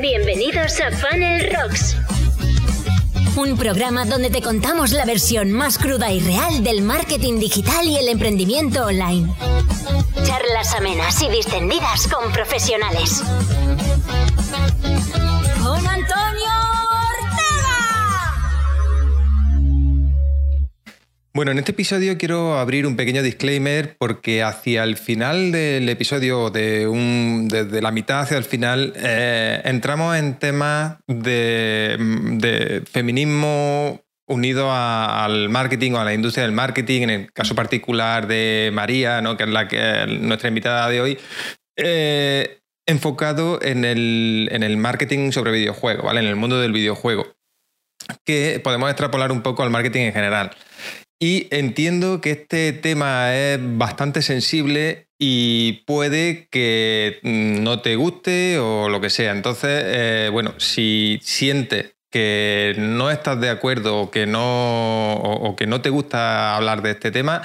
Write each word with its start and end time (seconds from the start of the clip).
Bienvenidos 0.00 0.80
a 0.80 0.92
Funnel 0.92 1.50
Rocks. 1.50 1.96
Un 3.36 3.56
programa 3.56 4.04
donde 4.04 4.30
te 4.30 4.40
contamos 4.40 4.92
la 4.92 5.04
versión 5.04 5.50
más 5.50 5.76
cruda 5.76 6.12
y 6.12 6.20
real 6.20 6.62
del 6.62 6.82
marketing 6.82 7.40
digital 7.40 7.84
y 7.84 7.96
el 7.96 8.08
emprendimiento 8.08 8.86
online. 8.86 9.34
Charlas 10.24 10.74
amenas 10.74 11.20
y 11.22 11.28
distendidas 11.30 12.06
con 12.06 12.30
profesionales. 12.30 13.24
Bueno, 21.38 21.52
en 21.52 21.58
este 21.58 21.70
episodio 21.70 22.18
quiero 22.18 22.58
abrir 22.58 22.84
un 22.84 22.96
pequeño 22.96 23.22
disclaimer 23.22 23.96
porque 23.96 24.42
hacia 24.42 24.82
el 24.82 24.96
final 24.96 25.52
del 25.52 25.88
episodio, 25.88 26.50
de 26.50 26.88
un, 26.88 27.46
desde 27.48 27.80
la 27.80 27.92
mitad 27.92 28.22
hacia 28.22 28.38
el 28.38 28.42
final, 28.42 28.92
eh, 28.96 29.62
entramos 29.64 30.16
en 30.16 30.34
temas 30.40 30.96
de, 31.06 32.82
feminismo 32.90 34.00
unido 34.26 34.72
al 34.72 35.48
marketing 35.48 35.92
o 35.92 36.00
a 36.00 36.04
la 36.04 36.12
industria 36.12 36.42
del 36.42 36.50
marketing, 36.50 37.02
en 37.02 37.10
el 37.10 37.32
caso 37.32 37.54
particular 37.54 38.26
de 38.26 38.70
María, 38.72 39.20
¿no? 39.20 39.36
que 39.36 39.44
es 39.44 40.20
nuestra 40.20 40.48
invitada 40.48 40.88
de 40.88 41.00
hoy, 41.00 41.18
eh, 41.76 42.62
enfocado 42.84 43.62
en 43.62 43.84
el, 43.84 44.48
en 44.50 44.64
el 44.64 44.76
marketing 44.76 45.30
sobre 45.30 45.52
videojuegos, 45.52 46.04
¿vale? 46.04 46.18
en 46.18 46.26
el 46.26 46.34
mundo 46.34 46.60
del 46.60 46.72
videojuego, 46.72 47.28
que 48.24 48.60
podemos 48.64 48.90
extrapolar 48.90 49.30
un 49.30 49.42
poco 49.42 49.62
al 49.62 49.70
marketing 49.70 50.00
en 50.00 50.12
general. 50.12 50.50
Y 51.20 51.48
entiendo 51.50 52.20
que 52.20 52.30
este 52.30 52.72
tema 52.72 53.34
es 53.34 53.58
bastante 53.60 54.22
sensible 54.22 55.08
y 55.18 55.84
puede 55.84 56.46
que 56.48 57.18
mm, 57.22 57.62
no 57.64 57.82
te 57.82 57.96
guste 57.96 58.58
o 58.58 58.88
lo 58.88 59.00
que 59.00 59.10
sea. 59.10 59.32
Entonces, 59.32 59.82
eh, 59.84 60.28
bueno, 60.32 60.54
si 60.58 61.18
sientes 61.22 61.96
que 62.10 62.74
no 62.78 63.10
estás 63.10 63.40
de 63.40 63.50
acuerdo 63.50 64.00
o 64.00 64.10
que 64.10 64.26
no, 64.26 65.14
o, 65.14 65.56
que 65.56 65.66
no 65.66 65.80
te 65.82 65.90
gusta 65.90 66.56
hablar 66.56 66.82
de 66.82 66.92
este 66.92 67.10
tema, 67.10 67.42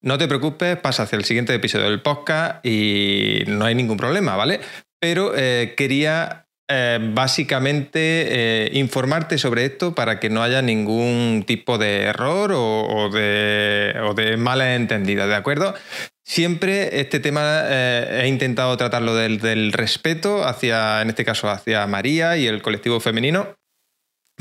no 0.00 0.18
te 0.18 0.28
preocupes, 0.28 0.76
pasa 0.76 1.02
hacia 1.02 1.16
el 1.16 1.24
siguiente 1.24 1.52
episodio 1.52 1.86
del 1.90 2.02
podcast 2.02 2.64
y 2.64 3.42
no 3.48 3.64
hay 3.64 3.74
ningún 3.74 3.96
problema, 3.96 4.36
¿vale? 4.36 4.60
Pero 5.00 5.32
eh, 5.36 5.74
quería 5.76 6.45
eh, 6.68 6.98
básicamente 7.14 7.98
eh, 8.00 8.70
informarte 8.72 9.38
sobre 9.38 9.64
esto 9.66 9.94
para 9.94 10.18
que 10.18 10.30
no 10.30 10.42
haya 10.42 10.62
ningún 10.62 11.44
tipo 11.46 11.78
de 11.78 12.02
error 12.02 12.50
o, 12.52 13.08
de, 13.08 14.34
mala 14.36 14.74
entendida, 14.74 15.28
¿de 15.28 15.36
acuerdo? 15.36 15.76
Siempre 16.24 16.98
este 16.98 17.20
tema 17.20 17.62
eh, 17.66 18.22
he 18.24 18.26
intentado 18.26 18.76
tratarlo 18.76 19.14
del, 19.14 19.72
respeto 19.72 20.44
hacia, 20.44 21.02
en 21.02 21.10
este 21.10 21.24
caso, 21.24 21.48
hacia 21.48 21.86
María 21.86 22.36
y 22.36 22.48
el 22.48 22.62
colectivo 22.62 22.98
femenino, 22.98 23.54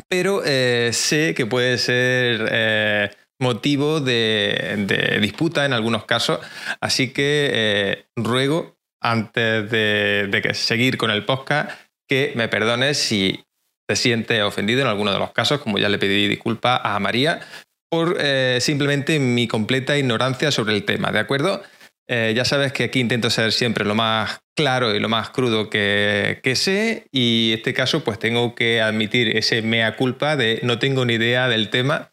pero 0.10 0.42
sé 0.42 1.36
que 1.36 1.46
puede 1.46 1.78
ser 1.78 3.16
motivo 3.38 4.00
de, 4.00 5.20
disputa 5.22 5.64
en 5.64 5.74
algunos 5.74 6.06
casos, 6.06 6.40
así 6.82 7.14
que 7.14 8.08
ruego 8.16 8.80
antes 9.00 9.70
de, 9.70 10.28
de 10.32 10.54
seguir 10.56 10.98
con 10.98 11.12
el 11.12 11.24
podcast 11.24 11.85
que 12.08 12.34
me 12.36 12.48
perdones 12.48 12.98
si 12.98 13.44
te 13.88 13.96
sientes 13.96 14.42
ofendido 14.42 14.82
en 14.82 14.88
alguno 14.88 15.12
de 15.14 15.20
los 15.20 15.32
casos, 15.32 15.62
como 15.62 15.78
ya 15.78 15.90
le 15.90 16.00
pedí 16.00 16.28
disculpas 16.28 16.82
a 16.84 17.00
María, 17.00 17.42
por 17.90 18.18
eh, 18.20 18.58
simplemente 18.62 19.20
mi 19.20 19.48
completa 19.48 19.98
ignorancia 19.98 20.52
sobre 20.52 20.74
el 20.74 20.86
tema, 20.86 21.12
¿de 21.12 21.20
acuerdo? 21.20 21.62
Eh, 22.08 22.34
ya 22.36 22.46
sabes 22.46 22.72
que 22.72 22.84
aquí 22.84 23.00
intento 23.00 23.30
ser 23.32 23.52
siempre 23.52 23.84
lo 23.84 23.96
más 23.96 24.40
claro 24.56 24.94
y 24.94 25.00
lo 25.00 25.10
más 25.10 25.32
crudo 25.32 25.72
que, 25.72 26.54
sé 26.56 27.08
y 27.12 27.52
en 27.52 27.58
este 27.58 27.74
caso 27.74 28.04
pues 28.04 28.20
tengo 28.20 28.54
que 28.54 28.80
admitir 28.80 29.36
ese 29.36 29.64
mea 29.64 29.96
culpa 29.96 30.36
de 30.36 30.60
no 30.62 30.78
tengo 30.78 31.04
ni 31.04 31.16
idea 31.16 31.48
del 31.48 31.70
tema 31.70 32.12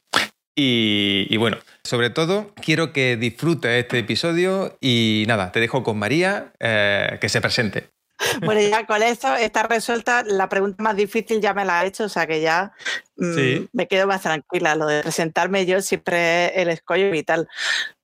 y, 0.55 1.35
bueno, 1.39 1.59
sobre 1.83 2.11
todo 2.11 2.53
quiero 2.63 2.93
que 2.93 3.17
disfrutes 3.17 3.83
este 3.83 3.99
episodio 3.99 4.77
y 4.81 5.25
nada, 5.27 5.51
te 5.51 5.61
dejo 5.61 5.83
con 5.83 5.99
María 5.99 6.53
eh, 6.61 7.19
que 7.21 7.29
se 7.29 7.41
presente. 7.41 7.89
Bueno, 8.45 8.61
ya 8.61 8.87
con 8.87 9.03
esto 9.03 9.35
está 9.35 9.65
resuelta. 9.65 10.23
La 10.25 10.49
pregunta 10.49 10.83
más 10.83 10.97
difícil 10.97 11.41
ya 11.41 11.55
me 11.55 11.65
la 11.65 11.81
ha 11.81 11.85
hecho, 11.85 12.05
o 12.05 12.09
sea 12.09 12.27
que 12.27 12.41
ya 12.41 12.73
mm, 13.17 13.67
me 13.73 13.89
quedo 13.89 14.07
más 14.07 14.23
tranquila. 14.23 14.75
Lo 14.75 14.87
de 14.87 15.03
presentarme 15.03 15.67
yo 15.67 15.81
siempre 15.81 16.47
es 16.47 16.53
el 16.57 16.69
escollo 16.69 17.11
vital. 17.11 17.49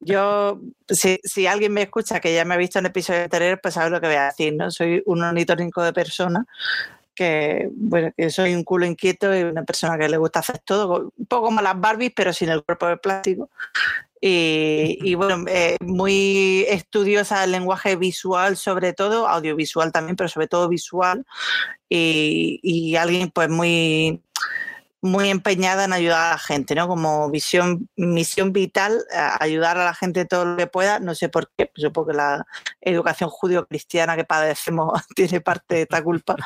Yo, 0.00 0.60
si, 0.88 1.46
alguien 1.46 1.72
me 1.72 1.82
escucha 1.82 2.20
que 2.20 2.34
ya 2.34 2.44
me 2.44 2.54
ha 2.54 2.58
visto 2.58 2.78
en 2.78 2.86
episodios 2.86 3.24
anteriores, 3.24 3.58
pues 3.62 3.74
sabe 3.74 3.90
lo 3.90 4.00
que 4.00 4.06
voy 4.06 4.16
a 4.16 4.26
decir, 4.26 4.54
¿no? 4.54 4.70
Soy 4.70 5.02
un 5.06 5.22
ornitorrinco 5.22 5.82
de 5.82 5.92
persona 5.92 6.46
que, 7.14 7.68
bueno, 7.72 8.12
que 8.16 8.30
soy 8.30 8.54
un 8.54 8.62
culo 8.62 8.86
inquieto 8.86 9.36
y 9.36 9.42
una 9.42 9.64
persona 9.64 9.98
que 9.98 10.08
le 10.08 10.18
gusta 10.18 10.38
hacer 10.38 10.60
todo, 10.60 11.12
un 11.16 11.26
poco 11.26 11.46
como 11.46 11.60
las 11.60 11.78
Barbies, 11.78 12.12
pero 12.14 12.32
sin 12.32 12.48
el 12.48 12.62
cuerpo 12.62 12.86
de 12.86 12.96
plástico. 12.96 13.50
Y, 14.20 15.14
bueno, 15.14 15.44
eh, 15.48 15.76
muy 15.80 16.64
estudiosa 16.68 17.40
del 17.40 17.52
lenguaje 17.52 17.96
visual, 17.96 18.56
sobre 18.56 18.92
todo, 18.92 19.28
audiovisual 19.28 19.92
también, 19.92 20.16
pero 20.16 20.28
sobre 20.28 20.48
todo 20.48 20.68
visual. 20.68 21.24
Y, 21.88 22.96
alguien 22.96 23.30
pues 23.30 23.48
muy, 23.48 24.22
muy 25.00 25.28
empeñada 25.30 25.84
en 25.84 25.92
ayudar 25.92 26.26
a 26.26 26.30
la 26.32 26.38
gente, 26.38 26.74
¿no? 26.74 26.88
Como 26.88 27.30
visión, 27.30 27.88
misión 27.96 28.52
vital, 28.52 29.04
ayudar 29.40 29.78
a 29.78 29.84
la 29.84 29.94
gente 29.94 30.24
todo 30.24 30.44
lo 30.44 30.56
que 30.56 30.66
pueda. 30.66 30.98
No 31.00 31.14
sé 31.14 31.28
por 31.28 31.50
qué, 31.56 31.66
pues 31.66 31.82
supongo 31.82 32.08
que 32.08 32.16
la 32.16 32.46
educación 32.80 33.30
judío-cristiana 33.30 34.16
que 34.16 34.24
padecemos 34.24 35.00
tiene 35.14 35.40
parte 35.40 35.76
de 35.76 35.82
esta 35.82 36.02
culpa, 36.02 36.36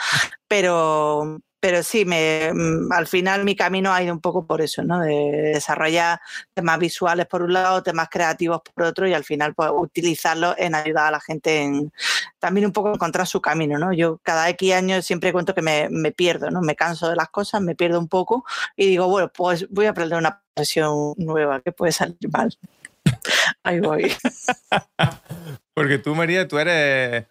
pero 0.49 1.41
pero 1.63 1.85
sí, 1.85 2.05
me, 2.05 2.51
mm, 2.53 2.91
al 2.91 3.07
final 3.07 3.45
mi 3.45 3.55
camino 3.55 3.93
ha 3.93 4.03
ido 4.03 4.13
un 4.13 4.21
poco 4.21 4.45
por 4.45 4.61
eso, 4.61 4.83
¿no? 4.83 4.99
De 4.99 5.53
desarrollar 5.55 6.21
temas 6.55 6.77
visuales 6.81 7.27
por 7.27 7.41
un 7.45 7.53
lado, 7.53 7.85
temas 7.85 8.09
creativos 8.11 8.63
por 8.63 8.83
otro 8.83 9.07
y 9.07 9.15
al 9.15 9.23
final 9.23 9.55
pues, 9.55 9.71
utilizarlo 9.73 10.57
en 10.59 10.75
ayudar 10.75 11.07
a 11.07 11.11
la 11.13 11.21
gente 11.21 11.63
en 11.63 11.93
también 12.41 12.67
un 12.67 12.73
poco 12.73 12.93
encontrar 12.93 13.29
su 13.29 13.41
camino, 13.41 13.79
¿no? 13.79 13.93
Yo 13.93 14.19
cada 14.25 14.49
X 14.49 14.73
años 14.73 15.07
siempre 15.07 15.33
cuento 15.33 15.55
que 15.55 15.63
me, 15.63 15.87
me 15.89 16.11
pierdo, 16.11 16.51
¿no? 16.51 16.63
Me 16.63 16.75
canso 16.75 17.09
de 17.09 17.15
las 17.15 17.29
cosas, 17.29 17.61
me 17.61 17.77
pierdo 17.77 18.01
un 18.01 18.09
poco 18.09 18.45
y 18.75 18.89
digo, 18.89 19.07
bueno, 19.07 19.31
pues 19.33 19.69
voy 19.71 19.87
a 19.87 19.91
aprender 19.91 20.19
una 20.19 20.43
profesión 20.55 21.15
nueva 21.17 21.61
que 21.61 21.71
puede 21.71 21.93
salir 21.93 22.19
mal. 22.33 22.59
Ahí 23.63 23.79
voy. 23.79 24.13
Porque 25.75 25.99
tú, 25.99 26.17
María, 26.17 26.49
tú 26.49 26.59
eres 26.59 27.27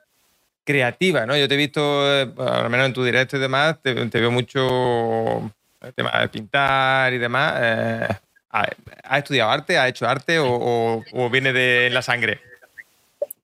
creativa, 0.72 1.26
¿no? 1.26 1.36
Yo 1.36 1.48
te 1.48 1.56
he 1.56 1.58
visto, 1.58 1.82
eh, 1.82 2.32
al 2.38 2.70
menos 2.70 2.86
en 2.86 2.94
tu 2.94 3.04
directo 3.04 3.36
y 3.36 3.40
demás, 3.40 3.78
te, 3.82 3.94
veo 3.94 4.32
mucho 4.32 5.52
el 5.82 5.94
tema 5.94 6.12
de 6.20 6.30
pintar 6.30 7.14
y 7.14 7.18
demás. 7.18 7.54
Eh, 7.60 8.08
¿Has 8.50 9.18
estudiado 9.18 9.52
arte? 9.52 9.78
¿Has 9.78 9.90
hecho 9.90 10.08
arte 10.08 10.38
o, 10.40 11.04
viene 11.30 11.52
de 11.52 11.90
la 11.90 12.02
sangre? 12.02 12.40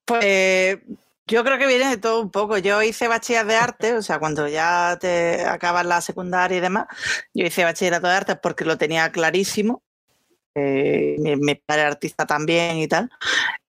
Pues 0.06 0.78
yo 1.28 1.44
creo 1.44 1.58
que 1.58 1.68
viene 1.68 1.90
de 1.90 1.98
todo 1.98 2.22
un 2.22 2.32
poco. 2.32 2.58
Yo 2.58 2.82
hice 2.82 3.10
bachiller 3.10 3.46
de 3.46 3.56
arte, 3.56 3.94
o 3.94 4.02
sea, 4.02 4.20
cuando 4.20 4.48
ya 4.48 4.98
te 5.00 5.46
acabas 5.46 5.86
la 5.86 6.00
secundaria 6.00 6.58
y 6.58 6.62
demás, 6.62 6.88
yo 7.34 7.46
hice 7.46 7.66
bachillerato 7.66 8.08
de 8.08 8.14
arte 8.14 8.36
porque 8.36 8.64
lo 8.64 8.78
tenía 8.78 9.12
clarísimo. 9.12 9.82
Eh, 10.60 11.38
mi, 11.40 11.54
padre 11.54 11.84
artista 11.84 12.26
también 12.26 12.78
y 12.78 12.88
tal. 12.88 13.12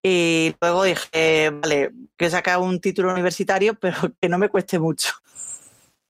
Y 0.03 0.55
luego 0.61 0.85
dije, 0.85 1.51
vale, 1.51 1.91
que 2.17 2.31
sacar 2.31 2.59
un 2.61 2.81
título 2.81 3.13
universitario, 3.13 3.75
pero 3.81 3.97
que 4.21 4.29
no 4.29 4.39
me 4.39 4.49
cueste 4.49 4.79
mucho. 4.79 5.13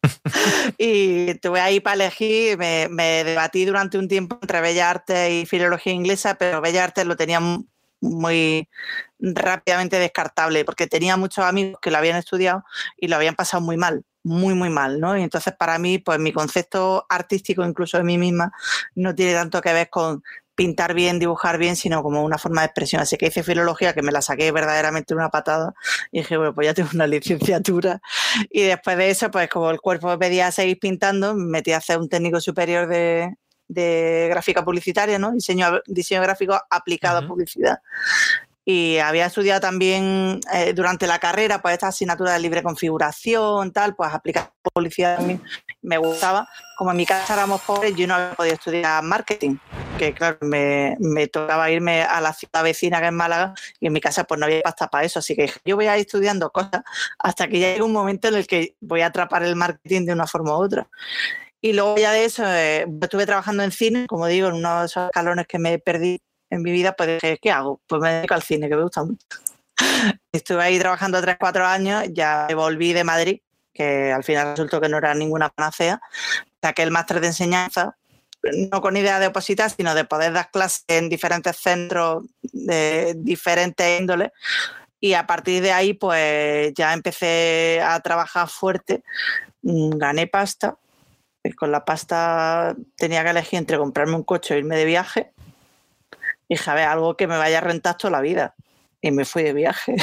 y 0.79 1.35
tuve 1.37 1.61
ahí 1.61 1.81
para 1.81 1.95
elegir, 1.95 2.57
me, 2.57 2.89
me, 2.89 3.25
debatí 3.25 3.65
durante 3.65 3.99
un 3.99 4.07
tiempo 4.07 4.39
entre 4.41 4.61
Bellas 4.61 4.87
Artes 4.87 5.33
y 5.33 5.47
Filología 5.47 5.93
Inglesa, 5.93 6.37
pero 6.37 6.61
Bellas 6.61 6.85
Artes 6.85 7.05
lo 7.05 7.17
tenía 7.17 7.41
muy 8.01 8.69
rápidamente 9.19 9.99
descartable, 9.99 10.65
porque 10.65 10.87
tenía 10.87 11.17
muchos 11.17 11.45
amigos 11.45 11.81
que 11.83 11.91
lo 11.91 11.99
habían 11.99 12.17
estudiado 12.17 12.65
y 12.97 13.09
lo 13.09 13.17
habían 13.17 13.35
pasado 13.35 13.61
muy 13.61 13.77
mal, 13.77 14.05
muy, 14.23 14.55
muy 14.55 14.71
mal, 14.71 15.01
¿no? 15.01 15.19
Y 15.19 15.23
entonces 15.23 15.55
para 15.55 15.79
mí, 15.81 15.99
pues 15.99 16.21
mi 16.21 16.33
concepto 16.33 17.05
artístico, 17.09 17.65
incluso 17.65 17.99
de 17.99 18.05
mí 18.05 18.17
misma, 18.17 18.53
no 18.95 19.13
tiene 19.15 19.35
tanto 19.35 19.61
que 19.61 19.73
ver 19.73 19.91
con 19.91 20.23
pintar 20.59 20.93
bien, 20.93 21.21
dibujar 21.21 21.57
bien, 21.57 21.77
sino 21.77 22.03
como 22.03 22.25
una 22.25 22.37
forma 22.37 22.63
de 22.63 22.67
expresión. 22.67 23.01
Así 23.01 23.17
que 23.17 23.29
hice 23.29 23.45
filología, 23.45 23.95
que 23.95 24.03
me 24.03 24.11
la 24.11 24.21
saqué 24.21 24.51
verdaderamente 24.51 25.15
una 25.15 25.31
patada, 25.31 25.73
y 26.11 26.19
dije, 26.19 26.37
bueno, 26.37 26.53
pues 26.53 26.67
ya 26.67 26.75
tengo 26.75 26.91
una 26.95 27.07
licenciatura. 27.07 28.01
Y 28.51 28.63
después 28.63 28.97
de 28.99 29.09
eso, 29.09 29.31
pues 29.31 29.49
como 29.49 29.71
el 29.71 29.81
cuerpo 29.81 30.09
me 30.09 30.19
pedía 30.19 30.51
seguir 30.51 30.81
pintando, 30.81 31.37
me 31.37 31.45
metí 31.45 31.71
a 31.71 31.77
hacer 31.77 31.99
un 31.99 32.09
técnico 32.09 32.41
superior 32.41 32.89
de, 32.89 33.37
gráfica 34.29 34.65
publicitaria, 34.65 35.17
¿no? 35.21 35.31
Diseño, 35.31 35.81
diseño 35.87 36.23
gráfico 36.23 36.59
aplicado 36.71 37.19
a 37.19 37.27
publicidad. 37.29 37.79
Y 38.71 38.99
había 38.99 39.25
estudiado 39.25 39.63
también 39.63 40.41
eh, 40.53 40.75
durante 40.75 41.07
la 41.07 41.19
carrera, 41.19 41.63
pues 41.63 41.73
esta 41.73 41.89
asignatura 41.89 42.35
de 42.35 42.41
libre 42.41 42.63
configuración, 42.63 43.73
tal, 43.73 43.97
pues 43.97 44.13
aplicar 44.13 44.53
publicidad 44.75 45.17
también 45.17 45.43
me 45.81 45.97
gustaba. 45.97 46.47
Como 46.77 46.91
en 46.91 46.99
mi 46.99 47.07
casa 47.07 47.33
éramos 47.33 47.63
pobres, 47.63 47.97
yo 47.97 48.07
no 48.07 48.13
había 48.13 48.35
podido 48.35 48.57
estudiar 48.57 49.03
marketing, 49.03 49.57
que 49.99 50.13
claro, 50.13 50.37
me, 50.43 50.99
tocaba 51.33 51.71
irme 51.71 52.03
a 52.03 52.21
la 52.21 52.35
ciudad 52.35 52.63
vecina 52.63 53.01
que 53.01 53.07
es 53.07 53.13
Málaga 53.13 53.55
y 53.81 53.87
en 53.87 53.93
mi 53.95 54.03
casa 54.03 54.25
pues 54.25 54.39
no 54.39 54.45
había 54.45 54.61
pasta 54.61 54.87
para 54.89 55.07
eso, 55.07 55.21
así 55.21 55.35
que 55.35 55.51
yo 55.65 55.75
voy 55.75 55.87
a 55.87 55.97
ir 55.97 56.03
estudiando 56.03 56.51
cosas 56.51 56.83
hasta 57.19 57.49
que 57.49 57.61
llegue 57.61 57.81
un 57.81 57.93
momento 57.93 58.29
en 58.29 58.35
el 58.35 58.47
que 58.47 58.77
voy 58.83 59.01
a 59.01 59.07
atrapar 59.07 59.45
el 59.45 59.57
marketing 59.57 60.05
de 60.05 60.13
una 60.13 60.27
forma 60.27 60.51
u 60.59 60.63
otra. 60.63 60.87
Y 61.63 61.73
luego 61.73 61.97
ya 61.97 62.13
de 62.13 62.27
eso, 62.27 62.45
eh, 62.47 62.87
estuve 63.01 63.25
trabajando 63.25 63.63
en 63.63 63.73
cine, 63.73 64.07
como 64.09 64.27
digo, 64.27 64.49
en 64.49 64.57
uno 64.57 64.81
de 64.81 64.87
esos 64.87 65.07
escalones 65.07 65.47
que 65.47 65.59
me 65.59 65.79
perdí 65.79 66.21
en 66.51 66.63
mi 66.63 66.73
vida, 66.73 66.93
pues 66.93 67.21
¿qué 67.41 67.51
hago? 67.51 67.81
Pues 67.87 68.01
me 68.01 68.13
dedico 68.13 68.35
al 68.35 68.43
cine, 68.43 68.69
que 68.69 68.77
me 68.77 68.83
gusta 68.83 69.05
mucho. 69.05 69.27
Estuve 70.33 70.63
ahí 70.63 70.79
trabajando 70.79 71.21
tres, 71.21 71.37
cuatro 71.39 71.67
años, 71.67 72.05
ya 72.13 72.49
volví 72.55 72.93
de 72.93 73.05
Madrid, 73.05 73.41
que 73.73 74.13
al 74.13 74.25
final 74.25 74.51
resultó 74.51 74.81
que 74.81 74.89
no 74.89 74.99
era 74.99 75.15
ninguna 75.15 75.51
panacea, 75.51 76.01
saqué 76.63 76.83
el 76.83 76.91
máster 76.91 77.21
de 77.21 77.29
enseñanza, 77.29 77.97
no 78.71 78.81
con 78.81 78.97
idea 78.97 79.19
de 79.19 79.29
opositar, 79.29 79.71
sino 79.71 79.95
de 79.95 80.05
poder 80.05 80.33
dar 80.33 80.51
clases 80.51 80.85
en 80.89 81.09
diferentes 81.09 81.57
centros 81.57 82.25
de 82.43 83.15
diferentes 83.17 84.01
índoles. 84.01 84.31
Y 85.01 85.15
a 85.15 85.27
partir 85.27 85.63
de 85.63 85.73
ahí, 85.73 85.95
pues 85.95 86.73
ya 86.75 86.93
empecé 86.93 87.81
a 87.85 88.01
trabajar 88.01 88.49
fuerte, 88.49 89.03
mm, 89.63 89.91
gané 89.91 90.27
pasta. 90.27 90.77
Con 91.57 91.71
la 91.73 91.85
pasta 91.85 92.75
tenía 92.97 93.23
que 93.23 93.31
elegir 93.31 93.59
entre 93.59 93.79
comprarme 93.79 94.17
un 94.17 94.25
coche 94.25 94.55
o 94.55 94.59
irme 94.59 94.77
de 94.77 94.85
viaje 94.85 95.33
dije, 96.49 96.71
a 96.71 96.75
ver, 96.75 96.85
algo 96.85 97.17
que 97.17 97.27
me 97.27 97.37
vaya 97.37 97.59
a 97.59 97.61
rentar 97.61 97.97
toda 97.97 98.13
la 98.13 98.21
vida. 98.21 98.55
Y 99.01 99.11
me 99.11 99.25
fui 99.25 99.43
de 99.43 99.53
viaje. 99.53 99.97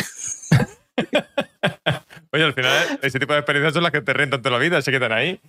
Oye, 2.32 2.44
al 2.44 2.54
final, 2.54 3.00
ese 3.02 3.20
tipo 3.20 3.34
de 3.34 3.40
experiencias 3.40 3.74
son 3.74 3.84
las 3.84 3.92
que 3.92 4.02
te 4.02 4.14
rentan 4.14 4.42
toda 4.42 4.58
la 4.58 4.64
vida, 4.64 4.82
se 4.82 4.92
quedan 4.92 5.12
ahí. 5.12 5.40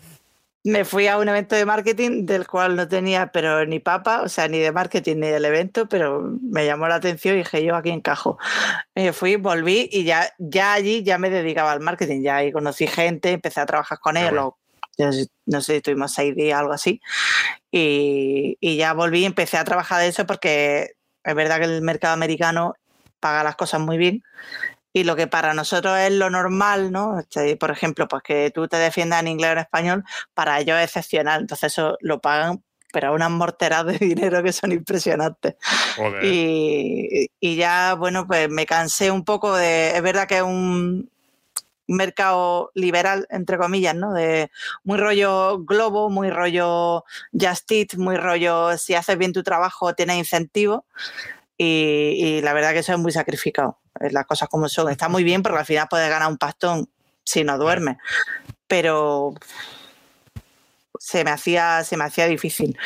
Me 0.64 0.84
fui 0.84 1.06
a 1.06 1.18
un 1.18 1.28
evento 1.28 1.54
de 1.54 1.64
marketing 1.64 2.26
del 2.26 2.48
cual 2.48 2.74
no 2.74 2.88
tenía, 2.88 3.28
pero 3.28 3.64
ni 3.66 3.78
papa, 3.78 4.22
o 4.22 4.28
sea, 4.28 4.48
ni 4.48 4.58
de 4.58 4.72
marketing 4.72 5.16
ni 5.18 5.28
del 5.28 5.44
evento, 5.44 5.88
pero 5.88 6.20
me 6.42 6.66
llamó 6.66 6.88
la 6.88 6.96
atención 6.96 7.36
y 7.36 7.38
dije, 7.38 7.64
yo 7.64 7.76
aquí 7.76 7.90
encajo. 7.90 8.36
Me 8.92 9.12
fui, 9.12 9.36
volví 9.36 9.88
y 9.92 10.02
ya, 10.02 10.28
ya 10.38 10.72
allí 10.72 11.04
ya 11.04 11.18
me 11.18 11.30
dedicaba 11.30 11.70
al 11.70 11.78
marketing, 11.78 12.22
ya 12.22 12.36
ahí 12.38 12.50
conocí 12.50 12.88
gente, 12.88 13.30
empecé 13.30 13.60
a 13.60 13.66
trabajar 13.66 14.00
con 14.00 14.16
ellos, 14.16 14.54
no 15.44 15.60
sé, 15.60 15.80
tuvimos 15.80 16.12
seis 16.12 16.34
días, 16.34 16.58
algo 16.58 16.72
así, 16.72 17.00
y, 17.78 18.76
ya 18.76 18.92
volví 18.92 19.20
y 19.20 19.24
empecé 19.24 19.58
a 19.58 19.64
trabajar 19.64 20.00
de 20.00 20.08
eso 20.08 20.26
porque 20.26 20.92
es 21.24 21.34
verdad 21.34 21.58
que 21.58 21.64
el 21.64 21.82
mercado 21.82 22.14
americano 22.14 22.74
paga 23.20 23.44
las 23.44 23.56
cosas 23.56 23.80
muy 23.80 23.98
bien 23.98 24.22
y 24.92 25.04
lo 25.04 25.14
que 25.14 25.26
para 25.26 25.52
nosotros 25.52 25.98
es 25.98 26.12
lo 26.12 26.30
normal, 26.30 26.90
¿no? 26.90 27.18
Este, 27.18 27.56
por 27.56 27.70
ejemplo, 27.70 28.08
pues 28.08 28.22
que 28.22 28.50
tú 28.50 28.66
te 28.66 28.78
defiendas 28.78 29.20
en 29.20 29.28
inglés 29.28 29.50
o 29.50 29.52
en 29.52 29.58
español, 29.58 30.04
para 30.32 30.58
ellos 30.58 30.78
es 30.78 30.84
excepcional, 30.84 31.42
entonces 31.42 31.72
eso 31.72 31.98
lo 32.00 32.20
pagan 32.20 32.62
pero 32.92 33.08
a 33.08 33.12
unas 33.12 33.30
morteras 33.30 33.84
de 33.84 33.98
dinero 33.98 34.42
que 34.42 34.52
son 34.54 34.72
impresionantes. 34.72 35.56
Y, 36.22 37.26
y, 37.38 37.56
ya, 37.56 37.94
bueno, 37.94 38.26
pues 38.26 38.48
me 38.48 38.64
cansé 38.64 39.10
un 39.10 39.22
poco 39.22 39.54
de. 39.54 39.90
Es 39.90 40.02
verdad 40.02 40.26
que 40.26 40.38
es 40.38 40.42
un, 40.42 41.10
mercado 41.86 42.70
liberal, 42.74 43.26
entre 43.30 43.58
comillas, 43.58 43.94
¿no? 43.94 44.12
De 44.12 44.50
muy 44.84 44.98
rollo 44.98 45.58
globo, 45.60 46.10
muy 46.10 46.30
rollo 46.30 47.04
just 47.32 47.70
eat, 47.70 47.94
muy 47.96 48.16
rollo 48.16 48.76
si 48.78 48.94
haces 48.94 49.18
bien 49.18 49.32
tu 49.32 49.42
trabajo 49.42 49.94
tienes 49.94 50.16
incentivo. 50.16 50.84
Y, 51.58 52.40
la 52.42 52.52
verdad 52.52 52.72
que 52.72 52.80
eso 52.80 52.92
es 52.92 52.98
muy 52.98 53.12
sacrificado. 53.12 53.78
Las 53.98 54.26
cosas 54.26 54.48
como 54.48 54.68
son. 54.68 54.90
Está 54.90 55.08
muy 55.08 55.24
bien 55.24 55.42
porque 55.42 55.58
al 55.60 55.66
final 55.66 55.86
puedes 55.88 56.10
ganar 56.10 56.28
un 56.28 56.36
pastón 56.36 56.88
si 57.24 57.44
no 57.44 57.56
duermes. 57.56 57.96
Pero 58.66 59.34
se 60.98 61.24
me 61.24 61.30
hacía, 61.30 61.84
se 61.84 61.96
me 61.96 62.04
hacía 62.04 62.26
difícil. 62.26 62.76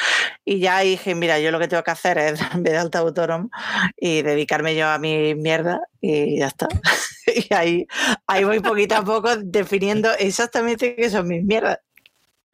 Y 0.45 0.61
ya 0.61 0.81
dije, 0.81 1.15
mira, 1.15 1.39
yo 1.41 1.51
lo 1.51 1.59
que 1.59 1.69
tengo 1.69 1.83
que 1.83 1.91
hacer 1.91 2.19
es 2.19 2.39
darme 2.41 2.71
de 2.71 2.79
alta 2.79 3.01
autónomo 3.01 3.51
y 3.97 4.23
dedicarme 4.23 4.77
yo 4.77 4.89
a 4.89 4.99
mi 4.99 5.35
mierda 5.35 5.81
y 6.01 6.39
ya 6.39 6.49
está. 6.49 6.69
y 7.51 7.55
ahí, 7.55 7.87
ahí 8.27 8.45
voy 8.45 8.61
poquito 8.61 8.97
a 8.97 9.05
poco 9.05 9.37
definiendo 9.37 10.11
exactamente 10.19 10.95
qué 10.95 11.11
son 11.11 11.29
mis 11.29 11.45
mierdas. 11.45 11.79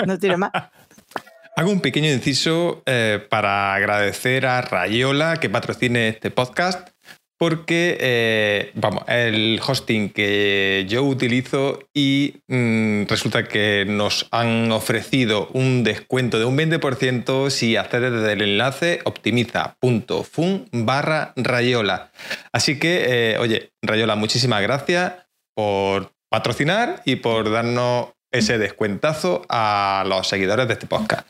No 0.04 0.18
tiene 0.18 0.36
más. 0.36 0.52
Hago 1.58 1.70
un 1.70 1.80
pequeño 1.80 2.10
inciso 2.10 2.82
eh, 2.84 3.26
para 3.30 3.72
agradecer 3.72 4.44
a 4.44 4.60
Rayola 4.60 5.38
que 5.38 5.48
patrocine 5.48 6.08
este 6.08 6.30
podcast 6.30 6.90
porque, 7.38 7.98
eh, 8.00 8.70
vamos, 8.74 9.04
el 9.08 9.60
hosting 9.66 10.10
que 10.10 10.86
yo 10.88 11.02
utilizo 11.02 11.80
y 11.92 12.36
mm, 12.48 13.04
resulta 13.08 13.44
que 13.44 13.84
nos 13.86 14.26
han 14.30 14.72
ofrecido 14.72 15.48
un 15.52 15.84
descuento 15.84 16.38
de 16.38 16.46
un 16.46 16.56
20% 16.56 17.50
si 17.50 17.76
accedes 17.76 18.12
desde 18.12 18.32
el 18.32 18.42
enlace 18.42 19.00
optimiza.fun 19.04 20.68
barra 20.72 21.34
Rayola. 21.36 22.10
Así 22.52 22.78
que, 22.78 23.32
eh, 23.34 23.38
oye, 23.38 23.72
Rayola, 23.82 24.16
muchísimas 24.16 24.62
gracias 24.62 25.12
por 25.54 26.12
patrocinar 26.30 27.02
y 27.04 27.16
por 27.16 27.50
darnos 27.50 28.08
ese 28.32 28.58
descuentazo 28.58 29.44
a 29.48 30.04
los 30.06 30.26
seguidores 30.26 30.66
de 30.68 30.74
este 30.74 30.86
podcast. 30.86 31.28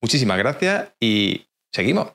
Muchísimas 0.00 0.38
gracias 0.38 0.88
y 1.00 1.46
seguimos. 1.72 2.10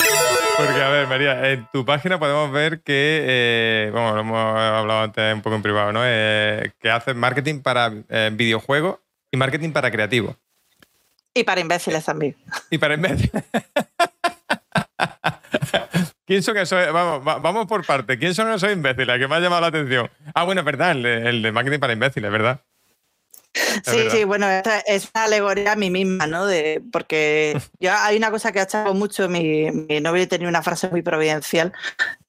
Porque, 0.58 0.82
a 0.82 0.90
ver, 0.90 1.08
María, 1.08 1.52
en 1.52 1.68
tu 1.72 1.86
página 1.86 2.18
podemos 2.18 2.52
ver 2.52 2.82
que, 2.82 3.24
eh, 3.28 3.90
bueno, 3.92 4.16
lo 4.16 4.22
hemos 4.22 4.38
hablado 4.38 5.02
antes 5.02 5.34
un 5.34 5.42
poco 5.42 5.56
en 5.56 5.62
privado, 5.62 5.92
¿no? 5.94 6.02
Eh, 6.04 6.72
que 6.80 6.90
haces 6.90 7.16
marketing 7.16 7.60
para 7.62 7.94
eh, 8.10 8.32
videojuegos 8.34 8.98
y 9.32 9.38
marketing 9.38 9.72
para 9.72 9.92
creativos. 9.92 10.36
Y 11.34 11.44
para 11.44 11.62
imbéciles 11.62 12.04
también. 12.04 12.36
Y 12.72 12.80
para 12.80 12.96
imbéciles. 12.96 13.44
¿Quién 16.26 16.42
son 16.42 16.58
esos? 16.58 16.92
Vamos, 16.92 17.24
vamos 17.24 17.68
por 17.68 17.86
parte. 17.86 18.18
¿Quién 18.18 18.34
son 18.34 18.52
esos 18.52 18.72
imbéciles 18.72 19.20
que 19.20 19.28
me 19.28 19.36
ha 19.36 19.40
llamado 19.40 19.62
la 19.62 19.68
atención? 19.68 20.10
Ah, 20.34 20.44
bueno, 20.44 20.62
es 20.62 20.66
verdad, 20.66 20.92
el 20.92 21.06
el 21.06 21.42
de 21.44 21.52
marketing 21.52 21.80
para 21.80 21.94
imbéciles, 21.94 22.32
¿verdad? 22.32 22.62
Sí, 23.86 24.10
sí, 24.10 24.24
bueno, 24.24 24.50
esta 24.50 24.80
es 24.80 25.10
una 25.14 25.26
alegoría 25.26 25.74
a 25.74 25.76
mí 25.76 25.90
misma, 25.90 26.28
¿no? 26.28 26.46
De, 26.46 26.82
porque 26.92 27.60
yo, 27.80 27.92
hay 27.94 28.18
una 28.18 28.32
cosa 28.32 28.52
que 28.52 28.60
ha 28.60 28.64
echado 28.64 28.94
mucho, 28.94 29.30
mi, 29.30 29.72
mi 29.72 30.00
novio 30.02 30.28
tenía 30.28 30.48
una 30.48 30.64
frase 30.64 30.90
muy 30.90 31.02
providencial 31.02 31.74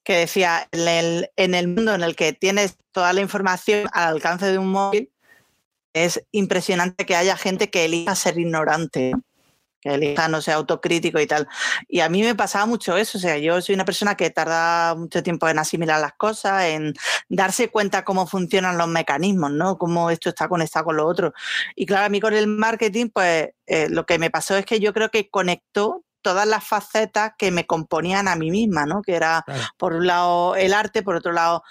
que 0.05 0.17
decía, 0.17 0.67
en 0.73 0.89
el, 0.89 1.31
en 1.37 1.55
el 1.55 1.69
mundo 1.69 1.95
en 1.95 2.03
el 2.03 2.17
que 2.17 2.33
tienes 2.33 2.77
toda 2.93 3.13
la 3.13 3.21
información 3.21 3.89
al 3.93 4.15
alcance 4.15 4.47
de 4.47 4.57
un 4.57 4.71
móvil, 4.71 5.11
es 5.93 6.25
impresionante 6.33 7.05
que 7.05 7.17
haya 7.17 7.37
gente 7.37 7.71
que 7.71 7.85
elija 7.85 8.15
ser 8.15 8.39
ignorante 8.39 9.13
elija, 9.89 10.29
no 10.29 10.41
sea 10.41 10.57
autocrítico 10.57 11.21
y 11.21 11.27
tal. 11.27 11.49
Y 11.89 12.01
a 12.01 12.09
mí 12.09 12.23
me 12.23 12.35
pasaba 12.35 12.67
mucho 12.67 12.97
eso, 12.97 13.19
o 13.19 13.21
sea, 13.21 13.39
yo 13.39 13.61
soy 13.61 13.75
una 13.75 13.85
persona 13.85 14.17
que 14.17 14.31
tarda 14.31 14.95
mucho 14.95 15.23
tiempo 15.23 15.49
en 15.49 15.59
asimilar 15.59 16.01
las 16.01 16.15
cosas, 16.15 16.65
en 16.65 16.95
darse 17.29 17.69
cuenta 17.71 18.05
cómo 18.05 18.27
funcionan 18.27 18.79
los 18.79 18.89
mecanismos, 18.89 19.53
¿no? 19.53 19.79
Cómo 19.79 20.11
esto 20.11 20.29
está 20.31 20.49
conectado 20.49 20.87
con 20.87 20.97
lo 20.97 21.07
otro. 21.07 21.33
Y 21.77 21.87
claro, 21.87 22.07
a 22.07 22.09
mí 22.09 22.21
con 22.21 22.35
el 22.35 22.47
marketing, 22.47 23.09
pues 23.13 23.51
eh, 23.67 23.89
lo 23.91 24.07
que 24.07 24.19
me 24.19 24.31
pasó 24.31 24.57
es 24.57 24.65
que 24.65 24.81
yo 24.81 24.93
creo 24.93 25.11
que 25.11 25.29
conectó 25.29 26.05
todas 26.23 26.47
las 26.47 26.65
facetas 26.65 27.33
que 27.39 27.51
me 27.51 27.67
componían 27.67 28.29
a 28.29 28.37
mí 28.37 28.51
misma, 28.51 28.87
¿no? 28.87 29.03
Que 29.03 29.15
era, 29.15 29.45
por 29.77 29.95
un 29.95 30.07
lado, 30.07 30.57
el 30.57 30.75
arte, 30.75 31.03
por 31.03 31.17
otro 31.17 31.33
lado, 31.33 31.63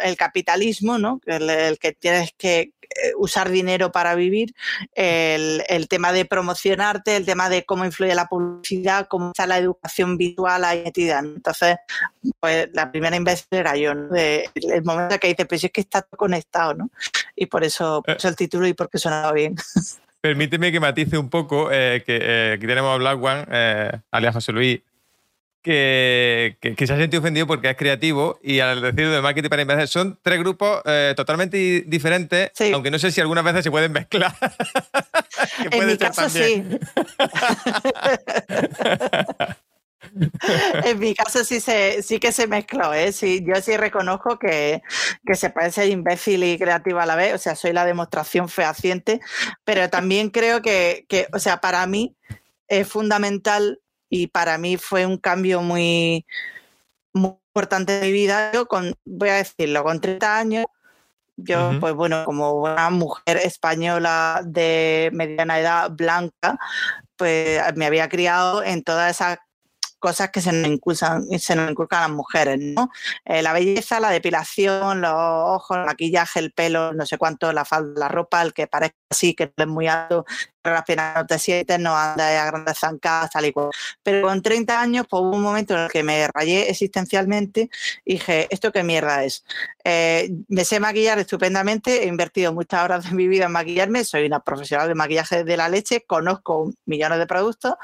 el 0.00 0.16
capitalismo, 0.16 0.98
¿no? 0.98 1.20
El, 1.26 1.48
el 1.48 1.78
que 1.78 1.92
tienes 1.92 2.32
que 2.36 2.72
eh, 2.94 3.12
usar 3.16 3.50
dinero 3.50 3.90
para 3.90 4.14
vivir, 4.14 4.54
el, 4.94 5.88
tema 5.88 6.12
de 6.12 6.24
promocionarte, 6.24 7.16
el 7.16 7.24
tema 7.24 7.48
de 7.48 7.64
cómo 7.64 7.84
influye 7.84 8.14
la 8.14 8.26
publicidad, 8.26 9.06
cómo 9.08 9.28
está 9.28 9.46
la 9.46 9.58
educación 9.58 10.18
visual 10.18 10.64
ahí 10.64 10.82
metida. 10.84 11.20
Entonces, 11.20 11.76
pues 12.40 12.68
la 12.72 12.90
primera 12.90 13.16
imbécil 13.16 13.46
era 13.50 13.76
yo, 13.76 13.94
¿no? 13.94 14.14
el 14.14 14.84
momento 14.84 15.18
que 15.18 15.28
dices, 15.28 15.46
pues 15.46 15.64
es 15.64 15.70
que 15.70 15.80
está 15.80 16.02
conectado, 16.02 16.74
¿no? 16.74 16.90
Y 17.34 17.46
por 17.46 17.64
eso 17.64 18.02
puse 18.02 18.28
el 18.28 18.36
título 18.36 18.66
y 18.66 18.74
porque 18.74 18.98
sonaba 18.98 19.32
bien. 19.32 19.56
Permíteme 20.22 20.72
que 20.72 20.80
matice 20.80 21.18
un 21.18 21.28
poco, 21.28 21.70
eh, 21.70 22.02
que 22.06 22.18
eh, 22.22 22.52
aquí 22.56 22.66
tenemos 22.66 22.94
a 22.94 22.96
Black 22.96 23.22
One, 23.22 24.02
alias 24.10 24.34
José 24.34 24.52
Luis, 24.52 24.80
que, 25.62 26.74
se 26.76 26.92
ha 26.92 26.96
sentido 26.96 27.20
ofendido 27.20 27.46
porque 27.46 27.70
es 27.70 27.76
creativo 27.76 28.38
y 28.42 28.58
al 28.60 28.82
decir 28.82 29.08
de 29.08 29.22
marketing 29.22 29.48
para 29.48 29.62
imbéciles 29.62 29.90
son 29.90 30.18
tres 30.22 30.38
grupos 30.38 30.82
eh, 30.84 31.14
totalmente 31.16 31.84
diferentes, 31.86 32.50
aunque 32.72 32.90
no 32.90 32.98
sé 32.98 33.12
si 33.12 33.20
algunas 33.20 33.44
veces 33.44 33.64
se 33.64 33.70
pueden 33.70 33.92
mezclar. 33.92 34.34
en 35.70 35.86
mi 35.86 35.96
caso 35.96 36.28
sí. 36.28 36.64
en 40.84 40.98
mi 40.98 41.14
caso 41.14 41.44
sí, 41.44 41.60
se, 41.60 42.02
sí 42.02 42.18
que 42.18 42.32
se 42.32 42.46
mezcló, 42.46 42.92
¿eh? 42.92 43.12
Sí, 43.12 43.44
yo 43.46 43.60
sí 43.62 43.76
reconozco 43.76 44.38
que, 44.38 44.82
que, 45.26 45.34
se 45.34 45.50
puede 45.50 45.70
ser 45.70 45.88
imbécil 45.88 46.44
y 46.44 46.58
creativo 46.58 47.00
a 47.00 47.06
la 47.06 47.16
vez, 47.16 47.34
o 47.34 47.38
sea, 47.38 47.56
soy 47.56 47.72
la 47.72 47.84
demostración 47.84 48.48
fehaciente, 48.48 49.20
pero 49.64 49.88
también 49.90 50.30
creo 50.30 50.62
que, 50.62 51.06
que 51.08 51.26
o 51.32 51.38
sea, 51.38 51.60
para 51.60 51.86
mí 51.86 52.16
es 52.68 52.88
fundamental 52.88 53.80
y 54.08 54.26
para 54.28 54.58
mí 54.58 54.76
fue 54.76 55.06
un 55.06 55.18
cambio 55.18 55.62
muy, 55.62 56.26
muy 57.14 57.36
importante 57.54 58.00
de 58.00 58.06
mi 58.06 58.12
vida. 58.12 58.52
Yo 58.52 58.66
con, 58.66 58.94
voy 59.04 59.30
a 59.30 59.34
decirlo, 59.36 59.84
con 59.84 60.00
30 60.00 60.38
años, 60.38 60.66
yo, 61.36 61.72
pues 61.80 61.94
bueno, 61.94 62.24
como 62.24 62.52
una 62.52 62.90
mujer 62.90 63.38
española 63.38 64.42
de 64.44 65.10
mediana 65.12 65.58
edad 65.58 65.90
blanca, 65.90 66.58
pues 67.16 67.60
me 67.74 67.86
había 67.86 68.08
criado 68.08 68.62
en 68.62 68.82
toda 68.82 69.10
esa 69.10 69.40
cosas 70.02 70.30
que 70.30 70.40
se 70.40 70.52
nos 70.52 70.68
inculcan, 70.68 71.22
se 71.38 71.54
nos 71.54 71.70
inculcan 71.70 72.00
a 72.00 72.08
las 72.08 72.16
mujeres, 72.16 72.58
¿no? 72.60 72.90
Eh, 73.24 73.40
la 73.40 73.52
belleza, 73.52 74.00
la 74.00 74.10
depilación, 74.10 75.00
los 75.00 75.12
ojos, 75.14 75.76
el 75.76 75.84
maquillaje, 75.84 76.40
el 76.40 76.52
pelo, 76.52 76.92
no 76.92 77.06
sé 77.06 77.18
cuánto, 77.18 77.52
la 77.52 77.64
falda, 77.64 78.00
la 78.00 78.08
ropa, 78.08 78.42
el 78.42 78.52
que 78.52 78.66
parezca 78.66 78.96
así, 79.10 79.34
que 79.34 79.52
es 79.56 79.66
muy 79.68 79.86
alto, 79.86 80.24
las 80.64 80.82
piernas 80.84 81.14
no 81.16 81.26
te 81.26 81.38
sientes, 81.38 81.78
no 81.78 81.96
andas 81.96 82.32
a 82.36 82.46
grandes 82.46 82.78
zancadas, 82.78 83.30
tal 83.30 83.46
y 83.46 83.52
cual. 83.52 83.70
Pero 84.02 84.26
con 84.26 84.42
30 84.42 84.80
años, 84.80 85.06
pues 85.08 85.22
hubo 85.22 85.36
un 85.36 85.42
momento 85.42 85.74
en 85.74 85.80
el 85.82 85.90
que 85.90 86.02
me 86.02 86.26
rayé 86.28 86.68
existencialmente 86.68 87.70
y 88.04 88.14
dije, 88.14 88.48
¿esto 88.50 88.72
qué 88.72 88.82
mierda 88.82 89.24
es? 89.24 89.44
Eh, 89.84 90.30
me 90.48 90.64
sé 90.64 90.80
maquillar 90.80 91.18
estupendamente, 91.18 92.04
he 92.04 92.06
invertido 92.06 92.52
muchas 92.52 92.82
horas 92.82 93.04
de 93.08 93.14
mi 93.14 93.28
vida 93.28 93.46
en 93.46 93.52
maquillarme, 93.52 94.04
soy 94.04 94.26
una 94.26 94.40
profesional 94.40 94.88
de 94.88 94.94
maquillaje 94.94 95.44
de 95.44 95.56
la 95.56 95.68
leche, 95.68 96.04
conozco 96.06 96.72
millones 96.86 97.18
de 97.18 97.26
productos, 97.26 97.74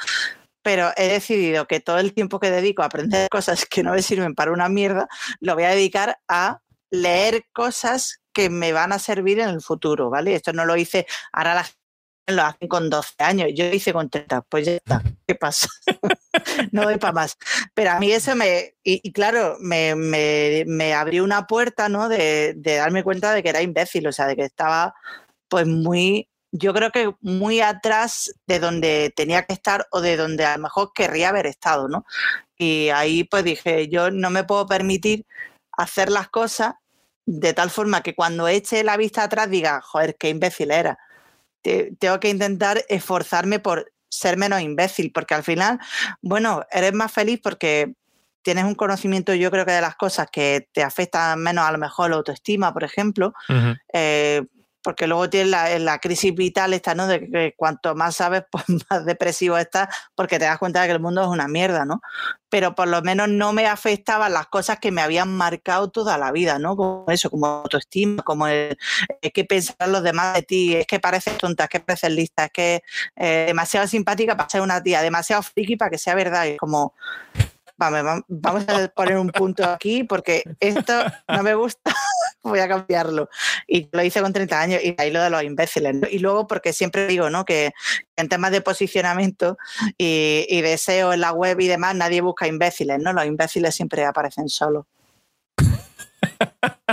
pero 0.69 0.93
he 0.99 1.09
decidido 1.09 1.67
que 1.67 1.81
todo 1.81 1.99
el 1.99 2.13
tiempo 2.13 2.39
que 2.39 2.51
dedico 2.51 2.83
a 2.83 2.87
aprender 2.87 3.31
cosas 3.31 3.65
que 3.65 3.83
no 3.83 3.93
me 3.93 4.03
sirven 4.03 4.35
para 4.35 4.53
una 4.53 4.69
mierda, 4.69 5.09
lo 5.41 5.55
voy 5.55 5.65
a 5.65 5.71
dedicar 5.71 6.19
a 6.29 6.61
leer 6.91 7.47
cosas 7.55 8.21
que 8.35 8.51
me 8.51 8.73
van 8.73 8.93
a 8.93 8.99
servir 8.99 9.41
en 9.41 9.49
el 9.49 9.63
futuro, 9.63 10.11
¿vale? 10.11 10.35
Esto 10.35 10.53
no 10.53 10.67
lo 10.67 10.77
hice, 10.77 11.07
ahora 11.33 11.55
la 11.55 11.67
lo 12.27 12.43
hacen 12.43 12.69
con 12.69 12.91
12 12.91 13.15
años, 13.21 13.49
yo 13.55 13.65
hice 13.65 13.95
con 13.95 14.11
30, 14.11 14.43
pues 14.43 14.67
ya 14.67 14.73
está, 14.73 15.03
¿qué 15.27 15.35
pasa? 15.37 15.69
no 16.73 16.83
doy 16.83 16.99
para 16.99 17.15
más. 17.15 17.39
Pero 17.73 17.93
a 17.93 17.99
mí 17.99 18.13
eso 18.13 18.37
me, 18.37 18.75
y, 18.85 19.11
claro, 19.13 19.57
me, 19.61 19.95
me, 19.95 20.93
abrió 20.93 21.25
una 21.25 21.47
puerta, 21.47 21.89
¿no? 21.89 22.11
De, 22.11 22.53
de 22.55 22.75
darme 22.75 23.03
cuenta 23.03 23.33
de 23.33 23.43
que 23.43 23.49
era 23.49 23.63
imbécil, 23.63 24.07
o 24.07 24.13
sea, 24.13 24.27
de 24.27 24.37
que 24.37 24.45
estaba 24.45 24.95
pues 25.49 25.67
muy 25.67 26.29
yo 26.53 26.73
creo 26.73 26.91
que 26.91 27.15
muy 27.21 27.61
atrás 27.61 28.33
de 28.47 28.59
donde 28.59 29.13
tenía 29.15 29.45
que 29.45 29.53
estar 29.53 29.87
o 29.91 30.01
de 30.01 30.17
donde 30.17 30.45
a 30.45 30.57
lo 30.57 30.63
mejor 30.63 30.93
querría 30.95 31.29
haber 31.29 31.47
estado, 31.47 31.89
¿no? 31.89 32.05
Y 32.57 32.89
ahí 32.89 33.25
pues 33.25 33.45
dije, 33.45 33.89
yo 33.89 34.11
no 34.11 34.31
me 34.31 34.45
puedo 34.45 34.67
permitir 34.67 35.27
hacer 35.73 36.11
las 36.11 36.29
cosas 36.29 36.75
de 37.27 37.53
tal 37.53 37.71
forma 37.71 38.03
que 38.03 38.15
cuando 38.15 38.49
eche 38.49 38.83
la 38.83 38.97
vista 38.97 39.23
atrás 39.23 39.51
diga, 39.51 39.81
joder, 39.83 40.17
qué 40.17 40.31
imbécil 40.31 40.71
era. 40.71 40.99
tengo 41.63 42.21
que 42.21 42.31
intentar 42.31 42.83
esforzarme 42.89 43.59
por 43.59 43.93
ser 44.09 44.39
menos 44.39 44.63
imbécil, 44.63 45.13
porque 45.13 45.35
al 45.35 45.43
final, 45.43 45.79
bueno, 46.23 46.63
eres 46.71 46.95
más 46.95 47.13
feliz 47.13 47.41
porque 47.43 47.93
tienes 48.41 48.65
un 48.65 48.75
conocimiento, 48.75 49.35
yo 49.35 49.51
creo 49.51 49.67
que 49.67 49.73
de 49.73 49.83
las 49.83 49.97
cosas 49.97 50.29
que 50.33 50.69
te 50.73 50.83
afectan 50.83 51.39
menos 51.41 51.67
a 51.67 51.73
lo 51.73 51.77
mejor 51.77 52.09
la 52.09 52.17
autoestima, 52.17 52.73
por 52.73 52.85
ejemplo, 52.85 53.35
porque 54.83 55.07
luego 55.07 55.29
tienes 55.29 55.51
la, 55.81 55.99
crisis 55.99 56.35
vital 56.35 56.73
esta, 56.73 56.95
¿no? 56.95 57.07
De 57.07 57.21
que 57.21 57.55
cuanto 57.57 57.95
más 57.95 58.17
sabes, 58.17 58.45
pues 58.51 58.65
más 58.89 59.05
depresivo 59.05 59.59
estás, 59.59 59.89
porque 60.15 60.39
te 60.39 60.45
das 60.45 60.59
cuenta 60.59 60.81
de 60.81 60.89
que 60.89 60.93
el 60.93 61.01
mundo 61.01 61.23
es 61.23 61.29
una 61.29 61.49
mierda, 61.49 61.85
¿no? 61.85 62.01
Pero 62.49 62.75
por 62.75 62.89
lo 62.89 63.03
menos 63.03 63.29
no 63.29 63.53
me 63.53 63.67
afectaban 63.67 64.33
las 64.33 64.47
cosas 64.47 64.79
que 64.79 64.91
me 64.91 65.03
habían 65.03 65.37
marcado 65.37 65.91
toda 65.91 66.17
la 66.17 66.33
vida, 66.33 66.59
¿no? 66.59 66.77
Como 66.77 67.05
eso, 67.09 67.31
como 67.31 67.47
autoestima, 67.47 68.23
como 68.23 68.47
el, 68.47 68.79
que 69.35 69.45
pensar 69.45 69.89
los 69.89 70.03
demás 70.03 70.35
de 70.35 70.43
ti, 70.43 70.75
es 70.75 70.87
que 70.87 71.01
pareces 71.01 71.37
tonta, 71.37 71.65
es 71.65 71.71
que 71.71 71.81
pareces 71.81 72.13
lista, 72.13 72.47
es 72.47 72.51
que 72.53 72.83
eh, 73.17 73.45
demasiado 73.49 73.87
simpática 73.87 74.37
para 74.37 74.49
ser 74.49 74.61
una 74.63 74.83
tía, 74.83 75.03
demasiado 75.03 75.43
friki 75.43 75.77
para 75.77 75.91
que 75.91 75.99
sea 75.99 76.15
verdad, 76.15 76.47
y 76.47 76.57
como 76.57 76.95
vamos 77.79 78.65
a 78.69 78.89
poner 78.89 79.19
un 79.19 79.29
punto 79.29 79.65
aquí 79.65 80.03
porque 80.03 80.43
esto 80.61 80.93
no 81.29 81.43
me 81.43 81.55
gusta, 81.55 81.95
voy 82.43 82.61
a 82.61 82.69
cambiarlo. 82.69 83.29
Y 83.67 83.89
lo 83.93 84.03
hice 84.03 84.21
con 84.21 84.33
30 84.33 84.61
años 84.61 84.81
y 84.83 84.95
ahí 84.99 85.11
lo 85.11 85.23
de 85.23 85.31
los 85.31 85.43
imbéciles. 85.43 85.97
Y 86.11 86.19
luego 86.19 86.47
porque 86.47 86.73
siempre 86.73 87.07
digo 87.07 87.31
¿no? 87.31 87.45
que 87.45 87.73
en 88.17 88.29
temas 88.29 88.51
de 88.53 88.61
posicionamiento 88.61 89.59
y, 89.97 90.61
deseo 90.63 91.13
en 91.13 91.21
la 91.21 91.33
web 91.33 91.61
y 91.61 91.67
demás, 91.69 91.95
nadie 91.95 92.21
busca 92.21 92.47
imbéciles, 92.47 92.99
¿no? 92.99 93.13
Los 93.13 93.25
imbéciles 93.25 93.75
siempre 93.75 94.05
aparecen 94.05 94.49
solos. 94.49 94.85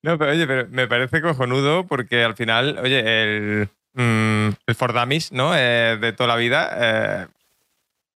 No, 0.00 0.16
pero 0.16 0.30
oye, 0.30 0.46
pero 0.46 0.68
me 0.68 0.86
parece 0.86 1.20
cojonudo 1.20 1.84
porque 1.84 2.22
al 2.22 2.36
final, 2.36 2.78
oye, 2.78 3.00
el, 3.00 3.68
mm, 3.94 4.48
el 4.66 4.74
Fordamis, 4.76 5.32
¿no? 5.32 5.56
Eh, 5.56 5.98
de 6.00 6.12
toda 6.12 6.28
la 6.28 6.36
vida 6.36 6.70
eh, 6.76 7.26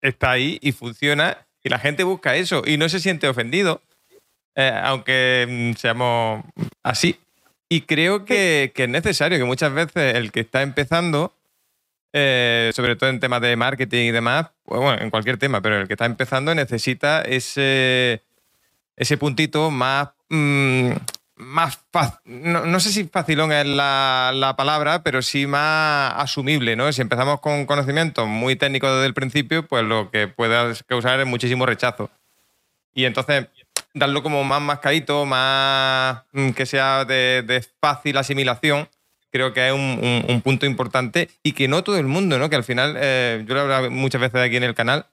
está 0.00 0.30
ahí 0.30 0.58
y 0.62 0.70
funciona 0.72 1.38
y 1.64 1.68
la 1.68 1.78
gente 1.78 2.04
busca 2.04 2.36
eso 2.36 2.62
y 2.64 2.76
no 2.76 2.88
se 2.88 3.00
siente 3.00 3.28
ofendido, 3.28 3.82
eh, 4.54 4.80
aunque 4.82 5.46
mm, 5.48 5.76
seamos 5.76 6.44
así. 6.82 7.18
Y 7.68 7.82
creo 7.82 8.24
que, 8.24 8.72
es 8.74 8.88
necesario 8.88 9.38
que 9.38 9.44
muchas 9.44 9.72
veces 9.72 10.14
el 10.16 10.30
que 10.30 10.40
está 10.40 10.62
empezando, 10.62 11.32
eh, 12.12 12.70
sobre 12.74 12.96
todo 12.96 13.08
en 13.08 13.20
temas 13.20 13.40
de 13.40 13.56
marketing 13.56 14.08
y 14.08 14.10
demás, 14.10 14.50
pues 14.64 14.80
bueno, 14.80 15.02
en 15.02 15.10
cualquier 15.10 15.38
tema, 15.38 15.62
pero 15.62 15.80
el 15.80 15.86
que 15.86 15.94
está 15.94 16.04
empezando 16.04 16.54
necesita 16.54 17.22
ese, 17.22 18.22
ese 18.96 19.16
puntito 19.16 19.70
más, 19.70 20.10
mm, 20.28 20.90
más 21.36 21.80
no, 22.24 22.78
sé 22.78 22.90
si 22.90 23.04
facilón 23.04 23.52
es 23.52 23.66
la, 23.66 24.32
la, 24.34 24.54
palabra, 24.54 25.02
pero 25.02 25.22
sí 25.22 25.46
más 25.46 26.12
asumible, 26.16 26.76
¿no? 26.76 26.92
Si 26.92 27.00
empezamos 27.00 27.40
con 27.40 27.64
conocimientos 27.64 28.28
muy 28.28 28.56
técnicos 28.56 28.90
desde 28.90 29.06
el 29.06 29.14
principio, 29.14 29.66
pues 29.66 29.82
lo 29.82 30.10
que 30.10 30.28
puede 30.28 30.74
causar 30.86 31.20
es 31.20 31.26
muchísimo 31.26 31.64
rechazo. 31.64 32.10
Y 32.94 33.04
entonces, 33.06 33.46
darlo 33.94 34.22
como 34.22 34.44
más 34.44 34.60
mascadito, 34.60 35.26
más 35.26 36.22
mm, 36.32 36.50
que 36.50 36.66
sea 36.66 37.04
de, 37.04 37.64
fácil 37.80 38.16
asimilación, 38.16 38.88
creo 39.30 39.52
que 39.52 39.68
es 39.68 39.72
un, 39.72 40.40
punto 40.42 40.66
importante 40.66 41.30
y 41.42 41.52
que 41.52 41.68
no 41.68 41.82
todo 41.82 41.96
el 41.98 42.06
mundo, 42.06 42.38
¿no? 42.38 42.50
Que 42.50 42.56
al 42.56 42.64
final, 42.64 42.96
eh, 42.98 43.44
yo 43.46 43.54
lo 43.54 43.60
he 43.60 43.62
hablado 43.62 43.90
muchas 43.90 44.20
veces 44.20 44.40
aquí 44.40 44.56
en 44.56 44.64
el 44.64 44.74
canal, 44.74 45.06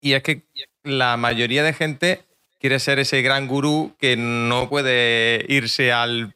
y 0.00 0.14
es 0.14 0.22
que 0.22 0.42
la 0.82 1.16
mayoría 1.16 1.62
de 1.62 1.72
gente 1.72 2.24
quiere 2.58 2.78
ser 2.78 2.98
ese 2.98 3.22
gran 3.22 3.46
gurú 3.46 3.94
que 3.98 4.16
no 4.16 4.68
puede 4.68 5.44
irse 5.48 5.92
al, 5.92 6.34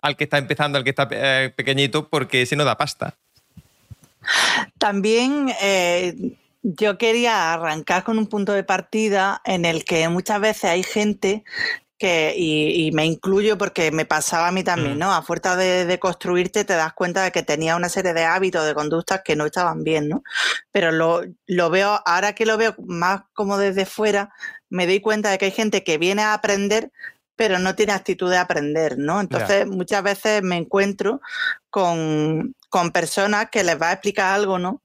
al 0.00 0.16
que 0.16 0.24
está 0.24 0.38
empezando, 0.38 0.78
al 0.78 0.84
que 0.84 0.90
está 0.90 1.08
eh, 1.10 1.52
pequeñito, 1.54 2.08
porque 2.08 2.42
ese 2.42 2.56
no 2.56 2.64
da 2.64 2.76
pasta. 2.76 3.14
También 4.78 5.52
eh, 5.60 6.14
yo 6.64 6.96
quería 6.96 7.52
arrancar 7.52 8.04
con 8.04 8.18
un 8.18 8.26
punto 8.26 8.52
de 8.52 8.64
partida 8.64 9.40
en 9.44 9.66
el 9.66 9.84
que 9.84 10.08
muchas 10.08 10.40
veces 10.40 10.64
hay 10.64 10.82
gente 10.82 11.44
que, 11.98 12.34
y, 12.36 12.90
me 12.92 13.04
incluyo 13.06 13.56
porque 13.56 13.92
me 13.92 14.06
pasaba 14.06 14.48
a 14.48 14.52
mí 14.52 14.64
también, 14.64 14.96
mm. 14.96 14.98
¿no? 14.98 15.14
A 15.14 15.22
fuerza 15.22 15.56
de, 15.56 15.84
de, 15.84 15.98
construirte 15.98 16.64
te 16.64 16.74
das 16.74 16.94
cuenta 16.94 17.22
de 17.22 17.32
que 17.32 17.42
tenía 17.42 17.76
una 17.76 17.88
serie 17.88 18.14
de 18.14 18.24
hábitos, 18.24 18.66
de 18.66 18.74
conductas 18.74 19.20
que 19.24 19.36
no 19.36 19.46
estaban 19.46 19.84
bien, 19.84 20.08
¿no? 20.08 20.22
Pero 20.72 20.90
lo, 20.90 21.22
lo 21.46 21.70
veo, 21.70 22.00
ahora 22.04 22.34
que 22.34 22.46
lo 22.46 22.56
veo 22.56 22.74
más 22.86 23.22
como 23.34 23.58
desde 23.58 23.86
fuera, 23.86 24.34
me 24.70 24.86
doy 24.86 25.00
cuenta 25.00 25.30
de 25.30 25.38
que 25.38 25.44
hay 25.46 25.50
gente 25.52 25.84
que 25.84 25.98
viene 25.98 26.22
a 26.22 26.34
aprender 26.34 26.90
pero 27.36 27.58
no 27.58 27.74
tiene 27.74 27.92
actitud 27.92 28.30
de 28.30 28.36
aprender, 28.36 28.98
¿no? 28.98 29.20
Entonces 29.20 29.66
muchas 29.66 30.02
veces 30.02 30.42
me 30.42 30.56
encuentro 30.56 31.20
con, 31.70 32.54
personas 32.92 33.50
que 33.50 33.62
les 33.62 33.80
va 33.80 33.90
a 33.90 33.92
explicar 33.92 34.34
algo, 34.34 34.58
¿no? 34.58 34.82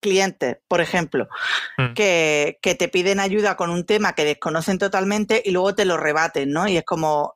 Clientes, 0.00 0.56
por 0.66 0.80
ejemplo, 0.80 1.28
mm. 1.76 1.92
que, 1.94 2.58
que, 2.62 2.74
te 2.74 2.88
piden 2.88 3.20
ayuda 3.20 3.56
con 3.56 3.70
un 3.70 3.84
tema 3.84 4.14
que 4.14 4.24
desconocen 4.24 4.78
totalmente 4.78 5.42
y 5.44 5.50
luego 5.50 5.74
te 5.74 5.84
lo 5.84 5.96
rebaten, 5.96 6.50
¿no? 6.50 6.66
Y 6.66 6.78
es 6.78 6.84
como, 6.84 7.34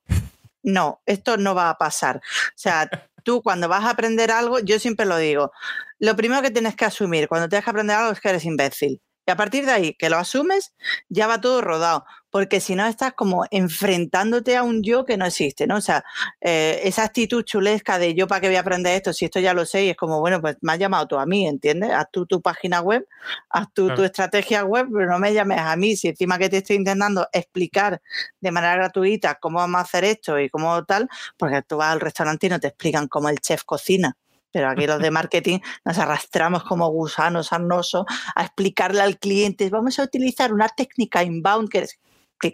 no, 0.63 1.03
esto 1.07 1.37
no 1.37 1.55
va 1.55 1.71
a 1.71 1.79
pasar. 1.79 2.17
O 2.17 2.57
sea, 2.57 2.89
tú 3.23 3.43
cuando 3.43 3.69
vas 3.69 3.85
a 3.85 3.91
aprender 3.91 4.31
algo, 4.31 4.59
yo 4.61 4.79
siempre 4.79 5.07
lo 5.07 5.19
digo, 5.19 5.53
lo 5.99 6.17
primero 6.17 6.43
que 6.43 6.51
tienes 6.51 6.75
que 6.75 6.85
asumir 6.85 7.29
cuando 7.29 7.49
tienes 7.49 7.65
que 7.65 7.71
aprender 7.71 7.97
algo 7.97 8.13
es 8.13 8.21
que 8.21 8.29
eres 8.31 8.45
imbécil. 8.45 9.01
Y 9.27 9.31
a 9.31 9.37
partir 9.37 9.65
de 9.65 9.73
ahí, 9.73 9.95
que 9.95 10.11
lo 10.11 10.19
asumes, 10.19 10.75
ya 11.09 11.27
va 11.27 11.41
todo 11.41 11.63
rodado, 11.63 12.05
porque 12.35 12.61
si 12.61 12.75
no 12.75 12.85
estás 12.85 13.13
como 13.13 13.45
enfrentándote 13.53 14.57
a 14.57 14.65
un 14.65 14.83
yo 14.83 15.05
que 15.05 15.17
no 15.17 15.25
existe, 15.25 15.69
¿no? 15.69 15.77
O 15.77 15.81
sea, 15.81 16.05
eh, 16.41 16.81
esa 16.83 17.05
actitud 17.05 17.45
chulesca 17.45 17.97
de 17.97 18.13
yo 18.17 18.27
para 18.27 18.41
qué 18.41 18.49
voy 18.49 18.57
a 18.57 18.61
aprender 18.61 18.93
esto, 18.97 19.13
si 19.13 19.27
esto 19.27 19.39
ya 19.39 19.55
lo 19.55 19.65
sé, 19.65 19.85
y 19.85 19.91
es 19.91 19.97
como, 19.97 20.19
bueno, 20.19 20.41
pues 20.41 20.57
me 20.61 20.73
has 20.73 20.81
llamado 20.81 21.07
tú 21.07 21.17
a 21.17 21.27
mí, 21.27 21.47
¿entiendes? 21.47 21.93
Haz 21.93 22.07
tú 22.11 22.27
tu 22.27 22.43
página 22.43 22.81
web, 22.81 23.07
haz 23.51 23.69
tú 23.73 23.95
tu 23.95 24.03
estrategia 24.03 24.65
web, 24.65 24.89
pero 24.93 25.07
no 25.07 25.21
me 25.21 25.33
llames 25.33 25.61
a 25.61 25.77
mí, 25.77 25.95
si 25.95 26.09
encima 26.09 26.37
que 26.37 26.49
te 26.49 26.57
estoy 26.57 26.75
intentando 26.75 27.29
explicar 27.33 28.03
de 28.41 28.51
manera 28.51 28.75
gratuita 28.75 29.37
cómo 29.37 29.59
vamos 29.59 29.79
a 29.79 29.83
hacer 29.83 30.03
esto 30.03 30.37
y 30.41 30.51
cómo 30.51 30.85
tal, 30.85 31.09
porque 31.37 31.63
tú 31.63 31.77
vas 31.77 31.93
al 31.93 32.01
restaurante 32.01 32.49
y 32.49 32.51
no 32.51 32.59
te 32.59 32.67
explican 32.67 33.07
cómo 33.07 33.29
el 33.29 33.39
chef 33.39 33.63
cocina 33.63 34.17
pero 34.51 34.71
aquí 34.71 34.87
los 34.87 35.01
de 35.01 35.11
marketing 35.11 35.59
nos 35.85 35.99
arrastramos 35.99 36.63
como 36.63 36.89
gusanos 36.89 37.53
arnosos 37.53 38.07
a 38.37 38.45
explicarle 38.45 39.03
al 39.03 39.19
cliente, 39.19 39.69
vamos 39.69 39.99
a 39.99 40.05
utilizar 40.05 40.53
una 40.53 40.69
técnica 40.69 41.25
inbound 41.25 41.69
que 41.69 41.79
es 41.81 41.99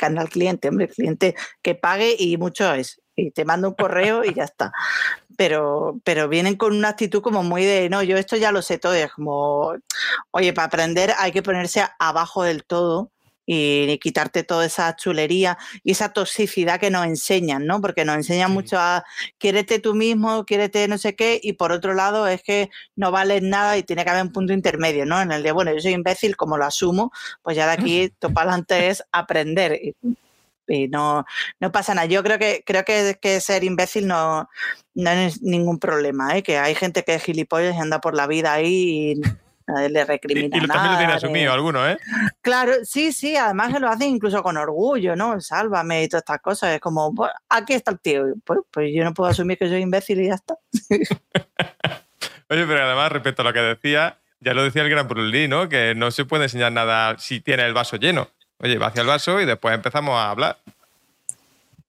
al 0.00 0.28
cliente, 0.28 0.68
hombre, 0.68 0.86
el 0.86 0.94
cliente 0.94 1.34
que 1.62 1.74
pague 1.74 2.14
y 2.18 2.36
mucho 2.36 2.72
es. 2.74 3.00
Y 3.16 3.30
te 3.32 3.44
manda 3.44 3.68
un 3.68 3.74
correo 3.74 4.24
y 4.24 4.34
ya 4.34 4.44
está. 4.44 4.72
Pero, 5.36 6.00
pero 6.04 6.28
vienen 6.28 6.56
con 6.56 6.74
una 6.74 6.88
actitud 6.90 7.22
como 7.22 7.42
muy 7.42 7.64
de, 7.64 7.88
no, 7.90 8.02
yo 8.02 8.16
esto 8.16 8.36
ya 8.36 8.52
lo 8.52 8.62
sé 8.62 8.78
todo. 8.78 8.94
es 8.94 9.12
como, 9.12 9.74
oye, 10.30 10.52
para 10.52 10.66
aprender 10.66 11.12
hay 11.18 11.32
que 11.32 11.42
ponerse 11.42 11.84
abajo 11.98 12.42
del 12.42 12.64
todo 12.64 13.10
y 13.52 13.98
quitarte 13.98 14.44
toda 14.44 14.64
esa 14.64 14.94
chulería 14.94 15.58
y 15.82 15.90
esa 15.90 16.12
toxicidad 16.12 16.78
que 16.78 16.88
nos 16.88 17.04
enseñan, 17.04 17.66
¿no? 17.66 17.80
Porque 17.80 18.04
nos 18.04 18.14
enseñan 18.14 18.52
mucho 18.52 18.78
a 18.78 19.04
quiérete 19.38 19.80
tú 19.80 19.96
mismo, 19.96 20.44
quiérete 20.44 20.86
no 20.86 20.98
sé 20.98 21.16
qué, 21.16 21.40
y 21.42 21.54
por 21.54 21.72
otro 21.72 21.94
lado 21.94 22.28
es 22.28 22.44
que 22.44 22.70
no 22.94 23.10
vales 23.10 23.42
nada 23.42 23.76
y 23.76 23.82
tiene 23.82 24.04
que 24.04 24.10
haber 24.10 24.22
un 24.22 24.32
punto 24.32 24.52
intermedio, 24.52 25.04
¿no? 25.04 25.20
En 25.20 25.32
el 25.32 25.42
de, 25.42 25.50
bueno, 25.50 25.72
yo 25.74 25.80
soy 25.80 25.94
imbécil, 25.94 26.36
como 26.36 26.58
lo 26.58 26.64
asumo, 26.64 27.10
pues 27.42 27.56
ya 27.56 27.66
de 27.66 27.72
aquí, 27.72 28.12
tu 28.20 28.28
adelante 28.28 28.88
es 28.88 29.02
aprender 29.10 29.80
y 30.68 30.86
no, 30.88 31.24
no 31.58 31.72
pasa 31.72 31.92
nada. 31.92 32.06
Yo 32.06 32.22
creo 32.22 32.38
que, 32.38 32.62
creo 32.64 32.84
que, 32.84 33.18
que 33.20 33.40
ser 33.40 33.64
imbécil 33.64 34.06
no, 34.06 34.48
no 34.94 35.10
es 35.10 35.42
ningún 35.42 35.80
problema, 35.80 36.36
¿eh? 36.36 36.44
que 36.44 36.56
hay 36.58 36.76
gente 36.76 37.02
que 37.02 37.14
es 37.14 37.24
gilipollas 37.24 37.74
y 37.74 37.78
anda 37.80 38.00
por 38.00 38.14
la 38.14 38.28
vida 38.28 38.52
ahí 38.52 39.12
y 39.12 39.20
le 39.88 40.04
recrimina. 40.04 40.56
Y, 40.56 40.64
y 40.64 40.66
también 40.66 40.92
lo 40.92 40.98
tiene 40.98 41.12
asumido 41.12 41.52
alguno, 41.52 41.88
¿eh? 41.88 41.98
Claro, 42.42 42.72
sí, 42.84 43.12
sí, 43.12 43.36
además 43.36 43.72
que 43.72 43.80
lo 43.80 43.88
hacen 43.88 44.08
incluso 44.08 44.42
con 44.42 44.56
orgullo, 44.56 45.16
¿no? 45.16 45.40
Sálvame 45.40 46.02
y 46.02 46.08
todas 46.08 46.22
estas 46.22 46.40
cosas. 46.40 46.74
Es 46.74 46.80
como, 46.80 47.14
pues, 47.14 47.30
aquí 47.48 47.74
está 47.74 47.90
el 47.90 48.00
tío. 48.00 48.24
Pues, 48.44 48.60
pues 48.70 48.90
yo 48.94 49.04
no 49.04 49.14
puedo 49.14 49.30
asumir 49.30 49.58
que 49.58 49.68
soy 49.68 49.80
imbécil 49.80 50.20
y 50.20 50.28
ya 50.28 50.34
está. 50.34 50.54
Oye, 52.50 52.66
pero 52.66 52.84
además, 52.84 53.12
respecto 53.12 53.42
a 53.42 53.44
lo 53.44 53.52
que 53.52 53.60
decía, 53.60 54.18
ya 54.40 54.54
lo 54.54 54.64
decía 54.64 54.82
el 54.82 54.90
gran 54.90 55.06
Brulí, 55.06 55.48
¿no? 55.48 55.68
Que 55.68 55.94
no 55.94 56.10
se 56.10 56.24
puede 56.24 56.44
enseñar 56.44 56.72
nada 56.72 57.16
si 57.18 57.40
tiene 57.40 57.64
el 57.64 57.74
vaso 57.74 57.96
lleno. 57.96 58.28
Oye, 58.58 58.78
va 58.78 58.88
hacia 58.88 59.02
el 59.02 59.06
vaso 59.06 59.40
y 59.40 59.46
después 59.46 59.74
empezamos 59.74 60.14
a 60.16 60.30
hablar. 60.30 60.58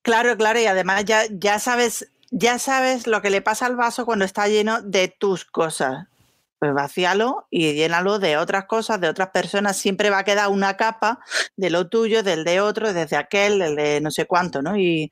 Claro, 0.03 0.35
claro, 0.38 0.59
y 0.59 0.65
además 0.65 1.05
ya, 1.05 1.23
ya 1.29 1.59
sabes, 1.59 2.11
ya 2.31 2.59
sabes 2.59 3.07
lo 3.07 3.21
que 3.21 3.29
le 3.29 3.41
pasa 3.41 3.65
al 3.65 3.75
vaso 3.75 4.05
cuando 4.05 4.25
está 4.25 4.47
lleno 4.47 4.81
de 4.81 5.07
tus 5.07 5.45
cosas. 5.45 6.07
Pues 6.62 6.75
vacíalo 6.75 7.48
y 7.50 7.74
llénalo 7.74 8.20
de 8.20 8.38
otras 8.38 8.65
cosas, 8.65 9.01
de 9.01 9.10
otras 9.10 9.30
personas. 9.30 9.77
Siempre 9.77 10.12
va 10.12 10.20
a 10.20 10.24
quedar 10.24 10.50
una 10.50 10.77
capa 10.77 11.18
de 11.58 11.72
lo 11.72 11.89
tuyo, 11.89 12.22
del 12.22 12.44
de 12.44 12.62
otro, 12.62 12.94
desde 12.94 13.18
aquel, 13.18 13.58
del 13.58 13.75
de 13.75 14.00
no 14.00 14.12
sé 14.12 14.27
cuánto, 14.27 14.62
¿no? 14.62 14.77
Y, 14.77 15.12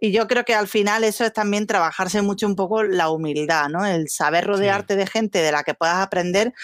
y 0.00 0.12
yo 0.12 0.26
creo 0.26 0.46
que 0.46 0.54
al 0.54 0.66
final 0.66 1.04
eso 1.04 1.26
es 1.26 1.32
también 1.34 1.66
trabajarse 1.66 2.22
mucho 2.22 2.46
un 2.46 2.56
poco 2.56 2.84
la 2.84 3.10
humildad, 3.10 3.68
¿no? 3.68 3.84
El 3.84 4.08
saber 4.08 4.46
rodearte 4.46 4.96
de 4.96 5.06
gente 5.06 5.42
de 5.42 5.52
la 5.52 5.62
que 5.62 5.74
puedas 5.74 5.98
aprender. 5.98 6.54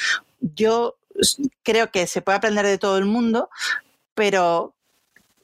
Yo 0.40 0.96
creo 1.62 1.90
que 1.90 2.06
se 2.06 2.22
puede 2.22 2.38
aprender 2.38 2.64
de 2.64 2.78
todo 2.78 2.96
el 2.96 3.04
mundo, 3.04 3.50
pero 4.14 4.74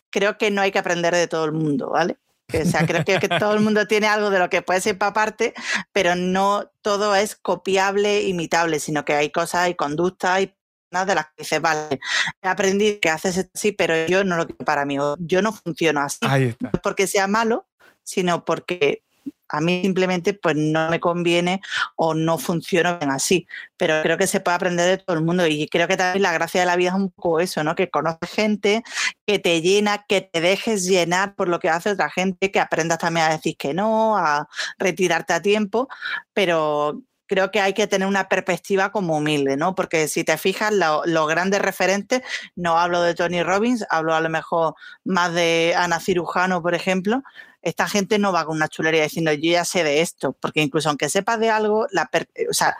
creo 0.08 0.38
que 0.38 0.50
no 0.50 0.62
hay 0.62 0.72
que 0.72 0.78
aprender 0.78 1.14
de 1.14 1.28
todo 1.28 1.44
el 1.44 1.52
mundo, 1.52 1.90
¿vale? 1.90 2.16
O 2.52 2.64
sea, 2.64 2.86
creo 2.86 3.04
que, 3.04 3.28
todo 3.28 3.54
el 3.54 3.60
mundo 3.60 3.86
tiene 3.86 4.06
algo 4.06 4.30
de 4.30 4.38
lo 4.38 4.50
que 4.50 4.62
puede 4.62 4.80
ser 4.80 4.98
parte, 4.98 5.54
pero 5.92 6.14
no 6.16 6.70
todo 6.82 7.14
es 7.14 7.36
copiable, 7.36 8.22
imitable, 8.22 8.80
sino 8.80 9.04
que 9.04 9.14
hay 9.14 9.30
cosas, 9.30 9.62
hay 9.62 9.74
conductas, 9.74 10.30
hay 10.32 10.56
nada 10.90 11.06
de 11.06 11.14
las 11.14 11.26
que 11.26 11.32
dices, 11.38 11.60
vale, 11.60 12.00
he 12.42 12.48
aprendido 12.48 12.98
que 13.00 13.10
haces 13.10 13.48
así, 13.54 13.72
pero 13.72 14.06
yo 14.06 14.24
no 14.24 14.36
lo 14.36 14.46
quiero 14.46 14.64
para 14.64 14.84
mí, 14.84 14.96
yo 15.18 15.42
no 15.42 15.52
funciono 15.52 16.00
así. 16.00 16.18
No 16.58 16.70
porque 16.82 17.06
sea 17.06 17.26
malo, 17.26 17.68
sino 18.02 18.44
porque 18.44 19.04
a 19.50 19.60
mí 19.60 19.82
simplemente 19.82 20.34
pues 20.34 20.56
no 20.56 20.88
me 20.90 21.00
conviene 21.00 21.60
o 21.96 22.14
no 22.14 22.38
funciona 22.38 22.98
bien 22.98 23.10
así. 23.10 23.46
Pero 23.76 24.02
creo 24.02 24.16
que 24.16 24.26
se 24.26 24.40
puede 24.40 24.56
aprender 24.56 24.86
de 24.86 25.04
todo 25.04 25.16
el 25.16 25.24
mundo 25.24 25.46
y 25.46 25.68
creo 25.68 25.88
que 25.88 25.96
también 25.96 26.22
la 26.22 26.32
gracia 26.32 26.60
de 26.60 26.66
la 26.66 26.76
vida 26.76 26.90
es 26.90 26.94
un 26.94 27.10
poco 27.10 27.40
eso, 27.40 27.64
¿no? 27.64 27.74
Que 27.74 27.90
conoces 27.90 28.30
gente, 28.30 28.82
que 29.26 29.38
te 29.38 29.60
llena, 29.60 30.04
que 30.08 30.20
te 30.20 30.40
dejes 30.40 30.84
llenar 30.84 31.34
por 31.34 31.48
lo 31.48 31.58
que 31.58 31.68
hace 31.68 31.90
otra 31.90 32.10
gente, 32.10 32.50
que 32.50 32.60
aprendas 32.60 32.98
también 32.98 33.26
a 33.26 33.30
decir 33.30 33.56
que 33.56 33.74
no, 33.74 34.16
a 34.16 34.48
retirarte 34.78 35.32
a 35.32 35.42
tiempo, 35.42 35.88
pero 36.32 37.02
creo 37.26 37.52
que 37.52 37.60
hay 37.60 37.74
que 37.74 37.86
tener 37.86 38.08
una 38.08 38.28
perspectiva 38.28 38.90
como 38.90 39.16
humilde, 39.16 39.56
¿no? 39.56 39.76
Porque 39.76 40.08
si 40.08 40.24
te 40.24 40.36
fijas, 40.36 40.72
los 40.72 41.28
grandes 41.28 41.62
referentes, 41.62 42.22
no 42.56 42.76
hablo 42.76 43.02
de 43.02 43.14
Tony 43.14 43.44
Robbins, 43.44 43.86
hablo 43.88 44.14
a 44.14 44.20
lo 44.20 44.28
mejor 44.28 44.74
más 45.04 45.32
de 45.32 45.74
Ana 45.76 46.00
Cirujano, 46.00 46.60
por 46.60 46.74
ejemplo, 46.74 47.22
esta 47.62 47.88
gente 47.88 48.18
no 48.18 48.32
va 48.32 48.44
con 48.44 48.56
una 48.56 48.68
chulería 48.68 49.02
diciendo 49.02 49.32
yo 49.32 49.52
ya 49.52 49.64
sé 49.64 49.84
de 49.84 50.00
esto, 50.00 50.32
porque 50.32 50.62
incluso 50.62 50.88
aunque 50.88 51.08
sepas 51.08 51.38
de 51.40 51.50
algo, 51.50 51.86
la 51.90 52.10
o 52.48 52.54
sea, 52.54 52.76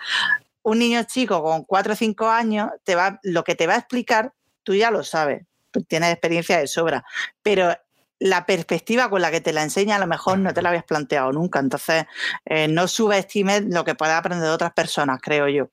un 0.63 0.79
niño 0.79 1.03
chico 1.05 1.43
con 1.43 1.65
cuatro 1.65 1.95
o 1.95 1.97
cinco 1.97 2.29
años, 2.29 2.71
te 2.85 2.95
va, 2.95 3.21
lo 3.23 3.45
que 3.45 3.55
te 3.55 3.67
va 3.67 3.75
a 3.75 3.79
explicar, 3.79 4.33
tú 4.63 4.75
ya 4.75 4.91
lo 4.91 5.03
sabes, 5.05 5.45
tienes 5.89 6.13
experiencia 6.13 6.59
de 6.59 6.67
sobra, 6.67 7.05
pero 7.43 7.77
la 8.19 8.45
perspectiva 8.45 9.09
con 9.09 9.23
la 9.23 9.31
que 9.31 9.41
te 9.41 9.53
la 9.53 9.63
enseña 9.63 9.97
a 9.97 9.99
lo 9.99 10.07
mejor 10.07 10.39
no 10.39 10.53
te 10.53 10.61
la 10.61 10.69
habías 10.69 10.85
planteado 10.85 11.33
nunca, 11.33 11.59
entonces 11.59 12.05
eh, 12.45 12.69
no 12.69 12.87
subestimes 12.87 13.65
lo 13.65 13.85
que 13.85 13.95
puedas 13.95 14.19
aprender 14.19 14.45
de 14.45 14.55
otras 14.55 14.73
personas, 14.73 15.21
creo 15.23 15.49
yo. 15.49 15.71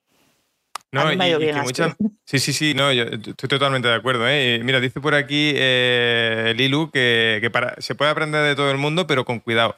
No, 0.92 1.12
y, 1.12 1.18
que 1.18 1.94
Sí, 2.26 2.40
sí, 2.40 2.54
sí, 2.54 2.74
no, 2.74 2.94
yo 2.94 3.04
estoy 3.04 3.50
totalmente 3.50 3.88
de 3.88 3.96
acuerdo. 3.96 4.28
¿eh? 4.28 4.62
Mira, 4.64 4.80
dice 4.80 5.02
por 5.02 5.16
aquí 5.16 5.54
eh, 5.56 6.54
Lilu 6.56 6.92
que, 6.92 7.52
se 7.80 7.96
puede 7.96 8.12
aprender 8.12 8.44
de 8.44 8.56
todo 8.56 8.72
el 8.72 8.78
mundo, 8.78 9.06
pero 9.06 9.26
con 9.26 9.40
cuidado. 9.40 9.76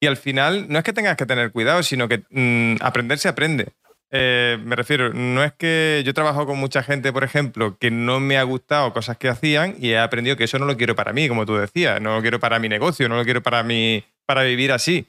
Y 0.00 0.06
al 0.06 0.16
final, 0.16 0.66
no 0.68 0.78
es 0.78 0.84
que 0.84 0.92
tengas 0.92 1.16
que 1.16 1.26
tener 1.26 1.52
cuidado, 1.52 1.82
sino 1.82 2.08
que 2.08 2.22
mm, 2.30 2.82
aprender 2.82 3.18
se 3.18 3.28
aprende. 3.28 3.68
Eh, 4.10 4.58
me 4.62 4.76
refiero, 4.76 5.14
no 5.14 5.42
es 5.42 5.54
que 5.54 6.02
yo 6.04 6.12
trabajo 6.12 6.44
con 6.44 6.58
mucha 6.58 6.82
gente, 6.82 7.12
por 7.14 7.24
ejemplo, 7.24 7.78
que 7.78 7.90
no 7.90 8.20
me 8.20 8.36
ha 8.36 8.42
gustado 8.42 8.92
cosas 8.92 9.16
que 9.16 9.30
hacían 9.30 9.74
y 9.78 9.90
he 9.90 9.98
aprendido 9.98 10.36
que 10.36 10.44
eso 10.44 10.58
no 10.58 10.66
lo 10.66 10.76
quiero 10.76 10.94
para 10.94 11.14
mí, 11.14 11.28
como 11.28 11.46
tú 11.46 11.54
decías, 11.54 11.98
no 12.00 12.16
lo 12.16 12.20
quiero 12.20 12.38
para 12.38 12.58
mi 12.58 12.68
negocio, 12.68 13.08
no 13.08 13.16
lo 13.16 13.24
quiero 13.24 13.42
para, 13.42 13.62
mi, 13.62 14.04
para 14.26 14.42
vivir 14.42 14.70
así. 14.72 15.06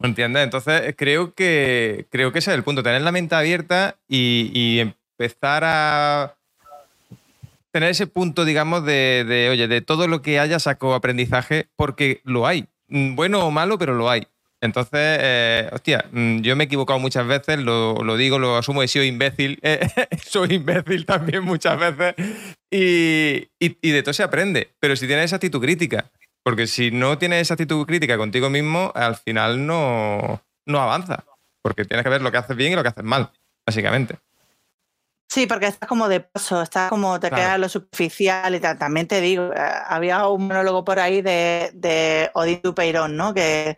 ¿Entiendes? 0.00 0.44
Entonces 0.44 0.94
creo 0.96 1.34
que, 1.34 2.06
creo 2.10 2.32
que 2.32 2.38
ese 2.38 2.52
es 2.52 2.56
el 2.56 2.62
punto, 2.62 2.82
tener 2.82 3.02
la 3.02 3.12
mente 3.12 3.34
abierta 3.34 3.96
y, 4.08 4.78
empezar 4.80 5.64
a 5.64 6.36
tener 7.72 7.90
ese 7.90 8.06
punto, 8.06 8.44
digamos, 8.44 8.84
de, 8.84 9.48
oye, 9.50 9.66
de 9.66 9.80
todo 9.80 10.06
lo 10.06 10.22
que 10.22 10.38
haya 10.38 10.60
saco 10.60 10.94
aprendizaje, 10.94 11.66
porque 11.74 12.20
lo 12.22 12.46
hay. 12.46 12.66
Mm, 12.86 13.16
bueno 13.16 13.44
o 13.44 13.50
malo, 13.50 13.78
pero 13.78 13.94
lo 13.94 14.08
hay. 14.08 14.28
Entonces, 14.60 15.18
eh, 15.20 15.68
hostia, 15.72 16.04
mm, 16.12 16.40
yo 16.40 16.54
me 16.54 16.64
he 16.64 16.66
equivocado 16.66 17.00
muchas 17.00 17.26
veces, 17.26 17.58
lo, 17.58 18.16
digo, 18.16 18.38
lo 18.38 18.56
asumo, 18.56 18.82
he 18.82 18.88
sido 18.88 19.04
imbécil, 19.04 19.60
soy 20.24 20.54
imbécil 20.54 21.06
también 21.06 21.44
muchas 21.44 21.78
veces, 21.78 22.14
y, 22.70 23.48
y, 23.60 23.90
de 23.90 24.02
todo 24.02 24.12
se 24.12 24.22
aprende, 24.22 24.70
pero 24.80 24.96
si 24.96 25.06
tienes 25.06 25.26
esa 25.26 25.36
actitud 25.36 25.60
crítica, 25.60 26.10
porque 26.48 26.66
si 26.66 26.90
no 26.90 27.18
tienes 27.18 27.42
esa 27.42 27.52
actitud 27.52 27.84
crítica 27.84 28.16
contigo 28.16 28.48
mismo, 28.48 28.90
al 28.94 29.16
final 29.16 29.66
no, 29.66 30.42
no 30.64 30.80
avanza. 30.80 31.26
Porque 31.60 31.84
tienes 31.84 32.02
que 32.04 32.08
ver 32.08 32.22
lo 32.22 32.32
que 32.32 32.38
haces 32.38 32.56
bien 32.56 32.72
y 32.72 32.74
lo 32.74 32.82
que 32.82 32.88
haces 32.88 33.04
mal, 33.04 33.30
básicamente. 33.66 34.18
Sí, 35.28 35.46
porque 35.46 35.66
estás 35.66 35.86
como 35.86 36.08
de 36.08 36.20
paso, 36.20 36.62
estás 36.62 36.88
como 36.88 37.20
te 37.20 37.28
queda 37.28 37.58
lo 37.58 37.68
superficial 37.68 38.54
y 38.54 38.60
tal. 38.60 38.78
También 38.78 39.06
te 39.06 39.20
digo, 39.20 39.52
eh, 39.52 39.58
había 39.88 40.26
un 40.26 40.46
monólogo 40.46 40.86
por 40.86 41.00
ahí 41.00 41.20
de, 41.20 41.70
de 41.74 42.30
Odín 42.32 42.60
Dupeirón, 42.64 43.14
¿no? 43.14 43.34
Que, 43.34 43.76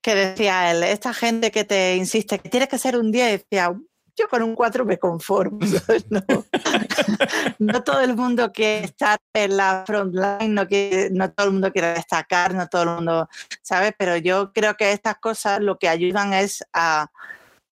que 0.00 0.14
decía 0.14 0.70
él, 0.70 0.84
esta 0.84 1.14
gente 1.14 1.50
que 1.50 1.64
te 1.64 1.96
insiste 1.96 2.38
que 2.38 2.48
tienes 2.48 2.68
que 2.68 2.78
ser 2.78 2.96
un 2.96 3.10
día, 3.10 3.28
y 3.30 3.38
decía, 3.38 3.74
yo 4.16 4.28
con 4.28 4.42
un 4.42 4.54
4 4.54 4.84
me 4.84 4.98
conformo. 4.98 5.58
No, 7.58 7.82
todo 7.82 8.00
el 8.00 8.16
mundo 8.16 8.52
quiere 8.52 8.84
estar 8.84 9.18
en 9.32 9.56
la 9.56 9.84
frontline, 9.86 10.54
no, 10.54 10.66
no 11.12 11.32
todo 11.32 11.46
el 11.46 11.52
mundo 11.52 11.72
quiere 11.72 11.94
destacar, 11.94 12.54
no 12.54 12.66
todo 12.68 12.82
el 12.82 12.88
mundo, 12.90 13.28
¿sabes? 13.62 13.92
Pero 13.98 14.16
yo 14.16 14.52
creo 14.52 14.76
que 14.76 14.92
estas 14.92 15.16
cosas 15.18 15.60
lo 15.60 15.78
que 15.78 15.88
ayudan 15.88 16.32
es 16.32 16.64
a, 16.72 17.10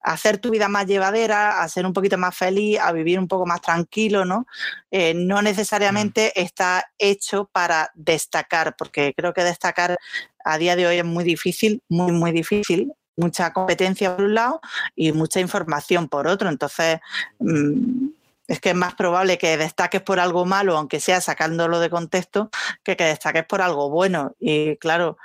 hacer 0.02 0.38
tu 0.38 0.50
vida 0.50 0.68
más 0.68 0.86
llevadera, 0.86 1.62
a 1.62 1.68
ser 1.68 1.86
un 1.86 1.92
poquito 1.92 2.18
más 2.18 2.36
feliz, 2.36 2.78
a 2.80 2.92
vivir 2.92 3.18
un 3.18 3.28
poco 3.28 3.46
más 3.46 3.60
tranquilo, 3.60 4.24
¿no? 4.24 4.46
Eh, 4.90 5.14
no 5.14 5.42
necesariamente 5.42 6.32
mm. 6.34 6.40
está 6.40 6.90
hecho 6.98 7.48
para 7.52 7.90
destacar, 7.94 8.74
porque 8.76 9.14
creo 9.16 9.32
que 9.32 9.44
destacar 9.44 9.96
a 10.44 10.58
día 10.58 10.76
de 10.76 10.86
hoy 10.86 10.96
es 10.98 11.04
muy 11.04 11.24
difícil, 11.24 11.82
muy, 11.88 12.12
muy 12.12 12.32
difícil 12.32 12.92
mucha 13.16 13.52
competencia 13.52 14.16
por 14.16 14.24
un 14.26 14.34
lado 14.34 14.60
y 14.94 15.12
mucha 15.12 15.40
información 15.40 16.08
por 16.08 16.26
otro. 16.26 16.48
Entonces, 16.48 17.00
mm, 17.38 18.08
es 18.48 18.60
que 18.60 18.70
es 18.70 18.74
más 18.76 18.94
probable 18.94 19.38
que 19.38 19.56
destaques 19.56 20.02
por 20.02 20.20
algo 20.20 20.44
malo, 20.44 20.76
aunque 20.76 21.00
sea 21.00 21.20
sacándolo 21.20 21.80
de 21.80 21.88
contexto, 21.88 22.50
que 22.82 22.96
que 22.96 23.04
destaques 23.04 23.44
por 23.46 23.62
algo 23.62 23.88
bueno. 23.88 24.34
Y 24.40 24.76
claro, 24.76 25.16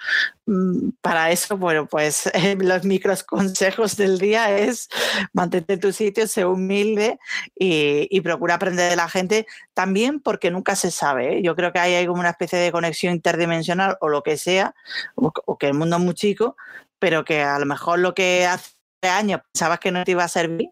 mm, 0.46 0.92
para 1.02 1.32
eso, 1.32 1.58
bueno, 1.58 1.88
pues 1.88 2.32
los 2.60 2.86
micros 2.86 3.24
consejos 3.24 3.98
del 3.98 4.20
día 4.20 4.58
es 4.58 4.88
mantente 5.34 5.74
en 5.74 5.80
tu 5.80 5.92
sitio, 5.92 6.28
sé 6.28 6.46
humilde 6.46 7.20
y, 7.56 8.22
procura 8.22 8.56
aprender 8.56 8.90
de 8.90 8.96
la 8.96 9.10
gente 9.10 9.46
también 9.74 10.20
porque 10.20 10.52
nunca 10.52 10.76
se 10.76 10.92
sabe. 10.92 11.38
¿eh? 11.38 11.42
Yo 11.44 11.56
creo 11.56 11.74
que 11.74 11.80
ahí 11.80 11.96
hay 11.96 12.08
como 12.08 12.20
una 12.20 12.32
especie 12.32 12.60
de 12.60 12.72
conexión 12.72 13.14
interdimensional 13.14 13.98
o 14.02 14.10
lo 14.10 14.24
que 14.24 14.38
sea, 14.38 14.76
o 15.16 15.58
que 15.58 15.68
el 15.68 15.74
mundo 15.74 15.98
es 15.98 16.02
muy 16.02 16.14
chico, 16.14 16.56
pero 17.00 17.24
que 17.26 17.42
a 17.42 17.60
lo 17.60 17.66
mejor 17.66 18.00
lo 18.00 18.14
que 18.14 18.46
hace 18.46 18.72
tres 19.00 19.14
años 19.14 19.42
pensabas 19.52 19.80
que 19.80 19.92
no 19.92 20.04
te 20.04 20.12
iba 20.12 20.24
a 20.24 20.28
servir, 20.28 20.70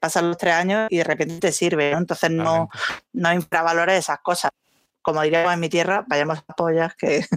pasan 0.00 0.28
los 0.28 0.38
tres 0.38 0.54
años 0.54 0.88
y 0.90 0.98
de 0.98 1.04
repente 1.04 1.38
te 1.38 1.52
sirve, 1.52 1.92
¿no? 1.92 1.98
Entonces 1.98 2.30
no, 2.30 2.68
no 3.12 3.32
infravalores 3.32 3.98
esas 3.98 4.18
cosas. 4.20 4.50
Como 5.02 5.22
diríamos 5.22 5.52
en 5.52 5.60
mi 5.60 5.68
tierra, 5.68 6.04
vayamos 6.06 6.38
a 6.38 6.54
pollas 6.54 6.94
que... 6.96 7.18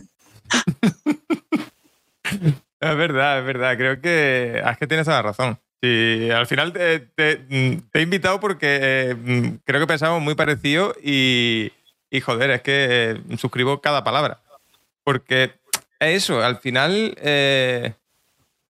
es 2.80 2.98
verdad, 2.98 3.40
es 3.40 3.46
verdad. 3.46 3.78
Creo 3.78 4.02
que 4.02 4.62
es 4.66 4.78
que 4.78 4.88
tienes 4.88 5.08
la 5.08 5.22
razón. 5.22 5.60
Sí, 5.82 6.30
al 6.30 6.46
final 6.46 6.74
te, 6.74 7.10
he 7.94 8.02
invitado 8.02 8.40
porque 8.40 8.80
eh, 8.82 9.16
creo 9.64 9.80
que 9.80 9.88
pensamos 9.88 10.22
muy 10.22 10.36
parecido 10.36 10.94
y, 11.02 11.72
y 12.12 12.22
joder, 12.22 12.52
es 12.52 12.62
que 12.62 13.12
eh, 13.12 13.38
suscribo 13.38 13.82
cada 13.82 14.04
palabra. 14.04 14.40
Porque 15.04 15.54
es 16.00 16.24
eso, 16.24 16.44
al 16.44 16.58
final, 16.58 17.16
eh, 17.22 17.94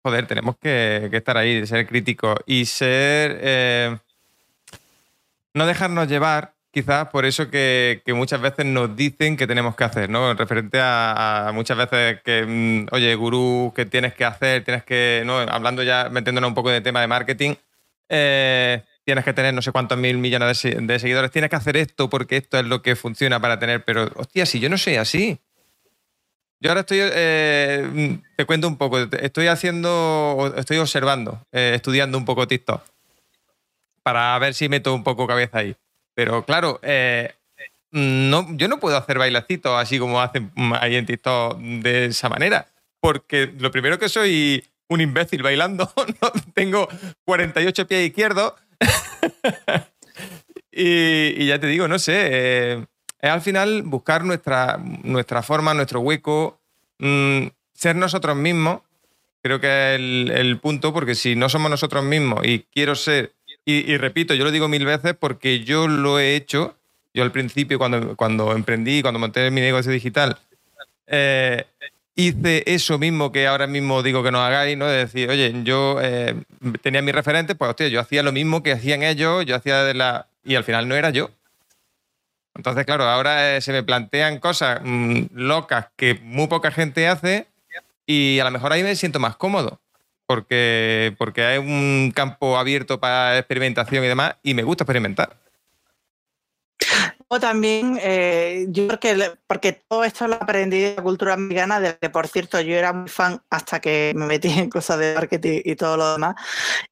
joder, 0.06 0.28
tenemos 0.28 0.56
que, 0.62 1.10
estar 1.12 1.36
ahí, 1.36 1.66
ser 1.66 1.88
críticos 1.88 2.38
y 2.46 2.66
ser... 2.66 3.40
Eh, 3.42 3.98
no 5.56 5.66
dejarnos 5.66 6.08
llevar 6.08 6.54
quizás 6.70 7.08
por 7.08 7.26
eso 7.26 7.50
que, 7.50 8.04
muchas 8.10 8.40
veces 8.40 8.68
nos 8.68 8.96
dicen 8.96 9.36
que 9.36 9.48
tenemos 9.48 9.76
que 9.76 9.84
hacer, 9.84 10.12
¿no? 10.12 10.32
Referente 10.36 10.78
a, 10.80 11.50
muchas 11.56 11.76
veces 11.76 12.22
que, 12.24 12.46
mm, 12.46 12.94
oye, 12.94 13.16
gurú, 13.16 13.74
que 13.76 13.88
tienes 13.88 14.14
que 14.14 14.26
hacer, 14.26 14.64
tienes 14.64 14.84
que, 14.84 15.24
¿no? 15.26 15.40
Hablando 15.40 15.82
ya, 15.82 16.10
metiéndonos 16.12 16.50
un 16.50 16.54
poco 16.54 16.70
de 16.70 16.82
tema 16.82 17.02
de 17.02 17.08
marketing, 17.08 17.56
eh, 18.08 18.84
tienes 19.06 19.26
que 19.26 19.34
tener 19.34 19.56
no 19.56 19.64
sé 19.64 19.72
cuántos 19.72 19.98
mil 19.98 20.20
millones 20.20 20.62
de, 20.62 21.00
seguidores, 21.00 21.32
tienes 21.32 21.50
que 21.50 21.56
hacer 21.56 21.78
esto 21.78 22.12
porque 22.12 22.38
esto 22.38 22.60
es 22.60 22.66
lo 22.66 22.84
que 22.84 22.96
funciona 22.96 23.40
para 23.40 23.58
tener, 23.58 23.84
pero 23.84 24.12
hostia, 24.18 24.46
si 24.46 24.60
yo 24.60 24.70
no 24.70 24.78
soy 24.78 24.98
así. 24.98 25.40
Yo 26.60 26.72
ahora 26.72 26.82
estoy, 26.82 27.00
eh, 27.02 28.20
te 28.36 28.46
cuento 28.46 28.68
un 28.68 28.78
poco, 28.78 28.98
estoy 29.00 29.48
haciendo, 29.48 30.54
estoy 30.58 30.78
observando, 30.78 31.42
eh, 31.52 31.74
estudiando 31.76 32.18
un 32.18 32.26
poco 32.26 32.48
TikTok 32.48 32.82
para 34.04 34.38
ver 34.38 34.54
si 34.54 34.70
meto 34.70 34.94
un 34.94 35.04
poco 35.04 35.26
cabeza 35.26 35.60
ahí. 35.60 35.76
Pero 36.14 36.46
claro, 36.46 36.80
eh, 36.84 37.34
no, 37.92 38.48
yo 38.56 38.68
no 38.68 38.80
puedo 38.80 38.98
hacer 38.98 39.18
bailacitos 39.18 39.78
así 39.80 39.98
como 39.98 40.22
hacen 40.22 40.52
ahí 40.80 40.96
en 40.96 41.06
TikTok 41.06 41.58
de 41.60 42.06
esa 42.06 42.30
manera. 42.30 42.68
Porque 43.00 43.52
lo 43.58 43.72
primero 43.72 43.98
que 43.98 44.08
soy 44.08 44.64
un 44.90 45.02
imbécil 45.02 45.42
bailando, 45.42 45.92
¿no? 46.22 46.32
tengo 46.54 46.88
48 47.26 47.88
pies 47.88 48.08
izquierdos. 48.08 48.54
y, 50.72 51.48
ya 51.48 51.60
te 51.60 51.68
digo, 51.68 51.88
no 51.88 51.98
sé, 51.98 52.86
es 53.26 53.32
al 53.32 53.42
final 53.42 53.84
buscar 53.84 54.24
nuestra, 54.24 54.80
nuestra 55.04 55.42
forma, 55.42 55.74
nuestro 55.74 56.00
hueco, 56.00 56.60
mm, 57.00 57.48
ser 57.74 57.96
nosotros 57.96 58.36
mismos. 58.36 58.82
Creo 59.42 59.60
que 59.60 59.68
es 59.68 60.00
el, 60.00 60.32
el 60.34 60.60
punto, 60.60 60.94
porque 60.94 61.16
si 61.16 61.36
no 61.36 61.50
somos 61.50 61.70
nosotros 61.70 62.04
mismos 62.04 62.46
y 62.46 62.66
quiero 62.72 62.96
ser 62.96 63.36
y, 63.68 63.98
repito, 63.98 64.36
yo 64.36 64.44
lo 64.44 64.52
digo 64.52 64.68
mil 64.68 64.86
veces 64.86 65.16
porque 65.20 65.62
yo 65.62 65.88
lo 65.88 66.20
he 66.20 66.36
hecho. 66.36 66.76
Yo 67.16 67.24
al 67.24 67.32
principio, 67.32 67.80
cuando, 67.80 68.16
cuando 68.16 68.52
emprendí, 68.52 69.02
cuando 69.02 69.20
monté 69.20 69.50
mi 69.50 69.62
negocio 69.62 69.92
digital, 69.92 70.38
eh, 71.08 71.66
hice 72.14 72.64
eso 72.68 73.00
mismo 73.00 73.32
que 73.32 73.48
ahora 73.48 73.66
mismo 73.66 74.04
digo 74.04 74.22
que 74.22 74.32
no 74.32 74.44
hagáis, 74.44 74.78
¿no? 74.78 74.86
De 74.86 74.98
decir, 74.98 75.30
oye, 75.30 75.52
yo 75.64 75.98
eh, 76.02 76.36
tenía 76.82 77.02
mis 77.02 77.16
referentes, 77.16 77.56
pues 77.56 77.70
hostia, 77.70 77.88
yo 77.88 78.00
hacía 78.00 78.22
lo 78.22 78.32
mismo 78.32 78.62
que 78.62 78.74
hacían 78.74 79.02
ellos, 79.02 79.46
yo 79.46 79.56
hacía 79.56 79.84
de 79.84 79.96
la. 79.96 80.28
Y 80.44 80.54
al 80.56 80.64
final 80.64 80.88
no 80.88 80.94
era 80.96 81.10
yo. 81.10 81.32
Entonces, 82.56 82.86
claro, 82.86 83.04
ahora 83.06 83.58
eh, 83.58 83.62
se 83.62 83.72
me 83.72 83.84
plantean 83.84 84.40
cosas 84.40 84.80
mm, 84.84 85.26
locas 85.34 85.88
que 85.96 86.16
muy 86.24 86.48
poca 86.48 86.72
gente 86.72 87.08
hace 87.08 87.48
y 88.06 88.40
a 88.40 88.46
lo 88.46 88.52
mejor 88.52 88.72
ahí 88.72 88.84
me 88.84 88.96
siento 88.96 89.20
más 89.20 89.36
cómodo 89.36 89.82
porque, 90.26 91.14
porque 91.18 91.44
hay 91.44 91.58
un 91.60 92.12
campo 92.16 92.58
abierto 92.58 93.00
para 93.00 93.38
experimentación 93.38 94.04
y 94.04 94.08
demás, 94.08 94.36
y 94.44 94.54
me 94.54 94.64
gusta 94.64 94.84
experimentar. 94.84 95.38
O 97.28 97.40
también, 97.40 97.98
eh, 98.04 98.68
yo 98.70 98.88
creo 98.88 99.00
que, 99.00 99.32
porque 99.48 99.74
todo 99.88 100.04
esto 100.04 100.28
lo 100.28 100.36
aprendí 100.36 100.80
de 100.80 100.96
la 100.96 101.02
cultura 101.02 101.34
americana, 101.34 101.80
de 101.80 102.10
por 102.12 102.28
cierto 102.28 102.62
yo 102.62 102.76
era 102.76 102.94
muy 102.94 103.10
fan 103.10 103.42
hasta 103.50 103.80
que 103.80 104.14
me 104.16 104.28
metí 104.28 104.50
en 104.50 104.70
cosas 104.70 105.00
de 105.00 105.16
marketing 105.16 105.62
y 105.66 105.76
todo 105.76 105.98
lo 105.98 106.14
demás, 106.14 106.36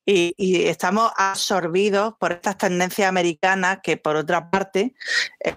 y, 0.05 0.33
estamos 0.65 1.11
absorbidos 1.17 2.15
por 2.19 2.31
estas 2.31 2.57
tendencias 2.57 3.07
americanas 3.07 3.79
que 3.83 3.97
por 3.97 4.15
otra 4.15 4.49
parte, 4.49 4.95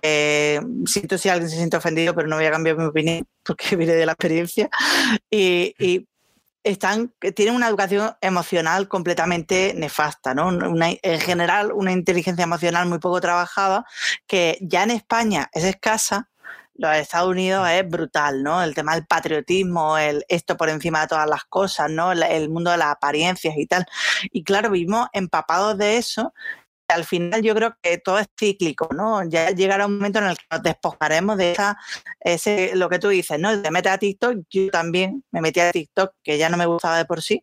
eh, 0.03 0.61
siento 0.85 1.17
si 1.17 1.31
alguien 1.31 1.49
se 1.49 1.57
siente 1.57 1.79
ofendido, 1.79 2.15
pero 2.15 2.29
no 2.29 2.37
voy 2.37 2.45
a 2.45 2.51
cambiar 2.51 2.77
mi 2.77 2.85
opinión 2.85 3.27
porque 3.45 3.77
viene 3.77 3.95
de 3.95 4.05
la 4.05 4.13
experiencia, 4.13 4.69
y 5.31 6.07
están, 6.67 7.15
tienen 7.37 7.55
una 7.55 7.69
educación 7.69 8.17
emocional 8.21 8.89
completamente 8.89 9.73
nefasta, 9.77 10.35
¿no? 10.35 10.51
en 10.51 11.21
general, 11.21 11.73
una 11.73 11.93
inteligencia 11.93 12.43
emocional 12.43 12.89
muy 12.89 12.99
poco 12.99 13.21
trabajada, 13.21 13.85
que 14.27 14.59
ya 14.61 14.83
en 14.83 14.91
España 14.91 15.49
es 15.53 15.63
escasa, 15.63 16.29
los 16.75 16.95
Estados 16.97 17.31
Unidos 17.31 17.69
es 17.71 17.89
brutal, 17.89 18.43
¿no? 18.43 18.63
El 18.63 18.75
tema 18.75 18.95
del 18.95 19.07
patriotismo, 19.07 19.97
el 19.97 20.25
esto 20.29 20.59
por 20.59 20.69
encima 20.69 21.01
de 21.01 21.07
todas 21.07 21.27
las 21.27 21.45
cosas, 21.45 21.91
¿no? 21.91 22.13
El, 22.13 22.51
mundo 22.51 22.71
de 22.71 22.77
las 22.77 22.89
apariencias 22.89 23.55
y 23.57 23.67
tal. 23.67 23.87
Y 24.31 24.45
claro, 24.45 24.71
vivimos 24.71 25.09
empapados 25.15 25.79
de 25.79 25.97
eso 25.97 26.35
al 26.89 27.05
final 27.05 27.43
yo 27.43 27.55
creo 27.55 27.77
que 27.83 27.99
todo 27.99 28.19
es 28.19 28.27
cíclico, 28.39 28.89
¿no? 28.95 29.29
Ya 29.29 29.51
llegará 29.51 29.87
un 29.87 29.97
momento 29.97 30.19
en 30.19 30.27
el 30.27 30.37
que 30.37 30.45
nos 30.51 30.63
despojaremos 30.63 31.37
de 31.37 31.53
esa, 31.53 31.79
ese, 32.21 32.77
lo 32.77 32.89
que 32.89 32.99
tú 32.99 33.09
dices, 33.09 33.39
¿no? 33.39 33.61
Te 33.61 33.71
metes 33.71 33.93
a 33.93 33.99
TikTok, 33.99 34.39
yo 34.51 34.71
también 34.71 35.25
me 35.31 35.41
metí 35.41 35.61
a 35.61 35.73
TikTok, 35.73 36.13
que 36.23 36.39
ya 36.39 36.49
no 36.49 36.57
me 36.57 36.67
gustaba 36.67 36.99
de 36.99 37.05
por 37.05 37.23
sí, 37.23 37.43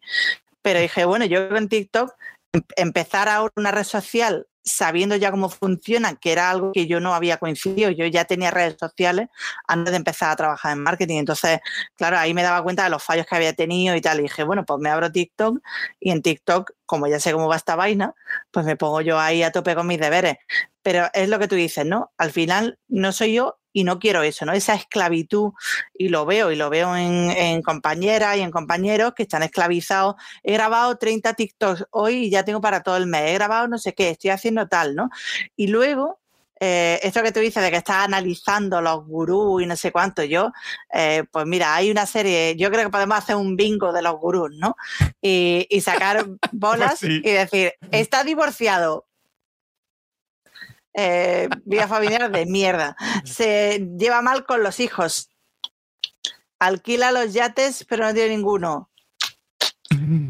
pero 0.61 0.79
dije, 0.79 1.05
bueno, 1.05 1.25
yo 1.25 1.39
en 1.55 1.69
TikTok 1.69 2.13
em, 2.53 2.61
empezar 2.77 3.29
ahora 3.29 3.53
una 3.57 3.71
red 3.71 3.83
social 3.83 4.47
sabiendo 4.63 5.15
ya 5.15 5.31
cómo 5.31 5.49
funciona, 5.49 6.15
que 6.15 6.31
era 6.31 6.49
algo 6.49 6.71
que 6.71 6.87
yo 6.87 6.99
no 6.99 7.13
había 7.13 7.37
coincidido, 7.37 7.91
yo 7.91 8.05
ya 8.07 8.25
tenía 8.25 8.51
redes 8.51 8.77
sociales 8.79 9.27
antes 9.67 9.91
de 9.91 9.97
empezar 9.97 10.31
a 10.31 10.35
trabajar 10.35 10.73
en 10.73 10.79
marketing, 10.83 11.17
entonces, 11.17 11.59
claro, 11.97 12.17
ahí 12.17 12.33
me 12.33 12.43
daba 12.43 12.63
cuenta 12.63 12.85
de 12.85 12.89
los 12.89 13.03
fallos 13.03 13.25
que 13.25 13.35
había 13.35 13.53
tenido 13.53 13.95
y 13.95 14.01
tal, 14.01 14.19
y 14.19 14.23
dije, 14.23 14.43
bueno, 14.43 14.63
pues 14.65 14.79
me 14.79 14.89
abro 14.89 15.11
TikTok 15.11 15.59
y 15.99 16.11
en 16.11 16.21
TikTok, 16.21 16.71
como 16.85 17.07
ya 17.07 17.19
sé 17.19 17.31
cómo 17.33 17.47
va 17.47 17.55
esta 17.55 17.75
vaina, 17.75 18.13
pues 18.51 18.65
me 18.65 18.75
pongo 18.75 19.01
yo 19.01 19.19
ahí 19.19 19.43
a 19.43 19.51
tope 19.51 19.75
con 19.75 19.87
mis 19.87 19.99
deberes. 19.99 20.37
Pero 20.81 21.07
es 21.13 21.29
lo 21.29 21.39
que 21.39 21.47
tú 21.47 21.55
dices, 21.55 21.85
¿no? 21.85 22.11
Al 22.17 22.31
final 22.31 22.79
no 22.87 23.11
soy 23.11 23.33
yo 23.33 23.59
y 23.73 23.83
no 23.83 23.99
quiero 23.99 24.21
eso, 24.21 24.45
¿no? 24.45 24.53
Esa 24.53 24.75
esclavitud, 24.75 25.51
y 25.93 26.09
lo 26.09 26.25
veo, 26.25 26.51
y 26.51 26.55
lo 26.55 26.69
veo 26.69 26.95
en, 26.95 27.61
compañeras 27.63 28.37
y 28.37 28.41
en 28.41 28.51
compañeros 28.51 29.13
que 29.15 29.23
están 29.23 29.43
esclavizados. 29.43 30.15
He 30.43 30.53
grabado 30.53 30.97
30 30.97 31.33
TikToks 31.33 31.85
hoy 31.89 32.25
y 32.25 32.29
ya 32.29 32.45
tengo 32.45 32.61
para 32.61 32.83
todo 32.83 32.97
el 32.97 33.07
mes. 33.07 33.31
He 33.31 33.33
grabado 33.33 33.67
no 33.67 33.77
sé 33.79 33.93
qué, 33.93 34.11
estoy 34.11 34.29
haciendo 34.29 34.67
tal, 34.67 34.95
¿no? 34.95 35.09
Y 35.55 35.67
luego 35.67 36.19
eh, 36.65 36.97
esto 37.03 37.21
que 37.21 37.33
tú 37.33 37.41
dices 37.41 37.61
de 37.61 37.69
que 37.69 37.75
estás 37.75 38.05
analizando 38.05 38.79
los 38.79 39.05
gurús 39.05 39.61
y 39.61 39.65
no 39.65 39.75
sé 39.75 39.91
cuánto, 39.91 40.23
yo, 40.23 40.53
eh, 40.93 41.25
pues 41.29 41.45
mira, 41.45 41.75
hay 41.75 41.91
una 41.91 42.05
serie, 42.05 42.55
yo 42.55 42.71
creo 42.71 42.85
que 42.85 42.89
podemos 42.89 43.17
hacer 43.17 43.35
un 43.35 43.57
bingo 43.57 43.91
de 43.91 44.01
los 44.01 44.15
gurús, 44.15 44.51
¿no? 44.55 44.77
Y, 45.21 45.67
sacar 45.81 46.25
bolas 46.53 47.01
pues 47.01 47.11
y 47.15 47.31
decir, 47.31 47.73
está 47.91 48.23
divorciado, 48.23 49.07
eh, 50.93 51.49
vida 51.65 51.89
familiar 51.89 52.31
de 52.31 52.45
mierda. 52.45 52.95
Se 53.25 53.85
lleva 53.99 54.21
mal 54.21 54.45
con 54.45 54.63
los 54.63 54.79
hijos. 54.79 55.31
Alquila 56.59 57.11
los 57.11 57.33
yates, 57.33 57.85
pero 57.89 58.05
no 58.05 58.13
tiene 58.13 58.37
ninguno. 58.37 58.89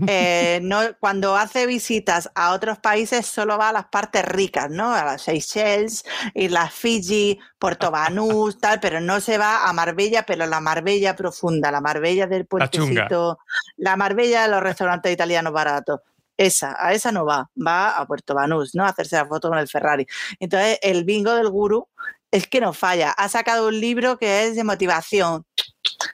Eh, 0.07 0.59
no, 0.63 0.81
cuando 0.99 1.35
hace 1.35 1.65
visitas 1.65 2.29
a 2.35 2.53
otros 2.53 2.79
países 2.79 3.25
solo 3.25 3.57
va 3.57 3.69
a 3.69 3.73
las 3.73 3.85
partes 3.85 4.25
ricas, 4.25 4.69
¿no? 4.69 4.93
A 4.93 5.03
las 5.03 5.23
Seychelles, 5.23 6.03
las 6.33 6.73
Fiji, 6.73 7.39
Puerto 7.57 7.91
Banús, 7.91 8.57
tal, 8.61 8.79
pero 8.79 9.01
no 9.01 9.19
se 9.19 9.37
va 9.37 9.67
a 9.67 9.73
Marbella, 9.73 10.25
pero 10.25 10.45
la 10.45 10.59
Marbella 10.59 11.15
profunda, 11.15 11.71
la 11.71 11.81
Marbella 11.81 12.27
del 12.27 12.45
puertecito, 12.45 13.39
la, 13.77 13.91
la 13.91 13.97
Marbella 13.97 14.43
de 14.43 14.49
los 14.49 14.61
restaurantes 14.61 15.11
italianos 15.11 15.53
baratos. 15.53 16.01
Esa, 16.35 16.75
a 16.79 16.93
esa 16.93 17.11
no 17.11 17.25
va, 17.25 17.49
va 17.55 17.97
a 17.97 18.07
Puerto 18.07 18.33
Banús, 18.33 18.73
¿no? 18.73 18.83
A 18.83 18.89
hacerse 18.89 19.15
la 19.15 19.25
foto 19.27 19.49
con 19.49 19.57
el 19.59 19.67
Ferrari. 19.67 20.07
Entonces, 20.39 20.79
el 20.81 21.03
bingo 21.03 21.33
del 21.35 21.49
gurú 21.49 21.87
es 22.31 22.47
que 22.47 22.59
no 22.59 22.73
falla. 22.73 23.11
Ha 23.11 23.29
sacado 23.29 23.67
un 23.67 23.79
libro 23.79 24.17
que 24.17 24.45
es 24.45 24.55
de 24.55 24.63
motivación. 24.63 25.45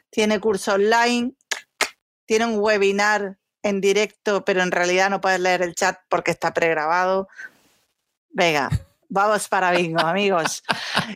Tiene 0.10 0.42
curso 0.42 0.74
online, 0.74 1.34
tiene 2.26 2.46
un 2.46 2.60
webinar 2.60 3.38
en 3.64 3.82
directo, 3.82 4.46
pero 4.46 4.62
en 4.62 4.72
realidad 4.72 5.10
no 5.10 5.22
puedes 5.22 5.40
leer 5.40 5.62
el 5.62 5.76
chat 5.76 6.00
porque 6.10 6.32
está 6.32 6.54
pregrabado. 6.54 7.28
Venga, 8.30 8.70
vamos 9.10 9.48
para 9.48 9.72
bingo, 9.72 10.00
amigos. 10.00 10.64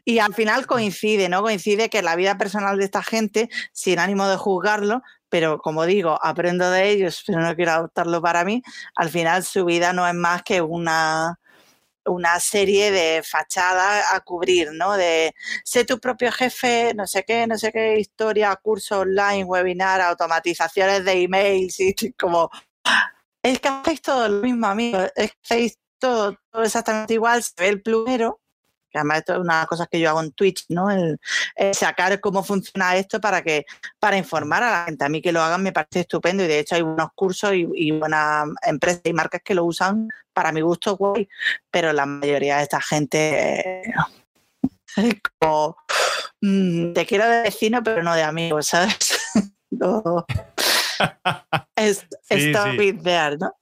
Y 0.04 0.20
al 0.20 0.34
final 0.34 0.66
coincide, 0.66 1.30
¿no? 1.30 1.42
Coincide 1.42 1.90
que 1.90 2.02
la 2.02 2.16
vida 2.16 2.38
personal 2.38 2.78
de 2.78 2.86
esta 2.86 3.04
gente, 3.04 3.50
sin 3.72 4.00
ánimo 4.00 4.28
de 4.28 4.38
juzgarlo, 4.38 5.02
pero 5.30 5.60
como 5.60 5.86
digo, 5.86 6.20
aprendo 6.22 6.70
de 6.70 6.90
ellos, 6.90 7.24
pero 7.26 7.40
no 7.40 7.56
quiero 7.56 7.72
adoptarlo 7.72 8.22
para 8.22 8.44
mí, 8.44 8.62
al 8.96 9.10
final 9.10 9.44
su 9.44 9.66
vida 9.66 9.94
no 9.94 10.08
es 10.08 10.14
más 10.14 10.44
que 10.44 10.62
una, 10.62 11.40
una 12.06 12.40
serie 12.40 12.92
de 12.92 13.24
fachadas 13.24 14.06
a 14.14 14.20
cubrir, 14.22 14.72
¿no? 14.74 14.94
De 14.94 15.34
sé 15.64 15.86
tu 15.86 16.00
propio 16.00 16.32
jefe, 16.32 16.94
no 16.96 17.08
sé 17.08 17.24
qué, 17.24 17.48
no 17.48 17.58
sé 17.58 17.72
qué 17.72 18.00
historia, 18.00 18.56
curso 18.62 19.00
online, 19.00 19.44
webinar, 19.46 20.02
automatizaciones 20.02 21.06
de 21.06 21.24
emails 21.24 21.80
y 21.80 22.14
como 22.14 22.50
es 23.44 23.60
que 23.60 23.68
hacéis 23.68 24.02
todo 24.02 24.28
lo 24.30 24.42
mismo, 24.42 24.68
amigos, 24.68 25.12
es 25.16 25.32
que 25.32 25.38
hacéis 25.44 25.80
todo, 26.00 26.38
todo 26.52 26.64
exactamente 26.64 27.14
igual, 27.14 27.44
se 27.44 27.54
ve 27.58 27.70
el 27.70 27.82
plumero, 27.82 28.42
que 28.94 29.00
además 29.00 29.18
esto 29.20 29.34
es 29.34 29.40
una 29.40 29.56
de 29.56 29.60
las 29.62 29.68
cosas 29.68 29.88
que 29.90 30.00
yo 30.00 30.10
hago 30.10 30.22
en 30.22 30.32
Twitch, 30.32 30.66
¿no? 30.70 30.92
El, 30.92 31.20
sacar 31.74 32.20
cómo 32.20 32.44
funciona 32.44 32.96
esto 32.96 33.20
para 33.20 33.42
que 33.42 33.66
para 34.00 34.18
informar 34.18 34.64
a 34.64 34.72
la 34.72 34.86
gente. 34.86 35.04
A 35.04 35.10
mí 35.10 35.22
que 35.22 35.32
lo 35.32 35.42
hagan 35.42 35.64
me 35.64 35.72
parece 35.74 36.02
estupendo 36.02 36.44
y 36.44 36.48
de 36.48 36.60
hecho 36.60 36.76
hay 36.76 36.84
unos 36.84 37.10
cursos 37.16 37.54
y, 37.54 37.92
buenas 37.92 38.48
empresas 38.62 39.02
y 39.06 39.14
marcas 39.14 39.42
que 39.44 39.56
lo 39.56 39.66
usan 39.66 40.10
para 40.32 40.52
mi 40.52 40.62
gusto 40.62 40.96
guay, 40.96 41.28
pero 41.72 41.92
la 41.92 42.06
mayoría 42.06 42.58
de 42.58 42.64
esta 42.64 42.82
gente 42.82 43.94
como, 45.40 45.78
mm, 46.42 46.94
te 46.94 47.06
quiero 47.06 47.28
de 47.28 47.44
vecino, 47.44 47.82
pero 47.84 48.04
no 48.04 48.14
de 48.14 48.24
amigo, 48.24 48.62
¿sabes? 48.62 49.18
no. 49.72 50.26
Es, 51.76 52.06
stop 52.30 52.76
¿no? 53.40 53.56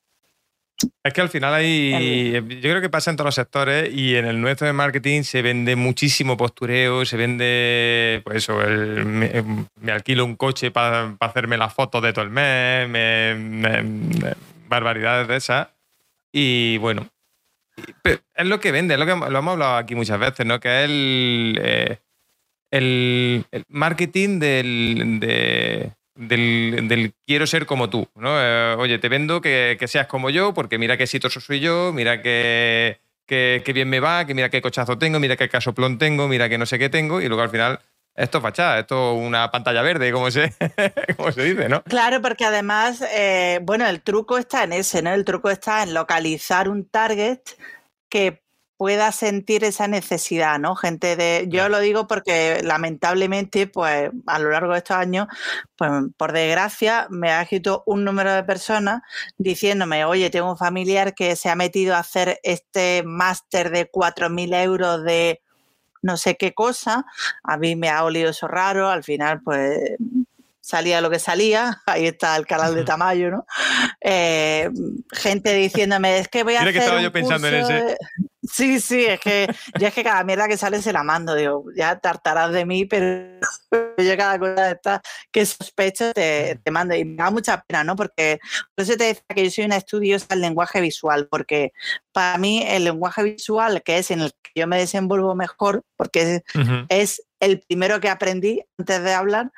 Es 1.03 1.13
que 1.13 1.21
al 1.21 1.29
final 1.29 1.53
hay. 1.53 2.31
Yo 2.33 2.69
creo 2.69 2.81
que 2.81 2.89
pasa 2.89 3.09
en 3.11 3.17
todos 3.17 3.27
los 3.27 3.35
sectores 3.35 3.93
y 3.93 4.15
en 4.15 4.25
el 4.25 4.39
nuestro 4.41 4.67
de 4.67 4.73
marketing 4.73 5.23
se 5.23 5.41
vende 5.41 5.75
muchísimo 5.75 6.37
postureo, 6.37 7.05
se 7.05 7.17
vende. 7.17 8.21
Pues 8.23 8.37
eso, 8.37 8.57
me, 8.57 9.91
alquilo 9.91 10.25
un 10.25 10.35
coche 10.35 10.71
para 10.71 11.15
hacerme 11.19 11.57
las 11.57 11.73
fotos 11.73 12.01
de 12.03 12.13
todo 12.13 12.25
el 12.25 12.31
mes, 12.31 12.87
barbaridades 14.67 15.27
de 15.27 15.35
esas. 15.35 15.67
Y 16.31 16.77
bueno, 16.77 17.09
es 18.03 18.45
lo 18.45 18.59
que 18.59 18.71
vende, 18.71 18.93
es 18.93 18.99
lo 18.99 19.05
que 19.05 19.15
lo 19.15 19.39
hemos 19.39 19.53
hablado 19.53 19.75
aquí 19.75 19.95
muchas 19.95 20.19
veces, 20.19 20.45
¿no? 20.45 20.59
Que 20.59 20.83
es 20.83 20.89
el, 20.89 21.59
eh, 21.61 21.99
el, 22.71 23.45
marketing 23.67 24.39
del, 24.39 25.19
del, 26.27 27.13
quiero 27.25 27.47
ser 27.47 27.65
como 27.65 27.89
tú, 27.89 28.07
¿no? 28.15 28.29
Eh, 28.39 28.75
oye, 28.77 28.99
te 28.99 29.09
vendo 29.09 29.41
que, 29.41 29.77
seas 29.87 30.07
como 30.07 30.29
yo, 30.29 30.53
porque 30.53 30.77
mira 30.77 30.97
qué 30.97 31.03
exitoso 31.03 31.39
soy 31.39 31.59
yo, 31.59 31.91
mira 31.93 32.21
qué, 32.21 32.99
bien 33.73 33.89
me 33.89 33.99
va, 33.99 34.25
que 34.25 34.33
mira 34.33 34.49
qué 34.49 34.61
cochazo 34.61 34.97
tengo, 34.97 35.19
mira 35.19 35.35
qué 35.35 35.49
casoplón 35.49 35.97
tengo, 35.97 36.27
mira 36.27 36.47
qué 36.47 36.57
no 36.57 36.65
sé 36.65 36.77
qué 36.77 36.89
tengo, 36.89 37.21
y 37.21 37.27
luego 37.27 37.41
al 37.41 37.49
final 37.49 37.79
esto 38.13 38.37
es 38.37 38.41
fachada, 38.43 38.79
esto 38.79 39.15
es 39.15 39.25
una 39.25 39.49
pantalla 39.49 39.81
verde, 39.81 40.11
como 40.11 40.29
se, 40.29 40.51
se 41.33 41.43
dice, 41.43 41.69
¿no? 41.69 41.81
Claro, 41.83 42.21
porque 42.21 42.45
además, 42.45 43.01
eh, 43.13 43.59
bueno, 43.63 43.87
el 43.87 44.01
truco 44.01 44.37
está 44.37 44.63
en 44.63 44.73
ese, 44.73 45.01
¿no? 45.01 45.13
El 45.13 45.25
truco 45.25 45.49
está 45.49 45.81
en 45.81 45.93
localizar 45.93 46.69
un 46.69 46.87
target 46.87 47.39
que 48.09 48.43
pueda 48.81 49.11
sentir 49.11 49.63
esa 49.63 49.87
necesidad, 49.87 50.57
¿no? 50.57 50.75
Gente 50.75 51.15
de, 51.15 51.45
yo 51.49 51.69
lo 51.69 51.79
digo 51.79 52.07
porque 52.07 52.61
lamentablemente, 52.63 53.67
pues 53.67 54.09
a 54.25 54.39
lo 54.39 54.49
largo 54.49 54.71
de 54.71 54.79
estos 54.79 54.97
años, 54.97 55.27
pues 55.75 55.91
por 56.17 56.31
desgracia, 56.31 57.05
me 57.11 57.29
ha 57.29 57.43
escrito 57.43 57.83
un 57.85 58.03
número 58.03 58.33
de 58.33 58.43
personas 58.43 59.03
diciéndome, 59.37 60.03
oye, 60.03 60.31
tengo 60.31 60.49
un 60.49 60.57
familiar 60.57 61.13
que 61.13 61.35
se 61.35 61.49
ha 61.49 61.55
metido 61.55 61.93
a 61.93 61.99
hacer 61.99 62.39
este 62.41 63.03
máster 63.05 63.69
de 63.69 63.87
4.000 63.91 64.63
euros 64.63 65.03
de 65.03 65.43
no 66.01 66.17
sé 66.17 66.35
qué 66.35 66.55
cosa, 66.55 67.05
a 67.43 67.57
mí 67.57 67.75
me 67.75 67.89
ha 67.89 68.03
olido 68.03 68.31
eso 68.31 68.47
raro, 68.47 68.89
al 68.89 69.03
final, 69.03 69.41
pues 69.43 69.77
salía 70.59 71.01
lo 71.01 71.11
que 71.11 71.19
salía, 71.19 71.81
ahí 71.85 72.07
está 72.07 72.35
el 72.35 72.47
canal 72.47 72.73
de 72.73 72.83
Tamayo, 72.83 73.29
¿no? 73.29 73.45
Eh, 73.99 74.71
gente 75.11 75.53
diciéndome, 75.53 76.17
es 76.17 76.29
que 76.29 76.41
voy 76.41 76.55
a 76.55 76.61
Mira 76.61 76.71
hacer 76.71 76.73
que 76.73 76.79
estaba 76.79 77.01
yo 77.03 77.11
pensando 77.11 77.47
en 77.47 77.53
ese. 77.53 77.97
Sí, 78.43 78.79
sí, 78.79 79.05
es 79.05 79.19
que 79.19 79.47
ya 79.79 79.89
es 79.89 79.93
que 79.93 80.03
cada 80.03 80.23
mierda 80.23 80.47
que 80.47 80.57
sale 80.57 80.81
se 80.81 80.91
la 80.91 81.03
mando, 81.03 81.35
digo, 81.35 81.65
ya 81.75 81.99
tartarás 81.99 82.51
de 82.51 82.65
mí, 82.65 82.85
pero 82.85 83.39
yo 83.97 84.17
cada 84.17 84.39
cosa 84.39 84.65
de 84.65 84.71
estas 84.71 85.01
que 85.31 85.45
sospecho 85.45 86.11
te, 86.13 86.59
te, 86.63 86.71
mando 86.71 86.95
y 86.95 87.05
me 87.05 87.17
da 87.17 87.29
mucha 87.29 87.61
pena, 87.61 87.83
¿no? 87.83 87.95
Porque 87.95 88.39
por 88.73 88.83
eso 88.83 88.97
te 88.97 89.03
decía 89.05 89.23
que 89.29 89.43
yo 89.43 89.51
soy 89.51 89.65
una 89.65 89.77
estudiosa 89.77 90.25
del 90.29 90.41
lenguaje 90.41 90.81
visual, 90.81 91.27
porque 91.29 91.71
para 92.11 92.39
mí 92.39 92.63
el 92.67 92.85
lenguaje 92.85 93.21
visual, 93.23 93.83
que 93.83 93.99
es 93.99 94.09
en 94.09 94.21
el 94.21 94.31
que 94.41 94.61
yo 94.61 94.65
me 94.65 94.79
desenvuelvo 94.79 95.35
mejor, 95.35 95.83
porque 95.95 96.41
es 96.89 97.23
el 97.39 97.59
primero 97.59 97.99
que 97.99 98.09
aprendí 98.09 98.63
antes 98.79 99.03
de 99.03 99.13
hablar, 99.13 99.51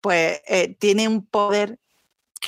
pues 0.00 0.40
eh, 0.46 0.74
tiene 0.78 1.06
un 1.06 1.26
poder 1.26 1.78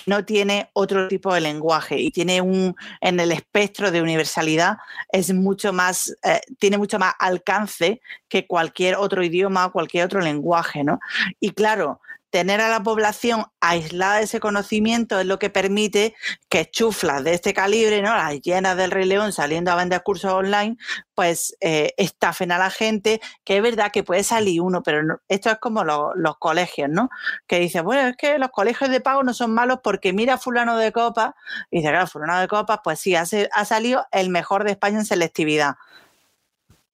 no 0.06 0.24
tiene 0.24 0.70
otro 0.72 1.08
tipo 1.08 1.34
de 1.34 1.40
lenguaje 1.40 1.98
y 1.98 2.10
tiene 2.10 2.40
un 2.40 2.74
en 3.00 3.20
el 3.20 3.32
espectro 3.32 3.90
de 3.90 4.02
universalidad 4.02 4.78
es 5.10 5.32
mucho 5.32 5.72
más 5.72 6.16
eh, 6.24 6.40
tiene 6.58 6.78
mucho 6.78 6.98
más 6.98 7.14
alcance 7.18 8.00
que 8.28 8.46
cualquier 8.46 8.96
otro 8.96 9.22
idioma 9.22 9.66
o 9.66 9.72
cualquier 9.72 10.04
otro 10.04 10.20
lenguaje 10.20 10.84
no 10.84 10.98
y 11.40 11.50
claro 11.50 12.00
tener 12.32 12.62
a 12.62 12.70
la 12.70 12.82
población 12.82 13.44
aislada 13.60 14.16
de 14.16 14.24
ese 14.24 14.40
conocimiento 14.40 15.20
es 15.20 15.26
lo 15.26 15.38
que 15.38 15.50
permite 15.50 16.14
que 16.48 16.64
chuflas 16.64 17.22
de 17.22 17.34
este 17.34 17.52
calibre, 17.52 18.00
¿no? 18.00 18.16
las 18.16 18.40
llenas 18.40 18.74
del 18.74 18.90
Rey 18.90 19.04
León 19.04 19.34
saliendo 19.34 19.70
a 19.70 19.76
vender 19.76 20.02
cursos 20.02 20.32
online, 20.32 20.78
pues 21.14 21.54
eh, 21.60 21.92
estafen 21.98 22.50
a 22.50 22.56
la 22.56 22.70
gente, 22.70 23.20
que 23.44 23.58
es 23.58 23.62
verdad 23.62 23.92
que 23.92 24.02
puede 24.02 24.24
salir 24.24 24.62
uno, 24.62 24.82
pero 24.82 25.20
esto 25.28 25.50
es 25.50 25.58
como 25.58 25.84
los 25.84 26.38
colegios, 26.38 26.88
¿no? 26.88 27.10
Que 27.46 27.58
dice, 27.58 27.82
bueno, 27.82 28.08
es 28.08 28.16
que 28.16 28.38
los 28.38 28.48
colegios 28.48 28.88
de 28.88 29.02
pago 29.02 29.22
no 29.22 29.34
son 29.34 29.52
malos 29.52 29.80
porque 29.84 30.14
mira 30.14 30.38
fulano 30.38 30.78
de 30.78 30.90
copa, 30.90 31.36
y 31.70 31.78
dice, 31.78 31.90
claro, 31.90 32.06
fulano 32.06 32.40
de 32.40 32.48
copa, 32.48 32.80
pues 32.82 32.98
sí, 32.98 33.14
ha 33.14 33.26
salido 33.66 34.06
el 34.10 34.30
mejor 34.30 34.64
de 34.64 34.70
España 34.70 35.00
en 35.00 35.04
selectividad. 35.04 35.74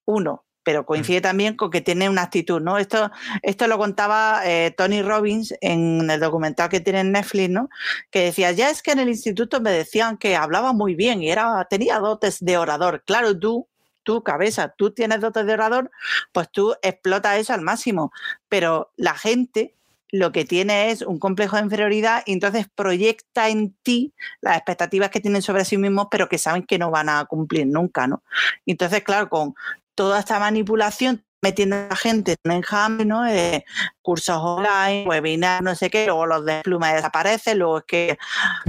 Uno, 0.03 0.43
pero 0.69 0.83
mm. 0.83 0.85
coincide 0.85 1.21
también 1.21 1.55
con 1.55 1.71
que 1.71 1.81
tiene 1.81 2.07
una 2.09 2.21
actitud, 2.21 2.61
¿no? 2.61 2.77
Esto, 2.77 3.09
esto 3.41 3.65
lo 3.65 3.79
contaba 3.79 4.41
eh, 4.45 4.69
Tony 4.77 5.01
Robbins 5.01 5.55
en 5.61 6.07
el 6.07 6.19
documental 6.19 6.69
que 6.69 6.79
tiene 6.79 6.99
en 6.99 7.11
Netflix, 7.11 7.49
¿no? 7.49 7.69
Que 8.11 8.25
decía, 8.25 8.51
ya 8.51 8.69
es 8.69 8.83
que 8.83 8.91
en 8.91 8.99
el 8.99 9.09
instituto 9.09 9.61
me 9.61 9.71
decían 9.71 10.17
que 10.17 10.35
hablaba 10.35 10.71
muy 10.71 10.93
bien 10.93 11.23
y 11.23 11.31
era, 11.31 11.65
tenía 11.67 11.97
dotes 11.97 12.37
de 12.45 12.55
orador. 12.55 13.01
Claro, 13.03 13.35
tú, 13.35 13.67
tu 14.03 14.21
cabeza, 14.21 14.75
tú 14.77 14.91
tienes 14.91 15.21
dotes 15.21 15.43
de 15.47 15.53
orador, 15.53 15.89
pues 16.33 16.51
tú 16.51 16.75
explotas 16.83 17.39
eso 17.39 17.53
al 17.53 17.61
máximo. 17.61 18.11
Pero 18.47 18.91
la 18.95 19.15
gente 19.15 19.73
lo 20.11 20.31
que 20.31 20.45
tiene 20.45 20.91
es 20.91 21.01
un 21.01 21.17
complejo 21.17 21.55
de 21.55 21.63
inferioridad 21.63 22.21
y 22.27 22.33
entonces 22.33 22.67
proyecta 22.75 23.49
en 23.49 23.73
ti 23.81 24.13
las 24.39 24.57
expectativas 24.57 25.09
que 25.09 25.19
tienen 25.19 25.41
sobre 25.41 25.65
sí 25.65 25.79
mismos, 25.79 26.09
pero 26.11 26.29
que 26.29 26.37
saben 26.37 26.61
que 26.61 26.77
no 26.77 26.91
van 26.91 27.09
a 27.09 27.25
cumplir 27.25 27.65
nunca, 27.65 28.05
¿no? 28.05 28.21
entonces, 28.67 29.03
claro, 29.03 29.29
con 29.29 29.55
toda 29.99 30.19
esta 30.19 30.39
manipulación 30.39 31.25
metiendo 31.41 31.75
a 31.75 31.87
la 31.89 31.95
gente 31.97 32.37
en 32.45 32.51
enjambre, 32.53 33.03
¿no? 33.05 33.27
Eh, 33.27 33.65
cursos 34.01 34.37
online, 34.41 35.05
webinars, 35.05 35.61
no 35.61 35.75
sé 35.75 35.89
qué, 35.89 36.05
luego 36.05 36.25
los 36.25 36.45
de 36.45 36.61
pluma 36.61 36.93
desaparecen, 36.93 37.59
luego 37.59 37.79
es 37.79 37.83
que, 37.83 38.17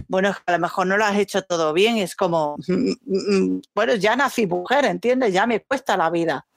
bueno, 0.08 0.34
a 0.44 0.52
lo 0.52 0.58
mejor 0.58 0.88
no 0.88 0.96
lo 0.96 1.04
has 1.04 1.16
hecho 1.16 1.42
todo 1.42 1.72
bien, 1.72 1.98
es 1.98 2.16
como, 2.16 2.56
mm, 2.66 2.90
mm, 3.06 3.54
mm, 3.54 3.62
bueno, 3.76 3.94
ya 3.94 4.16
nací 4.16 4.48
mujer, 4.48 4.86
¿entiendes? 4.86 5.32
Ya 5.32 5.46
me 5.46 5.60
cuesta 5.60 5.96
la 5.96 6.10
vida 6.10 6.48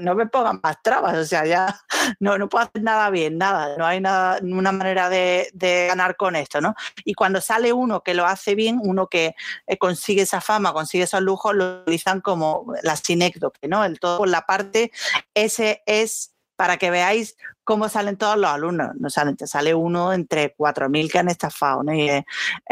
no 0.00 0.14
me 0.14 0.26
pongan 0.26 0.60
más 0.62 0.82
trabas, 0.82 1.16
o 1.16 1.24
sea, 1.24 1.44
ya 1.46 1.80
no, 2.20 2.38
no 2.38 2.48
puedo 2.48 2.64
hacer 2.64 2.82
nada 2.82 3.10
bien, 3.10 3.38
nada, 3.38 3.76
no 3.76 3.86
hay 3.86 4.00
nada, 4.00 4.38
una 4.42 4.72
manera 4.72 5.08
de, 5.08 5.48
ganar 5.88 6.16
con 6.16 6.36
esto, 6.36 6.60
¿no? 6.60 6.74
Y 7.04 7.14
cuando 7.14 7.40
sale 7.40 7.72
uno 7.72 8.02
que 8.02 8.14
lo 8.14 8.26
hace 8.26 8.54
bien, 8.54 8.80
uno 8.82 9.08
que 9.08 9.34
eh, 9.66 9.78
consigue 9.78 10.22
esa 10.22 10.40
fama, 10.40 10.72
consigue 10.72 11.04
esos 11.04 11.20
lujos, 11.20 11.54
lo 11.54 11.82
utilizan 11.82 12.20
como 12.20 12.72
la 12.82 12.96
sinécdoque, 12.96 13.68
¿no? 13.68 13.84
El 13.84 13.98
todo 13.98 14.18
por 14.18 14.28
la 14.28 14.42
parte, 14.42 14.92
ese 15.34 15.82
es 15.86 16.34
para 16.56 16.76
que 16.76 16.90
veáis 16.90 17.36
cómo 17.64 17.88
salen 17.88 18.16
todos 18.16 18.36
los 18.36 18.50
alumnos. 18.50 18.90
No 18.98 19.10
salen, 19.10 19.36
te 19.36 19.46
sale 19.46 19.74
uno 19.74 20.12
entre 20.12 20.54
4.000 20.56 21.10
que 21.10 21.18
han 21.18 21.28
estafado, 21.28 21.82
¿no? 21.82 21.94
Y 21.94 22.08
es, 22.08 22.24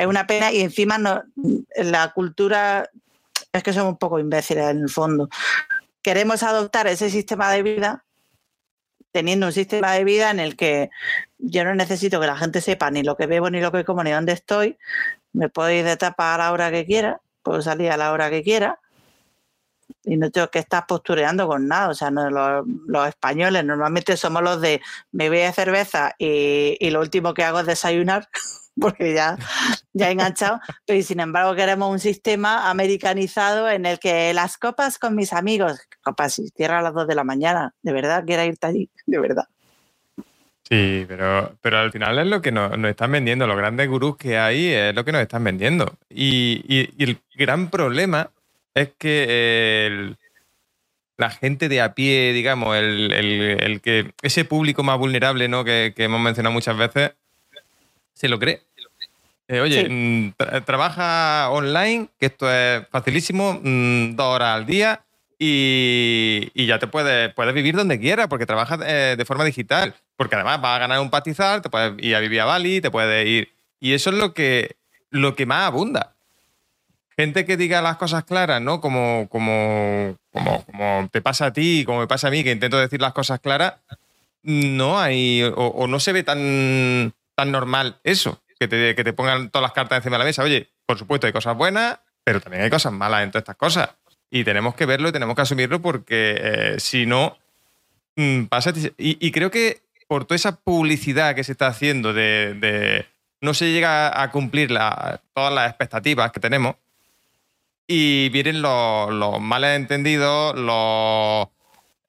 una 0.06 0.26
pena 0.26 0.52
y 0.52 0.60
encima 0.60 0.98
no, 0.98 1.22
la 1.76 2.12
cultura 2.12 2.88
es 3.52 3.62
que 3.62 3.72
somos 3.72 3.92
un 3.92 3.98
poco 3.98 4.18
imbéciles 4.18 4.70
en 4.70 4.80
el 4.80 4.88
fondo 4.88 5.28
queremos 6.02 6.42
adoptar 6.42 6.86
ese 6.86 7.10
sistema 7.10 7.50
de 7.50 7.62
vida 7.62 8.04
teniendo 9.12 9.46
un 9.46 9.52
sistema 9.52 9.92
de 9.92 10.04
vida 10.04 10.30
en 10.30 10.40
el 10.40 10.56
que 10.56 10.90
yo 11.38 11.64
no 11.64 11.74
necesito 11.74 12.18
que 12.20 12.26
la 12.26 12.36
gente 12.36 12.60
sepa 12.60 12.90
ni 12.90 13.02
lo 13.02 13.16
que 13.16 13.26
bebo, 13.26 13.50
ni 13.50 13.60
lo 13.60 13.70
que 13.70 13.84
como, 13.84 14.02
ni 14.02 14.10
dónde 14.10 14.32
estoy. 14.32 14.78
Me 15.32 15.48
puedo 15.48 15.70
ir 15.70 15.84
de 15.84 15.96
tapa 15.96 16.34
a 16.34 16.38
la 16.38 16.52
hora 16.52 16.70
que 16.70 16.86
quiera, 16.86 17.20
puedo 17.42 17.60
salir 17.62 17.90
a 17.90 17.96
la 17.96 18.12
hora 18.12 18.30
que 18.30 18.42
quiera 18.42 18.80
y 20.04 20.16
no 20.16 20.30
tengo 20.30 20.48
que 20.48 20.58
estar 20.58 20.86
postureando 20.86 21.46
con 21.46 21.68
nada. 21.68 21.88
O 21.90 21.94
sea, 21.94 22.10
los, 22.10 23.08
españoles 23.08 23.64
normalmente 23.64 24.16
somos 24.16 24.42
los 24.42 24.60
de 24.60 24.80
me 25.12 25.28
voy 25.28 25.42
a 25.42 25.52
cerveza 25.52 26.14
y, 26.18 26.90
lo 26.90 27.00
último 27.00 27.34
que 27.34 27.44
hago 27.44 27.60
es 27.60 27.66
desayunar. 27.66 28.28
porque 28.80 29.14
ya, 29.14 29.36
ya 29.92 30.08
he 30.08 30.12
enganchado, 30.12 30.60
pero 30.86 31.02
sin 31.02 31.20
embargo 31.20 31.54
queremos 31.54 31.90
un 31.90 31.98
sistema 31.98 32.70
americanizado 32.70 33.68
en 33.70 33.86
el 33.86 33.98
que 33.98 34.32
las 34.34 34.56
copas 34.56 34.98
con 34.98 35.14
mis 35.14 35.32
amigos, 35.32 35.80
copas 36.02 36.38
y 36.38 36.48
cierra 36.48 36.78
a 36.78 36.82
las 36.82 36.94
2 36.94 37.06
de 37.06 37.14
la 37.14 37.24
mañana, 37.24 37.74
de 37.82 37.92
verdad 37.92 38.24
quiero 38.26 38.44
irte 38.44 38.66
allí, 38.66 38.90
de 39.06 39.18
verdad. 39.18 39.46
Sí, 40.68 41.04
pero, 41.06 41.54
pero 41.60 41.78
al 41.78 41.92
final 41.92 42.18
es 42.18 42.26
lo 42.26 42.40
que 42.40 42.50
nos, 42.50 42.72
están 42.84 43.12
vendiendo, 43.12 43.46
los 43.46 43.56
grandes 43.56 43.88
gurús 43.88 44.16
que 44.16 44.38
hay 44.38 44.68
es 44.68 44.94
lo 44.94 45.04
que 45.04 45.12
nos 45.12 45.20
están 45.20 45.44
vendiendo. 45.44 45.98
Y, 46.08 46.88
el 46.98 47.18
gran 47.34 47.68
problema 47.68 48.30
es 48.72 48.90
que 48.96 50.14
la 51.18 51.28
gente 51.28 51.68
de 51.68 51.82
a 51.82 51.94
pie, 51.94 52.32
digamos, 52.32 52.74
el, 52.74 53.80
que 53.82 54.14
ese 54.22 54.46
público 54.46 54.82
más 54.82 54.98
vulnerable 54.98 55.46
¿no? 55.46 55.62
que 55.62 55.92
hemos 55.98 56.20
mencionado 56.20 56.54
muchas 56.54 56.78
veces, 56.78 57.12
se 58.14 58.28
lo 58.28 58.38
cree. 58.38 58.62
Eh, 59.48 59.60
oye, 59.60 59.86
mm, 59.88 60.34
trabaja 60.64 61.50
online, 61.50 62.08
que 62.18 62.26
esto 62.26 62.50
es 62.50 62.86
facilísimo, 62.90 63.60
mm, 63.62 64.16
dos 64.16 64.26
horas 64.26 64.56
al 64.56 64.66
día 64.66 65.04
y, 65.44 66.66
ya 66.66 66.78
te 66.78 66.86
puedes, 66.86 67.34
puedes 67.34 67.52
vivir 67.52 67.74
donde 67.74 67.98
quieras 67.98 68.28
porque 68.28 68.46
trabajas 68.46 68.78
eh, 68.86 69.16
de 69.18 69.24
forma 69.24 69.44
digital. 69.44 69.94
Porque 70.16 70.36
además 70.36 70.60
vas 70.60 70.76
a 70.76 70.78
ganar 70.78 71.00
un 71.00 71.10
patizar, 71.10 71.60
te 71.60 71.68
puedes 71.68 71.94
ir 71.98 72.14
a 72.14 72.20
vivir 72.20 72.40
a 72.40 72.44
Bali, 72.44 72.80
te 72.80 72.92
puedes 72.92 73.26
ir. 73.26 73.52
Y 73.80 73.92
eso 73.92 74.10
es 74.10 74.16
lo 74.16 74.34
que, 74.34 74.76
lo 75.10 75.34
que 75.34 75.46
más 75.46 75.66
abunda. 75.66 76.14
gente 77.16 77.44
que 77.44 77.56
diga 77.56 77.82
las 77.82 77.96
cosas 77.96 78.22
claras, 78.24 78.62
¿no? 78.62 78.80
Como, 78.80 79.26
como, 79.28 80.16
como, 80.32 80.64
como 80.64 81.08
te 81.10 81.20
pasa 81.20 81.46
a 81.46 81.52
ti, 81.52 81.82
como 81.84 82.00
me 82.00 82.06
pasa 82.06 82.28
a 82.28 82.30
mí, 82.30 82.44
que 82.44 82.52
intento 82.52 82.78
decir 82.78 83.00
las 83.00 83.12
cosas 83.12 83.40
claras, 83.40 83.74
no 84.42 84.98
hay, 85.00 85.42
o, 85.56 85.86
no 85.88 85.98
se 85.98 86.12
ve 86.12 86.22
tan, 86.22 87.12
tan 87.34 87.52
normal 87.52 88.00
eso, 88.04 88.42
que 88.58 88.68
te, 88.68 88.94
que 88.94 89.04
te 89.04 89.12
pongan 89.12 89.50
todas 89.50 89.62
las 89.62 89.72
cartas 89.72 89.96
encima 89.98 90.16
de 90.16 90.20
la 90.20 90.24
mesa. 90.24 90.42
Oye, 90.42 90.70
por 90.86 90.98
supuesto, 90.98 91.26
hay 91.26 91.32
cosas 91.32 91.56
buenas, 91.56 91.98
pero 92.24 92.40
también 92.40 92.62
hay 92.62 92.70
cosas 92.70 92.92
malas 92.92 93.22
en 93.22 93.30
todas 93.30 93.42
estas 93.42 93.56
cosas. 93.56 93.90
Y 94.30 94.44
tenemos 94.44 94.74
que 94.74 94.86
verlo 94.86 95.08
y 95.08 95.12
tenemos 95.12 95.36
que 95.36 95.42
asumirlo 95.42 95.82
porque 95.82 96.40
eh, 96.42 96.80
si 96.80 97.06
no, 97.06 97.36
mm, 98.16 98.44
pasa. 98.44 98.72
Y, 98.96 99.30
creo 99.30 99.50
que 99.50 99.82
por 100.08 100.24
toda 100.24 100.36
esa 100.36 100.56
publicidad 100.56 101.34
que 101.34 101.44
se 101.44 101.52
está 101.52 101.66
haciendo 101.66 102.12
de, 102.12 103.06
no 103.40 103.54
se 103.54 103.72
llega 103.72 104.22
a 104.22 104.30
cumplir 104.30 104.68
todas 105.34 105.52
las 105.52 105.68
expectativas 105.68 106.32
que 106.32 106.40
tenemos 106.40 106.76
y 107.86 108.28
vienen 108.30 108.62
los, 108.62 109.12
los 109.12 109.40
malentendidos, 109.40 110.54
los 110.58 111.48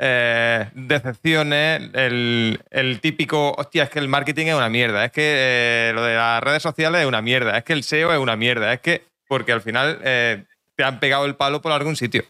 eh, 0.06 0.70
decepciones, 0.74 1.90
el, 1.94 3.00
típico, 3.02 3.54
hostia, 3.58 3.84
es 3.84 3.90
que 3.90 4.00
el 4.00 4.10
marketing 4.10 4.48
es 4.48 4.56
una 4.56 4.68
mierda, 4.68 5.06
es 5.06 5.14
que 5.14 5.22
eh, 5.24 5.92
lo 5.96 6.04
de 6.04 6.16
las 6.16 6.44
redes 6.44 6.62
sociales 6.62 7.00
es 7.00 7.08
una 7.08 7.22
mierda, 7.22 7.58
es 7.58 7.64
que 7.64 7.72
el 7.72 7.84
SEO 7.84 8.12
es 8.12 8.20
una 8.20 8.36
mierda, 8.36 8.74
es 8.74 8.82
que, 8.82 9.06
porque 9.30 9.54
al 9.54 9.62
final 9.62 10.02
eh, 10.04 10.44
te 10.76 10.84
han 10.84 11.00
pegado 11.00 11.24
el 11.24 11.38
palo 11.38 11.62
por 11.62 11.72
algún 11.72 11.96
sitio. 11.96 12.26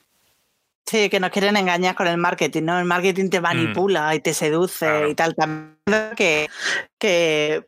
Sí, 0.86 1.10
que 1.10 1.20
nos 1.20 1.32
quieren 1.32 1.58
engañar 1.58 1.96
con 1.96 2.06
el 2.06 2.18
marketing, 2.18 2.62
¿no? 2.62 2.78
El 2.78 2.86
marketing 2.86 3.30
te 3.30 3.42
manipula 3.42 4.12
mm. 4.12 4.14
y 4.14 4.20
te 4.20 4.36
seduce 4.36 5.10
y 5.10 5.16
tal. 5.16 5.34
También 5.34 5.76
que, 6.16 6.50
que 7.00 7.68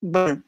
bueno, 0.00 0.42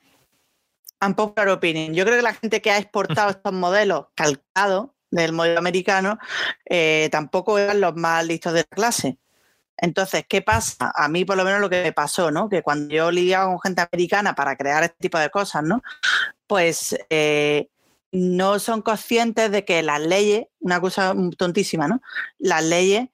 poco 1.15 1.41
opinión. 1.53 1.95
Yo 1.95 2.05
creo 2.05 2.17
que 2.17 2.23
la 2.23 2.35
gente 2.35 2.61
que 2.61 2.73
ha 2.73 2.79
exportado 2.79 3.31
estos 3.31 3.53
modelos 3.53 4.07
calcados 4.17 4.91
del 5.11 5.33
modelo 5.33 5.59
americano 5.59 6.19
eh, 6.67 7.09
tampoco 7.11 7.59
eran 7.59 7.81
los 7.81 7.95
más 7.97 8.27
listos 8.27 8.53
de 8.53 8.61
la 8.61 8.77
clase. 8.77 9.19
Entonces, 9.77 10.25
¿qué 10.29 10.43
pasa? 10.43 10.93
A 10.95 11.09
mí 11.09 11.25
por 11.25 11.37
lo 11.37 11.45
menos 11.45 11.61
lo 11.61 11.71
que 11.71 11.83
me 11.83 11.93
pasó, 11.93 12.31
¿no? 12.31 12.49
Que 12.49 12.63
cuando 12.63 12.93
yo 12.93 13.11
lidiaba 13.11 13.47
con 13.47 13.61
gente 13.61 13.83
americana 13.83 14.35
para 14.35 14.57
crear 14.57 14.83
este 14.83 14.97
tipo 14.99 15.19
de 15.19 15.31
cosas, 15.31 15.63
¿no? 15.63 15.83
Pues 16.47 16.97
eh, 17.11 17.69
no 18.11 18.59
son 18.59 18.83
conscientes 18.83 19.51
de 19.51 19.65
que 19.65 19.83
las 19.83 20.01
leyes, 20.01 20.47
una 20.61 20.81
cosa 20.81 21.15
tontísima, 21.37 21.87
¿no? 21.87 22.01
Las 22.39 22.65
leyes 22.65 23.09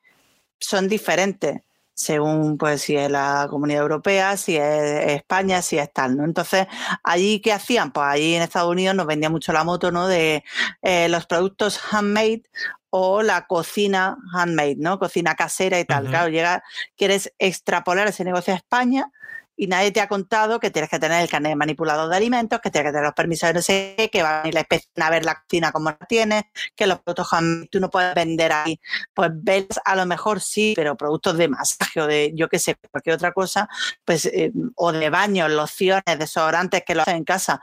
son 0.59 0.89
diferentes 0.89 1.61
según 1.95 2.59
pues 2.59 2.83
si 2.83 2.97
es 2.97 3.11
la 3.11 3.47
Comunidad 3.49 3.83
Europea, 3.83 4.37
si 4.37 4.57
es 4.57 5.07
España, 5.13 5.63
si 5.63 5.79
es 5.79 5.93
tal, 5.93 6.17
¿no? 6.17 6.25
Entonces, 6.25 6.67
allí 7.03 7.41
qué 7.41 7.53
hacían? 7.53 7.93
Pues 7.93 8.07
allí 8.07 8.35
en 8.35 8.43
Estados 8.43 8.71
Unidos 8.71 8.97
nos 8.97 9.07
vendía 9.07 9.31
mucho 9.31 9.53
la 9.53 9.65
moto, 9.65 9.93
¿no? 9.93 10.09
De 10.09 10.45
eh, 10.83 11.09
los 11.09 11.27
productos 11.27 11.81
handmade 11.93 12.43
o 12.91 13.23
la 13.23 13.47
cocina 13.47 14.17
handmade, 14.33 14.77
¿no? 14.79 14.99
Cocina 14.99 15.35
casera 15.35 15.81
y 15.81 15.85
tal. 15.85 16.09
Claro, 16.09 16.29
llega, 16.29 16.63
quieres 16.97 17.33
extrapolar 17.39 18.09
ese 18.09 18.25
negocio 18.25 18.53
a 18.55 18.57
España 18.57 19.11
y 19.57 19.67
nadie 19.67 19.93
te 19.93 20.01
ha 20.01 20.09
contado 20.09 20.59
que 20.59 20.71
tienes 20.71 20.90
que 20.90 20.99
tener 20.99 21.23
el 21.23 21.29
carnet 21.29 21.57
manipulador 21.57 22.09
de 22.11 22.17
alimentos, 22.17 22.61
que 22.61 22.71
tienes 22.71 22.88
que 22.88 22.93
tener 22.93 23.05
los 23.05 23.14
permisos 23.14 23.49
de 23.49 23.55
no 23.55 23.62
sé 23.62 23.95
qué, 23.97 24.11
que 24.11 24.23
va 24.23 24.40
a 24.40 24.43
venir 24.43 24.55
la 24.55 24.61
especie 24.61 24.90
a 24.97 25.11
ver 25.11 25.25
la 25.25 25.40
cocina 25.40 25.73
como 25.73 25.90
la 25.90 26.07
tienes, 26.09 26.45
que 26.75 26.87
los 26.87 27.01
productos 27.01 27.29
tú 27.71 27.81
no 27.81 27.90
puedes 27.90 28.14
vender 28.14 28.53
ahí. 28.53 28.81
Pues 29.12 29.31
ves, 29.33 29.67
a 29.85 29.97
lo 29.97 30.07
mejor 30.07 30.40
sí, 30.40 30.73
pero 30.77 30.97
productos 30.97 31.37
de 31.38 31.49
masaje 31.49 32.01
o 32.01 32.07
de 32.07 32.33
yo 32.35 32.49
qué 32.49 32.59
sé, 32.59 32.77
cualquier 32.90 33.14
otra 33.17 33.33
cosa, 33.33 33.69
pues, 34.05 34.27
eh, 34.27 34.53
o 34.77 34.93
de 34.93 35.11
baños, 35.11 35.51
lociones, 35.51 36.19
desodorantes 36.19 36.83
que 36.85 36.95
lo 36.95 37.03
hacen 37.03 37.17
en 37.17 37.25
casa. 37.25 37.61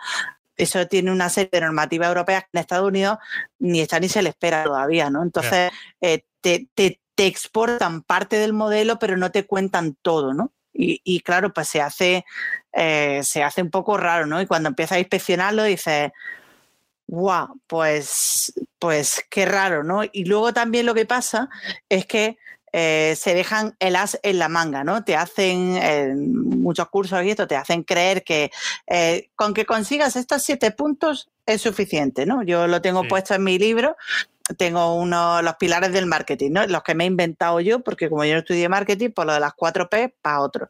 Eso 0.56 0.86
tiene 0.88 1.12
una 1.12 1.30
serie 1.30 1.50
de 1.52 1.62
normativas 1.62 2.08
europeas 2.10 2.44
que 2.44 2.50
en 2.54 2.60
Estados 2.62 2.88
Unidos 2.88 3.18
ni 3.60 3.82
está 3.82 4.00
ni 4.00 4.10
se 4.10 4.22
le 4.22 4.30
espera 4.30 4.64
todavía, 4.64 5.10
¿no? 5.10 5.24
Entonces, 5.24 5.72
eh, 6.02 6.24
te, 6.42 6.70
te 7.16 7.28
exportan 7.28 8.04
parte 8.04 8.38
del 8.38 8.54
modelo, 8.54 9.00
pero 9.00 9.18
no 9.18 9.32
te 9.32 9.46
cuentan 9.46 9.96
todo, 10.02 10.34
¿no? 10.34 10.54
Y, 10.74 11.20
claro, 11.22 11.54
pues 11.54 11.68
se 11.68 11.82
hace, 11.82 12.26
eh, 12.74 13.22
se 13.24 13.44
hace 13.44 13.62
un 13.62 13.70
poco 13.70 13.98
raro, 13.98 14.26
¿no? 14.26 14.42
Y 14.42 14.48
cuando 14.48 14.70
empiezas 14.70 14.96
a 14.98 15.00
inspeccionarlo 15.00 15.64
dices, 15.64 16.12
wow, 17.08 17.60
pues, 17.68 18.54
pues 18.80 19.26
qué 19.30 19.46
raro, 19.46 19.84
¿no? 19.84 20.02
Y 20.12 20.26
luego 20.26 20.54
también 20.54 20.86
lo 20.86 20.94
que 20.94 21.06
pasa 21.06 21.50
es 21.90 22.06
que 22.06 22.38
eh, 22.74 23.16
se 23.18 23.34
dejan 23.34 23.76
el 23.80 23.98
as 23.98 24.18
en 24.24 24.40
la 24.40 24.48
manga, 24.48 24.86
¿no? 24.86 25.04
Te 25.04 25.18
hacen 25.18 26.32
muchos 26.62 26.88
cursos 26.88 27.22
y 27.24 27.32
esto, 27.32 27.46
te 27.46 27.58
hacen 27.58 27.84
creer 27.84 28.24
que 28.24 28.50
eh, 28.88 29.30
con 29.36 29.54
que 29.54 29.66
consigas 29.66 30.16
estos 30.16 30.42
siete 30.44 30.72
puntos 30.72 31.30
es 31.46 31.62
suficiente, 31.62 32.26
¿no? 32.26 32.44
Yo 32.44 32.68
lo 32.68 32.82
tengo 32.82 33.04
puesto 33.04 33.34
en 33.34 33.44
mi 33.44 33.60
libro 33.60 33.98
tengo 34.58 34.96
uno, 34.96 35.42
los 35.42 35.56
pilares 35.56 35.92
del 35.92 36.06
marketing, 36.06 36.52
¿no? 36.52 36.68
Los 36.68 36.84
que 36.84 36.96
me 36.96 37.04
he 37.04 37.08
inventado 37.08 37.60
yo, 37.60 37.82
porque 37.82 38.10
como 38.10 38.26
yo 38.26 38.34
no 38.34 38.40
estudié 38.40 38.70
marketing, 38.70 39.12
pues 39.12 39.26
lo 39.26 39.34
de 39.34 39.40
las 39.40 39.54
4 39.54 39.90
P, 39.90 40.16
para 40.22 40.42
otro. 40.42 40.70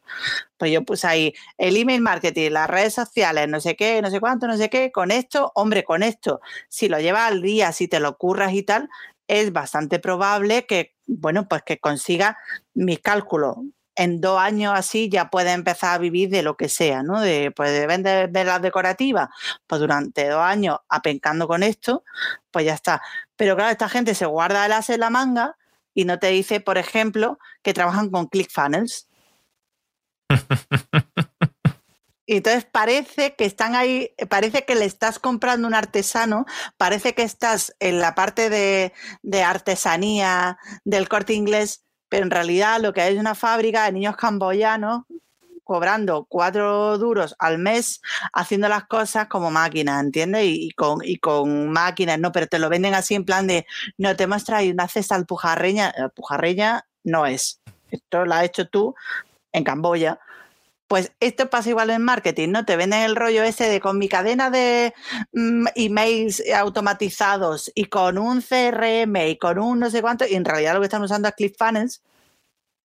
Pues 0.56 0.70
yo 0.70 0.84
puse 0.84 1.06
ahí 1.06 1.34
el 1.58 1.76
email 1.76 2.00
marketing, 2.00 2.50
las 2.50 2.68
redes 2.68 2.94
sociales, 2.94 3.48
no 3.48 3.60
sé 3.60 3.76
qué, 3.76 4.00
no 4.02 4.10
sé 4.10 4.20
cuánto, 4.20 4.46
no 4.46 4.56
sé 4.56 4.70
qué, 4.70 4.92
con 4.92 5.10
esto, 5.10 5.52
hombre, 5.54 5.84
con 5.84 6.02
esto, 6.02 6.40
si 6.68 6.88
lo 6.88 6.98
llevas 7.00 7.30
al 7.30 7.42
día, 7.42 7.72
si 7.72 7.88
te 7.88 8.00
lo 8.00 8.16
curras 8.16 8.52
y 8.52 8.62
tal, 8.62 8.88
es 9.28 9.52
bastante 9.52 9.98
probable 9.98 10.66
que, 10.66 10.94
bueno, 11.06 11.48
pues 11.48 11.62
que 11.62 11.78
consiga 11.78 12.36
mis 12.74 13.00
cálculos 13.00 13.56
en 13.96 14.20
dos 14.20 14.38
años 14.40 14.72
así 14.76 15.08
ya 15.08 15.30
puedes 15.30 15.54
empezar 15.54 15.94
a 15.94 15.98
vivir 15.98 16.30
de 16.30 16.42
lo 16.42 16.56
que 16.56 16.68
sea, 16.68 17.02
¿no? 17.02 17.20
De, 17.20 17.50
pues 17.54 17.70
de 17.70 17.86
vender 17.86 18.30
velas 18.30 18.62
decorativas, 18.62 19.28
pues 19.66 19.80
durante 19.80 20.28
dos 20.28 20.40
años 20.40 20.78
apencando 20.88 21.46
con 21.46 21.62
esto, 21.62 22.04
pues 22.50 22.64
ya 22.64 22.74
está. 22.74 23.02
Pero 23.36 23.56
claro, 23.56 23.70
esta 23.70 23.88
gente 23.88 24.14
se 24.14 24.26
guarda 24.26 24.66
el 24.66 24.72
as 24.72 24.90
en 24.90 25.00
la 25.00 25.10
manga 25.10 25.56
y 25.94 26.04
no 26.04 26.18
te 26.18 26.28
dice, 26.28 26.60
por 26.60 26.78
ejemplo, 26.78 27.38
que 27.62 27.74
trabajan 27.74 28.10
con 28.10 28.26
ClickFunnels. 28.26 29.08
Y 32.24 32.36
entonces 32.36 32.64
parece 32.64 33.34
que 33.34 33.44
están 33.44 33.74
ahí, 33.74 34.14
parece 34.30 34.64
que 34.64 34.76
le 34.76 34.84
estás 34.84 35.18
comprando 35.18 35.66
un 35.66 35.74
artesano, 35.74 36.46
parece 36.76 37.14
que 37.14 37.24
estás 37.24 37.74
en 37.80 37.98
la 37.98 38.14
parte 38.14 38.48
de, 38.48 38.92
de 39.22 39.42
artesanía 39.42 40.56
del 40.84 41.08
corte 41.08 41.34
inglés 41.34 41.84
pero 42.12 42.24
en 42.24 42.30
realidad 42.30 42.78
lo 42.78 42.92
que 42.92 43.00
hay 43.00 43.14
es 43.14 43.18
una 43.18 43.34
fábrica 43.34 43.86
de 43.86 43.92
niños 43.92 44.16
camboyanos 44.16 45.04
cobrando 45.64 46.26
cuatro 46.28 46.98
duros 46.98 47.34
al 47.38 47.56
mes 47.56 48.02
haciendo 48.34 48.68
las 48.68 48.84
cosas 48.84 49.28
como 49.28 49.50
máquinas, 49.50 50.02
¿entiendes? 50.02 50.44
Y, 50.44 50.72
con, 50.72 50.98
y 51.02 51.16
con 51.16 51.70
máquinas, 51.70 52.18
no, 52.18 52.30
pero 52.30 52.48
te 52.48 52.58
lo 52.58 52.68
venden 52.68 52.92
así 52.92 53.14
en 53.14 53.24
plan 53.24 53.46
de, 53.46 53.64
no, 53.96 54.14
te 54.14 54.24
hemos 54.24 54.44
traído 54.44 54.74
una 54.74 54.88
cesta 54.88 55.14
alpujarreña, 55.14 55.94
pujarreña 56.14 56.84
no 57.02 57.24
es, 57.24 57.62
esto 57.90 58.26
lo 58.26 58.34
has 58.34 58.44
hecho 58.44 58.68
tú 58.68 58.94
en 59.50 59.64
Camboya. 59.64 60.20
Pues 60.92 61.10
esto 61.20 61.48
pasa 61.48 61.70
igual 61.70 61.88
en 61.88 62.02
marketing, 62.02 62.50
¿no? 62.50 62.66
Te 62.66 62.76
venden 62.76 63.00
el 63.00 63.16
rollo 63.16 63.42
ese 63.44 63.66
de 63.66 63.80
con 63.80 63.96
mi 63.96 64.10
cadena 64.10 64.50
de 64.50 64.92
mm, 65.32 65.68
emails 65.74 66.42
automatizados 66.54 67.72
y 67.74 67.86
con 67.86 68.18
un 68.18 68.42
CRM 68.42 69.16
y 69.26 69.38
con 69.38 69.58
un 69.58 69.80
no 69.80 69.88
sé 69.88 70.02
cuánto, 70.02 70.26
y 70.26 70.34
en 70.34 70.44
realidad 70.44 70.74
lo 70.74 70.80
que 70.80 70.88
están 70.88 71.02
usando 71.02 71.28
es 71.28 71.34
ClickFunnels, 71.34 72.02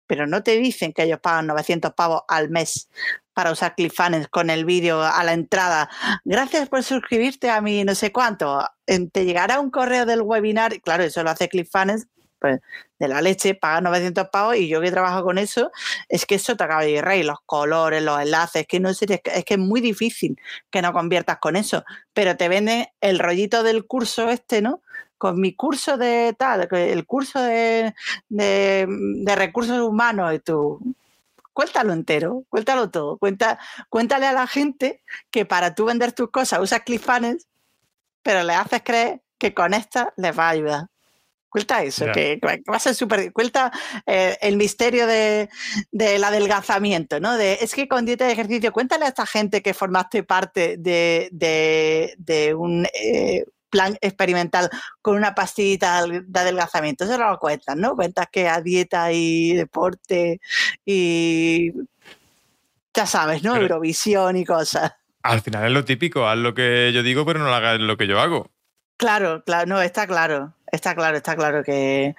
pero 0.07 0.27
no 0.27 0.43
te 0.43 0.59
dicen 0.59 0.93
que 0.93 1.05
ellos 1.05 1.19
pagan 1.19 1.47
900 1.47 1.95
pavos 1.95 2.25
al 2.29 2.51
mes 2.51 2.91
para 3.33 3.51
usar 3.53 3.75
ClickFunnels 3.75 4.29
con 4.29 4.51
el 4.51 4.67
vídeo 4.67 5.01
a 5.01 5.25
la 5.25 5.33
entrada. 5.33 5.89
Gracias 6.27 6.69
por 6.69 6.83
suscribirte 6.83 7.49
a 7.49 7.63
mi 7.63 7.85
no 7.85 7.95
sé 7.95 8.13
cuánto. 8.13 8.69
Te 8.85 9.25
llegará 9.25 9.61
un 9.61 9.71
correo 9.71 10.05
del 10.05 10.21
webinar, 10.21 10.79
claro, 10.83 11.05
eso 11.05 11.23
lo 11.23 11.31
hace 11.31 11.49
ClickFunnels 11.49 12.07
pues, 12.45 12.61
de 12.99 13.09
la 13.09 13.23
leche, 13.23 13.55
paga 13.55 13.81
900 13.81 14.29
pavos 14.29 14.57
y 14.57 14.69
yo 14.69 14.83
que 14.83 14.91
trabajo 14.91 15.25
con 15.25 15.39
eso, 15.39 15.71
es 16.11 16.27
que 16.27 16.35
eso 16.35 16.55
te 16.55 16.65
acaba 16.65 16.83
de 16.85 17.01
rey, 17.01 17.23
los 17.23 17.39
colores, 17.47 18.03
los 18.03 18.21
enlaces, 18.21 18.67
que 18.67 18.81
no 18.81 18.93
sé, 18.93 19.07
es 19.25 19.45
que 19.47 19.55
es 19.55 19.59
muy 19.59 19.81
difícil 19.81 20.39
que 20.71 20.83
no 20.83 20.93
conviertas 20.93 21.39
con 21.39 21.57
eso, 21.57 21.85
pero 22.13 22.37
te 22.37 22.49
venden 22.49 22.87
el 23.01 23.19
rollito 23.19 23.63
del 23.63 23.87
curso 23.87 24.29
este, 24.29 24.61
¿no? 24.61 24.83
Con 25.17 25.41
mi 25.41 25.57
curso 25.57 25.97
de 25.97 26.35
tal, 26.39 26.69
el 26.71 27.07
curso 27.07 27.41
de, 27.41 27.95
de, 28.29 29.35
recursos 29.35 29.81
humanos 29.81 30.35
y 30.35 30.41
tú, 30.41 30.81
cuéntalo 31.55 31.95
entero, 31.95 32.45
cuéntalo 32.51 32.91
todo, 32.91 33.17
cuenta, 33.17 33.59
cuéntale 33.89 34.27
a 34.27 34.35
la 34.35 34.47
gente 34.47 35.03
que 35.31 35.47
para 35.47 35.75
tú 35.75 35.87
vender 35.87 36.13
tus 36.13 36.31
cosas 36.31 36.61
usas 36.61 36.83
ClickFunnels, 36.83 37.49
pero 38.23 38.43
le 38.43 38.53
haces 38.53 38.83
creer 38.85 39.23
que 39.39 39.55
con 39.55 39.73
esta 39.73 40.13
les 40.19 40.39
va 40.39 40.49
a 40.49 40.51
ayudar. 40.51 40.94
Cuenta 41.55 41.85
eso, 41.85 42.07
que, 42.13 42.41
va 42.69 42.77
a 42.77 42.81
ser 42.81 42.97
súper. 42.97 43.33
Cuenta 43.33 43.71
eh, 44.07 44.37
el 44.41 44.57
misterio 44.57 45.07
de, 45.07 45.49
del 45.93 46.25
adelgazamiento, 46.25 47.21
¿no? 47.21 47.37
De, 47.37 47.59
es 47.61 47.77
que 47.77 47.87
con 47.87 48.05
dieta 48.05 48.27
de 48.27 48.33
ejercicio, 48.33 48.73
cuéntale 48.73 49.05
a 49.05 49.11
esta 49.11 49.25
gente 49.25 49.63
que 49.63 49.73
formaste 49.73 50.25
parte 50.25 50.79
de, 50.79 51.29
de, 51.31 52.55
un 52.55 52.89
eh, 52.93 53.45
plan 53.71 53.97
experimental 54.01 54.69
con 55.01 55.15
una 55.15 55.33
pastillita 55.37 56.05
de 56.05 56.41
adelgazamiento. 56.41 57.05
Eso 57.05 57.19
no 57.19 57.31
lo 57.31 57.39
cuentas, 57.39 57.77
¿no? 57.77 57.95
Cuentas 57.95 58.27
que 58.33 58.49
a 58.49 58.61
dieta 58.61 59.13
y 59.13 59.53
deporte 59.53 60.41
y. 60.85 61.71
Ya 62.95 63.07
sabes, 63.07 63.45
¿no? 63.45 63.55
Eurovisión 63.55 64.37
y 64.37 64.45
cosas. 64.45 64.93
Al 65.23 65.41
final 65.41 65.67
es 65.67 65.73
lo 65.73 65.85
típico, 65.85 66.27
haz 66.27 66.37
lo 66.37 66.53
que 66.53 66.91
yo 66.93 67.05
digo, 67.05 67.25
pero 67.25 67.39
no 67.39 67.55
hagas 67.55 67.79
lo 67.79 67.97
que 67.97 68.09
yo 68.09 68.19
hago. 68.19 68.51
Claro, 68.97 69.43
claro, 69.45 69.67
no, 69.67 69.83
está 69.83 70.07
claro. 70.07 70.55
Está 70.75 70.95
claro, 70.95 71.17
está 71.17 71.37
claro 71.37 71.63
que 71.63 72.17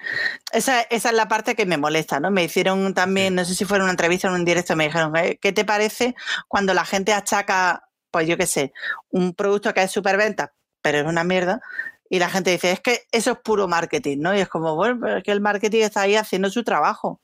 esa, 0.50 0.80
es 0.82 1.12
la 1.12 1.28
parte 1.28 1.54
que 1.54 1.66
me 1.66 1.76
molesta, 1.76 2.20
¿no? 2.20 2.30
Me 2.30 2.44
hicieron 2.44 2.94
también, 2.94 3.34
no 3.34 3.44
sé 3.44 3.54
si 3.54 3.66
fue 3.66 3.78
una 3.78 3.90
entrevista 3.90 4.28
o 4.28 4.30
en 4.30 4.40
un 4.40 4.44
directo, 4.46 4.74
me 4.76 4.84
dijeron, 4.84 5.12
¿qué 5.40 5.52
te 5.52 5.64
parece 5.66 6.14
cuando 6.48 6.72
la 6.72 6.86
gente 6.86 7.12
achaca, 7.12 7.88
pues 8.10 8.26
yo 8.26 8.38
qué 8.38 8.46
sé, 8.46 8.72
un 9.10 9.34
producto 9.34 9.74
que 9.74 9.82
es 9.82 9.90
superventa, 9.90 10.54
pero 10.80 10.98
es 10.98 11.04
una 11.04 11.22
mierda, 11.22 11.60
y 12.08 12.18
la 12.18 12.30
gente 12.30 12.50
dice, 12.50 12.72
es 12.72 12.80
que 12.80 13.02
eso 13.12 13.32
es 13.32 13.38
puro 13.38 13.68
marketing, 13.68 14.18
¿no? 14.20 14.34
Y 14.34 14.40
es 14.40 14.48
como, 14.48 14.74
bueno, 14.74 15.16
es 15.16 15.22
que 15.22 15.32
el 15.32 15.40
marketing 15.40 15.82
está 15.82 16.02
ahí 16.02 16.16
haciendo 16.16 16.48
su 16.48 16.64
trabajo. 16.64 17.20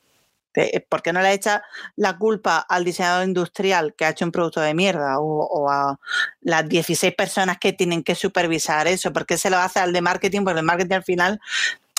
¿Por 0.88 1.03
qué 1.03 1.12
no 1.12 1.22
le 1.22 1.32
echa 1.32 1.62
la 1.96 2.18
culpa 2.18 2.59
al 2.59 2.84
diseñador 2.84 3.26
industrial 3.26 3.94
que 3.96 4.05
ha 4.05 4.11
hecho 4.11 4.24
un 4.24 4.32
producto 4.32 4.61
de 4.61 4.74
mierda 4.74 5.18
o, 5.18 5.70
a 5.70 5.98
las 6.40 6.68
16 6.68 7.14
personas 7.14 7.59
que 7.59 7.72
tienen 7.72 8.03
que 8.03 8.14
supervisar 8.14 8.86
eso? 8.86 9.12
¿Por 9.12 9.26
qué 9.26 9.38
se 9.38 9.50
lo 9.50 9.59
hace 9.59 9.80
al 9.80 9.92
de 9.92 10.03
marketing? 10.03 10.44
Porque 10.44 10.61
el 10.61 10.66
marketing 10.66 10.96
al 10.96 11.05
final 11.05 11.40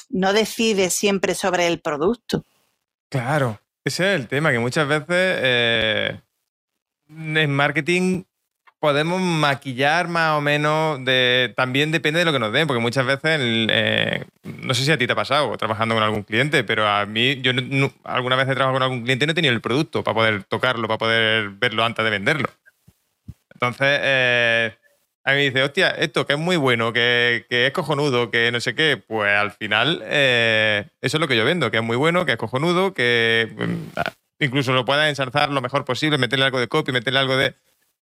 no 0.09 0.33
decide 0.33 0.89
siempre 0.89 1.35
sobre 1.35 1.67
el 1.67 1.79
producto. 1.81 2.45
Claro, 3.09 3.59
ese 3.83 4.13
es 4.13 4.19
el 4.19 4.27
tema, 4.27 4.51
que 4.51 4.59
muchas 4.59 4.87
veces 4.87 5.07
eh, 5.09 6.21
en 7.09 7.51
marketing 7.51 8.23
podemos 8.83 9.21
maquillar 9.21 10.09
más 10.09 10.37
o 10.37 10.41
menos, 10.41 11.05
de, 11.05 11.53
también 11.55 11.93
depende 11.93 12.19
de 12.19 12.25
lo 12.25 12.33
que 12.33 12.39
nos 12.39 12.51
den, 12.51 12.67
porque 12.67 12.81
muchas 12.81 13.05
veces, 13.05 13.39
eh, 13.41 14.25
no 14.43 14.73
sé 14.73 14.83
si 14.83 14.91
a 14.91 14.97
ti 14.97 15.07
te 15.07 15.13
ha 15.13 15.15
pasado 15.15 15.55
trabajando 15.55 15.95
con 15.95 16.03
algún 16.03 16.23
cliente, 16.23 16.65
pero 16.65 16.85
a 16.85 17.05
mí, 17.05 17.39
yo 17.39 17.53
alguna 18.03 18.35
vez 18.35 18.49
he 18.49 18.55
trabajado 18.55 18.73
con 18.73 18.83
algún 18.83 19.03
cliente 19.03 19.23
y 19.23 19.27
no 19.27 19.31
he 19.31 19.35
tenido 19.35 19.53
el 19.53 19.61
producto 19.61 20.03
para 20.03 20.15
poder 20.15 20.43
tocarlo, 20.43 20.89
para 20.89 20.97
poder 20.97 21.51
verlo 21.51 21.85
antes 21.85 22.03
de 22.03 22.11
venderlo. 22.11 22.49
Entonces, 23.53 23.87
eh, 24.01 24.75
a 25.23 25.31
mí 25.31 25.37
me 25.37 25.43
dice, 25.43 25.63
hostia, 25.63 25.91
esto 25.91 26.27
que 26.27 26.33
es 26.33 26.39
muy 26.39 26.57
bueno, 26.57 26.91
que, 26.91 27.45
es 27.49 27.71
cojonudo, 27.71 28.31
que 28.31 28.51
no 28.51 28.59
sé 28.59 28.75
qué, 28.75 28.97
pues 28.97 29.31
al 29.33 29.51
final 29.51 30.01
eh, 30.03 30.87
eso 30.99 31.15
es 31.15 31.21
lo 31.21 31.29
que 31.29 31.37
yo 31.37 31.45
vendo, 31.45 31.71
que 31.71 31.77
es 31.77 31.83
muy 31.83 31.95
bueno, 31.95 32.25
que 32.25 32.33
es 32.33 32.37
cojonudo, 32.37 32.93
que 32.93 33.47
mm, 33.55 34.43
incluso 34.43 34.73
lo 34.73 34.83
puedas 34.83 35.07
ensalzar 35.07 35.51
lo 35.51 35.61
mejor 35.61 35.85
posible, 35.85 36.17
meterle 36.17 36.43
algo 36.43 36.59
de 36.59 36.67
copy, 36.67 36.91
meterle 36.91 37.19
algo 37.19 37.37
de 37.37 37.55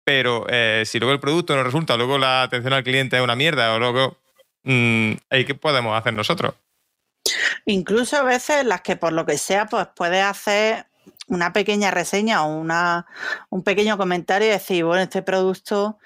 pero 0.08 0.46
eh, 0.48 0.84
si 0.86 0.98
luego 0.98 1.12
el 1.12 1.20
producto 1.20 1.54
no 1.54 1.62
resulta, 1.62 1.98
luego 1.98 2.16
la 2.16 2.42
atención 2.42 2.72
al 2.72 2.82
cliente 2.82 3.18
es 3.18 3.22
una 3.22 3.36
mierda, 3.36 3.74
o 3.74 3.78
luego, 3.78 4.16
mm, 4.62 5.12
¿qué 5.28 5.54
podemos 5.54 5.98
hacer 5.98 6.14
nosotros? 6.14 6.54
Incluso 7.66 8.16
a 8.16 8.22
veces 8.22 8.64
las 8.64 8.80
que 8.80 8.96
por 8.96 9.12
lo 9.12 9.26
que 9.26 9.36
sea, 9.36 9.66
pues 9.66 9.86
puedes 9.94 10.24
hacer 10.24 10.86
una 11.26 11.52
pequeña 11.52 11.90
reseña 11.90 12.42
o 12.46 12.58
una, 12.58 13.04
un 13.50 13.62
pequeño 13.62 13.98
comentario 13.98 14.48
y 14.48 14.52
decir, 14.52 14.82
bueno, 14.82 15.02
este 15.02 15.20
producto 15.20 15.98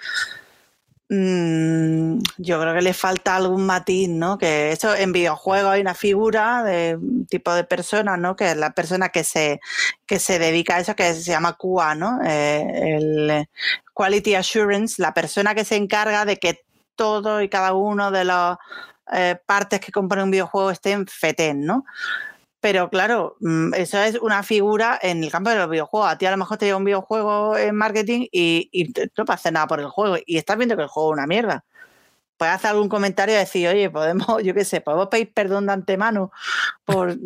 Mm, 1.14 2.20
yo 2.38 2.58
creo 2.58 2.72
que 2.72 2.80
le 2.80 2.94
falta 2.94 3.36
algún 3.36 3.66
matiz, 3.66 4.08
¿no? 4.08 4.38
Que 4.38 4.72
eso 4.72 4.94
en 4.94 5.12
videojuegos 5.12 5.72
hay 5.72 5.82
una 5.82 5.94
figura 5.94 6.62
de 6.64 6.96
un 6.96 7.26
tipo 7.26 7.52
de 7.52 7.64
persona, 7.64 8.16
¿no? 8.16 8.34
Que 8.34 8.52
es 8.52 8.56
la 8.56 8.70
persona 8.70 9.10
que 9.10 9.22
se, 9.22 9.60
que 10.06 10.18
se 10.18 10.38
dedica 10.38 10.76
a 10.76 10.80
eso, 10.80 10.96
que 10.96 11.12
se 11.12 11.30
llama 11.30 11.58
QA, 11.58 11.94
¿no? 11.96 12.18
Eh, 12.24 12.96
el 12.96 13.46
Quality 14.02 14.34
Assurance, 14.34 15.00
la 15.00 15.14
persona 15.14 15.54
que 15.54 15.64
se 15.64 15.76
encarga 15.76 16.24
de 16.24 16.36
que 16.36 16.64
todo 16.96 17.40
y 17.40 17.48
cada 17.48 17.72
uno 17.72 18.10
de 18.10 18.24
las 18.24 18.58
eh, 19.12 19.36
partes 19.46 19.78
que 19.78 19.92
compone 19.92 20.24
un 20.24 20.32
videojuego 20.32 20.72
estén 20.72 21.06
feten, 21.06 21.64
¿no? 21.64 21.84
Pero 22.58 22.90
claro, 22.90 23.36
mm, 23.38 23.74
eso 23.74 24.02
es 24.02 24.16
una 24.16 24.42
figura 24.42 24.98
en 25.00 25.22
el 25.22 25.30
campo 25.30 25.50
de 25.50 25.56
los 25.56 25.70
videojuegos. 25.70 26.10
A 26.10 26.18
ti 26.18 26.26
a 26.26 26.32
lo 26.32 26.36
mejor 26.36 26.58
te 26.58 26.66
lleva 26.66 26.78
un 26.78 26.84
videojuego 26.84 27.56
en 27.56 27.76
marketing 27.76 28.26
y, 28.32 28.92
no 29.16 29.24
pasa 29.24 29.52
nada 29.52 29.68
por 29.68 29.78
el 29.78 29.86
juego 29.88 30.16
y 30.26 30.36
estás 30.36 30.56
viendo 30.56 30.74
que 30.74 30.82
el 30.82 30.88
juego 30.88 31.12
es 31.12 31.18
una 31.18 31.28
mierda. 31.28 31.64
Puedes 32.36 32.56
hacer 32.56 32.70
algún 32.70 32.88
comentario 32.88 33.36
y 33.36 33.38
decir, 33.38 33.68
oye, 33.68 33.88
podemos, 33.88 34.42
yo 34.42 34.52
qué 34.52 34.64
sé, 34.64 34.80
podemos 34.80 35.06
pedir 35.06 35.32
perdón 35.32 35.66
de 35.66 35.74
antemano 35.74 36.32
por... 36.84 37.16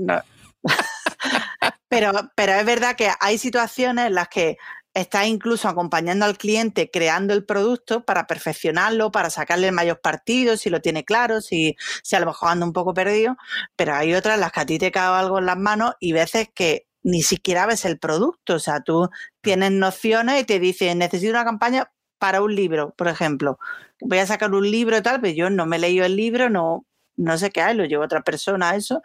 pero, 1.89 2.13
pero 2.35 2.53
es 2.53 2.67
verdad 2.67 2.97
que 2.97 3.11
hay 3.19 3.39
situaciones 3.39 4.09
en 4.09 4.15
las 4.15 4.29
que 4.29 4.59
está 4.97 5.27
incluso 5.27 5.69
acompañando 5.69 6.25
al 6.25 6.39
cliente 6.39 6.91
creando 6.91 7.35
el 7.35 7.45
producto 7.45 8.05
para 8.07 8.27
perfeccionarlo, 8.27 9.13
para 9.13 9.29
sacarle 9.29 9.69
el 9.69 9.75
mayor 9.75 10.01
partido, 10.01 10.57
si 10.57 10.71
lo 10.71 10.81
tiene 10.81 11.05
claro, 11.05 11.43
si, 11.43 11.77
si 12.03 12.17
a 12.17 12.21
lo 12.21 12.27
mejor 12.27 12.49
anda 12.49 12.65
un 12.65 12.73
poco 12.73 12.95
perdido, 12.95 13.37
pero 13.77 13.95
hay 13.95 14.15
otras 14.15 14.39
las 14.39 14.53
que 14.53 14.61
a 14.61 14.67
ti 14.67 14.79
te 14.79 14.91
cae 14.91 15.21
algo 15.21 15.39
en 15.39 15.47
las 15.47 15.59
manos 15.59 15.95
y 16.01 16.13
veces 16.13 16.49
que 16.55 16.87
ni 17.03 17.23
siquiera 17.23 17.67
ves 17.67 17.85
el 17.85 17.99
producto, 17.99 18.55
o 18.55 18.59
sea, 18.59 18.81
tú 18.81 19.11
tienes 19.43 19.71
nociones 19.71 20.41
y 20.41 20.45
te 20.45 20.59
dicen, 20.59 20.99
necesito 20.99 21.31
una 21.33 21.45
campaña 21.45 21.93
para 22.19 22.41
un 22.41 22.55
libro, 22.55 22.95
por 22.97 23.09
ejemplo. 23.09 23.59
Voy 24.01 24.19
a 24.19 24.27
sacar 24.27 24.53
un 24.55 24.71
libro 24.71 24.97
y 24.97 25.03
tal, 25.03 25.21
pero 25.21 25.35
yo 25.35 25.51
no 25.51 25.67
me 25.67 25.77
he 25.77 25.81
leído 25.81 26.07
el 26.07 26.17
libro, 26.17 26.49
no, 26.49 26.87
no 27.17 27.37
sé 27.37 27.51
qué 27.51 27.61
hay, 27.61 27.77
lo 27.77 27.85
llevo 27.85 28.05
otra 28.05 28.23
persona 28.23 28.75
eso. 28.75 29.03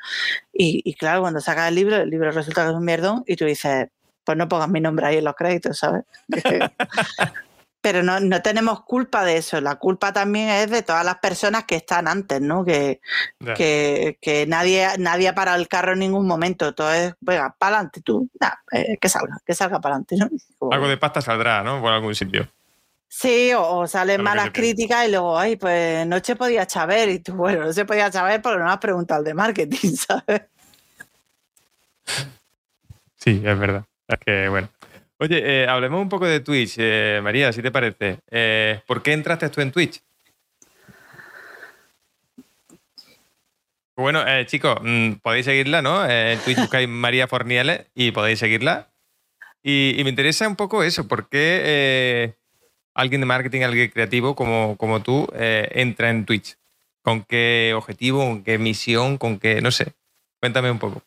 Y, 0.53 0.81
y 0.85 0.93
claro, 0.95 1.21
cuando 1.21 1.41
sacas 1.41 1.67
el 1.67 1.75
libro, 1.75 1.97
el 1.97 2.09
libro 2.09 2.31
resulta 2.31 2.63
que 2.63 2.69
es 2.69 2.75
un 2.75 2.85
mierdón 2.85 3.23
y 3.27 3.35
tú 3.35 3.45
dices, 3.45 3.89
pues 4.23 4.37
no 4.37 4.47
pongas 4.47 4.69
mi 4.69 4.79
nombre 4.79 5.05
ahí 5.05 5.17
en 5.17 5.25
los 5.25 5.35
créditos, 5.35 5.77
¿sabes? 5.77 6.03
Pero 7.81 8.03
no, 8.03 8.41
tenemos 8.43 8.83
culpa 8.83 9.25
de 9.25 9.37
eso. 9.37 9.59
La 9.59 9.75
culpa 9.75 10.13
también 10.13 10.49
es 10.49 10.69
de 10.69 10.83
todas 10.83 11.03
las 11.03 11.17
personas 11.17 11.63
que 11.63 11.75
están 11.75 12.07
antes, 12.07 12.39
¿no? 12.39 12.63
Que, 12.63 13.01
que, 13.55 14.45
nadie, 14.47 14.87
nadie 14.99 15.27
ha 15.27 15.33
parado 15.33 15.59
el 15.59 15.67
carro 15.67 15.93
en 15.93 15.99
ningún 15.99 16.27
momento. 16.27 16.75
Todo 16.75 16.93
es, 16.93 17.15
venga, 17.21 17.55
para 17.57 17.77
adelante 17.77 18.01
tú. 18.01 18.29
Eh, 18.71 18.97
que 19.01 19.09
salga, 19.09 19.39
que 19.43 19.55
salga 19.55 19.81
para 19.81 19.95
adelante. 19.95 20.15
Algo 20.71 20.87
de 20.87 20.97
pasta 20.97 21.21
saldrá, 21.21 21.63
¿no? 21.63 21.81
Por 21.81 21.91
algún 21.91 22.13
sitio. 22.13 22.47
Sí, 23.07 23.51
o, 23.57 23.87
salen 23.87 24.21
malas 24.21 24.51
críticas 24.51 25.07
y 25.07 25.11
luego, 25.11 25.37
ay, 25.37 25.55
pues 25.55 26.05
no 26.05 26.19
se 26.19 26.35
podía 26.35 26.69
saber. 26.69 27.09
Y 27.09 27.19
tú, 27.19 27.33
bueno, 27.33 27.65
no 27.65 27.73
se 27.73 27.83
podía 27.83 28.11
saber 28.11 28.43
porque 28.43 28.59
no 28.59 28.69
has 28.69 28.77
preguntado 28.77 29.23
de 29.23 29.33
marketing, 29.33 29.95
¿sabes? 29.95 30.43
Sí, 33.17 33.41
es 33.43 33.59
verdad. 33.59 33.85
Es 34.19 34.19
que, 34.25 34.49
bueno. 34.49 34.69
Oye, 35.17 35.63
eh, 35.63 35.67
hablemos 35.67 36.01
un 36.01 36.09
poco 36.09 36.25
de 36.25 36.39
Twitch, 36.39 36.75
eh, 36.77 37.19
María, 37.23 37.53
si 37.53 37.61
te 37.61 37.71
parece. 37.71 38.19
Eh, 38.31 38.81
¿Por 38.87 39.03
qué 39.03 39.13
entraste 39.13 39.49
tú 39.49 39.61
en 39.61 39.71
Twitch? 39.71 40.01
Bueno, 43.95 44.23
chicos, 44.45 44.79
mm, 44.81 45.13
podéis 45.21 45.45
seguirla, 45.45 45.83
¿no? 45.83 46.09
En 46.09 46.39
Twitch 46.39 46.57
buscáis 46.57 46.87
María 46.89 47.27
Fornieles 47.27 47.85
y 47.93 48.11
podéis 48.11 48.39
seguirla. 48.39 48.89
Y, 49.61 50.01
me 50.03 50.09
interesa 50.09 50.47
un 50.47 50.55
poco 50.55 50.81
eso, 50.81 51.07
¿por 51.07 51.29
qué 51.29 52.33
alguien 52.95 53.21
de 53.21 53.27
marketing, 53.27 53.61
alguien 53.61 53.91
creativo 53.91 54.35
como, 54.35 54.75
como 54.75 55.03
tú 55.03 55.27
entra 55.35 56.09
en 56.09 56.25
Twitch? 56.25 56.57
¿Con 57.03 57.23
qué 57.23 57.73
objetivo, 57.75 58.25
con 58.25 58.43
qué 58.43 58.57
misión, 58.57 59.19
con 59.19 59.37
qué, 59.37 59.61
no 59.61 59.69
sé? 59.69 59.93
Cuéntame 60.39 60.71
un 60.71 60.79
poco. 60.79 61.03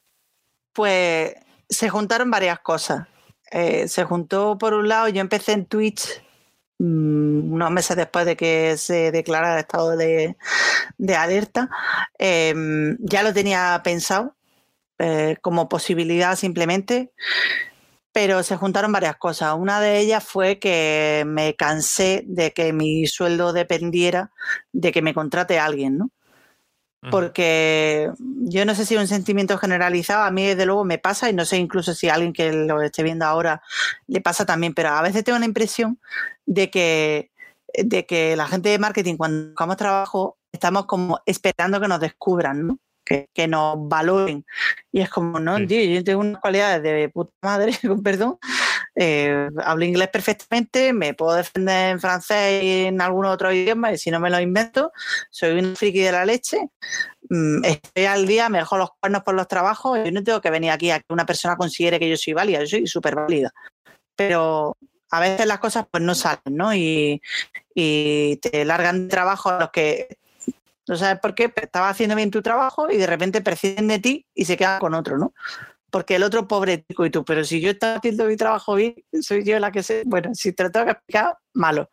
Pues 0.72 1.34
se 1.74 1.88
juntaron 1.90 2.30
varias 2.30 2.60
cosas. 2.60 3.06
Eh, 3.50 3.88
se 3.88 4.04
juntó, 4.04 4.58
por 4.58 4.74
un 4.74 4.88
lado, 4.88 5.08
yo 5.08 5.20
empecé 5.20 5.52
en 5.52 5.66
Twitch 5.66 6.22
mm, 6.78 7.52
unos 7.52 7.70
meses 7.70 7.96
después 7.96 8.26
de 8.26 8.36
que 8.36 8.76
se 8.78 9.12
declarara 9.12 9.60
estado 9.60 9.96
de, 9.96 10.36
alerta. 11.16 11.68
Em, 12.18 12.96
ya 13.00 13.22
lo 13.22 13.32
tenía 13.32 13.80
pensado 13.84 14.34
eh, 14.98 15.36
como 15.42 15.68
posibilidad 15.68 16.36
simplemente, 16.36 17.12
pero 18.12 18.42
se 18.42 18.56
juntaron 18.56 18.92
varias 18.92 19.16
cosas. 19.16 19.54
Una 19.58 19.80
de 19.80 19.98
ellas 19.98 20.24
fue 20.24 20.58
que 20.58 21.24
me 21.26 21.56
cansé 21.56 22.24
de 22.26 22.52
que 22.52 22.72
mi 22.72 23.06
sueldo 23.06 23.52
dependiera 23.52 24.30
de 24.72 24.92
que 24.92 25.02
me 25.02 25.14
contrate 25.14 25.58
alguien, 25.58 25.98
¿no? 25.98 26.10
Porque 27.10 28.10
yo 28.18 28.64
no 28.64 28.74
sé 28.74 28.86
si 28.86 28.94
es 28.94 29.00
un 29.00 29.06
sentimiento 29.06 29.58
generalizado, 29.58 30.24
a 30.24 30.30
mí 30.30 30.46
desde 30.46 30.66
luego 30.66 30.84
me 30.84 30.98
pasa 30.98 31.28
y 31.28 31.32
no 31.32 31.44
sé 31.44 31.58
incluso 31.58 31.94
si 31.94 32.08
a 32.08 32.14
alguien 32.14 32.32
que 32.32 32.52
lo 32.52 32.80
esté 32.82 33.02
viendo 33.02 33.24
ahora 33.24 33.62
le 34.06 34.20
pasa 34.20 34.46
también, 34.46 34.74
pero 34.74 34.90
a 34.90 35.02
veces 35.02 35.24
tengo 35.24 35.38
la 35.38 35.44
impresión 35.44 35.98
de 36.46 36.70
que, 36.70 37.30
de 37.72 38.06
que 38.06 38.36
la 38.36 38.46
gente 38.46 38.68
de 38.68 38.78
marketing 38.78 39.16
cuando 39.16 39.48
buscamos 39.48 39.76
trabajo 39.76 40.38
estamos 40.52 40.86
como 40.86 41.20
esperando 41.26 41.80
que 41.80 41.88
nos 41.88 42.00
descubran, 42.00 42.66
¿no? 42.66 42.78
Que, 43.04 43.28
que, 43.34 43.46
nos 43.46 43.76
valoren. 43.86 44.46
Y 44.90 45.02
es 45.02 45.10
como, 45.10 45.38
no, 45.38 45.56
tío, 45.66 45.84
yo 45.84 46.02
tengo 46.02 46.20
unas 46.20 46.40
cualidades 46.40 46.82
de 46.82 47.10
puta 47.10 47.32
madre, 47.42 47.72
con 47.86 48.02
perdón, 48.02 48.38
eh, 48.96 49.48
hablo 49.64 49.84
inglés 49.84 50.08
perfectamente, 50.08 50.92
me 50.92 51.14
puedo 51.14 51.34
defender 51.34 51.90
en 51.90 52.00
francés 52.00 52.62
y 52.62 52.84
en 52.84 53.00
algún 53.00 53.26
otro 53.26 53.52
idioma, 53.52 53.92
y 53.92 53.98
si 53.98 54.10
no 54.10 54.20
me 54.20 54.30
lo 54.30 54.40
invento, 54.40 54.92
soy 55.30 55.58
un 55.58 55.74
friki 55.74 56.00
de 56.00 56.12
la 56.12 56.24
leche. 56.24 56.70
Mm, 57.28 57.64
estoy 57.64 58.04
al 58.04 58.26
día, 58.26 58.48
me 58.48 58.58
dejo 58.58 58.76
los 58.78 58.90
cuernos 59.00 59.22
por 59.22 59.34
los 59.34 59.48
trabajos, 59.48 59.98
y 60.04 60.12
no 60.12 60.22
tengo 60.22 60.40
que 60.40 60.50
venir 60.50 60.70
aquí 60.70 60.90
a 60.90 61.00
que 61.00 61.12
una 61.12 61.26
persona 61.26 61.56
considere 61.56 61.98
que 61.98 62.08
yo 62.08 62.16
soy 62.16 62.34
válida, 62.34 62.60
yo 62.60 62.66
soy 62.66 62.86
súper 62.86 63.16
válida. 63.16 63.52
Pero 64.16 64.76
a 65.10 65.20
veces 65.20 65.46
las 65.46 65.58
cosas 65.58 65.86
pues 65.90 66.02
no 66.02 66.14
salen, 66.14 66.40
¿no? 66.50 66.74
Y, 66.74 67.20
te 67.74 68.64
largan 68.64 69.04
de 69.04 69.08
trabajo 69.08 69.50
a 69.50 69.58
los 69.58 69.70
que 69.70 70.18
no 70.86 70.96
sabes 70.96 71.18
por 71.20 71.34
qué, 71.34 71.52
estaba 71.56 71.88
haciendo 71.88 72.14
bien 72.14 72.30
tu 72.30 72.42
trabajo 72.42 72.90
y 72.90 72.96
de 72.96 73.06
repente 73.06 73.40
prescinden 73.40 73.88
de 73.88 73.98
ti 73.98 74.26
y 74.34 74.44
se 74.44 74.56
quedan 74.56 74.80
con 74.80 74.94
otro, 74.94 75.18
¿no? 75.18 75.32
Porque 75.94 76.16
el 76.16 76.24
otro 76.24 76.48
pobre 76.48 76.84
y 76.88 77.10
tú, 77.10 77.24
pero 77.24 77.44
si 77.44 77.60
yo 77.60 77.70
estaba 77.70 77.98
haciendo 77.98 78.24
mi 78.24 78.36
trabajo 78.36 78.74
bien, 78.74 78.96
soy 79.22 79.44
yo 79.44 79.60
la 79.60 79.70
que 79.70 79.84
sé, 79.84 80.02
bueno, 80.04 80.34
si 80.34 80.52
te 80.52 80.64
lo 80.64 80.72
tengo 80.72 80.86
que 80.86 80.90
explicar, 80.90 81.38
malo. 81.52 81.88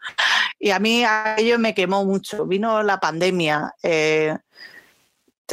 Y 0.57 0.71
a 0.71 0.79
mí 0.79 1.03
aquello 1.03 1.59
me 1.59 1.75
quemó 1.75 2.03
mucho. 2.03 2.47
Vino 2.47 2.81
la 2.81 2.99
pandemia. 2.99 3.75
Eh, 3.83 4.35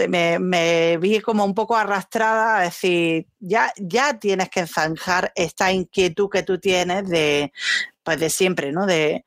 me, 0.08 0.96
vi 0.96 1.20
como 1.20 1.44
un 1.44 1.52
poco 1.52 1.76
arrastrada 1.76 2.56
a 2.56 2.62
decir, 2.62 3.26
ya, 3.38 3.70
ya 3.76 4.18
tienes 4.18 4.48
que 4.48 4.66
zanjar 4.66 5.30
esta 5.34 5.70
inquietud 5.70 6.30
que 6.30 6.42
tú 6.42 6.58
tienes 6.58 7.06
de, 7.06 7.52
pues 8.02 8.18
de 8.18 8.30
siempre, 8.30 8.72
¿no? 8.72 8.86
De 8.86 9.26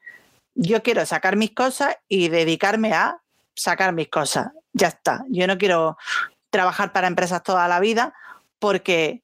yo 0.56 0.82
quiero 0.82 1.06
sacar 1.06 1.36
mis 1.36 1.54
cosas 1.54 1.96
y 2.08 2.30
dedicarme 2.30 2.94
a 2.94 3.22
sacar 3.54 3.94
mis 3.94 4.10
cosas. 4.10 4.48
Ya 4.74 4.88
está. 4.88 5.24
Yo 5.30 5.46
no 5.46 5.60
quiero 5.60 5.96
trabajar 6.50 6.92
para 6.92 7.06
empresas 7.06 7.44
toda 7.44 7.68
la 7.68 7.80
vida 7.80 8.16
porque 8.62 9.24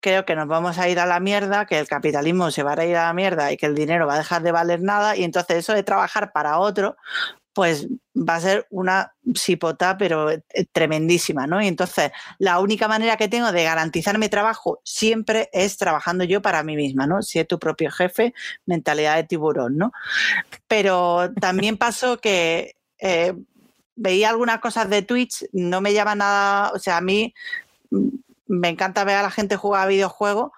creo 0.00 0.24
que 0.24 0.34
nos 0.34 0.48
vamos 0.48 0.78
a 0.78 0.88
ir 0.88 0.98
a 0.98 1.06
la 1.06 1.20
mierda, 1.20 1.66
que 1.66 1.78
el 1.78 1.86
capitalismo 1.86 2.50
se 2.50 2.62
va 2.62 2.72
a 2.72 2.86
ir 2.86 2.96
a 2.96 3.04
la 3.06 3.12
mierda 3.12 3.52
y 3.52 3.58
que 3.58 3.66
el 3.66 3.74
dinero 3.74 4.06
va 4.06 4.14
a 4.14 4.18
dejar 4.18 4.42
de 4.42 4.50
valer 4.50 4.80
nada 4.80 5.14
y 5.14 5.24
entonces 5.24 5.58
eso 5.58 5.74
de 5.74 5.82
trabajar 5.82 6.32
para 6.32 6.58
otro 6.58 6.96
pues 7.52 7.88
va 8.16 8.36
a 8.36 8.40
ser 8.40 8.68
una 8.70 9.12
sipota, 9.34 9.98
pero 9.98 10.30
eh, 10.30 10.42
tremendísima, 10.70 11.48
¿no? 11.48 11.60
Y 11.60 11.66
entonces, 11.66 12.12
la 12.38 12.60
única 12.60 12.86
manera 12.86 13.16
que 13.16 13.26
tengo 13.26 13.50
de 13.50 13.64
garantizar 13.64 14.16
mi 14.16 14.28
trabajo 14.28 14.80
siempre 14.84 15.50
es 15.52 15.76
trabajando 15.76 16.22
yo 16.22 16.40
para 16.40 16.62
mí 16.62 16.76
misma, 16.76 17.08
¿no? 17.08 17.20
Si 17.20 17.40
es 17.40 17.48
tu 17.48 17.58
propio 17.58 17.90
jefe, 17.90 18.32
mentalidad 18.64 19.16
de 19.16 19.24
tiburón, 19.24 19.76
¿no? 19.76 19.90
Pero 20.68 21.32
también 21.40 21.76
pasó 21.76 22.18
que 22.20 22.76
eh, 23.00 23.34
veía 23.96 24.30
algunas 24.30 24.60
cosas 24.60 24.88
de 24.88 25.02
Twitch, 25.02 25.44
no 25.52 25.80
me 25.80 25.92
llama 25.92 26.14
nada, 26.14 26.70
o 26.72 26.78
sea, 26.78 26.98
a 26.98 27.00
mí 27.00 27.34
me 28.48 28.68
encanta 28.68 29.04
ver 29.04 29.16
a 29.16 29.22
la 29.22 29.30
gente 29.30 29.56
jugar 29.56 29.82
a 29.82 29.86
videojuegos, 29.86 30.50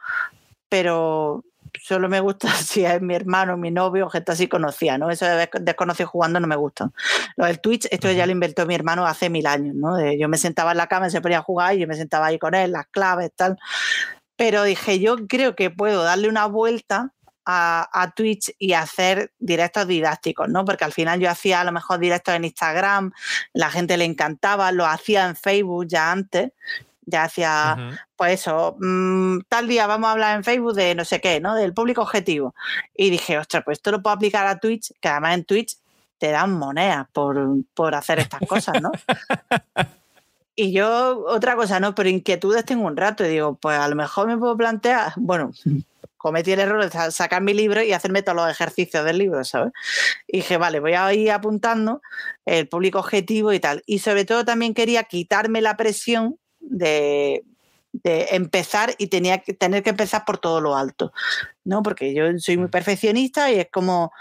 pero 0.69 1.45
solo 1.83 2.09
me 2.09 2.21
gusta 2.21 2.49
si 2.55 2.85
es 2.85 3.01
mi 3.03 3.15
hermano, 3.15 3.57
mi 3.57 3.71
novio, 3.71 4.09
gente 4.09 4.33
así 4.33 4.49
conocía, 4.49 4.99
¿no? 4.99 5.11
Eso 5.11 5.27
de 5.27 5.49
desconocido 5.61 6.09
jugando 6.09 6.41
no 6.41 6.47
me 6.47 6.57
gusta. 6.57 6.91
Lo 7.37 7.47
del 7.47 7.61
Twitch, 7.61 7.87
esto 7.91 8.11
ya 8.11 8.27
lo 8.27 8.33
inventó 8.33 8.67
mi 8.67 8.75
hermano 8.75 9.07
hace 9.07 9.29
mil 9.29 9.47
años, 9.47 9.75
¿no? 9.75 9.99
yo 10.13 10.29
me 10.29 10.39
sentaba 10.39 10.73
en 10.73 10.79
la 10.79 10.87
cama 10.87 11.09
y 11.09 11.11
se 11.11 11.21
ponía 11.21 11.39
a 11.39 11.43
jugar 11.43 11.75
y 11.75 11.81
yo 11.81 11.87
me 11.87 11.97
sentaba 11.97 12.27
ahí 12.27 12.39
con 12.39 12.55
él, 12.55 12.73
las 12.73 12.87
claves, 12.87 13.31
tal. 13.35 13.59
Pero 14.37 14.63
dije, 14.63 15.01
yo 15.01 15.17
creo 15.29 15.55
que 15.55 15.71
puedo 15.71 16.03
darle 16.03 16.29
una 16.29 16.47
vuelta 16.47 17.13
a, 17.45 17.89
a, 17.93 18.11
Twitch 18.13 18.55
y 18.59 18.73
hacer 18.73 19.33
directos 19.39 19.87
didácticos, 19.87 20.49
¿no? 20.49 20.65
Porque 20.65 20.85
al 20.85 20.93
final 20.93 21.21
yo 21.21 21.29
hacía 21.29 21.61
a 21.61 21.65
lo 21.65 21.73
mejor 21.73 21.99
directos 21.99 22.35
en 22.35 22.45
Instagram, 22.45 23.13
la 23.53 23.71
gente 23.71 23.97
le 23.97 24.05
encantaba, 24.05 24.73
lo 24.73 24.87
hacía 24.87 25.27
en 25.27 25.37
Facebook 25.37 25.87
ya 25.89 26.13
antes, 26.13 26.53
ya 27.11 27.25
hacía, 27.25 27.77
pues 28.17 28.41
eso, 28.41 28.77
mm, 28.79 29.41
tal 29.49 29.69
día 29.69 29.87
vamos 29.87 30.09
a 30.09 30.13
hablar 30.13 30.37
en 30.37 30.45
Facebook 30.45 30.75
de 30.75 30.95
no 30.95 31.05
sé 31.05 31.21
qué, 31.21 31.41
¿no? 31.41 31.55
Del 31.55 31.75
público 31.75 32.03
objetivo. 32.03 32.55
Y 32.95 33.11
dije, 33.11 33.39
ostras, 33.39 33.63
pues 33.65 33.79
esto 33.79 33.91
lo 33.91 34.03
puedo 34.03 34.15
aplicar 34.15 34.47
a 34.47 34.59
Twitch, 34.59 34.93
que 35.01 35.09
además 35.09 35.35
en 35.35 35.45
Twitch 35.45 35.77
te 36.19 36.31
dan 36.31 36.53
monedas 36.53 37.07
por, 37.13 37.39
por 37.75 37.95
hacer 37.95 38.19
estas 38.21 38.41
cosas, 38.47 38.81
¿no? 38.81 38.93
y 40.55 40.73
yo, 40.73 41.25
otra 41.27 41.57
cosa, 41.57 41.81
¿no? 41.81 41.95
Pero 41.95 42.09
inquietudes 42.09 42.65
tengo 42.65 42.87
un 42.87 42.97
rato 42.97 43.25
y 43.25 43.29
digo, 43.29 43.55
pues 43.57 43.79
a 43.79 43.89
lo 43.89 43.97
mejor 43.97 44.27
me 44.29 44.37
puedo 44.37 44.57
plantear, 44.57 45.13
bueno, 45.17 45.51
cometí 46.21 46.53
el 46.53 46.61
error 46.61 46.85
de 46.85 47.11
sacar 47.11 47.41
mi 47.41 47.55
libro 47.55 47.83
y 47.83 47.95
hacerme 47.95 48.23
todos 48.23 48.37
los 48.37 48.51
ejercicios 48.51 49.03
del 49.07 49.17
libro, 49.17 49.43
¿sabes? 49.43 49.73
Y 50.29 50.39
dije, 50.39 50.59
vale, 50.59 50.79
voy 50.79 50.93
a 50.93 51.13
ir 51.15 51.31
apuntando 51.33 52.03
el 52.45 52.69
público 52.69 52.99
objetivo 52.99 53.55
y 53.55 53.59
tal. 53.59 53.83
Y 53.87 54.01
sobre 54.01 54.27
todo 54.27 54.45
también 54.45 54.75
quería 54.75 55.05
quitarme 55.05 55.63
la 55.63 55.79
presión 55.79 56.39
de, 56.71 57.45
empezar 58.03 58.95
y 58.99 59.09
tenía 59.09 59.39
que 59.39 59.53
tener 59.53 59.83
que 59.83 59.91
empezar 59.91 60.25
por 60.25 60.39
todo 60.39 60.61
lo 60.61 60.77
alto, 60.77 61.13
¿no? 61.65 61.83
Porque 61.83 62.15
yo 62.15 62.39
soy 62.39 62.57
muy 62.57 62.69
mm. 62.69 62.71
perfeccionista 62.71 63.51
y 63.51 63.59
es 63.61 63.69
como 63.71 64.13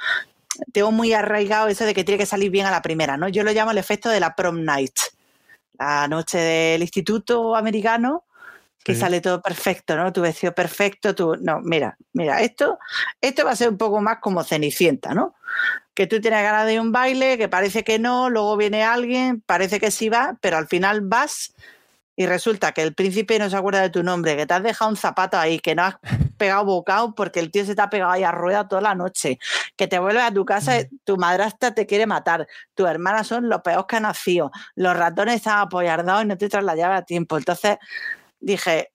tengo 0.74 0.92
muy 0.92 1.14
arraigado 1.14 1.68
eso 1.68 1.86
de 1.86 1.94
que 1.94 2.04
tiene 2.04 2.18
que 2.18 2.26
salir 2.26 2.50
bien 2.52 2.66
a 2.66 2.72
la 2.72 2.82
primera, 2.82 3.16
¿no? 3.16 3.30
Yo 3.30 3.44
lo 3.44 3.52
llamo 3.52 3.72
el 3.72 3.78
efecto 3.78 4.10
de 4.10 4.20
la 4.20 4.36
prom 4.36 4.64
night, 4.66 4.96
la 5.78 6.08
noche 6.08 6.40
del 6.40 6.82
instituto 6.82 7.56
americano, 7.56 8.26
que 8.84 8.96
sale 8.96 9.22
todo 9.22 9.42
perfecto, 9.42 9.96
¿no? 9.96 10.12
Tu 10.12 10.22
vestido 10.22 10.54
perfecto, 10.56 11.14
tu... 11.14 11.36
No, 11.36 11.60
mira, 11.62 11.96
mira, 12.14 12.42
esto, 12.42 12.80
esto 13.22 13.46
va 13.46 13.52
a 13.52 13.56
ser 13.56 13.70
un 13.70 13.78
poco 13.78 14.02
más 14.02 14.18
como 14.20 14.44
Cenicienta, 14.44 15.14
¿no? 15.14 15.36
Que 15.94 16.08
tú 16.08 16.20
tienes 16.20 16.42
ganas 16.42 16.66
de 16.66 16.80
un 16.80 16.92
baile, 16.92 17.38
que 17.38 17.48
parece 17.48 17.84
que 17.84 18.00
no, 18.00 18.32
luego 18.32 18.58
viene 18.58 18.84
alguien, 18.84 19.42
parece 19.42 19.80
que 19.80 19.92
sí 19.92 20.10
va, 20.10 20.38
pero 20.42 20.58
al 20.58 20.68
final 20.68 21.02
vas 21.02 21.54
y 22.20 22.26
resulta 22.26 22.74
que 22.74 22.82
el 22.82 22.94
príncipe 22.94 23.40
no 23.40 23.50
se 23.50 23.56
acuerda 23.56 23.80
de 23.80 23.90
tu 23.90 24.04
nombre, 24.04 24.36
que 24.36 24.46
te 24.46 24.54
has 24.54 24.62
dejado 24.62 24.92
un 24.92 24.98
zapato 24.98 25.38
ahí, 25.38 25.58
que 25.58 25.74
no 25.74 25.84
has 25.84 25.96
pegado 26.38 26.66
bocado 26.66 27.16
porque 27.16 27.40
el 27.40 27.50
tío 27.50 27.64
se 27.64 27.76
te 27.76 27.82
ha 27.82 27.90
pegado 27.90 28.12
ahí 28.12 28.26
a 28.26 28.32
rueda 28.34 28.68
toda 28.68 28.82
la 28.82 28.94
noche, 28.94 29.40
que 29.78 29.88
te 29.88 30.00
vuelves 30.00 30.24
a 30.24 30.34
tu 30.34 30.44
casa, 30.44 30.80
tu 31.06 31.16
madrastra 31.16 31.74
te 31.74 31.86
quiere 31.86 32.06
matar, 32.08 32.46
tus 32.76 32.90
hermanas 32.90 33.26
son 33.26 33.48
los 33.48 33.62
peores 33.62 33.86
que 33.88 33.96
han 33.96 34.04
nacido, 34.04 34.52
los 34.76 34.98
ratones 34.98 35.36
están 35.36 35.60
apoyardados 35.60 36.26
y 36.26 36.28
no 36.28 36.38
te 36.38 36.50
traes 36.50 36.66
la 36.66 36.76
llave 36.76 36.96
a 36.96 37.04
tiempo. 37.04 37.38
Entonces 37.38 37.78
dije, 38.42 38.92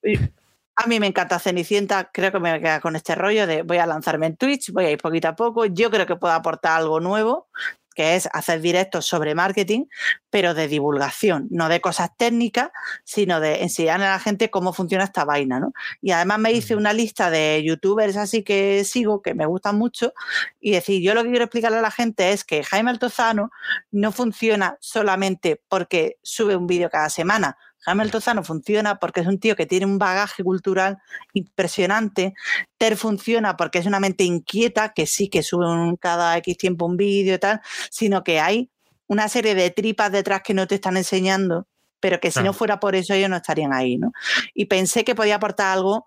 a 0.77 0.87
mí 0.87 1.01
me 1.01 1.07
encanta 1.07 1.39
Cenicienta, 1.39 2.11
creo 2.13 2.31
que 2.31 2.41
me 2.41 2.51
voy 2.51 2.59
a 2.59 2.61
quedar 2.61 2.81
con 2.83 2.95
este 2.95 3.15
rollo 3.15 3.47
de 3.47 3.63
voy 3.63 3.79
a 3.79 3.87
lanzarme 3.87 4.27
en 4.27 4.37
Twitch, 4.37 4.71
voy 4.71 4.85
a 4.85 4.91
ir 4.91 4.99
poquito 4.99 5.29
a 5.29 5.35
poco, 5.35 5.65
yo 5.65 5.91
creo 5.91 6.05
que 6.05 6.17
puedo 6.17 6.35
aportar 6.35 6.79
algo 6.79 7.01
nuevo, 7.01 7.49
que 7.95 8.17
es 8.17 8.29
hacer 8.33 8.61
directos 8.61 9.07
sobre 9.07 9.35
marketing, 9.35 9.87
pero 10.31 10.55
de 10.55 10.69
divulgación, 10.69 11.47
no 11.51 11.69
de 11.69 11.81
cosas 11.81 12.11
técnicas, 12.17 12.71
sino 13.05 13.41
de 13.41 13.63
enseñar 13.63 14.01
a 14.03 14.11
la 14.11 14.19
gente 14.19 14.51
cómo 14.51 14.73
funciona 14.73 15.05
esta 15.05 15.25
vaina, 15.25 15.61
¿no? 15.61 15.73
Y 16.03 16.11
además 16.11 16.39
me 16.41 16.53
hice 16.53 16.77
una 16.77 16.93
lista 16.93 17.31
de 17.31 17.63
youtubers 17.65 18.17
así 18.17 18.43
que 18.43 18.85
sigo, 18.85 19.23
que 19.23 19.35
me 19.35 19.47
gustan 19.47 19.77
mucho, 19.77 20.13
y 20.61 20.73
decir, 20.73 21.03
yo 21.03 21.15
lo 21.15 21.23
que 21.23 21.31
quiero 21.31 21.45
explicarle 21.45 21.79
a 21.79 21.83
la 21.83 21.91
gente 21.91 22.33
es 22.33 22.45
que 22.45 22.65
Jaime 22.65 22.91
Altozano 22.91 23.51
no 23.91 24.13
funciona 24.13 24.77
solamente 24.81 25.63
porque 25.69 26.19
sube 26.23 26.57
un 26.57 26.67
vídeo 26.67 26.91
cada 26.91 27.09
semana, 27.11 27.57
Jaime 27.85 28.03
Altozano 28.03 28.43
funciona 28.43 28.99
porque 28.99 29.21
es 29.21 29.27
un 29.27 29.39
tío 29.39 29.57
que 29.57 29.67
tiene 29.67 29.87
un 29.87 29.99
bagaje 29.99 30.43
cultural 30.43 30.99
impresionante. 31.35 32.35
Ter 32.79 32.97
funciona 32.97 33.57
porque 33.57 33.79
es 33.79 33.87
una 33.87 34.01
mente 34.01 34.25
inquieta, 34.25 34.93
que 34.95 35.07
sí 35.07 35.29
que 35.29 35.43
sube 35.43 35.67
cada 36.01 36.37
X 36.39 36.57
tiempo 36.57 36.87
un 36.87 36.97
vídeo 36.97 37.35
y 37.35 37.39
tal, 37.39 37.61
sino 37.91 38.25
que 38.25 38.41
hay 38.41 38.71
una 39.07 39.29
serie 39.29 39.55
de 39.55 39.71
tripas 39.71 40.11
detrás 40.13 40.43
que 40.43 40.55
no 40.55 40.67
te 40.67 40.77
están 40.77 40.97
enseñando, 40.97 41.67
pero 42.01 42.21
que 42.21 42.31
si 42.31 42.43
no 42.43 42.53
fuera 42.53 42.81
por 42.81 42.95
eso 42.95 43.13
ellos 43.13 43.29
no 43.29 43.37
estarían 43.37 43.73
ahí, 43.73 43.99
¿no? 43.99 44.13
Y 44.55 44.65
pensé 44.65 45.05
que 45.05 45.15
podía 45.15 45.37
aportar 45.37 45.73
algo, 45.73 46.07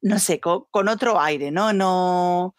no 0.00 0.18
sé, 0.18 0.40
con, 0.40 0.64
con 0.70 0.88
otro 0.88 1.20
aire, 1.20 1.50
¿no? 1.50 1.72
No 1.74 2.54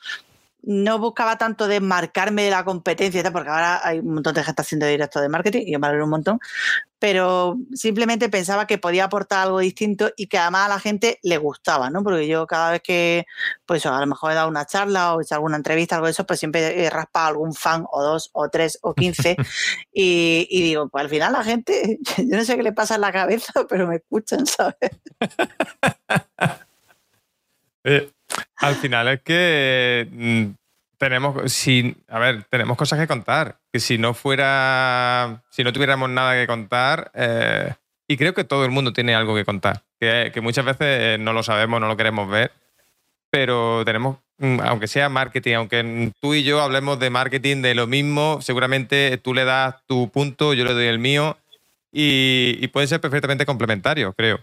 no 0.63 0.99
buscaba 0.99 1.37
tanto 1.37 1.67
desmarcarme 1.67 2.43
de 2.43 2.51
la 2.51 2.65
competencia, 2.65 3.23
porque 3.31 3.49
ahora 3.49 3.79
hay 3.87 3.99
un 3.99 4.15
montón 4.15 4.33
de 4.33 4.43
gente 4.43 4.61
haciendo 4.61 4.85
directo 4.85 5.21
de 5.21 5.29
marketing 5.29 5.63
y 5.65 5.71
yo 5.71 5.79
me 5.79 6.03
un 6.03 6.09
montón, 6.09 6.39
pero 6.99 7.57
simplemente 7.73 8.27
pensaba 8.29 8.65
que 8.67 8.77
podía 8.77 9.05
aportar 9.05 9.43
algo 9.43 9.59
distinto 9.59 10.11
y 10.17 10.27
que 10.27 10.37
además 10.37 10.65
a 10.65 10.69
la 10.69 10.79
gente 10.79 11.19
le 11.23 11.37
gustaba, 11.37 11.89
¿no? 11.89 12.03
Porque 12.03 12.27
yo 12.27 12.47
cada 12.47 12.71
vez 12.71 12.81
que, 12.81 13.25
pues 13.65 13.85
a 13.85 13.99
lo 13.99 14.07
mejor 14.07 14.31
he 14.31 14.35
dado 14.35 14.49
una 14.49 14.65
charla 14.65 15.13
o 15.13 15.19
he 15.19 15.23
hecho 15.23 15.35
alguna 15.35 15.57
entrevista, 15.57 15.95
algo 15.95 16.07
de 16.07 16.11
eso, 16.11 16.25
pues 16.25 16.39
siempre 16.39 16.85
he 16.85 16.89
raspado 16.89 17.27
algún 17.27 17.53
fan 17.53 17.85
o 17.91 18.03
dos 18.03 18.29
o 18.33 18.49
tres 18.49 18.79
o 18.81 18.93
quince 18.93 19.37
y, 19.93 20.61
digo, 20.63 20.89
pues 20.89 21.03
al 21.03 21.09
final 21.09 21.33
la 21.33 21.43
gente, 21.43 21.99
yo 22.17 22.37
no 22.37 22.43
sé 22.43 22.55
qué 22.55 22.63
le 22.63 22.73
pasa 22.73 22.95
en 22.95 23.01
la 23.01 23.11
cabeza, 23.11 23.53
pero 23.69 23.87
me 23.87 23.97
escuchan, 23.97 24.45
¿sabes? 24.45 24.75
Eh, 27.89 28.11
al 28.57 28.75
final 28.75 29.07
es 29.07 29.21
que 29.21 30.07
mm, 30.11 30.45
tenemos, 30.97 31.51
si, 31.51 31.95
a 32.07 32.19
ver, 32.19 32.43
tenemos 32.49 32.77
cosas 32.77 32.99
que 32.99 33.07
contar. 33.07 33.57
Que 33.71 33.79
si 33.79 33.97
no 33.97 34.13
fuera, 34.13 35.43
si 35.49 35.63
no 35.63 35.73
tuviéramos 35.73 36.09
nada 36.09 36.33
que 36.33 36.47
contar, 36.47 37.11
eh, 37.13 37.73
y 38.07 38.17
creo 38.17 38.33
que 38.33 38.43
todo 38.43 38.65
el 38.65 38.71
mundo 38.71 38.93
tiene 38.93 39.15
algo 39.15 39.35
que 39.35 39.45
contar, 39.45 39.83
que, 39.99 40.31
muchas 40.41 40.65
veces 40.65 41.19
no 41.19 41.33
lo 41.33 41.43
sabemos, 41.43 41.79
no 41.81 41.87
lo 41.87 41.97
queremos 41.97 42.29
ver, 42.29 42.51
pero 43.29 43.83
tenemos, 43.85 44.17
mm, 44.37 44.61
aunque 44.61 44.87
sea 44.87 45.09
marketing, 45.09 45.55
aunque 45.55 46.11
tú 46.21 46.33
y 46.33 46.43
yo 46.43 46.61
hablemos 46.61 46.99
de 46.99 47.09
marketing 47.09 47.61
de 47.61 47.75
lo 47.75 47.85
mismo, 47.85 48.39
seguramente 48.41 49.17
tú 49.17 49.33
le 49.33 49.43
das 49.43 49.75
tu 49.87 50.09
punto, 50.09 50.53
yo 50.53 50.63
le 50.63 50.73
doy 50.73 50.85
el 50.85 50.99
mío, 50.99 51.37
y, 51.91 52.57
y 52.61 52.67
pueden 52.69 52.87
ser 52.87 53.01
perfectamente 53.01 53.45
complementarios, 53.45 54.13
creo. 54.15 54.39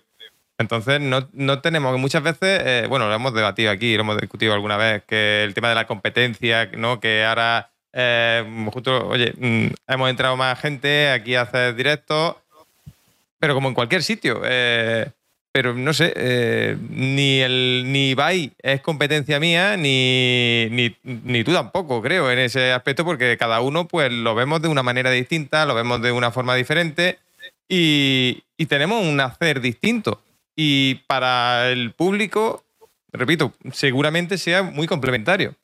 Entonces, 0.59 1.00
no, 1.00 1.28
no 1.32 1.61
tenemos, 1.61 1.98
muchas 1.98 2.22
veces, 2.22 2.62
eh, 2.64 2.86
bueno, 2.88 3.09
lo 3.09 3.14
hemos 3.14 3.34
debatido 3.34 3.70
aquí, 3.70 3.94
lo 3.96 4.02
hemos 4.02 4.18
discutido 4.20 4.55
alguna 4.55 4.76
vez, 4.76 5.02
que 5.05 5.42
el 5.42 5.52
tema 5.52 5.68
de 5.68 5.74
la 5.74 5.86
competencia, 5.86 6.70
¿no? 6.76 7.00
Que 7.00 7.24
ahora, 7.24 7.70
eh, 7.92 8.44
justo, 8.72 9.09
oye, 9.09 9.34
mm, 9.36 9.74
hemos 9.88 10.11
entrado 10.11 10.36
más 10.36 10.61
gente 10.61 11.11
aquí 11.11 11.34
a 11.34 11.42
hacer 11.42 11.74
directos, 11.74 12.36
pero 13.40 13.55
como 13.55 13.68
en 13.68 13.74
cualquier 13.74 14.02
sitio. 14.05 14.42
Eh, 14.44 15.11
pero 15.52 15.72
no 15.74 15.92
sé, 15.92 16.76
ni 16.90 17.40
el 17.40 17.84
ni 17.86 18.11
Ibai 18.11 18.52
es 18.61 18.80
competencia 18.80 19.38
mía, 19.38 19.76
ni, 19.76 20.66
ni, 20.70 20.96
ni, 21.05 21.44
tú 21.44 21.52
tampoco, 21.52 22.02
creo, 22.02 22.30
en 22.30 22.40
ese 22.40 22.72
aspecto, 22.72 23.05
porque 23.05 23.36
cada 23.38 23.61
uno 23.61 23.86
pues 23.86 24.11
lo 24.11 24.34
vemos 24.34 24.62
de 24.62 24.68
una 24.68 24.82
manera 24.82 25.11
distinta, 25.12 25.64
lo 25.64 25.74
vemos 25.74 26.02
de 26.02 26.11
una 26.11 26.32
forma 26.32 26.57
diferente 26.57 27.20
y, 27.68 28.42
y 28.57 28.66
tenemos 28.66 29.05
un 29.05 29.20
hacer 29.20 29.61
distinto 29.61 30.24
y 30.57 30.96
para 31.07 31.70
el 31.70 31.92
público, 31.92 32.64
repito, 33.12 33.52
seguramente 33.72 34.38
sea 34.38 34.62
muy 34.62 34.86
complementario. 34.86 35.57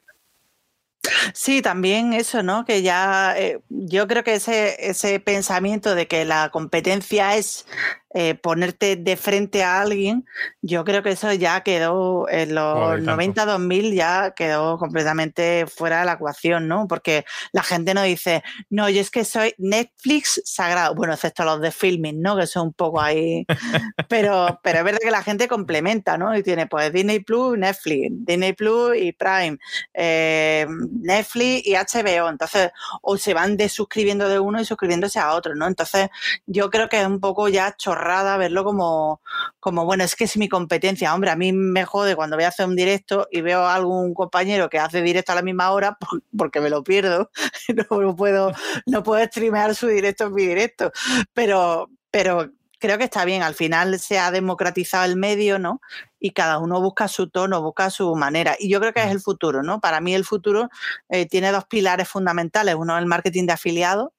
Sí, 1.32 1.62
también 1.62 2.12
eso, 2.12 2.42
¿no? 2.42 2.64
Que 2.64 2.82
ya 2.82 3.34
eh, 3.36 3.60
yo 3.68 4.06
creo 4.06 4.22
que 4.22 4.34
ese, 4.34 4.76
ese 4.90 5.18
pensamiento 5.20 5.94
de 5.94 6.06
que 6.06 6.24
la 6.24 6.50
competencia 6.50 7.36
es 7.36 7.66
eh, 8.12 8.34
ponerte 8.34 8.96
de 8.96 9.16
frente 9.16 9.62
a 9.62 9.80
alguien, 9.80 10.26
yo 10.62 10.84
creo 10.84 11.00
que 11.00 11.10
eso 11.10 11.32
ya 11.32 11.60
quedó 11.60 12.28
en 12.28 12.56
los 12.56 12.98
90-2000, 12.98 13.94
ya 13.94 14.32
quedó 14.34 14.78
completamente 14.78 15.66
fuera 15.68 16.00
de 16.00 16.06
la 16.06 16.14
ecuación, 16.14 16.66
¿no? 16.66 16.88
Porque 16.88 17.24
la 17.52 17.62
gente 17.62 17.94
no 17.94 18.02
dice, 18.02 18.42
no, 18.68 18.88
yo 18.90 19.00
es 19.00 19.12
que 19.12 19.24
soy 19.24 19.54
Netflix 19.58 20.42
sagrado, 20.44 20.96
bueno, 20.96 21.14
excepto 21.14 21.44
los 21.44 21.60
de 21.60 21.70
filming, 21.70 22.20
¿no? 22.20 22.36
Que 22.36 22.48
son 22.48 22.66
un 22.68 22.72
poco 22.72 23.00
ahí, 23.00 23.46
pero, 24.08 24.58
pero 24.60 24.78
es 24.78 24.84
verdad 24.84 24.98
que 25.00 25.10
la 25.12 25.22
gente 25.22 25.46
complementa, 25.46 26.18
¿no? 26.18 26.36
Y 26.36 26.42
tiene 26.42 26.66
pues 26.66 26.92
Disney 26.92 27.20
Plus, 27.20 27.56
Netflix, 27.56 28.08
Disney 28.10 28.54
Plus 28.54 28.96
y 28.96 29.12
Prime, 29.12 29.56
eh, 29.94 30.66
Netflix 31.00 31.64
y 31.64 31.74
HBO, 31.74 32.28
entonces, 32.28 32.72
o 33.02 33.16
se 33.16 33.34
van 33.34 33.56
desuscribiendo 33.56 34.28
de 34.28 34.40
uno 34.40 34.60
y 34.60 34.64
suscribiéndose 34.64 35.20
a 35.20 35.32
otro, 35.32 35.54
¿no? 35.54 35.68
Entonces, 35.68 36.08
yo 36.46 36.70
creo 36.70 36.88
que 36.88 37.00
es 37.00 37.06
un 37.06 37.20
poco 37.20 37.48
ya 37.48 37.76
chorrado 37.76 37.99
verlo 38.38 38.64
como, 38.64 39.20
como, 39.60 39.84
bueno, 39.84 40.04
es 40.04 40.16
que 40.16 40.24
es 40.24 40.36
mi 40.36 40.48
competencia. 40.48 41.14
Hombre, 41.14 41.30
a 41.30 41.36
mí 41.36 41.52
me 41.52 41.84
jode 41.84 42.16
cuando 42.16 42.36
voy 42.36 42.44
a 42.44 42.48
hacer 42.48 42.66
un 42.66 42.76
directo 42.76 43.28
y 43.30 43.40
veo 43.40 43.60
a 43.60 43.74
algún 43.74 44.14
compañero 44.14 44.68
que 44.68 44.78
hace 44.78 45.02
directo 45.02 45.32
a 45.32 45.36
la 45.36 45.42
misma 45.42 45.70
hora 45.70 45.96
porque 46.36 46.60
me 46.60 46.70
lo 46.70 46.82
pierdo. 46.82 47.30
No, 47.90 48.16
puedo, 48.16 48.52
no 48.86 49.02
puedo 49.02 49.24
streamear 49.24 49.74
su 49.74 49.86
directo 49.86 50.24
en 50.24 50.34
mi 50.34 50.46
directo. 50.46 50.92
Pero, 51.32 51.88
pero 52.10 52.50
creo 52.78 52.98
que 52.98 53.04
está 53.04 53.24
bien. 53.24 53.42
Al 53.42 53.54
final 53.54 53.98
se 54.00 54.18
ha 54.18 54.30
democratizado 54.30 55.04
el 55.04 55.16
medio, 55.16 55.58
¿no? 55.58 55.80
Y 56.18 56.32
cada 56.32 56.58
uno 56.58 56.80
busca 56.80 57.06
su 57.08 57.28
tono, 57.28 57.62
busca 57.62 57.90
su 57.90 58.14
manera. 58.16 58.56
Y 58.58 58.68
yo 58.70 58.80
creo 58.80 58.92
que 58.92 59.02
es 59.02 59.10
el 59.10 59.20
futuro, 59.20 59.62
¿no? 59.62 59.80
Para 59.80 60.00
mí 60.00 60.14
el 60.14 60.24
futuro 60.24 60.68
eh, 61.08 61.26
tiene 61.26 61.52
dos 61.52 61.64
pilares 61.66 62.08
fundamentales. 62.08 62.74
Uno 62.74 62.96
es 62.96 63.02
el 63.02 63.06
marketing 63.06 63.46
de 63.46 63.52
afiliados. 63.52 64.10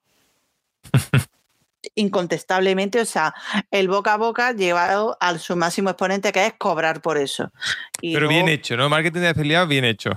incontestablemente, 1.95 3.01
o 3.01 3.05
sea, 3.05 3.33
el 3.69 3.87
boca 3.87 4.13
a 4.13 4.17
boca 4.17 4.51
llevado 4.53 5.17
al 5.19 5.39
su 5.39 5.55
máximo 5.55 5.89
exponente, 5.89 6.31
que 6.31 6.45
es 6.45 6.53
cobrar 6.57 7.01
por 7.01 7.17
eso. 7.17 7.51
Pero 8.01 8.27
bien 8.27 8.49
hecho, 8.49 8.77
¿no? 8.77 8.89
Marketing 8.89 9.21
de 9.21 9.29
afiliados 9.29 9.67
bien 9.67 9.85
hecho. 9.85 10.11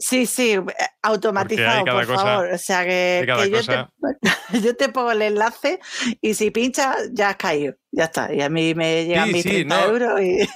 Sí, 0.00 0.24
sí, 0.24 0.52
eh, 0.52 0.62
automatizado, 1.02 1.84
por 1.84 2.06
favor. 2.06 2.52
O 2.52 2.58
sea 2.58 2.84
que, 2.84 3.26
yo, 4.62 4.76
te, 4.76 4.88
pongo 4.88 5.12
el 5.12 5.20
enlace 5.20 5.78
y 6.22 6.32
si 6.34 6.50
pinchas, 6.50 7.10
ya 7.12 7.30
has 7.30 7.36
caído. 7.36 7.74
Ya 7.92 8.04
está. 8.04 8.32
Y 8.32 8.40
a 8.40 8.48
mí 8.48 8.74
me 8.74 9.04
llegan 9.04 9.30
mis 9.30 9.44
30 9.44 9.84
euros 9.84 10.20
y. 10.20 10.38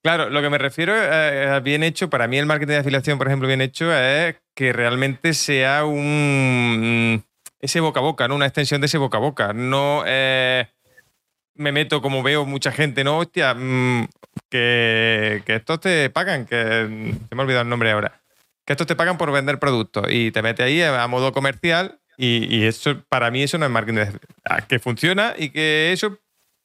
Claro, 0.00 0.30
lo 0.30 0.40
que 0.40 0.48
me 0.48 0.58
refiero 0.58 0.94
a 0.94 1.58
bien 1.58 1.82
hecho, 1.82 2.08
para 2.08 2.28
mí 2.28 2.38
el 2.38 2.46
marketing 2.46 2.74
de 2.74 2.78
afiliación, 2.78 3.18
por 3.18 3.26
ejemplo, 3.26 3.48
bien 3.48 3.60
hecho, 3.60 3.92
es 3.92 4.36
que 4.54 4.72
realmente 4.72 5.34
sea 5.34 5.84
un 5.84 7.24
ese 7.60 7.80
boca 7.80 8.00
a 8.00 8.02
boca, 8.02 8.28
¿no? 8.28 8.34
Una 8.34 8.46
extensión 8.46 8.80
de 8.80 8.86
ese 8.86 8.98
boca 8.98 9.18
a 9.18 9.20
boca. 9.20 9.52
No 9.52 10.02
eh, 10.06 10.68
me 11.54 11.72
meto 11.72 12.00
como 12.00 12.22
veo 12.22 12.44
mucha 12.44 12.72
gente, 12.72 13.04
¿no? 13.04 13.18
Hostia, 13.18 13.54
mm, 13.54 14.08
que, 14.48 15.42
que, 15.44 15.56
estos 15.56 15.80
te 15.80 16.10
pagan, 16.10 16.46
que 16.46 16.56
se 17.28 17.34
me 17.34 17.40
ha 17.40 17.44
olvidado 17.44 17.62
el 17.62 17.68
nombre 17.68 17.90
ahora. 17.90 18.20
Que 18.64 18.74
estos 18.74 18.86
te 18.86 18.96
pagan 18.96 19.18
por 19.18 19.32
vender 19.32 19.58
productos 19.58 20.06
y 20.10 20.30
te 20.30 20.42
mete 20.42 20.62
ahí 20.62 20.82
a 20.82 21.06
modo 21.06 21.32
comercial 21.32 22.00
y, 22.20 22.66
eso, 22.66 23.00
para 23.08 23.30
mí 23.30 23.44
eso 23.44 23.58
no 23.58 23.66
es 23.66 23.70
marketing. 23.70 24.18
Ah, 24.44 24.60
que 24.60 24.80
funciona 24.80 25.34
y 25.38 25.50
que 25.50 25.92
eso, 25.92 26.18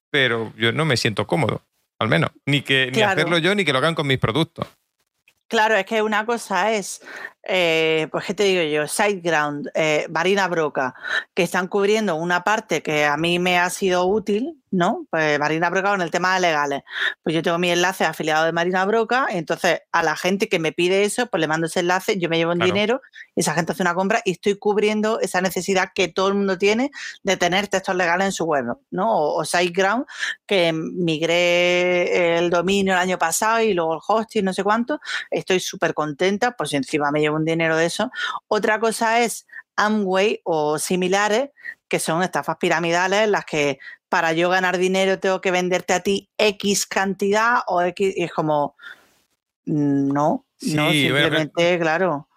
pero 0.09 0.51
yo 0.57 0.71
no 0.71 0.83
me 0.83 0.97
siento 0.97 1.27
cómodo, 1.27 1.61
al 1.99 2.07
menos. 2.07 2.31
Ni 2.47 2.61
que 2.63 2.91
ni 2.91 3.03
hacerlo 3.03 3.37
yo 3.37 3.53
ni 3.53 3.63
que 3.63 3.71
lo 3.71 3.77
hagan 3.77 3.93
con 3.93 4.07
mis 4.07 4.17
productos. 4.17 4.67
Claro, 5.47 5.75
es 5.75 5.85
que 5.85 6.01
una 6.01 6.25
cosa 6.25 6.71
es 6.71 7.01
eh, 7.45 8.07
pues 8.11 8.25
qué 8.25 8.33
te 8.33 8.43
digo 8.43 8.63
yo, 8.63 8.87
Sideground, 8.87 9.69
eh, 9.73 10.07
Marina 10.09 10.47
Broca, 10.47 10.95
que 11.33 11.43
están 11.43 11.67
cubriendo 11.67 12.15
una 12.15 12.43
parte 12.43 12.81
que 12.81 13.05
a 13.05 13.17
mí 13.17 13.37
me 13.37 13.59
ha 13.59 13.69
sido 13.69 14.05
útil, 14.05 14.61
¿no? 14.71 15.05
Pues 15.11 15.37
Marina 15.39 15.69
Broca 15.69 15.89
con 15.91 16.01
el 16.01 16.09
tema 16.09 16.33
de 16.33 16.41
legales. 16.41 16.81
Pues 17.21 17.35
yo 17.35 17.43
tengo 17.43 17.59
mi 17.59 17.69
enlace 17.69 18.05
afiliado 18.05 18.45
de 18.45 18.53
Marina 18.53 18.85
Broca, 18.85 19.27
entonces 19.29 19.81
a 19.91 20.03
la 20.03 20.15
gente 20.15 20.47
que 20.47 20.57
me 20.57 20.71
pide 20.71 21.03
eso, 21.03 21.27
pues 21.27 21.41
le 21.41 21.47
mando 21.47 21.67
ese 21.67 21.81
enlace, 21.81 22.17
yo 22.17 22.29
me 22.29 22.37
llevo 22.37 22.53
un 22.53 22.59
dinero, 22.59 23.01
esa 23.35 23.53
gente 23.53 23.73
hace 23.73 23.83
una 23.83 23.93
compra 23.93 24.21
y 24.23 24.31
estoy 24.31 24.57
cubriendo 24.57 25.19
esa 25.19 25.41
necesidad 25.41 25.89
que 25.93 26.07
todo 26.07 26.29
el 26.29 26.35
mundo 26.35 26.57
tiene 26.57 26.91
de 27.23 27.37
tener 27.37 27.67
textos 27.67 27.95
legales 27.95 28.25
en 28.27 28.31
su 28.31 28.45
web, 28.45 28.65
¿no? 28.89 29.15
O, 29.15 29.41
o 29.41 29.45
SiteGround, 29.45 30.05
que 30.47 30.73
migré 30.73 32.37
el 32.37 32.49
dominio 32.49 32.93
el 32.93 32.99
año 32.99 33.19
pasado 33.19 33.61
y 33.61 33.73
luego 33.73 33.95
el 33.95 33.99
hosting, 34.07 34.45
no 34.45 34.53
sé 34.53 34.63
cuánto, 34.63 34.99
estoy 35.29 35.59
súper 35.59 35.93
contenta, 35.93 36.51
pues 36.51 36.73
encima 36.73 37.11
me 37.11 37.19
llevo 37.19 37.32
un 37.33 37.45
dinero 37.45 37.75
de 37.75 37.85
eso. 37.85 38.11
Otra 38.47 38.79
cosa 38.79 39.21
es 39.21 39.45
Amway 39.75 40.41
o 40.43 40.79
similares, 40.79 41.49
que 41.87 41.99
son 41.99 42.23
estafas 42.23 42.57
piramidales 42.57 43.25
en 43.25 43.31
las 43.31 43.45
que 43.45 43.79
para 44.09 44.33
yo 44.33 44.49
ganar 44.49 44.77
dinero 44.77 45.19
tengo 45.19 45.41
que 45.41 45.51
venderte 45.51 45.93
a 45.93 46.01
ti 46.01 46.29
X 46.37 46.85
cantidad 46.85 47.61
o 47.67 47.81
X, 47.81 48.13
y 48.15 48.23
es 48.23 48.31
como, 48.31 48.75
mm, 49.65 50.13
no, 50.13 50.45
no, 50.61 50.91
simplemente, 50.91 51.79
claro. 51.79 52.27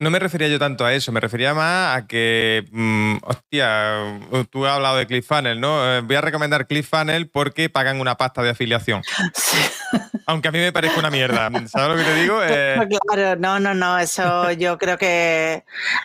No 0.00 0.10
me 0.10 0.18
refería 0.18 0.48
yo 0.48 0.58
tanto 0.58 0.86
a 0.86 0.94
eso, 0.94 1.12
me 1.12 1.20
refería 1.20 1.52
más 1.52 1.94
a 1.94 2.06
que, 2.06 2.64
mm, 2.72 3.16
hostia, 3.20 4.18
tú 4.48 4.64
has 4.64 4.72
hablado 4.72 4.96
de 4.96 5.06
ClickFunnels, 5.06 5.60
¿no? 5.60 5.86
Eh, 5.86 6.00
voy 6.00 6.16
a 6.16 6.22
recomendar 6.22 6.66
ClickFunnels 6.66 7.28
porque 7.30 7.68
pagan 7.68 8.00
una 8.00 8.16
pasta 8.16 8.42
de 8.42 8.48
afiliación. 8.48 9.02
Aunque 10.26 10.48
a 10.48 10.52
mí 10.52 10.58
me 10.58 10.72
parezca 10.72 10.98
una 10.98 11.10
mierda. 11.10 11.50
¿Sabes 11.68 11.88
lo 11.88 11.96
que 11.96 12.10
te 12.10 12.14
digo? 12.14 12.40
Eh, 12.42 12.76
claro, 13.06 13.38
no, 13.38 13.60
no, 13.60 13.74
no, 13.74 13.98
eso 13.98 14.50
yo 14.52 14.78
creo 14.78 14.96
que, 14.96 15.64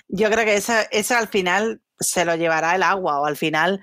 yo 0.09 0.29
creo 0.29 0.43
que 0.43 0.57
eso, 0.57 0.73
eso 0.91 1.15
al 1.15 1.29
final 1.29 1.79
se 1.97 2.25
lo 2.25 2.35
llevará 2.35 2.75
el 2.75 2.83
agua 2.83 3.21
o 3.21 3.25
al 3.25 3.37
final 3.37 3.81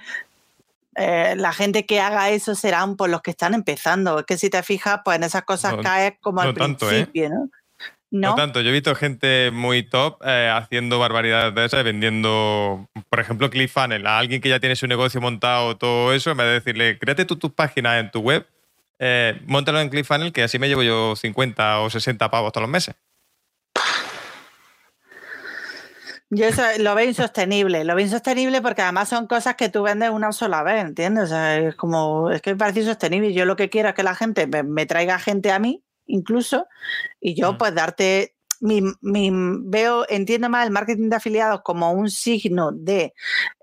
eh, 0.94 1.36
la 1.38 1.54
gente 1.54 1.86
que 1.86 2.00
haga 2.00 2.28
eso 2.28 2.54
serán 2.54 2.96
por 2.96 3.08
los 3.08 3.22
que 3.22 3.30
están 3.30 3.54
empezando. 3.54 4.18
Es 4.18 4.26
que 4.26 4.36
si 4.36 4.50
te 4.50 4.62
fijas, 4.62 5.00
pues 5.02 5.16
en 5.16 5.24
esas 5.24 5.44
cosas 5.44 5.74
caes 5.82 6.14
como 6.20 6.42
al 6.42 6.52
principio, 6.52 7.30
¿no? 7.30 7.50
No. 8.12 8.34
tanto, 8.34 8.60
yo 8.60 8.68
he 8.68 8.72
visto 8.72 8.94
gente 8.94 9.50
muy 9.52 9.82
top 9.82 10.20
eh, 10.22 10.52
haciendo 10.54 10.98
barbaridades 10.98 11.54
de 11.54 11.64
esas, 11.64 11.82
vendiendo, 11.82 12.86
por 13.08 13.20
ejemplo, 13.20 13.48
ClickFunnels 13.48 14.04
a 14.04 14.18
alguien 14.18 14.42
que 14.42 14.50
ya 14.50 14.60
tiene 14.60 14.76
su 14.76 14.86
negocio 14.86 15.18
montado, 15.22 15.78
todo 15.78 16.12
eso, 16.12 16.30
en 16.30 16.36
vez 16.36 16.46
de 16.46 16.52
decirle, 16.52 16.98
créate 16.98 17.24
tú 17.24 17.36
tus 17.36 17.52
páginas 17.52 17.98
en 18.00 18.10
tu 18.10 18.20
web, 18.20 18.46
eh, 18.98 19.40
montalo 19.46 19.80
en 19.80 19.88
ClickFunnels, 19.88 20.32
que 20.32 20.42
así 20.42 20.58
me 20.58 20.68
llevo 20.68 20.82
yo 20.82 21.16
50 21.16 21.80
o 21.80 21.88
60 21.88 22.30
pavos 22.30 22.52
todos 22.52 22.64
los 22.64 22.70
meses. 22.70 22.94
Yo 26.28 26.44
eso 26.44 26.62
lo 26.80 26.94
veo 26.94 27.08
insostenible, 27.08 27.82
lo 27.84 27.94
veo 27.94 28.04
insostenible 28.04 28.60
porque 28.60 28.82
además 28.82 29.08
son 29.08 29.26
cosas 29.26 29.54
que 29.56 29.70
tú 29.70 29.84
vendes 29.84 30.10
una 30.10 30.32
sola 30.32 30.62
vez, 30.62 30.84
¿entiendes? 30.84 31.24
O 31.24 31.26
sea, 31.28 31.58
es 31.58 31.76
como, 31.76 32.30
es 32.30 32.42
que 32.42 32.50
me 32.50 32.56
parece 32.58 32.80
insostenible. 32.80 33.32
Yo 33.32 33.46
lo 33.46 33.56
que 33.56 33.70
quiero 33.70 33.88
es 33.88 33.94
que 33.94 34.02
la 34.02 34.14
gente 34.14 34.46
me 34.46 34.84
traiga 34.84 35.18
gente 35.18 35.50
a 35.50 35.58
mí 35.58 35.82
incluso, 36.06 36.66
y 37.20 37.34
yo 37.34 37.58
pues 37.58 37.74
darte 37.74 38.34
mi, 38.60 38.80
veo, 39.64 40.06
entiendo 40.08 40.48
más 40.48 40.66
el 40.66 40.72
marketing 40.72 41.08
de 41.10 41.16
afiliados 41.16 41.62
como 41.62 41.92
un 41.92 42.10
signo 42.10 42.70
de 42.72 43.12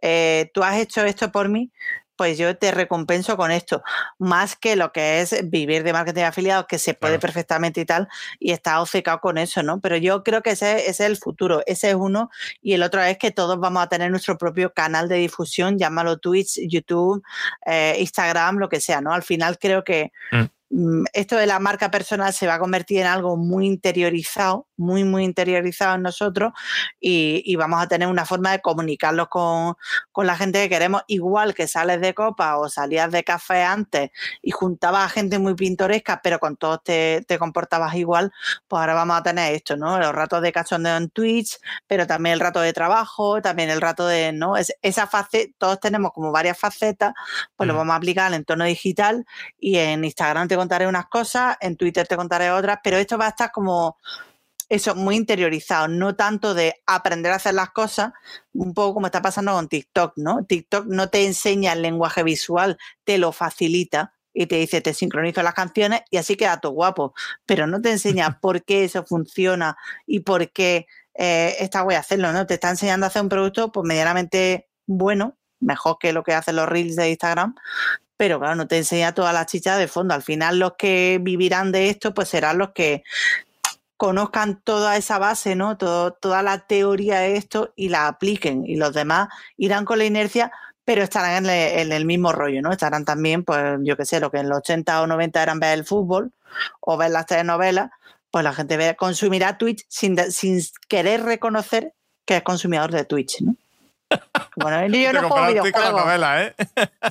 eh, 0.02 0.52
tú 0.54 0.62
has 0.62 0.78
hecho 0.78 1.06
esto 1.06 1.32
por 1.32 1.48
mí, 1.48 1.72
pues 2.20 2.38
yo 2.38 2.58
te 2.58 2.72
recompenso 2.72 3.38
con 3.38 3.50
esto, 3.50 3.82
más 4.18 4.58
que 4.58 4.76
lo 4.76 4.92
que 4.92 5.22
es 5.22 5.50
vivir 5.50 5.84
de 5.84 5.94
marketing 5.94 6.20
de 6.20 6.26
afiliados, 6.26 6.66
que 6.68 6.78
se 6.78 6.94
puede 6.94 7.18
perfectamente 7.18 7.80
y 7.80 7.86
tal, 7.86 8.10
y 8.40 8.52
está 8.52 8.82
obcecado 8.82 9.22
con 9.22 9.38
eso, 9.38 9.64
¿no? 9.64 9.80
Pero 9.80 9.96
yo 9.96 10.22
creo 10.22 10.42
que 10.42 10.50
ese, 10.50 10.82
ese, 10.82 10.90
es 10.90 11.00
el 11.00 11.16
futuro, 11.16 11.64
ese 11.66 11.92
es 11.92 11.96
uno, 11.96 12.30
y 12.62 12.74
el 12.74 12.84
otro 12.84 13.02
es 13.02 13.18
que 13.18 13.32
todos 13.32 13.58
vamos 13.58 13.84
a 13.84 13.88
tener 13.88 14.12
nuestro 14.12 14.38
propio 14.38 14.74
canal 14.74 15.08
de 15.08 15.16
difusión, 15.16 15.78
llámalo 15.78 16.18
Twitch, 16.18 16.60
YouTube, 16.68 17.24
eh, 17.66 17.96
Instagram, 18.00 18.58
lo 18.58 18.68
que 18.68 18.82
sea, 18.82 19.00
¿no? 19.00 19.14
Al 19.14 19.24
final 19.24 19.58
creo 19.58 19.86
que... 19.86 20.12
Mm. 20.34 20.44
Mm, 20.72 21.06
esto 21.14 21.36
de 21.36 21.48
la 21.48 21.60
marca 21.60 21.92
personal 21.92 22.34
se 22.34 22.48
va 22.48 22.56
a 22.56 22.60
convertir 22.60 23.00
en 23.00 23.08
algo 23.08 23.38
muy 23.38 23.66
interiorizado, 23.68 24.68
muy, 24.80 25.04
muy 25.04 25.24
interiorizado 25.26 25.96
en 25.96 26.02
nosotros 26.02 26.54
y, 27.00 27.56
vamos 27.60 27.84
a 27.84 27.88
tener 27.88 28.08
una 28.08 28.26
forma 28.26 28.52
de 28.52 28.62
comunicarlos 28.62 29.28
con, 29.28 29.76
la 30.16 30.36
gente 30.36 30.62
que 30.62 30.70
queremos, 30.70 31.04
igual 31.08 31.54
que 31.54 31.68
sales 31.68 32.02
de 32.02 32.14
copa 32.14 32.58
o 32.58 32.70
salías 32.70 33.12
de 33.12 33.24
café 33.24 33.64
antes 33.64 34.12
y 34.42 34.52
juntabas 34.52 35.06
a 35.06 35.10
gente 35.10 35.40
muy 35.40 35.56
pintoresca, 35.56 36.22
pero 36.24 36.40
con 36.40 36.56
todos 36.58 36.84
te, 36.84 37.26
comportabas 37.38 37.96
igual, 37.96 38.32
pues 38.68 38.80
ahora 38.80 38.94
vamos 38.94 39.18
a 39.18 39.24
tener 39.24 39.54
esto, 39.54 39.76
¿no? 39.78 40.00
Los 40.00 40.14
ratos 40.14 40.42
de 40.42 40.52
cachondeo 40.52 40.98
en 40.98 41.10
Twitch, 41.10 41.58
pero 41.88 42.08
también 42.08 42.34
el 42.34 42.40
rato 42.40 42.62
de 42.62 42.74
trabajo, 42.74 43.42
también 43.42 43.70
el 43.70 43.82
rato 43.82 44.08
de, 44.08 44.32
¿no? 44.32 44.58
Es, 44.58 44.74
esa 44.82 45.08
fase, 45.08 45.54
todos 45.58 45.80
tenemos 45.80 46.12
como 46.14 46.32
varias 46.32 46.58
facetas, 46.58 47.14
pues 47.56 47.68
lo 47.68 47.76
vamos 47.76 47.94
a 47.94 47.98
aplicar 47.98 48.28
al 48.28 48.34
entorno 48.36 48.66
digital 48.66 49.26
y 49.58 49.78
en 49.78 50.04
Instagram 50.04 50.48
te 50.48 50.56
contaré 50.56 50.88
unas 50.88 51.08
cosas, 51.08 51.58
en 51.60 51.76
Twitter 51.76 52.08
te 52.08 52.16
contaré 52.16 52.52
otras, 52.52 52.80
pero 52.84 52.98
esto 52.98 53.18
va 53.18 53.26
a 53.26 53.30
estar 53.30 53.52
como 53.52 53.98
eso, 54.70 54.96
muy 54.96 55.16
interiorizado, 55.16 55.88
no 55.88 56.16
tanto 56.16 56.54
de 56.54 56.76
aprender 56.86 57.32
a 57.32 57.36
hacer 57.36 57.56
las 57.56 57.72
cosas, 57.72 58.14
un 58.54 58.74
poco 58.74 58.94
como 58.94 59.08
está 59.08 59.22
pasando 59.22 59.54
con 59.54 59.68
TikTok, 59.68 60.14
¿no? 60.18 60.46
TikTok 60.46 60.86
no 60.86 61.10
te 61.10 61.26
enseña 61.26 61.74
el 61.74 61.82
lenguaje 61.82 62.24
visual, 62.24 62.78
te 63.04 63.18
lo 63.18 63.32
facilita 63.32 64.14
y 64.32 64.46
te 64.46 64.58
dice, 64.58 64.80
te 64.82 64.94
sincronizo 64.94 65.42
las 65.42 65.56
canciones 65.56 66.02
y 66.12 66.18
así 66.18 66.36
queda 66.36 66.60
todo 66.60 66.74
guapo, 66.74 67.14
pero 67.46 67.66
no 67.66 67.82
te 67.82 67.92
enseña 67.92 68.40
por 68.42 68.64
qué 68.64 68.84
eso 68.84 69.04
funciona 69.06 69.76
y 70.06 70.22
por 70.22 70.52
qué 70.52 70.86
eh, 71.16 71.56
está 71.60 71.82
guay 71.82 71.98
hacerlo, 71.98 72.32
¿no? 72.32 72.46
Te 72.46 72.54
está 72.54 72.70
enseñando 72.70 73.06
a 73.06 73.10
hacer 73.10 73.24
un 73.24 73.30
producto 73.30 73.72
pues 73.72 73.86
medianamente 73.86 74.70
bueno, 74.86 75.38
mejor 75.60 75.98
que 76.00 76.14
lo 76.14 76.24
que 76.24 76.34
hacen 76.34 76.56
los 76.56 76.70
reels 76.70 76.96
de 76.96 77.10
Instagram, 77.10 77.56
pero 78.18 78.40
claro, 78.40 78.56
no 78.56 78.68
te 78.68 78.78
enseña 78.78 79.14
todas 79.14 79.34
las 79.34 79.46
chichas 79.46 79.80
de 79.80 79.88
fondo. 79.88 80.14
Al 80.14 80.22
final 80.22 80.60
los 80.60 80.74
que 80.78 81.20
vivirán 81.22 81.72
de 81.72 81.90
esto 81.90 82.14
pues 82.14 82.30
serán 82.30 82.58
los 82.58 82.72
que 82.74 83.04
conozcan 84.00 84.62
toda 84.62 84.96
esa 84.96 85.20
base, 85.20 85.58
¿no? 85.58 85.76
toda 85.78 86.42
la 86.42 86.60
teoría 86.68 87.20
de 87.20 87.36
esto 87.36 87.74
y 87.76 87.90
la 87.90 88.08
apliquen 88.08 88.66
y 88.66 88.78
los 88.78 88.94
demás 88.94 89.28
irán 89.58 89.84
con 89.84 89.98
la 89.98 90.06
inercia 90.06 90.54
pero 90.86 91.04
estarán 91.04 91.46
en, 91.48 91.92
el 91.92 92.06
mismo 92.06 92.32
rollo, 92.32 92.62
¿no? 92.64 92.72
Estarán 92.72 93.06
también, 93.06 93.44
pues 93.44 93.78
yo 93.84 93.96
qué 93.96 94.06
sé, 94.06 94.20
lo 94.20 94.32
que 94.32 94.40
en 94.40 94.50
los 94.50 94.60
80 94.60 95.04
o 95.04 95.06
90 95.06 95.44
eran 95.44 95.60
ver 95.60 95.78
el 95.78 95.86
fútbol 95.86 96.32
o 96.80 96.98
ver 96.98 97.12
las 97.12 97.28
telenovelas, 97.28 97.92
pues 98.32 98.44
la 98.44 98.54
gente 98.54 98.78
ve, 98.78 98.96
consumirá 98.96 99.58
Twitch 99.58 99.86
sin, 99.90 100.18
sin 100.32 100.60
querer 100.88 101.24
reconocer 101.24 101.94
que 102.26 102.38
es 102.38 102.42
consumidor 102.42 102.92
de 102.92 103.04
Twitch, 103.04 103.42
¿no? 103.42 103.56
Bueno, 104.56 104.88
yo 104.88 105.14
no 105.14 105.30
juego 105.30 105.48
videojuegos. 105.48 105.92
Novela, 105.92 106.44
¿eh? 106.44 106.56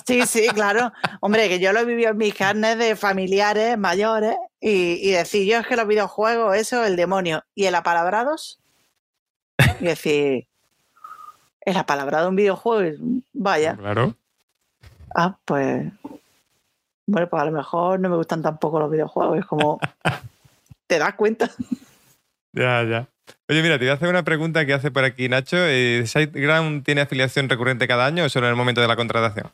Sí, 0.07 0.27
sí, 0.27 0.49
claro. 0.49 0.93
Hombre, 1.21 1.49
que 1.49 1.59
yo 1.61 1.73
lo 1.73 1.81
he 1.81 1.85
vivido 1.85 2.11
en 2.11 2.17
mis 2.17 2.35
carnes 2.35 2.77
de 2.79 2.97
familiares 2.97 3.79
mayores 3.79 4.37
y, 4.61 5.09
y 5.09 5.13
decir, 5.13 5.49
yo 5.49 5.59
es 5.59 5.67
que 5.67 5.77
los 5.77 5.87
videojuegos, 5.87 6.57
eso, 6.57 6.85
el 6.85 6.97
demonio. 6.97 7.45
¿Y 7.55 7.67
el 7.67 7.75
apalabrados? 7.75 8.61
Y 9.81 9.85
decir, 9.85 10.47
es 11.61 11.75
la 11.75 11.87
palabra 11.87 12.23
de 12.23 12.29
un 12.29 12.37
videojuego. 12.37 12.99
Vaya. 13.33 13.77
Claro. 13.77 14.15
Ah, 15.15 15.39
pues. 15.45 15.87
Bueno, 17.07 17.29
pues 17.29 17.43
a 17.43 17.47
lo 17.47 17.53
mejor 17.53 18.01
no 18.01 18.09
me 18.09 18.17
gustan 18.17 18.43
tampoco 18.43 18.79
los 18.79 18.91
videojuegos. 18.91 19.39
Es 19.39 19.47
como. 19.47 19.79
¿Te 20.87 20.99
das 20.99 21.15
cuenta? 21.15 21.51
Ya, 22.53 22.83
ya. 22.85 23.09
Oye, 23.49 23.63
mira, 23.63 23.79
te 23.79 23.85
voy 23.85 23.91
a 23.91 23.95
hacer 23.95 24.09
una 24.09 24.25
pregunta 24.25 24.67
que 24.67 24.75
hace 24.75 24.91
por 24.91 25.05
aquí 25.05 25.29
Nacho. 25.29 25.57
Eh, 25.59 26.05
¿SiteGround 26.07 26.85
tiene 26.85 27.01
afiliación 27.03 27.49
recurrente 27.49 27.89
cada 27.89 28.07
año 28.07 28.25
o 28.25 28.29
solo 28.29 28.47
en 28.47 28.51
el 28.51 28.57
momento 28.57 28.81
de 28.81 28.89
la 28.89 28.97
contratación? 28.97 29.51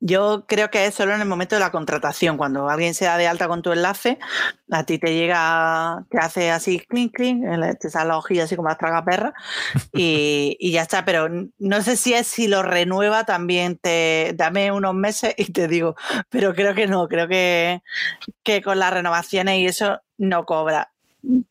Yo 0.00 0.44
creo 0.46 0.70
que 0.70 0.86
es 0.86 0.94
solo 0.94 1.12
en 1.12 1.20
el 1.20 1.26
momento 1.26 1.56
de 1.56 1.60
la 1.60 1.72
contratación, 1.72 2.36
cuando 2.36 2.68
alguien 2.68 2.94
se 2.94 3.04
da 3.04 3.16
de 3.16 3.26
alta 3.26 3.48
con 3.48 3.62
tu 3.62 3.72
enlace, 3.72 4.18
a 4.70 4.84
ti 4.84 4.98
te 4.98 5.12
llega, 5.12 6.04
te 6.08 6.18
hace 6.18 6.52
así, 6.52 6.78
clink, 6.78 7.16
clink, 7.16 7.44
te 7.80 7.90
sale 7.90 8.08
la 8.08 8.18
hojilla 8.18 8.44
así 8.44 8.54
como 8.54 8.68
la 8.68 8.76
traga 8.76 9.04
perra 9.04 9.34
y, 9.92 10.56
y, 10.60 10.70
ya 10.70 10.82
está. 10.82 11.04
Pero 11.04 11.28
no 11.58 11.82
sé 11.82 11.96
si 11.96 12.14
es 12.14 12.28
si 12.28 12.46
lo 12.46 12.62
renueva 12.62 13.24
también, 13.24 13.76
te 13.76 14.34
dame 14.36 14.70
unos 14.70 14.94
meses 14.94 15.34
y 15.36 15.50
te 15.52 15.66
digo, 15.66 15.96
pero 16.28 16.54
creo 16.54 16.76
que 16.76 16.86
no, 16.86 17.08
creo 17.08 17.26
que, 17.26 17.82
que 18.44 18.62
con 18.62 18.78
las 18.78 18.92
renovaciones 18.92 19.58
y 19.58 19.66
eso 19.66 20.00
no 20.16 20.44
cobra 20.44 20.92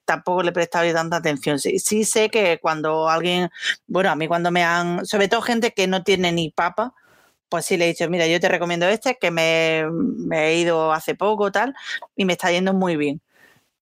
tampoco 0.05 0.43
le 0.43 0.49
he 0.49 0.53
prestado 0.53 0.91
tanta 0.93 1.17
atención. 1.17 1.59
Sí, 1.59 1.80
sí, 1.80 2.03
sé 2.05 2.30
que 2.30 2.59
cuando 2.61 3.09
alguien, 3.09 3.49
bueno, 3.88 4.09
a 4.11 4.15
mí 4.15 4.28
cuando 4.28 4.51
me 4.51 4.63
han, 4.63 5.05
sobre 5.05 5.28
todo 5.28 5.41
gente 5.41 5.73
que 5.73 5.88
no 5.88 6.03
tiene 6.03 6.32
ni 6.32 6.51
papa, 6.51 6.93
pues 7.49 7.65
sí 7.65 7.78
le 7.78 7.86
he 7.86 7.88
dicho, 7.89 8.09
mira, 8.09 8.28
yo 8.28 8.39
te 8.39 8.49
recomiendo 8.49 8.88
este, 8.88 9.17
que 9.19 9.32
me, 9.32 9.84
he 10.32 10.59
ido 10.59 10.91
hace 10.93 11.15
poco, 11.15 11.51
tal, 11.51 11.75
y 12.15 12.25
me 12.25 12.34
está 12.34 12.51
yendo 12.51 12.73
muy 12.73 12.97
bien. 12.97 13.21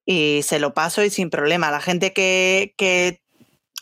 Y 0.05 0.41
se 0.43 0.59
lo 0.59 0.73
paso 0.73 1.03
y 1.03 1.09
sin 1.09 1.29
problema. 1.29 1.71
La 1.71 1.81
gente 1.81 2.13
que, 2.13 2.75
que 2.77 3.21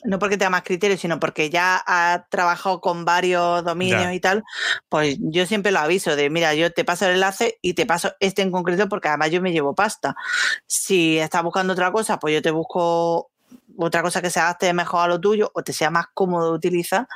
no 0.05 0.19
porque 0.19 0.37
tenga 0.37 0.49
más 0.49 0.63
criterios, 0.63 0.99
sino 0.99 1.19
porque 1.19 1.49
ya 1.49 1.81
ha 1.85 2.25
trabajado 2.29 2.81
con 2.81 3.05
varios 3.05 3.63
dominios 3.63 4.13
y 4.13 4.19
tal, 4.19 4.43
pues 4.89 5.17
yo 5.19 5.45
siempre 5.45 5.71
lo 5.71 5.79
aviso 5.79 6.15
de, 6.15 6.29
mira, 6.29 6.53
yo 6.53 6.71
te 6.71 6.85
paso 6.85 7.05
el 7.05 7.13
enlace 7.13 7.57
y 7.61 7.73
te 7.73 7.85
paso 7.85 8.13
este 8.19 8.41
en 8.41 8.51
concreto 8.51 8.89
porque 8.89 9.07
además 9.07 9.31
yo 9.31 9.41
me 9.41 9.51
llevo 9.51 9.75
pasta. 9.75 10.15
Si 10.67 11.17
estás 11.19 11.43
buscando 11.43 11.73
otra 11.73 11.91
cosa, 11.91 12.19
pues 12.19 12.33
yo 12.33 12.41
te 12.41 12.51
busco 12.51 13.29
otra 13.77 14.01
cosa 14.01 14.21
que 14.21 14.29
se 14.29 14.39
adapte 14.39 14.71
mejor 14.73 15.01
a 15.01 15.07
lo 15.07 15.19
tuyo 15.19 15.51
o 15.53 15.63
te 15.63 15.73
sea 15.73 15.89
más 15.89 16.05
cómodo 16.13 16.51
de 16.51 16.57
utilizar 16.57 17.07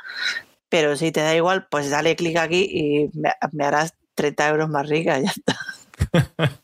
pero 0.68 0.96
si 0.96 1.12
te 1.12 1.20
da 1.20 1.34
igual, 1.34 1.66
pues 1.70 1.90
dale 1.90 2.16
clic 2.16 2.36
aquí 2.36 2.68
y 2.70 3.10
me, 3.18 3.64
harás 3.64 3.94
30 4.14 4.48
euros 4.48 4.68
más 4.68 4.88
rica, 4.88 5.18
ya 5.20 5.30
está. 5.30 5.58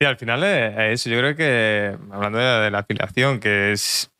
y 0.00 0.04
al 0.04 0.16
final 0.16 0.44
es 0.44 1.00
eso. 1.00 1.10
Yo 1.10 1.18
creo 1.18 1.36
que, 1.36 1.96
hablando 2.10 2.38
de, 2.38 2.70
la 2.70 2.78
afiliación, 2.78 3.40
que 3.40 3.72
es 3.72 4.10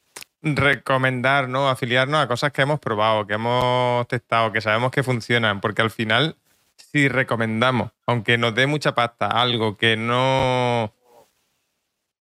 recomendar, 0.44 1.48
¿no? 1.48 1.68
Afiliarnos 1.68 2.22
a 2.22 2.28
cosas 2.28 2.52
que 2.52 2.62
hemos 2.62 2.78
probado, 2.78 3.26
que 3.26 3.34
hemos 3.34 4.06
testado, 4.08 4.52
que 4.52 4.60
sabemos 4.60 4.90
que 4.90 5.02
funcionan, 5.02 5.60
porque 5.60 5.82
al 5.82 5.90
final, 5.90 6.36
si 6.76 7.08
recomendamos, 7.08 7.90
aunque 8.06 8.38
nos 8.38 8.54
dé 8.54 8.66
mucha 8.66 8.94
pasta, 8.94 9.26
algo 9.26 9.76
que 9.76 9.96
no 9.96 10.92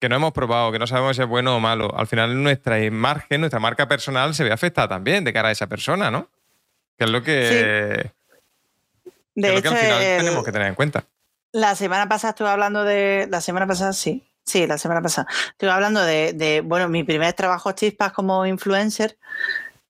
que 0.01 0.09
no 0.11 0.17
hemos 0.17 0.33
probado, 0.33 0.73
que 0.73 0.79
no 0.79 0.87
sabemos 0.87 1.17
si 1.17 1.23
es 1.23 1.29
bueno 1.29 1.57
o 1.57 1.61
malo, 1.61 1.97
al 1.97 2.07
final 2.07 2.43
nuestra 2.43 2.83
imagen, 2.83 3.41
nuestra 3.41 3.61
marca 3.61 3.89
personal 3.89 4.35
se 4.35 4.45
ve 4.45 4.53
afectada 4.53 4.89
también 4.89 5.25
de 5.25 5.33
cara 5.33 5.49
a 5.49 5.53
esa 5.53 5.69
persona, 5.69 6.11
¿no? 6.11 6.29
Que 6.99 7.05
es 7.05 7.11
lo 7.11 7.23
que, 7.23 8.11
de 9.37 9.57
hecho, 9.57 9.71
al 9.71 9.77
final 9.77 9.99
tenemos 10.19 10.45
que 10.45 10.53
tener 10.53 10.69
en 10.69 10.75
cuenta. 10.75 11.05
La 11.53 11.75
semana 11.75 12.09
pasada 12.09 12.31
estuve 12.31 12.49
hablando 12.49 12.85
de. 12.85 13.29
La 13.31 13.41
semana 13.41 13.67
pasada, 13.67 13.93
sí. 13.93 14.27
Sí, 14.47 14.65
la 14.67 14.79
semana 14.79 15.03
pasada. 15.03 15.27
Estuve 15.51 15.71
hablando 15.71 16.01
de, 16.03 16.63
bueno, 16.65 16.89
mi 16.89 17.03
primer 17.03 17.33
trabajo 17.33 17.73
chispas 17.73 18.13
como 18.13 18.47
influencer, 18.47 19.19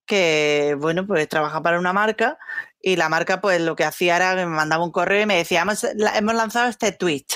que, 0.07 0.75
bueno, 0.81 1.07
pues 1.07 1.29
trabaja 1.29 1.63
para 1.63 1.79
una 1.79 1.93
marca 1.93 2.39
y 2.81 2.97
la 2.97 3.11
marca, 3.11 3.41
pues 3.43 3.61
lo 3.61 3.77
que 3.77 3.85
hacía 3.85 4.17
era 4.17 4.35
que 4.35 4.47
me 4.47 4.57
mandaba 4.57 4.83
un 4.83 4.93
correo 4.93 5.23
y 5.23 5.27
me 5.27 5.37
decía, 5.37 5.63
hemos, 5.63 5.85
hemos 5.85 6.35
lanzado 6.35 6.69
este 6.69 6.93
tweet. 6.93 7.27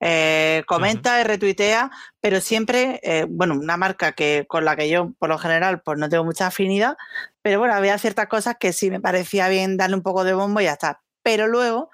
Eh, 0.00 0.64
comenta 0.66 1.20
y 1.20 1.24
retuitea, 1.24 1.90
pero 2.20 2.40
siempre, 2.40 3.00
eh, 3.02 3.26
bueno, 3.28 3.54
una 3.54 3.76
marca 3.76 4.12
que 4.12 4.46
con 4.48 4.64
la 4.64 4.76
que 4.76 4.88
yo 4.88 5.12
por 5.18 5.28
lo 5.28 5.38
general 5.38 5.80
pues 5.82 5.98
no 5.98 6.08
tengo 6.08 6.24
mucha 6.24 6.46
afinidad, 6.48 6.96
pero 7.42 7.58
bueno, 7.58 7.74
había 7.74 7.98
ciertas 7.98 8.28
cosas 8.28 8.56
que 8.60 8.72
sí 8.72 8.90
me 8.90 9.00
parecía 9.00 9.48
bien 9.48 9.76
darle 9.76 9.96
un 9.96 10.02
poco 10.02 10.22
de 10.22 10.34
bombo 10.34 10.60
y 10.60 10.64
ya 10.64 10.72
está. 10.74 11.02
Pero 11.22 11.48
luego, 11.48 11.90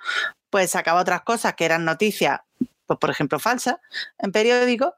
pues 0.51 0.71
sacaba 0.71 1.01
otras 1.01 1.23
cosas 1.23 1.55
que 1.55 1.65
eran 1.65 1.85
noticias, 1.87 2.41
pues 2.95 3.01
por 3.01 3.11
ejemplo, 3.11 3.39
falsas 3.39 3.77
en 4.19 4.33
periódicos 4.33 4.93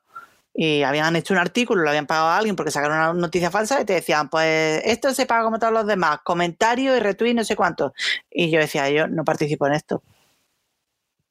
y 0.54 0.82
habían 0.82 1.14
hecho 1.16 1.34
un 1.34 1.38
artículo, 1.38 1.82
lo 1.82 1.90
habían 1.90 2.06
pagado 2.06 2.28
a 2.28 2.38
alguien 2.38 2.56
porque 2.56 2.70
sacaron 2.70 2.96
una 2.96 3.12
noticia 3.12 3.50
falsa 3.50 3.80
y 3.80 3.84
te 3.84 3.92
decían, 3.92 4.30
pues 4.30 4.80
esto 4.84 5.12
se 5.12 5.26
paga 5.26 5.44
como 5.44 5.58
todos 5.58 5.72
los 5.72 5.86
demás, 5.86 6.20
comentario 6.24 6.96
y 6.96 7.00
retweet, 7.00 7.34
no 7.34 7.44
sé 7.44 7.56
cuánto. 7.56 7.92
Y 8.30 8.50
yo 8.50 8.58
decía, 8.58 8.88
yo 8.90 9.06
no 9.06 9.22
participo 9.24 9.66
en 9.66 9.74
esto. 9.74 10.02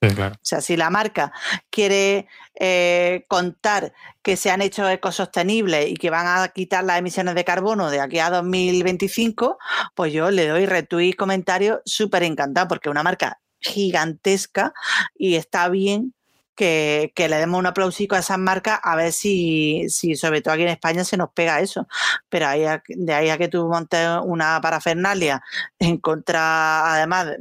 O 0.02 0.38
sea, 0.42 0.60
si 0.60 0.76
la 0.76 0.90
marca 0.90 1.32
quiere 1.70 2.28
eh, 2.60 3.24
contar 3.28 3.92
que 4.22 4.36
se 4.36 4.50
han 4.50 4.62
hecho 4.62 4.88
ecosostenibles 4.88 5.88
y 5.90 5.94
que 5.94 6.10
van 6.10 6.26
a 6.26 6.48
quitar 6.48 6.84
las 6.84 6.98
emisiones 6.98 7.34
de 7.34 7.44
carbono 7.44 7.90
de 7.90 8.00
aquí 8.00 8.18
a 8.18 8.30
2025, 8.30 9.58
pues 9.94 10.12
yo 10.12 10.30
le 10.30 10.46
doy 10.46 10.66
retweet 10.66 11.14
comentario 11.14 11.80
súper 11.84 12.22
encantado 12.22 12.68
porque 12.68 12.88
es 12.88 12.92
una 12.92 13.02
marca 13.02 13.40
gigantesca 13.60 14.72
y 15.16 15.34
está 15.36 15.68
bien 15.68 16.14
que, 16.56 17.12
le 17.16 17.36
demos 17.36 17.58
un 17.58 17.66
aplausico 17.66 18.16
a 18.16 18.20
esas 18.20 18.38
marcas 18.38 18.80
a 18.82 18.96
ver 18.96 19.12
si, 19.12 19.86
si, 19.88 20.16
sobre 20.16 20.40
todo 20.40 20.54
aquí 20.54 20.62
en 20.64 20.70
España, 20.70 21.04
se 21.04 21.16
nos 21.16 21.30
pega 21.32 21.60
eso. 21.60 21.86
Pero 22.28 22.48
ahí, 22.48 22.64
de 22.88 23.14
ahí 23.14 23.30
a 23.30 23.38
que 23.38 23.48
tú 23.48 23.68
montes 23.68 24.08
una 24.24 24.60
parafernalia 24.60 25.42
en 25.78 25.98
contra, 25.98 26.94
además, 26.94 27.36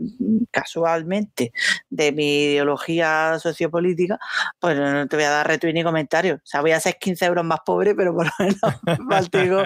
casualmente, 0.51 1.53
de 1.89 2.11
mi 2.11 2.43
ideología 2.43 3.39
sociopolítica, 3.39 4.19
pues 4.59 4.77
no 4.77 5.07
te 5.07 5.15
voy 5.15 5.25
a 5.25 5.31
dar 5.31 5.47
retweet 5.47 5.73
ni 5.73 5.83
comentario. 5.83 6.35
O 6.35 6.45
sea, 6.45 6.61
voy 6.61 6.71
a 6.71 6.79
ser 6.79 6.97
15 6.99 7.25
euros 7.25 7.45
más 7.45 7.59
pobre, 7.65 7.95
pero 7.95 8.13
por 8.13 8.25
lo 8.25 8.31
menos 8.37 8.59
mantengo, 8.99 9.63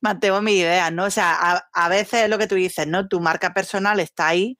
mantengo 0.00 0.40
mi 0.40 0.52
idea, 0.52 0.90
¿no? 0.90 1.04
O 1.04 1.10
sea, 1.10 1.34
a, 1.34 1.68
a 1.72 1.88
veces 1.88 2.22
es 2.22 2.30
lo 2.30 2.38
que 2.38 2.46
tú 2.46 2.54
dices, 2.54 2.86
¿no? 2.86 3.08
Tu 3.08 3.20
marca 3.20 3.52
personal 3.52 4.00
está 4.00 4.28
ahí 4.28 4.56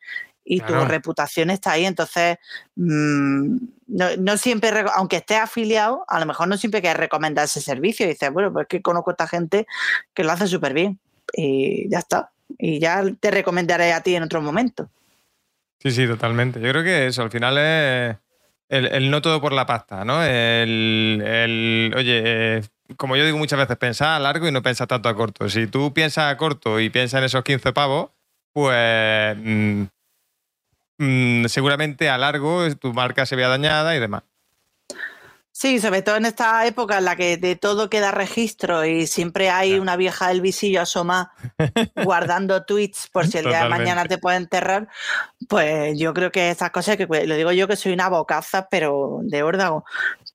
y 0.49 0.61
tu 0.61 0.75
reputación 0.85 1.51
está 1.51 1.73
ahí. 1.73 1.85
Entonces, 1.85 2.39
mm, 2.77 3.57
no, 3.89 4.37
siempre, 4.37 4.71
aunque 4.95 5.17
estés 5.17 5.39
afiliado, 5.39 6.05
a 6.07 6.21
lo 6.21 6.27
mejor 6.27 6.47
no 6.47 6.57
siempre 6.57 6.81
quieres 6.81 6.99
recomendar 6.99 7.47
ese 7.47 7.61
servicio. 7.61 8.07
Y 8.07 8.11
dices, 8.11 8.33
bueno, 8.33 8.53
pues 8.53 8.63
es 8.65 8.69
que 8.69 8.81
conozco 8.81 9.11
a 9.11 9.15
esta 9.15 9.27
gente 9.27 9.67
que 10.15 10.23
lo 10.23 10.31
hace 10.31 10.47
súper 10.47 10.73
bien. 10.73 11.01
Y 11.33 11.91
ya 11.91 11.99
está. 11.99 12.31
Y 12.59 12.79
ya 12.79 13.03
te 13.19 13.33
recomendaré 13.33 13.93
a 13.93 14.03
ti 14.03 14.15
en 14.15 14.23
otro 14.23 14.41
momento. 14.41 14.89
Sí, 15.81 15.91
sí, 15.91 16.07
totalmente. 16.07 16.61
Yo 16.61 16.71
creo 16.71 16.85
que 16.85 17.09
eso, 17.09 17.23
al 17.23 17.31
final 17.31 17.59
es 17.59 18.17
el, 18.69 19.11
no 19.11 19.21
todo 19.23 19.41
por 19.41 19.53
la 19.53 19.67
pasta, 19.67 20.05
¿no? 20.05 20.25
El, 20.25 21.93
oye, 21.97 22.23
eh, 22.25 22.63
como 22.97 23.17
yo 23.17 23.25
digo 23.25 23.37
muchas 23.37 23.59
veces, 23.59 23.77
pensar 23.79 24.11
a 24.11 24.21
largo 24.21 24.47
y 24.47 24.53
no 24.53 24.63
pensar 24.63 24.87
tanto 24.87 25.09
a 25.09 25.17
corto. 25.17 25.49
Si 25.49 25.67
tú 25.67 25.93
piensas 25.93 26.33
a 26.33 26.37
corto 26.37 26.79
y 26.79 26.89
piensas 26.89 27.19
en 27.19 27.25
esos 27.25 27.43
15 27.43 27.73
pavos, 27.73 28.11
pues 28.53 29.37
mm, 29.37 29.83
Mm, 30.99 31.47
seguramente 31.47 32.09
a 32.09 32.19
largo 32.19 32.75
tu 32.77 32.93
marca 32.93 33.27
se 33.27 33.37
vea 33.37 33.49
dañada 33.49 33.95
y 33.97 34.01
demás. 34.01 34.23
Sí, 35.59 35.81
sobre 35.81 36.03
todo 36.03 36.17
en 36.17 36.27
esta 36.27 36.67
época 36.67 36.99
en 36.99 37.07
la 37.07 37.17
que 37.17 37.39
de 37.39 37.57
todo 37.57 37.89
queda 37.89 38.11
registro 38.11 38.85
y 38.85 39.07
siempre 39.07 39.49
hay 39.49 39.79
una 39.79 39.97
vieja 39.97 40.29
del 40.29 40.43
visillo 40.43 40.83
asoma 40.83 41.33
guardando 42.05 42.67
tweets 42.67 43.09
por 43.11 43.27
si 43.27 43.39
el 43.39 43.47
día 43.47 43.63
de 43.63 43.71
mañana 43.71 44.05
te 44.05 44.19
puede 44.19 44.37
enterrar, 44.37 44.87
pues 45.49 45.99
yo 45.99 46.13
creo 46.13 46.31
que 46.31 46.51
estas 46.51 46.73
cosas, 46.73 46.99
que 46.99 47.07
lo 47.07 47.37
digo 47.37 47.53
yo 47.53 47.67
que 47.67 47.77
soy 47.77 47.95
una 47.95 48.11
bocaza, 48.11 48.69
pero 48.71 49.21
de 49.23 49.43
órdago, 49.43 49.87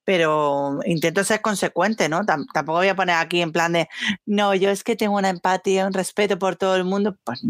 pero 0.04 0.80
intento 0.86 1.24
ser 1.24 1.40
consecuente, 1.42 2.10
¿no? 2.10 2.26
tampoco 2.26 2.80
voy 2.80 2.88
a 2.88 2.96
poner 2.96 3.18
aquí 3.18 3.44
en 3.44 3.52
plan 3.52 3.74
de, 3.74 3.90
no, 4.26 4.56
yo 4.56 4.72
es 4.72 4.84
que 4.84 4.96
tengo 4.96 5.18
una 5.18 5.30
empatía, 5.30 5.86
un 5.86 5.94
respeto 5.94 6.40
por 6.40 6.56
todo 6.56 6.76
el 6.76 6.84
mundo, 6.84 7.16
pues 7.24 7.44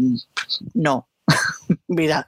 no, 0.74 1.08
Mira, 1.88 2.26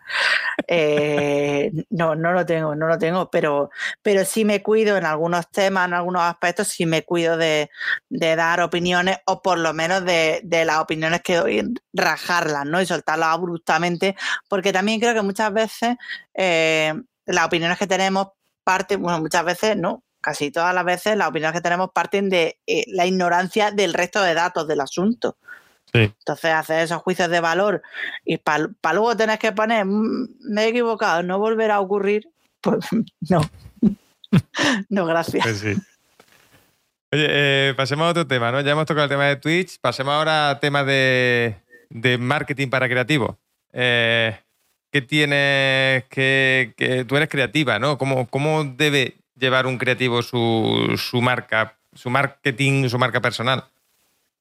eh, 0.69 1.73
no, 1.91 2.15
no 2.15 2.33
lo 2.33 2.47
tengo, 2.47 2.75
no 2.75 2.87
lo 2.87 2.99
tengo, 2.99 3.31
pero, 3.31 3.71
pero 4.03 4.25
sí 4.25 4.45
me 4.45 4.63
cuido 4.63 4.97
en 4.97 5.05
algunos 5.05 5.51
temas, 5.51 5.89
en 5.89 5.95
algunos 5.95 6.23
aspectos, 6.23 6.69
sí 6.69 6.87
me 6.87 7.03
cuido 7.05 7.37
de, 7.37 7.71
dar 8.09 8.61
opiniones 8.61 9.19
o 9.27 9.43
por 9.43 9.59
lo 9.59 9.73
menos 9.75 10.05
de, 10.05 10.43
las 10.65 10.79
opiniones 10.79 11.23
que 11.23 11.37
doy, 11.37 11.75
rajarlas, 11.93 12.67
¿no? 12.67 12.81
Y 12.81 12.87
soltarlas 12.87 13.31
abruptamente, 13.31 14.17
porque 14.49 14.73
también 14.73 15.01
creo 15.01 15.15
que 15.15 15.23
muchas 15.23 15.53
veces 15.53 15.97
eh, 16.35 16.95
las 17.27 17.47
opiniones 17.47 17.79
que 17.79 17.87
tenemos 17.87 18.29
parten, 18.63 19.03
bueno, 19.03 19.21
muchas 19.21 19.45
veces, 19.45 19.77
¿no? 19.77 20.03
Casi 20.21 20.51
todas 20.51 20.75
las 20.75 20.85
veces 20.85 21.17
las 21.17 21.29
opiniones 21.29 21.55
que 21.55 21.63
tenemos 21.63 21.91
parten 21.93 22.31
de 22.31 22.59
eh, 22.67 22.85
la 22.89 23.07
ignorancia 23.07 23.71
del 23.71 23.93
resto 23.93 24.23
de 24.23 24.35
datos 24.35 24.67
del 24.67 24.81
asunto. 24.81 25.37
Entonces, 25.95 26.51
hacer 26.51 26.81
esos 26.81 27.03
juicios 27.03 27.29
de 27.29 27.41
valor 27.41 27.83
y 28.25 28.39
para 28.39 28.69
luego 28.93 29.17
tenés 29.17 29.39
que 29.39 29.53
poner, 29.53 29.85
mm, 29.85 30.29
me 30.51 30.65
he 30.65 30.69
equivocado, 30.69 31.23
no 31.23 31.39
volverá 31.39 31.77
a 31.77 31.81
ocurrir, 31.81 32.29
pues 32.61 32.85
no. 33.31 33.41
no, 34.89 35.07
gracias. 35.07 35.45
Pues 35.45 35.65
Oye, 37.13 37.27
eh, 37.31 37.75
pasemos 37.77 38.07
a 38.07 38.11
otro 38.11 38.27
tema, 38.27 38.51
¿no? 38.51 38.61
Ya 38.61 38.73
hemos 38.73 38.87
tocado 38.87 39.05
el 39.05 39.11
tema 39.11 39.27
de 39.27 39.37
Twitch, 39.37 39.79
pasemos 39.81 40.13
ahora 40.13 40.51
a 40.51 40.59
tema 40.59 40.83
de, 40.83 41.57
marketing 42.19 42.69
para 42.69 42.89
creativos. 42.89 43.37
Eh, 43.73 44.37
¿Qué 44.91 45.01
tienes 45.01 46.05
que, 46.09 47.05
tú 47.07 47.17
eres 47.17 47.29
creativa, 47.29 47.79
¿no? 47.79 47.99
¿Cómo, 47.99 48.27
¿Cómo, 48.27 48.65
debe 48.65 49.15
llevar 49.39 49.67
un 49.67 49.79
creativo 49.79 50.23
su, 50.23 50.97
su 50.97 51.23
marca, 51.23 51.77
su 51.95 52.11
marketing, 52.11 52.89
su 52.89 52.99
marca 52.99 53.21
personal? 53.21 53.65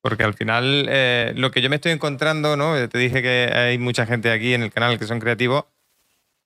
Porque 0.04 0.24
al 0.24 0.34
final 0.34 0.86
eh, 0.89 1.32
lo 1.38 1.49
que 1.49 1.62
yo 1.62 1.70
me 1.70 1.78
estoy 1.78 1.93
encontrando, 1.93 2.58
¿no? 2.58 2.76
Te 2.89 2.97
dije 2.97 3.22
que 3.22 3.49
hay 3.56 3.78
mucha 3.78 4.06
gente 4.06 4.32
aquí 4.32 4.54
en 4.54 4.62
el 4.62 4.72
canal 4.72 4.99
que 4.99 5.08
son 5.08 5.20
creativos 5.20 5.64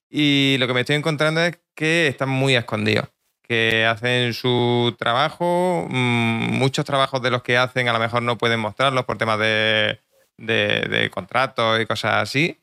y 0.09 0.57
lo 0.59 0.67
que 0.67 0.73
me 0.73 0.81
estoy 0.81 0.95
encontrando 0.95 1.41
es 1.41 1.59
que 1.75 2.07
están 2.07 2.29
muy 2.29 2.55
escondidos, 2.55 3.09
que 3.41 3.85
hacen 3.85 4.33
su 4.33 4.95
trabajo, 4.97 5.87
mm, 5.89 6.57
muchos 6.57 6.85
trabajos 6.85 7.21
de 7.21 7.31
los 7.31 7.43
que 7.43 7.57
hacen 7.57 7.89
a 7.89 7.93
lo 7.93 7.99
mejor 7.99 8.21
no 8.23 8.37
pueden 8.37 8.59
mostrarlos 8.59 9.05
por 9.05 9.17
temas 9.17 9.39
de, 9.39 9.99
de, 10.37 11.09
contratos 11.11 11.81
y 11.81 11.85
cosas 11.85 12.21
así. 12.21 12.59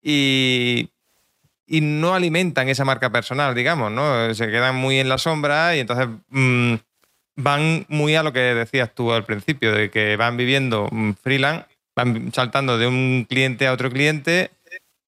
Y, 0.00 0.90
y, 1.66 1.80
no 1.80 2.14
alimentan 2.14 2.68
esa 2.68 2.84
marca 2.84 3.10
personal, 3.10 3.54
digamos, 3.54 3.90
¿no? 3.90 4.32
Se 4.34 4.46
quedan 4.48 4.76
muy 4.76 5.00
en 5.00 5.08
la 5.08 5.18
sombra 5.18 5.76
y 5.76 5.80
entonces 5.80 6.08
mm, 6.28 6.74
van 7.38 7.86
muy 7.88 8.16
a 8.16 8.22
lo 8.24 8.32
que 8.32 8.40
decías 8.40 8.92
tú 8.92 9.12
al 9.12 9.24
principio, 9.24 9.72
de 9.72 9.90
que 9.90 10.16
van 10.16 10.36
viviendo 10.36 10.90
freelance, 11.22 11.66
van 11.94 12.32
saltando 12.34 12.78
de 12.78 12.88
un 12.88 13.26
cliente 13.28 13.66
a 13.66 13.72
otro 13.72 13.90
cliente 13.90 14.50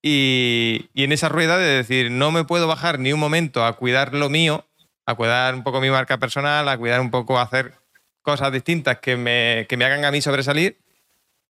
y, 0.00 0.88
en 0.94 1.12
esa 1.12 1.28
rueda 1.28 1.58
de 1.58 1.66
decir, 1.66 2.10
no 2.12 2.30
me 2.30 2.44
puedo 2.44 2.68
bajar 2.68 3.00
ni 3.00 3.12
un 3.12 3.18
momento 3.18 3.64
a 3.64 3.76
cuidar 3.76 4.14
lo 4.14 4.30
mío, 4.30 4.64
a 5.06 5.16
cuidar 5.16 5.56
un 5.56 5.64
poco 5.64 5.80
mi 5.80 5.90
marca 5.90 6.18
personal, 6.18 6.68
a 6.68 6.78
cuidar 6.78 7.00
un 7.00 7.10
poco, 7.10 7.36
a 7.36 7.42
hacer 7.42 7.74
cosas 8.22 8.52
distintas 8.52 9.00
que 9.00 9.16
me, 9.16 9.66
que 9.68 9.76
me 9.76 9.84
hagan 9.84 10.04
a 10.04 10.12
mí 10.12 10.22
sobresalir, 10.22 10.78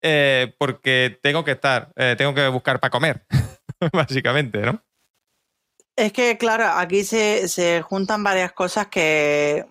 eh, 0.02 0.54
porque 0.58 1.20
tengo 1.22 1.46
que 1.46 1.52
estar, 1.52 1.90
eh, 1.96 2.16
tengo 2.18 2.34
que 2.34 2.48
buscar 2.48 2.80
para 2.80 2.92
comer, 2.92 3.26
básicamente, 3.94 4.60
¿no? 4.62 4.84
Es 5.96 6.12
que, 6.12 6.40
claro, 6.40 6.66
aquí 6.66 7.04
se, 7.04 7.48
se 7.48 7.84
juntan 7.84 8.24
varias 8.24 8.54
cosas 8.54 8.88
que 8.88 9.66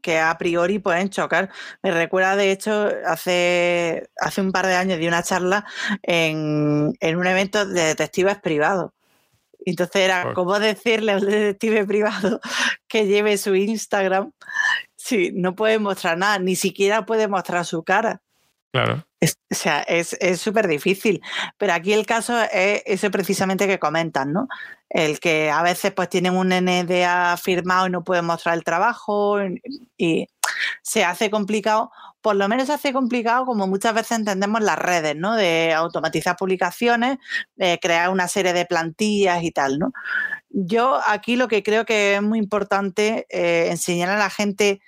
que 0.00 0.18
a 0.18 0.36
priori 0.38 0.78
pueden 0.78 1.10
chocar. 1.10 1.50
Me 1.82 1.90
recuerda, 1.90 2.36
de 2.36 2.50
hecho, 2.52 2.88
hace, 3.06 4.10
hace 4.16 4.40
un 4.40 4.52
par 4.52 4.66
de 4.66 4.74
años 4.74 4.98
di 4.98 5.06
una 5.06 5.22
charla 5.22 5.64
en, 6.02 6.92
un 7.00 7.26
evento 7.26 7.66
de 7.66 7.82
detectives 7.82 8.38
privados. 8.38 8.92
Entonces 9.64 10.02
era 10.02 10.32
como 10.32 10.58
decirle 10.58 11.12
al 11.12 11.20
detective 11.20 11.84
privado 11.84 12.40
que 12.88 13.06
lleve 13.06 13.36
su 13.36 13.54
Instagram 13.54 14.32
si 14.96 15.32
no 15.32 15.54
puede 15.54 15.78
mostrar 15.78 16.18
nada, 16.18 16.38
ni 16.38 16.56
siquiera 16.56 17.06
puede 17.06 17.28
mostrar 17.28 17.64
su 17.64 17.82
cara. 17.82 18.22
Claro. 18.72 19.04
o 19.22 19.54
sea, 19.54 19.80
es 19.82 20.16
súper 20.40 20.68
difícil. 20.68 21.20
Pero 21.58 21.72
aquí 21.72 21.92
el 21.92 22.06
caso 22.06 22.40
es 22.52 22.82
eso 22.86 23.10
precisamente 23.10 23.66
que 23.66 23.78
comentan, 23.78 24.32
¿no? 24.32 24.48
El 24.88 25.20
que 25.20 25.50
a 25.50 25.62
veces 25.62 25.92
pues 25.92 26.08
tienen 26.08 26.36
un 26.36 26.48
NDA 26.48 27.36
firmado 27.36 27.86
y 27.86 27.90
no 27.90 28.04
pueden 28.04 28.24
mostrar 28.24 28.56
el 28.56 28.64
trabajo 28.64 29.38
y 29.96 30.26
se 30.82 31.04
hace 31.04 31.30
complicado, 31.30 31.90
por 32.20 32.36
lo 32.36 32.48
menos 32.48 32.66
se 32.66 32.72
hace 32.74 32.92
complicado 32.92 33.46
como 33.46 33.66
muchas 33.66 33.94
veces 33.94 34.18
entendemos 34.18 34.62
las 34.62 34.78
redes, 34.78 35.16
¿no? 35.16 35.36
De 35.36 35.72
automatizar 35.72 36.36
publicaciones, 36.36 37.18
crear 37.80 38.10
una 38.10 38.28
serie 38.28 38.52
de 38.52 38.66
plantillas 38.66 39.42
y 39.42 39.50
tal, 39.52 39.78
¿no? 39.78 39.92
Yo 40.50 41.00
aquí 41.06 41.36
lo 41.36 41.48
que 41.48 41.62
creo 41.62 41.84
que 41.84 42.16
es 42.16 42.22
muy 42.22 42.38
importante 42.38 43.26
eh, 43.30 43.68
enseñar 43.70 44.10
a 44.10 44.18
la 44.18 44.30
gente 44.30 44.80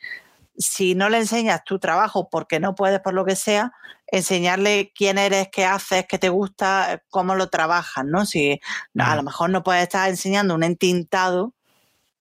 si 0.57 0.95
no 0.95 1.09
le 1.09 1.19
enseñas 1.19 1.65
tu 1.65 1.79
trabajo 1.79 2.29
porque 2.31 2.61
no 2.61 2.75
puedes 2.75 3.01
por 3.01 3.15
lo 3.15 3.25
que 3.25 3.37
sea, 3.37 3.73
enseñarle 4.07 4.93
quién 4.95 5.19
eres, 5.19 5.49
qué 5.51 5.65
haces, 5.65 6.07
qué 6.09 6.19
te 6.19 6.29
gusta, 6.29 7.03
cómo 7.09 7.35
lo 7.35 7.49
trabajas, 7.49 8.05
¿no? 8.05 8.27
Si 8.27 8.61
a 8.99 9.17
lo 9.17 9.23
mejor 9.23 9.51
no 9.51 9.63
puedes 9.63 9.85
estar 9.85 10.09
enseñando 10.09 10.55
un 10.55 10.63
entintado 10.63 11.55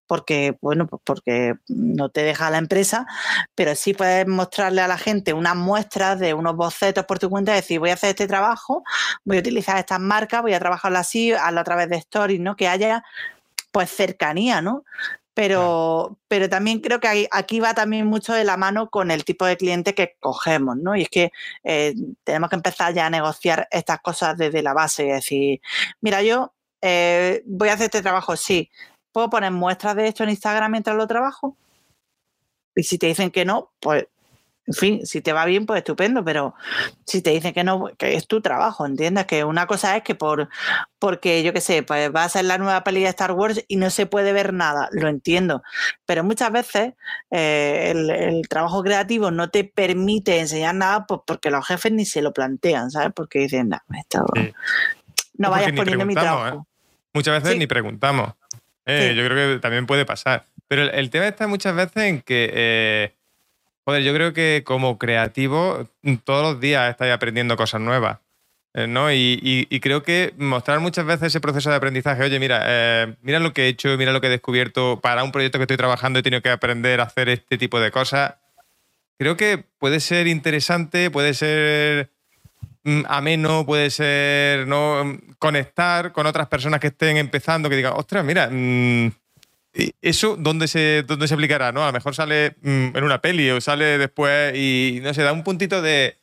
porque, 0.08 0.58
bueno, 0.62 0.88
pues 0.88 1.02
porque 1.06 1.54
no 1.70 2.10
te 2.10 2.22
deja 2.22 2.50
la 2.50 2.58
empresa, 2.58 3.06
pero 3.56 3.76
sí 3.76 3.94
puedes 3.94 4.28
mostrarle 4.28 4.82
a 4.82 4.88
la 4.90 4.98
gente 4.98 5.32
unas 5.32 5.56
muestras 5.56 6.20
de 6.20 6.34
unos 6.34 6.58
bocetos 6.58 7.06
por 7.06 7.18
tu 7.18 7.30
cuenta 7.30 7.54
decir, 7.54 7.80
voy 7.80 7.92
a 7.92 7.94
hacer 7.94 8.10
este 8.10 8.28
trabajo, 8.28 8.84
voy 9.24 9.38
a 9.38 9.40
utilizar 9.40 9.78
estas 9.78 10.02
marcas, 10.02 10.42
voy 10.42 10.54
a 10.54 10.60
trabajarlo 10.60 10.98
así, 10.98 11.32
hazlo 11.32 11.62
a 11.62 11.64
través 11.64 11.88
de 11.88 11.96
stories, 11.96 12.42
¿no? 12.42 12.58
Que 12.58 12.68
haya 12.68 13.06
pues 13.72 13.90
cercanía, 13.90 14.62
¿no? 14.62 14.84
Pero, 15.34 16.20
pero 16.28 16.50
también 16.50 16.80
creo 16.82 17.00
que 17.00 17.28
aquí 17.32 17.60
va 17.60 17.74
también 17.74 18.06
mucho 18.08 18.34
de 18.34 18.44
la 18.44 18.58
mano 18.58 18.90
con 18.90 19.12
el 19.12 19.24
tipo 19.24 19.46
de 19.46 19.58
cliente 19.58 19.96
que 19.96 20.16
cogemos, 20.20 20.78
¿no? 20.78 20.96
Y 20.96 21.04
es 21.04 21.10
que 21.10 21.32
eh, 21.64 21.96
tenemos 22.24 22.50
que 22.50 22.58
empezar 22.58 22.94
ya 22.94 23.06
a 23.06 23.10
negociar 23.10 23.68
estas 23.72 24.02
cosas 24.02 24.38
desde 24.38 24.62
la 24.62 24.74
base, 24.74 25.10
es 25.10 25.16
decir, 25.16 25.62
mira, 26.02 26.22
yo 26.22 26.54
eh, 26.82 27.44
voy 27.46 27.70
a 27.70 27.74
hacer 27.74 27.86
este 27.86 28.02
trabajo, 28.02 28.36
sí, 28.36 28.70
¿puedo 29.12 29.30
poner 29.30 29.52
muestras 29.52 29.96
de 29.96 30.08
esto 30.08 30.24
en 30.24 30.32
Instagram 30.32 30.72
mientras 30.72 30.96
lo 30.96 31.08
trabajo? 31.08 31.58
Y 32.76 32.84
si 32.84 32.98
te 32.98 33.08
dicen 33.08 33.32
que 33.32 33.46
no, 33.46 33.72
pues 33.80 34.08
en 34.68 34.74
fin, 34.76 35.06
si 35.06 35.22
te 35.22 35.34
va 35.34 35.46
bien, 35.46 35.66
pues 35.66 35.80
estupendo, 35.80 36.24
pero 36.24 36.54
si 37.06 37.22
te 37.22 37.32
dicen 37.32 37.54
que 37.54 37.64
no, 37.64 37.90
que 37.98 38.14
es 38.16 38.28
tu 38.28 38.42
trabajo, 38.42 38.86
¿entiendes? 38.86 39.26
Que 39.26 39.44
una 39.44 39.66
cosa 39.66 39.98
es 39.98 40.04
que 40.04 40.14
por 40.14 40.50
porque 41.00 41.42
yo 41.42 41.52
qué 41.52 41.62
sé, 41.62 41.82
pues 41.82 42.14
va 42.14 42.24
a 42.24 42.30
ser 42.30 42.46
la 42.46 42.60
nueva 42.60 42.84
peli 42.84 43.02
de 43.02 43.10
Star 43.10 43.32
Wars 43.32 43.66
y 43.68 43.78
no 43.78 43.90
se 43.90 44.06
puede 44.06 44.34
ver 44.34 44.54
nada, 44.54 44.88
lo 44.92 45.08
entiendo. 45.08 45.64
Pero 46.06 46.24
muchas 46.24 46.52
veces 46.52 46.94
eh, 47.32 47.92
el, 47.92 48.48
trabajo 48.48 48.84
creativo 48.84 49.32
no 49.32 49.50
te 49.50 49.64
permite 49.64 50.40
enseñar 50.40 50.76
nada 50.76 51.08
pues 51.08 51.22
porque 51.26 51.50
los 51.50 51.66
jefes 51.66 51.92
ni 51.92 52.06
se 52.06 52.22
lo 52.22 52.32
plantean, 52.32 52.92
¿sabes? 52.92 53.12
Porque 53.16 53.40
dicen, 53.40 53.70
no, 53.70 53.80
no 55.38 55.50
vayas 55.50 55.72
poniendo 55.72 56.06
mi 56.06 56.14
trabajo. 56.14 56.60
¿eh? 56.60 56.64
Muchas 57.14 57.42
veces 57.42 57.58
ni 57.58 57.66
preguntamos. 57.66 58.34
Eh, 58.86 59.14
yo 59.16 59.26
creo 59.26 59.56
que 59.56 59.60
también 59.60 59.88
puede 59.88 60.06
pasar. 60.06 60.46
Pero 60.68 60.84
el, 60.84 61.10
tema 61.10 61.28
está 61.28 61.48
muchas 61.48 61.76
veces 61.76 62.04
en 62.04 62.22
que 62.22 63.16
Joder, 63.92 64.04
yo 64.04 64.14
creo 64.14 64.32
que 64.32 64.64
como 64.64 64.98
creativo 64.98 65.86
mm, 66.04 66.16
todos 66.24 66.44
los 66.44 66.62
días 66.62 66.90
estáis 66.90 67.12
aprendiendo 67.12 67.58
cosas 67.58 67.82
nuevas. 67.82 68.20
Eh, 68.74 68.88
¿no? 68.88 69.12
Y, 69.12 69.68
creo 69.82 70.02
que 70.02 70.34
mostrar 70.38 70.80
muchas 70.80 71.06
veces 71.06 71.28
ese 71.28 71.42
proceso 71.42 71.70
de 71.70 71.76
aprendizaje, 71.76 72.24
oye, 72.24 72.40
mira, 72.40 72.62
eh, 72.66 73.16
mira 73.22 73.40
lo 73.40 73.52
que 73.52 73.64
he 73.64 73.68
hecho, 73.68 73.98
mira 73.98 74.14
lo 74.14 74.22
que 74.22 74.28
he 74.28 74.30
descubierto, 74.30 75.02
para 75.02 75.26
un 75.26 75.34
proyecto 75.34 75.58
que 75.58 75.64
estoy 75.64 75.76
trabajando 75.76 76.20
he 76.20 76.24
tenido 76.24 76.42
que 76.42 76.52
aprender 76.52 77.02
a 77.02 77.04
hacer 77.04 77.28
este 77.28 77.58
tipo 77.58 77.82
de 77.82 77.92
cosas. 77.92 78.36
Creo 79.18 79.36
que 79.36 79.62
puede 79.78 80.00
ser 80.00 80.28
interesante, 80.28 81.12
puede 81.12 81.34
ser 81.34 82.12
mm, 82.86 83.02
ameno, 83.10 83.66
puede 83.66 83.90
ser 83.90 84.68
no 84.68 85.18
conectar 85.38 86.14
con 86.14 86.28
otras 86.28 86.48
personas 86.48 86.80
que 86.80 86.88
estén 86.88 87.18
empezando, 87.18 87.70
que 87.70 87.76
digan, 87.76 87.94
ostras, 87.98 88.24
mira, 88.24 88.48
mm, 88.50 89.12
¿Eso 89.74 90.36
dónde 90.38 90.68
se, 90.68 91.04
dónde 91.04 91.28
se 91.28 91.34
aplicará? 91.34 91.72
¿no? 91.72 91.84
A 91.84 91.88
lo 91.88 91.94
mejor 91.94 92.14
sale 92.14 92.56
mm, 92.62 92.96
en 92.96 93.04
una 93.04 93.22
peli 93.22 93.50
o 93.52 93.62
sale 93.62 93.98
después 93.98 94.56
y 94.56 95.00
no 95.02 95.14
sé, 95.14 95.24
da 95.24 95.32
un 95.32 95.44
puntito 95.44 95.82
de, 95.82 96.18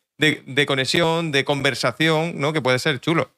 conexión, 0.66 1.32
de 1.32 1.44
conversación, 1.44 2.38
¿no? 2.38 2.52
Que 2.52 2.60
puede 2.60 2.78
ser 2.78 3.00
chulo. 3.00 3.30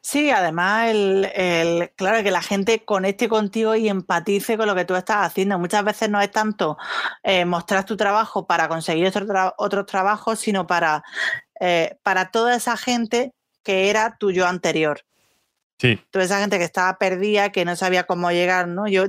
Sí, 0.00 0.30
además, 0.30 0.90
el, 0.92 1.90
claro, 1.96 2.22
que 2.22 2.30
la 2.30 2.42
gente 2.42 2.84
conecte 2.84 3.28
contigo 3.28 3.74
y 3.74 3.88
empatice 3.88 4.56
con 4.56 4.66
lo 4.66 4.74
que 4.74 4.84
tú 4.84 4.94
estás 4.94 5.26
haciendo. 5.26 5.58
Muchas 5.58 5.84
veces 5.84 6.08
no 6.08 6.20
es 6.20 6.30
tanto 6.30 6.78
eh, 7.22 7.44
mostrar 7.44 7.84
tu 7.84 7.96
trabajo 7.96 8.46
para 8.46 8.68
conseguir 8.68 9.12
otros 9.56 9.86
trabajos, 9.86 10.38
sino 10.38 10.66
para, 10.66 11.02
eh, 11.60 11.98
para 12.02 12.30
toda 12.30 12.54
esa 12.54 12.76
gente 12.76 13.32
que 13.62 13.90
era 13.90 14.16
tu 14.18 14.30
yo 14.30 14.46
anterior. 14.46 15.04
Sí. 15.82 15.98
Toda 16.12 16.24
esa 16.24 16.38
gente 16.38 16.58
que 16.58 16.64
estaba 16.64 16.96
perdida, 16.96 17.50
que 17.50 17.64
no 17.64 17.74
sabía 17.74 18.04
cómo 18.04 18.30
llegar, 18.30 18.68
¿no? 18.68 18.86
Yo 18.86 19.06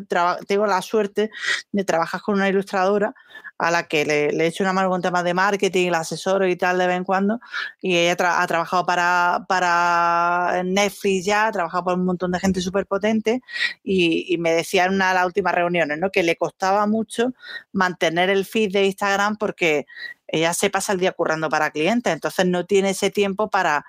tengo 0.48 0.66
la 0.66 0.82
suerte 0.82 1.30
de 1.72 1.84
trabajar 1.84 2.22
con 2.22 2.34
una 2.34 2.50
ilustradora 2.50 3.14
a 3.60 3.70
la 3.70 3.88
que 3.88 4.06
le, 4.06 4.32
le 4.32 4.48
hecho 4.48 4.64
una 4.64 4.74
mano 4.74 4.90
con 4.90 5.00
temas 5.00 5.24
de 5.24 5.36
marketing, 5.36 5.92
la 5.92 6.00
asesoro 6.00 6.48
y 6.48 6.56
tal 6.56 6.80
de 6.80 6.88
vez 6.88 6.98
en 6.98 7.04
cuando. 7.04 7.40
Y 7.80 7.96
ella 7.96 8.14
ha 8.14 8.48
trabajado 8.48 8.88
para, 8.88 9.46
para 9.48 10.64
Netflix 10.66 11.26
ya, 11.26 11.46
ha 11.46 11.52
trabajado 11.52 11.84
por 11.84 11.94
un 11.94 12.06
montón 12.06 12.32
de 12.32 12.40
gente 12.40 12.60
súper 12.60 12.88
potente 12.88 13.42
y, 13.84 14.36
me 14.40 14.52
decía 14.52 14.86
en 14.86 14.96
una 14.96 15.10
de 15.10 15.14
las 15.14 15.26
últimas 15.28 15.54
reuniones 15.54 16.00
¿no? 16.00 16.10
que 16.10 16.24
le 16.24 16.36
costaba 16.36 16.88
mucho 16.88 17.34
mantener 17.72 18.32
el 18.32 18.46
feed 18.46 18.72
de 18.72 18.86
Instagram 18.86 19.38
porque 19.38 19.86
ella 20.34 20.56
se 20.56 20.72
pasa 20.72 20.94
el 20.94 21.00
día 21.00 21.12
currando 21.12 21.48
para 21.48 21.70
clientes, 21.70 22.12
entonces 22.12 22.48
no 22.48 22.66
tiene 22.66 22.90
ese 22.90 23.12
tiempo 23.12 23.52
para 23.52 23.86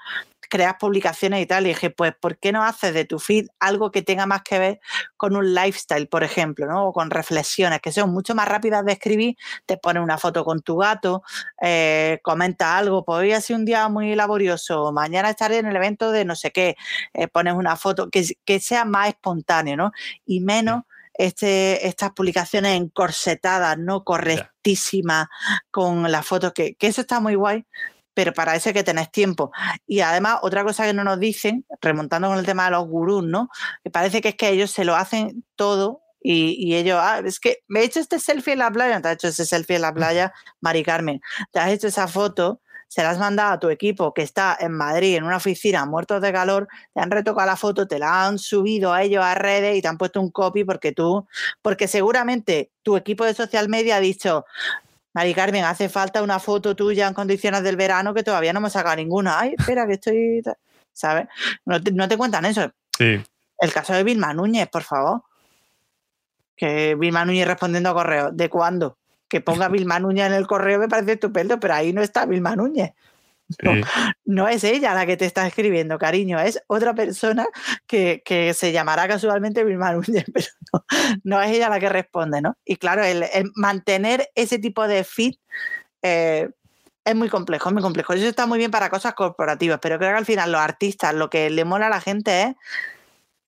creas 0.49 0.77
publicaciones 0.79 1.43
y 1.43 1.47
tal. 1.47 1.67
Y 1.67 1.71
dije, 1.71 1.91
pues, 1.91 2.15
¿por 2.21 2.39
qué 2.39 2.53
no 2.53 2.63
haces 2.65 2.95
de 2.95 3.05
tu 3.05 3.19
feed 3.19 3.47
algo 3.59 3.91
que 3.91 4.03
tenga 4.03 4.27
más 4.27 4.43
que 4.43 4.59
ver 4.59 4.81
con 5.17 5.37
un 5.37 5.55
lifestyle, 5.55 6.09
por 6.09 6.25
ejemplo, 6.25 6.67
¿no? 6.67 6.89
O 6.89 6.93
con 6.93 7.11
reflexiones 7.11 7.81
que 7.81 7.93
sean 7.93 8.11
mucho 8.11 8.35
más 8.35 8.49
rápidas 8.49 8.85
de 8.85 8.93
escribir. 8.93 9.37
Te 9.67 9.77
pones 9.77 10.03
una 10.03 10.19
foto 10.19 10.45
con 10.45 10.63
tu 10.63 10.77
gato, 10.77 11.23
eh, 11.63 12.21
comenta 12.23 12.77
algo, 12.77 13.05
pues 13.05 13.21
hoy 13.21 13.33
ha 13.33 13.41
sido 13.41 13.59
un 13.59 13.65
día 13.65 13.89
muy 13.89 14.15
laborioso, 14.15 14.93
mañana 14.93 15.31
estaré 15.31 15.59
en 15.59 15.67
el 15.67 15.77
evento 15.77 16.11
de 16.11 16.25
no 16.25 16.37
sé 16.37 16.51
qué, 16.53 16.77
eh, 17.13 17.29
pones 17.29 17.55
una 17.55 17.77
foto 17.77 18.11
que, 18.11 18.25
que 18.45 18.61
sea 18.61 18.85
más 18.85 19.09
espontáneo, 19.09 19.77
¿no? 19.77 19.93
Y 20.27 20.41
menos 20.41 20.83
este, 21.15 21.87
estas 21.87 22.13
publicaciones 22.13 22.77
encorsetadas, 22.77 23.79
¿no? 23.79 24.05
Correctísimas, 24.05 25.29
con 25.71 26.11
las 26.11 26.27
fotos, 26.27 26.53
que, 26.53 26.75
que, 26.75 26.89
eso 26.89 27.03
está 27.03 27.21
muy 27.21 27.35
guay, 27.37 27.65
pero 28.15 28.33
para 28.33 28.55
eso 28.55 28.71
hay 28.71 28.75
que 28.75 28.85
tener 28.85 29.09
tiempo. 29.09 29.53
Y 29.87 30.01
además, 30.01 30.39
otra 30.43 30.65
cosa 30.65 30.87
que 30.87 30.95
no 30.95 31.05
nos 31.05 31.21
dicen, 31.21 31.67
remontando 31.81 32.29
con 32.29 32.39
el 32.39 32.47
tema 32.47 32.67
de 32.67 32.71
los 32.73 32.87
gurús, 32.87 33.25
¿no? 33.25 33.51
Que 33.83 33.91
parece 33.91 34.21
que 34.21 34.31
es 34.31 34.37
que 34.37 34.49
ellos 34.49 34.71
se 34.71 34.85
lo 34.85 34.95
hacen 34.95 35.45
todo 35.57 36.03
y, 36.27 36.75
ellos, 36.75 36.99
ah, 37.03 37.21
es 37.23 37.39
que 37.39 37.59
me 37.69 37.81
he 37.81 37.85
hecho 37.85 38.01
este 38.01 38.19
selfie 38.19 38.55
en 38.55 38.61
la 38.61 38.71
playa, 38.71 38.99
te 39.03 39.09
has 39.09 39.15
hecho 39.15 39.29
ese 39.29 39.45
selfie 39.45 39.77
en 39.77 39.83
la 39.83 39.93
playa, 39.93 40.33
Mari 40.63 40.83
Carmen, 40.83 41.21
te 41.53 41.59
has 41.59 41.71
hecho 41.71 41.89
esa 41.89 42.09
foto, 42.09 42.63
se 42.89 43.03
la 43.03 43.11
has 43.11 43.19
mandado 43.19 43.53
a 43.53 43.59
tu 43.59 43.69
equipo 43.69 44.15
que 44.15 44.23
está 44.23 44.57
en 44.59 44.73
Madrid, 44.73 45.17
en 45.17 45.25
una 45.25 45.37
oficina, 45.37 45.85
muertos 45.85 46.23
de 46.23 46.33
calor, 46.33 46.67
te 46.95 47.01
han 47.01 47.11
retocado 47.11 47.47
la 47.47 47.57
foto, 47.57 47.87
te 47.87 47.99
la 47.99 48.25
han 48.25 48.39
subido 48.39 48.95
a 48.95 49.03
ellos 49.03 49.23
a 49.23 49.35
redes 49.35 49.77
y 49.77 49.83
te 49.83 49.89
han 49.89 49.99
puesto 49.99 50.19
un 50.21 50.31
copy 50.31 50.65
porque 50.65 50.93
tú, 50.93 51.27
porque 51.61 51.89
seguramente 51.89 52.71
tu 52.83 52.97
equipo 52.97 53.25
de 53.25 53.35
social 53.35 53.69
media 53.69 53.97
ha 53.97 54.01
dicho, 54.01 54.47
Mari 55.15 55.33
Carmen, 55.33 55.65
hace 55.65 55.89
falta 55.89 56.23
una 56.23 56.41
foto 56.41 56.75
tuya 56.75 57.07
en 57.07 57.15
condiciones 57.15 57.63
del 57.63 57.77
verano 57.77 58.13
que 58.13 58.25
todavía 58.25 58.53
no 58.53 58.61
me 58.61 58.69
sacado 58.69 58.97
ninguna. 58.97 59.39
Ay, 59.39 59.55
espera, 59.57 59.87
que 59.87 59.95
estoy. 59.95 60.43
¿Sabes? 60.93 61.29
No 61.65 62.09
te, 62.09 62.17
cuentan 62.17 62.45
eso. 62.45 62.71
Sí. 62.99 63.23
El 63.59 63.73
caso 63.73 63.95
de 63.95 64.03
Vilma 64.03 64.35
Núñez, 64.35 64.69
por 64.69 64.83
favor. 64.83 65.23
Que 66.57 66.97
Vilma 66.97 67.25
Núñez 67.25 67.47
respondiendo 67.47 67.91
a 67.91 67.95
correo. 67.95 68.31
¿De 68.33 68.49
cuándo? 68.49 68.99
Que 69.29 69.41
ponga 69.41 69.69
Vilma 69.69 70.01
Núñez 70.01 70.27
en 70.27 70.33
el 70.35 70.49
correo 70.49 70.81
me 70.81 70.89
parece 70.89 71.13
estupendo, 71.13 71.61
pero 71.61 71.75
ahí 71.75 71.93
no 71.93 72.03
está 72.03 72.27
Vilma 72.27 72.57
Núñez. 72.57 72.93
No, 74.25 74.49
es 74.49 74.65
ella 74.65 74.95
la 74.95 75.07
que 75.07 75.17
te 75.17 75.27
está 75.27 75.47
escribiendo, 75.47 75.99
cariño, 75.99 76.41
es 76.41 76.63
otra 76.67 76.95
persona 76.95 77.47
que, 77.87 78.23
se 78.55 78.73
llamará 78.73 79.07
casualmente 79.07 79.65
Vilma 79.65 79.93
Núñez, 79.93 80.25
pero 80.33 80.47
no, 81.25 81.43
es 81.43 81.51
ella 81.53 81.69
la 81.69 81.81
que 81.81 81.89
responde, 81.89 82.41
¿no? 82.41 82.57
Y 82.65 82.77
claro, 82.77 83.05
el, 83.05 83.25
mantener 83.55 84.31
ese 84.35 84.59
tipo 84.59 84.87
de 84.89 85.05
fit 85.05 85.39
eh, 86.03 86.49
es 87.05 87.15
muy 87.15 87.29
complejo, 87.29 87.69
es 87.69 87.73
muy 87.75 87.83
complejo. 87.83 88.15
Eso 88.15 88.27
está 88.27 88.47
muy 88.47 88.59
bien 88.59 88.71
para 88.71 88.89
cosas 88.89 89.15
corporativas, 89.15 89.79
pero 89.81 89.99
creo 89.99 90.11
que 90.11 90.19
al 90.19 90.27
final 90.27 90.53
los 90.53 90.61
artistas 90.61 91.15
lo 91.15 91.29
que 91.29 91.51
le 91.51 91.65
mola 91.65 91.87
a 91.87 91.91
la 91.91 92.01
gente 92.01 92.43
es 92.43 92.57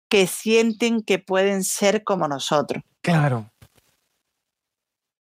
que 0.08 0.26
sienten 0.26 1.02
que 1.02 1.18
pueden 1.18 1.64
ser 1.64 2.04
como 2.04 2.28
nosotros. 2.28 2.82
Claro. 3.00 3.50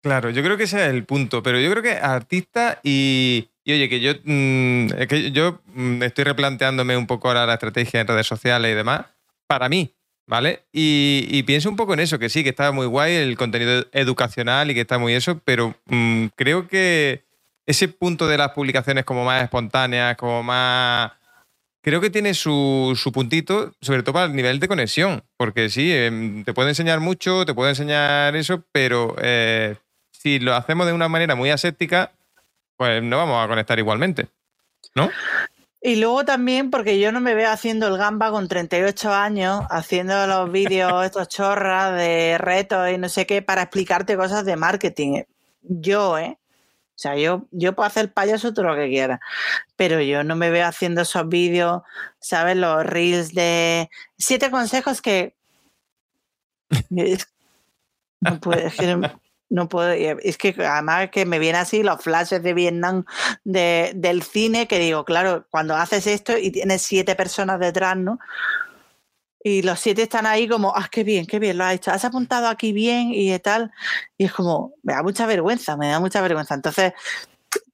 Claro, 0.01 0.29
yo 0.29 0.41
creo 0.43 0.55
que 0.55 0.63
ese 0.63 0.81
es 0.81 0.93
el 0.93 1.05
punto, 1.05 1.43
pero 1.43 1.59
yo 1.59 1.69
creo 1.69 1.83
que 1.83 1.91
artistas 1.91 2.77
y, 2.83 3.49
y 3.69 3.73
oye, 3.73 3.87
que 3.87 3.99
yo, 3.99 4.13
mm, 4.23 4.87
que 5.07 5.31
yo 5.31 5.61
mm, 5.75 6.01
estoy 6.01 6.23
replanteándome 6.23 6.97
un 6.97 7.05
poco 7.05 7.27
ahora 7.27 7.45
la 7.45 7.53
estrategia 7.53 8.01
en 8.01 8.07
redes 8.07 8.25
sociales 8.25 8.71
y 8.71 8.75
demás, 8.75 9.05
para 9.45 9.69
mí, 9.69 9.93
¿vale? 10.25 10.63
Y, 10.73 11.43
pienso 11.43 11.69
un 11.69 11.75
poco 11.75 11.93
en 11.93 11.99
eso, 11.99 12.17
que 12.17 12.29
sí, 12.29 12.43
que 12.43 12.49
está 12.49 12.71
muy 12.71 12.87
guay 12.87 13.13
el 13.15 13.37
contenido 13.37 13.85
educacional 13.91 14.71
y 14.71 14.73
que 14.73 14.81
está 14.81 14.97
muy 14.97 15.13
eso, 15.13 15.39
pero 15.45 15.75
mm, 15.85 16.27
creo 16.35 16.67
que 16.67 17.23
ese 17.67 17.89
punto 17.89 18.27
de 18.27 18.37
las 18.37 18.51
publicaciones 18.51 19.05
como 19.05 19.23
más 19.23 19.43
espontáneas, 19.43 20.17
como 20.17 20.41
más... 20.41 21.11
Creo 21.81 22.01
que 22.01 22.09
tiene 22.09 22.33
su, 22.33 22.99
puntito, 23.13 23.73
sobre 23.81 24.01
todo 24.03 24.13
para 24.13 24.25
el 24.25 24.35
nivel 24.35 24.59
de 24.59 24.67
conexión, 24.67 25.23
porque 25.37 25.69
sí, 25.69 25.93
em, 25.93 26.43
te 26.43 26.53
puede 26.53 26.69
enseñar 26.69 26.99
mucho, 26.99 27.45
te 27.45 27.53
puede 27.53 27.69
enseñar 27.69 28.35
eso, 28.35 28.63
pero 28.71 29.15
eh, 29.21 29.75
si 30.11 30.39
lo 30.39 30.55
hacemos 30.55 30.87
de 30.87 30.93
una 30.93 31.07
manera 31.07 31.35
muy 31.35 31.51
aséptica, 31.51 32.11
pues 32.79 33.03
no 33.03 33.17
vamos 33.17 33.43
a 33.43 33.47
conectar 33.49 33.77
igualmente, 33.77 34.29
¿no? 34.95 35.09
Y 35.81 35.97
luego 35.97 36.23
también, 36.23 36.71
porque 36.71 36.97
yo 36.97 37.11
no 37.11 37.19
me 37.19 37.35
veo 37.35 37.51
haciendo 37.51 37.87
el 37.89 37.97
gamba 37.97 38.31
con 38.31 38.47
38 38.47 39.13
años, 39.13 39.65
haciendo 39.69 40.25
los 40.27 40.49
vídeos 40.53 41.03
estos 41.03 41.27
chorras 41.27 41.93
de 41.97 42.37
retos 42.37 42.89
y 42.89 42.97
no 42.97 43.09
sé 43.09 43.25
qué, 43.25 43.41
para 43.41 43.63
explicarte 43.63 44.15
cosas 44.15 44.45
de 44.45 44.55
marketing. 44.55 45.23
Yo, 45.61 46.17
¿eh? 46.17 46.39
O 46.39 46.95
sea, 46.95 47.17
yo, 47.17 47.47
yo 47.51 47.75
puedo 47.75 47.85
hacer 47.85 48.13
payaso 48.13 48.53
todo 48.53 48.67
lo 48.67 48.75
que 48.77 48.87
quiera, 48.87 49.19
pero 49.75 50.01
yo 50.01 50.23
no 50.23 50.37
me 50.37 50.49
veo 50.49 50.65
haciendo 50.65 51.01
esos 51.01 51.27
vídeos, 51.27 51.81
¿sabes? 52.21 52.55
Los 52.55 52.85
reels 52.85 53.33
de 53.33 53.89
siete 54.17 54.49
consejos 54.49 55.01
que... 55.01 55.35
no 58.21 58.39
puedo, 58.39 58.69
no 59.49 59.67
puedo, 59.67 59.89
es 59.91 60.37
que 60.37 60.55
además 60.59 61.09
que 61.09 61.25
me 61.25 61.39
vienen 61.39 61.61
así 61.61 61.83
los 61.83 62.01
flashes 62.01 62.41
de 62.43 62.53
Vietnam 62.53 63.05
del 63.43 64.23
cine, 64.23 64.67
que 64.67 64.79
digo, 64.79 65.05
claro, 65.05 65.47
cuando 65.49 65.75
haces 65.75 66.07
esto 66.07 66.37
y 66.37 66.51
tienes 66.51 66.83
siete 66.83 67.15
personas 67.15 67.59
detrás, 67.59 67.97
¿no? 67.97 68.19
Y 69.41 69.61
los 69.61 69.79
siete 69.79 70.03
están 70.03 70.25
ahí 70.25 70.47
como, 70.47 70.73
ah, 70.75 70.89
qué 70.91 71.03
bien, 71.03 71.25
qué 71.25 71.39
bien 71.39 71.57
lo 71.57 71.63
has 71.63 71.75
hecho, 71.75 71.91
has 71.91 72.03
apuntado 72.03 72.47
aquí 72.47 72.73
bien 72.73 73.11
y 73.13 73.37
tal. 73.39 73.71
Y 74.17 74.25
es 74.25 74.33
como, 74.33 74.73
me 74.83 74.93
da 74.93 75.01
mucha 75.01 75.25
vergüenza, 75.25 75.77
me 75.77 75.87
da 75.87 75.99
mucha 75.99 76.21
vergüenza. 76.21 76.55
Entonces, 76.55 76.93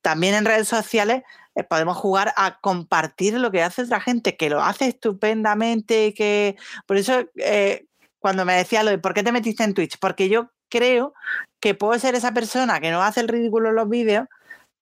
también 0.02 0.36
en 0.36 0.46
redes 0.46 0.68
sociales 0.68 1.24
eh, 1.56 1.64
podemos 1.64 1.98
jugar 1.98 2.34
a 2.38 2.60
compartir 2.62 3.34
lo 3.40 3.52
que 3.52 3.64
hace 3.64 3.82
otra 3.84 4.00
gente, 4.00 4.38
que 4.38 4.50
lo 4.50 4.62
hace 4.62 4.88
estupendamente, 4.88 6.14
que 6.14 6.56
por 6.86 6.98
eso 6.98 7.26
eh, 7.36 7.88
cuando 8.20 8.46
me 8.46 8.56
decía 8.56 8.84
lo 8.84 8.92
de 8.92 9.00
por 9.00 9.14
qué 9.14 9.24
te 9.24 9.32
metiste 9.32 9.64
en 9.64 9.74
Twitch, 9.74 9.98
porque 10.00 10.30
yo 10.30 10.52
creo 10.76 11.14
que 11.62 11.74
puedo 11.74 11.98
ser 12.00 12.16
esa 12.16 12.34
persona 12.34 12.80
que 12.82 12.92
no 12.92 13.02
hace 13.02 13.22
el 13.22 13.30
ridículo 13.30 13.70
en 13.70 13.76
los 13.76 13.88
vídeos, 13.90 14.28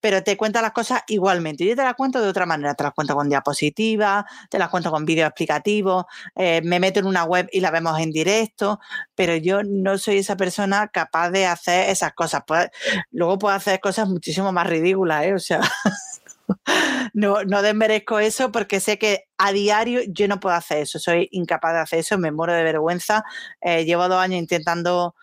pero 0.02 0.24
te 0.24 0.36
cuenta 0.36 0.62
las 0.62 0.72
cosas 0.72 1.04
igualmente. 1.08 1.66
Yo 1.66 1.76
te 1.76 1.84
las 1.84 1.94
cuento 1.94 2.20
de 2.20 2.28
otra 2.28 2.46
manera, 2.46 2.74
te 2.74 2.84
las 2.84 2.94
cuento 2.94 3.16
con 3.16 3.30
diapositivas, 3.30 4.26
te 4.50 4.60
las 4.60 4.70
cuento 4.70 4.92
con 4.92 5.06
vídeos 5.06 5.28
explicativos, 5.28 6.06
eh, 6.36 6.62
me 6.64 6.80
meto 6.80 7.00
en 7.00 7.06
una 7.06 7.24
web 7.24 7.48
y 7.54 7.62
la 7.62 7.72
vemos 7.72 7.98
en 8.00 8.12
directo, 8.12 8.80
pero 9.16 9.36
yo 9.38 9.62
no 9.64 9.98
soy 9.98 10.18
esa 10.18 10.36
persona 10.36 10.88
capaz 10.90 11.30
de 11.30 11.46
hacer 11.46 11.90
esas 11.90 12.14
cosas. 12.14 12.42
Pues, 12.46 12.68
luego 13.12 13.38
puedo 13.40 13.56
hacer 13.56 13.80
cosas 13.80 14.10
muchísimo 14.10 14.52
más 14.52 14.68
ridículas, 14.68 15.26
¿eh? 15.26 15.34
O 15.36 15.40
sea, 15.40 15.62
no, 17.14 17.62
desmerezco 17.62 18.20
eso 18.20 18.52
porque 18.52 18.80
sé 18.80 18.98
que 18.98 19.26
a 19.38 19.52
diario 19.52 20.02
yo 20.08 20.28
no 20.28 20.40
puedo 20.40 20.56
hacer 20.56 20.80
eso, 20.80 21.00
soy 21.00 21.30
incapaz 21.32 21.74
de 21.74 21.80
hacer 21.80 22.00
eso, 22.00 22.18
me 22.18 22.32
muero 22.32 22.54
de 22.54 22.64
vergüenza. 22.64 23.24
Eh, 23.62 23.86
llevo 23.86 24.10
dos 24.10 24.20
años 24.20 24.40
intentando 24.40 25.16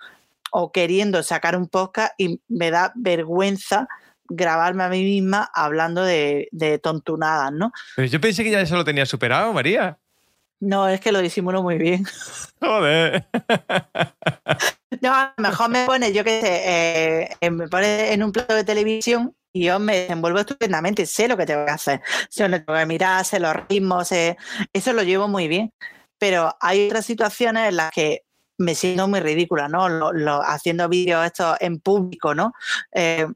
o 0.53 0.73
queriendo 0.73 1.23
sacar 1.23 1.57
un 1.57 1.69
podcast 1.69 2.13
y 2.19 2.41
me 2.49 2.71
da 2.71 2.93
vergüenza 2.97 3.89
grabarme 4.29 4.85
a 4.85 4.89
mí 4.89 5.03
misma 5.03 5.51
hablando 5.53 6.03
de, 6.03 6.49
de 6.53 6.79
tontunadas, 6.79 7.53
¿no? 7.53 7.73
Pero 7.97 8.09
yo 8.09 8.21
pensé 8.21 8.45
que 8.45 8.51
ya 8.51 8.61
eso 8.61 8.77
lo 8.77 8.85
tenía 8.85 9.05
superado, 9.05 9.53
María. 9.53 9.99
No, 10.61 10.89
es 10.89 11.01
que 11.01 11.11
lo 11.11 11.21
disimulo 11.21 11.63
muy 11.63 11.79
bien. 11.79 12.05
Joder. 12.61 13.27
No, 15.01 15.15
a 15.15 15.33
lo 15.37 15.43
mejor 15.43 15.71
me 15.71 15.87
pone, 15.87 16.13
yo 16.13 16.23
qué 16.23 16.41
sé, 16.41 17.37
eh, 17.41 17.51
me 17.51 17.67
pone 17.69 18.13
en 18.13 18.23
un 18.23 18.33
plato 18.33 18.55
de 18.55 18.65
televisión 18.65 19.35
y 19.53 19.65
yo 19.65 19.79
me 19.79 19.97
desenvuelvo 19.97 20.41
estupendamente, 20.41 21.07
sé 21.07 21.29
lo 21.29 21.37
que 21.37 21.47
tengo 21.47 21.65
que 21.65 21.71
hacer, 21.71 22.03
sé 22.29 22.49
lo 22.49 22.59
que 22.59 22.65
tengo 22.65 22.79
que 22.79 22.87
mirar, 22.87 23.25
sé 23.25 23.41
los 23.41 23.57
ritmos, 23.69 24.13
eso 24.13 24.93
lo 24.93 25.03
llevo 25.03 25.29
muy 25.29 25.49
bien. 25.49 25.73
Pero 26.19 26.55
hay 26.61 26.89
otras 26.89 27.07
situaciones 27.07 27.71
en 27.71 27.77
las 27.77 27.91
que 27.91 28.25
me 28.61 28.75
siento 28.75 29.09
muy 29.09 29.21
ridícula, 29.21 29.69
¿no? 29.69 29.89
Lo, 29.89 30.43
haciendo 30.43 30.89
vídeos 30.89 31.25
esto 31.25 31.57
en 31.61 31.81
público, 31.81 32.35
¿no? 32.35 32.53
Eh, 32.93 33.27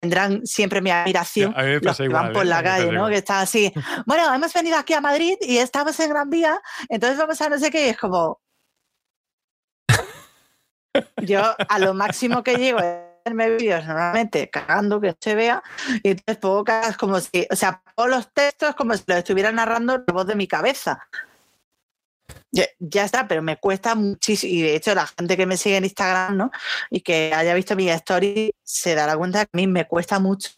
tendrán 0.00 0.46
siempre 0.46 0.80
mi 0.80 0.90
admiración 0.90 1.54
los 1.82 1.96
que 1.96 2.08
van 2.08 2.32
por 2.32 2.44
¿eh? 2.44 2.48
la 2.48 2.62
calle, 2.62 2.92
¿no? 2.92 3.08
Que 3.08 3.16
están 3.16 3.42
así, 3.42 3.72
bueno, 4.04 4.32
hemos 4.32 4.52
venido 4.52 4.76
aquí 4.76 4.92
a 4.92 5.00
Madrid 5.00 5.36
y 5.40 5.58
estamos 5.58 5.98
en 6.00 6.10
Gran 6.10 6.30
Vía, 6.30 6.60
entonces 6.88 7.18
vamos 7.18 7.40
a 7.40 7.48
no 7.48 7.58
sé 7.58 7.70
qué, 7.70 7.86
y 7.86 7.90
es 7.90 7.98
como... 7.98 8.40
Yo 11.22 11.42
a 11.68 11.78
lo 11.78 11.92
máximo 11.92 12.42
que 12.42 12.56
llego 12.56 12.78
es 12.78 12.96
hacerme 13.20 13.50
vídeos 13.56 13.84
normalmente 13.86 14.48
cagando 14.48 15.00
que 15.00 15.14
se 15.18 15.34
vea 15.34 15.62
y 16.02 16.10
entonces 16.10 16.36
pongo 16.38 16.64
como 16.98 17.20
si, 17.20 17.46
o 17.50 17.56
sea, 17.56 17.82
pongo 17.94 18.08
los 18.08 18.32
textos 18.32 18.74
como 18.76 18.94
si 18.94 19.04
lo 19.06 19.16
estuviera 19.16 19.52
narrando 19.52 19.98
la 19.98 20.12
voz 20.12 20.26
de 20.26 20.36
mi 20.36 20.46
cabeza. 20.46 21.06
Ya, 22.52 23.04
está, 23.04 23.28
pero 23.28 23.42
me 23.42 23.58
cuesta 23.58 23.94
muchísimo. 23.94 24.52
Y 24.52 24.62
de 24.62 24.76
hecho, 24.76 24.94
la 24.94 25.06
gente 25.06 25.36
que 25.36 25.46
me 25.46 25.56
sigue 25.56 25.76
en 25.76 25.84
Instagram, 25.84 26.36
¿no? 26.36 26.50
Y 26.90 27.00
que 27.00 27.32
haya 27.34 27.54
visto 27.54 27.76
mi 27.76 27.90
story, 27.90 28.54
se 28.62 28.94
dará 28.94 29.16
cuenta 29.16 29.44
que 29.44 29.50
a 29.52 29.56
mí 29.56 29.66
me 29.66 29.86
cuesta 29.86 30.18
mucho 30.18 30.50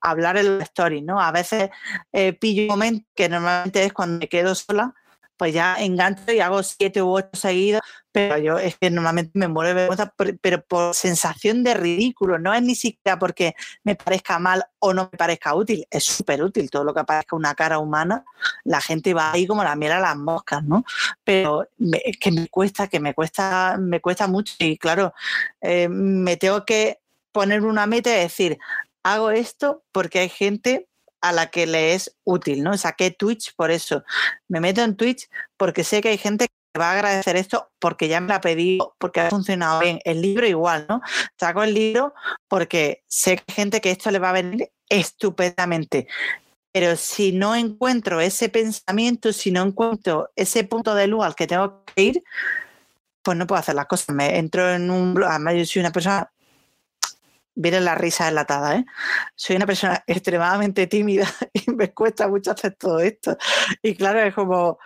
hablar 0.00 0.36
en 0.38 0.58
los 0.58 0.62
stories, 0.62 1.02
¿no? 1.02 1.20
A 1.20 1.30
veces 1.32 1.70
eh, 2.12 2.32
pillo 2.32 2.62
un 2.62 2.68
momento 2.68 3.06
que 3.14 3.28
normalmente 3.28 3.84
es 3.84 3.92
cuando 3.92 4.20
me 4.20 4.28
quedo 4.28 4.54
sola 4.54 4.94
pues 5.42 5.54
ya 5.54 5.74
engancho 5.80 6.30
y 6.32 6.38
hago 6.38 6.62
siete 6.62 7.02
u 7.02 7.10
ocho 7.16 7.30
seguidos, 7.32 7.80
pero 8.12 8.36
yo 8.36 8.58
es 8.58 8.76
que 8.76 8.90
normalmente 8.90 9.32
me 9.34 9.48
muero 9.48 9.68
de 9.68 9.74
vergüenza, 9.74 10.14
pero 10.40 10.62
por 10.62 10.94
sensación 10.94 11.64
de 11.64 11.74
ridículo, 11.74 12.38
no 12.38 12.52
es 12.52 12.62
ni 12.62 12.74
siquiera 12.74 13.18
porque 13.18 13.54
me 13.82 13.96
parezca 13.96 14.38
mal 14.38 14.64
o 14.78 14.92
no 14.92 15.08
me 15.10 15.18
parezca 15.18 15.54
útil, 15.54 15.86
es 15.90 16.04
súper 16.04 16.42
útil 16.42 16.70
todo 16.70 16.84
lo 16.84 16.92
que 16.92 17.00
aparezca 17.00 17.34
una 17.34 17.54
cara 17.54 17.78
humana, 17.78 18.24
la 18.64 18.80
gente 18.82 19.14
va 19.14 19.32
ahí 19.32 19.46
como 19.46 19.64
la 19.64 19.74
miel 19.74 19.92
a 19.92 20.00
las 20.00 20.16
moscas, 20.16 20.62
¿no? 20.62 20.84
Pero 21.24 21.66
es 21.78 22.18
que 22.18 22.30
me 22.30 22.48
cuesta, 22.48 22.86
que 22.86 23.00
me 23.00 23.14
cuesta, 23.14 23.78
me 23.80 24.00
cuesta 24.00 24.26
mucho 24.26 24.54
y 24.58 24.76
claro, 24.76 25.14
eh, 25.62 25.88
me 25.88 26.36
tengo 26.36 26.64
que 26.66 27.00
poner 27.32 27.62
una 27.62 27.86
meta 27.86 28.10
y 28.10 28.20
decir, 28.20 28.58
hago 29.02 29.30
esto 29.30 29.82
porque 29.90 30.18
hay 30.20 30.28
gente 30.28 30.86
a 31.22 31.32
la 31.32 31.46
que 31.46 31.66
le 31.66 31.94
es 31.94 32.14
útil, 32.24 32.62
¿no? 32.62 32.76
Saqué 32.76 33.10
Twitch 33.12 33.54
por 33.54 33.70
eso. 33.70 34.02
Me 34.48 34.60
meto 34.60 34.82
en 34.82 34.96
Twitch 34.96 35.30
porque 35.56 35.84
sé 35.84 36.02
que 36.02 36.08
hay 36.08 36.18
gente 36.18 36.48
va 36.78 36.90
a 36.90 36.92
agradecer 36.92 37.36
esto 37.36 37.70
porque 37.78 38.08
ya 38.08 38.20
me 38.20 38.28
la 38.28 38.36
ha 38.36 38.40
pedido, 38.40 38.94
porque 38.98 39.20
ha 39.20 39.30
funcionado 39.30 39.80
bien. 39.80 40.00
El 40.04 40.22
libro 40.22 40.46
igual, 40.46 40.86
¿no? 40.88 41.00
Saco 41.38 41.62
el 41.62 41.74
libro 41.74 42.14
porque 42.48 43.02
sé 43.06 43.36
que 43.36 43.44
hay 43.48 43.54
gente 43.54 43.80
que 43.80 43.90
esto 43.90 44.10
le 44.10 44.18
va 44.18 44.30
a 44.30 44.34
venir 44.34 44.70
estupendamente. 44.88 46.06
Pero 46.72 46.96
si 46.96 47.32
no 47.32 47.54
encuentro 47.54 48.20
ese 48.20 48.48
pensamiento, 48.48 49.32
si 49.32 49.50
no 49.50 49.62
encuentro 49.62 50.30
ese 50.36 50.64
punto 50.64 50.94
de 50.94 51.06
luz 51.06 51.24
al 51.24 51.34
que 51.34 51.46
tengo 51.46 51.84
que 51.84 52.02
ir, 52.02 52.24
pues 53.22 53.36
no 53.36 53.46
puedo 53.46 53.60
hacer 53.60 53.74
las 53.74 53.86
cosas. 53.86 54.14
Me 54.14 54.38
entro 54.38 54.72
en 54.72 54.90
un 54.90 55.22
además 55.22 55.54
yo 55.56 55.64
soy 55.66 55.80
una 55.80 55.92
persona 55.92 56.30
viene 57.54 57.80
la 57.80 57.94
risa 57.94 58.28
enlatada, 58.28 58.76
¿eh? 58.76 58.84
Soy 59.34 59.56
una 59.56 59.66
persona 59.66 60.02
extremadamente 60.06 60.86
tímida 60.86 61.28
y 61.52 61.70
me 61.70 61.92
cuesta 61.92 62.28
mucho 62.28 62.52
hacer 62.52 62.74
todo 62.76 63.00
esto. 63.00 63.36
Y 63.82 63.94
claro, 63.94 64.20
es 64.20 64.34
como, 64.34 64.78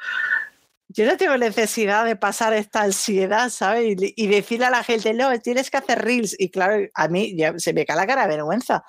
yo 0.88 1.04
no 1.04 1.16
tengo 1.16 1.36
necesidad 1.36 2.04
de 2.04 2.16
pasar 2.16 2.52
esta 2.52 2.82
ansiedad, 2.82 3.50
¿sabes? 3.50 3.96
Y, 3.98 4.26
decirle 4.28 4.66
a 4.66 4.70
la 4.70 4.84
gente, 4.84 5.12
no, 5.14 5.36
tienes 5.40 5.70
que 5.70 5.78
hacer 5.78 6.02
reels. 6.02 6.36
Y 6.38 6.50
claro, 6.50 6.86
a 6.94 7.08
mí 7.08 7.36
ya 7.36 7.58
se 7.58 7.72
me 7.72 7.84
cae 7.84 7.96
la 7.96 8.06
cara 8.06 8.22
de 8.22 8.36
vergüenza. 8.36 8.84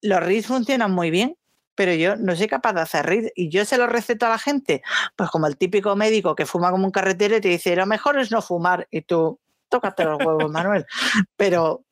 Los 0.00 0.20
reels 0.20 0.46
funcionan 0.46 0.92
muy 0.92 1.10
bien, 1.10 1.36
pero 1.74 1.92
yo 1.92 2.16
no 2.16 2.34
soy 2.34 2.46
capaz 2.48 2.72
de 2.72 2.80
hacer 2.80 3.06
reels. 3.06 3.32
Y 3.34 3.50
yo 3.50 3.64
se 3.64 3.76
lo 3.76 3.86
receto 3.86 4.26
a 4.26 4.30
la 4.30 4.38
gente, 4.38 4.82
pues 5.14 5.30
como 5.30 5.46
el 5.46 5.56
típico 5.58 5.94
médico 5.94 6.34
que 6.34 6.46
fuma 6.46 6.70
como 6.70 6.86
un 6.86 6.92
carretero 6.92 7.36
y 7.36 7.40
te 7.40 7.48
dice, 7.48 7.76
lo 7.76 7.86
mejor 7.86 8.18
es 8.18 8.30
no 8.30 8.40
fumar. 8.40 8.88
Y 8.90 9.02
tú, 9.02 9.38
tócate 9.68 10.04
los 10.04 10.18
huevos, 10.18 10.50
Manuel. 10.50 10.86
Pero 11.36 11.84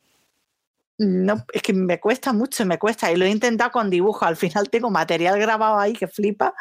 no, 0.99 1.45
es 1.53 1.63
que 1.63 1.75
me 1.75 2.01
cuesta 2.01 2.33
mucho, 2.33 2.65
me 2.65 2.79
cuesta. 2.79 3.13
Y 3.13 3.17
lo 3.17 3.27
he 3.27 3.31
intentado 3.31 3.71
con 3.73 3.91
dibujo. 3.91 4.25
Al 4.25 4.37
final 4.37 4.71
tengo 4.71 4.91
material 4.91 5.39
grabado 5.39 5.79
ahí 5.79 5.93
que 5.93 6.09
flipa, 6.09 6.55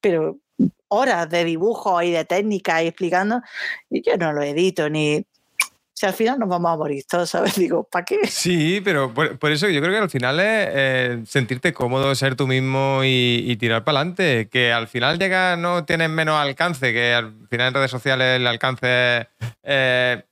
pero 0.00 0.38
horas 0.94 1.28
de 1.28 1.44
dibujo 1.44 2.00
y 2.02 2.10
de 2.10 2.24
técnica 2.24 2.82
y 2.82 2.88
explicando, 2.88 3.42
y 3.90 4.02
yo 4.02 4.16
no 4.16 4.32
lo 4.32 4.42
edito 4.42 4.88
ni. 4.88 5.24
Si 5.96 6.06
al 6.06 6.12
final 6.12 6.40
nos 6.40 6.48
vamos 6.48 6.72
a 6.72 6.76
morir 6.76 7.04
todos, 7.08 7.30
¿sabes? 7.30 7.54
Digo, 7.56 7.84
¿para 7.84 8.04
qué? 8.04 8.26
Sí, 8.26 8.80
pero 8.84 9.14
por, 9.14 9.52
eso 9.52 9.68
yo 9.68 9.80
creo 9.80 9.92
que 9.92 9.98
al 9.98 10.10
final 10.10 10.40
es 10.40 10.68
eh, 10.70 11.22
sentirte 11.24 11.72
cómodo, 11.72 12.14
ser 12.16 12.34
tú 12.34 12.48
mismo 12.48 13.02
y, 13.04 13.56
tirar 13.60 13.84
para 13.84 14.00
adelante. 14.00 14.48
Que 14.50 14.72
al 14.72 14.88
final 14.88 15.18
llega, 15.18 15.56
no 15.56 15.84
tienes 15.84 16.10
menos 16.10 16.36
alcance, 16.36 16.92
que 16.92 17.14
al 17.14 17.32
final 17.48 17.68
en 17.68 17.74
redes 17.74 17.92
sociales 17.92 18.40
el 18.40 18.46
alcance 18.48 19.28
eh, 19.62 20.24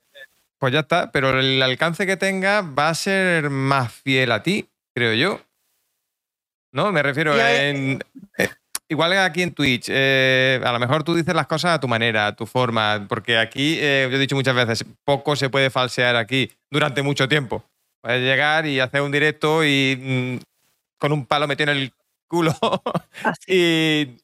pues 0.63 0.73
ya 0.73 0.81
está, 0.81 1.11
pero 1.11 1.41
el 1.41 1.61
alcance 1.61 2.07
que 2.07 2.17
tenga 2.17 2.61
va 2.61 2.89
a 2.89 2.95
ser 2.95 3.51
más 3.51 3.93
fiel 3.93 4.31
a 4.31 4.45
ti, 4.45 4.69
creo 4.95 5.13
yo. 5.13 5.41
¿No? 6.71 6.93
Me 6.93 7.03
refiero 7.03 7.37
en... 7.37 7.99
Eh, 8.39 8.49
igual 8.93 9.13
que 9.13 9.19
aquí 9.19 9.43
en 9.43 9.53
Twitch, 9.53 9.87
eh, 9.89 10.61
a 10.63 10.73
lo 10.73 10.79
mejor 10.79 11.03
tú 11.03 11.15
dices 11.15 11.35
las 11.35 11.47
cosas 11.47 11.73
a 11.73 11.81
tu 11.81 11.89
manera, 11.89 12.29
a 12.29 12.37
tu 12.37 12.47
forma, 12.47 13.07
porque 13.09 13.39
aquí, 13.39 13.79
eh, 13.81 14.07
yo 14.11 14.17
he 14.17 14.21
dicho 14.21 14.37
muchas 14.37 14.55
veces, 14.55 14.85
poco 15.05 15.35
se 15.35 15.51
puede 15.51 15.71
falsear 15.71 16.15
aquí 16.17 16.51
durante 16.71 17.03
mucho 17.03 17.29
tiempo. 17.29 17.65
Puedes 18.01 18.23
llegar 18.23 18.67
y 18.67 18.81
hacer 18.81 19.03
un 19.03 19.11
directo 19.11 19.65
y 19.65 19.99
mm, 20.41 20.43
con 20.99 21.13
un 21.13 21.27
palo 21.27 21.49
metido 21.49 21.73
en 21.73 21.79
el 21.79 21.93
culo 22.29 22.55
y 23.47 24.17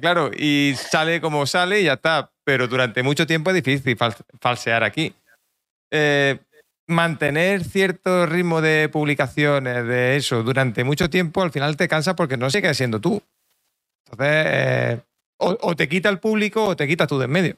claro, 0.00 0.30
y 0.36 0.74
sale 0.76 1.20
como 1.20 1.46
sale 1.46 1.80
y 1.80 1.84
ya 1.84 1.94
está. 1.94 2.30
Pero 2.44 2.66
durante 2.66 3.02
mucho 3.02 3.26
tiempo 3.26 3.50
es 3.50 3.62
difícil 3.62 3.96
falsear 4.40 4.82
aquí. 4.82 5.14
Eh, 5.90 6.38
mantener 6.86 7.64
cierto 7.64 8.26
ritmo 8.26 8.60
de 8.62 8.88
publicaciones 8.88 9.86
de 9.86 10.16
eso 10.16 10.42
durante 10.42 10.84
mucho 10.84 11.10
tiempo, 11.10 11.42
al 11.42 11.52
final 11.52 11.76
te 11.76 11.88
cansa 11.88 12.16
porque 12.16 12.36
no 12.36 12.50
sigues 12.50 12.76
siendo 12.76 13.00
tú. 13.00 13.22
Entonces, 14.10 14.44
eh, 14.46 15.00
o, 15.38 15.76
te 15.76 15.88
quita 15.88 16.08
el 16.08 16.20
público 16.20 16.64
o 16.64 16.76
te 16.76 16.88
quita 16.88 17.06
tú 17.06 17.18
de 17.18 17.26
en 17.26 17.30
medio. 17.30 17.56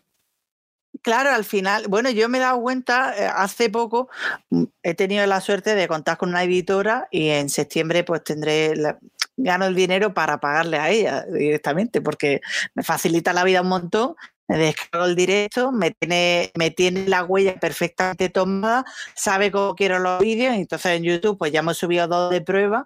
Claro, 1.03 1.31
al 1.31 1.45
final, 1.45 1.87
bueno, 1.89 2.11
yo 2.11 2.29
me 2.29 2.39
he 2.39 2.41
dado 2.41 2.61
cuenta, 2.61 3.15
eh, 3.17 3.31
hace 3.33 3.71
poco 3.71 4.09
mm, 4.51 4.65
he 4.83 4.95
tenido 4.95 5.25
la 5.27 5.41
suerte 5.41 5.75
de 5.75 5.89
contar 5.89 6.19
con 6.19 6.31
una 6.31 6.43
editora 6.43 7.09
y 7.11 7.29
en 7.29 7.49
septiembre 7.49 8.05
pues 8.05 8.25
tendré, 8.25 8.75
gano 9.37 9.67
el 9.67 9.75
dinero 9.75 10.13
para 10.13 10.41
pagarle 10.41 10.79
a 10.79 10.91
ella 10.91 11.25
directamente 11.27 12.03
porque 12.03 12.41
me 12.75 12.83
facilita 12.83 13.33
la 13.33 13.45
vida 13.45 13.63
un 13.63 13.69
montón 13.69 14.17
me 14.51 14.59
descargo 14.59 15.07
el 15.07 15.15
directo, 15.15 15.71
me 15.71 15.93
tiene, 15.93 16.51
me 16.57 16.73
tiene 16.73 17.07
la 17.07 17.23
huella 17.23 17.55
perfectamente 17.61 18.31
tomada, 18.31 18.85
sabe 19.15 19.53
cómo 19.53 19.77
quiero 19.77 20.01
los 20.01 20.19
vídeos, 20.19 20.57
entonces 20.57 20.97
en 20.97 21.05
YouTube 21.05 21.39
pues 21.39 21.53
ya 21.53 21.61
hemos 21.61 21.79
subido 21.79 22.09
dos 22.09 22.33
de 22.33 22.41
prueba 22.41 22.85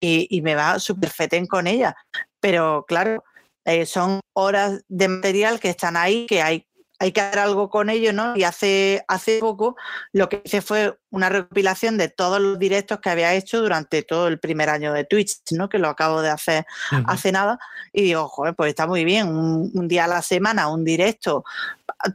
y, 0.00 0.40
me 0.42 0.56
va 0.56 0.80
súper 0.80 1.10
fetén 1.10 1.46
con 1.46 1.68
ella. 1.68 1.96
Pero 2.44 2.84
claro, 2.86 3.24
eh, 3.64 3.86
son 3.86 4.20
horas 4.34 4.84
de 4.88 5.08
material 5.08 5.60
que 5.60 5.70
están 5.70 5.96
ahí, 5.96 6.26
que 6.26 6.42
hay 6.42 6.66
hay 6.98 7.12
que 7.12 7.22
hacer 7.22 7.38
algo 7.38 7.70
con 7.70 7.88
ello, 7.88 8.12
¿no? 8.12 8.36
Y 8.36 8.44
hace, 8.44 9.02
hace 9.08 9.38
poco 9.38 9.76
lo 10.12 10.28
que 10.28 10.42
hice 10.44 10.60
fue 10.60 10.98
una 11.10 11.30
recopilación 11.30 11.96
de 11.96 12.08
todos 12.10 12.40
los 12.40 12.58
directos 12.58 13.00
que 13.00 13.08
había 13.08 13.34
hecho 13.34 13.62
durante 13.62 14.02
todo 14.02 14.28
el 14.28 14.38
primer 14.38 14.68
año 14.68 14.92
de 14.92 15.04
Twitch, 15.04 15.38
¿no? 15.52 15.70
Que 15.70 15.78
lo 15.78 15.88
acabo 15.88 16.20
de 16.20 16.28
hacer 16.28 16.66
hace 17.06 17.32
nada. 17.32 17.58
Y 17.94 18.02
digo, 18.02 18.28
joder, 18.28 18.54
pues 18.54 18.68
está 18.68 18.86
muy 18.86 19.06
bien, 19.06 19.28
un, 19.28 19.88
día 19.88 20.04
a 20.04 20.08
la 20.08 20.22
semana, 20.22 20.68
un 20.68 20.84
directo, 20.84 21.44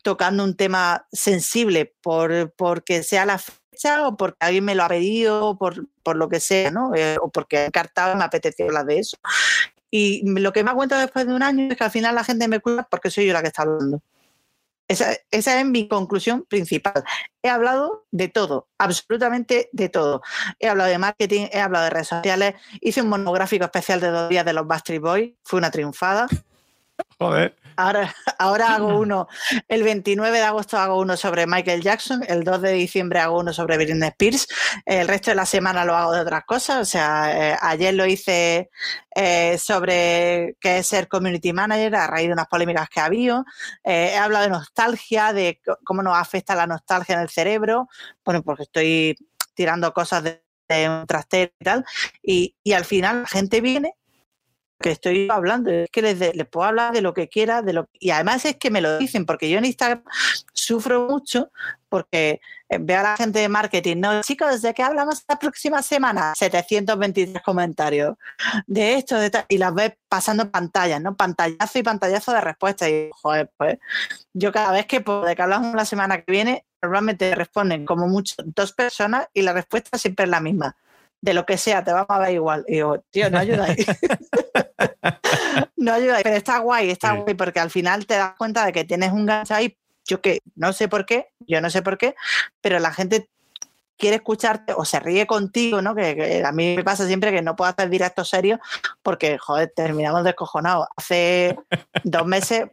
tocando 0.04 0.44
un 0.44 0.56
tema 0.56 1.08
sensible 1.12 1.94
por, 2.02 2.54
porque 2.56 3.02
sea 3.02 3.26
la 3.26 3.40
fecha 3.40 4.08
o 4.08 4.16
porque 4.16 4.38
alguien 4.40 4.66
me 4.66 4.76
lo 4.76 4.84
ha 4.84 4.90
pedido, 4.90 5.58
por, 5.58 5.88
por 6.04 6.16
lo 6.16 6.30
que 6.30 6.40
sea, 6.40 6.70
¿no? 6.70 6.94
Eh, 6.96 7.18
o 7.20 7.30
porque 7.30 7.58
he 7.58 7.66
encartado 7.66 8.14
y 8.14 8.18
me 8.18 8.24
apeteció 8.24 8.66
hablar 8.66 8.86
de 8.86 9.00
eso. 9.00 9.18
Y 9.92 10.28
lo 10.30 10.54
que 10.54 10.64
me 10.64 10.72
ha 10.72 10.74
cuenta 10.76 11.00
después 11.00 11.26
de 11.26 11.34
un 11.34 11.44
año 11.44 11.68
es 11.70 11.78
que 11.78 11.84
al 11.84 11.92
final 11.92 12.16
la 12.16 12.24
gente 12.24 12.48
me 12.48 12.60
cuida 12.60 12.88
porque 12.90 13.10
soy 13.10 13.26
yo 13.26 13.34
la 13.34 13.42
que 13.42 13.48
está 13.48 13.64
hablando. 13.64 14.02
Esa, 14.88 15.14
es 15.32 15.66
mi 15.66 15.88
conclusión 15.88 16.46
principal. 16.50 17.04
He 17.44 17.50
hablado 17.50 18.08
de 18.10 18.28
todo, 18.28 18.68
absolutamente 18.80 19.70
de 19.72 19.88
todo. 19.88 20.24
He 20.60 20.68
hablado 20.68 20.90
de 20.90 20.98
marketing, 20.98 21.48
he 21.52 21.60
hablado 21.60 21.86
de 21.86 21.92
redes 21.92 22.08
sociales, 22.08 22.56
hice 22.82 23.04
un 23.04 23.10
monográfico 23.10 23.66
especial 23.66 24.00
de 24.00 24.10
dos 24.10 24.30
días 24.30 24.46
de 24.46 24.54
los 24.54 24.66
Bastry 24.66 24.98
Boys, 24.98 25.34
fue 25.44 25.60
una 25.60 25.70
triunfada. 25.70 26.28
Joder. 27.20 27.56
Ahora, 27.80 28.14
ahora 28.40 28.76
hago 28.76 29.00
uno, 29.00 29.30
el 29.70 29.84
29 29.84 30.38
de 30.38 30.44
agosto 30.44 30.78
hago 30.78 30.99
uno 30.99 31.16
sobre 31.16 31.48
Michael 31.48 31.82
Jackson, 31.82 32.22
el 32.28 32.44
2 32.44 32.62
de 32.62 32.74
diciembre 32.74 33.20
hago 33.20 33.40
uno 33.40 33.53
sobre 33.53 33.78
Britney 33.78 34.10
Spears, 34.10 34.48
el 34.86 35.08
resto 35.08 35.32
de 35.32 35.36
la 35.36 35.45
semana 35.45 35.86
lo 35.86 35.95
hago 35.95 36.12
de 36.12 36.20
otras 36.20 36.44
cosas, 36.44 36.82
o 36.82 36.86
sea, 36.86 37.53
eh, 37.53 37.58
ayer 37.62 37.94
lo 37.94 38.06
hice 38.06 38.70
eh, 39.16 39.58
sobre 39.58 40.58
qué 40.60 40.80
es 40.80 40.88
ser 40.88 41.08
community 41.08 41.53
manager 41.53 41.95
a 41.95 42.08
raíz 42.08 42.28
de 42.28 42.34
unas 42.34 42.48
polémicas 42.48 42.90
que 42.90 42.99
ha 42.99 43.06
habido, 43.06 43.45
eh, 43.86 44.12
he 44.14 44.18
hablado 44.18 44.44
de 44.44 44.52
nostalgia, 44.52 45.32
de 45.32 45.62
cómo 45.86 46.03
nos 46.03 46.18
afecta 46.18 46.56
la 46.56 46.68
nostalgia 46.68 47.16
en 47.16 47.22
el 47.22 47.30
cerebro, 47.30 47.88
bueno, 48.26 48.44
porque 48.44 48.64
estoy 48.64 49.16
tirando 49.53 49.94
cosas 49.94 50.24
de, 50.24 50.41
un 50.70 51.08
trastero 51.08 51.52
y 51.58 51.64
tal, 51.64 51.86
y, 52.22 52.56
y 52.62 52.74
al 52.74 52.84
final 52.84 53.22
la 53.22 53.28
gente 53.28 53.62
viene 53.62 53.94
que 54.80 54.91
estoy 54.91 55.27
hablando, 55.30 55.69
es 55.72 55.89
que 55.91 56.01
les, 56.01 56.47
puedo 56.47 56.68
hablar 56.68 56.93
de 56.93 57.01
lo 57.01 57.14
que 57.14 57.27
quiera, 57.27 57.61
de 57.61 57.73
lo 57.73 57.89
y 57.93 58.11
además 58.11 58.45
es 58.45 58.57
que 58.57 58.72
me 58.72 58.81
lo 58.81 58.97
dicen, 58.97 59.26
porque 59.26 59.49
yo 59.49 59.57
en 59.57 59.65
Instagram 59.65 60.03
sufro 60.53 61.07
mucho 61.07 61.51
porque 61.89 62.39
eh, 62.69 62.77
veo 62.80 62.99
a 62.99 63.03
la 63.03 63.18
gente 63.18 63.39
de 63.39 63.49
marketing, 63.49 63.97
no, 63.97 64.22
chicos, 64.22 64.61
¿de 64.61 64.73
qué 64.73 64.84
hablamos 64.84 65.23
la 65.27 65.38
próxima 65.38 65.81
semana? 65.81 66.34
723 66.35 67.41
comentarios 67.43 68.15
de 68.68 68.93
esto, 68.93 69.18
de 69.18 69.31
y 69.49 69.57
las 69.57 69.73
ves 69.73 69.93
pasando 70.07 70.49
pantallas, 70.49 71.01
¿no? 71.01 71.15
Pantallazo 71.15 71.80
y 71.80 71.84
pantallazo 71.84 72.31
de 72.31 72.41
respuestas. 72.41 72.89
Y, 72.89 73.10
joder, 73.11 73.51
pues 73.57 73.77
yo 74.34 74.51
cada 74.51 74.72
vez 74.72 74.85
que 74.85 74.99
de 74.99 75.35
que 75.35 75.41
hablamos 75.41 75.76
la 75.76 75.85
semana 75.85 76.22
que 76.22 76.31
viene, 76.31 76.65
normalmente 76.81 77.34
responden 77.35 77.85
como 77.85 78.07
mucho 78.07 78.35
dos 78.45 78.73
personas 78.73 79.27
y 79.34 79.41
la 79.41 79.53
respuesta 79.53 79.97
siempre 79.97 80.26
es 80.26 80.31
la 80.31 80.39
misma. 80.39 80.77
De 81.22 81.34
lo 81.34 81.45
que 81.45 81.57
sea, 81.57 81.84
te 81.84 81.91
vamos 81.91 82.10
a 82.10 82.19
ver 82.19 82.34
igual. 82.34 82.64
Y 82.68 82.76
digo, 82.76 83.03
tío, 83.10 83.30
no 83.30 83.39
ayudáis. 83.39 83.85
no 85.77 85.93
ayudáis. 85.93 86.23
Pero 86.23 86.35
está 86.35 86.60
guay, 86.60 86.89
está 86.89 87.14
guay, 87.14 87.34
porque 87.35 87.60
al 87.60 87.69
final 87.69 88.06
te 88.06 88.15
das 88.15 88.34
cuenta 88.38 88.65
de 88.65 88.72
que 88.72 88.84
tienes 88.84 89.11
un 89.11 89.26
gancho 89.26 89.56
ahí 89.56 89.76
yo 90.10 90.22
que 90.22 90.41
no 90.56 90.73
sé 90.73 90.88
por 90.88 91.06
qué, 91.06 91.27
yo 91.39 91.61
no 91.61 91.69
sé 91.69 91.81
por 91.81 91.97
qué, 91.97 92.15
pero 92.61 92.80
la 92.80 92.91
gente 92.91 93.30
quiere 93.97 94.18
escucharte 94.18 94.73
o 94.76 94.85
se 94.85 94.99
ríe 94.99 95.27
contigo, 95.27 95.81
¿no? 95.81 95.93
Que, 95.93 96.43
a 96.45 96.51
mí 96.51 96.76
me 96.76 96.84
pasa 96.84 97.06
siempre 97.06 97.31
que 97.31 97.41
no 97.41 97.56
puedo 97.56 97.69
hacer 97.69 97.89
directos 97.89 98.30
serios 98.30 98.60
porque, 99.03 99.38
joder, 99.38 99.72
terminamos 99.76 100.23
descojonados. 100.23 100.88
Hace 100.95 101.57
dos 102.03 102.26
meses, 102.26 102.65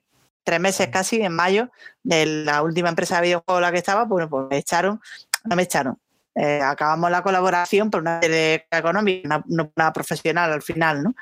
tres 0.44 0.60
meses 0.60 0.88
casi, 0.88 1.20
en 1.20 1.32
mayo, 1.32 1.70
de 2.02 2.26
la 2.26 2.62
última 2.62 2.88
empresa 2.88 3.16
de 3.16 3.22
videojuegos 3.22 3.60
la 3.60 3.72
que 3.72 3.78
estaba, 3.78 4.04
bueno, 4.04 4.28
pues 4.28 4.46
me 4.48 4.58
echaron, 4.58 5.00
no 5.44 5.56
me 5.56 5.64
echaron. 5.64 5.98
Eh, 6.38 6.60
acabamos 6.62 7.10
la 7.10 7.22
colaboración 7.22 7.90
por 7.90 8.02
una 8.02 8.20
serie 8.20 8.66
económica, 8.70 9.42
una, 9.46 9.70
una, 9.74 9.92
profesional 9.92 10.52
al 10.52 10.60
final, 10.60 11.02
¿no? 11.02 11.14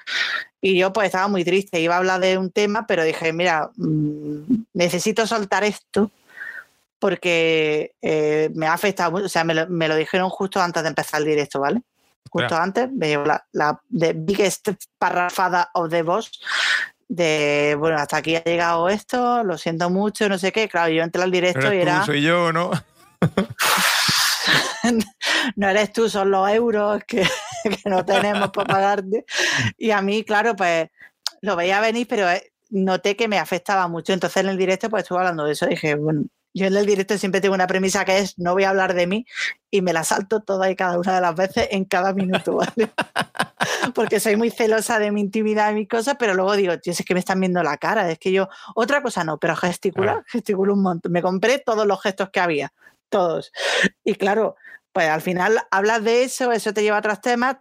Y 0.61 0.77
yo 0.77 0.93
pues 0.93 1.07
estaba 1.07 1.29
muy 1.29 1.45
triste, 1.45 1.79
iba 1.79 1.95
a 1.95 1.99
hablar 1.99 2.21
de 2.21 2.37
un 2.37 2.51
tema, 2.51 2.85
pero 2.87 3.05
dije, 3.05 3.33
mira, 3.33 3.71
mm, 3.77 4.65
necesito 4.73 5.25
soltar 5.27 5.63
esto 5.63 6.11
porque 6.99 7.93
eh, 8.03 8.51
me 8.55 8.67
ha 8.67 8.73
afectado 8.73 9.17
o 9.17 9.29
sea, 9.29 9.45
me 9.45 9.55
lo, 9.55 9.97
dijeron 9.97 10.31
justo 10.31 10.61
antes 10.61 10.83
de 10.83 10.89
empezar 10.89 11.21
el 11.21 11.27
directo, 11.27 11.61
¿vale? 11.61 11.83
Justo 12.31 12.57
antes 12.57 12.91
me 12.91 13.07
llevo 13.07 13.27
la, 13.27 13.47
la 13.53 13.81
biggest 13.91 14.71
parrafada 14.99 15.71
of 15.75 15.91
the 15.91 16.03
boss 16.03 16.33
de, 17.09 17.77
bueno, 17.79 17.99
hasta 17.99 18.17
aquí 18.17 18.35
ha 18.35 18.43
llegado 18.43 18.89
esto, 18.89 19.45
lo 19.45 19.59
siento 19.59 19.91
mucho, 19.91 20.29
no 20.29 20.39
sé 20.39 20.51
qué. 20.51 20.69
Claro, 20.69 20.93
yo 20.93 21.03
entré 21.03 21.23
al 21.23 21.31
directo 21.31 21.73
y 21.73 21.79
era... 21.79 22.05
soy 22.05 22.23
yo, 22.23 22.53
¿no? 22.53 22.73
no 25.57 25.69
eres 25.69 25.93
tú, 25.93 26.09
son 26.09 26.31
los 26.31 26.49
euros 26.51 27.03
que, 27.07 27.27
no 27.87 28.05
tenemos 28.05 28.51
para 28.51 28.67
pagarte. 28.67 29.25
Y 29.77 29.91
a 29.91 30.03
mí, 30.03 30.25
claro, 30.25 30.55
pues 30.57 30.89
lo 31.41 31.57
veía 31.57 31.81
venir, 31.81 32.07
pero 32.09 32.31
eh, 32.31 32.53
noté 32.71 33.17
que 33.17 33.29
me 33.29 33.39
afectaba 33.39 33.89
mucho. 33.89 34.13
Entonces 34.13 34.43
en 34.43 34.49
el 34.49 34.59
directo 34.59 34.89
pues 34.91 35.03
estuve 35.03 35.19
hablando 35.19 35.45
de 35.45 35.53
eso. 35.53 35.67
Dije, 35.67 35.95
bueno, 35.95 36.25
yo 36.55 36.67
en 36.67 36.77
el 36.77 36.87
directo 36.87 37.19
siempre 37.19 37.41
tengo 37.41 37.55
una 37.55 37.67
premisa 37.67 38.05
que 38.05 38.19
es 38.19 38.39
no 38.39 38.53
voy 38.53 38.65
a 38.65 38.71
hablar 38.71 38.95
de 38.95 39.09
mí 39.09 39.27
y 39.71 39.83
me 39.83 39.93
la 39.93 40.05
salto 40.05 40.41
toda 40.41 40.71
y 40.71 40.77
cada 40.77 40.99
una 40.99 41.17
de 41.17 41.21
las 41.21 41.35
veces 41.35 41.69
en 41.73 41.85
cada 41.85 42.15
minuto, 42.15 42.55
¿vale? 42.57 42.91
Porque 43.95 44.21
soy 44.21 44.37
muy 44.37 44.51
celosa 44.51 44.99
de 44.99 45.11
mi 45.11 45.21
intimidad 45.21 45.73
y 45.73 45.75
mis 45.75 45.89
cosas, 45.89 46.17
pero 46.19 46.35
luego 46.35 46.55
digo, 46.55 46.79
tío, 46.79 46.93
es 46.93 47.05
que 47.05 47.15
me 47.15 47.21
están 47.21 47.41
viendo 47.41 47.63
la 47.63 47.77
cara, 47.77 48.11
es 48.11 48.19
que 48.19 48.31
yo, 48.31 48.49
otra 48.77 49.03
cosa 49.03 49.25
no, 49.25 49.39
pero 49.39 49.57
gesticular, 49.57 50.23
gesticulo 50.27 50.75
un 50.75 50.83
montón. 50.83 51.11
Me 51.11 51.23
compré 51.23 51.59
todos 51.59 51.87
los 51.87 52.01
gestos 52.01 52.31
que 52.31 52.41
había 52.41 52.73
todos. 53.15 53.53
Y 54.03 54.15
claro, 54.15 54.57
pues 54.95 55.09
al 55.09 55.21
final 55.23 55.61
hablas 55.73 56.05
de 56.05 56.23
eso, 56.23 56.53
eso 56.53 56.73
te 56.73 56.83
lleva 56.83 56.97
a 56.97 57.01
otros 57.01 57.21
temas, 57.21 57.57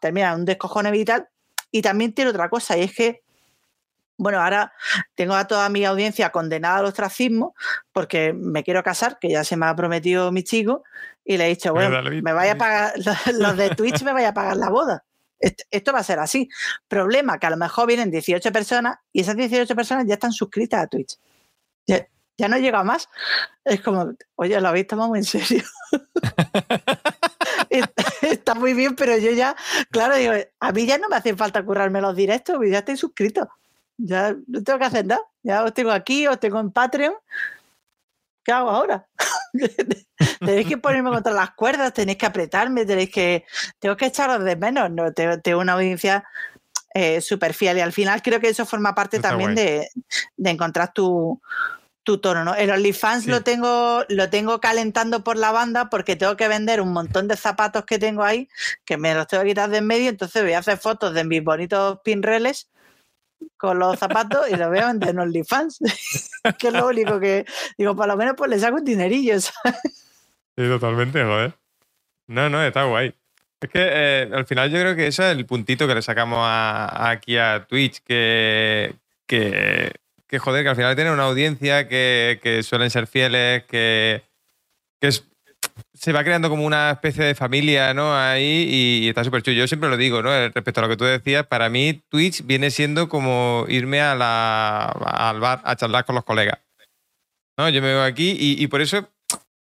termina 0.00 0.34
un 0.34 0.46
descojone 0.46 0.90
vital. 0.90 1.28
Y 1.70 1.82
también 1.82 2.14
tiene 2.14 2.30
otra 2.30 2.48
cosa, 2.48 2.78
y 2.78 2.84
es 2.84 2.94
que, 2.94 3.20
bueno, 4.16 4.40
ahora 4.40 4.72
tengo 5.14 5.34
a 5.34 5.46
toda 5.46 5.68
mi 5.68 5.84
audiencia 5.84 6.30
condenada 6.30 6.78
al 6.78 6.86
ostracismo 6.86 7.54
porque 7.92 8.32
me 8.32 8.64
quiero 8.64 8.82
casar, 8.82 9.18
que 9.20 9.28
ya 9.28 9.44
se 9.44 9.58
me 9.58 9.66
ha 9.66 9.76
prometido 9.76 10.32
mi 10.32 10.42
chico, 10.42 10.82
y 11.26 11.36
le 11.36 11.44
he 11.44 11.48
dicho, 11.50 11.74
bueno, 11.74 12.02
me 12.22 12.32
vaya 12.32 12.52
a 12.52 12.56
pagar, 12.56 12.94
los 13.34 13.56
de 13.58 13.68
Twitch 13.76 14.02
me 14.02 14.14
vaya 14.14 14.30
a 14.30 14.34
pagar 14.34 14.56
la 14.56 14.70
boda. 14.70 15.04
Esto 15.38 15.92
va 15.92 15.98
a 15.98 16.04
ser 16.04 16.18
así. 16.18 16.48
Problema 16.88 17.38
que 17.38 17.46
a 17.46 17.50
lo 17.50 17.58
mejor 17.58 17.86
vienen 17.86 18.10
18 18.10 18.50
personas 18.50 18.96
y 19.12 19.20
esas 19.20 19.36
18 19.36 19.76
personas 19.76 20.06
ya 20.06 20.14
están 20.14 20.32
suscritas 20.32 20.82
a 20.82 20.86
Twitch 20.86 21.18
ya 22.38 22.48
no 22.48 22.56
llega 22.56 22.84
más. 22.84 23.08
Es 23.64 23.82
como, 23.82 24.12
oye, 24.36 24.60
lo 24.60 24.68
habéis 24.68 24.86
tomado 24.86 25.08
muy 25.08 25.18
en 25.18 25.24
serio. 25.24 25.64
Está 28.22 28.54
muy 28.54 28.74
bien, 28.74 28.94
pero 28.94 29.16
yo 29.18 29.32
ya, 29.32 29.56
claro, 29.90 30.16
digo, 30.16 30.34
a 30.60 30.72
mí 30.72 30.86
ya 30.86 30.98
no 30.98 31.08
me 31.08 31.16
hace 31.16 31.36
falta 31.36 31.64
currarme 31.64 32.00
los 32.00 32.16
directos, 32.16 32.58
ya 32.66 32.78
estoy 32.78 32.96
suscrito. 32.96 33.48
Ya 33.98 34.36
no 34.46 34.62
tengo 34.62 34.78
que 34.78 34.84
hacer 34.84 35.06
nada. 35.06 35.22
Ya 35.42 35.64
os 35.64 35.74
tengo 35.74 35.90
aquí, 35.90 36.26
os 36.28 36.38
tengo 36.38 36.60
en 36.60 36.70
Patreon. 36.70 37.14
¿Qué 38.44 38.52
hago 38.52 38.70
ahora? 38.70 39.08
tenéis 40.38 40.68
que 40.68 40.78
ponerme 40.78 41.10
contra 41.10 41.32
las 41.32 41.50
cuerdas, 41.50 41.92
tenéis 41.92 42.16
que 42.16 42.26
apretarme, 42.26 42.86
tenéis 42.86 43.10
que. 43.10 43.44
Tengo 43.80 43.96
que 43.96 44.06
echaros 44.06 44.44
de 44.44 44.54
menos. 44.54 44.88
No, 44.90 45.12
tengo, 45.12 45.60
una 45.60 45.72
audiencia 45.72 46.24
eh, 46.94 47.20
súper 47.20 47.54
fiel 47.54 47.78
y 47.78 47.80
al 47.80 47.92
final 47.92 48.22
creo 48.22 48.38
que 48.38 48.48
eso 48.48 48.64
forma 48.64 48.94
parte 48.94 49.18
también 49.18 49.56
de, 49.56 49.88
de 50.36 50.50
encontrar 50.50 50.92
tu, 50.92 51.40
tu 52.08 52.16
tono, 52.16 52.42
¿no? 52.42 52.54
El 52.54 52.70
OnlyFans 52.70 53.26
lo, 53.26 53.42
tengo, 53.42 54.02
lo 54.08 54.30
tengo 54.30 54.62
calentando 54.62 55.22
por 55.22 55.36
la 55.36 55.52
banda 55.52 55.90
porque 55.90 56.16
tengo 56.16 56.38
que 56.38 56.48
vender 56.48 56.80
un 56.80 56.90
montón 56.90 57.28
de 57.28 57.36
zapatos 57.36 57.84
que 57.84 57.98
tengo 57.98 58.24
ahí, 58.24 58.48
que 58.86 58.96
me 58.96 59.12
los 59.12 59.26
tengo 59.26 59.42
que 59.42 59.50
quitar 59.50 59.68
de 59.68 59.76
en 59.76 59.86
medio, 59.86 60.08
entonces 60.08 60.42
voy 60.42 60.54
a 60.54 60.60
hacer 60.60 60.78
fotos 60.78 61.12
de 61.12 61.24
mis 61.24 61.44
bonitos 61.44 61.98
pinreles 62.02 62.70
con 63.58 63.78
los 63.78 63.98
zapatos 63.98 64.48
y 64.50 64.56
los 64.56 64.70
voy 64.70 64.78
a 64.78 64.86
vender 64.86 65.10
en 65.10 65.18
OnlyFans, 65.18 65.80
que 66.58 66.68
es 66.68 66.72
lo 66.72 66.86
único 66.88 67.20
que, 67.20 67.44
digo, 67.76 67.94
por 67.94 68.08
lo 68.08 68.16
menos 68.16 68.36
pues 68.38 68.48
le 68.48 68.58
saco 68.58 68.76
un 68.76 68.86
dinerillo, 68.86 69.38
¿sabes? 69.38 69.78
Sí, 70.56 70.66
totalmente, 70.66 71.22
joder. 71.22 71.52
No, 72.26 72.48
no, 72.48 72.62
está 72.62 72.84
guay. 72.84 73.14
Es 73.60 73.68
que 73.68 73.80
eh, 73.82 74.30
al 74.32 74.46
final 74.46 74.70
yo 74.70 74.80
creo 74.80 74.96
que 74.96 75.08
ese 75.08 75.30
es 75.30 75.36
el 75.36 75.44
puntito 75.44 75.86
que 75.86 75.94
le 75.94 76.00
sacamos 76.00 76.38
aquí 76.42 77.36
a 77.36 77.66
Twitch, 77.68 78.00
que, 78.02 78.94
que 79.26 79.92
que 80.28 80.38
joder, 80.38 80.62
que 80.62 80.68
al 80.68 80.76
final 80.76 80.94
tiene 80.94 81.10
una 81.10 81.24
audiencia 81.24 81.88
que, 81.88 82.60
suelen 82.62 82.90
ser 82.90 83.06
fieles, 83.06 83.64
que, 83.64 84.22
se 85.94 86.12
va 86.12 86.22
creando 86.22 86.48
como 86.50 86.64
una 86.64 86.90
especie 86.90 87.24
de 87.24 87.34
familia, 87.34 87.94
¿no? 87.94 88.16
Ahí 88.16 88.66
y, 89.02 89.08
está 89.08 89.24
súper 89.24 89.42
chulo. 89.42 89.56
Yo 89.56 89.66
siempre 89.66 89.88
lo 89.88 89.96
digo, 89.96 90.22
¿no? 90.22 90.30
Respecto 90.30 90.80
a 90.80 90.82
lo 90.84 90.88
que 90.88 90.96
tú 90.96 91.04
decías, 91.04 91.46
para 91.46 91.68
mí 91.68 92.02
Twitch 92.08 92.44
viene 92.44 92.70
siendo 92.70 93.08
como 93.08 93.64
irme 93.68 94.00
a 94.00 94.14
la, 94.14 94.86
al 94.86 95.40
bar 95.40 95.60
a 95.64 95.76
charlar 95.76 96.04
con 96.04 96.14
los 96.14 96.24
colegas. 96.24 96.58
¿no? 97.58 97.68
Yo 97.68 97.82
me 97.82 97.88
veo 97.88 98.02
aquí 98.02 98.36
y, 98.38 98.66
por 98.68 98.80
eso 98.80 99.08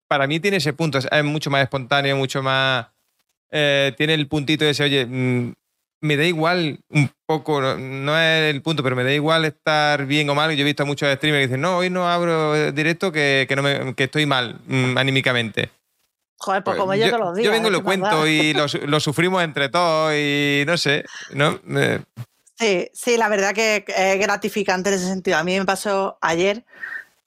para 0.07 0.27
mí 0.27 0.39
tiene 0.39 0.57
ese 0.57 0.73
punto. 0.73 0.97
Es, 0.97 1.23
mucho 1.23 1.49
más 1.49 1.63
espontáneo, 1.63 2.15
mucho 2.15 2.41
más... 2.41 2.87
Eh, 3.51 3.93
tiene 3.97 4.13
el 4.13 4.27
puntito 4.27 4.63
ese, 4.63 4.83
oye, 4.83 5.05
mm, 5.05 5.53
me 6.01 6.17
da 6.17 6.25
igual 6.25 6.79
un 6.89 7.09
poco, 7.25 7.61
no, 7.61 8.19
es 8.19 8.53
el 8.53 8.61
punto, 8.61 8.83
pero 8.83 8.95
me 8.95 9.03
da 9.03 9.13
igual 9.13 9.45
estar 9.45 10.05
bien 10.05 10.29
o 10.29 10.35
mal. 10.35 10.51
Yo 10.55 10.61
he 10.61 10.65
visto 10.65 10.83
a 10.83 10.85
muchos 10.85 11.13
streamers 11.15 11.43
que 11.43 11.47
dicen, 11.47 11.61
no, 11.61 11.77
hoy 11.77 11.89
no 11.89 12.09
abro 12.09 12.71
directo 12.71 13.11
que, 13.11 13.47
no 13.55 13.61
me, 13.61 13.95
que 13.95 14.05
estoy 14.05 14.25
mal 14.25 14.59
mm, 14.65 14.97
anímicamente. 14.97 15.69
Joder, 16.37 16.63
pues, 16.63 16.75
pues 16.75 16.81
como 16.81 16.95
yo, 16.95 17.07
todos 17.09 17.19
los 17.19 17.35
días. 17.35 17.45
Yo 17.45 17.51
vengo 17.51 17.67
y 17.67 17.71
lo 17.71 17.83
cuento 17.83 18.27
y 18.27 18.53
lo, 18.53 18.99
sufrimos 18.99 19.43
entre 19.43 19.69
todos 19.69 20.13
y 20.15 20.63
no 20.65 20.75
sé, 20.75 21.05
¿no? 21.33 21.59
Sí, 22.57 22.89
sí, 22.93 23.17
la 23.17 23.29
verdad 23.29 23.53
que 23.53 23.85
es 23.87 24.19
gratificante 24.19 24.89
en 24.89 24.95
ese 24.95 25.07
sentido. 25.07 25.37
A 25.37 25.43
mí 25.43 25.57
me 25.57 25.65
pasó 25.65 26.17
ayer, 26.21 26.65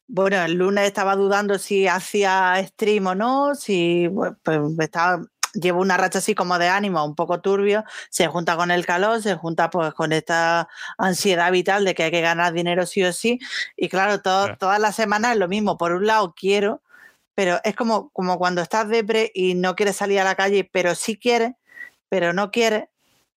bueno, 0.09 0.43
el 0.43 0.55
lunes 0.55 0.85
estaba 0.85 1.15
dudando 1.15 1.59
si 1.59 1.87
hacía 1.87 2.55
stream 2.67 3.07
o 3.07 3.15
no, 3.15 3.55
si 3.55 4.09
pues 4.13 4.33
estaba 4.81 5.25
llevo 5.55 5.81
una 5.81 5.97
racha 5.97 6.19
así 6.19 6.35
como 6.35 6.59
de 6.59 6.69
ánimo 6.69 7.05
un 7.05 7.15
poco 7.15 7.41
turbio, 7.41 7.85
se 8.11 8.27
junta 8.27 8.57
con 8.57 8.71
el 8.71 8.87
calor, 8.87 9.23
se 9.23 9.35
junta 9.37 9.71
pues 9.71 9.95
con 9.95 10.13
esta 10.13 10.69
ansiedad 10.99 11.51
vital 11.53 11.85
de 11.85 11.95
que 11.95 12.05
hay 12.05 12.11
que 12.11 12.21
ganar 12.21 12.53
dinero 12.53 12.87
sí 12.87 13.03
o 13.05 13.13
sí. 13.13 13.39
Y 13.77 13.89
claro, 13.89 14.21
todas 14.21 14.81
las 14.81 14.97
semanas 14.97 15.33
es 15.33 15.39
lo 15.39 15.49
mismo. 15.49 15.79
Por 15.79 15.93
un 15.93 16.07
lado 16.07 16.35
quiero, 16.37 16.83
pero 17.35 17.61
es 17.65 17.75
como, 17.75 18.11
como 18.11 18.39
cuando 18.39 18.63
estás 18.63 18.89
depre 18.89 19.31
y 19.35 19.55
no 19.55 19.75
quieres 19.77 19.97
salir 19.97 20.21
a 20.21 20.25
la 20.25 20.35
calle, 20.35 20.69
pero 20.71 20.95
sí 20.95 21.19
quieres, 21.19 21.53
pero 22.09 22.33
no 22.33 22.51
quieres, 22.51 22.85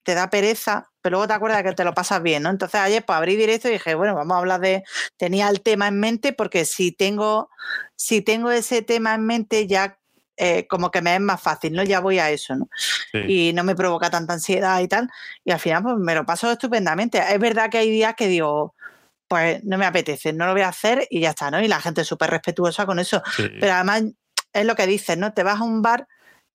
te 0.04 0.14
da 0.14 0.30
pereza, 0.30 0.90
pero 1.02 1.18
luego 1.18 1.28
te 1.28 1.34
acuerdas 1.34 1.64
que 1.64 1.74
te 1.74 1.84
lo 1.84 1.94
pasas 1.94 2.22
bien, 2.22 2.44
¿no? 2.44 2.50
Entonces 2.50 2.80
ayer 2.80 3.04
pues 3.06 3.18
abrí 3.18 3.36
directo 3.36 3.68
y 3.68 3.74
dije, 3.74 3.96
bueno, 3.96 4.16
vamos 4.16 4.36
a 4.36 4.40
hablar 4.40 4.62
de, 4.62 4.84
tenía 5.18 5.50
el 5.50 5.62
tema 5.62 5.88
en 5.88 6.00
mente 6.00 6.34
porque 6.34 6.66
si 6.66 6.92
tengo, 6.92 7.50
si 7.96 8.22
tengo 8.22 8.52
ese 8.52 8.82
tema 8.82 9.16
en 9.16 9.26
mente 9.26 9.68
ya 9.68 9.97
eh, 10.38 10.68
como 10.68 10.92
que 10.92 11.02
me 11.02 11.16
es 11.16 11.22
más 11.22 11.42
fácil, 11.42 11.74
¿no? 11.74 11.84
Ya 11.84 12.00
voy 12.00 12.20
a 12.20 12.30
eso, 12.30 12.56
¿no? 12.56 12.70
Y 13.28 13.52
no 13.54 13.64
me 13.64 13.76
provoca 13.76 14.10
tanta 14.10 14.34
ansiedad 14.34 14.80
y 14.82 14.88
tal. 14.88 15.10
Y 15.44 15.52
al 15.52 15.60
final, 15.60 15.84
pues 15.84 15.96
me 15.98 16.16
lo 16.16 16.26
paso 16.26 16.52
estupendamente. 16.52 17.18
Es 17.18 17.40
verdad 17.40 17.70
que 17.70 17.80
hay 17.80 17.90
días 17.90 18.14
que 18.16 18.28
digo, 18.28 18.76
pues 19.28 19.64
no 19.64 19.78
me 19.78 19.86
apetece, 19.86 20.34
no 20.34 20.46
lo 20.46 20.54
voy 20.54 20.62
a 20.62 20.70
hacer 20.70 21.08
y 21.10 21.22
ya 21.22 21.32
está, 21.32 21.52
¿no? 21.52 21.62
Y 21.62 21.68
la 21.68 21.82
gente 21.82 22.02
es 22.02 22.08
súper 22.08 22.30
respetuosa 22.30 22.86
con 22.86 23.00
eso. 23.00 23.22
Pero 23.60 23.74
además 23.74 24.04
es 24.54 24.66
lo 24.66 24.76
que 24.76 24.88
dices, 24.88 25.18
¿no? 25.18 25.34
Te 25.34 25.44
vas 25.44 25.60
a 25.60 25.64
un 25.64 25.82
bar 25.82 26.08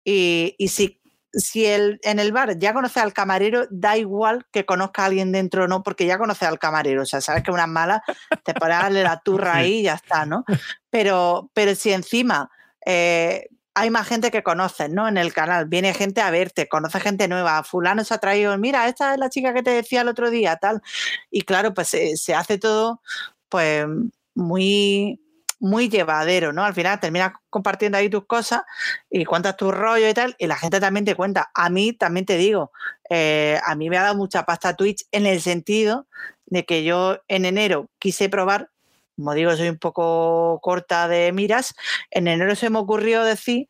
y, 0.04 0.54
y 0.58 0.68
si 0.68 1.02
si 1.34 1.64
el, 1.64 1.98
en 2.02 2.18
el 2.18 2.32
bar 2.32 2.58
ya 2.58 2.74
conoces 2.74 3.02
al 3.02 3.12
camarero, 3.12 3.66
da 3.70 3.96
igual 3.96 4.46
que 4.52 4.66
conozca 4.66 5.02
a 5.02 5.06
alguien 5.06 5.32
dentro 5.32 5.64
o 5.64 5.68
no, 5.68 5.82
porque 5.82 6.06
ya 6.06 6.18
conoces 6.18 6.46
al 6.46 6.58
camarero. 6.58 7.02
O 7.02 7.06
sea, 7.06 7.20
sabes 7.20 7.42
que 7.42 7.50
unas 7.50 7.68
malas 7.68 8.02
te 8.44 8.54
pones 8.54 8.76
a 8.76 8.82
darle 8.82 9.02
la 9.02 9.20
turra 9.20 9.56
ahí 9.56 9.80
y 9.80 9.82
ya 9.84 9.94
está, 9.94 10.26
¿no? 10.26 10.44
Pero, 10.90 11.50
pero 11.54 11.74
si 11.74 11.92
encima 11.92 12.50
eh, 12.84 13.48
hay 13.74 13.90
más 13.90 14.08
gente 14.08 14.30
que 14.30 14.42
conoces, 14.42 14.90
¿no? 14.90 15.08
En 15.08 15.16
el 15.18 15.32
canal, 15.32 15.66
viene 15.66 15.94
gente 15.94 16.20
a 16.20 16.30
verte, 16.30 16.68
conoce 16.68 17.00
gente 17.00 17.28
nueva, 17.28 17.62
fulano 17.64 18.04
se 18.04 18.14
ha 18.14 18.18
traído, 18.18 18.56
mira, 18.58 18.88
esta 18.88 19.14
es 19.14 19.18
la 19.18 19.30
chica 19.30 19.54
que 19.54 19.62
te 19.62 19.70
decía 19.70 20.02
el 20.02 20.08
otro 20.08 20.30
día, 20.30 20.56
tal. 20.56 20.82
Y 21.30 21.42
claro, 21.42 21.74
pues 21.74 21.88
se 21.88 22.34
hace 22.34 22.58
todo, 22.58 23.00
pues, 23.48 23.86
muy 24.34 25.20
muy 25.62 25.88
llevadero, 25.88 26.52
¿no? 26.52 26.64
Al 26.64 26.74
final 26.74 26.98
terminas 26.98 27.34
compartiendo 27.48 27.96
ahí 27.96 28.10
tus 28.10 28.26
cosas 28.26 28.62
y 29.08 29.24
cuentas 29.24 29.56
tu 29.56 29.70
rollo 29.70 30.08
y 30.08 30.12
tal, 30.14 30.34
y 30.38 30.48
la 30.48 30.56
gente 30.56 30.80
también 30.80 31.04
te 31.04 31.14
cuenta. 31.14 31.52
A 31.54 31.70
mí 31.70 31.92
también 31.92 32.26
te 32.26 32.36
digo, 32.36 32.72
eh, 33.08 33.60
a 33.64 33.76
mí 33.76 33.88
me 33.88 33.96
ha 33.96 34.02
dado 34.02 34.16
mucha 34.16 34.42
pasta 34.44 34.74
Twitch 34.74 35.04
en 35.12 35.24
el 35.24 35.40
sentido 35.40 36.08
de 36.46 36.64
que 36.66 36.82
yo 36.82 37.18
en 37.28 37.44
enero 37.44 37.88
quise 38.00 38.28
probar, 38.28 38.70
como 39.16 39.34
digo, 39.34 39.54
soy 39.56 39.68
un 39.68 39.78
poco 39.78 40.58
corta 40.62 41.08
de 41.08 41.32
miras, 41.32 41.74
en 42.10 42.28
enero 42.28 42.54
se 42.56 42.70
me 42.70 42.78
ocurrió 42.78 43.22
decir, 43.24 43.68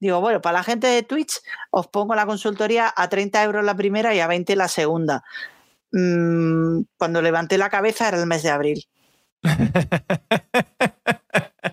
digo, 0.00 0.20
bueno, 0.20 0.40
para 0.40 0.58
la 0.58 0.64
gente 0.64 0.86
de 0.86 1.02
Twitch 1.02 1.40
os 1.70 1.88
pongo 1.88 2.14
la 2.14 2.26
consultoría 2.26 2.92
a 2.94 3.08
30 3.08 3.42
euros 3.44 3.64
la 3.64 3.76
primera 3.76 4.14
y 4.14 4.20
a 4.20 4.26
20 4.26 4.56
la 4.56 4.68
segunda. 4.68 5.24
Mm, 5.92 6.82
cuando 6.96 7.22
levanté 7.22 7.58
la 7.58 7.70
cabeza 7.70 8.08
era 8.08 8.18
el 8.18 8.26
mes 8.26 8.42
de 8.42 8.50
abril. 8.50 8.84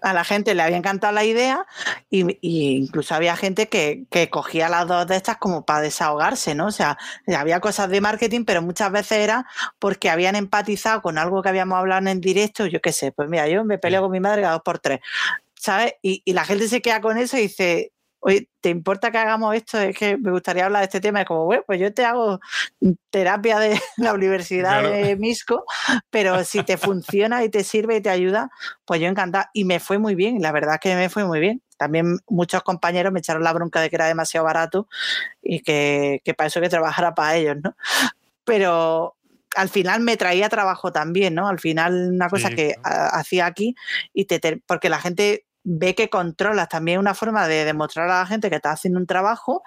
a 0.01 0.13
la 0.13 0.23
gente 0.23 0.55
le 0.55 0.63
había 0.63 0.77
encantado 0.77 1.13
la 1.13 1.23
idea 1.23 1.65
y, 2.09 2.37
incluso 2.41 3.15
había 3.15 3.35
gente 3.35 3.69
que, 3.69 4.05
cogía 4.29 4.69
las 4.69 4.87
dos 4.87 5.07
de 5.07 5.15
estas 5.15 5.37
como 5.37 5.65
para 5.65 5.81
desahogarse, 5.81 6.55
¿no? 6.55 6.67
O 6.67 6.71
sea, 6.71 6.97
había 7.35 7.59
cosas 7.59 7.89
de 7.89 8.01
marketing, 8.01 8.45
pero 8.45 8.61
muchas 8.61 8.91
veces 8.91 9.19
era 9.19 9.45
porque 9.79 10.09
habían 10.09 10.35
empatizado 10.35 11.01
con 11.01 11.17
algo 11.17 11.41
que 11.41 11.49
habíamos 11.49 11.77
hablado 11.77 12.07
en 12.09 12.21
directo, 12.21 12.65
yo 12.65 12.81
qué 12.81 12.91
sé, 12.91 13.11
pues 13.11 13.29
mira, 13.29 13.47
yo 13.47 13.63
me 13.63 13.77
peleo 13.77 14.01
con 14.01 14.11
mi 14.11 14.19
madre 14.19 14.45
a 14.45 14.51
dos 14.51 14.61
por 14.63 14.79
tres, 14.79 14.99
¿sabes? 15.55 15.93
Y, 16.01 16.21
y 16.25 16.33
la 16.33 16.45
gente 16.45 16.67
se 16.67 16.81
queda 16.81 17.01
con 17.01 17.17
eso 17.17 17.37
y 17.37 17.41
dice, 17.41 17.91
oye, 18.21 18.49
¿te 18.61 18.69
importa 18.69 19.11
que 19.11 19.17
hagamos 19.17 19.55
esto? 19.55 19.79
Es 19.79 19.97
que 19.97 20.15
me 20.17 20.31
gustaría 20.31 20.65
hablar 20.65 20.81
de 20.81 20.85
este 20.85 21.01
tema. 21.01 21.21
Es 21.21 21.27
como, 21.27 21.45
bueno, 21.45 21.63
pues 21.65 21.79
yo 21.79 21.93
te 21.93 22.05
hago 22.05 22.39
terapia 23.09 23.59
de 23.59 23.79
la 23.97 24.13
Universidad 24.13 24.83
de 24.83 25.15
Misco, 25.17 25.65
pero 26.09 26.43
si 26.43 26.63
te 26.63 26.77
funciona 26.77 27.43
y 27.43 27.49
te 27.49 27.63
sirve 27.63 27.97
y 27.97 28.01
te 28.01 28.09
ayuda, 28.09 28.49
pues 28.85 29.01
yo 29.01 29.07
encantada. 29.07 29.49
Y 29.53 29.65
me 29.65 29.79
fue 29.79 29.97
muy 29.97 30.15
bien, 30.15 30.41
la 30.41 30.51
verdad 30.51 30.75
es 30.75 30.79
que 30.79 30.95
me 30.95 31.09
fue 31.09 31.25
muy 31.25 31.39
bien. 31.39 31.61
También 31.77 32.19
muchos 32.27 32.61
compañeros 32.61 33.11
me 33.11 33.19
echaron 33.19 33.43
la 33.43 33.53
bronca 33.53 33.81
de 33.81 33.89
que 33.89 33.95
era 33.95 34.07
demasiado 34.07 34.45
barato 34.45 34.87
y 35.41 35.61
que, 35.61 36.21
para 36.37 36.47
eso 36.47 36.61
que 36.61 36.69
trabajara 36.69 37.15
para 37.15 37.35
ellos, 37.35 37.57
¿no? 37.63 37.75
Pero 38.43 39.15
al 39.55 39.69
final 39.69 40.01
me 40.01 40.15
traía 40.15 40.47
trabajo 40.47 40.91
también, 40.91 41.33
¿no? 41.33 41.47
Al 41.47 41.59
final 41.59 42.11
una 42.13 42.29
cosa 42.29 42.51
que 42.51 42.75
hacía 42.83 43.47
aquí 43.47 43.75
y 44.13 44.25
te, 44.25 44.61
porque 44.67 44.89
la 44.89 44.99
gente 44.99 45.45
ve 45.63 45.95
que 45.95 46.09
controlas 46.09 46.69
también 46.69 46.99
una 46.99 47.13
forma 47.13 47.47
de 47.47 47.65
demostrar 47.65 48.09
a 48.09 48.19
la 48.19 48.25
gente 48.25 48.49
que 48.49 48.55
estás 48.57 48.73
haciendo 48.73 48.99
un 48.99 49.07
trabajo 49.07 49.63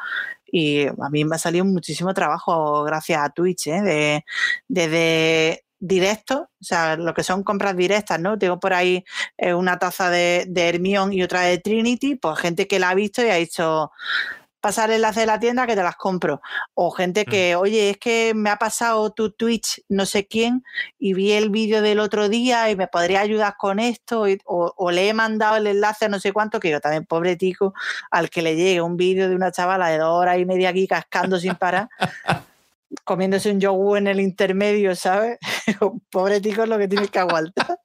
y 0.47 0.87
a 0.87 1.11
mí 1.11 1.25
me 1.25 1.37
ha 1.37 1.39
salido 1.39 1.65
muchísimo 1.65 2.15
trabajo 2.15 2.85
gracias 2.85 3.21
a 3.23 3.31
Twitch, 3.31 3.69
¿eh? 3.69 3.83
de, 3.83 4.25
desde 4.69 5.65
directo, 5.79 6.49
o 6.61 6.65
sea, 6.65 6.97
lo 6.97 7.13
que 7.13 7.23
son 7.23 7.43
compras 7.43 7.77
directas, 7.77 8.19
¿no? 8.19 8.39
Tengo 8.39 8.59
por 8.59 8.73
ahí 8.73 9.05
eh, 9.37 9.53
una 9.53 9.79
taza 9.79 10.09
de, 10.11 10.47
de 10.49 10.69
Hermione 10.69 11.15
y 11.15 11.23
otra 11.23 11.43
de 11.43 11.59
Trinity, 11.59 12.17
pues 12.17 12.39
gente 12.39 12.67
que 12.67 12.79
la 12.79 12.91
ha 12.91 12.95
visto 12.95 13.23
y 13.23 13.29
ha 13.29 13.35
dicho, 13.35 13.91
pasar 14.65 14.89
el 14.89 14.97
enlace 14.97 15.21
de 15.21 15.27
la 15.27 15.39
tienda 15.39 15.67
que 15.67 15.77
te 15.77 15.83
las 15.83 15.97
compro. 15.97 16.41
O 16.73 16.91
gente 16.91 17.25
mm. 17.27 17.31
que, 17.31 17.55
oye, 17.55 17.91
es 17.91 17.99
que 17.99 18.33
me 18.35 18.49
ha 18.49 18.57
pasado 18.57 19.13
tu 19.13 19.31
Twitch 19.31 19.83
no 19.91 20.07
sé 20.07 20.27
quién 20.27 20.65
y 20.99 21.13
vi 21.13 21.33
el 21.33 21.51
vídeo 21.51 21.83
del 21.83 22.01
otro 22.01 22.31
día 22.31 22.71
y 22.71 22.77
me 22.77 22.87
podría 22.87 23.21
ayudar 23.21 23.57
con 23.59 23.79
esto 23.79 24.25
o, 24.47 24.91
le 24.91 25.09
he 25.11 25.13
mandado 25.13 25.57
el 25.57 25.67
enlace 25.67 26.07
a 26.07 26.09
no 26.09 26.19
sé 26.19 26.33
cuánto, 26.33 26.61
que 26.61 26.71
yo 26.71 26.81
también, 26.81 27.05
pobre 27.05 27.37
tico, 27.37 27.75
al 28.11 28.31
que 28.31 28.41
le 28.41 28.57
llegue 28.57 28.81
un 28.81 28.97
vídeo 28.97 29.29
de 29.29 29.35
una 29.35 29.53
chavala 29.53 29.89
de 29.89 29.99
dos 29.99 30.19
horas 30.19 30.39
y 30.39 30.47
media 30.47 30.71
aquí 30.71 30.89
cascando 30.89 31.39
sin 31.39 31.57
parar. 31.57 31.91
comiéndose 33.05 33.51
un 33.51 33.61
yogur 33.61 33.99
en 33.99 34.07
el 34.07 34.21
intermedio, 34.21 34.95
¿sabes? 34.97 35.39
Pobre 36.11 36.41
tico 36.41 36.63
es 36.63 36.69
lo 36.69 36.79
que 36.79 36.89
tiene 36.89 37.09
que 37.09 37.19
aguantar. 37.19 37.81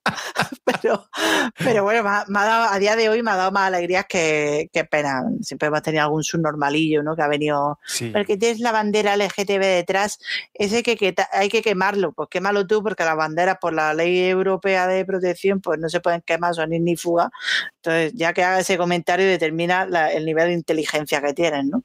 Pero, 0.82 1.10
pero 1.58 1.84
bueno, 1.84 2.04
me 2.04 2.40
ha, 2.40 2.46
dado, 2.46 2.74
a 2.74 2.80
día 2.80 2.96
de 2.96 3.10
hoy 3.10 3.24
me 3.24 3.32
ha 3.32 3.36
dado 3.36 3.52
más 3.52 3.68
alegrías 3.68 4.06
que, 4.08 4.70
pena. 4.90 5.24
Siempre 5.42 5.68
hemos 5.68 5.82
tenido 5.82 6.04
algún 6.04 6.24
subnormalillo, 6.24 7.04
¿no? 7.04 7.16
Que 7.16 7.22
ha 7.22 7.28
venido. 7.28 7.80
Sí. 7.86 8.10
Porque 8.10 8.38
tienes 8.38 8.60
la 8.60 8.72
bandera 8.72 9.16
LGTB 9.18 9.60
detrás, 9.60 10.20
ese 10.54 10.84
que, 10.84 10.96
que, 10.96 11.16
hay 11.32 11.50
que 11.50 11.62
quemarlo. 11.62 12.14
Pues 12.14 12.30
quémalo 12.30 12.66
tú, 12.68 12.84
porque 12.84 13.04
las 13.04 13.16
banderas, 13.16 13.58
por 13.60 13.74
la 13.74 13.94
ley 13.94 14.20
europea 14.30 14.88
de 14.88 15.06
protección, 15.06 15.62
pues 15.62 15.80
no 15.80 15.90
se 15.90 16.00
pueden 16.00 16.22
quemar, 16.22 16.56
son 16.56 16.70
ni 16.70 16.96
fuga. 16.96 17.30
Entonces, 17.78 18.14
ya 18.16 18.34
que 18.34 18.44
haga 18.44 18.60
ese 18.60 18.78
comentario, 18.78 19.26
determina 19.26 19.88
el 20.12 20.26
nivel 20.26 20.48
de 20.48 20.54
inteligencia 20.54 21.22
que 21.22 21.34
tienen, 21.34 21.70
¿no? 21.70 21.84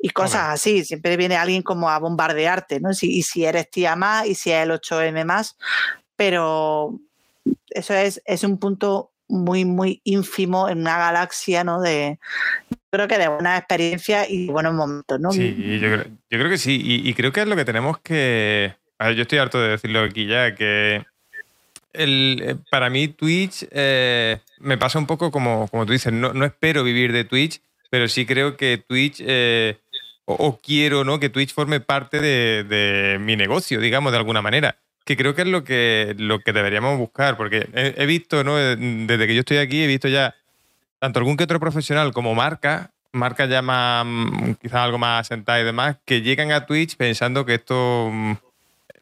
y 0.00 0.10
cosas 0.10 0.48
así. 0.50 0.84
Siempre 0.84 1.16
viene 1.16 1.36
alguien 1.36 1.62
como 1.62 1.90
a 1.90 1.98
bombardearte, 1.98 2.80
¿no? 2.80 2.90
y 2.90 3.22
si 3.22 3.44
eres 3.44 3.70
tía 3.70 3.96
más 3.96 4.26
y 4.26 4.34
si 4.34 4.52
es 4.52 4.62
el 4.62 4.70
8M 4.70 5.24
más, 5.24 5.56
pero 6.16 6.98
eso 7.76 7.94
es, 7.94 8.22
es 8.24 8.44
un 8.44 8.58
punto 8.58 9.12
muy, 9.28 9.64
muy 9.64 10.00
ínfimo 10.04 10.68
en 10.68 10.78
una 10.78 10.98
galaxia, 10.98 11.64
¿no? 11.64 11.80
De, 11.80 12.18
creo 12.90 13.08
que 13.08 13.18
de 13.18 13.28
buena 13.28 13.56
experiencia 13.56 14.28
y 14.28 14.46
buenos 14.46 14.74
momentos, 14.74 15.20
¿no? 15.20 15.32
Sí, 15.32 15.78
yo 15.80 16.38
creo, 16.38 16.50
que 16.50 16.58
sí, 16.58 16.80
y, 16.82 17.12
creo 17.14 17.32
que 17.32 17.42
es 17.42 17.48
lo 17.48 17.56
que 17.56 17.64
tenemos 17.64 17.98
que... 17.98 18.74
A 18.98 19.08
ver, 19.08 19.16
yo 19.16 19.22
estoy 19.22 19.38
harto 19.38 19.60
de 19.60 19.70
decirlo 19.70 20.00
aquí 20.00 20.26
ya, 20.26 20.54
que 20.54 21.04
el, 21.92 22.42
eh, 22.42 22.56
para 22.70 22.88
mí 22.88 23.08
Twitch 23.08 23.66
eh, 23.70 24.38
me 24.58 24.78
pasa 24.78 24.98
un 24.98 25.06
poco 25.06 25.30
como, 25.30 25.68
como 25.68 25.84
tú 25.84 25.92
dices, 25.92 26.12
no, 26.12 26.32
no, 26.32 26.44
espero 26.44 26.82
vivir 26.82 27.12
de 27.12 27.24
Twitch, 27.24 27.60
pero 27.90 28.08
sí 28.08 28.24
creo 28.24 28.56
que 28.56 28.78
Twitch 28.78 29.22
eh, 29.26 29.76
o, 30.24 30.58
quiero 30.58 31.04
¿no? 31.04 31.20
que 31.20 31.28
Twitch 31.28 31.54
forme 31.54 31.80
parte 31.80 32.20
de, 32.20 33.18
mi 33.20 33.36
negocio, 33.36 33.80
digamos, 33.80 34.12
de 34.12 34.18
alguna 34.18 34.42
manera. 34.42 34.76
Que 35.06 35.16
creo 35.16 35.34
que 35.34 35.42
es 35.42 35.48
lo 35.48 35.64
que, 35.64 36.14
lo 36.18 36.40
que 36.40 36.52
deberíamos 36.52 36.98
buscar, 36.98 37.38
porque 37.38 37.68
he, 37.72 38.04
visto, 38.06 38.44
¿no? 38.44 38.56
desde 38.56 39.26
que 39.26 39.34
yo 39.34 39.40
estoy 39.40 39.58
aquí, 39.58 39.84
he 39.84 39.86
visto 39.86 40.08
ya 40.08 40.34
tanto 40.98 41.20
algún 41.20 41.36
que 41.36 41.44
otro 41.44 41.60
profesional 41.60 42.12
como 42.12 42.34
marca, 42.34 42.90
marcas 43.12 43.48
ya 43.48 43.62
más, 43.62 44.04
mm, 44.04 44.54
quizás 44.60 44.80
algo 44.80 44.98
más 44.98 45.20
asentadas 45.20 45.62
y 45.62 45.64
demás, 45.64 45.96
que 46.04 46.22
llegan 46.22 46.50
a 46.50 46.66
Twitch 46.66 46.96
pensando 46.96 47.46
que 47.46 47.54
esto 47.54 48.10
mm, 48.12 48.32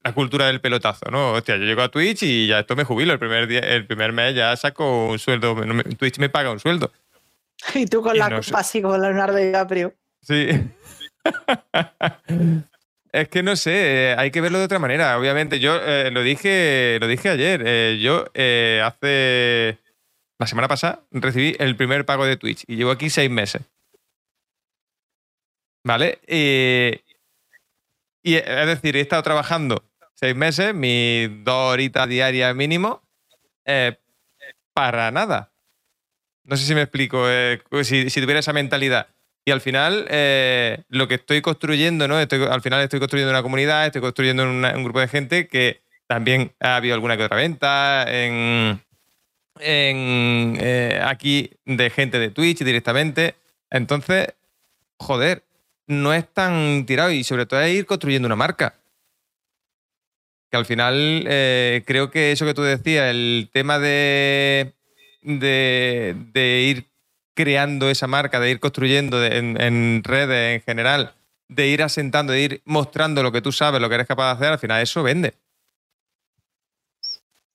la 0.04 0.12
cultura 0.12 0.46
del 0.46 0.60
pelotazo, 0.60 1.10
¿no? 1.10 1.32
Hostia, 1.32 1.56
yo 1.56 1.64
llego 1.64 1.80
a 1.80 1.88
Twitch 1.88 2.22
y 2.22 2.46
ya 2.48 2.60
esto 2.60 2.76
me 2.76 2.84
jubilo. 2.84 3.14
El 3.14 3.18
primer, 3.18 3.46
día, 3.46 3.60
el 3.60 3.86
primer 3.86 4.12
mes 4.12 4.34
ya 4.34 4.54
saco 4.56 5.06
un 5.06 5.18
sueldo. 5.18 5.56
Twitch 5.96 6.18
me 6.18 6.28
paga 6.28 6.50
un 6.50 6.60
sueldo. 6.60 6.92
Y 7.74 7.86
tú 7.86 8.02
con 8.02 8.18
la 8.18 8.28
no 8.28 8.40
así 8.52 8.82
como 8.82 8.98
Leonardo 8.98 9.38
DiCaprio. 9.38 9.94
Sí. 10.20 10.48
es 13.14 13.28
que 13.28 13.44
no 13.44 13.54
sé, 13.54 14.10
eh, 14.10 14.14
hay 14.18 14.32
que 14.32 14.40
verlo 14.40 14.58
de 14.58 14.64
otra 14.64 14.80
manera. 14.80 15.16
Obviamente, 15.16 15.60
yo 15.60 15.76
eh, 15.80 16.10
lo 16.10 16.22
dije, 16.22 16.98
lo 17.00 17.06
dije 17.06 17.28
ayer. 17.28 17.62
Eh, 17.64 18.00
yo 18.02 18.24
hace 18.84 19.78
la 20.40 20.46
semana 20.48 20.66
pasada 20.66 21.04
recibí 21.12 21.54
el 21.60 21.76
primer 21.76 22.04
pago 22.06 22.26
de 22.26 22.36
Twitch 22.36 22.64
y 22.66 22.74
llevo 22.74 22.90
aquí 22.90 23.10
seis 23.10 23.30
meses. 23.30 23.62
¿Vale? 25.86 26.18
y 28.26 28.36
es 28.36 28.66
decir, 28.66 28.96
he 28.96 29.00
estado 29.00 29.22
trabajando 29.22 29.84
seis 30.14 30.34
meses, 30.34 30.74
mis 30.74 31.28
dos 31.44 31.72
horitas 31.72 32.08
diarias 32.08 32.56
mínimo, 32.56 33.02
para 34.72 35.12
nada. 35.12 35.52
No 36.42 36.56
sé 36.56 36.64
si 36.64 36.74
me 36.74 36.82
explico. 36.82 37.26
si, 37.84 38.10
si 38.10 38.20
tuviera 38.20 38.40
esa 38.40 38.52
mentalidad. 38.52 39.13
Y 39.46 39.50
al 39.50 39.60
final, 39.60 40.06
eh, 40.08 40.84
lo 40.88 41.06
que 41.06 41.16
estoy 41.16 41.42
construyendo, 41.42 42.08
¿no? 42.08 42.16
al 42.16 42.62
final 42.62 42.80
estoy 42.80 42.98
construyendo 42.98 43.30
una 43.30 43.42
comunidad, 43.42 43.86
estoy 43.86 44.00
construyendo 44.00 44.42
un 44.44 44.84
grupo 44.84 45.00
de 45.00 45.08
gente 45.08 45.48
que 45.48 45.82
también 46.06 46.52
ha 46.60 46.76
habido 46.76 46.94
alguna 46.94 47.16
que 47.16 47.24
otra 47.24 47.36
venta 47.36 48.06
en, 48.08 48.80
eh, 49.60 51.00
aquí 51.04 51.50
de 51.66 51.90
gente 51.90 52.18
de 52.18 52.30
Twitch 52.30 52.64
directamente. 52.64 53.34
Entonces, 53.70 54.28
joder, 54.96 55.42
no 55.86 56.14
es 56.14 56.26
tan 56.32 56.86
tirado 56.86 57.10
y 57.10 57.22
sobre 57.22 57.44
todo 57.44 57.60
es 57.60 57.74
ir 57.74 57.84
construyendo 57.84 58.26
una 58.26 58.36
marca. 58.36 58.74
Que 60.50 60.56
al 60.56 60.64
final 60.64 61.24
eh, 61.28 61.82
creo 61.84 62.10
que 62.10 62.32
eso 62.32 62.46
que 62.46 62.54
tú 62.54 62.62
decías, 62.62 63.10
el 63.10 63.50
tema 63.52 63.78
de, 63.78 64.72
de, 65.20 66.16
de 66.32 66.60
ir 66.62 66.93
creando 67.34 67.90
esa 67.90 68.06
marca, 68.06 68.40
de 68.40 68.50
ir 68.50 68.60
construyendo 68.60 69.24
en, 69.24 70.02
redes 70.04 70.56
en 70.56 70.62
general, 70.62 71.14
de 71.48 71.66
ir 71.68 71.82
asentando, 71.82 72.32
de 72.32 72.40
ir 72.40 72.62
mostrando 72.64 73.22
lo 73.22 73.32
que 73.32 73.42
tú 73.42 73.52
sabes, 73.52 73.80
lo 73.80 73.88
que 73.88 73.96
eres 73.96 74.06
capaz 74.06 74.26
de 74.26 74.32
hacer, 74.32 74.52
al 74.52 74.58
final 74.58 74.82
eso 74.82 75.02
vende. 75.02 75.34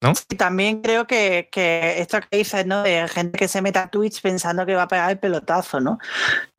¿No? 0.01 0.13
también 0.37 0.81
creo 0.81 1.07
que, 1.07 1.49
esto 1.97 2.21
que 2.21 2.37
dices, 2.37 2.65
¿no? 2.65 2.83
De 2.83 3.05
gente 3.09 3.37
que 3.37 3.49
se 3.49 3.61
mete 3.61 3.79
a 3.79 3.89
Twitch 3.89 4.21
pensando 4.21 4.65
que 4.65 4.73
va 4.73 4.83
a 4.83 4.87
pegar 4.87 5.11
el 5.11 5.19
pelotazo, 5.19 5.81
¿no? 5.81 5.99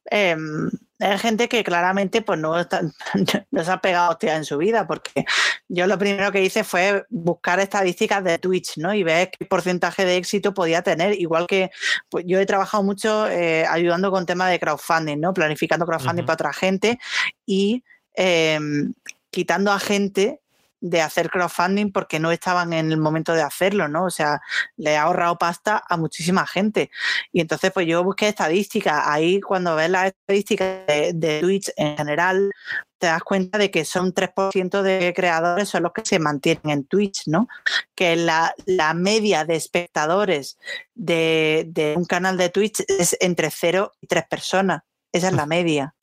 Em, 0.06 0.70
es 1.00 1.20
gente 1.20 1.48
que 1.48 1.64
claramente 1.64 2.20
pues 2.20 2.38
no, 2.38 2.54
no 3.50 3.64
se 3.64 3.70
ha 3.70 3.80
pegado 3.80 4.10
hostia 4.10 4.36
en 4.36 4.44
su 4.44 4.58
vida, 4.58 4.86
porque 4.86 5.24
yo 5.68 5.86
lo 5.86 5.98
primero 5.98 6.30
que 6.30 6.42
hice 6.42 6.62
fue 6.62 7.04
buscar 7.08 7.58
estadísticas 7.58 8.22
de 8.22 8.38
Twitch, 8.38 8.76
¿no? 8.76 8.92
Y 8.94 9.02
ver 9.02 9.30
qué 9.30 9.46
porcentaje 9.46 10.04
de 10.04 10.16
éxito 10.16 10.52
podía 10.52 10.82
tener. 10.82 11.18
Igual 11.18 11.46
que 11.46 11.70
pues, 12.08 12.24
yo 12.26 12.38
he 12.38 12.46
trabajado 12.46 12.82
mucho 12.82 13.28
eh, 13.28 13.66
ayudando 13.66 14.10
con 14.10 14.26
temas 14.26 14.50
de 14.50 14.60
crowdfunding, 14.60 15.18
¿no? 15.18 15.32
Planificando 15.32 15.86
crowdfunding 15.86 16.24
para 16.24 16.34
otra 16.34 16.52
gente 16.52 16.98
y 17.46 17.82
em, 18.14 18.92
quitando 19.30 19.72
a 19.72 19.78
gente 19.78 20.40
de 20.80 21.02
hacer 21.02 21.30
crowdfunding 21.30 21.92
porque 21.92 22.18
no 22.18 22.32
estaban 22.32 22.72
en 22.72 22.90
el 22.90 22.98
momento 22.98 23.32
de 23.34 23.42
hacerlo, 23.42 23.88
¿no? 23.88 24.04
O 24.04 24.10
sea, 24.10 24.40
le 24.76 24.96
ha 24.96 25.02
ahorrado 25.02 25.36
pasta 25.36 25.82
a 25.88 25.96
muchísima 25.96 26.46
gente. 26.46 26.90
Y 27.32 27.40
entonces, 27.40 27.70
pues 27.72 27.86
yo 27.86 28.02
busqué 28.02 28.28
estadísticas. 28.28 29.02
Ahí, 29.06 29.40
cuando 29.40 29.76
ves 29.76 29.90
las 29.90 30.06
estadísticas 30.06 30.86
de, 30.86 31.40
Twitch 31.40 31.70
en 31.76 31.96
general, 31.96 32.50
te 32.98 33.06
das 33.06 33.22
cuenta 33.22 33.58
de 33.58 33.70
que 33.70 33.84
son 33.84 34.12
3% 34.12 34.82
de 34.82 35.12
creadores 35.14 35.68
son 35.68 35.84
los 35.84 35.92
que 35.92 36.02
se 36.04 36.18
mantienen 36.18 36.70
en 36.70 36.84
Twitch, 36.84 37.22
¿no? 37.26 37.48
Que 37.94 38.16
la, 38.16 38.54
la 38.66 38.94
media 38.94 39.44
de 39.44 39.56
espectadores 39.56 40.58
de, 40.94 41.64
de, 41.68 41.94
un 41.96 42.04
canal 42.04 42.36
de 42.36 42.50
Twitch 42.50 42.84
es 42.88 43.16
entre 43.20 43.50
0 43.50 43.92
y 44.00 44.06
3 44.06 44.24
personas. 44.28 44.82
Esa 45.12 45.28
es 45.28 45.34
la 45.34 45.46
media. 45.46 45.94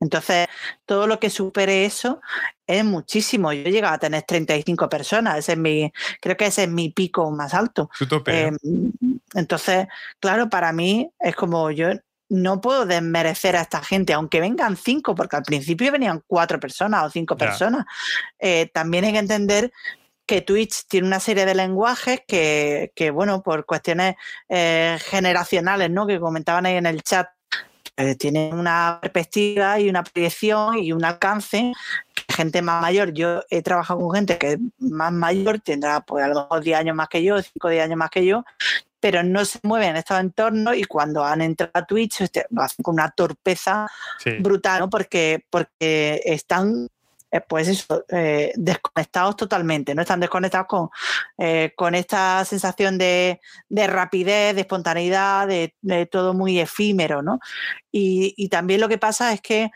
Entonces, 0.00 0.46
todo 0.86 1.06
lo 1.06 1.18
que 1.18 1.30
supere 1.30 1.84
eso 1.84 2.20
es 2.66 2.84
muchísimo. 2.84 3.52
Yo 3.52 3.62
he 3.62 3.72
llegado 3.72 3.94
a 3.94 3.98
tener 3.98 4.22
35 4.22 4.88
personas, 4.88 5.38
ese 5.38 5.52
es 5.52 5.58
mi, 5.58 5.92
creo 6.20 6.36
que 6.36 6.46
ese 6.46 6.64
es 6.64 6.68
mi 6.68 6.90
pico 6.90 7.30
más 7.30 7.54
alto. 7.54 7.90
Em, 8.26 8.56
entonces, 9.34 9.86
claro, 10.20 10.48
para 10.48 10.72
mí 10.72 11.10
es 11.18 11.34
como 11.34 11.70
yo 11.70 11.90
no 12.30 12.60
puedo 12.60 12.84
desmerecer 12.84 13.56
a 13.56 13.62
esta 13.62 13.82
gente, 13.82 14.12
aunque 14.12 14.40
vengan 14.40 14.76
cinco, 14.76 15.14
porque 15.14 15.36
al 15.36 15.42
principio 15.42 15.90
venían 15.90 16.22
cuatro 16.26 16.60
personas 16.60 17.04
o 17.04 17.10
cinco 17.10 17.36
personas. 17.36 17.86
Eh, 18.38 18.70
también 18.72 19.04
hay 19.04 19.12
que 19.12 19.18
entender 19.18 19.72
que 20.26 20.42
Twitch 20.42 20.86
tiene 20.88 21.06
una 21.06 21.20
serie 21.20 21.46
de 21.46 21.54
lenguajes 21.54 22.20
que, 22.26 23.10
bueno, 23.14 23.42
por 23.42 23.64
cuestiones 23.64 24.16
eh, 24.50 24.98
generacionales, 25.00 25.90
¿no? 25.90 26.06
Que 26.06 26.20
comentaban 26.20 26.66
ahí 26.66 26.76
en 26.76 26.84
el 26.84 27.02
chat, 27.02 27.28
eh, 27.98 28.14
tiene 28.14 28.50
una 28.54 29.00
perspectiva 29.02 29.80
y 29.80 29.88
una 29.90 30.04
proyección 30.04 30.78
y 30.78 30.92
un 30.92 31.04
alcance 31.04 31.72
gente 32.28 32.62
más 32.62 32.80
mayor, 32.80 33.12
yo 33.12 33.42
he 33.50 33.60
trabajado 33.62 33.98
con 33.98 34.14
gente 34.14 34.38
que 34.38 34.52
es 34.52 34.58
más 34.78 35.12
mayor, 35.12 35.58
tendrá 35.58 36.00
pues 36.00 36.24
a 36.24 36.28
lo 36.28 36.42
mejor 36.42 36.62
10 36.62 36.78
años 36.78 36.94
más 36.94 37.08
que 37.08 37.24
yo, 37.24 37.42
5 37.42 37.66
o 37.66 37.70
10 37.70 37.84
años 37.84 37.96
más 37.96 38.10
que 38.10 38.24
yo, 38.24 38.44
pero 39.00 39.24
no 39.24 39.44
se 39.44 39.58
mueven 39.64 39.90
en 39.90 39.96
estos 39.96 40.20
entornos 40.20 40.76
y 40.76 40.84
cuando 40.84 41.24
han 41.24 41.40
entrado 41.40 41.72
a 41.74 41.84
Twitch 41.84 42.20
este, 42.20 42.46
lo 42.50 42.62
hacen 42.62 42.84
con 42.84 42.94
una 42.94 43.10
torpeza 43.10 43.88
brutal, 44.38 44.80
¿no? 44.80 44.90
porque, 44.90 45.44
porque 45.50 46.20
están 46.24 46.88
eh, 47.30 47.40
pues 47.46 47.68
eso, 47.68 48.04
eh, 48.08 48.52
desconectados 48.56 49.36
totalmente, 49.36 49.94
¿no? 49.94 50.00
Están 50.02 50.20
desconectados 50.20 50.66
con, 50.66 50.88
eh, 51.36 51.74
con 51.76 51.94
esta 51.94 52.44
sensación 52.46 52.96
de, 52.96 53.40
rapidez, 53.70 54.54
de 54.54 54.62
espontaneidad, 54.62 55.46
de, 55.46 55.74
todo 56.10 56.32
muy 56.32 56.58
efímero, 56.58 57.22
¿no? 57.22 57.38
Y, 57.92 58.48
también 58.48 58.80
lo 58.80 58.88
que 58.88 58.98
pasa 58.98 59.32
es 59.32 59.40
que, 59.42 59.70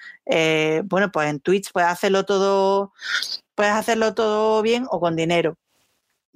bueno, 0.84 1.10
pues 1.12 1.28
en 1.28 1.40
Twitch 1.40 1.72
puedes 1.72 1.90
hacerlo 1.90 2.24
todo, 2.24 2.92
puedes 3.54 3.72
hacerlo 3.72 4.14
todo 4.14 4.62
bien 4.62 4.86
o 4.90 5.00
con 5.00 5.16
dinero. 5.16 5.58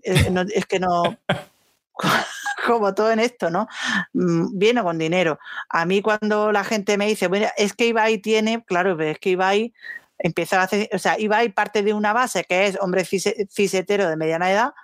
es 0.02 0.66
que 0.66 0.80
no. 0.80 1.18
como 2.66 2.94
todo 2.94 3.10
en 3.12 3.20
esto, 3.20 3.50
¿no? 3.50 3.68
Mm, 4.12 4.58
bien 4.58 4.78
o 4.78 4.84
con 4.84 4.98
dinero. 4.98 5.38
A 5.68 5.86
mí 5.86 6.02
cuando 6.02 6.52
la 6.52 6.64
gente 6.64 6.98
me 6.98 7.06
dice, 7.06 7.28
bueno, 7.28 7.46
es 7.56 7.72
que 7.74 7.86
Ibai 7.86 8.18
tiene, 8.18 8.64
claro, 8.64 9.00
es 9.00 9.18
que 9.18 9.30
Ibai 9.30 9.72
empieza 10.18 10.60
a 10.60 10.64
hacer, 10.64 10.88
o 10.92 10.98
sea, 10.98 11.18
Ibai 11.18 11.50
parte 11.50 11.82
de 11.82 11.94
una 11.94 12.12
base 12.12 12.44
que 12.44 12.66
es 12.66 12.78
hombre 12.80 13.04
fisetero 13.04 14.08
de 14.08 14.16
mediana 14.16 14.50
edad, 14.50 14.74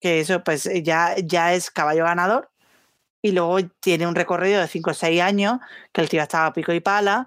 que 0.00 0.20
eso 0.20 0.42
pues 0.44 0.68
ya, 0.82 1.16
ya 1.22 1.54
es 1.54 1.70
caballo 1.70 2.04
ganador, 2.04 2.50
y 3.22 3.32
luego 3.32 3.58
tiene 3.80 4.06
un 4.06 4.14
recorrido 4.14 4.60
de 4.60 4.68
5 4.68 4.90
o 4.90 4.94
6 4.94 5.20
años, 5.20 5.58
que 5.92 6.00
el 6.00 6.08
tío 6.08 6.22
estaba 6.22 6.52
pico 6.52 6.72
y 6.72 6.80
pala, 6.80 7.26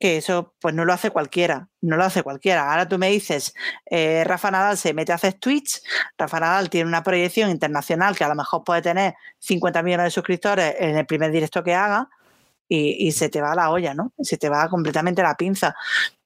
que 0.00 0.16
eso 0.16 0.54
pues 0.60 0.74
no 0.74 0.84
lo 0.84 0.92
hace 0.92 1.10
cualquiera, 1.10 1.68
no 1.80 1.96
lo 1.96 2.04
hace 2.04 2.22
cualquiera. 2.22 2.70
Ahora 2.70 2.88
tú 2.88 2.98
me 2.98 3.10
dices, 3.10 3.54
eh, 3.86 4.24
Rafa 4.24 4.50
Nadal 4.50 4.76
se 4.76 4.94
mete 4.94 5.12
a 5.12 5.16
hacer 5.16 5.34
Twitch, 5.34 5.80
Rafa 6.18 6.40
Nadal 6.40 6.70
tiene 6.70 6.88
una 6.88 7.02
proyección 7.02 7.50
internacional 7.50 8.16
que 8.16 8.24
a 8.24 8.28
lo 8.28 8.34
mejor 8.34 8.64
puede 8.64 8.82
tener 8.82 9.14
50 9.38 9.82
millones 9.82 10.04
de 10.06 10.10
suscriptores 10.10 10.74
en 10.78 10.96
el 10.96 11.06
primer 11.06 11.30
directo 11.30 11.62
que 11.62 11.74
haga, 11.74 12.08
y, 12.74 13.12
se 13.12 13.28
te 13.28 13.40
va 13.40 13.54
la 13.54 13.70
olla, 13.70 13.94
¿no? 13.94 14.12
Se 14.18 14.38
te 14.38 14.48
va 14.48 14.68
completamente 14.68 15.22
la 15.22 15.36
pinza. 15.36 15.74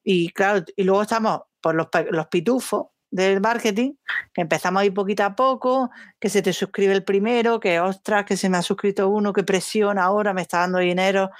Y 0.05 0.31
claro, 0.31 0.64
y 0.77 0.85
luego 0.85 1.02
estamos 1.02 1.40
por 1.60 1.74
los, 1.74 1.89
los 2.10 2.27
pitufos, 2.28 2.86
del 3.10 3.40
marketing, 3.40 3.94
que 4.32 4.42
empezamos 4.42 4.82
ahí 4.82 4.90
poquito 4.90 5.24
a 5.24 5.34
poco, 5.34 5.90
que 6.18 6.28
se 6.28 6.42
te 6.42 6.52
suscribe 6.52 6.92
el 6.92 7.04
primero, 7.04 7.60
que 7.60 7.80
ostras, 7.80 8.24
que 8.24 8.36
se 8.36 8.48
me 8.48 8.58
ha 8.58 8.62
suscrito 8.62 9.08
uno, 9.08 9.32
que 9.32 9.44
presiona 9.44 10.04
ahora, 10.04 10.34
me 10.34 10.42
está 10.42 10.60
dando 10.60 10.78
dinero, 10.78 11.30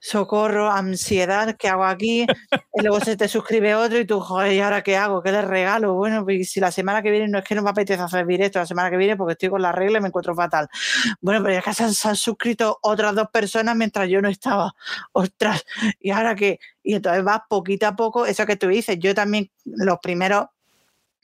socorro, 0.00 0.70
ansiedad, 0.70 1.56
¿qué 1.58 1.68
hago 1.68 1.84
aquí? 1.84 2.26
Y 2.74 2.82
luego 2.82 3.00
se 3.00 3.16
te 3.16 3.28
suscribe 3.28 3.74
otro 3.74 3.98
y 3.98 4.06
tú, 4.06 4.20
joder, 4.20 4.52
¿y 4.52 4.60
ahora 4.60 4.82
qué 4.82 4.96
hago? 4.96 5.22
¿Qué 5.22 5.30
le 5.32 5.42
regalo? 5.42 5.94
Bueno, 5.94 6.24
pues 6.24 6.50
si 6.50 6.60
la 6.60 6.72
semana 6.72 7.02
que 7.02 7.10
viene 7.10 7.28
no 7.28 7.38
es 7.38 7.44
que 7.44 7.54
no 7.54 7.62
me 7.62 7.70
apetece 7.70 8.02
hacer 8.02 8.26
directo, 8.26 8.58
la 8.58 8.66
semana 8.66 8.90
que 8.90 8.96
viene 8.96 9.16
porque 9.16 9.32
estoy 9.32 9.50
con 9.50 9.62
la 9.62 9.72
regla 9.72 9.98
y 9.98 10.00
me 10.00 10.08
encuentro 10.08 10.34
fatal. 10.34 10.68
Bueno, 11.20 11.42
pero 11.42 11.54
ya 11.54 11.62
que 11.62 11.74
se 11.74 11.84
han, 11.84 11.94
se 11.94 12.08
han 12.08 12.16
suscrito 12.16 12.78
otras 12.82 13.14
dos 13.14 13.28
personas 13.30 13.76
mientras 13.76 14.08
yo 14.08 14.22
no 14.22 14.28
estaba. 14.28 14.74
Ostras, 15.12 15.64
¿y 16.00 16.10
ahora 16.10 16.34
qué? 16.34 16.58
Y 16.82 16.94
entonces 16.94 17.22
vas 17.22 17.40
poquito 17.48 17.86
a 17.86 17.96
poco, 17.96 18.26
eso 18.26 18.46
que 18.46 18.56
tú 18.56 18.68
dices, 18.68 18.98
yo 18.98 19.14
también 19.14 19.50
los 19.64 19.98
primeros 20.00 20.46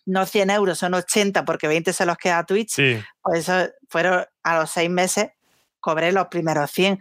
no 0.06 0.24
100 0.24 0.50
euros, 0.50 0.78
son 0.78 0.94
80 0.94 1.44
porque 1.44 1.68
20 1.68 1.92
se 1.92 2.06
los 2.06 2.16
queda 2.16 2.38
a 2.38 2.46
Twitch, 2.46 2.70
sí. 2.70 3.02
pues 3.20 3.40
eso 3.40 3.70
fueron 3.88 4.24
a 4.42 4.58
los 4.58 4.70
seis 4.70 4.88
meses, 4.88 5.30
cobré 5.80 6.12
los 6.12 6.28
primeros 6.28 6.70
100. 6.70 7.00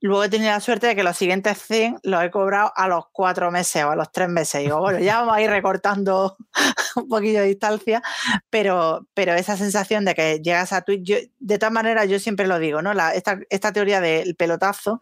Luego 0.00 0.24
he 0.24 0.28
tenido 0.28 0.50
la 0.50 0.60
suerte 0.60 0.86
de 0.88 0.96
que 0.96 1.02
los 1.02 1.16
siguientes 1.16 1.58
100 1.62 2.00
los 2.02 2.22
he 2.22 2.30
cobrado 2.30 2.72
a 2.76 2.86
los 2.86 3.04
cuatro 3.12 3.50
meses 3.50 3.82
o 3.84 3.90
a 3.90 3.96
los 3.96 4.12
tres 4.12 4.28
meses. 4.28 4.62
Digo, 4.62 4.78
bueno, 4.78 4.98
ya 4.98 5.20
vamos 5.20 5.36
a 5.36 5.40
ir 5.40 5.50
recortando 5.50 6.36
un 6.96 7.08
poquillo 7.08 7.40
de 7.40 7.46
distancia, 7.46 8.02
pero, 8.50 9.06
pero 9.14 9.34
esa 9.34 9.56
sensación 9.56 10.04
de 10.04 10.14
que 10.14 10.40
llegas 10.42 10.72
a 10.72 10.82
Twitch, 10.82 11.30
de 11.38 11.58
todas 11.58 11.72
maneras, 11.72 12.08
yo 12.08 12.18
siempre 12.18 12.46
lo 12.46 12.58
digo, 12.58 12.82
¿no? 12.82 12.94
La, 12.94 13.14
esta, 13.14 13.38
esta 13.48 13.72
teoría 13.72 14.00
del 14.00 14.36
pelotazo 14.36 15.00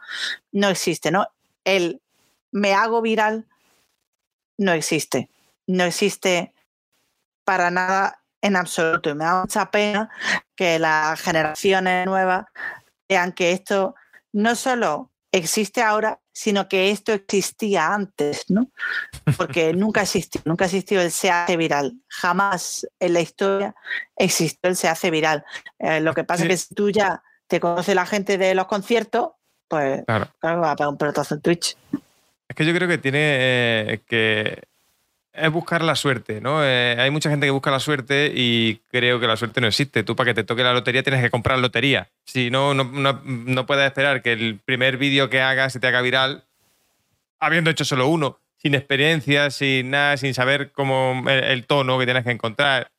no 0.53 0.69
existe, 0.69 1.11
¿no? 1.11 1.27
El 1.65 2.01
me 2.53 2.73
hago 2.73 3.03
viral 3.03 3.47
no 4.57 4.73
existe. 4.73 5.29
No 5.67 5.85
existe 5.85 6.54
para 7.45 7.71
nada 7.71 8.23
en 8.43 8.57
absoluto. 8.57 9.11
Y 9.11 9.15
me 9.15 9.25
da 9.25 9.41
mucha 9.41 9.71
pena 9.71 10.11
que 10.55 10.79
las 10.79 11.21
generaciones 11.21 12.07
nuevas 12.07 12.47
vean 13.09 13.33
que 13.33 13.53
esto 13.53 13.95
no 14.33 14.55
solo 14.55 15.13
existe 15.33 15.83
ahora, 15.83 16.21
sino 16.33 16.69
que 16.69 16.91
esto 16.91 17.13
existía 17.13 17.93
antes, 17.93 18.45
¿no? 18.49 18.71
Porque 19.37 19.73
nunca 19.75 20.03
existió, 20.03 20.41
nunca 20.45 20.67
existió 20.67 21.01
el 21.01 21.11
se 21.11 21.31
hace 21.31 21.57
viral. 21.57 21.95
Jamás 22.09 22.87
en 23.01 23.15
la 23.15 23.21
historia 23.21 23.75
existió 24.17 24.71
el 24.71 24.77
se 24.77 24.89
hace 24.89 25.11
viral. 25.11 25.45
Eh, 25.79 26.01
lo 26.01 26.15
que 26.15 26.25
pasa 26.25 26.45
es 26.45 26.49
que 26.49 26.57
si 26.57 26.75
tú 26.75 26.91
ya 26.91 27.23
te 27.49 27.61
conoce 27.61 27.95
la 27.95 28.07
gente 28.07 28.39
de 28.39 28.55
los 28.55 28.67
conciertos, 28.67 29.31
pues 29.69 30.05
claro, 30.07 30.61
va 30.61 30.73
a 30.73 30.77
pegar 30.77 30.91
un 30.91 30.99
pelotazo 30.99 31.35
en 31.35 31.41
Twitch. 31.41 31.77
Es 32.49 32.57
que 32.57 32.65
yo 32.65 32.75
creo 32.75 32.89
que 32.89 32.99
tiene 32.99 33.19
eh, 33.21 34.03
que 34.07 34.63
es 35.35 35.51
buscar 35.51 35.83
la 35.83 35.97
suerte, 35.97 36.41
¿no? 36.41 36.65
Eh, 36.65 36.97
hay 36.99 37.11
mucha 37.11 37.29
gente 37.29 37.47
que 37.47 37.51
busca 37.51 37.71
la 37.71 37.81
suerte 37.81 38.33
y 38.35 38.81
creo 38.91 39.19
que 39.19 39.27
la 39.27 39.37
suerte 39.37 39.61
no 39.61 39.67
existe. 39.67 40.05
Tú 40.05 40.15
para 40.15 40.31
que 40.31 40.35
te 40.35 40.45
toque 40.45 40.63
la 40.63 40.73
lotería 40.73 41.03
tienes 41.03 41.23
que 41.23 41.31
comprar 41.31 41.59
lotería. 41.59 42.09
Si 42.25 42.51
no, 42.51 42.73
no, 42.73 42.85
no, 42.85 43.67
puedes 43.67 43.85
esperar 43.85 44.23
que 44.23 44.33
el 44.33 44.61
primer 44.65 44.97
vídeo 44.97 45.29
que 45.31 45.41
hagas 45.41 45.73
se 45.73 45.81
te 45.81 45.89
haga 45.89 46.01
viral 46.03 46.45
habiendo 47.41 47.71
hecho 47.71 47.85
solo 47.85 48.07
uno, 48.07 48.39
sin 48.57 48.75
experiencia, 48.75 49.51
sin 49.51 49.91
nada, 49.91 50.17
sin 50.17 50.35
saber 50.35 50.71
cómo 50.73 51.25
el, 51.29 51.67
tono 51.67 51.99
que 51.99 52.07
tienes 52.07 52.25
que 52.25 52.31
encontrar. 52.31 52.91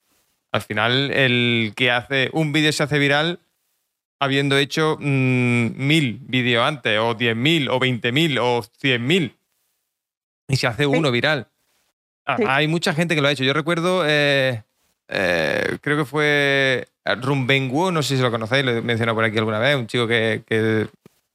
Al 0.51 0.61
final, 0.61 1.11
el 1.11 1.73
que 1.75 1.89
hace 1.89 2.29
un 2.33 2.51
vídeo 2.51 2.71
se 2.71 2.83
hace 2.83 2.99
viral 2.99 3.39
habiendo 4.19 4.57
hecho 4.57 4.97
mm, 4.99 5.71
mil 5.75 6.19
vídeos 6.21 6.65
antes, 6.65 6.99
o 6.99 7.13
diez 7.15 7.35
mil, 7.35 7.69
o 7.69 7.79
veinte 7.79 8.11
mil, 8.11 8.37
o 8.39 8.61
cien 8.77 9.05
mil. 9.07 9.35
Y 10.47 10.57
se 10.57 10.67
hace 10.67 10.85
uno 10.85 11.11
viral. 11.11 11.47
Hay 12.25 12.67
mucha 12.67 12.93
gente 12.93 13.15
que 13.15 13.21
lo 13.21 13.27
ha 13.27 13.31
hecho. 13.31 13.43
Yo 13.43 13.53
recuerdo, 13.53 14.03
eh, 14.05 14.63
eh, 15.07 15.77
creo 15.81 15.97
que 15.97 16.05
fue 16.05 16.87
Rumbenguo, 17.05 17.91
no 17.91 18.01
sé 18.01 18.17
si 18.17 18.21
lo 18.21 18.31
conocéis, 18.31 18.65
lo 18.65 18.71
he 18.71 18.81
mencionado 18.81 19.15
por 19.15 19.23
aquí 19.23 19.37
alguna 19.37 19.59
vez, 19.59 19.75
un 19.75 19.87
chico 19.87 20.07
que, 20.07 20.43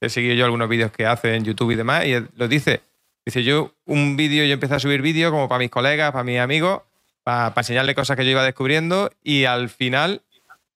he 0.01 0.09
seguido 0.09 0.33
yo 0.33 0.45
algunos 0.45 0.67
vídeos 0.67 0.91
que 0.91 1.05
hace 1.05 1.35
en 1.35 1.45
YouTube 1.45 1.71
y 1.71 1.75
demás, 1.75 2.05
y 2.05 2.13
lo 2.35 2.47
dice. 2.47 2.81
Dice, 3.23 3.43
yo 3.43 3.71
un 3.85 4.17
vídeo, 4.17 4.43
yo 4.45 4.53
empecé 4.53 4.73
a 4.73 4.79
subir 4.79 5.03
vídeos 5.03 5.31
como 5.31 5.47
para 5.47 5.59
mis 5.59 5.69
colegas, 5.69 6.11
para 6.11 6.23
mis 6.23 6.39
amigos, 6.39 6.81
para, 7.23 7.53
enseñarle 7.55 7.93
cosas 7.93 8.17
que 8.17 8.25
yo 8.25 8.31
iba 8.31 8.43
descubriendo, 8.43 9.11
y 9.23 9.45
al 9.45 9.69
final 9.69 10.21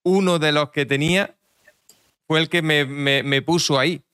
uno 0.03 0.37
de 0.37 0.51
los 0.51 0.69
que 0.69 0.85
tenía 0.85 1.31
fue 2.27 2.39
el 2.39 2.49
que 2.49 2.61
me, 2.61 2.85
me 2.85 3.41
puso 3.41 3.79
ahí. 3.79 4.04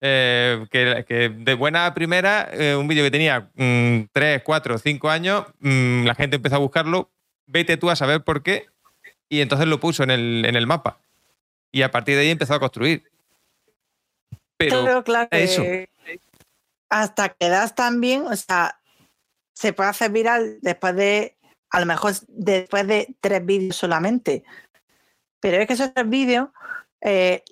Eh, 0.00 0.66
que, 0.70 1.28
de 1.28 1.54
buena 1.54 1.92
primera, 1.94 2.48
eh, 2.52 2.74
un 2.74 2.88
vídeo 2.88 3.04
que 3.04 3.10
tenía 3.10 3.50
3, 4.12 4.42
4, 4.42 4.78
5 4.78 5.10
años, 5.10 5.46
mm, 5.60 6.04
la 6.04 6.14
gente 6.14 6.36
empezó 6.36 6.56
a 6.56 6.60
buscarlo, 6.60 7.10
vete 7.46 7.76
tú 7.76 7.90
a 7.90 7.96
saber 7.96 8.22
por 8.22 8.42
qué, 8.42 8.66
y 9.28 9.40
entonces 9.40 9.68
lo 9.68 9.78
puso 9.80 10.02
en 10.02 10.10
el, 10.10 10.44
en 10.46 10.56
el 10.56 10.66
mapa. 10.66 10.98
Y 11.72 11.82
a 11.82 11.90
partir 11.90 12.16
de 12.16 12.22
ahí 12.22 12.30
empezó 12.30 12.54
a 12.54 12.60
construir. 12.60 13.04
Pero 14.56 15.02
claro 15.04 15.28
eso. 15.30 15.64
hasta 16.90 17.28
que 17.30 17.48
das 17.48 17.74
también, 17.74 18.26
o 18.26 18.36
sea, 18.36 18.80
se 19.54 19.72
puede 19.72 19.90
hacer 19.90 20.10
viral 20.10 20.58
después 20.62 20.96
de, 20.96 21.36
a 21.70 21.80
lo 21.80 21.86
mejor 21.86 22.12
después 22.28 22.86
de 22.86 23.14
tres 23.20 23.44
vídeos 23.44 23.76
solamente. 23.76 24.44
Pero 25.40 25.58
es 25.58 25.66
que 25.66 25.74
esos 25.74 25.94
tres 25.94 26.08
vídeos, 26.08 26.48
eh, 27.00 27.42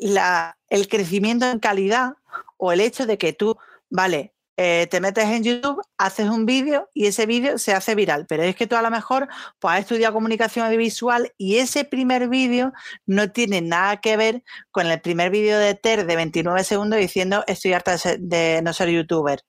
el 0.69 0.89
crecimiento 0.89 1.47
en 1.47 1.59
calidad 1.59 2.15
o 2.57 2.73
el 2.73 2.81
hecho 2.81 3.07
de 3.07 3.19
que 3.19 3.33
tú, 3.33 3.57
vale, 3.89 4.35
eh, 4.61 4.89
te 4.91 5.01
metes 5.01 5.25
en 5.27 5.45
YouTube, 5.45 5.81
haces 5.99 6.29
un 6.29 6.45
vídeo 6.45 6.91
y 6.93 7.07
ese 7.07 7.27
vídeo 7.27 7.59
se 7.59 7.75
hace 7.75 7.95
viral. 7.95 8.27
Pero 8.27 8.43
es 8.43 8.57
que 8.57 8.67
tú 8.67 8.75
a 8.75 8.83
lo 8.83 8.91
mejor 8.91 9.29
pues, 9.61 9.75
has 9.75 9.81
estudiado 9.83 10.15
comunicación 10.15 10.67
audiovisual 10.67 11.33
y 11.39 11.59
ese 11.59 11.85
primer 11.85 12.29
vídeo 12.29 12.73
no 13.07 13.31
tiene 13.31 13.61
nada 13.61 13.99
que 13.99 14.17
ver 14.17 14.43
con 14.73 14.89
el 14.89 15.01
primer 15.01 15.31
vídeo 15.31 15.57
de 15.61 15.75
Ter 15.77 16.07
de 16.07 16.17
29 16.17 16.65
segundos 16.65 16.99
diciendo 16.99 17.45
estoy 17.47 17.73
harta 17.73 17.97
de, 18.19 18.61
no 18.63 18.73
ser 18.73 18.89
youtuber. 18.91 19.45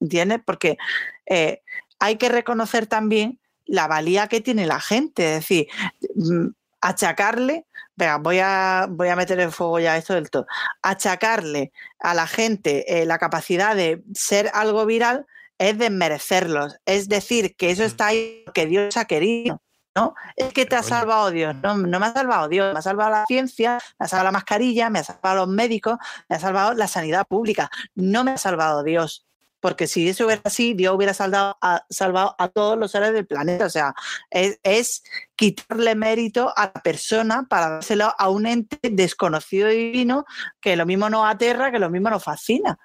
¿Entiendes? 0.00 0.40
Porque 0.46 0.78
eh, 1.26 1.60
hay 1.98 2.16
que 2.16 2.30
reconocer 2.30 2.86
también 2.86 3.38
la 3.66 3.86
valía 3.86 4.28
que 4.28 4.40
tiene 4.40 4.66
la 4.66 4.80
gente. 4.80 5.36
Es 5.36 5.40
decir, 5.40 5.68
mm, 6.14 6.48
achacarle, 6.82 7.66
venga, 7.96 8.18
voy 8.18 8.40
a, 8.40 8.86
voy 8.90 9.08
a 9.08 9.16
meter 9.16 9.40
en 9.40 9.52
fuego 9.52 9.78
ya 9.80 9.96
esto 9.96 10.14
del 10.14 10.30
todo, 10.30 10.46
achacarle 10.82 11.72
a 11.98 12.12
la 12.12 12.26
gente 12.26 13.00
eh, 13.00 13.06
la 13.06 13.18
capacidad 13.18 13.74
de 13.74 14.02
ser 14.12 14.50
algo 14.52 14.84
viral 14.84 15.26
es 15.58 15.78
desmerecerlos. 15.78 16.76
Es 16.84 17.08
decir, 17.08 17.56
que 17.56 17.70
eso 17.70 17.84
mm. 17.84 17.86
está 17.86 18.06
ahí 18.08 18.42
porque 18.44 18.66
Dios 18.66 18.96
ha 18.96 19.06
querido. 19.06 19.62
¿no? 19.94 20.14
Es 20.36 20.52
que 20.52 20.64
te 20.64 20.74
ha 20.74 20.82
salvado 20.82 21.30
Dios. 21.30 21.54
No, 21.62 21.76
no 21.76 22.00
me 22.00 22.06
ha 22.06 22.12
salvado 22.12 22.48
Dios, 22.48 22.72
me 22.72 22.78
ha 22.78 22.82
salvado 22.82 23.10
la 23.10 23.26
ciencia, 23.26 23.78
me 23.98 24.04
ha 24.04 24.08
salvado 24.08 24.24
la 24.24 24.32
mascarilla, 24.32 24.90
me 24.90 25.00
ha 25.00 25.04
salvado 25.04 25.46
los 25.46 25.48
médicos, 25.48 25.98
me 26.28 26.36
ha 26.36 26.38
salvado 26.40 26.72
la 26.74 26.88
sanidad 26.88 27.26
pública. 27.26 27.70
No 27.94 28.24
me 28.24 28.32
ha 28.32 28.38
salvado 28.38 28.82
Dios 28.82 29.26
porque 29.62 29.86
si 29.86 30.08
eso 30.08 30.26
hubiera 30.26 30.42
así, 30.44 30.74
Dios 30.74 30.94
hubiera 30.94 31.14
salvado 31.14 31.56
a, 31.60 32.48
todos 32.52 32.76
los 32.76 32.90
seres 32.90 33.12
del 33.12 33.26
planeta. 33.26 33.66
O 33.66 33.70
sea, 33.70 33.94
es, 34.28 35.04
quitarle 35.36 35.94
mérito 35.94 36.52
a 36.56 36.72
la 36.74 36.82
persona 36.82 37.46
para 37.48 37.70
dárselo 37.70 38.12
a 38.18 38.28
un 38.28 38.46
ente 38.46 38.78
desconocido 38.82 39.70
y 39.70 39.92
divino 39.92 40.26
que 40.60 40.74
lo 40.74 40.84
mismo 40.84 41.08
nos 41.08 41.24
aterra, 41.26 41.70
que 41.70 41.78
lo 41.78 41.90
mismo 41.90 42.10
nos 42.10 42.24
fascina. 42.24 42.76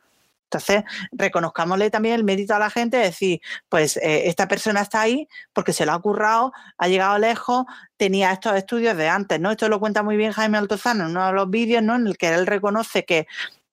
Entonces, 0.44 0.84
reconozcámosle 1.12 1.90
también 1.90 2.14
el 2.14 2.24
mérito 2.24 2.54
a 2.54 2.60
la 2.60 2.70
gente, 2.70 2.98
decir, 2.98 3.41
pues 3.70 3.98
eh, 3.98 4.28
esta 4.28 4.48
persona 4.48 4.82
está 4.82 5.02
ahí 5.02 5.28
porque 5.54 5.74
se 5.74 5.86
lo 5.86 5.94
ha 5.94 6.02
currado, 6.02 6.54
ha 6.78 6.88
llegado 6.88 7.18
lejos, 7.18 7.66
tenía 7.98 8.32
estos 8.32 8.56
estudios 8.56 8.95
de 8.95 9.10
antes, 9.10 9.40
¿no? 9.40 9.49
Esto 9.49 9.68
lo 9.68 9.80
cuenta 9.80 10.04
muy 10.04 10.16
bien 10.16 10.32
Jaime 10.32 10.60
Altozano 10.60 11.06
en 11.06 11.10
uno 11.10 11.26
de 11.26 11.34
los 11.34 11.49
vídeos, 11.49 11.82
¿no? 11.82 11.95
En 11.95 12.06
el 12.06 12.18
que 12.18 12.30
él 12.30 12.45
reconoce 12.45 13.04
que 13.04 13.26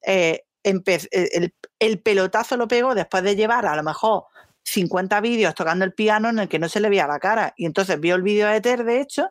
eh, 0.07 0.45
el, 0.65 1.55
el 1.79 2.01
pelotazo 2.01 2.57
lo 2.57 2.67
pegó 2.67 2.95
después 2.95 3.23
de 3.23 3.37
llevar 3.37 3.67
a 3.67 3.77
lo 3.77 3.83
mejor 3.83 4.25
50 4.65 5.21
vídeos 5.21 5.55
tocando 5.55 5.85
el 5.85 5.93
piano 5.93 6.31
en 6.31 6.39
el 6.39 6.49
que 6.49 6.59
no 6.59 6.69
se 6.69 6.81
le 6.81 6.89
veía 6.89 7.07
la 7.07 7.19
cara. 7.19 7.55
Y 7.57 7.67
entonces 7.67 8.01
vio 8.01 8.15
el 8.15 8.23
vídeo 8.23 8.49
de 8.49 8.61
Ter, 8.61 8.85
de 8.85 9.01
hecho, 9.01 9.29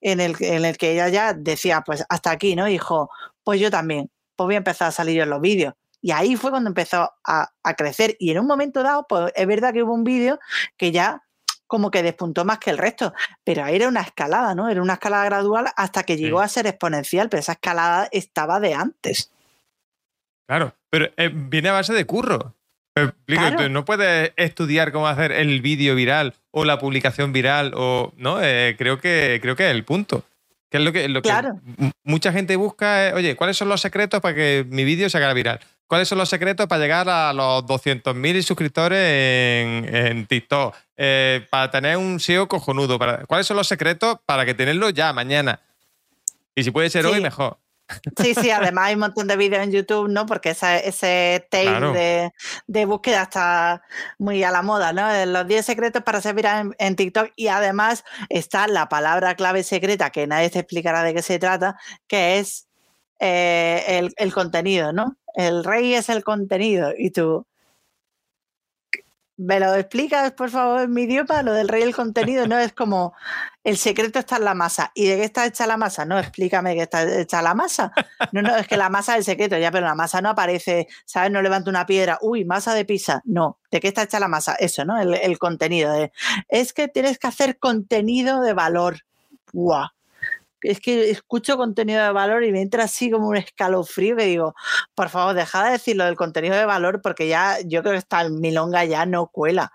en 0.00 0.20
el, 0.20 0.36
en 0.40 0.64
el 0.64 0.76
que 0.76 0.92
ella 0.92 1.08
ya 1.08 1.32
decía, 1.32 1.82
pues 1.84 2.04
hasta 2.08 2.30
aquí, 2.30 2.54
¿no? 2.54 2.66
dijo, 2.66 3.10
pues 3.42 3.60
yo 3.60 3.70
también, 3.70 4.10
pues 4.36 4.46
voy 4.46 4.54
a 4.54 4.58
empezar 4.58 4.88
a 4.88 4.92
salir 4.92 5.20
en 5.20 5.30
los 5.30 5.40
vídeos. 5.40 5.74
Y 6.00 6.10
ahí 6.10 6.36
fue 6.36 6.50
cuando 6.50 6.68
empezó 6.68 7.10
a, 7.24 7.50
crecer. 7.76 8.14
Y 8.18 8.30
en 8.30 8.38
un 8.38 8.46
momento 8.46 8.82
dado, 8.82 9.06
pues 9.08 9.32
es 9.34 9.46
verdad 9.46 9.72
que 9.72 9.82
hubo 9.82 9.94
un 9.94 10.04
vídeo 10.04 10.38
que 10.76 10.92
ya 10.92 11.22
como 11.66 11.90
que 11.90 12.02
despuntó 12.02 12.44
más 12.44 12.58
que 12.58 12.70
el 12.70 12.76
resto, 12.76 13.14
pero 13.42 13.64
ahí 13.64 13.76
era 13.76 13.88
una 13.88 14.02
escalada, 14.02 14.54
¿no? 14.54 14.68
Era 14.68 14.82
una 14.82 14.92
escalada 14.94 15.24
gradual 15.24 15.68
hasta 15.76 16.02
que 16.02 16.18
llegó 16.18 16.40
a 16.40 16.48
ser 16.48 16.66
exponencial, 16.66 17.30
pero 17.30 17.40
esa 17.40 17.52
escalada 17.52 18.08
estaba 18.12 18.60
de 18.60 18.74
antes. 18.74 19.32
Claro, 20.46 20.74
pero 20.90 21.10
eh, 21.16 21.30
viene 21.32 21.68
a 21.68 21.72
base 21.72 21.92
de 21.92 22.04
curro. 22.04 22.54
No 23.70 23.84
puedes 23.84 24.32
estudiar 24.36 24.92
cómo 24.92 25.08
hacer 25.08 25.32
el 25.32 25.60
vídeo 25.60 25.96
viral 25.96 26.34
o 26.52 26.64
la 26.64 26.78
publicación 26.78 27.32
viral 27.32 27.72
o 27.74 28.12
no. 28.16 28.38
Eh, 28.40 28.76
creo 28.78 29.00
que 29.00 29.40
creo 29.42 29.56
que 29.56 29.66
es 29.68 29.74
el 29.74 29.84
punto. 29.84 30.24
Que 30.70 30.78
es 30.78 30.84
lo 30.84 30.92
que, 30.92 31.08
lo 31.08 31.22
que 31.22 31.32
mucha 32.04 32.32
gente 32.32 32.56
busca. 32.56 33.12
oye, 33.14 33.36
¿cuáles 33.36 33.56
son 33.56 33.68
los 33.68 33.80
secretos 33.80 34.20
para 34.20 34.34
que 34.34 34.64
mi 34.68 34.84
vídeo 34.84 35.08
se 35.08 35.18
haga 35.18 35.32
viral? 35.32 35.60
¿Cuáles 35.86 36.08
son 36.08 36.18
los 36.18 36.28
secretos 36.28 36.66
para 36.66 36.80
llegar 36.80 37.08
a 37.08 37.32
los 37.32 37.64
200.000 37.64 38.42
suscriptores 38.42 38.98
en, 38.98 40.26
TikTok? 40.26 40.74
Eh, 40.96 41.46
para 41.50 41.70
tener 41.70 41.96
un 41.96 42.18
SEO 42.18 42.48
cojonudo. 42.48 42.98
¿Cuáles 43.26 43.46
son 43.46 43.56
los 43.56 43.68
secretos 43.68 44.18
para 44.24 44.44
que 44.46 44.54
tenerlo 44.54 44.90
ya 44.90 45.12
mañana? 45.12 45.60
Y 46.54 46.64
si 46.64 46.70
puede 46.70 46.90
ser 46.90 47.06
hoy, 47.06 47.20
mejor. 47.20 47.58
Sí, 48.16 48.34
sí, 48.34 48.50
además 48.50 48.86
hay 48.86 48.94
un 48.94 49.00
montón 49.00 49.26
de 49.26 49.36
vídeos 49.36 49.62
en 49.62 49.72
YouTube, 49.72 50.08
¿no? 50.08 50.26
Porque 50.26 50.50
ese, 50.50 50.88
ese 50.88 51.46
tape 51.50 52.32
de, 52.66 52.84
búsqueda 52.86 53.22
está 53.22 53.82
muy 54.18 54.42
a 54.42 54.50
la 54.50 54.62
moda, 54.62 54.92
¿no? 54.92 55.26
Los 55.26 55.46
10 55.46 55.64
secretos 55.64 56.02
para 56.02 56.20
ser 56.20 56.34
viral 56.34 56.74
en, 56.78 56.96
TikTok 56.96 57.32
y 57.36 57.48
además 57.48 58.04
está 58.28 58.66
la 58.68 58.88
palabra 58.88 59.34
clave 59.34 59.62
secreta 59.62 60.10
que 60.10 60.26
nadie 60.26 60.50
te 60.50 60.60
explicará 60.60 61.02
de 61.02 61.14
qué 61.14 61.22
se 61.22 61.38
trata, 61.38 61.76
que 62.06 62.38
es 62.38 62.68
eh, 63.20 63.84
el, 63.86 64.14
el 64.16 64.32
contenido, 64.32 64.92
¿no? 64.92 65.16
El 65.34 65.64
rey 65.64 65.94
es 65.94 66.08
el 66.08 66.24
contenido 66.24 66.92
y 66.96 67.10
tú, 67.10 67.46
¿Me 69.36 69.58
lo 69.58 69.74
explicas, 69.74 70.30
por 70.32 70.48
favor, 70.48 70.82
en 70.82 70.92
mi 70.92 71.02
idioma? 71.02 71.42
Lo 71.42 71.52
del 71.52 71.66
rey 71.66 71.82
del 71.82 71.94
contenido, 71.94 72.46
¿no? 72.46 72.56
Es 72.56 72.72
como 72.72 73.14
el 73.64 73.76
secreto 73.76 74.20
está 74.20 74.36
en 74.36 74.44
la 74.44 74.54
masa. 74.54 74.92
¿Y 74.94 75.06
de 75.06 75.16
qué 75.16 75.24
está 75.24 75.44
hecha 75.44 75.66
la 75.66 75.76
masa? 75.76 76.04
No, 76.04 76.18
explícame 76.20 76.76
qué 76.76 76.82
está 76.82 77.02
hecha 77.20 77.42
la 77.42 77.52
masa. 77.52 77.92
No, 78.32 78.42
no, 78.42 78.54
es 78.56 78.68
que 78.68 78.76
la 78.76 78.90
masa 78.90 79.14
es 79.14 79.18
el 79.18 79.24
secreto, 79.24 79.58
ya, 79.58 79.72
pero 79.72 79.86
la 79.86 79.96
masa 79.96 80.20
no 80.22 80.28
aparece, 80.28 80.86
¿sabes? 81.04 81.32
No 81.32 81.42
levanto 81.42 81.68
una 81.68 81.84
piedra, 81.84 82.18
uy, 82.22 82.44
masa 82.44 82.74
de 82.74 82.84
pizza. 82.84 83.22
No, 83.24 83.58
¿de 83.72 83.80
qué 83.80 83.88
está 83.88 84.04
hecha 84.04 84.20
la 84.20 84.28
masa? 84.28 84.54
Eso, 84.54 84.84
¿no? 84.84 85.00
El, 85.00 85.14
el 85.14 85.38
contenido. 85.38 85.92
es 86.48 86.72
que 86.72 86.86
tienes 86.86 87.18
que 87.18 87.26
hacer 87.26 87.58
contenido 87.58 88.40
de 88.40 88.52
valor. 88.52 89.00
¡Buah! 89.52 89.88
Es 90.64 90.80
que 90.80 91.10
escucho 91.10 91.56
contenido 91.56 92.02
de 92.02 92.12
valor 92.12 92.44
y 92.44 92.52
me 92.52 92.62
entra 92.62 92.84
así 92.84 93.10
como 93.10 93.28
un 93.28 93.36
escalofrío 93.36 94.16
que 94.16 94.24
digo, 94.24 94.54
por 94.94 95.10
favor, 95.10 95.34
deja 95.34 95.64
de 95.64 95.72
decir 95.72 95.96
lo 95.96 96.04
del 96.04 96.16
contenido 96.16 96.56
de 96.56 96.64
valor 96.64 97.00
porque 97.02 97.28
ya 97.28 97.58
yo 97.64 97.82
creo 97.82 97.92
que 97.92 97.98
está 97.98 98.22
el 98.22 98.32
milonga 98.32 98.84
ya 98.84 99.06
no 99.06 99.26
cuela. 99.26 99.72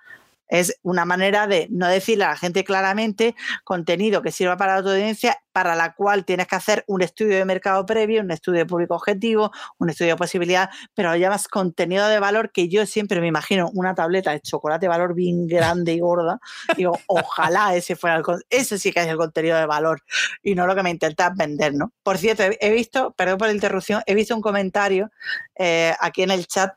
Es 0.49 0.79
una 0.81 1.05
manera 1.05 1.47
de 1.47 1.67
no 1.69 1.87
decirle 1.87 2.25
a 2.25 2.29
la 2.29 2.35
gente 2.35 2.63
claramente 2.63 3.35
contenido 3.63 4.21
que 4.21 4.31
sirva 4.31 4.57
para 4.57 4.81
la 4.81 4.89
audiencia, 4.89 5.37
para 5.51 5.75
la 5.75 5.93
cual 5.93 6.25
tienes 6.25 6.47
que 6.47 6.55
hacer 6.55 6.83
un 6.87 7.01
estudio 7.01 7.37
de 7.37 7.45
mercado 7.45 7.85
previo, 7.85 8.21
un 8.21 8.31
estudio 8.31 8.59
de 8.59 8.65
público 8.65 8.95
objetivo, 8.95 9.51
un 9.77 9.89
estudio 9.89 10.13
de 10.13 10.17
posibilidad, 10.17 10.69
pero 10.93 11.11
lo 11.11 11.17
llamas 11.17 11.47
contenido 11.47 12.07
de 12.07 12.19
valor 12.19 12.51
que 12.51 12.67
yo 12.67 12.85
siempre 12.85 13.21
me 13.21 13.27
imagino 13.27 13.69
una 13.73 13.93
tableta 13.93 14.31
de 14.31 14.41
chocolate 14.41 14.85
de 14.85 14.87
valor 14.89 15.13
bien 15.13 15.47
grande 15.47 15.93
y 15.93 15.99
gorda. 15.99 16.39
Digo, 16.75 16.97
ojalá 17.07 17.75
ese 17.75 17.95
fuera 17.95 18.17
el 18.17 18.23
ese 18.49 18.79
sí 18.79 18.91
que 18.91 19.01
es 19.01 19.07
el 19.07 19.17
contenido 19.17 19.57
de 19.57 19.65
valor 19.65 20.01
y 20.41 20.55
no 20.55 20.65
lo 20.65 20.75
que 20.75 20.83
me 20.83 20.89
intentas 20.89 21.35
vender, 21.35 21.73
¿no? 21.73 21.93
Por 22.03 22.17
cierto, 22.17 22.43
he 22.59 22.71
visto, 22.71 23.11
perdón 23.11 23.37
por 23.37 23.47
la 23.47 23.53
interrupción, 23.53 24.01
he 24.05 24.15
visto 24.15 24.35
un 24.35 24.41
comentario 24.41 25.11
eh, 25.55 25.93
aquí 25.99 26.23
en 26.23 26.31
el 26.31 26.47
chat 26.47 26.73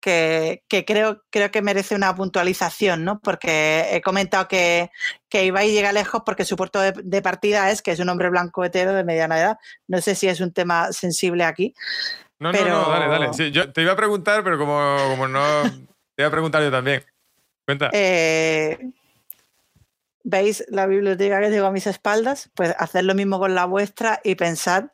que, 0.00 0.62
creo, 0.86 1.22
creo 1.30 1.50
que 1.50 1.62
merece 1.62 1.94
una 1.94 2.14
puntualización, 2.14 3.04
¿no? 3.04 3.20
Porque 3.20 3.86
he 3.90 4.00
comentado 4.00 4.48
que, 4.48 4.90
que 5.28 5.44
Ibai 5.44 5.72
llega 5.72 5.92
lejos 5.92 6.22
porque 6.24 6.44
su 6.44 6.56
puerto 6.56 6.80
de, 6.80 7.22
partida 7.22 7.70
es 7.70 7.82
que 7.82 7.90
es 7.90 8.00
un 8.00 8.08
hombre 8.08 8.30
blanco 8.30 8.64
hetero 8.64 8.94
de 8.94 9.04
mediana 9.04 9.38
edad. 9.38 9.58
No 9.86 10.00
sé 10.00 10.14
si 10.14 10.28
es 10.28 10.40
un 10.40 10.52
tema 10.52 10.92
sensible 10.92 11.44
aquí. 11.44 11.74
No, 12.38 12.52
no, 12.52 12.64
no, 12.64 12.88
dale, 12.88 13.08
dale. 13.08 13.50
yo 13.50 13.72
te 13.72 13.82
iba 13.82 13.92
a 13.92 13.96
preguntar, 13.96 14.44
pero 14.44 14.58
como, 14.58 14.96
como 15.10 15.26
no. 15.26 15.62
te 16.14 16.22
iba 16.22 16.28
a 16.28 16.32
preguntar 16.32 16.62
yo 16.62 16.70
también. 16.70 17.04
Cuenta. 17.64 17.90
Eh, 17.92 18.78
¿Veis 20.22 20.64
la 20.68 20.86
biblioteca 20.86 21.40
que 21.40 21.48
tengo 21.48 21.66
a 21.66 21.72
mis 21.72 21.86
espaldas? 21.86 22.50
Pues 22.54 22.74
hacer 22.78 23.04
lo 23.04 23.14
mismo 23.14 23.38
con 23.38 23.54
la 23.54 23.64
vuestra 23.64 24.20
y 24.22 24.34
pensar 24.36 24.92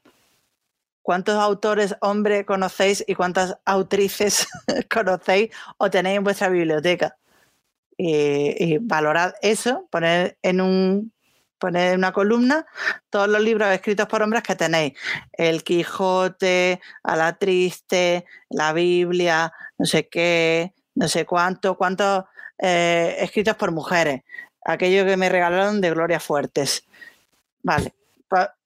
¿Cuántos 1.04 1.34
autores 1.34 1.94
hombres 2.00 2.46
conocéis 2.46 3.04
y 3.06 3.14
cuántas 3.14 3.58
autrices 3.66 4.48
conocéis 4.90 5.50
o 5.76 5.90
tenéis 5.90 6.16
en 6.16 6.24
vuestra 6.24 6.48
biblioteca? 6.48 7.18
Y, 7.98 8.78
valorad 8.78 9.34
eso, 9.42 9.86
poner 9.90 10.38
en 10.40 10.62
un 10.62 11.12
poner 11.58 11.92
en 11.92 11.98
una 11.98 12.12
columna 12.12 12.64
todos 13.10 13.28
los 13.28 13.42
libros 13.42 13.68
escritos 13.68 14.06
por 14.06 14.22
hombres 14.22 14.42
que 14.42 14.56
tenéis. 14.56 14.94
El 15.32 15.62
Quijote, 15.62 16.80
A 17.02 17.16
la 17.16 17.36
Triste, 17.36 18.24
la 18.48 18.72
Biblia, 18.72 19.52
no 19.76 19.84
sé 19.84 20.08
qué, 20.08 20.72
no 20.94 21.06
sé 21.08 21.26
cuánto, 21.26 21.76
cuántos 21.76 22.24
eh, 22.56 23.16
escritos 23.18 23.56
por 23.56 23.72
mujeres. 23.72 24.22
Aquello 24.64 25.04
que 25.04 25.18
me 25.18 25.28
regalaron 25.28 25.82
de 25.82 25.90
Gloria 25.90 26.18
Fuertes. 26.18 26.86
Vale 27.62 27.92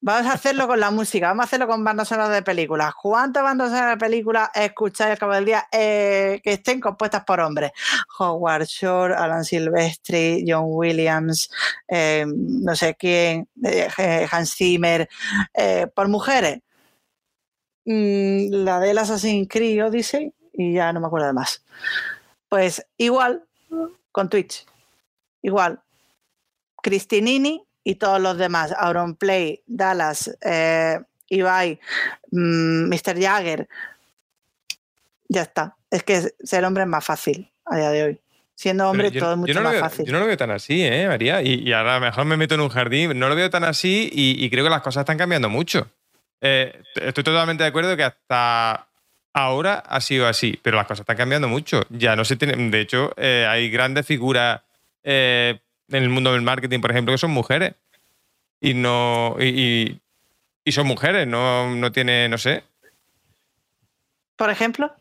Vamos 0.00 0.26
a 0.26 0.32
hacerlo 0.32 0.66
con 0.66 0.80
la 0.80 0.90
música, 0.90 1.28
vamos 1.28 1.42
a 1.42 1.46
hacerlo 1.46 1.66
con 1.66 1.82
bandas 1.84 2.08
sonoras 2.08 2.32
de 2.32 2.42
películas. 2.42 2.94
¿Cuántas 3.00 3.42
bandas 3.42 3.70
sonoras 3.70 3.98
de 3.98 4.06
películas 4.06 4.50
escucháis 4.54 5.12
al 5.12 5.18
cabo 5.18 5.34
del 5.34 5.44
día 5.44 5.66
eh, 5.72 6.40
que 6.42 6.52
estén 6.54 6.80
compuestas 6.80 7.24
por 7.24 7.40
hombres? 7.40 7.72
Howard 8.18 8.64
Shore, 8.66 9.14
Alan 9.14 9.44
Silvestri, 9.44 10.44
John 10.46 10.64
Williams, 10.66 11.50
eh, 11.88 12.24
no 12.26 12.74
sé 12.76 12.94
quién, 12.94 13.48
eh, 13.64 14.28
Hans 14.30 14.54
Zimmer, 14.54 15.08
por 15.94 16.08
mujeres. 16.08 16.60
Mm, 17.84 18.64
la 18.64 18.80
del 18.80 18.98
Assassin's 18.98 19.48
Creed 19.48 19.84
Odyssey 19.84 20.32
y 20.52 20.74
ya 20.74 20.92
no 20.92 21.00
me 21.00 21.06
acuerdo 21.06 21.26
de 21.26 21.32
más. 21.32 21.64
Pues 22.48 22.86
igual 22.96 23.44
con 24.12 24.28
Twitch. 24.28 24.66
Igual. 25.42 25.82
Cristinini 26.82 27.67
y 27.84 27.94
todos 27.96 28.20
los 28.20 28.36
demás, 28.36 28.72
Auronplay, 28.76 29.62
Dallas, 29.66 30.36
eh, 30.42 31.00
Ibai, 31.28 31.78
Mr. 32.30 33.16
Mm, 33.16 33.22
Jagger, 33.22 33.68
ya 35.28 35.42
está. 35.42 35.76
Es 35.90 36.02
que 36.02 36.34
ser 36.42 36.64
hombre 36.64 36.84
es 36.84 36.88
más 36.88 37.04
fácil 37.04 37.50
a 37.64 37.76
día 37.76 37.90
de 37.90 38.02
hoy. 38.02 38.20
Siendo 38.54 38.90
hombre 38.90 39.12
todo 39.12 39.32
es 39.32 39.38
mucho 39.38 39.60
más 39.62 39.78
fácil. 39.78 40.04
Yo 40.04 40.12
no 40.12 40.18
lo 40.18 40.26
veo 40.26 40.36
tan 40.36 40.50
así, 40.50 40.82
¿eh, 40.82 41.06
María? 41.06 41.40
Y, 41.42 41.72
ahora 41.72 41.96
a 41.96 42.00
lo 42.00 42.06
mejor 42.06 42.24
me 42.24 42.36
meto 42.36 42.56
en 42.56 42.60
un 42.60 42.68
jardín. 42.68 43.16
No 43.18 43.28
lo 43.28 43.36
veo 43.36 43.50
tan 43.50 43.62
así 43.62 44.10
y, 44.12 44.50
creo 44.50 44.64
que 44.64 44.70
las 44.70 44.82
cosas 44.82 45.02
están 45.02 45.16
cambiando 45.16 45.48
mucho. 45.48 45.88
Eh, 46.40 46.82
estoy 46.96 47.22
totalmente 47.22 47.62
de 47.62 47.68
acuerdo 47.68 47.96
que 47.96 48.04
hasta 48.04 48.88
ahora 49.32 49.74
ha 49.86 50.00
sido 50.00 50.26
así, 50.26 50.58
pero 50.62 50.76
las 50.76 50.86
cosas 50.86 51.00
están 51.00 51.16
cambiando 51.16 51.46
mucho. 51.46 51.84
Ya 51.90 52.16
no 52.16 52.24
se 52.24 52.36
tiene. 52.36 52.70
De 52.70 52.80
hecho, 52.80 53.12
eh, 53.16 53.46
hay 53.48 53.70
grandes 53.70 54.04
figuras 54.04 54.60
eh, 55.04 55.60
en 55.88 56.02
el 56.02 56.08
mundo 56.08 56.32
del 56.32 56.42
marketing, 56.42 56.80
por 56.80 56.90
ejemplo, 56.90 57.12
que 57.14 57.18
son 57.18 57.30
mujeres. 57.30 57.74
Y 58.60 58.74
no. 58.74 59.36
Y, 59.40 60.00
son 60.66 60.86
mujeres, 60.86 61.26
no, 61.26 61.74
no 61.74 61.92
tiene, 61.92 62.28
no 62.28 62.36
sé. 62.36 62.62
Por 64.36 64.50
ejemplo. 64.50 64.92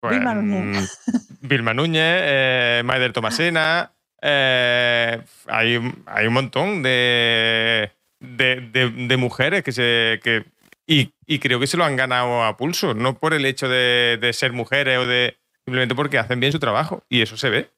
Pues, 0.00 0.16
Vilma 0.16 0.34
Núñez. 0.34 1.00
Mm, 1.06 1.22
Vilma 1.48 1.74
Núñez, 1.74 2.20
eh, 2.22 2.82
Maider 2.84 3.12
Tomasena. 3.12 3.92
Eh, 4.20 5.22
hay, 5.46 5.94
hay, 6.06 6.26
un 6.26 6.32
montón 6.32 6.82
de, 6.82 7.90
de, 8.20 9.16
mujeres 9.16 9.62
que 9.62 9.72
se. 9.72 10.20
Que, 10.22 10.44
y, 10.86 11.38
creo 11.38 11.58
que 11.58 11.66
se 11.66 11.78
lo 11.78 11.84
han 11.84 11.96
ganado 11.96 12.44
a 12.44 12.56
pulso, 12.56 12.92
no 12.94 13.18
por 13.18 13.32
el 13.32 13.46
hecho 13.46 13.68
de, 13.68 14.18
de 14.20 14.32
ser 14.34 14.52
mujeres 14.52 14.98
o 14.98 15.06
de. 15.06 15.38
Simplemente 15.64 15.94
porque 15.94 16.18
hacen 16.18 16.40
bien 16.40 16.52
su 16.52 16.58
trabajo. 16.58 17.02
Y 17.08 17.22
eso 17.22 17.38
se 17.38 17.48
ve. 17.48 17.70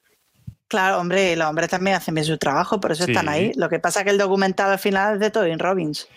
Claro, 0.68 0.98
hombre, 0.98 1.36
los 1.36 1.48
hombres 1.48 1.68
también 1.68 1.96
hacen 1.96 2.14
bien 2.14 2.24
su 2.24 2.38
trabajo, 2.38 2.80
por 2.80 2.92
eso 2.92 3.04
están 3.04 3.28
ahí. 3.28 3.52
Lo 3.54 3.68
que 3.68 3.78
pasa 3.78 4.00
es 4.00 4.04
que 4.04 4.10
el 4.10 4.18
documentado 4.18 4.72
al 4.72 4.78
final 4.78 5.14
es 5.14 5.20
de 5.20 5.30
Tobin 5.30 5.58
Robbins. 5.58 6.08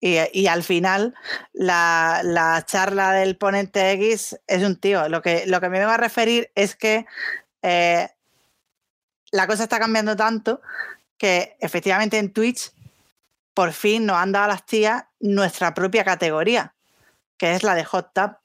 Y, 0.00 0.46
al 0.46 0.62
final, 0.62 1.14
la, 1.52 2.64
charla 2.66 3.12
del 3.12 3.36
ponente 3.36 3.92
X 3.92 4.38
es 4.46 4.62
un 4.62 4.76
tío. 4.76 5.08
Lo 5.08 5.22
que, 5.22 5.44
lo 5.46 5.60
que 5.60 5.68
me 5.68 5.78
vengo 5.80 5.90
a 5.90 5.96
referir 5.96 6.50
es 6.54 6.76
que 6.76 7.04
eh, 7.62 8.08
la 9.32 9.46
cosa 9.46 9.64
está 9.64 9.78
cambiando 9.78 10.14
tanto 10.14 10.60
que 11.16 11.56
efectivamente 11.58 12.18
en 12.18 12.32
Twitch 12.32 12.72
por 13.54 13.72
fin 13.72 14.06
nos 14.06 14.16
han 14.16 14.30
dado 14.30 14.44
a 14.44 14.48
las 14.48 14.66
tías 14.66 15.04
nuestra 15.18 15.74
propia 15.74 16.04
categoría, 16.04 16.74
que 17.36 17.54
es 17.54 17.64
la 17.64 17.74
de 17.74 17.84
Hot 17.84 18.12
Tub. 18.14 18.36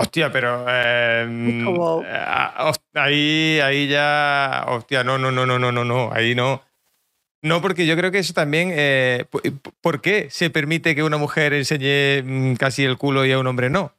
Hostia, 0.00 0.32
pero 0.32 0.66
em, 0.66 1.66
eh, 2.02 2.74
ahí, 2.94 3.60
ahí 3.62 3.86
ya, 3.86 4.64
hostia, 4.68 5.04
no, 5.04 5.18
no, 5.18 5.30
no, 5.30 5.44
no, 5.44 5.58
no, 5.58 5.70
no, 5.70 5.84
no, 5.84 6.10
ahí 6.10 6.34
no. 6.34 6.62
No, 7.42 7.60
porque 7.60 7.84
yo 7.84 7.98
creo 7.98 8.10
que 8.10 8.20
eso 8.20 8.32
también, 8.32 8.70
eh, 8.72 9.26
¿por 9.82 10.00
qué 10.00 10.28
se 10.30 10.48
permite 10.48 10.94
que 10.94 11.02
una 11.02 11.18
mujer 11.18 11.52
enseñe 11.52 12.22
mm, 12.24 12.54
casi 12.54 12.82
el 12.82 12.96
culo 12.96 13.26
y 13.26 13.32
a 13.32 13.38
un 13.38 13.46
hombre 13.46 13.68
no? 13.68 13.92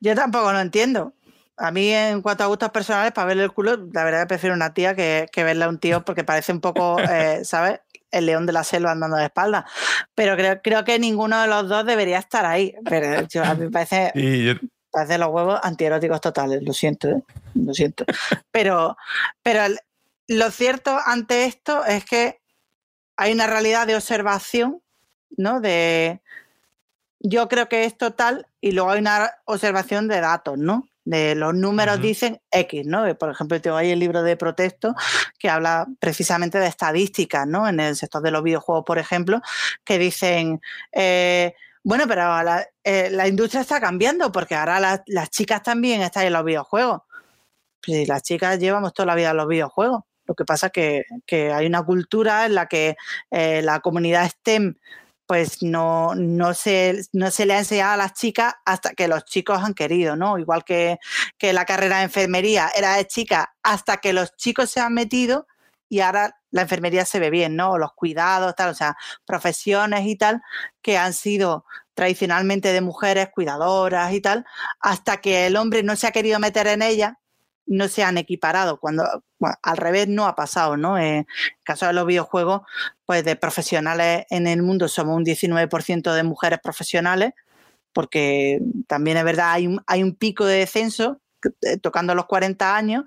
Yo 0.00 0.14
tampoco 0.14 0.50
lo 0.50 0.60
entiendo. 0.60 1.12
A 1.58 1.70
mí, 1.70 1.92
en 1.92 2.22
cuanto 2.22 2.44
a 2.44 2.46
gustos 2.46 2.70
personales, 2.70 3.12
para 3.12 3.26
verle 3.26 3.44
el 3.44 3.52
culo, 3.52 3.76
la 3.92 4.02
verdad 4.02 4.22
que 4.22 4.28
prefiero 4.28 4.54
una 4.54 4.72
tía 4.72 4.94
que, 4.94 5.28
que 5.30 5.44
verle 5.44 5.64
a 5.66 5.68
un 5.68 5.78
tío 5.78 6.06
porque 6.06 6.24
parece 6.24 6.52
un 6.52 6.62
poco, 6.62 6.96
eh, 7.10 7.44
¿sabes? 7.44 7.80
El 8.10 8.24
león 8.24 8.46
de 8.46 8.54
la 8.54 8.64
selva 8.64 8.92
andando 8.92 9.18
de 9.18 9.24
espalda. 9.24 9.66
Pero 10.14 10.36
creo, 10.36 10.62
creo 10.62 10.84
que 10.84 10.98
ninguno 10.98 11.38
de 11.42 11.48
los 11.48 11.68
dos 11.68 11.84
debería 11.84 12.18
estar 12.18 12.46
ahí. 12.46 12.74
Pero 12.88 13.26
a 13.44 13.54
mí 13.54 13.64
me 13.64 13.70
parece 13.70 14.12
de 15.04 15.18
los 15.18 15.28
huevos 15.28 15.60
antieróticos 15.62 16.20
totales, 16.20 16.62
lo 16.62 16.72
siento, 16.72 17.08
¿eh? 17.08 17.22
lo 17.54 17.74
siento. 17.74 18.04
Pero, 18.50 18.96
pero 19.42 19.74
lo 20.28 20.50
cierto 20.50 20.98
ante 21.04 21.44
esto 21.44 21.84
es 21.84 22.04
que 22.04 22.40
hay 23.16 23.32
una 23.32 23.46
realidad 23.46 23.86
de 23.86 23.96
observación, 23.96 24.82
¿no? 25.36 25.60
De 25.60 26.20
yo 27.20 27.48
creo 27.48 27.68
que 27.68 27.84
es 27.84 27.96
total 27.96 28.46
y 28.60 28.72
luego 28.72 28.90
hay 28.90 29.00
una 29.00 29.30
observación 29.44 30.08
de 30.08 30.20
datos, 30.20 30.58
¿no? 30.58 30.88
De 31.04 31.34
los 31.36 31.54
números 31.54 32.00
dicen 32.00 32.40
X, 32.50 32.84
¿no? 32.84 33.16
Por 33.16 33.30
ejemplo, 33.30 33.60
tengo 33.60 33.76
ahí 33.76 33.90
el 33.90 34.00
libro 34.00 34.22
de 34.22 34.36
protesto 34.36 34.94
que 35.38 35.48
habla 35.48 35.86
precisamente 36.00 36.58
de 36.58 36.66
estadísticas, 36.66 37.46
¿no? 37.46 37.68
En 37.68 37.78
el 37.78 37.94
sector 37.94 38.22
de 38.22 38.32
los 38.32 38.42
videojuegos, 38.42 38.84
por 38.84 38.98
ejemplo, 38.98 39.40
que 39.84 39.98
dicen 39.98 40.60
eh, 40.92 41.54
bueno, 41.86 42.08
pero 42.08 42.24
eh, 42.82 43.10
la, 43.12 43.28
industria 43.28 43.60
está 43.60 43.80
cambiando 43.80 44.32
porque 44.32 44.56
ahora 44.56 45.04
las 45.06 45.30
chicas 45.30 45.62
también 45.62 46.02
están 46.02 46.26
en 46.26 46.32
los 46.32 46.44
videojuegos. 46.44 47.02
Si 47.80 48.04
las 48.06 48.24
chicas 48.24 48.58
llevamos 48.58 48.92
toda 48.92 49.06
la 49.06 49.14
vida 49.14 49.30
en 49.30 49.36
los 49.36 49.46
videojuegos. 49.46 50.02
Lo 50.24 50.34
que 50.34 50.44
pasa 50.44 50.72
es 50.74 51.04
que, 51.24 51.52
hay 51.52 51.64
una 51.64 51.84
cultura 51.84 52.44
en 52.44 52.56
la 52.56 52.66
que 52.66 52.96
eh, 53.30 53.62
la 53.62 53.78
comunidad 53.78 54.28
STEM 54.28 54.74
pues 55.26 55.62
no, 55.62 56.16
no, 56.16 56.54
se, 56.54 57.02
no 57.12 57.30
se 57.30 57.46
le 57.46 57.54
ha 57.54 57.58
enseñado 57.60 57.92
a 57.92 57.96
las 57.96 58.14
chicas 58.14 58.54
hasta 58.64 58.90
que 58.94 59.06
los 59.06 59.24
chicos 59.24 59.62
han 59.62 59.74
querido, 59.74 60.16
¿no? 60.16 60.38
Igual 60.38 60.64
que, 60.64 60.98
que 61.38 61.52
la 61.52 61.66
carrera 61.66 61.98
de 61.98 62.04
enfermería 62.04 62.68
era 62.76 62.96
de 62.96 63.06
chicas 63.06 63.46
hasta 63.62 63.98
que 63.98 64.12
los 64.12 64.34
chicos 64.34 64.70
se 64.70 64.80
han 64.80 64.92
metido 64.92 65.46
y 65.88 66.00
ahora 66.00 66.36
la 66.56 66.62
enfermería 66.62 67.04
se 67.04 67.20
ve 67.20 67.28
bien, 67.30 67.54
¿no? 67.54 67.76
Los 67.76 67.92
cuidados, 67.92 68.56
tal, 68.56 68.70
o 68.70 68.74
sea, 68.74 68.96
profesiones 69.26 70.06
y 70.06 70.16
tal, 70.16 70.42
que 70.82 70.96
han 70.96 71.12
sido 71.12 71.66
tradicionalmente 71.94 72.72
de 72.72 72.80
mujeres 72.80 73.28
cuidadoras 73.28 74.12
y 74.14 74.22
tal, 74.22 74.46
hasta 74.80 75.18
que 75.18 75.46
el 75.46 75.56
hombre 75.56 75.82
no 75.82 75.96
se 75.96 76.06
ha 76.06 76.12
querido 76.12 76.38
meter 76.40 76.66
en 76.66 76.80
ella, 76.80 77.20
no 77.66 77.88
se 77.88 78.02
han 78.02 78.16
equiparado. 78.16 78.80
Cuando 78.80 79.04
al 79.62 79.76
revés 79.76 80.08
no 80.08 80.26
ha 80.26 80.34
pasado, 80.34 80.78
¿no? 80.78 80.96
En 80.98 81.16
el 81.16 81.26
caso 81.62 81.86
de 81.86 81.92
los 81.92 82.06
videojuegos, 82.06 82.62
pues 83.04 83.22
de 83.22 83.36
profesionales 83.36 84.24
en 84.30 84.46
el 84.46 84.62
mundo 84.62 84.88
somos 84.88 85.14
un 85.14 85.24
19% 85.24 86.14
de 86.14 86.22
mujeres 86.22 86.60
profesionales, 86.62 87.32
porque 87.92 88.60
también 88.86 89.18
es 89.18 89.24
verdad, 89.24 89.52
hay 89.52 89.66
un, 89.66 89.82
hay 89.86 90.02
un 90.02 90.14
pico 90.16 90.46
de 90.46 90.60
descenso 90.60 91.20
eh, 91.62 91.76
tocando 91.76 92.14
los 92.14 92.26
40 92.26 92.74
años, 92.74 93.04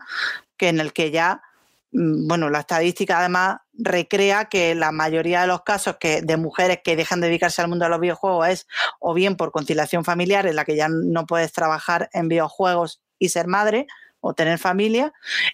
que 0.56 0.70
en 0.70 0.80
el 0.80 0.94
que 0.94 1.10
ya 1.10 1.42
bueno, 1.92 2.50
la 2.50 2.60
estadística 2.60 3.20
además 3.20 3.58
recrea 3.74 4.46
que 4.46 4.76
la 4.76 4.92
mayoría 4.92 5.42
de 5.42 5.48
los 5.48 5.64
casos 5.64 5.98
que, 6.00 6.22
de 6.22 6.38
mujeres 6.38 6.80
que 6.84 6.96
dejan 6.96 7.22
de 7.22 7.28
dedicarse 7.28 7.62
al 7.62 7.68
mundo 7.68 7.86
de 7.86 7.92
los 7.92 8.00
videojuegos 8.00 8.48
es 8.48 8.68
o 9.00 9.14
bien 9.14 9.36
por 9.36 9.52
conciliación 9.52 10.06
familiar, 10.06 10.46
en 10.46 10.56
la 10.56 10.66
que 10.66 10.76
ya 10.76 10.88
no 10.90 11.26
puedes 11.26 11.52
trabajar 11.52 12.10
en 12.14 12.28
videojuegos 12.28 13.02
y 13.18 13.30
ser 13.30 13.48
madre 13.48 13.88
o 14.22 14.34
tener 14.34 14.60
familia, 14.60 15.14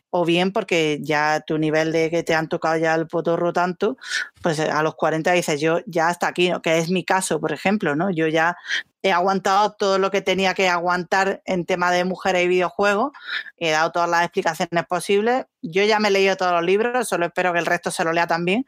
o 0.10 0.26
bien 0.26 0.52
porque 0.52 1.00
ya 1.02 1.44
tu 1.46 1.58
nivel 1.58 1.92
de 1.92 2.10
que 2.10 2.24
te 2.24 2.34
han 2.34 2.50
tocado 2.50 2.78
ya 2.78 2.96
el 2.96 3.08
potorro 3.08 3.54
tanto, 3.54 3.96
pues 4.42 4.60
a 4.60 4.82
los 4.82 4.96
40 4.96 5.32
dices 5.34 5.62
yo 5.62 5.80
ya 5.86 6.08
hasta 6.08 6.28
aquí, 6.28 6.52
que 6.64 6.80
es 6.80 6.90
mi 6.90 7.04
caso, 7.04 7.40
por 7.40 7.52
ejemplo, 7.52 7.96
¿no? 7.96 8.10
Yo 8.10 8.28
ya 8.28 8.58
he 9.06 9.12
aguantado 9.12 9.74
todo 9.74 10.00
lo 10.00 10.10
que 10.10 10.22
tenía 10.22 10.56
que 10.56 10.68
aguantar 10.68 11.44
en 11.46 11.66
tema 11.66 11.92
de 11.92 12.06
mujeres 12.06 12.44
y 12.44 12.48
videojuegos, 12.48 13.12
he 13.56 13.70
dado 13.70 13.92
todas 13.92 14.10
las 14.10 14.24
explicaciones 14.24 14.84
posibles. 14.88 15.46
Yo 15.62 15.84
ya 15.84 16.00
me 16.00 16.08
he 16.08 16.12
leído 16.12 16.36
todos 16.36 16.54
los 16.54 16.64
libros, 16.64 17.08
solo 17.08 17.28
espero 17.28 17.54
que 17.54 17.60
el 17.60 17.68
resto 17.68 17.92
se 17.92 18.04
lo 18.04 18.12
lea 18.12 18.26
también, 18.26 18.66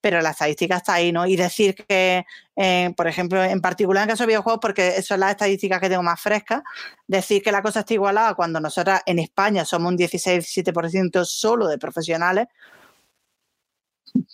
pero 0.00 0.20
la 0.20 0.30
estadística 0.30 0.76
está 0.76 0.94
ahí, 0.94 1.10
¿no? 1.10 1.26
Y 1.26 1.34
decir 1.34 1.74
que, 1.74 2.24
eh, 2.54 2.94
por 2.96 3.08
ejemplo, 3.08 3.42
en 3.42 3.60
particular 3.60 4.04
en 4.04 4.10
caso 4.10 4.22
de 4.22 4.28
videojuegos, 4.28 4.60
porque 4.62 5.02
son 5.02 5.18
las 5.18 5.32
estadísticas 5.32 5.80
que 5.80 5.88
tengo 5.88 6.04
más 6.04 6.20
frescas, 6.20 6.62
decir 7.08 7.42
que 7.42 7.50
la 7.50 7.60
cosa 7.60 7.80
está 7.80 7.92
igualada 7.92 8.34
cuando 8.34 8.60
nosotras 8.60 9.02
en 9.06 9.18
España 9.18 9.64
somos 9.64 9.90
un 9.90 9.98
16-17% 9.98 11.24
solo 11.24 11.66
de 11.66 11.78
profesionales, 11.78 12.46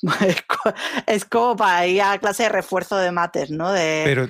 es 1.06 1.24
como 1.24 1.56
para 1.56 1.86
ir 1.86 2.02
a 2.02 2.18
clase 2.18 2.44
de 2.44 2.48
refuerzo 2.48 2.96
de 2.96 3.12
mates, 3.12 3.50
¿no? 3.50 3.72
De, 3.72 4.02
Pero 4.04 4.28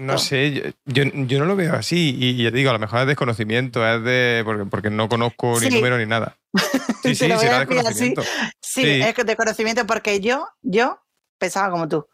no 0.00 0.18
sé, 0.18 0.74
yo, 0.84 1.04
no 1.04 1.44
lo 1.44 1.56
veo 1.56 1.74
así 1.74 2.16
y 2.18 2.42
ya 2.42 2.50
te 2.50 2.58
digo, 2.58 2.70
a 2.70 2.74
lo 2.74 2.78
mejor 2.78 3.00
es 3.00 3.06
desconocimiento, 3.06 3.86
es 3.86 4.02
de 4.02 4.42
porque, 4.44 4.64
porque 4.66 4.90
no 4.90 5.08
conozco 5.08 5.58
ni 5.60 5.68
número 5.70 5.98
ni 5.98 6.06
nada. 6.06 6.36
Sí, 7.02 7.14
sí, 7.14 7.30
será 7.38 7.60
desconocimiento. 7.60 8.22
Sí, 8.60 9.00
es 9.00 9.14
desconocimiento 9.24 9.86
porque 9.86 10.20
yo, 10.20 10.46
yo 10.60 11.00
pensaba 11.38 11.70
como 11.70 11.88
tú. 11.88 12.06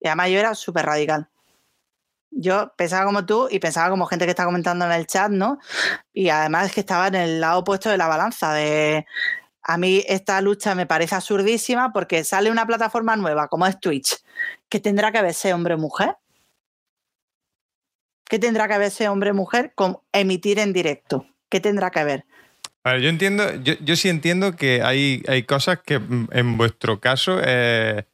Y 0.00 0.08
además 0.08 0.30
yo 0.30 0.38
era 0.38 0.54
súper 0.54 0.86
radical. 0.86 1.28
Yo 2.30 2.72
pensaba 2.76 3.04
como 3.04 3.24
tú 3.26 3.48
y 3.50 3.58
pensaba 3.58 3.90
como 3.90 4.06
gente 4.06 4.24
que 4.24 4.30
está 4.30 4.44
comentando 4.44 4.86
en 4.86 4.92
el 4.92 5.06
chat, 5.06 5.30
¿no? 5.30 5.58
Y 6.12 6.30
además 6.30 6.66
es 6.66 6.72
que 6.72 6.80
estaba 6.80 7.08
en 7.08 7.14
el 7.16 7.40
lado 7.40 7.60
opuesto 7.60 7.90
de 7.90 7.98
la 7.98 8.08
balanza, 8.08 8.54
de 8.54 9.06
A 9.64 9.78
mí 9.78 10.04
esta 10.06 10.40
lucha 10.42 10.74
me 10.74 10.86
parece 10.86 11.14
absurdísima 11.14 11.92
porque 11.92 12.22
sale 12.22 12.50
una 12.50 12.66
plataforma 12.66 13.16
nueva 13.16 13.48
como 13.48 13.66
es 13.66 13.80
Twitch, 13.80 14.16
que 14.68 14.78
tendrá 14.78 15.10
que 15.10 15.22
verse 15.22 15.54
hombre 15.54 15.74
o 15.74 15.78
mujer. 15.78 16.16
¿Qué 18.28 18.38
tendrá 18.38 18.68
que 18.68 18.76
verse 18.76 19.08
hombre 19.08 19.30
o 19.30 19.34
mujer 19.34 19.72
con 19.74 19.98
emitir 20.12 20.58
en 20.58 20.72
directo? 20.72 21.26
¿Qué 21.48 21.60
tendrá 21.60 21.90
que 21.90 22.04
ver? 22.04 22.24
yo 22.84 23.08
entiendo, 23.08 23.54
yo, 23.62 23.96
sí 23.96 24.10
entiendo 24.10 24.56
que 24.56 24.82
hay, 24.82 25.22
hay 25.26 25.44
cosas 25.44 25.78
que 25.80 25.98
mm, 25.98 26.28
en 26.32 26.58
vuestro 26.58 27.00
caso 27.00 27.40
eh, 27.42 28.04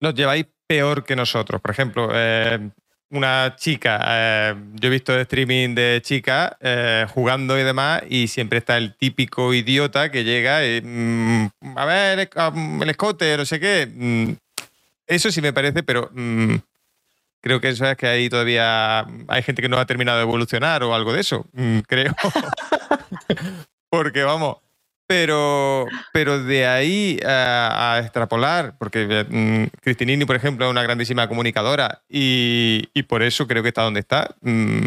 los 0.00 0.14
lleváis 0.14 0.46
peor 0.66 1.04
que 1.04 1.14
nosotros. 1.14 1.60
Por 1.60 1.70
ejemplo, 1.70 2.08
eh, 2.12 2.70
una 3.16 3.54
chica, 3.56 4.00
eh, 4.06 4.54
yo 4.74 4.88
he 4.88 4.90
visto 4.90 5.18
streaming 5.18 5.74
de 5.74 6.00
chicas 6.02 6.52
jugando 7.12 7.58
y 7.58 7.62
demás, 7.62 8.02
y 8.08 8.28
siempre 8.28 8.58
está 8.58 8.76
el 8.76 8.94
típico 8.94 9.54
idiota 9.54 10.10
que 10.10 10.24
llega 10.24 10.66
y, 10.66 10.80
mm, 10.82 11.50
a 11.76 11.84
ver, 11.84 12.30
el 12.80 12.90
escote, 12.90 13.36
no 13.36 13.44
sé 13.44 13.60
qué. 13.60 13.88
Mm, 13.92 14.32
eso 15.06 15.30
sí 15.30 15.40
me 15.40 15.52
parece, 15.52 15.82
pero 15.82 16.10
creo 17.40 17.60
que 17.60 17.68
eso 17.68 17.86
es 17.86 17.96
que 17.96 18.06
hay 18.06 18.28
todavía 18.28 19.06
hay 19.28 19.42
gente 19.42 19.60
que 19.60 19.68
no 19.68 19.78
ha 19.78 19.86
terminado 19.86 20.18
de 20.18 20.24
evolucionar 20.24 20.82
o 20.82 20.94
algo 20.94 21.12
de 21.12 21.20
eso, 21.20 21.46
creo. 21.86 22.14
porque 23.90 24.22
vamos, 24.24 24.56
pero, 25.06 25.86
pero 26.12 26.42
de 26.42 26.66
ahí 26.66 27.20
a, 27.24 28.00
extrapolar, 28.02 28.76
porque 28.78 29.26
mm, 29.28 29.78
Cristinini, 29.80 30.24
por 30.24 30.36
ejemplo, 30.36 30.66
es 30.66 30.70
una 30.70 30.82
grandísima 30.82 31.28
comunicadora 31.28 32.02
y, 32.08 32.86
por 33.08 33.22
eso 33.22 33.46
creo 33.46 33.62
que 33.62 33.68
está 33.68 33.82
donde 33.82 34.00
está. 34.00 34.34
Mm, 34.40 34.84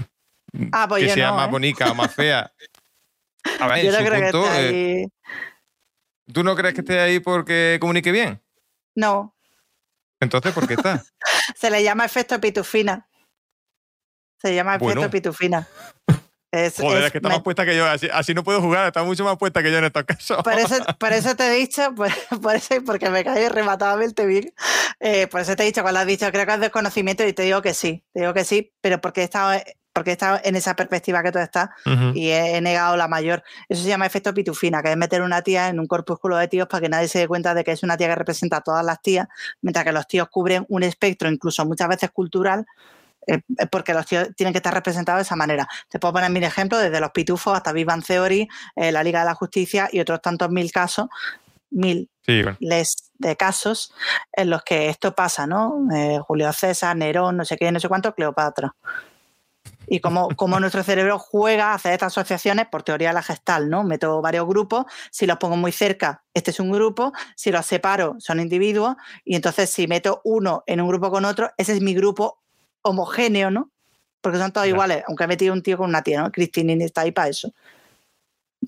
ah, 0.71 0.87
pues 0.87 1.03
que 1.03 1.09
sea 1.09 1.31
más 1.31 1.47
¿eh? 1.47 1.51
bonita 1.51 1.91
o 1.91 1.95
más 1.95 2.13
fea. 2.13 2.51
A 3.59 3.67
ver, 3.67 3.85
yo 3.85 3.91
no 3.91 3.97
creo 3.99 4.19
que 4.19 4.25
esté 4.25 4.39
eh, 4.39 5.01
ahí. 5.01 5.05
¿Tú 6.33 6.43
no 6.43 6.55
crees 6.55 6.73
que 6.73 6.81
esté 6.81 6.99
ahí 6.99 7.19
porque 7.19 7.77
comunique 7.79 8.11
bien? 8.11 8.41
No. 8.95 9.35
Entonces, 10.19 10.51
¿por 10.53 10.67
qué 10.67 10.73
está? 10.73 11.03
Se 11.55 11.69
le 11.69 11.83
llama 11.83 12.05
efecto 12.05 12.39
pitufina. 12.41 13.07
Se 14.41 14.53
llama 14.53 14.75
efecto 14.75 15.09
pitufina. 15.09 15.67
Joder, 16.51 17.03
es, 17.03 17.11
que 17.11 17.17
está 17.17 17.29
más 17.29 17.41
puesta 17.41 17.65
que 17.65 17.75
yo. 17.75 17.85
Así, 17.85 18.33
no 18.33 18.43
puedo 18.43 18.61
jugar, 18.61 18.87
está 18.87 19.03
mucho 19.03 19.25
más 19.25 19.37
puesta 19.37 19.61
que 19.61 19.71
yo 19.71 19.79
en 19.79 19.85
estos 19.85 20.03
casos. 20.03 20.43
Por 20.43 20.53
eso, 20.53 20.75
por 20.99 21.11
eso 21.11 21.35
te 21.35 21.47
he 21.47 21.55
dicho, 21.55 21.93
por, 21.95 22.55
eso, 22.55 22.75
porque 22.85 23.09
me 23.09 23.23
cae 23.23 23.49
rematadamente 23.49 24.25
bien. 24.25 24.53
Eh, 24.99 25.27
por 25.27 25.41
eso 25.41 25.55
te 25.55 25.63
he 25.63 25.65
dicho, 25.65 25.81
cuando 25.81 25.99
has 25.99 26.07
dicho, 26.07 26.29
creo 26.31 26.45
que 26.45 26.53
es 26.53 26.59
desconocimiento, 26.59 27.27
y 27.27 27.33
te 27.33 27.43
digo 27.43 27.61
que 27.61 27.73
sí, 27.73 28.03
te 28.13 28.21
digo 28.21 28.33
que 28.33 28.45
sí, 28.45 28.73
pero 28.81 29.01
porque 29.01 29.21
he 29.21 29.23
estado, 29.25 29.59
porque 29.97 30.11
he 30.11 30.13
estado 30.13 30.39
en 30.43 30.55
esa 30.55 30.75
perspectiva 30.75 31.23
que 31.23 31.31
tú 31.31 31.39
estás 31.39 31.69
y 32.13 32.29
he, 32.29 32.61
negado 32.61 32.95
la 32.95 33.07
mayor. 33.07 33.43
Eso 33.67 33.81
se 33.81 33.89
llama 33.89 34.05
efecto 34.05 34.31
pitufina, 34.31 34.83
que 34.83 34.91
es 34.91 34.97
meter 34.97 35.23
una 35.23 35.41
tía 35.41 35.69
en 35.69 35.79
un 35.79 35.87
corpúsculo 35.87 36.37
de 36.37 36.47
tíos 36.47 36.67
para 36.67 36.81
que 36.81 36.89
nadie 36.89 37.07
se 37.07 37.17
dé 37.17 37.27
cuenta 37.27 37.55
de 37.55 37.63
que 37.63 37.71
es 37.71 37.81
una 37.81 37.97
tía 37.97 38.07
que 38.07 38.15
representa 38.15 38.57
a 38.57 38.61
todas 38.61 38.85
las 38.85 39.01
tías, 39.01 39.27
mientras 39.61 39.83
que 39.83 39.91
los 39.91 40.07
tíos 40.07 40.27
cubren 40.29 40.65
un 40.69 40.83
espectro, 40.83 41.29
incluso 41.29 41.65
muchas 41.65 41.87
veces 41.89 42.11
cultural, 42.11 42.67
eh, 43.27 43.41
porque 43.69 43.93
los 43.93 44.05
tíos 44.05 44.29
tienen 44.35 44.53
que 44.53 44.59
estar 44.59 44.73
representados 44.73 45.19
de 45.19 45.23
esa 45.23 45.35
manera. 45.35 45.67
Te 45.89 45.99
puedo 45.99 46.13
poner 46.13 46.31
mil 46.31 46.43
ejemplos, 46.43 46.81
desde 46.81 46.99
los 46.99 47.11
pitufos 47.11 47.55
hasta 47.55 47.73
Vivan 47.73 48.01
Theory, 48.01 48.47
eh, 48.75 48.91
la 48.91 49.03
Liga 49.03 49.19
de 49.19 49.25
la 49.25 49.35
Justicia 49.35 49.89
y 49.91 49.99
otros 49.99 50.21
tantos 50.21 50.49
mil 50.49 50.71
casos, 50.71 51.07
mil 51.69 52.09
les 52.59 53.11
de 53.17 53.35
casos 53.35 53.93
en 54.33 54.49
los 54.49 54.63
que 54.63 54.89
esto 54.89 55.15
pasa, 55.15 55.47
¿no? 55.47 55.87
Eh, 55.93 56.19
Julio 56.19 56.51
César, 56.53 56.95
Nerón, 56.95 57.37
no 57.37 57.45
sé 57.45 57.57
qué, 57.57 57.71
no 57.71 57.79
sé 57.79 57.87
cuánto, 57.87 58.13
Cleopatra. 58.13 58.75
Y 59.87 60.01
cómo, 60.01 60.29
nuestro 60.59 60.83
cerebro 60.83 61.17
juega 61.17 61.71
a 61.71 61.75
hacer 61.75 61.93
estas 61.93 62.13
asociaciones 62.17 62.67
por 62.67 62.83
teoría 62.83 63.09
de 63.09 63.13
la 63.13 63.23
gestal, 63.23 63.69
¿no? 63.69 63.83
Meto 63.83 64.21
varios 64.21 64.45
grupos, 64.45 64.85
si 65.09 65.25
los 65.25 65.37
pongo 65.37 65.55
muy 65.55 65.71
cerca, 65.71 66.23
este 66.33 66.51
es 66.51 66.59
un 66.59 66.71
grupo, 66.71 67.13
si 67.35 67.51
los 67.51 67.65
separo, 67.65 68.15
son 68.19 68.39
individuos, 68.39 68.95
y 69.23 69.35
entonces 69.35 69.69
si 69.69 69.87
meto 69.87 70.21
uno 70.23 70.63
en 70.67 70.81
un 70.81 70.89
grupo 70.89 71.09
con 71.09 71.25
otro, 71.25 71.51
ese 71.57 71.73
es 71.73 71.81
mi 71.81 71.93
grupo 71.93 72.43
homogéneo, 72.81 73.51
¿no? 73.51 73.71
Porque 74.21 74.39
son 74.39 74.51
todos 74.51 74.67
iguales, 74.67 75.03
aunque 75.07 75.23
he 75.25 75.27
metido 75.27 75.53
un 75.53 75.63
tío 75.63 75.77
con 75.77 75.89
una 75.89 76.01
tía, 76.01 76.21
¿no? 76.21 76.31
Cristinini 76.31 76.83
está 76.83 77.01
ahí 77.01 77.11
para 77.11 77.29
eso. 77.29 77.53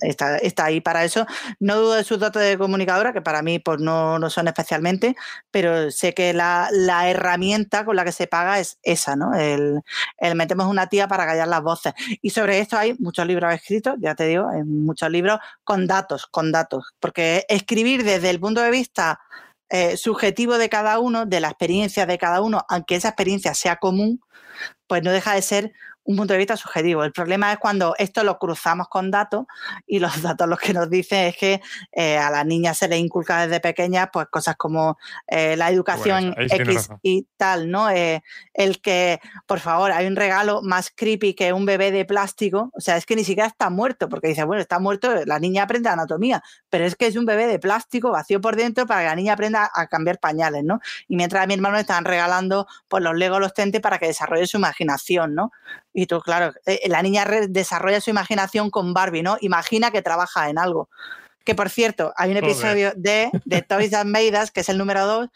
Está, 0.02 0.38
está, 0.38 0.66
ahí 0.66 0.82
para 0.82 1.04
eso. 1.04 1.26
No 1.60 1.76
dudo 1.78 1.94
de 1.94 2.04
sus 2.04 2.20
datos 2.20 2.42
de 2.42 2.58
comunicadora, 2.58 3.12
que 3.12 3.22
para 3.22 3.42
mí 3.42 3.60
pues, 3.60 3.80
no, 3.80 4.20
no 4.20 4.30
son 4.30 4.48
especialmente, 4.48 5.16
pero 5.52 5.92
sé 5.92 6.14
que 6.14 6.34
la, 6.34 6.70
la, 6.72 7.10
herramienta 7.10 7.84
con 7.86 7.96
la 7.96 8.06
que 8.06 8.12
se 8.12 8.28
paga 8.28 8.60
es 8.60 8.78
esa, 8.84 9.16
¿no? 9.16 9.34
El, 9.34 9.82
el, 10.20 10.36
metemos 10.36 10.68
una 10.68 10.88
tía 10.88 11.08
para 11.08 11.26
callar 11.26 11.48
las 11.48 11.62
voces. 11.62 11.94
Y 12.22 12.30
sobre 12.30 12.60
esto 12.60 12.78
hay 12.78 12.96
muchos 13.00 13.26
libros 13.26 13.54
escritos, 13.54 13.96
ya 14.00 14.16
te 14.16 14.26
digo, 14.28 14.50
muchos 14.66 15.10
libros 15.10 15.40
con 15.64 15.88
datos, 15.88 16.28
con 16.28 16.52
datos. 16.52 16.94
Porque 17.00 17.46
escribir 17.50 18.04
desde 18.04 18.30
el 18.30 18.40
punto 18.40 18.62
de 18.62 18.72
vista 18.72 19.20
eh, 19.70 19.98
subjetivo 19.98 20.58
de 20.58 20.70
cada 20.70 21.00
uno, 21.00 21.26
de 21.26 21.40
la 21.40 21.50
experiencia 21.50 22.06
de 22.06 22.18
cada 22.18 22.42
uno, 22.42 22.66
aunque 22.70 22.96
esa 22.96 23.10
experiencia 23.10 23.54
sea 23.54 23.78
común, 23.78 24.22
pues 24.88 25.04
no 25.04 25.12
deja 25.12 25.36
de 25.36 25.42
ser 25.42 25.74
un 26.10 26.16
punto 26.16 26.34
de 26.34 26.40
vista 26.40 26.58
subjetivo. 26.58 27.04
El 27.04 27.12
problema 27.12 27.52
es 27.54 27.60
cuando 27.60 27.94
esto 28.00 28.24
lo 28.24 28.40
cruzamos 28.40 28.88
con 28.88 29.12
datos 29.12 29.46
y 29.86 30.00
los 30.00 30.12
datos 30.24 30.50
lo 30.50 30.58
que 30.58 30.74
nos 30.74 30.90
dicen 30.90 31.28
es 31.28 31.38
que 31.38 31.62
eh, 31.92 32.18
a 32.18 32.32
las 32.32 32.48
niñas 32.48 32.80
se 32.80 32.88
les 32.88 33.00
inculca 33.00 33.46
desde 33.46 33.60
pequeñas 33.60 34.10
pues 34.12 34.26
cosas 34.28 34.56
como 34.56 34.98
eh, 35.28 35.56
la 35.56 35.70
educación 35.70 36.34
X 36.36 36.90
y 37.04 37.28
tal, 37.38 37.70
¿no? 37.70 37.92
Eh, 37.92 38.24
el 38.56 38.82
que, 38.82 39.20
por 39.46 39.60
favor, 39.60 39.92
hay 39.92 40.08
un 40.08 40.16
regalo 40.16 40.64
más 40.64 40.92
creepy 40.96 41.36
que 41.36 41.54
un 41.54 41.68
bebé 41.68 41.92
de 41.92 42.06
plástico, 42.06 42.72
o 42.74 42.82
sea, 42.82 42.98
es 42.98 43.06
que 43.06 43.16
ni 43.16 43.24
siquiera 43.24 43.48
está 43.48 43.70
muerto, 43.70 44.10
porque 44.10 44.30
dice, 44.30 44.44
bueno, 44.46 44.64
está 44.64 44.80
muerto, 44.80 45.14
la 45.28 45.38
niña 45.38 45.64
aprende 45.64 45.90
anatomía, 45.90 46.42
pero 46.72 46.86
es 46.86 46.96
que 46.96 47.06
es 47.06 47.18
un 47.18 47.26
bebé 47.26 47.46
de 47.46 47.60
plástico 47.60 48.10
vacío 48.10 48.42
por 48.42 48.56
dentro 48.56 48.88
para 48.88 49.02
que 49.02 49.08
la 49.08 49.16
niña 49.16 49.34
aprenda 49.34 49.70
a 49.72 49.86
cambiar 49.86 50.18
pañales, 50.18 50.64
¿no? 50.64 50.80
Y 51.08 51.16
mientras 51.16 51.44
a 51.44 51.48
mi 51.48 51.54
hermano 51.54 51.76
le 51.76 51.82
están 51.82 52.04
regalando 52.04 52.66
pues, 52.88 53.04
los 53.04 53.16
Legos, 53.16 53.40
los 53.40 53.54
Tente 53.54 53.80
para 53.80 54.00
que 54.00 54.08
desarrolle 54.08 54.48
su 54.48 54.58
imaginación, 54.58 55.36
¿no? 55.36 55.52
Y 56.00 56.08
tú, 56.08 56.22
claro, 56.22 56.54
eh, 56.66 56.80
la 56.88 57.02
niña 57.02 57.26
desarrolla 57.50 58.00
su 58.00 58.10
imaginación 58.10 58.70
con 58.70 58.94
Barbie, 58.94 59.22
¿no? 59.22 59.36
Imagina 59.42 59.92
que 59.92 60.02
trabaja 60.02 60.50
en 60.50 60.58
algo. 60.58 60.88
Que 61.50 61.56
por 61.56 61.72
cierto, 61.72 62.14
hay 62.16 62.30
un 62.30 62.38
episodio 62.38 62.94
de, 62.96 63.32
de 63.44 63.64
Toys 63.64 63.90
That 63.90 64.06
Made 64.06 64.40
Us, 64.40 64.52
que 64.52 64.60
es 64.60 64.70
el 64.70 64.78
número 64.78 65.08
2, 65.08 65.30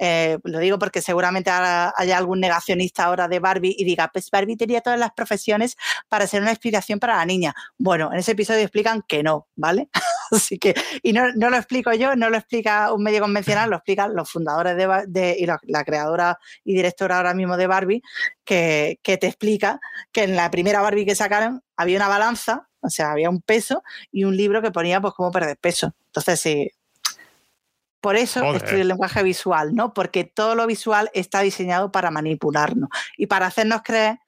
eh, 0.00 0.38
lo 0.42 0.58
digo 0.58 0.80
porque 0.80 1.00
seguramente 1.00 1.48
haya 1.48 2.18
algún 2.18 2.40
negacionista 2.40 3.04
ahora 3.04 3.28
de 3.28 3.38
Barbie 3.38 3.76
y 3.78 3.84
diga, 3.84 4.10
pues 4.12 4.32
Barbie 4.32 4.56
tenía 4.56 4.80
todas 4.80 4.98
las 4.98 5.12
profesiones 5.12 5.76
para 6.08 6.26
ser 6.26 6.42
una 6.42 6.50
inspiración 6.50 6.98
para 6.98 7.14
la 7.14 7.24
niña. 7.24 7.54
Bueno, 7.78 8.10
en 8.12 8.18
ese 8.18 8.32
episodio 8.32 8.62
explican 8.62 9.04
que 9.06 9.22
no, 9.22 9.46
¿vale? 9.54 9.90
Así 10.32 10.58
que, 10.58 10.74
y 11.04 11.12
no, 11.12 11.30
lo 11.36 11.56
explico 11.56 11.92
yo, 11.92 12.16
no 12.16 12.30
lo 12.30 12.36
explica 12.36 12.92
un 12.92 13.04
medio 13.04 13.20
convencional, 13.20 13.70
lo 13.70 13.76
explican 13.76 14.16
los 14.16 14.28
fundadores 14.28 14.76
de, 14.76 15.36
y 15.38 15.46
la, 15.46 15.84
creadora 15.84 16.36
y 16.64 16.74
directora 16.74 17.18
ahora 17.18 17.32
mismo 17.32 17.56
de 17.56 17.68
Barbie, 17.68 18.02
que, 18.44 18.98
que 19.04 19.18
te 19.18 19.28
explica 19.28 19.78
que 20.10 20.24
en 20.24 20.34
la 20.34 20.50
primera 20.50 20.82
Barbie 20.82 21.06
que 21.06 21.14
sacaron 21.14 21.62
había 21.76 21.96
una 21.96 22.08
balanza, 22.08 22.69
o 22.80 22.90
sea, 22.90 23.12
había 23.12 23.30
un 23.30 23.40
peso 23.40 23.82
y 24.10 24.24
un 24.24 24.36
libro 24.36 24.62
que 24.62 24.70
ponía 24.70 25.00
pues 25.00 25.14
cómo 25.14 25.30
perder 25.30 25.56
peso. 25.58 25.94
Entonces, 26.06 26.40
sí, 26.40 26.70
por 28.00 28.16
eso 28.16 28.54
estudio 28.54 28.82
el 28.82 28.88
lenguaje 28.88 29.22
visual, 29.22 29.74
¿no? 29.74 29.92
Porque 29.92 30.24
todo 30.24 30.54
lo 30.54 30.66
visual 30.66 31.10
está 31.12 31.40
diseñado 31.40 31.92
para 31.92 32.10
manipularnos 32.10 32.88
y 33.18 33.26
para 33.26 33.46
hacernos 33.46 33.82
creer 33.82 34.18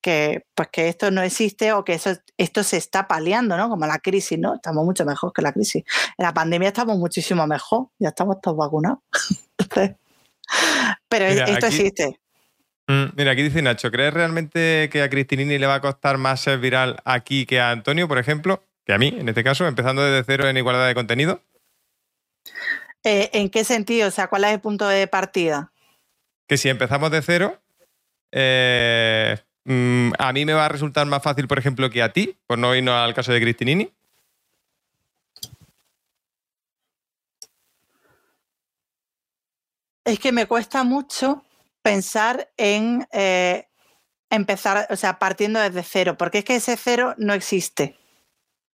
que, 0.00 0.46
pues, 0.54 0.68
que 0.72 0.88
esto 0.88 1.10
no 1.10 1.20
existe 1.22 1.72
o 1.72 1.84
que 1.84 1.94
eso, 1.94 2.12
esto 2.38 2.62
se 2.62 2.78
está 2.78 3.06
paliando, 3.06 3.58
¿no? 3.58 3.68
Como 3.68 3.86
la 3.86 3.98
crisis, 3.98 4.38
¿no? 4.38 4.54
Estamos 4.54 4.84
mucho 4.84 5.04
mejor 5.04 5.32
que 5.34 5.42
la 5.42 5.52
crisis. 5.52 5.84
En 6.16 6.24
la 6.24 6.32
pandemia 6.32 6.68
estamos 6.68 6.96
muchísimo 6.96 7.46
mejor, 7.46 7.88
ya 7.98 8.08
estamos 8.08 8.40
todos 8.40 8.56
vacunados. 8.56 9.00
pero 11.08 11.24
esto 11.26 11.66
existe. 11.66 12.18
Mm, 12.90 13.12
mira, 13.14 13.30
aquí 13.30 13.44
dice 13.44 13.62
Nacho, 13.62 13.92
¿crees 13.92 14.12
realmente 14.12 14.88
que 14.90 15.00
a 15.00 15.08
Cristinini 15.08 15.58
le 15.58 15.68
va 15.68 15.76
a 15.76 15.80
costar 15.80 16.18
más 16.18 16.40
ser 16.40 16.58
viral 16.58 17.00
aquí 17.04 17.46
que 17.46 17.60
a 17.60 17.70
Antonio, 17.70 18.08
por 18.08 18.18
ejemplo? 18.18 18.64
Que 18.84 18.92
a 18.92 18.98
mí, 18.98 19.14
en 19.16 19.28
este 19.28 19.44
caso, 19.44 19.64
empezando 19.68 20.02
desde 20.02 20.24
cero 20.24 20.48
en 20.48 20.56
igualdad 20.56 20.88
de 20.88 20.96
contenido. 20.96 21.40
Eh, 23.04 23.30
¿En 23.32 23.48
qué 23.48 23.62
sentido? 23.62 24.08
O 24.08 24.10
sea, 24.10 24.26
¿cuál 24.26 24.42
es 24.42 24.50
el 24.50 24.60
punto 24.60 24.88
de 24.88 25.06
partida? 25.06 25.70
Que 26.48 26.56
si 26.56 26.68
empezamos 26.68 27.12
de 27.12 27.22
cero, 27.22 27.60
eh, 28.32 29.36
mm, 29.66 30.10
a 30.18 30.32
mí 30.32 30.44
me 30.44 30.54
va 30.54 30.66
a 30.66 30.68
resultar 30.68 31.06
más 31.06 31.22
fácil, 31.22 31.46
por 31.46 31.60
ejemplo, 31.60 31.88
que 31.90 32.02
a 32.02 32.12
ti, 32.12 32.36
por 32.48 32.58
no 32.58 32.74
irnos 32.74 32.96
al 32.96 33.14
caso 33.14 33.30
de 33.30 33.40
Cristinini. 33.40 33.92
Es 40.04 40.18
que 40.18 40.32
me 40.32 40.46
cuesta 40.46 40.82
mucho 40.82 41.44
pensar 41.82 42.50
en 42.56 43.06
eh, 43.12 43.68
empezar, 44.30 44.86
o 44.90 44.96
sea, 44.96 45.18
partiendo 45.18 45.60
desde 45.60 45.82
cero, 45.82 46.16
porque 46.16 46.38
es 46.38 46.44
que 46.44 46.56
ese 46.56 46.76
cero 46.76 47.14
no 47.18 47.34
existe. 47.34 47.96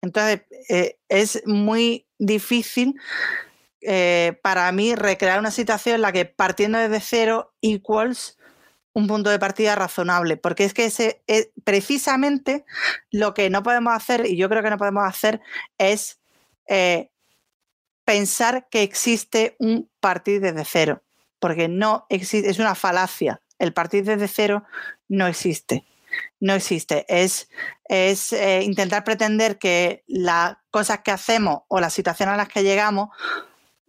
Entonces, 0.02 0.42
es 1.08 1.44
muy 1.46 2.08
difícil 2.20 2.96
eh, 3.86 4.40
para 4.42 4.72
mí 4.72 4.96
recrear 4.96 5.40
una 5.40 5.52
situación 5.52 5.96
en 5.96 6.02
la 6.02 6.14
que 6.14 6.26
partiendo 6.26 6.80
desde 6.80 7.02
cero 7.02 7.54
equals 7.62 8.38
un 8.94 9.08
punto 9.08 9.30
de 9.30 9.40
partida 9.40 9.76
razonable, 9.76 10.38
porque 10.38 10.64
es 10.64 10.74
que 10.74 10.86
ese, 10.86 11.24
es 11.28 11.50
precisamente 11.64 12.64
lo 13.12 13.34
que 13.34 13.50
no 13.50 13.64
podemos 13.64 13.94
hacer, 13.94 14.26
y 14.26 14.38
yo 14.38 14.50
creo 14.50 14.62
que 14.64 14.70
no 14.70 14.78
podemos 14.78 15.04
hacer, 15.04 15.42
es 15.80 16.22
eh, 16.68 17.10
pensar 18.06 18.68
que 18.70 18.84
existe 18.84 19.56
un 19.60 19.90
partir 20.00 20.42
desde 20.42 20.64
cero, 20.64 21.04
porque 21.44 21.68
no 21.68 22.06
existe, 22.08 22.50
es 22.50 22.58
una 22.58 22.74
falacia. 22.74 23.42
El 23.60 23.74
partir 23.74 24.06
desde 24.06 24.30
cero 24.30 24.64
no 25.10 25.28
existe. 25.28 25.86
No 26.40 26.54
existe. 26.54 27.06
Es, 27.10 27.50
es 27.84 28.32
eh, 28.32 28.62
intentar 28.64 29.04
pretender 29.04 29.60
que 29.60 30.06
las 30.08 30.56
cosas 30.72 31.00
que 31.04 31.12
hacemos 31.12 31.64
o 31.68 31.82
las 31.82 31.94
situaciones 31.94 32.36
a 32.36 32.38
las 32.38 32.48
que 32.48 32.64
llegamos 32.64 33.10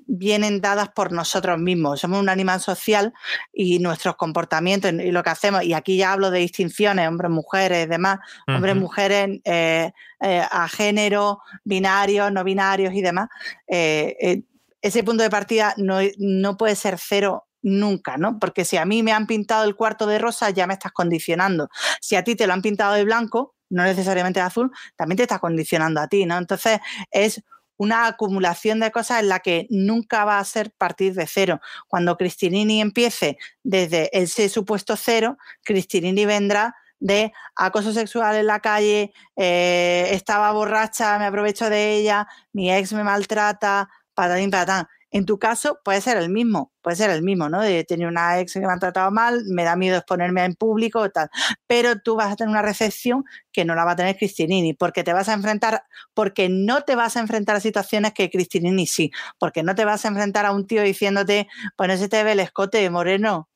vienen 0.08 0.60
dadas 0.60 0.88
por 0.88 1.12
nosotros 1.12 1.60
mismos. 1.60 2.00
Somos 2.00 2.18
un 2.18 2.28
animal 2.28 2.60
social 2.60 3.14
y 3.52 3.78
nuestros 3.78 4.16
comportamientos 4.16 4.92
y 4.92 5.12
lo 5.12 5.22
que 5.22 5.30
hacemos, 5.30 5.62
y 5.62 5.74
aquí 5.74 5.96
ya 5.96 6.12
hablo 6.12 6.32
de 6.32 6.40
distinciones, 6.40 7.06
hombres, 7.06 7.30
mujeres, 7.30 7.88
demás, 7.88 8.18
hombres, 8.48 8.74
mujeres 8.74 9.40
eh, 9.44 9.92
eh, 10.20 10.42
a 10.50 10.68
género, 10.68 11.38
binarios, 11.62 12.32
no 12.32 12.42
binarios 12.42 12.94
y 12.94 13.00
demás, 13.00 13.28
eh, 13.68 14.42
ese 14.84 15.02
punto 15.02 15.22
de 15.22 15.30
partida 15.30 15.72
no, 15.78 15.98
no 16.18 16.58
puede 16.58 16.76
ser 16.76 16.98
cero 16.98 17.46
nunca, 17.62 18.18
¿no? 18.18 18.38
Porque 18.38 18.66
si 18.66 18.76
a 18.76 18.84
mí 18.84 19.02
me 19.02 19.12
han 19.12 19.26
pintado 19.26 19.64
el 19.64 19.76
cuarto 19.76 20.06
de 20.06 20.18
rosa, 20.18 20.50
ya 20.50 20.66
me 20.66 20.74
estás 20.74 20.92
condicionando. 20.92 21.70
Si 22.02 22.16
a 22.16 22.22
ti 22.22 22.36
te 22.36 22.46
lo 22.46 22.52
han 22.52 22.60
pintado 22.60 22.92
de 22.92 23.04
blanco, 23.04 23.54
no 23.70 23.82
necesariamente 23.82 24.40
de 24.40 24.46
azul, 24.46 24.70
también 24.94 25.16
te 25.16 25.22
está 25.22 25.38
condicionando 25.38 26.02
a 26.02 26.08
ti, 26.08 26.26
¿no? 26.26 26.36
Entonces 26.36 26.80
es 27.10 27.42
una 27.78 28.06
acumulación 28.06 28.78
de 28.78 28.90
cosas 28.90 29.20
en 29.20 29.30
la 29.30 29.40
que 29.40 29.66
nunca 29.70 30.26
va 30.26 30.38
a 30.38 30.44
ser 30.44 30.70
partir 30.76 31.14
de 31.14 31.26
cero. 31.26 31.60
Cuando 31.88 32.18
Cristinini 32.18 32.82
empiece 32.82 33.38
desde 33.62 34.10
el 34.12 34.28
supuesto 34.28 34.96
cero, 34.96 35.38
Cristinini 35.62 36.26
vendrá 36.26 36.74
de 37.00 37.32
acoso 37.56 37.92
sexual 37.92 38.36
en 38.36 38.46
la 38.46 38.60
calle, 38.60 39.12
eh, 39.36 40.08
estaba 40.10 40.52
borracha, 40.52 41.18
me 41.18 41.24
aprovecho 41.24 41.68
de 41.70 41.94
ella, 41.94 42.26
mi 42.52 42.72
ex 42.72 42.92
me 42.92 43.02
maltrata, 43.02 43.88
patatín, 44.14 44.50
patatán. 44.50 44.86
En 45.10 45.26
tu 45.26 45.38
caso 45.38 45.78
puede 45.84 46.00
ser 46.00 46.16
el 46.16 46.28
mismo, 46.28 46.72
puede 46.82 46.96
ser 46.96 47.10
el 47.10 47.22
mismo, 47.22 47.48
¿no? 47.48 47.60
De 47.62 47.84
tener 47.84 48.08
una 48.08 48.40
ex 48.40 48.54
que 48.54 48.60
me 48.60 48.72
ha 48.72 48.78
tratado 48.78 49.12
mal, 49.12 49.44
me 49.46 49.62
da 49.62 49.76
miedo 49.76 49.96
exponerme 49.96 50.44
en 50.44 50.54
público, 50.54 51.08
tal. 51.10 51.28
Pero 51.68 52.00
tú 52.00 52.16
vas 52.16 52.32
a 52.32 52.36
tener 52.36 52.50
una 52.50 52.62
recepción 52.62 53.24
que 53.52 53.64
no 53.64 53.76
la 53.76 53.84
va 53.84 53.92
a 53.92 53.96
tener 53.96 54.16
Cristinini, 54.16 54.74
porque 54.74 55.04
te 55.04 55.12
vas 55.12 55.28
a 55.28 55.34
enfrentar, 55.34 55.84
porque 56.14 56.48
no 56.48 56.82
te 56.82 56.96
vas 56.96 57.16
a 57.16 57.20
enfrentar 57.20 57.54
a 57.54 57.60
situaciones 57.60 58.12
que 58.12 58.28
Cristinini 58.28 58.88
sí, 58.88 59.12
porque 59.38 59.62
no 59.62 59.76
te 59.76 59.84
vas 59.84 60.04
a 60.04 60.08
enfrentar 60.08 60.46
a 60.46 60.52
un 60.52 60.66
tío 60.66 60.82
diciéndote, 60.82 61.46
pues 61.76 61.88
no 61.88 61.96
se 61.96 62.08
te 62.08 62.24
ve 62.24 62.32
el 62.32 62.40
escote 62.40 62.90
moreno, 62.90 63.48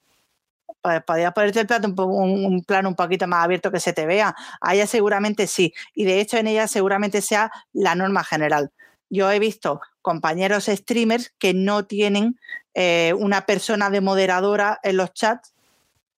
pues 0.80 1.02
podrías 1.05 1.32
ponerte 1.32 1.60
el 1.60 1.66
plato 1.66 1.89
un, 1.89 2.44
un, 2.44 2.64
plano 2.64 2.89
un 2.89 2.94
poquito 2.94 3.26
más 3.26 3.44
abierto 3.44 3.70
que 3.70 3.80
se 3.80 3.93
te 3.93 4.06
vea. 4.06 4.35
A 4.60 4.74
ella 4.74 4.86
seguramente 4.86 5.47
sí. 5.47 5.74
Y 5.94 6.05
de 6.05 6.20
hecho 6.20 6.36
en 6.36 6.47
ella 6.47 6.68
seguramente 6.68 7.20
sea 7.20 7.51
la 7.72 7.94
norma 7.94 8.24
general. 8.24 8.70
Yo 9.10 9.30
he 9.30 9.39
visto 9.39 9.80
compañeros 10.09 10.64
streamers 10.64 11.35
que 11.39 11.52
no 11.52 11.85
tienen 11.85 12.40
eh, 12.72 13.12
una 13.18 13.44
persona 13.44 13.90
de 13.90 14.01
moderadora 14.01 14.80
en 14.82 14.97
los 14.97 15.12
chats 15.12 15.52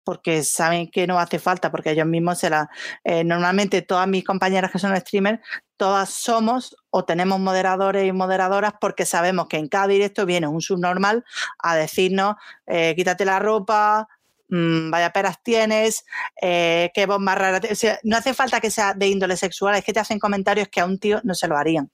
porque 0.04 0.44
saben 0.44 0.88
que 0.88 1.08
no 1.08 1.18
hace 1.18 1.40
falta, 1.40 1.72
porque 1.72 1.90
ellos 1.90 2.06
mismos 2.06 2.38
se 2.38 2.50
la... 2.50 2.70
Eh, 3.02 3.24
normalmente 3.24 3.82
todas 3.82 4.06
mis 4.06 4.22
compañeras 4.22 4.70
que 4.70 4.78
son 4.78 4.96
streamers, 4.96 5.40
todas 5.76 6.08
somos 6.10 6.76
o 6.90 7.04
tenemos 7.04 7.40
moderadores 7.40 8.06
y 8.06 8.12
moderadoras 8.12 8.74
porque 8.80 9.06
sabemos 9.06 9.48
que 9.48 9.56
en 9.56 9.66
cada 9.66 9.88
directo 9.88 10.24
viene 10.24 10.46
un 10.46 10.60
subnormal 10.60 11.24
a 11.58 11.74
decirnos, 11.74 12.36
eh, 12.68 12.94
quítate 12.96 13.24
la 13.24 13.40
ropa, 13.40 14.06
mmm, 14.50 14.88
vaya 14.88 15.10
peras 15.10 15.42
tienes, 15.42 16.04
qué 16.40 17.04
voz 17.08 17.18
más 17.18 17.36
rara. 17.36 17.60
No 18.04 18.16
hace 18.16 18.34
falta 18.34 18.60
que 18.60 18.70
sea 18.70 18.94
de 18.94 19.08
índole 19.08 19.36
sexual, 19.36 19.74
es 19.74 19.84
que 19.84 19.92
te 19.92 19.98
hacen 19.98 20.20
comentarios 20.20 20.68
que 20.68 20.80
a 20.80 20.86
un 20.86 20.98
tío 21.00 21.20
no 21.24 21.34
se 21.34 21.48
lo 21.48 21.56
harían. 21.56 21.90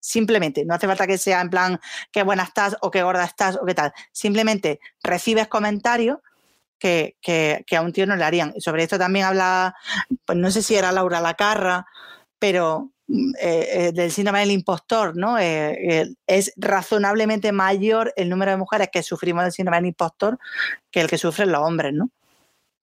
Simplemente, 0.00 0.64
no 0.64 0.74
hace 0.74 0.86
falta 0.86 1.06
que 1.06 1.18
sea 1.18 1.40
en 1.40 1.50
plan 1.50 1.80
qué 2.10 2.22
buena 2.22 2.42
estás 2.42 2.76
o 2.80 2.90
qué 2.90 3.02
gorda 3.02 3.24
estás 3.24 3.56
o 3.56 3.66
qué 3.66 3.74
tal. 3.74 3.92
Simplemente 4.12 4.80
recibes 5.02 5.46
comentarios 5.46 6.18
que, 6.80 7.64
a 7.76 7.82
un 7.82 7.92
tío 7.92 8.06
no 8.06 8.16
le 8.16 8.24
harían. 8.24 8.52
Y 8.56 8.60
sobre 8.60 8.82
esto 8.82 8.98
también 8.98 9.26
habla, 9.26 9.74
pues 10.24 10.38
no 10.38 10.50
sé 10.50 10.62
si 10.62 10.74
era 10.74 10.92
Laura 10.92 11.20
Lacarra, 11.20 11.86
pero 12.38 12.92
mm, 13.06 13.32
eh, 13.40 13.68
eh, 13.72 13.92
del 13.92 14.10
síndrome 14.10 14.40
del 14.40 14.52
impostor, 14.52 15.16
¿no? 15.16 15.38
Eh, 15.38 16.08
es 16.26 16.52
razonablemente 16.56 17.52
mayor 17.52 18.12
el 18.16 18.28
número 18.30 18.52
de 18.52 18.56
mujeres 18.56 18.88
que 18.92 19.02
sufrimos 19.02 19.44
del 19.44 19.52
síndrome 19.52 19.76
del 19.78 19.86
impostor 19.86 20.38
que 20.90 21.00
el 21.00 21.08
que 21.08 21.18
sufren 21.18 21.52
los 21.52 21.62
hombres, 21.62 21.92
¿no? 21.92 22.10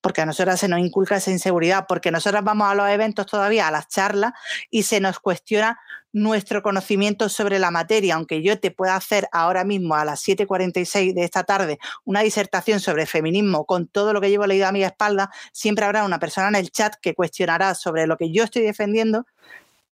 Porque 0.02 0.22
a 0.22 0.26
nosotras 0.26 0.60
se 0.60 0.68
nos 0.68 0.80
inculca 0.80 1.18
esa 1.18 1.32
inseguridad, 1.32 1.86
porque 1.88 2.12
nosotras 2.12 2.44
vamos 2.44 2.70
a 2.70 2.76
los 2.76 2.90
eventos 2.90 3.26
todavía, 3.26 3.68
a 3.68 3.72
las 3.72 3.88
charlas, 3.88 4.34
y 4.70 4.84
se 4.84 5.00
nos 5.00 5.20
cuestiona 5.20 5.80
nuestro 6.14 6.64
conocimiento 6.64 7.30
sobre 7.30 7.60
la 7.60 7.72
materia, 7.72 8.16
aunque 8.16 8.42
yo 8.42 8.60
te 8.60 8.72
pueda 8.72 8.96
hacer 8.96 9.28
ahora 9.32 9.64
mismo 9.64 9.96
a 9.96 10.06
las 10.06 10.26
7.46 10.28 11.14
de 11.14 11.24
esta 11.24 11.44
tarde 11.44 11.78
una 12.06 12.22
disertación 12.22 12.80
sobre 12.80 13.06
feminismo 13.06 13.66
con 13.66 13.88
todo 13.88 14.14
lo 14.14 14.22
que 14.22 14.30
llevo 14.30 14.48
leído 14.48 14.68
a 14.68 14.72
mi 14.72 14.84
espalda, 14.84 15.30
siempre 15.52 15.86
habrá 15.86 16.06
una 16.06 16.20
persona 16.20 16.48
en 16.48 16.56
el 16.56 16.72
chat 16.72 16.96
que 17.02 17.14
cuestionará 17.14 17.76
sobre 17.76 18.08
lo 18.08 18.18
que 18.18 18.32
yo 18.32 18.44
estoy 18.44 18.64
defendiendo, 18.64 19.26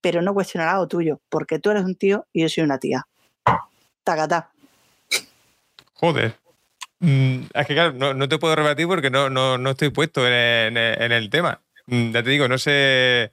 pero 0.01 0.23
no 0.23 0.35
cuestionará 0.35 0.75
lo 0.75 0.87
tuyo, 0.87 1.21
porque 1.29 1.59
tú 1.59 1.71
eres 1.71 1.85
un 1.85 1.97
tío 1.97 2.27
y 2.33 2.43
yo 2.43 2.49
soy 2.49 2.65
una 2.65 2.79
tía. 2.79 3.07
Tacatá. 4.05 4.51
Joder. 5.95 6.42
Mm, 7.03 7.47
es 7.53 7.67
que 7.67 7.75
claro, 7.75 8.15
no, 8.15 8.29
te 8.29 8.39
puedo 8.39 8.55
rebatir 8.55 8.87
porque 8.87 9.11
no, 9.11 9.29
no, 9.29 9.71
estoy 9.71 9.91
puesto 9.91 10.25
en, 10.25 10.77
el 10.77 11.31
tema. 11.31 11.61
Mm, 11.87 12.13
ya 12.13 12.23
te 12.23 12.31
digo, 12.31 12.47
no 12.47 12.59
sé. 12.59 13.33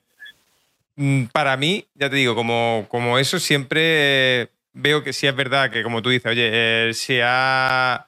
Mm, 0.95 1.25
para 1.25 1.55
mí, 1.55 1.85
ya 1.93 2.09
te 2.09 2.15
digo, 2.15 2.33
como, 2.33 2.87
como 2.89 3.19
eso 3.19 3.39
siempre 3.39 4.49
veo 4.73 5.03
que 5.03 5.13
sí 5.13 5.27
es 5.27 5.35
verdad 5.35 5.69
que, 5.69 5.83
como 5.83 6.01
tú 6.01 6.09
dices, 6.09 6.31
oye, 6.31 6.49
eh, 6.51 6.93
se 6.95 7.21
ha. 7.23 8.07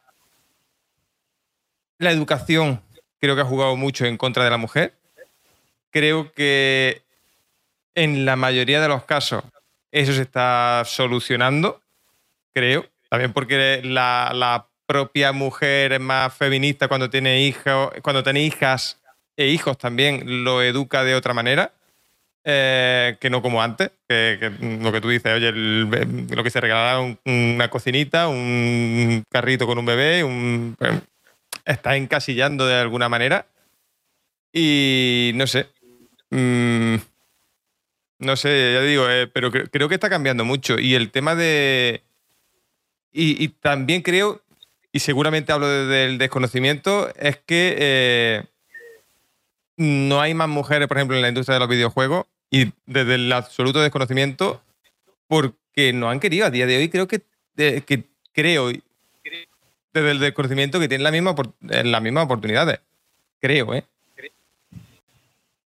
La 1.99 2.11
educación 2.11 2.81
creo 3.19 3.35
que 3.35 3.41
ha 3.41 3.45
jugado 3.45 3.75
mucho 3.77 4.05
en 4.05 4.17
contra 4.17 4.43
de 4.43 4.49
la 4.49 4.57
mujer. 4.57 4.95
Creo 5.91 6.31
que 6.33 7.03
en 7.93 8.25
la 8.25 8.35
mayoría 8.35 8.81
de 8.81 8.87
los 8.87 9.03
casos 9.05 9.43
eso 9.91 10.11
se 10.13 10.23
está 10.23 10.81
solucionando, 10.85 11.83
creo. 12.51 12.87
También 13.09 13.31
porque 13.31 13.81
la 13.83 14.70
propia 14.91 15.31
mujer 15.31 16.01
más 16.01 16.33
feminista 16.33 16.89
cuando 16.89 17.09
tiene 17.09 17.43
hijos, 17.43 17.93
cuando 18.01 18.23
tiene 18.23 18.41
hijas 18.41 18.99
e 19.37 19.47
hijos 19.47 19.77
también 19.77 20.43
lo 20.43 20.61
educa 20.61 21.05
de 21.05 21.15
otra 21.15 21.33
manera. 21.33 21.71
Eh, 22.43 23.15
que 23.21 23.29
no 23.29 23.41
como 23.41 23.61
antes, 23.61 23.91
que, 24.09 24.51
lo 24.81 24.91
que 24.91 24.99
tú 24.99 25.07
dices, 25.07 25.31
oye, 25.31 25.53
lo 25.53 26.43
que 26.43 26.49
se 26.49 26.59
regalará 26.59 26.99
una 27.23 27.69
cocinita, 27.69 28.27
un 28.27 29.23
carrito 29.29 29.65
con 29.65 29.77
un 29.77 29.85
bebé, 29.85 30.25
un, 30.25 30.75
eh, 30.81 30.99
está 31.63 31.95
encasillando 31.95 32.67
de 32.67 32.75
alguna 32.75 33.07
manera. 33.07 33.45
Y 34.51 35.31
no 35.35 35.47
sé. 35.47 35.69
Mm, 36.31 36.95
no 38.19 38.35
sé, 38.35 38.73
ya 38.73 38.81
digo, 38.81 39.09
eh, 39.09 39.27
pero 39.27 39.51
creo 39.51 39.87
que 39.87 39.95
está 39.95 40.09
cambiando 40.09 40.43
mucho. 40.43 40.77
Y 40.79 40.95
el 40.95 41.11
tema 41.11 41.33
de. 41.35 42.03
y 43.13 43.47
también 43.47 44.01
creo 44.01 44.41
y 44.91 44.99
seguramente 44.99 45.51
hablo 45.51 45.67
desde 45.67 46.05
el 46.05 46.17
desconocimiento, 46.17 47.13
es 47.15 47.37
que 47.37 47.75
eh, 47.79 48.43
no 49.77 50.21
hay 50.21 50.33
más 50.33 50.49
mujeres, 50.49 50.87
por 50.87 50.97
ejemplo, 50.97 51.15
en 51.15 51.21
la 51.21 51.29
industria 51.29 51.55
de 51.55 51.59
los 51.59 51.69
videojuegos 51.69 52.25
y 52.49 52.71
desde 52.85 53.15
el 53.15 53.31
absoluto 53.31 53.81
desconocimiento 53.81 54.61
porque 55.27 55.93
no 55.93 56.09
han 56.09 56.19
querido. 56.19 56.45
A 56.45 56.49
día 56.49 56.65
de 56.65 56.77
hoy 56.77 56.89
creo 56.89 57.07
que, 57.07 57.21
que 57.55 58.03
creo 58.33 58.71
desde 59.93 60.11
el 60.11 60.19
desconocimiento 60.19 60.79
que 60.79 60.87
tienen 60.87 61.03
la 61.03 61.11
misma, 61.11 61.35
las 61.61 62.01
mismas 62.01 62.25
oportunidades. 62.25 62.79
Creo, 63.39 63.73
¿eh? 63.73 63.85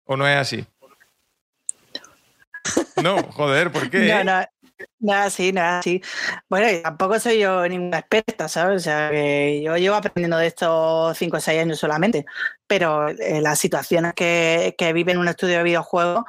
¿O 0.06 0.15
no 0.15 0.27
es 0.27 0.38
así? 0.38 0.65
No, 3.02 3.23
joder, 3.23 3.72
¿por 3.72 3.89
qué? 3.89 4.23
No, 4.23 4.23
no, 4.23 4.45
Nada, 4.99 5.30
sí, 5.30 5.53
nada, 5.53 5.81
sí. 5.81 6.02
Bueno, 6.49 6.68
tampoco 6.84 7.19
soy 7.19 7.39
yo 7.39 7.68
ninguna 7.68 7.99
experta, 7.99 8.49
¿sabes? 8.49 8.81
O 8.81 8.84
sea, 8.84 9.10
que 9.10 9.61
yo 9.64 9.77
llevo 9.77 9.95
aprendiendo 9.95 10.38
de 10.38 10.47
estos 10.47 11.18
5 11.18 11.38
o 11.38 11.39
6 11.39 11.61
años 11.61 11.80
solamente, 11.80 12.26
pero 12.68 13.07
eh, 13.10 13.39
las 13.41 13.60
situaciones 13.60 14.14
que, 14.14 14.76
que 14.77 14.93
vive 14.93 15.14
en 15.14 15.19
un 15.19 15.27
estudio 15.27 15.57
de 15.57 15.64
videojuegos, 15.64 16.26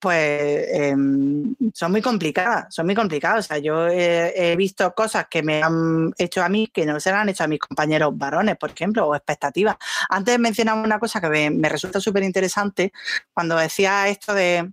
pues 0.00 0.66
em, 0.72 1.54
son 1.74 1.92
muy 1.92 2.02
complicadas, 2.02 2.74
son 2.74 2.86
muy 2.86 2.94
complicadas. 2.94 3.46
O 3.46 3.48
sea, 3.48 3.58
yo 3.58 3.88
he, 3.88 4.56
visto 4.56 4.94
cosas 4.94 5.26
que 5.30 5.42
me 5.42 5.62
han 5.62 6.12
hecho 6.18 6.42
a 6.42 6.48
mí 6.48 6.68
que 6.72 6.86
no 6.86 7.00
se 7.00 7.10
han 7.10 7.28
hecho 7.28 7.44
a 7.44 7.48
mis 7.48 7.60
compañeros 7.60 8.16
varones, 8.16 8.56
por 8.56 8.70
ejemplo, 8.70 9.06
o 9.06 9.14
expectativas. 9.14 9.76
Antes 10.08 10.38
mencionaba 10.38 10.82
una 10.82 10.98
cosa 10.98 11.20
que 11.20 11.28
me, 11.28 11.50
me 11.50 11.68
resulta 11.68 12.00
súper 12.00 12.22
interesante 12.22 12.92
cuando 13.34 13.56
decía 13.56 14.08
esto 14.08 14.34
de 14.34 14.70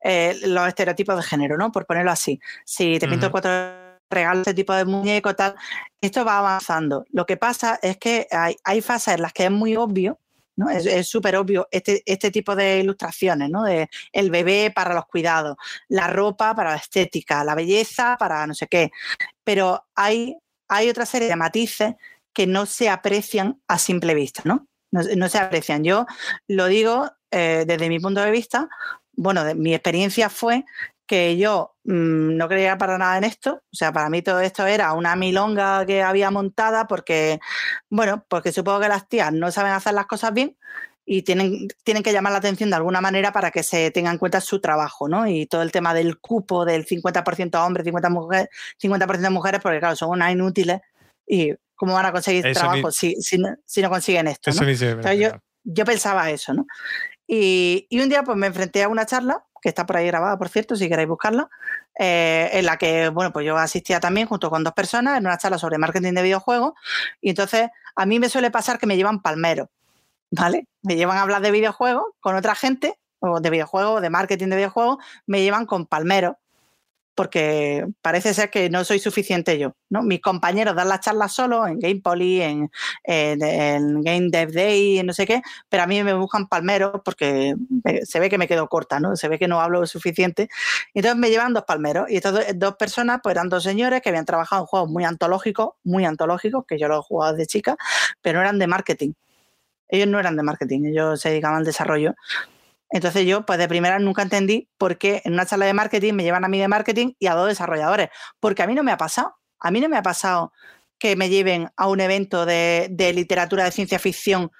eh, 0.00 0.36
los 0.44 0.68
estereotipos 0.68 1.16
de 1.16 1.22
género, 1.22 1.56
¿no? 1.56 1.72
Por 1.72 1.86
ponerlo 1.86 2.10
así. 2.10 2.40
Si 2.64 2.98
te 2.98 3.08
pinto 3.08 3.30
cuatro 3.30 3.50
regalos, 4.10 4.40
este 4.40 4.54
tipo 4.54 4.74
de 4.74 4.84
muñeco, 4.84 5.34
tal, 5.34 5.54
esto 6.00 6.24
va 6.24 6.38
avanzando. 6.38 7.04
Lo 7.10 7.26
que 7.26 7.36
pasa 7.36 7.78
es 7.82 7.98
que 7.98 8.26
hay, 8.30 8.80
fases 8.80 9.14
en 9.14 9.22
las 9.22 9.32
que 9.32 9.44
es 9.44 9.50
muy 9.50 9.76
obvio, 9.76 10.18
¿no? 10.56 10.70
Es 10.70 11.08
súper 11.08 11.36
obvio 11.36 11.68
este, 11.70 12.02
este 12.04 12.30
tipo 12.30 12.56
de 12.56 12.80
ilustraciones, 12.80 13.50
¿no? 13.50 13.62
De 13.64 13.88
el 14.12 14.30
bebé 14.30 14.72
para 14.74 14.94
los 14.94 15.06
cuidados, 15.06 15.56
la 15.88 16.08
ropa 16.08 16.54
para 16.54 16.70
la 16.70 16.76
estética, 16.76 17.44
la 17.44 17.54
belleza 17.54 18.16
para 18.18 18.46
no 18.46 18.54
sé 18.54 18.66
qué. 18.66 18.90
Pero 19.44 19.86
hay, 19.94 20.36
hay 20.68 20.88
otra 20.88 21.06
serie 21.06 21.28
de 21.28 21.36
matices 21.36 21.94
que 22.32 22.46
no 22.46 22.66
se 22.66 22.88
aprecian 22.88 23.60
a 23.68 23.78
simple 23.78 24.14
vista, 24.14 24.42
¿no? 24.44 24.68
No, 24.90 25.28
se 25.28 25.38
aprecian. 25.38 25.84
Yo 25.84 26.06
lo 26.46 26.66
digo 26.66 27.10
eh, 27.30 27.64
desde 27.66 27.88
mi 27.88 28.00
punto 28.00 28.20
de 28.22 28.30
vista, 28.30 28.68
bueno, 29.18 29.42
mi 29.56 29.74
experiencia 29.74 30.30
fue 30.30 30.64
que 31.06 31.36
yo 31.36 31.74
mm, 31.84 32.36
no 32.36 32.48
creía 32.48 32.78
para 32.78 32.98
nada 32.98 33.18
en 33.18 33.24
esto, 33.24 33.62
o 33.64 33.76
sea, 33.76 33.92
para 33.92 34.08
mí 34.10 34.22
todo 34.22 34.40
esto 34.40 34.66
era 34.66 34.92
una 34.92 35.16
milonga 35.16 35.84
que 35.86 36.02
había 36.02 36.30
montada 36.30 36.86
porque, 36.86 37.40
bueno, 37.90 38.24
porque 38.28 38.52
supongo 38.52 38.80
que 38.80 38.88
las 38.88 39.08
tías 39.08 39.32
no 39.32 39.50
saben 39.50 39.72
hacer 39.72 39.94
las 39.94 40.06
cosas 40.06 40.32
bien 40.32 40.56
y 41.04 41.22
tienen, 41.22 41.66
tienen 41.82 42.02
que 42.02 42.12
llamar 42.12 42.32
la 42.32 42.38
atención 42.38 42.70
de 42.70 42.76
alguna 42.76 43.00
manera 43.00 43.32
para 43.32 43.50
que 43.50 43.62
se 43.62 43.90
tenga 43.90 44.12
en 44.12 44.18
cuenta 44.18 44.40
su 44.40 44.60
trabajo, 44.60 45.08
¿no? 45.08 45.26
Y 45.26 45.46
todo 45.46 45.62
el 45.62 45.72
tema 45.72 45.94
del 45.94 46.20
cupo 46.20 46.64
del 46.64 46.86
50% 46.86 47.66
hombres, 47.66 47.86
50%, 47.86 48.10
mujeres, 48.10 48.48
50 48.76 49.30
mujeres, 49.30 49.60
porque 49.60 49.80
claro, 49.80 49.96
son 49.96 50.10
unas 50.10 50.30
inútiles 50.30 50.80
y 51.26 51.54
cómo 51.74 51.94
van 51.94 52.06
a 52.06 52.12
conseguir 52.12 52.52
trabajo 52.52 52.92
si, 52.92 53.16
si, 53.20 53.38
no, 53.38 53.90
consiguen 53.90 54.28
esto. 54.28 54.52
yo, 55.14 55.30
yo 55.64 55.84
pensaba 55.84 56.30
eso, 56.30 56.52
¿no? 56.52 56.66
Y, 57.30 57.86
un 57.92 58.08
día 58.08 58.24
pues 58.24 58.36
me 58.38 58.46
enfrenté 58.46 58.82
a 58.82 58.88
una 58.88 59.06
charla 59.06 59.44
que 59.60 59.68
está 59.68 59.86
por 59.86 59.96
ahí 59.96 60.06
grabada, 60.06 60.38
por 60.38 60.48
cierto, 60.48 60.76
si 60.76 60.88
queréis 60.88 61.08
buscarla, 61.08 61.50
eh, 61.98 62.48
en 62.52 62.64
la 62.64 62.78
que, 62.78 63.08
bueno, 63.10 63.32
pues 63.32 63.44
yo 63.44 63.56
asistía 63.56 64.00
también 64.00 64.26
junto 64.26 64.50
con 64.50 64.64
dos 64.64 64.72
personas 64.72 65.18
en 65.18 65.26
una 65.26 65.36
charla 65.36 65.58
sobre 65.58 65.78
marketing 65.78 66.14
de 66.14 66.22
videojuegos 66.22 66.72
y 67.20 67.30
entonces 67.30 67.68
a 67.96 68.06
mí 68.06 68.18
me 68.18 68.28
suele 68.28 68.50
pasar 68.50 68.78
que 68.78 68.86
me 68.86 68.96
llevan 68.96 69.20
palmero, 69.20 69.68
¿vale? 70.30 70.68
Me 70.82 70.96
llevan 70.96 71.18
a 71.18 71.22
hablar 71.22 71.42
de 71.42 71.50
videojuegos 71.50 72.04
con 72.20 72.36
otra 72.36 72.54
gente, 72.54 72.98
o 73.20 73.40
de 73.40 73.50
videojuegos, 73.50 74.00
de 74.00 74.10
marketing 74.10 74.48
de 74.48 74.56
videojuegos, 74.56 74.98
me 75.26 75.42
llevan 75.42 75.66
con 75.66 75.86
palmero 75.86 76.38
porque 77.18 77.84
parece 78.00 78.32
ser 78.32 78.48
que 78.48 78.70
no 78.70 78.84
soy 78.84 79.00
suficiente 79.00 79.58
yo. 79.58 79.74
¿no? 79.90 80.04
Mis 80.04 80.20
compañeros 80.20 80.76
dan 80.76 80.88
las 80.88 81.00
charlas 81.00 81.34
solo 81.34 81.66
en 81.66 81.80
Game 81.80 82.00
Poly, 82.00 82.42
en, 82.42 82.70
Game 83.02 84.28
Dev 84.30 84.52
Day, 84.52 85.02
no 85.02 85.12
sé 85.12 85.26
qué, 85.26 85.42
pero 85.68 85.82
a 85.82 85.88
mí 85.88 86.00
me 86.04 86.14
buscan 86.14 86.46
palmeros 86.46 87.00
porque 87.04 87.56
se 88.04 88.20
ve 88.20 88.30
que 88.30 88.38
me 88.38 88.46
quedo 88.46 88.68
corta, 88.68 89.00
¿no? 89.00 89.16
se 89.16 89.26
ve 89.26 89.36
que 89.36 89.48
no 89.48 89.60
hablo 89.60 89.84
suficiente. 89.88 90.48
Entonces 90.94 91.18
me 91.18 91.28
llevan 91.28 91.54
dos 91.54 91.64
palmeros 91.64 92.08
y 92.08 92.14
estas 92.14 92.56
dos 92.56 92.76
personas 92.76 93.18
pues 93.20 93.34
eran 93.34 93.48
dos 93.48 93.64
señores 93.64 94.00
que 94.00 94.10
habían 94.10 94.24
trabajado 94.24 94.62
en 94.62 94.66
juegos 94.66 94.88
muy 94.88 95.02
antológicos, 95.02 95.70
muy 95.82 96.04
antológicos, 96.04 96.66
que 96.68 96.78
yo 96.78 96.86
los 96.86 97.00
he 97.00 97.08
jugado 97.08 97.34
de 97.34 97.46
chica, 97.46 97.76
pero 98.22 98.38
no 98.38 98.42
eran 98.42 98.60
de 98.60 98.68
marketing. 98.68 99.14
Ellos 99.88 100.06
no 100.06 100.20
eran 100.20 100.36
de 100.36 100.44
marketing, 100.44 100.84
ellos 100.84 101.20
se 101.20 101.30
dedicaban 101.30 101.58
al 101.58 101.64
desarrollo. 101.64 102.14
Entonces 102.90 103.26
yo, 103.26 103.44
pues 103.44 103.58
de 103.58 103.68
primera 103.68 103.98
nunca 103.98 104.22
entendí 104.22 104.70
por 104.78 104.98
qué 104.98 105.20
en 105.24 105.34
una 105.34 105.46
charla 105.46 105.66
de 105.66 105.74
marketing 105.74 106.14
me 106.14 106.22
llevan 106.22 106.44
a 106.44 106.48
mí 106.48 106.58
de 106.58 106.68
marketing 106.68 107.12
y 107.18 107.26
a 107.26 107.34
dos 107.34 107.48
desarrolladores, 107.48 108.08
porque 108.40 108.62
a 108.62 108.66
mí 108.66 108.74
no 108.74 108.82
me 108.82 108.92
ha 108.92 108.96
pasado. 108.96 109.34
A 109.60 109.70
mí 109.70 109.80
no 109.80 109.88
me 109.88 109.96
ha 109.96 110.02
pasado 110.02 110.52
que 110.98 111.16
me 111.16 111.28
lleven 111.28 111.70
a 111.76 111.88
un 111.88 112.00
evento 112.00 112.46
de, 112.46 112.88
literatura 113.14 113.64
de 113.64 113.72
ciencia 113.72 113.98
ficción 113.98 114.50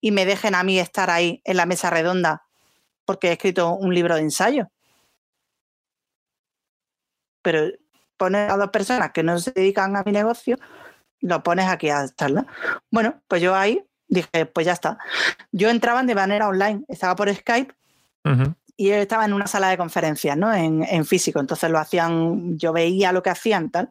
y 0.00 0.10
me 0.10 0.26
dejen 0.26 0.54
a 0.54 0.64
mí 0.64 0.78
estar 0.78 1.10
ahí 1.10 1.40
en 1.44 1.56
la 1.56 1.66
mesa 1.66 1.90
redonda 1.90 2.44
porque 3.04 3.28
he 3.28 3.32
escrito 3.32 3.72
un 3.74 3.94
libro 3.94 4.16
de 4.16 4.22
ensayo. 4.22 4.68
Pero 7.42 7.68
pones 8.16 8.50
a 8.50 8.56
dos 8.56 8.70
personas 8.70 9.12
que 9.12 9.22
no 9.22 9.38
se 9.38 9.52
dedican 9.52 9.96
a 9.96 10.02
mi 10.04 10.12
negocio, 10.12 10.58
lo 11.20 11.42
pones 11.42 11.66
aquí 11.66 11.88
a 11.88 12.06
charla. 12.14 12.46
Bueno, 12.90 13.22
pues 13.28 13.40
yo 13.40 13.54
ahí 13.54 13.87
dije, 14.08 14.46
pues 14.46 14.66
ya 14.66 14.72
está. 14.72 14.98
Yo 15.52 15.68
entraba 15.68 16.02
de 16.02 16.14
manera 16.14 16.48
online, 16.48 16.84
estaba 16.88 17.14
por 17.14 17.32
Skype 17.32 17.74
y 18.76 18.90
estaba 18.90 19.24
en 19.24 19.32
una 19.32 19.46
sala 19.46 19.70
de 19.70 19.76
conferencias, 19.76 20.36
¿no? 20.36 20.52
En, 20.54 21.04
físico. 21.04 21.40
Entonces 21.40 21.68
lo 21.70 21.78
hacían, 21.78 22.56
yo 22.56 22.72
veía 22.72 23.10
lo 23.12 23.22
que 23.22 23.30
hacían, 23.30 23.70
tal. 23.70 23.90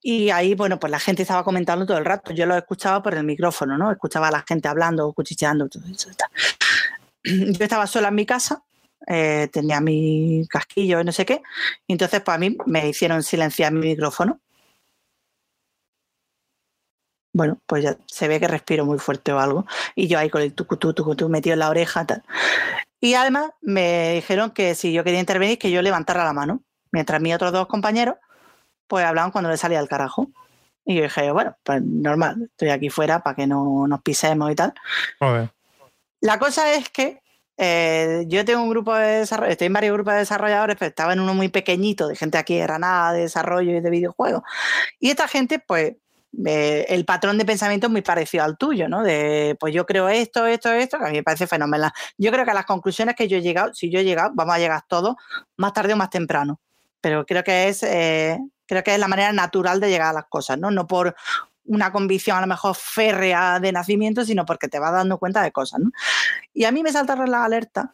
Y 0.00 0.30
ahí, 0.30 0.54
bueno, 0.54 0.78
pues 0.78 0.90
la 0.90 0.98
gente 0.98 1.22
estaba 1.22 1.44
comentando 1.44 1.84
todo 1.84 1.98
el 1.98 2.04
rato. 2.04 2.32
Yo 2.32 2.46
lo 2.46 2.56
escuchaba 2.56 3.02
por 3.02 3.14
el 3.14 3.24
micrófono, 3.24 3.76
¿no? 3.76 3.90
Escuchaba 3.92 4.28
a 4.28 4.30
la 4.30 4.44
gente 4.46 4.68
hablando, 4.68 5.12
cuchicheando, 5.12 5.68
todo 5.68 5.84
eso. 5.86 6.10
Yo 7.24 7.64
estaba 7.64 7.86
sola 7.86 8.08
en 8.08 8.14
mi 8.14 8.24
casa, 8.24 8.62
eh, 9.06 9.48
tenía 9.52 9.80
mi 9.80 10.46
casquillo 10.48 11.00
y 11.00 11.04
no 11.04 11.12
sé 11.12 11.26
qué. 11.26 11.42
Y 11.86 11.92
entonces, 11.92 12.22
pues 12.22 12.34
a 12.34 12.38
mí 12.38 12.56
me 12.66 12.88
hicieron 12.88 13.22
silenciar 13.22 13.72
mi 13.72 13.88
micrófono 13.88 14.40
bueno, 17.34 17.58
pues 17.66 17.82
ya 17.82 17.96
se 18.06 18.28
ve 18.28 18.38
que 18.38 18.48
respiro 18.48 18.86
muy 18.86 18.98
fuerte 18.98 19.32
o 19.32 19.40
algo. 19.40 19.66
Y 19.96 20.06
yo 20.06 20.18
ahí 20.18 20.30
con 20.30 20.40
el 20.40 20.54
tucutú, 20.54 20.94
tucutú 20.94 21.28
metido 21.28 21.54
en 21.54 21.58
la 21.58 21.68
oreja, 21.68 22.06
tal. 22.06 22.22
Y 23.00 23.14
además 23.14 23.50
me 23.60 24.14
dijeron 24.14 24.52
que 24.52 24.74
si 24.76 24.92
yo 24.92 25.02
quería 25.04 25.20
intervenir, 25.20 25.58
que 25.58 25.72
yo 25.72 25.82
levantara 25.82 26.24
la 26.24 26.32
mano. 26.32 26.62
Mientras 26.92 27.20
mis 27.20 27.34
otros 27.34 27.52
dos 27.52 27.66
compañeros, 27.66 28.14
pues 28.86 29.04
hablaban 29.04 29.32
cuando 29.32 29.50
le 29.50 29.56
salía 29.56 29.80
el 29.80 29.88
carajo. 29.88 30.30
Y 30.84 30.94
yo 30.94 31.02
dije, 31.02 31.32
bueno, 31.32 31.56
pues 31.64 31.82
normal, 31.82 32.48
estoy 32.52 32.68
aquí 32.68 32.88
fuera 32.88 33.20
para 33.24 33.34
que 33.34 33.48
no 33.48 33.88
nos 33.88 34.00
pisemos 34.02 34.52
y 34.52 34.54
tal. 34.54 34.72
La 36.20 36.38
cosa 36.38 36.72
es 36.72 36.88
que 36.90 37.20
eh, 37.56 38.24
yo 38.28 38.44
tengo 38.44 38.62
un 38.62 38.70
grupo 38.70 38.94
de 38.94 39.18
desarrollo, 39.18 39.50
estoy 39.50 39.66
en 39.66 39.72
varios 39.72 39.94
grupos 39.94 40.12
de 40.14 40.20
desarrolladores, 40.20 40.76
pero 40.78 40.88
estaba 40.88 41.12
en 41.12 41.20
uno 41.20 41.34
muy 41.34 41.48
pequeñito, 41.48 42.06
de 42.06 42.14
gente 42.16 42.38
aquí 42.38 42.54
era 42.54 42.78
nada 42.78 43.12
de 43.12 43.22
desarrollo 43.22 43.72
y 43.72 43.80
de 43.80 43.90
videojuegos. 43.90 44.42
Y 45.00 45.10
esta 45.10 45.26
gente, 45.26 45.58
pues, 45.58 45.94
el 46.42 47.04
patrón 47.04 47.38
de 47.38 47.44
pensamiento 47.44 47.86
es 47.86 47.92
muy 47.92 48.02
parecido 48.02 48.44
al 48.44 48.56
tuyo, 48.56 48.88
¿no? 48.88 49.02
De, 49.02 49.56
pues 49.58 49.74
yo 49.74 49.86
creo 49.86 50.08
esto, 50.08 50.46
esto, 50.46 50.72
esto, 50.72 50.98
que 50.98 51.04
a 51.04 51.08
mí 51.08 51.16
me 51.16 51.22
parece 51.22 51.46
fenomenal. 51.46 51.92
Yo 52.18 52.30
creo 52.32 52.44
que 52.44 52.52
las 52.52 52.66
conclusiones 52.66 53.14
que 53.14 53.28
yo 53.28 53.36
he 53.36 53.42
llegado, 53.42 53.72
si 53.74 53.90
yo 53.90 54.00
he 54.00 54.04
llegado, 54.04 54.30
vamos 54.34 54.54
a 54.54 54.58
llegar 54.58 54.82
todos 54.88 55.16
más 55.56 55.72
tarde 55.72 55.92
o 55.92 55.96
más 55.96 56.10
temprano. 56.10 56.60
Pero 57.00 57.24
creo 57.26 57.44
que 57.44 57.68
es, 57.68 57.82
eh, 57.82 58.38
creo 58.66 58.82
que 58.82 58.94
es 58.94 58.98
la 58.98 59.08
manera 59.08 59.32
natural 59.32 59.80
de 59.80 59.90
llegar 59.90 60.08
a 60.08 60.12
las 60.12 60.26
cosas, 60.28 60.58
¿no? 60.58 60.70
No 60.70 60.86
por 60.86 61.14
una 61.66 61.92
convicción 61.92 62.36
a 62.36 62.40
lo 62.40 62.46
mejor 62.46 62.74
férrea 62.74 63.60
de 63.60 63.72
nacimiento, 63.72 64.24
sino 64.24 64.44
porque 64.44 64.68
te 64.68 64.78
vas 64.78 64.92
dando 64.92 65.18
cuenta 65.18 65.42
de 65.42 65.52
cosas, 65.52 65.80
¿no? 65.80 65.90
Y 66.52 66.64
a 66.64 66.72
mí 66.72 66.82
me 66.82 66.92
saltaron 66.92 67.30
las 67.30 67.42
alertas 67.42 67.86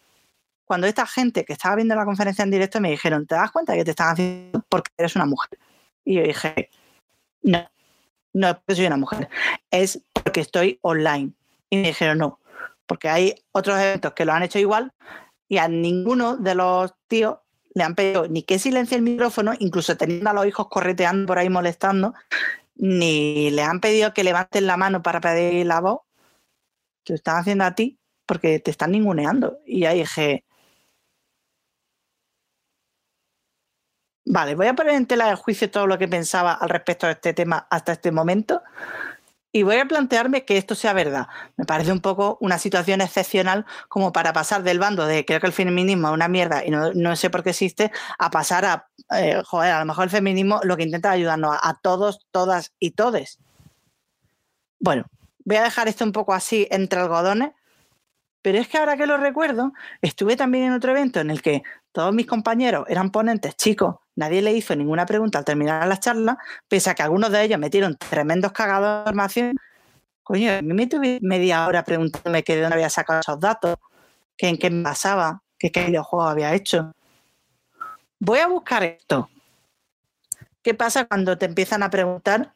cuando 0.64 0.86
esta 0.86 1.04
gente 1.04 1.44
que 1.44 1.52
estaba 1.52 1.74
viendo 1.74 1.96
la 1.96 2.04
conferencia 2.04 2.44
en 2.44 2.50
directo 2.52 2.80
me 2.80 2.90
dijeron, 2.90 3.26
¿te 3.26 3.34
das 3.34 3.50
cuenta 3.50 3.74
que 3.74 3.84
te 3.84 3.90
están 3.90 4.12
haciendo 4.12 4.64
porque 4.68 4.92
eres 4.96 5.16
una 5.16 5.26
mujer? 5.26 5.58
Y 6.04 6.14
yo 6.14 6.22
dije, 6.22 6.70
no, 7.42 7.68
no 8.32 8.48
es 8.48 8.54
porque 8.54 8.74
soy 8.74 8.86
una 8.86 8.96
mujer, 8.96 9.28
es 9.70 10.02
porque 10.12 10.40
estoy 10.40 10.78
online. 10.82 11.32
Y 11.70 11.76
me 11.76 11.88
dijeron, 11.88 12.18
no, 12.18 12.40
porque 12.86 13.08
hay 13.08 13.34
otros 13.52 13.78
eventos 13.78 14.12
que 14.12 14.24
lo 14.24 14.32
han 14.32 14.42
hecho 14.42 14.58
igual 14.58 14.92
y 15.48 15.58
a 15.58 15.68
ninguno 15.68 16.36
de 16.36 16.54
los 16.54 16.94
tíos 17.08 17.38
le 17.74 17.84
han 17.84 17.94
pedido 17.94 18.28
ni 18.28 18.42
que 18.42 18.58
silencie 18.58 18.96
el 18.96 19.02
micrófono, 19.02 19.52
incluso 19.58 19.96
teniendo 19.96 20.30
a 20.30 20.32
los 20.32 20.46
hijos 20.46 20.68
correteando 20.68 21.26
por 21.26 21.38
ahí 21.38 21.48
molestando, 21.48 22.14
ni 22.76 23.50
le 23.50 23.62
han 23.62 23.80
pedido 23.80 24.14
que 24.14 24.24
levanten 24.24 24.66
la 24.66 24.76
mano 24.76 25.02
para 25.02 25.20
pedir 25.20 25.66
la 25.66 25.80
voz. 25.80 26.00
Te 27.04 27.12
lo 27.12 27.16
están 27.16 27.36
haciendo 27.38 27.64
a 27.64 27.74
ti 27.74 27.98
porque 28.26 28.60
te 28.60 28.70
están 28.70 28.92
ninguneando. 28.92 29.58
Y 29.66 29.84
ahí 29.84 30.00
dije, 30.00 30.44
Vale, 34.32 34.54
voy 34.54 34.68
a 34.68 34.74
poner 34.74 34.94
en 34.94 35.06
tela 35.06 35.26
de 35.28 35.34
juicio 35.34 35.68
todo 35.72 35.88
lo 35.88 35.98
que 35.98 36.06
pensaba 36.06 36.52
al 36.52 36.68
respecto 36.68 37.06
de 37.06 37.14
este 37.14 37.34
tema 37.34 37.66
hasta 37.68 37.90
este 37.90 38.12
momento 38.12 38.62
y 39.50 39.64
voy 39.64 39.74
a 39.78 39.86
plantearme 39.86 40.44
que 40.44 40.56
esto 40.56 40.76
sea 40.76 40.92
verdad. 40.92 41.26
Me 41.56 41.64
parece 41.64 41.90
un 41.90 41.98
poco 41.98 42.38
una 42.40 42.56
situación 42.56 43.00
excepcional 43.00 43.66
como 43.88 44.12
para 44.12 44.32
pasar 44.32 44.62
del 44.62 44.78
bando 44.78 45.04
de 45.04 45.24
creo 45.24 45.40
que 45.40 45.48
el 45.48 45.52
feminismo 45.52 46.06
es 46.06 46.14
una 46.14 46.28
mierda 46.28 46.64
y 46.64 46.70
no, 46.70 47.16
sé 47.16 47.28
por 47.28 47.42
qué 47.42 47.50
existe, 47.50 47.90
a 48.20 48.30
pasar 48.30 48.64
a, 48.64 48.88
eh, 49.18 49.42
joder, 49.44 49.72
a 49.72 49.80
lo 49.80 49.86
mejor 49.86 50.04
el 50.04 50.10
feminismo 50.10 50.60
lo 50.62 50.76
que 50.76 50.84
intenta 50.84 51.10
ayudarnos 51.10 51.56
a, 51.60 51.68
a 51.68 51.80
todos, 51.80 52.24
todas 52.30 52.72
y 52.78 52.92
todes. 52.92 53.40
Bueno, 54.78 55.06
voy 55.44 55.56
a 55.56 55.64
dejar 55.64 55.88
esto 55.88 56.04
un 56.04 56.12
poco 56.12 56.34
así 56.34 56.68
entre 56.70 57.00
algodones, 57.00 57.50
pero 58.42 58.58
es 58.58 58.68
que 58.68 58.78
ahora 58.78 58.96
que 58.96 59.08
lo 59.08 59.16
recuerdo, 59.16 59.72
estuve 60.00 60.36
también 60.36 60.66
en 60.66 60.72
otro 60.72 60.92
evento 60.92 61.18
en 61.18 61.30
el 61.30 61.42
que 61.42 61.64
todos 61.92 62.14
mis 62.14 62.26
compañeros 62.26 62.86
eran 62.88 63.10
ponentes 63.10 63.56
chicos, 63.56 63.96
nadie 64.20 64.42
le 64.42 64.52
hizo 64.52 64.76
ninguna 64.76 65.06
pregunta 65.06 65.38
al 65.38 65.44
terminar 65.44 65.88
la 65.88 65.98
charla, 65.98 66.38
pese 66.68 66.90
a 66.90 66.94
que 66.94 67.02
algunos 67.02 67.32
de 67.32 67.42
ellos 67.42 67.58
metieron 67.58 67.96
tremendos 67.96 68.52
cagados 68.52 69.04
de 69.04 69.10
información. 69.10 69.56
Coño, 70.22 70.52
a 70.52 70.62
mí 70.62 70.74
me 70.74 70.86
tuve 70.86 71.18
media 71.22 71.66
hora 71.66 71.82
preguntándome 71.82 72.44
que 72.44 72.54
de 72.54 72.60
dónde 72.62 72.76
había 72.76 72.90
sacado 72.90 73.20
esos 73.20 73.40
datos, 73.40 73.76
que 74.36 74.48
en 74.48 74.58
qué 74.58 74.70
me 74.70 74.82
basaba, 74.82 75.42
qué 75.58 75.70
videojuego 75.86 76.28
había 76.28 76.54
hecho. 76.54 76.92
Voy 78.20 78.38
a 78.38 78.46
buscar 78.46 78.84
esto. 78.84 79.28
¿Qué 80.62 80.74
pasa 80.74 81.06
cuando 81.06 81.38
te 81.38 81.46
empiezan 81.46 81.82
a 81.82 81.88
preguntar? 81.88 82.52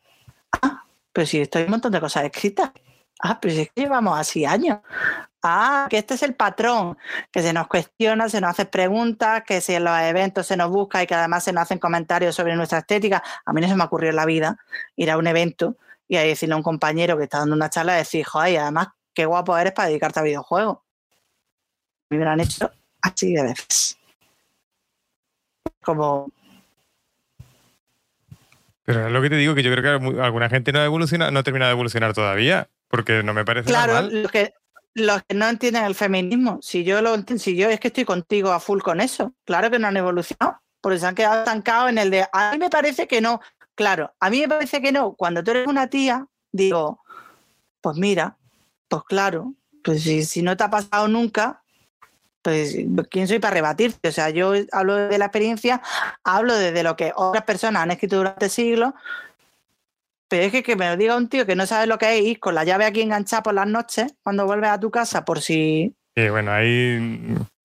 Ah, 0.53 0.85
pero 1.12 1.27
si 1.27 1.41
estoy 1.41 1.62
un 1.62 1.70
montón 1.70 1.93
de 1.93 2.01
cosas 2.01 2.24
escritas. 2.24 2.70
Ah, 3.26 3.38
pero 3.40 3.55
es 3.55 3.70
que 3.70 3.80
llevamos 3.80 4.18
así 4.18 4.44
años. 4.44 4.80
Ah, 5.42 5.86
que 5.88 5.96
este 5.96 6.12
es 6.12 6.22
el 6.22 6.34
patrón, 6.34 6.98
que 7.32 7.40
se 7.40 7.55
nos 7.55 7.68
cuestiona, 7.68 8.28
se 8.28 8.38
nos 8.38 8.51
hace 8.51 8.66
preguntas, 8.66 9.44
que 9.46 9.62
si 9.62 9.72
en 9.74 9.84
los 9.84 9.98
eventos 9.98 10.46
se 10.46 10.59
nos 10.59 10.68
busca 10.68 11.02
y 11.02 11.06
que 11.06 11.14
además 11.14 11.42
se 11.42 11.51
nos 11.55 11.62
hacen 11.62 11.78
comentarios 11.78 12.34
sobre 12.34 12.55
nuestra 12.55 12.80
estética. 12.80 13.22
A 13.46 13.52
mí 13.55 13.62
no 13.62 13.68
se 13.68 13.76
me 13.76 13.84
ocurrió 13.84 14.10
en 14.10 14.16
la 14.16 14.26
vida 14.26 14.59
ir 14.96 15.10
a 15.10 15.16
un 15.16 15.26
evento 15.26 15.78
y 16.06 16.16
a 16.18 16.20
decirle 16.20 16.52
a 16.52 16.59
un 16.59 16.62
compañero 16.62 17.16
que 17.16 17.24
está 17.24 17.38
dando 17.38 17.56
una 17.56 17.70
charla, 17.70 17.94
decir, 17.94 18.26
joder, 18.26 18.59
además 18.59 18.88
qué 19.14 19.24
guapo 19.24 19.56
eres 19.56 19.72
para 19.72 19.88
dedicarte 19.88 20.20
a 20.20 20.22
videojuegos. 20.22 20.80
Me 22.10 22.18
hubieran 22.18 22.40
hecho 22.40 22.70
así 23.01 23.32
de 23.32 23.42
veces. 23.42 23.98
Como. 25.80 26.30
Pero 28.84 29.06
es 29.06 29.12
lo 29.12 29.22
que 29.22 29.30
te 29.30 29.36
digo, 29.36 29.55
que 29.55 29.62
yo 29.62 29.72
creo 29.72 29.82
que 29.82 30.20
alguna 30.20 30.51
gente 30.51 30.72
no 30.72 30.80
ha 30.80 30.84
evolucionado, 30.84 31.30
no 31.30 31.38
ha 31.38 31.42
terminado 31.42 31.70
de 31.70 31.74
evolucionar 31.74 32.12
todavía, 32.12 32.68
porque 32.95 33.25
no 33.25 33.35
me 33.35 33.45
parece 33.45 33.66
claro, 33.66 33.95
normal. 33.95 34.23
Los 34.23 34.31
que, 34.31 34.55
los 34.95 35.21
que 35.25 35.35
no 35.35 35.49
entienden 35.49 35.85
el 35.85 35.97
feminismo, 35.97 36.61
si 36.62 36.85
yo 36.85 37.03
lo 37.03 37.16
si 37.39 37.57
yo 37.57 37.69
es 37.69 37.81
que 37.81 37.89
estoy 37.89 38.05
contigo 38.05 38.53
a 38.53 38.61
full 38.61 38.83
con 38.83 39.01
eso, 39.01 39.35
claro 39.45 39.69
que 39.69 39.81
no 39.81 39.89
han 39.89 39.97
evolucionado, 39.97 40.61
porque 40.81 41.01
se 41.01 41.07
han 41.07 41.16
quedado 41.16 41.41
estancados 41.41 41.91
en 41.91 41.99
el 41.99 42.12
de 42.12 42.25
a 42.33 42.53
mí 42.53 42.59
me 42.59 42.71
parece 42.71 43.09
que 43.09 43.21
no. 43.21 43.41
Claro, 43.75 44.15
a 44.21 44.31
mí 44.31 44.43
me 44.43 44.49
parece 44.49 44.81
que 44.81 44.93
no. 44.93 45.15
Cuando 45.15 45.43
tú 45.43 45.51
eres 45.51 45.66
una 45.66 45.89
tía, 45.89 46.29
digo, 46.53 47.03
pues 47.81 47.97
mira, 47.97 48.37
pues 48.87 49.03
claro, 49.09 49.55
pues 49.83 50.05
si, 50.05 50.43
no 50.43 50.57
te 50.57 50.62
ha 50.62 50.71
pasado 50.71 51.09
nunca, 51.09 51.65
pues 52.43 52.77
quién 53.11 53.27
soy 53.27 53.41
para 53.41 53.55
rebatirte. 53.55 54.09
O 54.09 54.12
sea, 54.12 54.31
yo 54.31 54.53
hablo 54.71 54.95
de 54.95 55.19
la 55.19 55.25
experiencia, 55.25 55.83
hablo 56.23 56.55
desde 56.55 56.85
lo 56.85 56.95
que 56.95 57.12
otras 57.16 57.43
personas 57.43 57.83
han 57.83 57.91
escrito 57.91 58.19
durante 58.19 58.49
siglos, 58.49 58.93
pero 60.28 60.44
es 60.44 60.52
que, 60.52 60.62
que 60.62 60.76
me 60.76 60.88
lo 60.88 60.96
diga 60.96 61.16
un 61.16 61.28
tío 61.28 61.46
que 61.46 61.56
no 61.56 61.66
sabe 61.66 61.86
lo 61.86 61.98
que 61.98 62.18
es 62.18 62.24
ir 62.24 62.40
con 62.40 62.55
la 62.55 62.64
llave 62.64 62.84
aquí 62.84 63.02
enganchada 63.02 63.42
por 63.42 63.55
las 63.55 63.66
noches 63.66 64.14
cuando 64.22 64.46
vuelves 64.46 64.70
a 64.70 64.80
tu 64.80 64.90
casa 64.90 65.24
por 65.24 65.40
si... 65.40 65.94
Sí, 66.16 66.28
bueno, 66.28 66.52
ahí... 66.52 66.98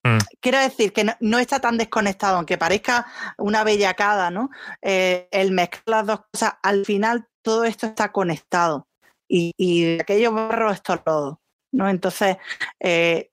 Mm. 0.03 0.17
Quiero 0.39 0.59
decir 0.59 0.93
que 0.93 1.05
no, 1.19 1.39
está 1.39 1.59
tan 1.59 1.77
desconectado, 1.77 2.37
aunque 2.37 2.57
parezca 2.57 3.05
una 3.37 3.63
bellacada, 3.63 4.31
¿no? 4.31 4.49
Eh, 4.81 5.27
el 5.31 5.51
mezclar 5.51 6.05
las 6.05 6.07
dos 6.07 6.21
cosas, 6.31 6.53
al 6.63 6.85
final 6.85 7.27
todo 7.41 7.65
esto 7.65 7.85
está 7.85 8.11
conectado 8.11 8.87
y, 9.27 9.53
y 9.57 9.99
aquello 9.99 10.31
barro 10.31 10.71
es 10.71 10.81
todo, 10.81 11.41
¿no? 11.71 11.89
Entonces, 11.89 12.37
eh, 12.79 13.29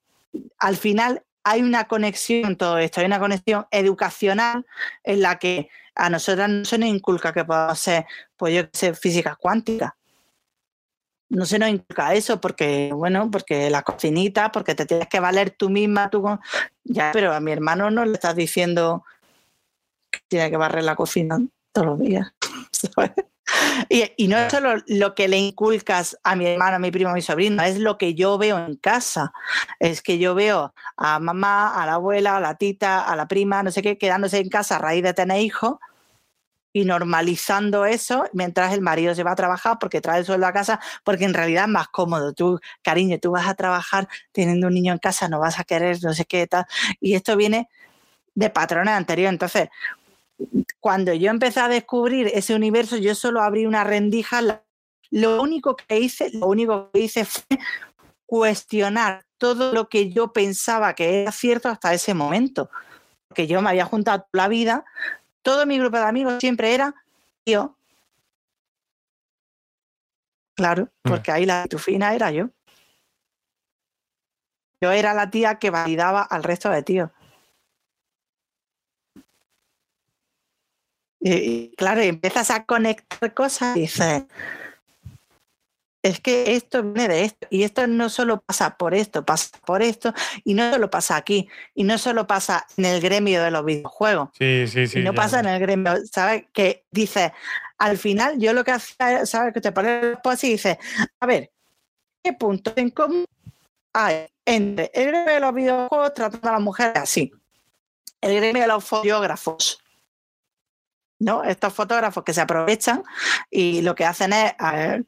al 0.59 0.77
final 0.77 1.23
hay 1.45 1.63
una 1.63 1.85
conexión 1.85 2.51
en 2.51 2.57
todo 2.57 2.79
esto, 2.79 3.01
hay 3.01 3.07
una 3.07 3.21
conexión 3.21 3.67
educacional 3.71 4.67
en 5.05 5.23
la 5.23 5.39
que 5.39 5.69
a 5.97 6.11
nosotras 6.11 6.49
no 6.49 6.65
se 6.65 6.79
nos 6.79 6.89
inculca 6.89 7.33
que 7.33 7.45
podamos 7.45 7.79
ser, 7.79 8.07
pues 8.37 8.55
yo 8.55 8.71
que 8.71 8.79
sé, 8.79 8.95
física 8.95 9.37
cuántica. 9.37 9.97
No 11.29 11.45
se 11.45 11.59
nos 11.59 11.71
inculca 11.71 12.15
eso 12.15 12.41
porque, 12.41 12.93
bueno, 12.95 13.31
porque 13.31 13.69
la 13.71 13.83
cocinita, 13.83 14.53
porque 14.53 14.75
te 14.77 14.87
tienes 14.87 15.09
que 15.09 15.19
valer 15.19 15.51
tú 15.51 15.71
misma, 15.71 16.09
tú 16.09 16.25
Ya, 16.85 17.11
pero 17.13 17.33
a 17.33 17.41
mi 17.41 17.51
hermano 17.51 17.91
no 17.91 18.05
le 18.05 18.13
estás 18.13 18.37
diciendo 18.37 19.05
que 20.11 20.21
tiene 20.29 20.51
que 20.51 20.57
barrer 20.57 20.85
la 20.85 20.95
cocina 20.95 21.39
todos 21.73 21.87
los 21.89 21.99
días. 21.99 22.33
Y, 23.89 24.29
no 24.29 24.39
es 24.39 24.51
solo 24.51 24.83
lo 24.87 25.15
que 25.15 25.29
le 25.29 25.39
inculcas 25.39 26.19
a 26.25 26.35
mi 26.37 26.47
hermano, 26.47 26.77
a 26.77 26.79
mi 26.79 26.91
primo, 26.91 27.11
a 27.11 27.15
mi 27.15 27.23
sobrino, 27.23 27.63
es 27.63 27.79
lo 27.79 27.99
que 27.99 28.15
yo 28.15 28.39
veo 28.39 28.59
en 28.59 28.77
casa. 28.77 29.33
Es 29.79 30.03
que 30.03 30.19
yo 30.19 30.35
veo 30.35 30.75
a 30.97 31.19
mamá, 31.19 31.81
a 31.81 31.87
la 31.87 31.95
abuela, 31.95 32.37
a 32.37 32.41
la 32.41 32.57
tita, 32.57 33.05
a 33.05 33.17
la 33.17 33.29
prima, 33.29 33.63
no 33.63 33.71
sé 33.71 33.83
qué, 33.83 33.99
quedándose 33.99 34.39
en 34.39 34.49
casa 34.49 34.77
a 34.77 34.79
raíz 34.79 35.03
de 35.03 35.15
tener 35.15 35.41
hijos 35.41 35.77
y 36.73 36.85
normalizando 36.85 37.87
eso 37.87 38.29
mientras 38.35 38.75
el 38.75 38.83
marido 38.83 39.15
se 39.15 39.23
va 39.23 39.33
a 39.33 39.37
trabajar 39.37 39.79
porque 39.81 40.03
trae 40.03 40.19
el 40.19 40.27
sueldo 40.27 40.47
a 40.47 40.53
casa, 40.53 40.79
porque 41.05 41.25
en 41.25 41.33
realidad 41.33 41.65
es 41.65 41.71
más 41.71 41.89
cómodo. 41.89 42.35
Tú, 42.35 42.61
cariño, 42.83 43.19
tú 43.19 43.31
vas 43.31 43.49
a 43.49 43.55
trabajar 43.55 44.09
teniendo 44.33 44.67
un 44.67 44.75
niño 44.75 44.93
en 44.93 44.99
casa, 44.99 45.29
no 45.29 45.39
vas 45.41 45.59
a 45.59 45.65
querer, 45.65 45.97
no 46.03 46.13
sé 46.13 46.27
qué 46.27 46.47
tal. 46.47 46.67
Y 47.01 47.15
esto 47.15 47.35
viene 47.37 47.69
de 48.35 48.51
patrones 48.51 48.93
anteriores. 48.93 49.33
Entonces, 49.33 49.71
cuando 50.81 51.13
yo 51.13 51.31
empecé 51.31 51.61
a 51.61 51.69
descubrir 51.69 52.29
ese 52.29 52.55
universo, 52.55 52.97
yo 52.97 53.15
solo 53.15 53.43
abrí 53.43 53.67
una 53.67 53.85
rendija. 53.85 54.63
Lo 55.11 55.43
único 55.43 55.77
que 55.77 55.99
hice, 55.99 56.31
lo 56.33 56.47
único 56.47 56.91
que 56.93 57.01
hice 57.01 57.25
fue 57.25 57.59
cuestionar 58.27 59.25
todo 59.39 59.73
lo 59.73 59.89
que 59.89 60.11
yo 60.11 60.33
pensaba 60.33 60.95
que 60.95 61.23
era 61.23 61.33
cierto 61.33 61.69
hasta 61.69 61.95
ese 61.95 62.15
momento. 62.15 62.71
Porque 63.29 63.47
yo 63.47 63.61
me 63.63 63.71
había 63.71 63.85
juntado 63.85 64.27
toda 64.31 64.45
la 64.45 64.49
vida, 64.49 64.85
todo 65.43 65.67
mi 65.67 65.79
grupo 65.79 65.97
de 65.97 66.05
amigos 66.05 66.35
siempre 66.41 66.75
era 66.75 66.95
yo. 67.45 67.77
Claro, 70.55 70.85
mm. 71.05 71.09
porque 71.09 71.33
ahí 71.33 71.47
la 71.47 71.67
tufina 71.67 72.15
era 72.15 72.31
yo. 72.31 72.49
Yo 74.81 74.93
era 74.93 75.15
la 75.15 75.31
tía 75.31 75.59
que 75.59 75.71
validaba 75.71 76.23
al 76.23 76.43
resto 76.43 76.71
de 76.71 76.83
tíos. 76.83 77.11
Y, 81.29 81.75
claro, 81.77 82.03
empiezas 82.03 82.51
a 82.51 82.65
conectar 82.65 83.35
cosas 83.35 83.77
y 83.77 83.81
dices, 83.81 84.25
es 86.01 86.21
que 86.21 86.55
esto 86.55 86.85
viene 86.85 87.09
de 87.09 87.25
esto, 87.25 87.49
y 87.51 87.65
esto 87.65 87.89
no 87.89 88.09
solo 88.11 88.41
pasa 88.41 88.77
por 88.77 88.95
esto, 88.95 89.25
pasa 89.25 89.59
por 89.65 89.83
esto, 89.83 90.15
y 90.45 90.55
no 90.55 90.71
solo 90.71 90.89
pasa 90.89 91.17
aquí, 91.17 91.49
y 91.75 91.83
no 91.83 91.99
solo 91.99 92.29
pasa 92.29 92.65
en 92.77 92.85
el 92.85 93.01
gremio 93.01 93.43
de 93.43 93.51
los 93.51 93.65
videojuegos. 93.65 94.29
Sí, 94.39 94.69
sí, 94.69 94.87
sí. 94.87 95.01
Y 95.01 95.03
no 95.03 95.15
pasa 95.15 95.41
en 95.41 95.47
el 95.47 95.59
gremio, 95.59 95.97
¿sabes? 96.13 96.45
Que 96.53 96.85
dices, 96.93 97.33
al 97.79 97.99
final 97.99 98.39
yo 98.39 98.53
lo 98.53 98.63
que 98.63 98.71
hacía, 98.71 99.27
¿sabes? 99.27 99.53
Que 99.53 99.61
te 99.61 99.73
pones 99.73 100.05
el 100.05 100.19
y 100.43 100.49
dices, 100.51 100.79
a 101.19 101.27
ver, 101.27 101.51
¿qué 102.23 102.35
puntos 102.35 102.73
en 102.77 102.91
común 102.91 103.25
hay 103.93 104.29
entre 104.45 104.93
el 104.95 105.09
gremio 105.09 105.35
de 105.35 105.41
los 105.41 105.55
videojuegos 105.55 106.15
tratando 106.15 106.49
a 106.51 106.53
las 106.53 106.61
mujeres 106.61 106.97
así? 106.97 107.33
El 108.21 108.37
gremio 108.37 108.63
de 108.63 108.69
los 108.69 108.85
fotógrafos 108.85 109.83
¿no? 111.19 111.45
Estos 111.45 111.73
fotógrafos 111.73 112.25
que 112.25 112.35
se 112.35 112.41
aprovechan 112.41 113.03
y 113.51 113.83
lo 113.83 113.95
que 113.95 114.05
hacen 114.05 114.33
es 114.33 114.55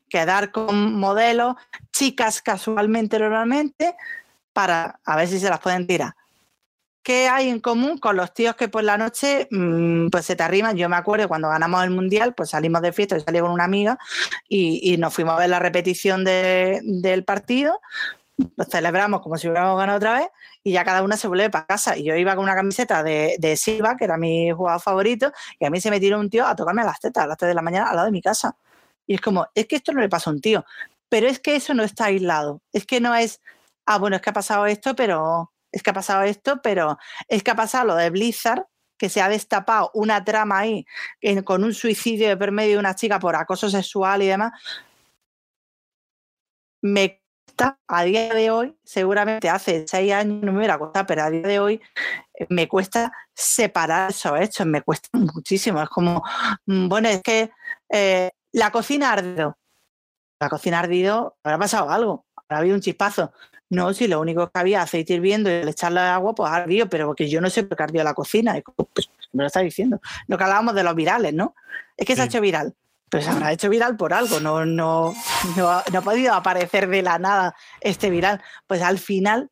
quedar 0.09 0.51
con 0.53 0.95
modelos, 0.95 1.55
chicas 1.93 2.43
casualmente, 2.43 3.19
normalmente, 3.19 3.95
para 4.53 5.01
a 5.05 5.17
ver 5.17 5.29
si 5.29 5.39
se 5.39 5.51
las 5.51 5.61
pueden 5.61 5.87
tirar. 5.87 6.15
¿Qué 7.03 7.29
hay 7.29 7.49
en 7.49 7.61
común 7.61 7.97
con 7.99 8.17
los 8.17 8.35
tíos 8.35 8.55
que 8.55 8.69
por 8.69 8.85
la 8.85 8.99
noche 8.99 9.49
mm, 9.51 10.09
pues 10.09 10.27
se 10.27 10.37
te 10.37 10.43
arriman? 10.43 10.77
Yo 10.77 10.89
me 10.89 10.97
acuerdo 10.97 11.29
cuando 11.29 11.49
ganamos 11.49 11.83
el 11.85 11.91
mundial, 11.91 12.35
pues 12.35 12.51
salimos 12.51 12.83
de 12.83 12.93
fiesta, 12.93 13.17
yo 13.17 13.25
salí 13.25 13.41
con 13.41 13.51
una 13.51 13.65
amiga 13.65 13.99
y, 14.49 14.97
nos 14.99 15.15
fuimos 15.15 15.35
a 15.35 15.39
ver 15.39 15.49
la 15.49 15.59
repetición 15.59 16.25
del 16.25 17.25
partido 17.25 17.81
lo 18.57 18.65
celebramos 18.65 19.21
como 19.21 19.37
si 19.37 19.49
hubiéramos 19.49 19.79
ganado 19.79 19.97
otra 19.97 20.15
vez 20.15 20.29
y 20.69 20.73
ya 20.73 20.85
cada 20.85 21.03
una 21.03 21.17
se 21.17 21.29
vuelve 21.29 21.51
para 21.51 21.67
casa. 21.67 21.97
Y 21.97 22.05
yo 22.05 22.15
iba 22.15 22.35
con 22.37 22.45
una 22.45 22.55
camiseta 22.55 23.03
de, 23.03 23.37
de, 23.39 23.57
Silva, 23.57 23.97
que 23.97 24.05
era 24.05 24.19
mi 24.19 24.51
jugador 24.51 24.81
favorito, 24.81 25.33
y 25.59 25.65
a 25.65 25.71
mí 25.71 25.81
se 25.81 25.91
me 25.91 25.99
tiró 25.99 26.21
un 26.21 26.29
tío 26.29 26.47
a 26.47 26.55
tocarme 26.55 26.85
las 26.85 27.01
tetas 27.01 27.25
a 27.25 27.27
las 27.27 27.39
3 27.39 27.49
de 27.49 27.55
la 27.55 27.63
mañana 27.63 27.89
al 27.89 27.97
lado 27.97 28.07
de 28.07 28.13
mi 28.13 28.21
casa. 28.23 28.57
Y 29.07 29.15
es 29.15 29.21
como, 29.21 29.47
es 29.55 29.67
que 29.67 29.77
esto 29.77 29.93
no 29.93 30.01
le 30.01 30.09
pasa 30.09 30.31
a 30.31 30.35
un 30.35 30.41
tío, 30.41 30.65
pero 31.09 31.27
es 31.27 31.41
que 31.41 31.57
eso 31.57 31.73
no 31.75 31.83
está 31.83 32.07
aislado. 32.07 32.61
Es 32.73 32.85
que 32.85 33.01
no 33.01 33.15
es, 33.15 33.41
ah, 33.87 33.99
bueno, 33.99 34.17
es 34.17 34.23
que 34.23 34.31
ha 34.31 34.35
pasado 34.35 34.67
esto, 34.67 34.95
pero 34.95 35.53
es 35.73 35.83
que 35.83 35.91
ha 35.91 35.95
pasado 35.95 36.23
esto, 36.23 36.61
pero 36.63 36.99
es 37.29 37.43
que 37.43 37.51
ha 37.51 37.57
pasado 37.57 37.87
lo 37.87 37.95
de 37.95 38.11
Blizzard, 38.11 38.67
que 38.99 39.09
se 39.09 39.23
ha 39.23 39.29
destapado 39.29 39.91
una 39.95 40.25
trama 40.25 40.59
ahí 40.59 40.85
con 41.45 41.65
un 41.65 41.73
suicidio 41.73 42.29
de 42.29 42.37
por 42.37 42.53
medio 42.53 42.73
de 42.75 42.79
una 42.79 42.95
chica 42.95 43.19
por 43.19 43.37
acoso 43.37 43.71
sexual 43.71 44.23
y 44.23 44.27
demás. 44.27 44.53
Me 46.83 47.18
a 47.87 48.05
día 48.05 48.33
de 48.35 48.51
hoy, 48.51 48.77
seguramente 48.85 49.49
hace 49.49 49.87
seis 49.87 50.13
años 50.13 50.43
no 50.43 50.53
me 50.53 50.59
hubiera 50.59 50.79
costado, 50.79 51.07
pero 51.07 51.23
a 51.23 51.31
día 51.31 51.43
de 51.43 51.61
hoy 51.61 51.81
eh, 52.35 52.47
me 52.49 52.69
cuesta 52.69 53.13
separar 53.35 54.11
esos 54.11 54.41
hechos, 54.41 54.67
me 54.67 54.83
cuesta 54.83 55.09
muchísimo. 55.13 55.83
Es 55.83 55.89
como, 55.89 56.23
mm, 56.67 56.89
bueno, 56.89 57.09
es 57.09 57.23
que 57.23 57.51
eh, 57.91 58.31
la 58.53 58.71
cocina 58.71 59.11
ha 59.11 59.13
ardido. 59.15 59.59
La 60.41 60.49
cocina 60.49 60.79
ardido, 60.79 61.37
habrá 61.43 61.59
pasado 61.59 61.91
algo, 61.91 62.27
habrá 62.37 62.59
habido 62.59 62.77
un 62.77 62.81
chispazo. 62.83 63.33
No, 63.71 63.93
si 63.93 64.09
lo 64.09 64.21
único 64.21 64.49
que 64.49 64.59
había 64.59 64.83
aceite 64.83 65.15
hirviendo 65.15 65.51
y 65.51 65.61
al 65.61 65.69
echarle 65.69 66.01
agua, 66.01 66.35
pues 66.35 66.51
ha 66.51 66.57
ardido, 66.57 66.89
pero 66.89 67.07
porque 67.07 67.29
yo 67.29 67.41
no 67.41 67.51
sé 67.51 67.65
por 67.65 67.77
qué 67.77 67.83
ardió 67.83 68.03
la 68.05 68.15
cocina. 68.15 68.55
Pues, 68.95 69.11
me 69.33 69.43
lo 69.43 69.47
está 69.47 69.61
diciendo. 69.61 70.01
Lo 70.27 70.39
que 70.39 70.45
hablábamos 70.45 70.75
de 70.75 70.83
los 70.85 70.95
virales, 70.95 71.35
¿no? 71.35 71.55
Es 71.97 72.07
que 72.07 72.17
se 72.17 72.23
ha 72.23 72.25
hecho 72.27 72.41
viral 72.41 72.75
pues 73.11 73.27
habrá 73.29 73.53
hecho 73.53 73.69
viral 73.69 73.97
por 73.97 74.13
algo, 74.13 74.41
no, 74.41 74.65
no, 74.65 75.15
no, 75.57 75.69
ha 75.71 76.03
podido 76.03 76.35
aparecer 76.35 76.89
de 76.89 77.03
la 77.03 77.19
nada 77.19 77.55
este 77.81 78.11
viral. 78.11 78.43
Pues 78.67 78.83
al 78.83 78.99
final 78.99 79.51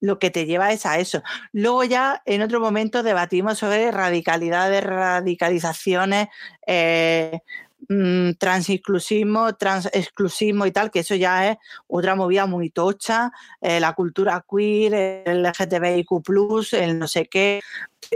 lo 0.00 0.18
que 0.18 0.30
te 0.30 0.46
lleva 0.46 0.72
es 0.72 0.84
a 0.84 0.98
eso. 0.98 1.22
Luego 1.52 1.84
ya 1.84 2.22
en 2.26 2.42
otro 2.42 2.60
momento 2.60 3.02
debatimos 3.02 3.58
sobre 3.58 3.90
radicalidad 3.90 4.68
de 4.68 4.80
radicalizaciones, 4.80 6.28
eh, 6.66 7.40
mm, 7.88 8.32
transinclusismo, 8.32 9.54
transexclusismo 9.54 10.66
y 10.66 10.72
tal, 10.72 10.90
que 10.90 11.00
eso 11.00 11.14
ya 11.14 11.50
es 11.50 11.56
otra 11.86 12.16
movida 12.16 12.46
muy 12.46 12.70
tocha, 12.70 13.30
eh, 13.60 13.78
la 13.78 13.92
cultura 13.92 14.44
queer, 14.48 15.22
el 15.26 15.42
LGTBIQ, 15.46 16.72
el 16.72 16.98
no 16.98 17.06
sé 17.06 17.26
qué, 17.26 17.60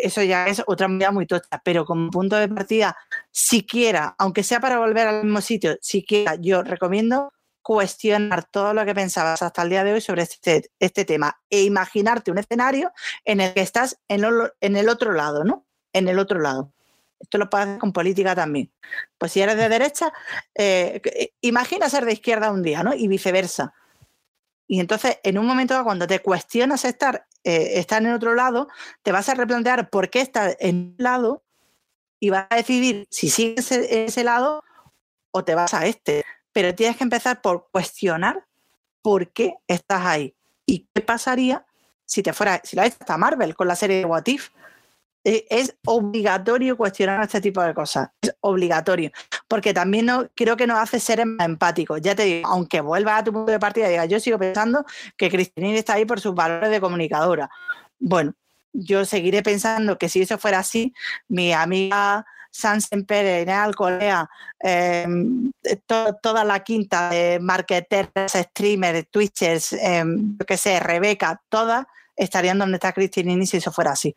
eso 0.03 0.23
ya 0.23 0.47
es 0.47 0.63
otra 0.67 0.89
movida 0.89 1.11
muy 1.11 1.27
tocha, 1.27 1.61
pero 1.65 1.85
como 1.85 2.11
punto 2.11 2.37
de 2.37 2.49
partida, 2.49 2.97
siquiera, 3.31 4.15
aunque 4.19 4.43
sea 4.43 4.61
para 4.61 4.79
volver 4.79 5.07
al 5.07 5.25
mismo 5.25 5.41
sitio, 5.41 5.77
siquiera 5.81 6.37
yo 6.37 6.63
recomiendo 6.63 7.33
cuestionar 7.63 8.45
todo 8.45 8.75
lo 8.75 8.85
que 8.85 8.95
pensabas 8.95 9.43
hasta 9.43 9.63
el 9.63 9.71
día 9.71 9.83
de 9.83 9.93
hoy 9.93 10.01
sobre 10.01 10.23
este, 10.23 10.71
este 10.79 11.05
tema 11.05 11.41
e 11.51 11.63
imaginarte 11.63 12.31
un 12.31 12.39
escenario 12.39 12.93
en 13.25 13.41
el 13.41 13.55
que 13.55 13.61
estás 13.61 13.99
en, 14.07 14.25
en 14.61 14.77
el 14.77 14.89
otro 14.89 15.13
lado, 15.13 15.43
¿no? 15.43 15.67
En 15.93 16.07
el 16.07 16.21
otro 16.21 16.39
lado. 16.39 16.73
Esto 17.19 17.39
lo 17.39 17.51
puedes 17.51 17.67
hacer 17.67 17.81
con 17.81 17.93
política 17.93 18.37
también. 18.37 18.71
Pues 19.19 19.33
si 19.33 19.41
eres 19.41 19.57
de 19.57 19.69
derecha, 19.69 20.13
eh, 20.55 21.33
imagina 21.41 21.89
ser 21.89 22.05
de 22.05 22.13
izquierda 22.13 22.53
un 22.53 22.63
día, 22.63 22.85
¿no? 22.85 22.95
Y 22.95 23.09
viceversa. 23.09 23.75
Y 24.69 24.81
entonces, 24.81 25.19
en 25.23 25.39
un 25.39 25.47
momento 25.47 25.83
cuando 25.83 26.07
te 26.07 26.21
cuestionas 26.21 26.85
estar, 26.85 27.27
eh, 27.47 27.87
en 27.89 28.13
otro 28.13 28.35
lado, 28.35 28.69
te 29.03 29.13
vas 29.13 29.29
a 29.29 29.35
replantear 29.35 29.89
por 29.89 30.11
qué 30.11 30.21
estás 30.21 30.57
en 30.59 30.77
un 30.77 30.97
lado 30.99 31.45
y 32.19 32.31
vas 32.31 32.47
a 32.51 32.57
decidir 32.57 33.07
si 33.11 33.31
sigues 33.31 33.71
en 33.71 34.07
ese 34.07 34.25
lado 34.25 34.65
o 35.31 35.45
te 35.45 35.55
vas 35.55 35.73
a 35.73 35.87
este. 35.87 36.25
Pero 36.53 36.75
tienes 36.75 36.97
que 36.97 37.05
empezar 37.05 37.41
por 37.43 37.69
cuestionar 37.71 38.45
por 39.01 39.33
qué 39.33 39.55
estás 39.69 40.05
ahí 40.05 40.35
y 40.67 40.89
qué 40.93 41.03
pasaría 41.03 41.65
si 42.05 42.23
te 42.23 42.33
fuera, 42.33 42.61
si 42.65 42.75
la 42.75 42.83
hasta 42.83 43.17
Marvel 43.17 43.55
con 43.55 43.69
la 43.69 43.77
serie 43.77 43.99
de 43.99 44.05
What 44.05 44.27
If. 44.27 44.51
E, 45.27 45.45
es 45.51 45.75
obligatorio 45.85 46.77
cuestionar 46.77 47.21
este 47.21 47.41
tipo 47.41 47.61
de 47.61 47.75
cosas. 47.75 48.11
Es 48.23 48.37
obligatorio. 48.43 49.11
Porque 49.49 49.75
también 49.75 50.07
no, 50.07 50.29
creo 50.37 50.57
que 50.57 50.69
nos 50.69 50.79
hace 50.79 51.01
ser 51.01 51.27
más 51.27 51.45
empáticos. 51.45 52.01
Ya 52.01 52.15
te 52.15 52.23
digo, 52.23 52.49
aunque 52.49 52.81
vuelvas 52.81 53.21
a 53.21 53.25
tu 53.25 53.33
punto 53.33 53.51
de 53.51 53.59
partida 53.59 53.89
y 53.89 53.91
digas, 53.91 54.09
yo 54.09 54.21
sigo 54.21 54.39
pensando 54.39 54.85
que 55.17 55.29
Cristinini 55.29 55.79
está 55.79 55.95
ahí 55.95 56.05
por 56.05 56.21
sus 56.21 56.33
valores 56.33 56.71
de 56.71 56.81
comunicadora. 56.81 57.51
Bueno, 57.99 58.35
yo 58.73 59.05
seguiré 59.05 59.43
pensando 59.43 59.99
que 59.99 60.09
si 60.09 60.23
eso 60.23 60.39
fuera 60.39 60.61
así, 60.61 60.95
mi 61.27 61.53
amiga 61.53 62.25
Sansen 62.53 63.05
Pérez, 63.05 63.47
Neal 63.47 63.75
Colea, 63.75 64.31
em, 64.61 65.51
toda 66.23 66.45
la 66.45 66.61
quinta 66.61 67.11
de 67.11 67.41
marketers, 67.41 68.33
streamers, 68.33 69.09
twitchers, 69.11 69.73
eh, 69.73 70.05
yo 70.07 70.47
qué 70.47 70.57
sé, 70.57 70.79
Rebeca, 70.79 71.43
todas 71.49 71.85
estarían 72.15 72.59
donde 72.59 72.77
está 72.77 72.93
Cristinini 72.93 73.45
si 73.45 73.57
eso 73.57 73.73
fuera 73.73 73.91
así 73.91 74.15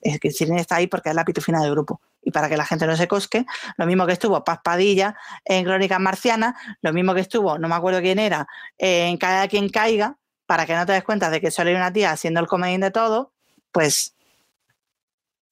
es 0.00 0.18
que 0.18 0.30
Sirene 0.30 0.60
está 0.60 0.76
ahí 0.76 0.86
porque 0.86 1.10
es 1.10 1.14
la 1.14 1.24
pitufina 1.24 1.60
del 1.62 1.72
grupo. 1.72 2.00
Y 2.22 2.30
para 2.30 2.48
que 2.48 2.56
la 2.56 2.64
gente 2.64 2.86
no 2.86 2.96
se 2.96 3.08
cosque, 3.08 3.44
lo 3.76 3.86
mismo 3.86 4.06
que 4.06 4.12
estuvo 4.12 4.42
Paz 4.44 4.60
Padilla 4.62 5.16
en 5.44 5.64
Crónicas 5.64 6.00
Marcianas, 6.00 6.54
lo 6.82 6.92
mismo 6.92 7.14
que 7.14 7.20
estuvo, 7.20 7.58
no 7.58 7.68
me 7.68 7.74
acuerdo 7.74 8.00
quién 8.00 8.18
era, 8.18 8.46
en 8.78 9.16
Cada 9.16 9.48
quien 9.48 9.68
caiga, 9.68 10.16
para 10.46 10.66
que 10.66 10.74
no 10.74 10.84
te 10.84 10.92
des 10.92 11.04
cuenta 11.04 11.30
de 11.30 11.40
que 11.40 11.50
solo 11.50 11.70
hay 11.70 11.76
una 11.76 11.92
tía 11.92 12.10
haciendo 12.10 12.40
el 12.40 12.46
comedín 12.46 12.80
de 12.80 12.90
todo, 12.90 13.32
pues 13.72 14.16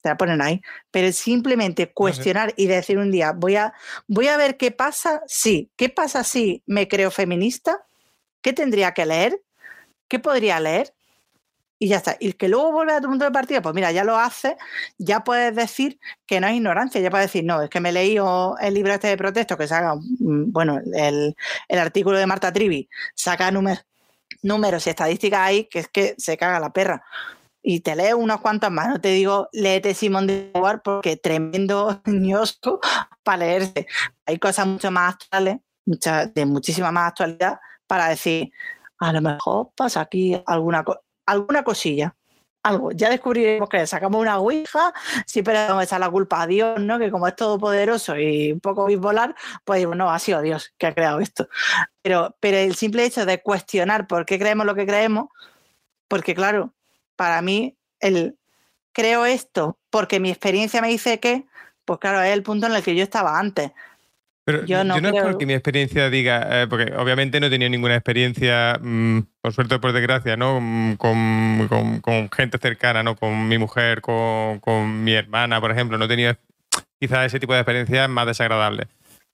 te 0.01 0.09
la 0.09 0.17
ponen 0.17 0.41
ahí. 0.41 0.61
Pero 0.91 1.11
simplemente 1.11 1.91
cuestionar 1.91 2.53
y 2.57 2.67
decir 2.67 2.97
un 2.97 3.11
día, 3.11 3.31
voy 3.31 3.55
a, 3.55 3.73
voy 4.07 4.27
a 4.27 4.37
ver 4.37 4.57
qué 4.57 4.71
pasa 4.71 5.21
sí, 5.27 5.71
qué 5.75 5.89
pasa 5.89 6.23
si 6.23 6.63
me 6.65 6.87
creo 6.87 7.11
feminista, 7.11 7.85
qué 8.41 8.53
tendría 8.53 8.93
que 8.93 9.05
leer, 9.05 9.41
qué 10.07 10.19
podría 10.19 10.59
leer, 10.59 10.93
y 11.79 11.87
ya 11.87 11.97
está. 11.97 12.17
Y 12.19 12.33
que 12.33 12.49
luego 12.49 12.71
vuelve 12.73 12.93
a 12.93 13.01
tu 13.01 13.07
punto 13.07 13.25
de 13.25 13.31
partida, 13.31 13.61
pues 13.61 13.73
mira, 13.73 13.91
ya 13.91 14.03
lo 14.03 14.17
hace, 14.17 14.57
ya 14.97 15.21
puedes 15.23 15.55
decir 15.55 15.99
que 16.27 16.39
no 16.41 16.47
es 16.47 16.55
ignorancia, 16.55 16.99
ya 17.01 17.09
puedes 17.09 17.27
decir, 17.27 17.45
no, 17.45 17.61
es 17.61 17.69
que 17.69 17.79
me 17.79 17.93
leí 17.93 18.17
el 18.17 18.73
libro 18.73 18.93
este 18.93 19.07
de 19.07 19.17
protesto 19.17 19.57
que 19.57 19.67
saca, 19.67 19.95
mm, 19.95 20.51
bueno, 20.51 20.79
el, 20.93 21.35
artículo 21.69 22.17
de 22.17 22.27
Marta 22.27 22.51
Trivi, 22.51 22.89
saca 23.15 23.49
números 23.51 24.87
y 24.87 24.89
estadísticas 24.89 25.39
ahí, 25.39 25.65
que 25.65 25.79
es 25.79 25.87
que 25.87 26.15
se 26.17 26.37
caga 26.37 26.59
la 26.59 26.71
perra. 26.71 27.03
Y 27.61 27.81
te 27.81 27.95
leo 27.95 28.17
unos 28.17 28.41
cuantos 28.41 28.71
más, 28.71 28.89
no 28.89 29.01
te 29.01 29.09
digo, 29.09 29.49
léete 29.53 29.93
Simón 29.93 30.27
de 30.27 30.51
Beauvoir 30.53 30.81
porque 30.81 31.17
tremendo 31.17 32.01
ñosco 32.05 32.79
para 33.23 33.39
leerse. 33.39 33.87
Hay 34.25 34.37
cosas 34.37 34.67
mucho 34.67 34.91
más 34.91 35.15
actuales, 35.15 35.57
muchas, 35.85 36.33
de 36.33 36.45
muchísima 36.45 36.91
más 36.91 37.09
actualidad, 37.09 37.59
para 37.87 38.09
decir, 38.09 38.51
a 38.99 39.13
lo 39.13 39.21
mejor 39.21 39.71
pasa 39.75 40.01
aquí 40.01 40.41
alguna 40.45 40.83
cosa 40.83 40.99
alguna 41.31 41.63
cosilla. 41.63 42.15
Algo. 42.61 42.91
Ya 42.91 43.09
descubriremos 43.09 43.69
que 43.69 43.87
sacamos 43.87 44.19
una 44.19 44.37
ouija, 44.37 44.93
siempre 45.25 45.53
vamos 45.53 45.79
a 45.81 45.83
echar 45.85 45.99
la 46.01 46.09
culpa 46.09 46.41
a 46.41 46.47
Dios, 46.47 46.77
¿no? 46.81 46.99
Que 46.99 47.09
como 47.09 47.25
es 47.25 47.35
todopoderoso 47.35 48.17
y 48.17 48.51
un 48.51 48.59
poco 48.59 48.85
bipolar, 48.85 49.33
pues 49.63 49.87
no, 49.87 50.11
ha 50.11 50.19
sido 50.19 50.41
Dios 50.41 50.73
que 50.77 50.87
ha 50.87 50.93
creado 50.93 51.21
esto. 51.21 51.47
Pero, 52.01 52.35
pero 52.41 52.57
el 52.57 52.75
simple 52.75 53.05
hecho 53.05 53.25
de 53.25 53.41
cuestionar 53.41 54.07
por 54.07 54.25
qué 54.25 54.37
creemos 54.37 54.65
lo 54.65 54.75
que 54.75 54.85
creemos, 54.85 55.29
porque 56.09 56.35
claro, 56.35 56.73
para 57.15 57.41
mí 57.41 57.77
el 58.01 58.37
creo 58.91 59.25
esto 59.25 59.77
porque 59.89 60.19
mi 60.19 60.29
experiencia 60.29 60.81
me 60.81 60.89
dice 60.89 61.19
que, 61.21 61.45
pues 61.85 61.99
claro, 61.99 62.21
es 62.21 62.33
el 62.33 62.43
punto 62.43 62.67
en 62.67 62.73
el 62.73 62.83
que 62.83 62.95
yo 62.95 63.03
estaba 63.03 63.39
antes. 63.39 63.71
Pero 64.49 64.65
yo 64.65 64.83
no, 64.83 64.95
es 64.95 65.21
porque 65.21 65.45
mi 65.45 65.53
experiencia 65.53 66.09
diga, 66.09 66.63
eh, 66.63 66.67
porque 66.67 66.91
obviamente 66.97 67.39
no 67.39 67.45
he 67.45 67.49
tenido 67.51 67.69
ninguna 67.69 67.95
experiencia, 67.95 68.79
mm, 68.81 69.19
por 69.41 69.53
suerte 69.53 69.75
o 69.75 69.81
por 69.81 69.93
desgracia, 69.93 70.37
¿no? 70.37 70.59
Mm, 70.59 70.95
con, 70.95 72.29
gente 72.35 72.57
cercana, 72.57 73.03
¿no? 73.03 73.15
Con 73.15 73.47
mi 73.47 73.59
mujer, 73.59 74.01
con, 74.01 75.03
mi 75.03 75.13
hermana, 75.13 75.61
por 75.61 75.69
ejemplo. 75.69 75.99
No 75.99 76.05
he 76.05 76.07
tenido 76.07 76.35
quizás 76.99 77.27
ese 77.27 77.39
tipo 77.39 77.53
de 77.53 77.59
experiencias 77.59 78.09
más 78.09 78.25
desagradables. 78.25 78.87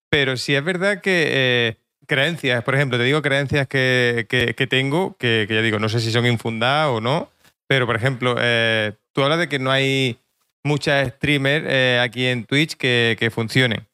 Pero 0.09 0.35
sí 0.35 0.53
es 0.53 0.63
verdad 0.65 0.99
que 0.99 1.27
eh, 1.29 1.77
creencias, 2.07 2.61
por 2.65 2.75
ejemplo, 2.75 2.97
te 2.97 3.05
digo 3.05 3.21
creencias 3.21 3.67
que, 3.67 4.67
tengo, 4.69 5.15
que, 5.17 5.47
ya 5.49 5.61
digo, 5.61 5.79
no 5.79 5.87
sé 5.87 6.01
si 6.01 6.11
son 6.11 6.25
infundadas 6.25 6.89
o 6.89 6.99
no, 6.99 7.31
pero 7.67 7.85
por 7.85 7.95
ejemplo, 7.95 8.35
eh, 8.37 8.91
tú 9.13 9.23
hablas 9.23 9.39
de 9.39 9.47
que 9.47 9.59
no 9.59 9.71
hay 9.71 10.19
muchas 10.65 11.07
streamers 11.07 12.01
aquí 12.01 12.25
en 12.25 12.43
Twitch 12.43 12.75
que, 12.75 13.15
que 13.17 13.31
funcionen 13.31 13.87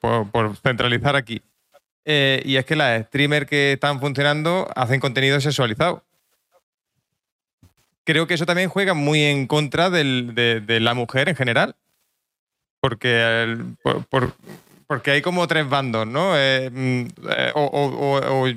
por, 0.00 0.56
centralizar 0.56 1.16
aquí. 1.16 1.42
Eh, 2.04 2.42
y 2.44 2.56
es 2.56 2.64
que 2.64 2.76
las 2.76 3.06
streamers 3.06 3.46
que 3.46 3.72
están 3.72 4.00
funcionando 4.00 4.68
hacen 4.74 5.00
contenido 5.00 5.40
sexualizado. 5.40 6.02
Creo 8.04 8.26
que 8.26 8.34
eso 8.34 8.46
también 8.46 8.68
juega 8.68 8.94
muy 8.94 9.22
en 9.22 9.46
contra 9.46 9.88
de, 9.90 10.78
la 10.80 10.94
mujer 10.94 11.28
en 11.28 11.36
general. 11.36 11.76
Porque, 12.80 13.56
porque 14.88 15.10
hay 15.12 15.22
como 15.22 15.46
tres 15.46 15.68
bandos, 15.68 16.06
¿no? 16.06 16.36
Eh, 16.36 16.68
mm, 16.68 17.06
eh, 17.30 17.52
o, 17.54 18.48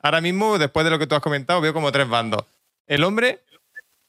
ahora 0.00 0.20
mismo, 0.22 0.58
después 0.58 0.84
de 0.84 0.90
lo 0.90 0.98
que 0.98 1.06
tú 1.06 1.14
has 1.14 1.20
comentado, 1.20 1.60
veo 1.60 1.74
como 1.74 1.92
tres 1.92 2.08
bandos. 2.08 2.44
El 2.86 3.04
hombre, 3.04 3.40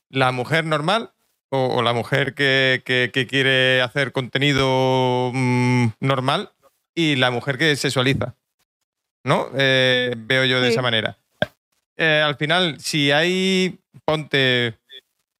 la 0.09 0.31
mujer 0.31 0.63
normal 0.63 1.11
o, 1.49 1.81
la 1.81 1.93
mujer 1.93 2.33
que, 2.33 2.81
quiere 3.29 3.81
hacer 3.81 4.11
contenido 4.11 5.31
mm, 5.33 5.87
normal 5.99 6.51
y 6.95 7.15
la 7.15 7.31
mujer 7.31 7.57
que 7.57 7.75
sexualiza. 7.75 8.35
¿No? 9.23 9.49
Eh, 9.57 10.13
veo 10.17 10.45
yo 10.45 10.61
de 10.61 10.69
esa 10.69 10.81
manera. 10.81 11.17
Eh, 11.97 12.21
al 12.23 12.37
final, 12.37 12.79
si 12.79 13.11
hay, 13.11 13.77
ponte 14.05 14.77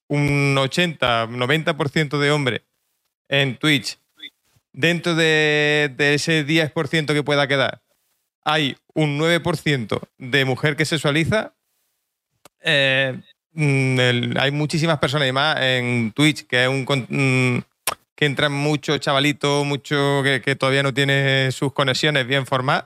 un 0.10 0.58
80, 0.58 1.28
90% 1.28 2.20
de 2.20 2.32
hombre 2.32 2.64
en 3.30 3.56
Twitch, 3.56 3.98
dentro 4.74 5.16
de, 5.16 5.94
ese 5.98 6.46
10% 6.46 7.14
que 7.14 7.24
pueda 7.24 7.48
quedar, 7.48 7.82
hay 8.44 8.76
un 8.94 9.18
9% 9.18 10.02
de 10.18 10.46
mujer 10.46 10.76
que 10.76 10.86
sexualiza, 10.86 11.54
eh, 12.62 13.22
Mm, 13.54 14.38
hay 14.38 14.52
muchísimas 14.52 15.00
personas, 15.00 15.28
y 15.28 15.32
más 15.32 15.58
en 15.60 16.12
Twitch, 16.14 16.46
que 16.48 16.64
es 16.64 16.70
un, 16.70 16.86
mm, 16.86 17.62
que 18.16 18.26
entran 18.26 18.52
muchos 18.52 19.00
chavalitos, 19.00 19.66
mucho 19.66 20.22
que, 20.24 20.56
todavía 20.56 20.84
no 20.84 20.94
tiene 20.94 21.52
sus 21.52 21.74
conexiones 21.74 22.28
bien 22.28 22.46
formadas. 22.46 22.86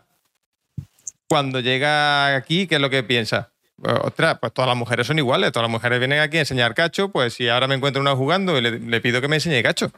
Cuando 1.28 1.60
llega 1.60 2.36
aquí, 2.36 2.68
¿qué 2.68 2.76
es 2.76 2.82
lo 2.82 2.90
que 2.90 3.04
piensa? 3.04 3.52
Pues, 3.82 3.94
ostras, 4.04 4.38
pues 4.40 4.54
todas 4.54 4.70
las 4.70 4.78
mujeres 4.78 5.08
son 5.08 5.18
iguales, 5.18 5.52
todas 5.52 5.64
las 5.64 5.72
mujeres 5.72 6.00
vienen 6.00 6.20
aquí 6.20 6.38
a 6.38 6.42
enseñar 6.42 6.74
cacho, 6.76 7.10
pues 7.10 7.34
si 7.34 7.50
ahora 7.50 7.68
me 7.68 7.76
encuentro 7.76 8.02
una 8.02 8.16
jugando, 8.16 8.60
le, 8.62 8.80
le 8.80 9.02
pido 9.02 9.22
que 9.22 9.28
me 9.28 9.38
enseñe 9.38 9.64
cacho. 9.64 9.92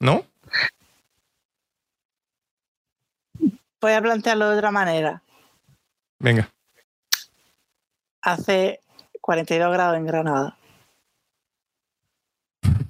¿No? 0.00 0.24
Voy 3.80 3.92
a 3.92 4.00
plantearlo 4.00 4.50
de 4.50 4.56
otra 4.56 4.70
manera. 4.70 5.22
Venga 6.20 6.53
hace 8.24 8.80
42 9.20 9.72
grados 9.72 9.96
en 9.96 10.06
Granada. 10.06 10.56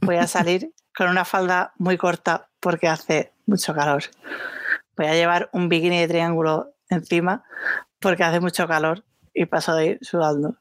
Voy 0.00 0.16
a 0.16 0.26
salir 0.26 0.72
con 0.96 1.08
una 1.08 1.24
falda 1.24 1.72
muy 1.76 1.98
corta 1.98 2.48
porque 2.60 2.88
hace 2.88 3.32
mucho 3.46 3.74
calor. 3.74 4.04
Voy 4.96 5.06
a 5.06 5.14
llevar 5.14 5.50
un 5.52 5.68
bikini 5.68 5.98
de 6.00 6.08
triángulo 6.08 6.72
encima 6.88 7.44
porque 7.98 8.22
hace 8.22 8.40
mucho 8.40 8.66
calor 8.68 9.04
y 9.34 9.46
paso 9.46 9.74
de 9.74 9.86
ir 9.86 9.98
sudando. 10.02 10.56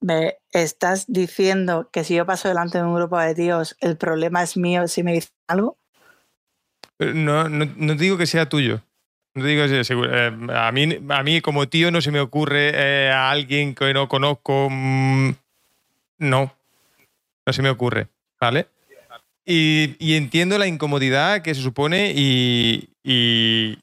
¿Me 0.00 0.36
estás 0.52 1.06
diciendo 1.08 1.88
que 1.90 2.04
si 2.04 2.14
yo 2.14 2.26
paso 2.26 2.48
delante 2.48 2.78
de 2.78 2.84
un 2.84 2.94
grupo 2.94 3.18
de 3.18 3.34
tíos, 3.34 3.76
el 3.80 3.96
problema 3.96 4.42
es 4.42 4.56
mío 4.56 4.86
si 4.86 5.02
me 5.02 5.14
dicen 5.14 5.32
algo? 5.48 5.78
No, 6.98 7.48
no, 7.48 7.64
no 7.76 7.94
digo 7.94 8.18
que 8.18 8.26
sea 8.26 8.48
tuyo. 8.48 8.82
Digo, 9.36 9.64
eh, 9.64 10.32
a, 10.54 10.72
mí, 10.72 10.98
a 11.10 11.22
mí 11.22 11.40
como 11.42 11.68
tío 11.68 11.90
no 11.90 12.00
se 12.00 12.10
me 12.10 12.20
ocurre 12.20 12.70
eh, 12.72 13.10
a 13.10 13.30
alguien 13.30 13.74
que 13.74 13.92
no 13.92 14.08
conozco. 14.08 14.68
Mm, 14.70 15.32
no, 16.18 16.56
no 17.44 17.52
se 17.52 17.60
me 17.60 17.68
ocurre, 17.68 18.06
¿vale? 18.40 18.66
Y, 19.44 20.14
entiendo 20.14 20.56
la 20.58 20.66
incomodidad 20.66 21.42
que 21.42 21.54
se 21.54 21.60
supone 21.60 22.14
y, 22.16 22.88
y, 23.04 23.78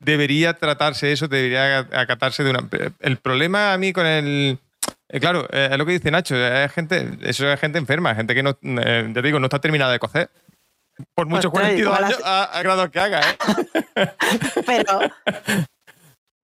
debería 0.00 0.54
tratarse 0.54 1.12
eso, 1.12 1.28
debería 1.28 1.78
acatarse 1.78 2.42
de 2.42 2.50
una... 2.50 2.66
El 3.00 3.18
problema 3.18 3.74
a 3.74 3.78
mí 3.78 3.92
con 3.92 4.06
el... 4.06 4.58
Eh, 5.10 5.20
claro, 5.20 5.46
es 5.50 5.76
lo 5.76 5.84
que 5.84 5.92
dice 5.92 6.10
Nacho, 6.10 6.34
es 6.36 6.72
gente, 6.72 7.18
eso 7.20 7.52
es 7.52 7.60
gente 7.60 7.78
enferma, 7.78 8.14
gente 8.14 8.34
que 8.34 8.42
no, 8.42 8.56
ya 8.62 9.22
digo, 9.22 9.38
no 9.38 9.46
está 9.46 9.60
terminada 9.60 9.92
de 9.92 9.98
cocer. 9.98 10.30
Por 11.14 11.26
muchos 11.26 11.50
42 11.50 11.98
años 11.98 12.20
a, 12.24 12.60
grado 12.62 12.90
que 12.90 13.00
haga, 13.00 13.20
¿eh? 13.20 13.36
Pero 14.66 15.00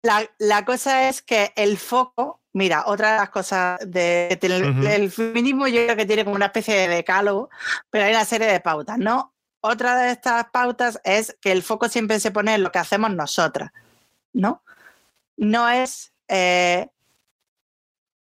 la, 0.02 0.64
cosa 0.64 1.09
es 1.09 1.22
que 1.22 1.52
el 1.56 1.76
foco, 1.76 2.40
mira, 2.52 2.85
otra 2.86 3.12
de 3.12 3.18
las 3.18 3.30
cosas 3.30 3.78
del 3.80 4.39
de, 4.39 5.10
feminismo 5.14 5.66
yo 5.66 5.85
creo 5.85 5.97
que 5.97 6.06
tiene 6.06 6.24
como 6.24 6.36
una 6.36 6.47
especie 6.47 6.74
de 6.74 6.89
decálogo, 6.89 7.51
pero 7.90 8.05
hay 8.05 8.12
una 8.12 8.24
serie 8.24 8.47
de 8.47 8.60
pautas, 8.60 8.98
¿no? 8.98 9.35
Otra 9.60 9.97
de 9.97 10.12
estas 10.12 10.47
pautas 10.51 11.01
es 11.05 11.36
que 11.40 11.51
el 11.51 11.62
foco 11.62 11.89
siempre 11.89 12.20
se 12.20 12.30
pone 12.30 12.55
en 12.55 12.62
lo 12.62 12.70
que 12.70 12.78
hacemos 12.78 13.10
nosotras, 13.10 13.70
¿no? 14.32 14.62
No 15.36 15.68
es, 15.68 16.12
eh, 16.28 16.89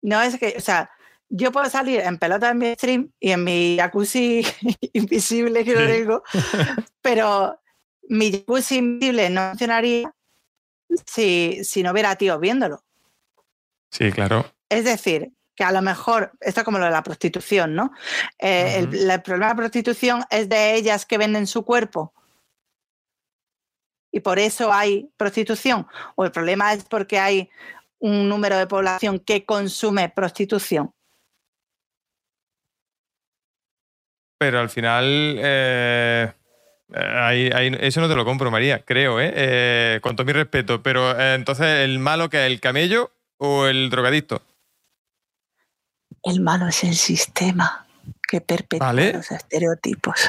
no 0.03 0.21
es 0.21 0.39
que, 0.39 0.55
o 0.57 0.61
sea, 0.61 0.91
yo 1.35 1.51
puedo 1.51 1.69
salir 1.71 2.01
en 2.01 2.19
pelota 2.19 2.51
en 2.51 2.59
mi 2.59 2.75
stream 2.75 3.11
y 3.19 3.31
en 3.31 3.43
mi 3.43 3.77
jacuzzi 3.79 4.47
invisible 4.93 5.65
que 5.65 5.75
lo 5.75 5.87
digo, 5.87 6.23
pero 7.01 7.59
mi 8.09 8.31
jacuzzi 8.31 8.77
invisible 8.77 9.31
no 9.31 9.49
funcionaría 9.51 10.13
si, 11.07 11.65
si 11.65 11.83
no 11.83 11.93
hubiera 11.93 12.15
tíos 12.17 12.39
viéndolo. 12.39 12.85
Sí, 13.91 14.13
claro. 14.13 14.45
Es 14.69 14.85
decir, 14.85 15.33
que 15.55 15.65
a 15.65 15.73
lo 15.73 15.81
mejor, 15.81 16.33
esto 16.41 16.61
es 16.61 16.65
como 16.65 16.79
lo 16.79 16.85
de 16.85 16.91
la 16.91 17.03
prostitución, 17.03 17.75
¿no? 17.75 17.93
Eh, 18.39 18.79
el, 18.79 19.23
problema 19.23 19.47
de 19.47 19.53
la 19.53 19.57
prostitución 19.57 20.25
es 20.31 20.51
de 20.51 20.75
ellas 20.75 21.07
que 21.07 21.19
venden 21.19 21.47
su 21.47 21.65
cuerpo 21.65 22.13
y 24.11 24.21
por 24.21 24.39
eso 24.39 24.71
hay 24.71 25.11
prostitución, 25.17 25.87
o 26.15 26.27
el 26.27 26.31
problema 26.31 26.75
es 26.75 26.85
porque 26.85 27.19
hay 27.19 27.49
un 27.99 28.29
número 28.29 28.59
de 28.59 28.67
población 28.67 29.19
que 29.19 29.47
consume 29.47 30.11
prostitución. 30.11 30.93
Pero 34.43 34.59
al 34.59 34.71
final, 34.71 35.37
eh, 35.39 36.33
eso 37.81 38.01
no 38.01 38.09
te 38.09 38.17
lo 38.17 38.25
compro, 38.25 38.51
María, 38.51 38.83
creo, 38.85 39.21
¿eh? 39.21 39.33
eh 39.37 40.01
con 40.03 40.17
todo 40.17 40.25
mi 40.27 40.33
respeto. 40.33 40.83
Pero 40.83 41.17
entonces, 41.21 41.85
¿el 41.85 42.01
malo 42.01 42.29
que 42.29 42.45
es 42.45 42.51
el 42.51 42.59
camello 42.59 43.13
o 43.37 43.67
el 43.67 43.89
drogadicto? 43.89 44.43
El 46.25 46.41
malo 46.41 46.67
es 46.67 46.83
el 46.83 46.97
sistema 46.97 47.87
que 48.29 48.41
perpetúa 48.41 48.93
los 48.93 49.31
estereotipos. 49.31 50.29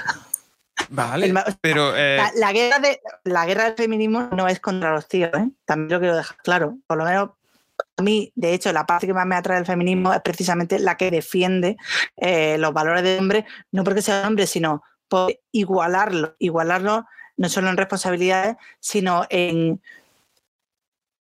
Vale, 0.89 1.33
pero... 1.59 1.97
Eh, 1.97 2.21
la, 2.35 2.53
guerra 2.53 2.77
de, 2.77 3.01
la 3.23 3.47
guerra 3.47 3.63
del 3.63 3.77
feminismo 3.77 4.29
no 4.31 4.47
es 4.47 4.59
contra 4.59 4.93
los 4.93 5.07
tíos, 5.07 5.31
¿eh? 5.33 5.49
También 5.65 5.91
lo 5.91 5.99
quiero 5.99 6.17
dejar 6.17 6.37
claro. 6.37 6.77
Por 6.85 6.99
lo 6.99 7.05
menos 7.05 7.29
a 7.97 8.01
mí, 8.01 8.31
de 8.35 8.53
hecho, 8.53 8.71
la 8.73 8.85
parte 8.85 9.07
que 9.07 9.13
más 9.13 9.25
me 9.25 9.35
atrae 9.35 9.57
del 9.57 9.65
feminismo 9.65 10.13
es 10.13 10.21
precisamente 10.21 10.79
la 10.79 10.97
que 10.97 11.11
defiende 11.11 11.77
eh, 12.17 12.57
los 12.57 12.73
valores 12.73 13.03
del 13.03 13.19
hombre, 13.19 13.45
no 13.71 13.83
porque 13.83 14.01
sea 14.01 14.27
hombre, 14.27 14.47
sino 14.47 14.83
por 15.07 15.31
igualarlo. 15.51 16.35
Igualarlo 16.39 17.05
no 17.37 17.49
solo 17.49 17.69
en 17.69 17.77
responsabilidades, 17.77 18.55
sino 18.79 19.25
en 19.29 19.81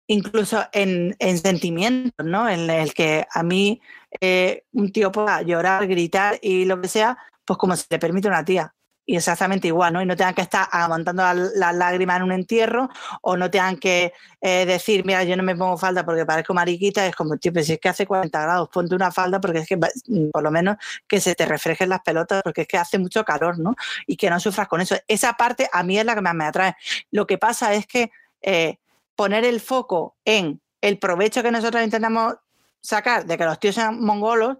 incluso 0.07 0.65
en, 0.73 1.17
sentimientos, 1.39 2.27
¿no? 2.27 2.49
En 2.49 2.69
el 2.69 2.95
que 2.95 3.27
a 3.33 3.43
mí 3.43 3.81
eh, 4.21 4.65
un 4.73 4.91
tío 4.93 5.13
pueda 5.13 5.43
llorar, 5.43 5.87
gritar 5.87 6.39
y 6.43 6.65
lo 6.65 6.81
que 6.81 6.89
sea, 6.89 7.17
pues 7.45 7.59
como 7.59 7.77
se 7.77 7.87
le 7.91 7.99
permite 7.99 8.29
a 8.29 8.33
una 8.33 8.45
tía. 8.45 8.75
Y 9.11 9.17
exactamente 9.17 9.67
igual, 9.67 9.93
¿no? 9.93 10.01
Y 10.01 10.07
no 10.07 10.15
tengan 10.15 10.35
que 10.35 10.43
estar 10.43 10.69
aguantando 10.71 11.25
las 11.25 11.75
lágrimas 11.75 12.19
en 12.19 12.23
un 12.23 12.31
entierro 12.31 12.89
o 13.23 13.37
no 13.37 13.51
tengan 13.51 13.77
que 13.77 14.13
eh, 14.41 14.65
decir, 14.65 15.05
mira, 15.05 15.25
yo 15.25 15.37
no 15.37 15.43
me 15.43 15.57
pongo 15.57 15.77
falda 15.77 16.05
porque 16.05 16.25
parezco 16.25 16.55
mariquita. 16.55 17.05
Es 17.05 17.17
como, 17.17 17.37
tío, 17.37 17.51
si 17.61 17.73
es 17.73 17.81
que 17.81 17.89
hace 17.89 18.07
40 18.07 18.41
grados, 18.41 18.69
ponte 18.69 18.95
una 18.95 19.11
falda 19.11 19.41
porque 19.41 19.59
es 19.59 19.67
que 19.67 19.77
por 19.77 20.43
lo 20.45 20.53
menos 20.53 20.77
que 21.09 21.21
se 21.21 21.35
te 21.35 21.45
reflejen 21.45 21.89
las 21.89 22.03
pelotas 22.03 22.41
porque 22.45 22.61
es 22.61 22.69
que 22.69 22.79
hace 22.79 23.01
mucho 23.01 23.25
calor, 23.25 23.59
¿no? 23.59 23.75
Y 24.07 24.17
que 24.17 24.31
no 24.31 24.39
sufras 24.39 24.69
con 24.69 24.81
eso. 24.81 24.95
Esa 25.09 25.33
parte 25.33 25.69
a 25.73 25.83
mí 25.83 25.99
es 25.99 26.05
la 26.05 26.15
que 26.15 26.21
más 26.21 26.35
me 26.37 26.45
atrae. 26.45 26.77
Lo 27.11 27.27
que 27.27 27.37
pasa 27.37 27.75
es 27.75 27.89
que 27.89 28.13
eh, 28.43 28.79
poner 29.17 29.45
el 29.45 29.61
foco 29.61 30.15
en 30.25 30.61
el 30.83 31.01
provecho 31.01 31.43
que 31.43 31.51
nosotros 31.51 31.83
intentamos 31.83 32.37
sacar 32.81 33.27
de 33.27 33.37
que 33.37 33.45
los 33.45 33.59
tíos 33.59 33.75
sean 33.75 34.01
mongolos, 34.01 34.59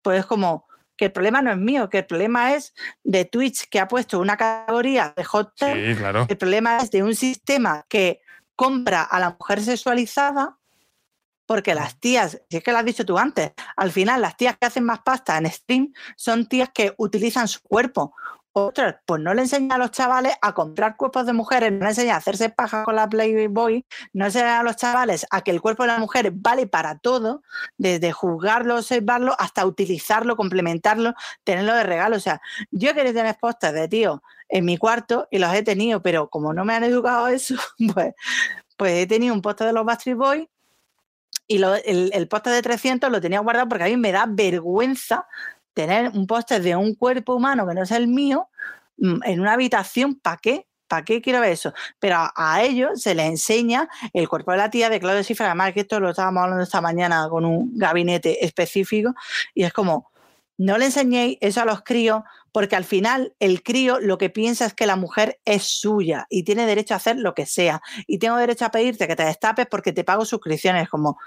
pues 0.00 0.20
es 0.20 0.24
como 0.24 0.64
que 0.96 1.06
el 1.06 1.12
problema 1.12 1.42
no 1.42 1.50
es 1.50 1.58
mío, 1.58 1.88
que 1.88 1.98
el 1.98 2.06
problema 2.06 2.54
es 2.54 2.74
de 3.02 3.24
Twitch 3.24 3.68
que 3.68 3.80
ha 3.80 3.88
puesto 3.88 4.18
una 4.18 4.36
categoría 4.36 5.12
de 5.16 5.24
hot 5.24 5.52
sí, 5.56 5.94
claro. 5.96 6.26
El 6.28 6.36
problema 6.36 6.78
es 6.78 6.90
de 6.90 7.02
un 7.02 7.14
sistema 7.14 7.84
que 7.88 8.20
compra 8.56 9.02
a 9.02 9.18
la 9.18 9.36
mujer 9.38 9.62
sexualizada 9.62 10.58
porque 11.46 11.74
las 11.74 11.98
tías, 11.98 12.40
si 12.48 12.56
es 12.56 12.62
que 12.62 12.72
lo 12.72 12.78
has 12.78 12.84
dicho 12.84 13.04
tú 13.04 13.18
antes, 13.18 13.52
al 13.76 13.90
final 13.90 14.22
las 14.22 14.36
tías 14.36 14.56
que 14.58 14.66
hacen 14.66 14.84
más 14.84 15.00
pasta 15.00 15.36
en 15.36 15.50
stream 15.50 15.92
son 16.16 16.46
tías 16.46 16.70
que 16.72 16.94
utilizan 16.96 17.48
su 17.48 17.60
cuerpo. 17.60 18.14
Otras, 18.54 18.96
pues 19.06 19.22
no 19.22 19.32
le 19.32 19.42
enseña 19.42 19.76
a 19.76 19.78
los 19.78 19.92
chavales 19.92 20.34
a 20.42 20.52
comprar 20.52 20.98
cuerpos 20.98 21.24
de 21.24 21.32
mujeres, 21.32 21.72
no 21.72 21.84
le 21.84 21.88
enseña 21.88 22.14
a 22.14 22.18
hacerse 22.18 22.50
paja 22.50 22.84
con 22.84 22.96
la 22.96 23.08
Playboy, 23.08 23.86
no 24.12 24.26
enseña 24.26 24.60
a 24.60 24.62
los 24.62 24.76
chavales 24.76 25.26
a 25.30 25.40
que 25.40 25.50
el 25.50 25.62
cuerpo 25.62 25.84
de 25.84 25.88
la 25.88 25.98
mujer 25.98 26.32
vale 26.34 26.66
para 26.66 26.98
todo, 26.98 27.42
desde 27.78 28.12
juzgarlo, 28.12 28.76
observarlo, 28.76 29.34
hasta 29.38 29.64
utilizarlo, 29.64 30.36
complementarlo, 30.36 31.14
tenerlo 31.44 31.74
de 31.74 31.84
regalo. 31.84 32.16
O 32.16 32.20
sea, 32.20 32.42
yo 32.70 32.90
he 32.90 32.94
querido 32.94 33.14
tener 33.14 33.36
postas 33.40 33.72
de 33.72 33.88
tío 33.88 34.22
en 34.50 34.66
mi 34.66 34.76
cuarto 34.76 35.28
y 35.30 35.38
los 35.38 35.54
he 35.54 35.62
tenido, 35.62 36.02
pero 36.02 36.28
como 36.28 36.52
no 36.52 36.66
me 36.66 36.74
han 36.74 36.84
educado 36.84 37.28
eso, 37.28 37.54
pues, 37.94 38.12
pues 38.76 38.92
he 38.98 39.06
tenido 39.06 39.32
un 39.32 39.40
póster 39.40 39.66
de 39.66 39.72
los 39.72 39.86
Bastry 39.86 40.12
Boys 40.12 40.46
y 41.46 41.56
el, 41.56 42.10
el 42.12 42.28
de 42.28 42.62
300 42.62 43.10
lo 43.10 43.20
tenía 43.20 43.40
guardado 43.40 43.68
porque 43.68 43.84
a 43.84 43.88
mí 43.88 43.96
me 43.96 44.12
da 44.12 44.26
vergüenza 44.28 45.26
tener 45.74 46.10
un 46.14 46.26
póster 46.26 46.62
de 46.62 46.76
un 46.76 46.94
cuerpo 46.94 47.34
humano 47.34 47.66
que 47.66 47.74
no 47.74 47.82
es 47.82 47.90
el 47.90 48.08
mío 48.08 48.48
mm, 48.98 49.20
en 49.24 49.40
una 49.40 49.54
habitación, 49.54 50.14
¿para 50.16 50.36
qué? 50.36 50.66
¿Para 50.88 51.04
qué 51.04 51.22
quiero 51.22 51.40
ver 51.40 51.52
eso? 51.52 51.72
Pero 51.98 52.16
a, 52.34 52.62
ellos 52.62 53.00
se 53.00 53.14
les 53.14 53.26
enseña 53.26 53.88
el 54.12 54.28
cuerpo 54.28 54.52
de 54.52 54.58
la 54.58 54.70
tía 54.70 54.90
de 54.90 55.00
Claudio 55.00 55.24
Cifra, 55.24 55.46
además 55.46 55.72
que 55.72 55.80
esto 55.80 56.00
lo 56.00 56.10
estábamos 56.10 56.42
hablando 56.42 56.62
esta 56.62 56.80
mañana 56.82 57.28
con 57.30 57.44
un 57.46 57.78
gabinete 57.78 58.44
específico, 58.44 59.14
y 59.54 59.62
es 59.64 59.72
como, 59.72 60.10
no 60.58 60.76
le 60.76 60.84
enseñéis 60.86 61.38
eso 61.40 61.62
a 61.62 61.64
los 61.64 61.82
críos, 61.82 62.22
porque 62.52 62.76
al 62.76 62.84
final 62.84 63.34
el 63.40 63.62
crío 63.62 63.98
lo 64.00 64.18
que 64.18 64.28
piensa 64.28 64.66
es 64.66 64.74
que 64.74 64.86
la 64.86 64.96
mujer 64.96 65.40
es 65.44 65.64
suya 65.64 66.26
y 66.28 66.44
tiene 66.44 66.66
derecho 66.66 66.94
a 66.94 66.98
hacer 66.98 67.16
lo 67.16 67.34
que 67.34 67.46
sea. 67.46 67.80
Y 68.06 68.18
tengo 68.18 68.36
derecho 68.36 68.66
a 68.66 68.70
pedirte 68.70 69.08
que 69.08 69.16
te 69.16 69.24
destapes 69.24 69.66
porque 69.66 69.92
te 69.92 70.04
pago 70.04 70.26
suscripciones. 70.26 70.88
Como, 70.88 71.18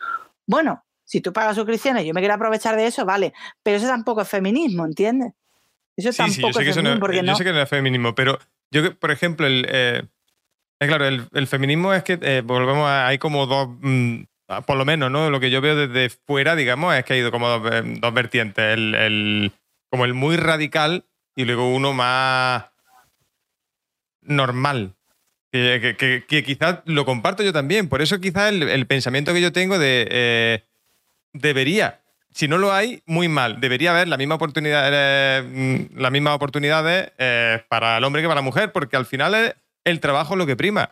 bueno, 0.46 0.86
si 1.06 1.22
tú 1.22 1.32
pagas 1.32 1.56
suscripciones 1.56 2.03
y 2.03 2.07
yo 2.07 2.14
me 2.14 2.19
quiero 2.19 2.34
aprovechar 2.34 2.76
de 2.76 2.88
eso, 2.88 3.06
vale. 3.06 3.34
Pero 3.64 3.77
eso 3.77 3.88
tampoco 3.88 4.22
es 4.22 4.27
feminismo, 4.27 4.86
¿entiendes? 4.86 5.34
Eso 5.95 6.11
tampoco 6.11 6.60
es 6.60 6.76
feminismo. 6.76 6.99
porque 6.99 7.23
yo 7.23 7.36
sé 7.36 7.44
que 7.44 7.53
no 7.53 7.61
es 7.61 7.69
feminismo, 7.69 8.15
pero 8.15 8.40
yo, 8.72 8.94
por 8.95 9.11
ejemplo, 9.11 9.45
el, 9.45 9.65
eh, 9.69 10.03
claro, 10.80 11.07
el, 11.07 11.48
feminismo 11.48 11.94
es 11.94 12.03
que 12.03 12.19
eh, 12.22 12.41
volvemos 12.44 12.88
a, 12.88 13.07
hay 13.07 13.19
como 13.19 13.45
dos, 13.45 13.69
mm, 13.82 14.23
por 14.65 14.77
lo 14.77 14.84
menos, 14.84 15.11
¿no? 15.11 15.30
Lo 15.30 15.40
que 15.40 15.52
yo 15.52 15.61
veo 15.61 15.76
desde 15.76 16.10
fuera, 16.26 16.56
digamos, 16.56 16.95
es 16.95 17.06
que 17.06 17.14
hay 17.14 17.19
ido 17.19 17.32
como 17.32 17.48
dos, 17.48 17.72
eh, 17.72 18.11
vertientes. 18.11 18.65
El, 18.73 19.52
como 19.90 20.06
el 20.06 20.14
muy 20.14 20.38
radical 20.38 21.06
y 21.36 21.45
luego 21.45 21.73
uno 21.73 21.94
más 21.94 22.65
normal. 24.22 24.95
Que, 25.52 26.26
quizás 26.27 26.80
lo 26.84 27.06
comparto 27.06 27.41
yo 27.41 27.53
también. 27.53 27.88
Por 27.88 28.02
eso 28.02 28.19
quizás 28.19 28.52
el, 28.52 28.88
pensamiento 28.88 29.34
que 29.34 29.40
yo 29.40 29.53
tengo 29.53 29.80
de 29.80 30.65
debería, 31.36 32.02
si 32.36 32.49
no 32.49 32.57
lo 32.57 32.74
hay, 32.74 33.02
muy 33.06 33.30
mal. 33.30 33.62
Debería 33.62 33.91
haber 33.91 34.10
la 34.10 34.18
misma 34.18 34.36
oportunidad, 34.36 34.90
eh, 34.91 35.41
mm, 35.41 35.98
las 35.99 36.12
mismas 36.12 36.36
oportunidades 36.36 37.12
eh, 37.18 37.64
para 37.70 37.98
el 37.98 38.03
hombre 38.03 38.22
que 38.22 38.28
para 38.28 38.41
la 38.41 38.45
mujer, 38.45 38.74
porque 38.74 38.98
al 38.98 39.06
final 39.06 39.34
es 39.36 39.56
el 39.86 40.02
trabajo 40.02 40.36
lo 40.36 40.45
que 40.45 40.57
prima. 40.57 40.91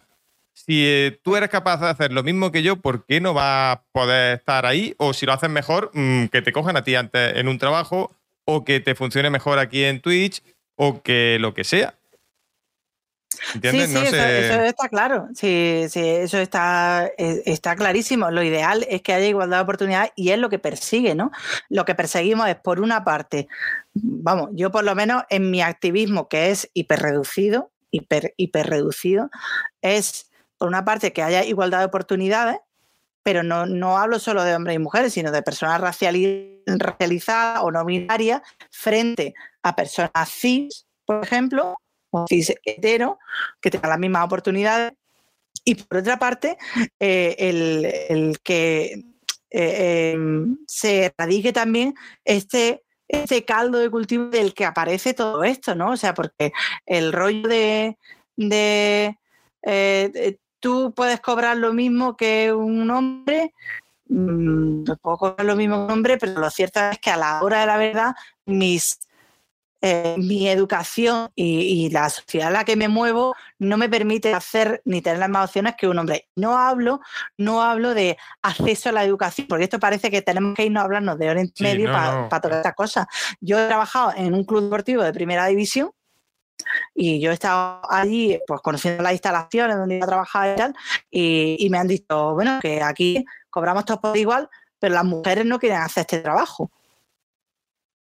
Si 0.53 0.85
eh, 0.85 1.19
tú 1.21 1.35
eres 1.35 1.49
capaz 1.49 1.81
de 1.81 1.89
hacer 1.89 2.13
lo 2.13 2.23
mismo 2.23 2.51
que 2.51 2.63
yo, 2.63 2.77
¿por 2.77 3.05
qué 3.05 3.19
no 3.19 3.33
vas 3.33 3.75
a 3.75 3.83
poder 3.91 4.37
estar 4.37 4.65
ahí? 4.65 4.95
O 4.97 5.13
si 5.13 5.25
lo 5.25 5.33
haces 5.33 5.49
mejor, 5.49 5.91
mm, 5.93 6.27
que 6.27 6.41
te 6.41 6.53
cojan 6.53 6.77
a 6.77 6.83
ti 6.83 6.95
antes 6.95 7.35
en 7.35 7.49
un 7.49 7.57
trabajo, 7.57 8.15
o 8.45 8.63
que 8.63 8.79
te 8.79 8.95
funcione 8.95 9.29
mejor 9.29 9.59
aquí 9.59 9.83
en 9.83 9.99
Twitch, 9.99 10.41
o 10.75 11.01
que 11.01 11.37
lo 11.41 11.53
que 11.53 11.65
sea. 11.65 11.95
Sí, 13.33 13.59
sí, 13.61 13.97
eso, 13.97 14.61
está 14.63 14.89
claro. 14.89 15.27
Sí, 15.33 15.85
sí, 15.89 15.99
eso 16.01 16.37
está, 16.37 17.09
e, 17.17 17.43
está 17.45 17.75
clarísimo. 17.75 18.31
Lo 18.31 18.43
ideal 18.43 18.85
es 18.89 19.01
que 19.01 19.13
haya 19.13 19.27
igualdad 19.27 19.57
de 19.57 19.63
oportunidades 19.63 20.11
y 20.15 20.29
es 20.29 20.39
lo 20.39 20.49
que 20.49 20.59
persigue, 20.59 21.15
¿no? 21.15 21.31
Lo 21.69 21.85
que 21.85 21.95
perseguimos 21.95 22.47
es, 22.49 22.55
por 22.55 22.79
una 22.79 23.03
parte, 23.03 23.47
vamos, 23.93 24.49
yo 24.53 24.71
por 24.71 24.83
lo 24.83 24.95
menos 24.95 25.23
en 25.29 25.51
mi 25.51 25.61
activismo, 25.61 26.27
que 26.27 26.51
es 26.51 26.69
hiperreducido, 26.73 27.71
hiper, 27.91 28.33
hiperreducido, 28.37 29.29
es, 29.81 30.31
por 30.57 30.67
una 30.67 30.85
parte, 30.85 31.13
que 31.13 31.23
haya 31.23 31.43
igualdad 31.43 31.79
de 31.79 31.85
oportunidades, 31.85 32.57
pero 33.23 33.41
no, 33.41 33.65
no 33.65 33.97
hablo 33.97 34.19
solo 34.19 34.43
de 34.43 34.55
hombres 34.55 34.75
y 34.75 34.79
mujeres, 34.79 35.13
sino 35.13 35.31
de 35.31 35.41
personas 35.41 35.79
racializadas 35.79 37.61
o 37.61 37.71
no 37.71 37.85
binarias 37.85 38.41
frente 38.69 39.33
a 39.61 39.75
personas 39.75 40.29
cis, 40.29 40.85
por 41.05 41.23
ejemplo, 41.23 41.77
hetero, 42.65 43.19
que 43.61 43.71
tenga 43.71 43.89
las 43.89 43.99
mismas 43.99 44.25
oportunidades. 44.25 44.93
Y 45.65 45.75
por 45.75 45.99
otra 45.99 46.19
parte, 46.19 46.57
eh, 46.99 47.35
el, 47.39 48.39
que 48.43 49.03
eh, 49.49 50.11
em, 50.13 50.57
se 50.67 51.13
radique 51.17 51.53
también 51.53 51.93
este, 52.25 52.83
este 53.07 53.45
caldo 53.45 53.79
de 53.79 53.89
cultivo 53.89 54.25
del 54.25 54.53
que 54.53 54.65
aparece 54.65 55.13
todo 55.13 55.43
esto, 55.43 55.75
¿no? 55.75 55.91
O 55.91 55.97
sea, 55.97 56.13
porque 56.13 56.51
el 56.85 57.13
rollo 57.13 57.47
de, 57.47 57.97
de, 58.35 59.17
eh, 59.61 60.37
tú 60.59 60.93
puedes 60.95 61.19
cobrar 61.21 61.57
lo 61.57 61.73
mismo 61.73 62.17
que 62.17 62.53
un 62.53 62.89
hombre, 62.89 63.53
mm, 64.07 64.83
no 64.83 64.97
puedo 64.97 65.17
cobrar 65.17 65.45
lo 65.45 65.55
mismo 65.55 65.75
que 65.75 65.83
un 65.85 65.91
hombre, 65.91 66.17
pero 66.17 66.39
lo 66.39 66.49
cierto 66.49 66.79
es 66.91 66.99
que 66.99 67.11
a 67.11 67.17
la 67.17 67.41
hora 67.41 67.61
de 67.61 67.65
la 67.67 67.77
verdad, 67.77 68.15
mis 68.45 68.99
eh, 69.85 70.15
mi 70.17 70.47
educación 70.47 71.29
y, 71.35 71.89
la 71.89 72.09
sociedad 72.09 72.47
en 72.47 72.53
la 72.53 72.63
que 72.63 72.77
me 72.77 72.87
muevo 72.87 73.35
no 73.59 73.75
me 73.75 73.89
permite 73.89 74.33
hacer 74.33 74.81
ni 74.85 75.01
tener 75.01 75.19
las 75.19 75.27
mismas 75.27 75.49
opciones 75.49 75.75
que 75.77 75.89
un 75.89 75.99
hombre. 75.99 76.29
No 76.37 76.57
hablo, 76.57 77.01
no 77.37 77.61
hablo 77.61 77.93
de 77.93 78.17
acceso 78.41 78.87
a 78.87 78.91
la 78.93 79.03
educación, 79.03 79.45
porque 79.45 79.65
esto 79.65 79.79
parece 79.79 80.09
que 80.09 80.21
tenemos 80.21 80.55
que 80.55 80.63
irnos 80.63 80.79
a 80.79 80.85
hablarnos 80.85 81.19
de 81.19 81.29
Oriente 81.29 81.61
Medio 81.61 81.91
para 81.91 82.29
todas 82.29 82.59
estas 82.59 82.75
cosas. 82.75 83.07
Yo 83.41 83.59
he 83.59 83.67
trabajado 83.67 84.13
en 84.15 84.33
un 84.33 84.45
club 84.45 84.63
deportivo 84.63 85.03
de 85.03 85.11
primera 85.11 85.47
división 85.47 85.91
y 86.95 87.19
yo 87.19 87.31
he 87.31 87.33
estado 87.33 87.81
allí 87.89 88.39
pues 88.47 88.61
conociendo 88.61 89.03
las 89.03 89.11
instalaciones 89.11 89.75
donde 89.75 89.97
iba 89.97 90.05
a 90.05 90.07
trabajar 90.07 90.53
y 90.53 90.55
tal, 90.55 90.75
y, 91.11 91.67
me 91.69 91.77
han 91.77 91.89
dicho, 91.89 92.35
bueno, 92.35 92.59
que 92.61 92.81
aquí 92.81 93.25
cobramos 93.49 93.83
todos 93.83 93.99
por 93.99 94.15
igual, 94.15 94.49
pero 94.79 94.95
las 94.95 95.03
mujeres 95.03 95.45
no 95.45 95.59
quieren 95.59 95.79
hacer 95.79 96.01
este 96.01 96.19
trabajo. 96.19 96.71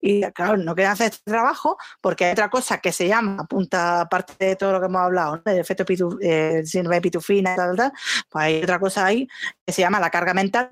Y 0.01 0.23
claro, 0.33 0.57
no 0.57 0.75
quieren 0.75 0.93
hacer 0.93 1.13
este 1.13 1.31
trabajo 1.31 1.77
porque 2.01 2.25
hay 2.25 2.33
otra 2.33 2.49
cosa 2.49 2.79
que 2.79 2.91
se 2.91 3.07
llama, 3.07 3.43
apunta 3.43 4.01
aparte 4.03 4.45
de 4.45 4.57
todo 4.57 4.73
lo 4.73 4.81
que 4.81 4.87
hemos 4.87 5.03
hablado, 5.03 5.37
¿no? 5.37 5.53
el 5.53 5.59
efecto 5.59 5.85
pitu, 5.85 6.19
síndrome 6.65 6.97
de 6.97 7.01
pitufina 7.03 7.55
tal, 7.55 7.77
tal, 7.77 7.93
pues 8.29 8.45
hay 8.45 8.63
otra 8.63 8.79
cosa 8.79 9.05
ahí 9.05 9.29
que 9.67 9.73
se 9.73 9.83
llama 9.83 10.01
la 10.01 10.11
carga 10.11 10.33
mental, 10.33 10.71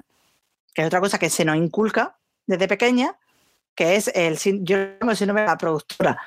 que 0.74 0.82
es 0.82 0.86
otra 0.86 1.00
cosa 1.00 1.18
que 1.18 1.28
se 1.28 1.44
nos 1.44 1.56
inculca 1.56 2.16
desde 2.46 2.66
pequeña, 2.68 3.16
que 3.74 3.96
es 3.96 4.08
el, 4.14 4.38
yo 4.64 4.76
llamo 4.76 5.10
el 5.10 5.16
síndrome 5.16 5.42
de 5.42 5.46
la 5.46 5.58
productora, 5.58 6.20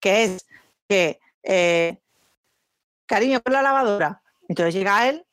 que 0.00 0.24
es 0.24 0.46
que, 0.88 1.18
eh, 1.42 1.98
cariño, 3.06 3.42
con 3.42 3.52
la 3.52 3.62
lavadora. 3.62 4.22
Entonces 4.48 4.74
llega 4.74 5.08
él, 5.08 5.26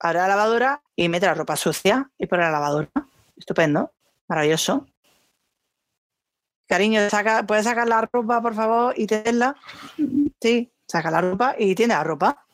abre 0.00 0.20
la 0.20 0.28
lavadora 0.28 0.82
y 0.96 1.08
mete 1.08 1.26
la 1.26 1.34
ropa 1.34 1.56
sucia 1.56 2.10
y 2.18 2.26
pone 2.26 2.42
la 2.42 2.50
lavadora. 2.50 2.88
Estupendo, 3.36 3.92
maravilloso. 4.28 4.86
Cariño, 6.68 7.00
¿puedes 7.46 7.64
sacar 7.64 7.88
la 7.88 8.02
ropa, 8.12 8.42
por 8.42 8.54
favor, 8.54 8.94
y 8.96 9.06
tenerla? 9.06 9.56
Sí, 10.40 10.70
saca 10.86 11.10
la 11.10 11.22
ropa 11.22 11.54
y 11.58 11.74
tiene 11.74 11.94
la 11.94 12.04
ropa. 12.04 12.44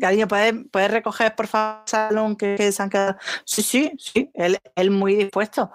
Cariño, 0.00 0.28
¿puedes, 0.28 0.54
¿puedes 0.70 0.90
recoger, 0.90 1.34
por 1.34 1.48
favor, 1.48 1.82
el 1.84 1.90
salón 1.90 2.36
que, 2.36 2.70
se 2.70 2.82
han 2.82 2.88
quedado? 2.88 3.16
Sí, 3.44 3.62
sí, 3.62 3.92
sí, 3.98 4.30
él, 4.34 4.58
él 4.76 4.90
muy 4.92 5.16
dispuesto. 5.16 5.72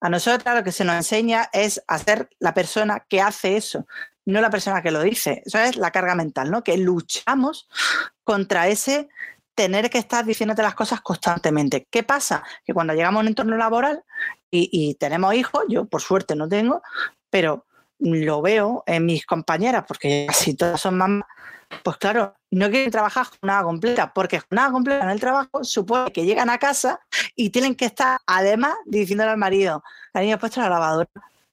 A 0.00 0.08
nosotros 0.08 0.54
lo 0.54 0.62
que 0.62 0.72
se 0.72 0.84
nos 0.84 0.94
enseña 0.94 1.50
es 1.52 1.82
hacer 1.88 2.30
la 2.38 2.54
persona 2.54 3.04
que 3.08 3.20
hace 3.20 3.56
eso, 3.56 3.86
no 4.24 4.40
la 4.40 4.48
persona 4.48 4.80
que 4.80 4.92
lo 4.92 5.02
dice. 5.02 5.42
Eso 5.44 5.58
es 5.58 5.76
la 5.76 5.90
carga 5.90 6.14
mental, 6.14 6.50
¿no? 6.50 6.62
Que 6.62 6.78
luchamos 6.78 7.68
contra 8.22 8.68
ese 8.68 9.08
tener 9.60 9.90
que 9.90 9.98
estar 9.98 10.24
diciéndote 10.24 10.62
las 10.62 10.74
cosas 10.74 11.02
constantemente. 11.02 11.86
¿Qué 11.90 12.02
pasa? 12.02 12.42
Que 12.64 12.72
cuando 12.72 12.94
llegamos 12.94 13.18
a 13.18 13.20
un 13.20 13.28
entorno 13.28 13.58
laboral 13.58 14.02
y, 14.50 14.94
tenemos 14.94 15.34
hijos, 15.34 15.64
yo 15.68 15.84
por 15.84 16.00
suerte 16.00 16.34
no 16.34 16.48
tengo, 16.48 16.80
pero 17.28 17.66
lo 17.98 18.40
veo 18.40 18.82
en 18.86 19.04
mis 19.04 19.26
compañeras, 19.26 19.84
porque 19.86 20.24
casi 20.26 20.54
todas 20.54 20.80
son 20.80 20.96
mamás, 20.96 21.28
pues 21.84 21.98
claro, 21.98 22.34
no 22.50 22.70
quieren 22.70 22.90
trabajar 22.90 23.26
jornada 23.26 23.62
completa, 23.62 24.12
porque 24.14 24.40
jornada 24.40 24.72
completa 24.72 25.04
en 25.04 25.10
el 25.10 25.20
trabajo 25.20 25.62
supone 25.62 26.10
que 26.10 26.24
llegan 26.24 26.48
a 26.48 26.56
casa 26.56 26.98
y 27.36 27.50
tienen 27.50 27.74
que 27.74 27.84
estar 27.84 28.18
además 28.26 28.76
diciéndole 28.86 29.30
al 29.30 29.36
marido, 29.36 29.84
cariño, 30.14 30.36
he 30.36 30.38
puesto 30.38 30.62
la 30.62 30.70
lavadora, 30.70 31.10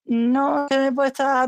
no, 0.07 0.67
que 0.69 0.77
me 0.77 0.87
he 0.87 0.91
puesto 0.91 1.23
a, 1.23 1.47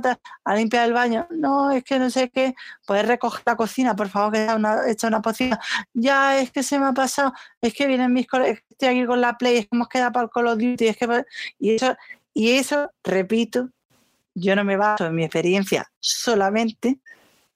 limpiar 0.55 0.85
el 0.85 0.93
baño, 0.93 1.27
no, 1.31 1.71
es 1.71 1.83
que 1.83 1.97
no 1.97 2.09
sé 2.09 2.29
qué, 2.29 2.55
puedes 2.85 3.07
recoger 3.07 3.41
la 3.45 3.55
cocina, 3.55 3.95
por 3.95 4.09
favor, 4.09 4.33
que 4.33 4.47
una, 4.53 4.89
hecho 4.89 5.07
una 5.07 5.21
cocina, 5.21 5.59
ya, 5.93 6.39
es 6.39 6.51
que 6.51 6.61
se 6.61 6.77
me 6.77 6.87
ha 6.87 6.93
pasado, 6.93 7.33
es 7.61 7.73
que 7.73 7.87
vienen 7.87 8.11
mis 8.13 8.27
colegas, 8.27 8.59
estoy 8.69 8.89
aquí 8.89 9.05
con 9.05 9.21
la 9.21 9.37
Play, 9.37 9.57
es 9.57 9.63
que 9.63 9.75
hemos 9.75 9.87
quedado 9.87 10.11
para 10.11 10.23
el 10.25 10.29
Call 10.29 10.47
of 10.47 10.57
Duty, 10.59 10.87
es 10.87 10.97
que... 10.97 11.23
Y 11.57 11.75
eso, 11.75 11.95
y 12.33 12.51
eso, 12.51 12.91
repito, 13.03 13.69
yo 14.35 14.55
no 14.55 14.63
me 14.63 14.77
baso 14.77 15.05
en 15.05 15.15
mi 15.15 15.23
experiencia 15.23 15.89
solamente, 15.99 16.99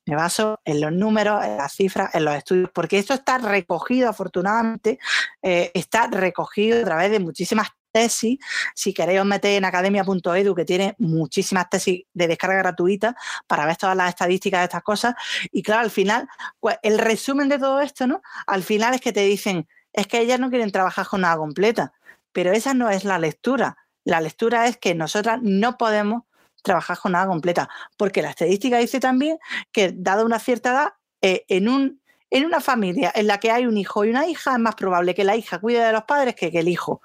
me 0.05 0.15
baso 0.15 0.59
en 0.65 0.81
los 0.81 0.91
números, 0.91 1.43
en 1.45 1.57
las 1.57 1.73
cifras, 1.73 2.13
en 2.15 2.25
los 2.25 2.35
estudios, 2.35 2.69
porque 2.73 2.97
esto 2.97 3.13
está 3.13 3.37
recogido, 3.37 4.09
afortunadamente, 4.09 4.99
eh, 5.41 5.71
está 5.73 6.07
recogido 6.07 6.81
a 6.81 6.83
través 6.83 7.11
de 7.11 7.19
muchísimas 7.19 7.69
tesis. 7.93 8.39
Si 8.75 8.93
queréis 8.93 9.21
os 9.21 9.25
metéis 9.25 9.57
en 9.57 9.65
academia.edu, 9.65 10.55
que 10.55 10.65
tiene 10.65 10.95
muchísimas 10.97 11.69
tesis 11.69 12.03
de 12.13 12.27
descarga 12.27 12.57
gratuita 12.57 13.15
para 13.47 13.65
ver 13.65 13.77
todas 13.77 13.95
las 13.95 14.09
estadísticas 14.09 14.61
de 14.61 14.65
estas 14.65 14.83
cosas. 14.83 15.15
Y 15.51 15.63
claro, 15.63 15.81
al 15.81 15.91
final, 15.91 16.27
pues 16.59 16.77
el 16.81 16.97
resumen 16.97 17.47
de 17.47 17.59
todo 17.59 17.79
esto, 17.79 18.07
¿no? 18.07 18.21
Al 18.47 18.63
final 18.63 18.93
es 18.95 19.01
que 19.01 19.13
te 19.13 19.21
dicen, 19.21 19.67
es 19.93 20.07
que 20.07 20.19
ellas 20.19 20.39
no 20.39 20.49
quieren 20.49 20.71
trabajar 20.71 21.07
con 21.07 21.21
nada 21.21 21.37
completa. 21.37 21.93
Pero 22.33 22.51
esa 22.51 22.73
no 22.73 22.89
es 22.89 23.05
la 23.05 23.19
lectura. 23.19 23.77
La 24.03 24.19
lectura 24.19 24.67
es 24.67 24.77
que 24.77 24.95
nosotras 24.95 25.39
no 25.41 25.77
podemos 25.77 26.23
trabajar 26.63 26.97
con 26.97 27.11
nada 27.11 27.27
completa, 27.27 27.69
porque 27.97 28.21
la 28.21 28.29
estadística 28.29 28.77
dice 28.77 28.99
también 28.99 29.37
que, 29.71 29.93
dada 29.93 30.25
una 30.25 30.39
cierta 30.39 30.71
edad, 30.71 30.93
eh, 31.21 31.45
en, 31.49 31.67
un, 31.69 32.01
en 32.31 32.45
una 32.45 32.61
familia 32.61 33.11
en 33.13 33.27
la 33.27 33.37
que 33.39 33.51
hay 33.51 33.65
un 33.65 33.77
hijo 33.77 34.03
y 34.05 34.09
una 34.09 34.27
hija, 34.27 34.53
es 34.53 34.59
más 34.59 34.75
probable 34.75 35.13
que 35.13 35.23
la 35.25 35.35
hija 35.35 35.59
cuide 35.59 35.83
de 35.83 35.91
los 35.91 36.03
padres 36.05 36.35
que, 36.35 36.51
que 36.51 36.59
el 36.59 36.69
hijo 36.69 37.01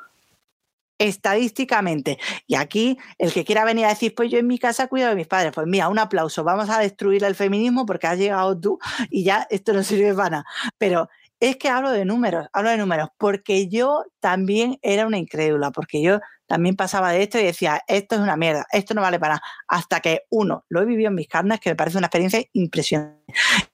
estadísticamente. 0.99 2.19
Y 2.47 2.57
aquí, 2.57 2.99
el 3.19 3.33
que 3.33 3.45
quiera 3.45 3.65
venir 3.65 3.87
a 3.87 3.91
decir, 3.91 4.15
pues 4.15 4.31
yo 4.31 4.39
en 4.39 4.47
mi 4.47 4.59
casa 4.59 4.89
cuido 4.89 5.09
de 5.09 5.15
mis 5.15 5.27
padres, 5.27 5.53
pues 5.55 5.67
mira, 5.67 5.89
un 5.89 5.99
aplauso, 5.99 6.45
vamos 6.45 6.69
a 6.71 6.79
destruir 6.81 7.25
el 7.25 7.35
feminismo 7.35 7.87
porque 7.87 8.07
has 8.07 8.19
llegado 8.19 8.59
tú 8.59 8.79
y 9.11 9.25
ya 9.25 9.47
esto 9.51 9.73
no 9.73 9.83
sirve 9.83 10.15
para 10.15 10.31
nada. 10.31 10.45
Pero 10.77 11.09
es 11.41 11.57
que 11.57 11.69
hablo 11.69 11.93
de 11.93 12.05
números, 12.05 12.49
hablo 12.53 12.71
de 12.71 12.77
números, 12.77 13.11
porque 13.17 13.69
yo 13.69 14.05
también 14.21 14.79
era 14.83 15.07
una 15.07 15.19
incrédula, 15.19 15.71
porque 15.71 16.03
yo 16.03 16.21
también 16.47 16.75
pasaba 16.75 17.13
de 17.13 17.23
esto 17.23 17.39
y 17.39 17.45
decía, 17.45 17.83
esto 17.87 18.17
es 18.17 18.21
una 18.21 18.37
mierda, 18.37 18.67
esto 18.73 18.95
no 18.95 19.03
vale 19.03 19.21
para 19.21 19.35
nada, 19.35 19.43
hasta 19.69 20.01
que 20.01 20.23
uno, 20.31 20.65
lo 20.69 20.83
he 20.83 20.85
vivido 20.85 21.09
en 21.09 21.15
mis 21.15 21.29
carnes, 21.29 21.61
que 21.61 21.71
me 21.71 21.77
parece 21.77 21.99
una 21.99 22.09
experiencia 22.09 22.43
impresionante. 22.55 23.23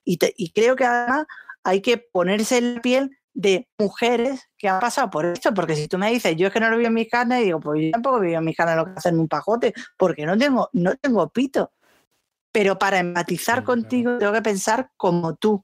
Y, 0.03 0.19
y 0.37 0.51
creo 0.51 0.75
que 0.75 0.85
además 0.85 1.25
hay 1.63 1.81
que 1.81 1.97
ponerse 1.97 2.57
en 2.57 2.75
la 2.75 2.81
piel 2.81 3.17
de 3.35 3.67
mujeres 3.77 4.49
que 4.57 4.69
han 4.69 4.79
pasado 4.79 5.09
por 5.11 5.25
esto, 5.25 5.53
porque 5.53 5.75
si 5.75 5.87
tú 5.87 5.97
me 5.97 6.09
dices, 6.09 6.35
yo 6.37 6.47
es 6.47 6.53
que 6.53 6.59
no 6.59 6.69
lo 6.69 6.77
vivo 6.77 6.87
en 6.87 6.93
mis 6.93 7.09
carnes, 7.09 7.43
digo, 7.43 7.59
pues 7.59 7.83
yo 7.83 7.91
tampoco 7.91 8.21
vivo 8.21 8.39
en 8.39 8.45
mis 8.45 8.55
carnes 8.55 8.77
lo 8.77 8.85
que 8.85 8.93
hacen 8.95 9.19
un 9.19 9.27
pajote, 9.27 9.73
porque 9.97 10.25
no 10.25 10.37
tengo, 10.37 10.69
no 10.73 10.95
tengo 10.95 11.29
pito. 11.29 11.71
Pero 12.51 12.79
para 12.79 12.99
empatizar 12.99 13.63
contigo 13.63 14.17
tengo 14.17 14.31
que 14.31 14.41
pensar 14.41 14.89
como 14.95 15.35
tú. 15.35 15.63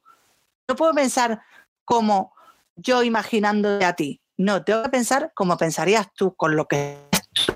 No 0.68 0.76
puedo 0.76 0.94
pensar 0.94 1.42
como 1.86 2.34
yo 2.76 3.02
imaginándote 3.04 3.86
a 3.86 3.94
ti. 3.94 4.22
No, 4.36 4.64
tengo 4.64 4.84
que 4.84 4.90
pensar 4.90 5.32
como 5.34 5.56
pensarías 5.58 6.14
tú, 6.14 6.36
con 6.36 6.56
lo 6.58 6.68
que 6.68 6.98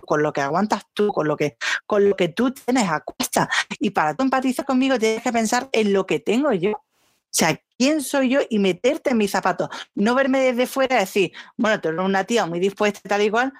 con 0.05 0.23
lo 0.23 0.31
que 0.31 0.39
aguantas 0.39 0.83
tú, 0.93 1.09
con 1.09 1.27
lo 1.27 1.35
que, 1.35 1.57
con 1.85 2.09
lo 2.09 2.15
que 2.15 2.29
tú 2.29 2.51
tienes 2.51 2.89
a 2.89 3.01
cuesta. 3.01 3.49
Y 3.79 3.89
para 3.89 4.15
tú 4.15 4.23
empatizar 4.23 4.65
conmigo 4.65 4.97
tienes 4.97 5.21
que 5.21 5.33
pensar 5.33 5.67
en 5.73 5.91
lo 5.91 6.05
que 6.05 6.19
tengo 6.19 6.53
yo. 6.53 6.71
O 6.71 6.83
sea, 7.29 7.59
¿quién 7.77 8.01
soy 8.01 8.29
yo? 8.29 8.39
Y 8.49 8.59
meterte 8.59 9.11
en 9.11 9.17
mis 9.17 9.31
zapatos. 9.31 9.69
No 9.93 10.15
verme 10.15 10.39
desde 10.39 10.67
fuera 10.67 10.97
y 10.97 10.99
decir, 10.99 11.31
bueno, 11.57 11.79
tú 11.81 11.89
eres 11.89 12.01
una 12.01 12.23
tía 12.23 12.45
muy 12.45 12.59
dispuesta 12.59 12.99
y 13.03 13.09
tal 13.09 13.21
y 13.21 13.29
cual. 13.29 13.53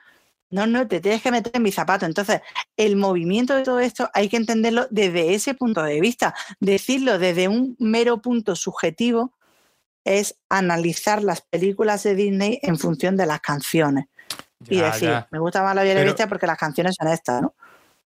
No, 0.52 0.68
no, 0.68 0.88
te 0.88 1.02
tienes 1.02 1.22
que 1.22 1.32
meter 1.32 1.52
en 1.56 1.64
mis 1.64 1.76
zapatos. 1.76 2.08
Entonces, 2.08 2.42
el 2.78 2.96
movimiento 2.96 3.56
de 3.56 3.64
todo 3.64 3.80
esto 3.80 4.10
hay 4.14 4.30
que 4.30 4.38
entenderlo 4.38 4.88
desde 4.90 5.34
ese 5.34 5.54
punto 5.54 5.84
de 5.84 6.00
vista. 6.00 6.34
Decirlo 6.60 7.20
desde 7.20 7.48
un 7.48 7.76
mero 7.80 8.22
punto 8.22 8.56
subjetivo 8.56 9.34
es 10.06 10.38
analizar 10.50 11.24
las 11.24 11.42
películas 11.42 12.04
de 12.04 12.16
Disney 12.16 12.60
en 12.62 12.78
función 12.78 13.18
de 13.18 13.26
las 13.26 13.42
canciones. 13.42 14.06
y 14.68 14.78
decir, 14.78 15.26
me 15.32 15.40
gusta 15.40 15.62
más 15.62 15.76
la 15.76 15.84
Bestia 15.84 16.28
porque 16.28 16.48
las 16.48 16.58
canciones 16.58 16.96
son 16.98 17.08
estas, 17.08 17.42
¿no? 17.42 17.56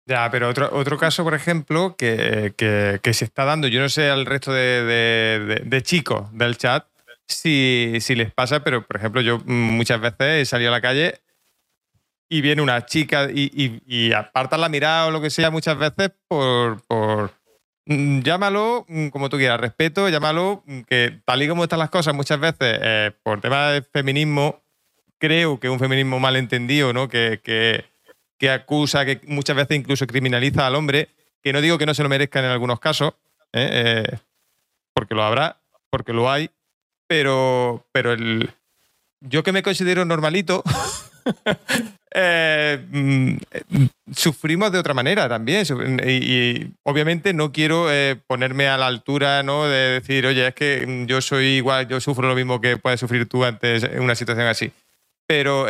Ya, 0.08 0.30
pero 0.30 0.48
otro, 0.48 0.70
otro 0.72 0.96
caso, 0.96 1.22
por 1.22 1.34
ejemplo, 1.34 1.94
que, 1.94 2.54
se 3.12 3.24
está 3.26 3.44
dando, 3.44 3.68
yo 3.68 3.78
no 3.78 3.90
sé 3.90 4.08
al 4.08 4.24
resto 4.24 4.54
de, 4.54 5.80
chicos 5.82 6.26
del 6.32 6.56
chat 6.56 6.86
si, 7.26 8.00
les 8.16 8.32
pasa, 8.32 8.64
pero 8.64 8.86
por 8.86 8.96
ejemplo, 8.96 9.20
yo 9.20 9.38
muchas 9.44 10.00
veces 10.00 10.20
he 10.20 10.44
salido 10.46 10.70
a 10.70 10.76
la 10.76 10.80
calle 10.80 11.20
y 12.26 12.40
viene 12.40 12.62
una 12.62 12.86
chica 12.86 13.28
y, 13.30 13.82
y, 13.86 14.12
apartan 14.14 14.62
la 14.62 14.70
mirada 14.70 15.08
o 15.08 15.10
lo 15.10 15.20
que 15.20 15.28
sea 15.28 15.50
muchas 15.50 15.76
veces 15.76 16.10
por, 16.26 16.80
por 16.86 17.32
mm, 17.84 18.20
llámalo 18.20 18.86
mm, 18.88 19.08
como 19.08 19.28
tú 19.28 19.36
quieras, 19.36 19.60
respeto, 19.60 20.08
llámalo 20.08 20.62
mm, 20.64 20.80
que 20.82 21.20
tal 21.26 21.42
y 21.42 21.48
como 21.48 21.64
están 21.64 21.80
las 21.80 21.90
cosas 21.90 22.14
muchas 22.14 22.40
veces 22.40 22.78
eh, 22.80 23.12
por 23.22 23.42
tema 23.42 23.72
de 23.72 23.82
feminismo, 23.82 24.62
creo 25.18 25.60
que 25.60 25.68
un 25.68 25.78
feminismo 25.78 26.18
mal 26.18 26.36
entendido, 26.36 26.94
¿no? 26.94 27.08
que 27.08 27.40
que 27.44 27.84
acusa, 28.46 29.04
que 29.04 29.20
muchas 29.26 29.56
veces 29.56 29.76
incluso 29.76 30.06
criminaliza 30.06 30.66
al 30.66 30.76
hombre, 30.76 31.08
que 31.42 31.52
no 31.52 31.60
digo 31.60 31.78
que 31.78 31.86
no 31.86 31.94
se 31.94 32.02
lo 32.02 32.08
merezca 32.08 32.38
en 32.38 32.46
algunos 32.46 32.80
casos, 32.80 33.14
¿eh? 33.52 34.04
Eh, 34.06 34.18
porque 34.92 35.14
lo 35.14 35.22
habrá, 35.22 35.60
porque 35.90 36.12
lo 36.12 36.30
hay, 36.30 36.50
pero, 37.06 37.86
pero 37.92 38.12
el, 38.12 38.50
yo 39.20 39.42
que 39.42 39.52
me 39.52 39.62
considero 39.62 40.04
normalito, 40.04 40.62
eh, 42.14 42.84
mm, 42.90 43.36
sufrimos 44.12 44.72
de 44.72 44.78
otra 44.78 44.94
manera 44.94 45.28
también. 45.28 45.64
Y, 46.06 46.66
obviamente 46.82 47.32
no 47.32 47.52
quiero 47.52 47.86
ponerme 48.26 48.68
a 48.68 48.76
la 48.76 48.86
altura 48.86 49.42
¿no? 49.42 49.66
de 49.66 50.00
decir, 50.00 50.26
oye, 50.26 50.48
es 50.48 50.54
que 50.54 51.04
yo 51.06 51.20
soy 51.20 51.46
igual, 51.56 51.88
yo 51.88 52.00
sufro 52.00 52.28
lo 52.28 52.34
mismo 52.34 52.60
que 52.60 52.76
puedes 52.76 53.00
sufrir 53.00 53.28
tú 53.28 53.44
ante 53.44 53.98
una 54.00 54.14
situación 54.14 54.46
así. 54.46 54.72
Pero 55.26 55.66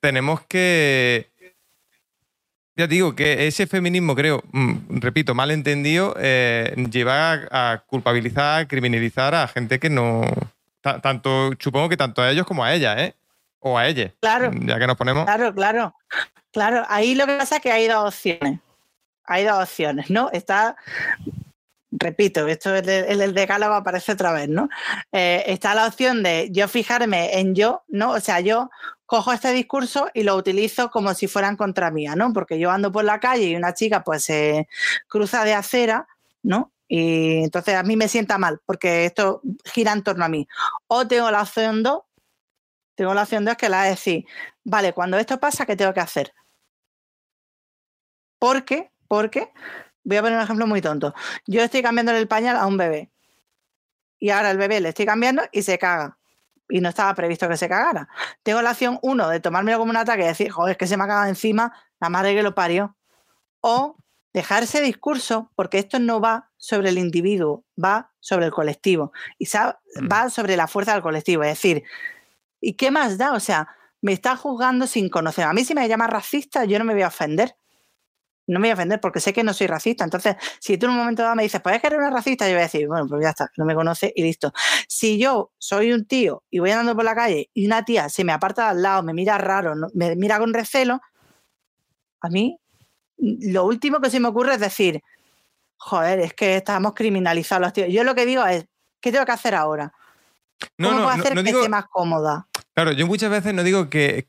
tenemos 0.00 0.42
que 0.42 1.31
ya 2.76 2.86
digo 2.86 3.14
que 3.14 3.46
ese 3.46 3.66
feminismo, 3.66 4.14
creo, 4.14 4.42
mm, 4.52 4.98
repito, 5.00 5.34
mal 5.34 5.50
entendido, 5.50 6.14
eh, 6.18 6.74
lleva 6.90 7.46
a, 7.50 7.82
culpabilizar, 7.86 8.62
a 8.62 8.68
criminalizar 8.68 9.34
a 9.34 9.48
gente 9.48 9.78
que 9.78 9.90
no. 9.90 10.22
Tanto, 10.80 11.52
supongo 11.60 11.88
que 11.88 11.96
tanto 11.96 12.22
a 12.22 12.30
ellos 12.30 12.44
como 12.44 12.64
a 12.64 12.74
ella, 12.74 13.00
¿eh? 13.04 13.14
O 13.60 13.78
a 13.78 13.86
ella. 13.86 14.12
Claro. 14.20 14.50
Ya 14.52 14.78
que 14.78 14.86
nos 14.86 14.96
ponemos. 14.96 15.24
Claro, 15.24 15.54
claro. 15.54 15.94
Claro, 16.52 16.84
ahí 16.88 17.14
lo 17.14 17.26
que 17.26 17.36
pasa 17.36 17.56
es 17.56 17.62
que 17.62 17.70
hay 17.70 17.86
dos 17.86 18.08
opciones. 18.08 18.58
Hay 19.24 19.44
dos 19.44 19.62
opciones, 19.62 20.10
¿no? 20.10 20.28
Está 20.32 20.76
repito, 21.92 22.46
esto 22.48 22.74
es 22.74 22.86
el, 22.88 23.20
el 23.20 23.34
decálogo 23.34 23.74
aparece 23.74 24.12
otra 24.12 24.32
vez, 24.32 24.48
¿no? 24.48 24.68
Eh, 25.12 25.44
está 25.46 25.74
la 25.74 25.86
opción 25.86 26.22
de 26.22 26.48
yo 26.50 26.66
fijarme 26.68 27.38
en 27.38 27.54
yo, 27.54 27.84
¿no? 27.88 28.12
O 28.12 28.20
sea, 28.20 28.40
yo 28.40 28.70
cojo 29.06 29.32
este 29.32 29.52
discurso 29.52 30.08
y 30.14 30.22
lo 30.22 30.36
utilizo 30.36 30.90
como 30.90 31.12
si 31.14 31.28
fueran 31.28 31.56
contra 31.56 31.90
mía, 31.90 32.16
¿no? 32.16 32.32
Porque 32.32 32.58
yo 32.58 32.70
ando 32.70 32.90
por 32.90 33.04
la 33.04 33.20
calle 33.20 33.44
y 33.44 33.56
una 33.56 33.74
chica 33.74 34.02
pues 34.02 34.24
se 34.24 34.68
cruza 35.06 35.44
de 35.44 35.54
acera, 35.54 36.08
¿no? 36.42 36.72
Y 36.88 37.44
entonces 37.44 37.74
a 37.74 37.82
mí 37.82 37.96
me 37.96 38.08
sienta 38.08 38.38
mal 38.38 38.60
porque 38.66 39.04
esto 39.06 39.42
gira 39.64 39.92
en 39.92 40.02
torno 40.02 40.24
a 40.24 40.28
mí. 40.28 40.48
O 40.86 41.06
tengo 41.06 41.30
la 41.30 41.42
opción 41.42 41.82
2, 41.82 42.00
tengo 42.94 43.14
la 43.14 43.22
opción 43.22 43.44
2 43.44 43.56
que 43.56 43.68
la 43.68 43.84
de 43.84 43.90
decir, 43.90 44.24
vale, 44.64 44.92
cuando 44.92 45.18
esto 45.18 45.38
pasa, 45.38 45.66
¿qué 45.66 45.76
tengo 45.76 45.92
que 45.94 46.00
hacer? 46.00 46.32
Porque, 48.38 48.90
porque 49.08 49.52
Voy 50.04 50.16
a 50.16 50.22
poner 50.22 50.38
un 50.38 50.44
ejemplo 50.44 50.66
muy 50.66 50.80
tonto. 50.80 51.14
Yo 51.46 51.62
estoy 51.62 51.82
cambiándole 51.82 52.18
el 52.18 52.28
pañal 52.28 52.56
a 52.56 52.66
un 52.66 52.76
bebé. 52.76 53.10
Y 54.18 54.30
ahora 54.30 54.50
el 54.50 54.58
bebé 54.58 54.80
le 54.80 54.90
estoy 54.90 55.06
cambiando 55.06 55.42
y 55.52 55.62
se 55.62 55.78
caga. 55.78 56.18
Y 56.68 56.80
no 56.80 56.88
estaba 56.88 57.14
previsto 57.14 57.48
que 57.48 57.56
se 57.56 57.68
cagara. 57.68 58.08
Tengo 58.42 58.62
la 58.62 58.70
acción 58.70 58.98
uno 59.02 59.28
de 59.28 59.40
tomármelo 59.40 59.78
como 59.78 59.90
un 59.90 59.96
ataque 59.96 60.22
y 60.22 60.26
decir, 60.26 60.50
joder, 60.50 60.72
es 60.72 60.78
que 60.78 60.86
se 60.86 60.96
me 60.96 61.04
ha 61.04 61.06
cagado 61.06 61.28
encima 61.28 61.72
la 62.00 62.08
madre 62.08 62.34
que 62.34 62.42
lo 62.42 62.54
parió. 62.54 62.96
O 63.60 63.96
dejar 64.32 64.62
ese 64.62 64.80
discurso, 64.80 65.50
porque 65.54 65.78
esto 65.78 65.98
no 65.98 66.20
va 66.20 66.50
sobre 66.56 66.88
el 66.88 66.98
individuo, 66.98 67.64
va 67.82 68.12
sobre 68.20 68.46
el 68.46 68.52
colectivo. 68.52 69.12
Y 69.38 69.44
mm. 69.46 70.08
va 70.10 70.30
sobre 70.30 70.56
la 70.56 70.66
fuerza 70.66 70.94
del 70.94 71.02
colectivo. 71.02 71.42
Es 71.42 71.50
decir, 71.50 71.84
¿y 72.60 72.74
qué 72.74 72.90
más 72.90 73.18
da? 73.18 73.32
O 73.32 73.40
sea, 73.40 73.68
me 74.00 74.12
está 74.12 74.36
juzgando 74.36 74.86
sin 74.86 75.08
conocer. 75.08 75.44
A 75.44 75.52
mí 75.52 75.64
si 75.64 75.74
me 75.74 75.88
llama 75.88 76.06
racista, 76.06 76.64
yo 76.64 76.78
no 76.78 76.84
me 76.84 76.92
voy 76.92 77.02
a 77.02 77.08
ofender 77.08 77.56
no 78.52 78.60
me 78.60 78.68
voy 78.68 78.70
a 78.70 78.74
ofender 78.74 79.00
porque 79.00 79.20
sé 79.20 79.32
que 79.32 79.42
no 79.42 79.52
soy 79.52 79.66
racista. 79.66 80.04
Entonces, 80.04 80.36
si 80.60 80.78
tú 80.78 80.86
en 80.86 80.92
un 80.92 80.98
momento 80.98 81.22
dado 81.22 81.34
me 81.34 81.42
dices, 81.42 81.60
pues 81.60 81.76
es 81.76 81.80
que 81.80 81.88
eres 81.88 81.98
una 81.98 82.10
racista, 82.10 82.46
yo 82.46 82.52
voy 82.52 82.60
a 82.60 82.64
decir, 82.64 82.86
bueno, 82.86 83.06
pues 83.08 83.22
ya 83.22 83.30
está, 83.30 83.50
no 83.56 83.64
me 83.64 83.74
conoce 83.74 84.12
y 84.14 84.22
listo. 84.22 84.52
Si 84.88 85.18
yo 85.18 85.52
soy 85.58 85.92
un 85.92 86.06
tío 86.06 86.44
y 86.50 86.58
voy 86.58 86.70
andando 86.70 86.94
por 86.94 87.04
la 87.04 87.14
calle 87.14 87.50
y 87.54 87.66
una 87.66 87.84
tía 87.84 88.08
se 88.08 88.24
me 88.24 88.32
aparta 88.32 88.68
al 88.68 88.82
lado, 88.82 89.02
me 89.02 89.14
mira 89.14 89.38
raro, 89.38 89.74
me 89.94 90.14
mira 90.16 90.38
con 90.38 90.54
recelo, 90.54 91.00
a 92.20 92.28
mí 92.28 92.58
lo 93.16 93.64
último 93.64 94.00
que 94.00 94.10
se 94.10 94.20
me 94.20 94.28
ocurre 94.28 94.54
es 94.54 94.60
decir, 94.60 95.02
joder, 95.76 96.20
es 96.20 96.34
que 96.34 96.56
estamos 96.56 96.92
criminalizados 96.94 97.62
los 97.62 97.72
tíos. 97.72 97.88
Yo 97.90 98.04
lo 98.04 98.14
que 98.14 98.26
digo 98.26 98.44
es, 98.46 98.66
¿qué 99.00 99.12
tengo 99.12 99.24
que 99.24 99.32
hacer 99.32 99.54
ahora? 99.54 99.92
¿Cómo 100.76 100.90
no, 100.90 100.98
no, 100.98 101.04
puedo 101.04 101.16
hacer 101.16 101.34
que 101.42 101.50
esté 101.50 101.68
más 101.68 101.86
cómoda? 101.90 102.46
Claro, 102.74 102.92
yo 102.92 103.06
muchas 103.06 103.30
veces 103.30 103.52
no 103.52 103.62
digo 103.62 103.90
que, 103.90 104.24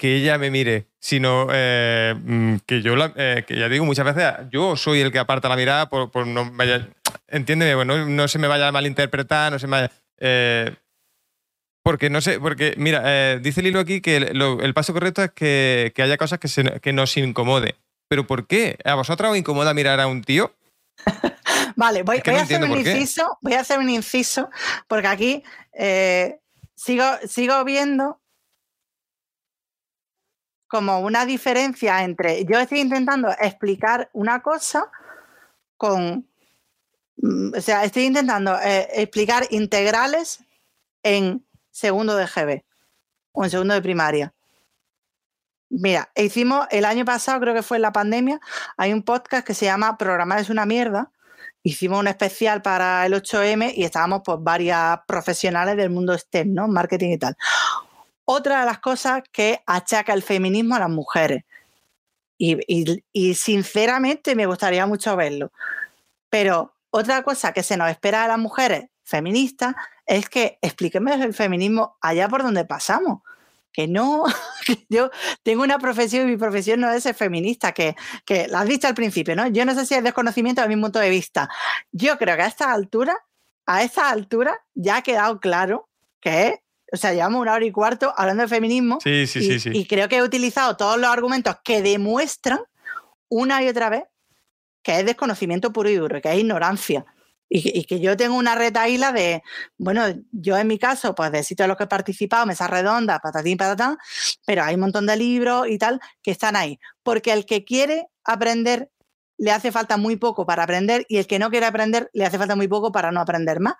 ella 0.00 0.38
me 0.38 0.50
mire, 0.50 0.86
sino 1.00 1.48
eh, 1.52 2.14
mm, 2.16 2.56
que 2.64 2.82
yo, 2.82 2.94
eh, 3.16 3.44
que 3.46 3.58
ya 3.58 3.68
digo 3.68 3.84
muchas 3.84 4.04
veces, 4.04 4.32
yo 4.52 4.76
soy 4.76 5.00
el 5.00 5.10
que 5.10 5.18
aparta 5.18 5.48
la 5.48 5.56
mirada 5.56 5.88
por, 5.88 6.24
no 6.24 6.52
vaya, 6.52 6.88
entiéndeme, 7.26 7.74
bueno, 7.74 8.06
no 8.06 8.28
se 8.28 8.38
me 8.38 8.46
vaya 8.46 8.68
a 8.68 8.72
malinterpretar, 8.72 9.52
no 9.52 9.58
se 9.58 9.66
me 9.66 9.70
vaya... 9.72 9.90
Eh, 10.18 10.72
porque 11.82 12.10
no 12.10 12.20
sé, 12.20 12.38
porque 12.38 12.74
mira, 12.76 13.38
dice 13.38 13.62
Lilo 13.62 13.80
aquí 13.80 14.00
que 14.00 14.18
el, 14.18 14.74
paso 14.74 14.92
correcto 14.92 15.24
es 15.24 15.30
que, 15.32 15.92
haya 15.96 16.16
cosas 16.18 16.38
que, 16.38 16.46
se, 16.46 16.78
que 16.80 16.92
nos 16.92 17.16
incomode. 17.16 17.74
¿Pero 18.08 18.26
por 18.26 18.46
qué? 18.46 18.76
¿A 18.84 18.94
vosotros 18.94 19.32
os 19.32 19.38
incomoda 19.38 19.72
mirar 19.72 19.98
a 19.98 20.06
un 20.06 20.22
tío? 20.22 20.54
vale, 21.76 22.02
voy, 22.02 22.20
a 22.24 22.42
hacer 22.42 22.62
un 22.62 22.76
inciso, 22.76 23.38
voy 23.40 23.54
a 23.54 23.60
hacer 23.60 23.78
un 23.78 23.88
inciso, 23.88 24.50
porque 24.86 25.06
aquí 25.06 25.42
sigo, 26.80 27.04
sigo 27.28 27.62
viendo 27.64 28.20
como 30.66 31.00
una 31.00 31.26
diferencia 31.26 32.02
entre 32.04 32.44
yo 32.46 32.58
estoy 32.58 32.80
intentando 32.80 33.28
explicar 33.38 34.08
una 34.14 34.40
cosa 34.40 34.90
con, 35.76 36.26
mm, 37.16 37.52
o 37.56 37.60
sea, 37.60 37.84
estoy 37.84 38.04
intentando 38.04 38.58
eh, 38.60 38.88
explicar 38.94 39.46
integrales 39.50 40.42
en 41.02 41.44
segundo 41.70 42.16
de 42.16 42.26
GB 42.26 42.64
o 43.32 43.44
en 43.44 43.50
segundo 43.50 43.74
de 43.74 43.82
primaria. 43.82 44.34
Mira, 45.68 46.10
hicimos 46.16 46.66
el 46.70 46.84
año 46.84 47.04
pasado, 47.04 47.40
creo 47.40 47.54
que 47.54 47.62
fue 47.62 47.76
en 47.76 47.82
la 47.82 47.92
pandemia, 47.92 48.40
hay 48.76 48.92
un 48.92 49.02
podcast 49.02 49.46
que 49.46 49.54
se 49.54 49.66
llama 49.66 49.98
Programar 49.98 50.40
es 50.40 50.50
una 50.50 50.66
mierda, 50.66 51.12
hicimos 51.62 52.00
un 52.00 52.08
especial 52.08 52.62
para 52.62 53.04
el 53.06 53.14
8M 53.14 53.72
y 53.76 53.84
estábamos 53.84 54.22
pues 54.24 54.38
varias 54.40 55.00
profesionales 55.06 55.76
del 55.76 55.90
mundo 55.90 56.16
STEM, 56.16 56.54
¿no? 56.54 56.68
Marketing 56.68 57.10
y 57.10 57.18
tal. 57.18 57.36
Otra 58.24 58.60
de 58.60 58.66
las 58.66 58.78
cosas 58.78 59.22
que 59.32 59.62
achaca 59.66 60.12
el 60.12 60.22
feminismo 60.22 60.76
a 60.76 60.80
las 60.80 60.90
mujeres. 60.90 61.44
Y, 62.38 63.34
sinceramente 63.34 64.34
me 64.34 64.46
gustaría 64.46 64.86
mucho 64.86 65.14
verlo. 65.14 65.52
Pero 66.30 66.74
otra 66.90 67.22
cosa 67.22 67.52
que 67.52 67.62
se 67.62 67.76
nos 67.76 67.90
espera 67.90 68.24
a 68.24 68.28
las 68.28 68.38
mujeres 68.38 68.86
feministas 69.04 69.74
es 70.06 70.28
que 70.28 70.58
expliquemos 70.62 71.20
el 71.20 71.34
feminismo 71.34 71.98
allá 72.00 72.28
por 72.28 72.42
donde 72.42 72.64
pasamos 72.64 73.20
que 73.72 73.88
no, 73.88 74.24
yo 74.88 75.10
tengo 75.42 75.62
una 75.62 75.78
profesión 75.78 76.28
y 76.28 76.32
mi 76.32 76.36
profesión 76.36 76.80
no 76.80 76.90
es 76.90 77.02
ser 77.02 77.14
feminista, 77.14 77.72
que, 77.72 77.96
que 78.24 78.48
la 78.48 78.60
has 78.60 78.68
visto 78.68 78.86
al 78.86 78.94
principio, 78.94 79.36
¿no? 79.36 79.46
Yo 79.48 79.64
no 79.64 79.74
sé 79.74 79.86
si 79.86 79.94
es 79.94 80.02
desconocimiento 80.02 80.62
de 80.62 80.68
mi 80.68 80.80
punto 80.80 80.98
de 80.98 81.10
vista. 81.10 81.48
Yo 81.92 82.18
creo 82.18 82.36
que 82.36 82.42
a 82.42 82.46
esta 82.46 82.72
altura, 82.72 83.16
a 83.66 83.82
esta 83.82 84.10
altura, 84.10 84.60
ya 84.74 84.96
ha 84.96 85.02
quedado 85.02 85.40
claro 85.40 85.88
que 86.20 86.60
o 86.92 86.96
sea, 86.96 87.12
llevamos 87.12 87.40
una 87.40 87.54
hora 87.54 87.64
y 87.64 87.70
cuarto 87.70 88.12
hablando 88.16 88.42
de 88.42 88.48
feminismo. 88.48 88.98
Sí, 89.00 89.26
sí, 89.26 89.38
y, 89.38 89.60
sí, 89.60 89.70
y 89.72 89.86
creo 89.86 90.08
que 90.08 90.16
he 90.16 90.22
utilizado 90.22 90.76
todos 90.76 90.98
los 90.98 91.08
argumentos 91.08 91.56
que 91.62 91.82
demuestran 91.82 92.60
una 93.28 93.62
y 93.62 93.68
otra 93.68 93.90
vez 93.90 94.04
que 94.82 94.98
es 94.98 95.06
desconocimiento 95.06 95.72
puro 95.72 95.88
y 95.88 95.96
duro, 95.96 96.20
que 96.20 96.32
es 96.32 96.38
ignorancia. 96.38 97.04
Y, 97.52 97.84
que 97.84 97.98
yo 97.98 98.16
tengo 98.16 98.36
una 98.36 98.54
retaíla 98.54 99.10
de, 99.10 99.42
bueno, 99.76 100.04
yo 100.30 100.56
en 100.56 100.68
mi 100.68 100.78
caso, 100.78 101.16
pues 101.16 101.32
de 101.32 101.42
sitios 101.42 101.64
en 101.64 101.70
los 101.70 101.76
que 101.76 101.84
he 101.84 101.88
participado, 101.88 102.46
mesa 102.46 102.68
redonda, 102.68 103.18
patatín, 103.18 103.58
patatán, 103.58 103.98
pero 104.46 104.62
hay 104.62 104.76
un 104.76 104.82
montón 104.82 105.04
de 105.06 105.16
libros 105.16 105.66
y 105.68 105.76
tal 105.76 106.00
que 106.22 106.30
están 106.30 106.54
ahí. 106.54 106.78
Porque 107.02 107.32
el 107.32 107.46
que 107.46 107.64
quiere 107.64 108.06
aprender 108.22 108.92
le 109.36 109.50
hace 109.50 109.72
falta 109.72 109.96
muy 109.96 110.16
poco 110.16 110.46
para 110.46 110.62
aprender 110.62 111.04
y 111.08 111.16
el 111.16 111.26
que 111.26 111.40
no 111.40 111.50
quiere 111.50 111.66
aprender 111.66 112.08
le 112.12 112.24
hace 112.24 112.38
falta 112.38 112.54
muy 112.54 112.68
poco 112.68 112.92
para 112.92 113.10
no 113.10 113.20
aprender 113.20 113.58
más. 113.58 113.74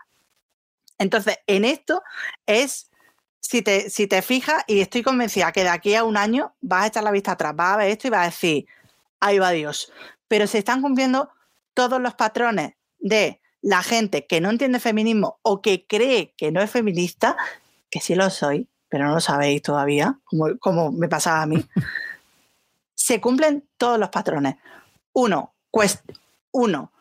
Entonces, 0.99 1.39
en 1.47 1.65
esto 1.65 2.03
es, 2.47 2.91
si 3.39 3.63
te, 3.63 3.89
si 3.89 4.09
te 4.09 4.21
fijas, 4.21 4.65
y 4.67 4.81
estoy 4.81 5.03
convencida 5.03 5.53
que 5.53 5.63
de 5.63 5.69
aquí 5.69 5.95
a 5.95 6.03
un 6.03 6.17
año 6.17 6.57
vas 6.61 6.85
a 6.85 6.87
echar 6.89 7.05
la 7.05 7.11
vista 7.13 7.33
atrás, 7.33 7.55
vas 7.55 7.75
a 7.75 7.77
ver 7.77 7.91
esto 7.91 8.09
y 8.09 8.11
vas 8.11 8.23
a 8.23 8.31
decir, 8.31 8.67
ahí 9.21 9.39
va 9.39 9.51
Dios. 9.51 9.93
Pero 10.27 10.47
se 10.47 10.59
están 10.59 10.83
cumpliendo 10.83 11.31
todos 11.73 12.01
los 12.01 12.15
patrones 12.15 12.73
de 12.99 13.41
la 13.63 13.83
gente 13.83 14.27
que 14.27 14.41
no 14.41 14.51
entiende 14.51 14.81
feminismo 14.81 15.39
o 15.43 15.61
que 15.61 15.87
cree 15.87 16.35
que 16.37 16.51
no 16.53 16.63
es 16.63 16.71
feminista, 16.71 17.37
que 17.91 18.01
sí 18.01 18.15
lo 18.15 18.31
soy, 18.31 18.69
pero 18.89 19.07
no 19.07 19.15
lo 19.15 19.21
sabéis 19.21 19.63
todavía, 19.63 20.19
como, 20.25 20.59
como 20.59 20.93
me 20.93 21.09
pasaba 21.09 21.43
a 21.43 21.47
mí, 21.47 21.65
se 22.95 23.21
cumplen 23.21 23.69
todos 23.77 23.99
los 23.99 24.11
patrones. 24.11 24.57
Uno, 25.13 25.55
uno, 26.53 26.93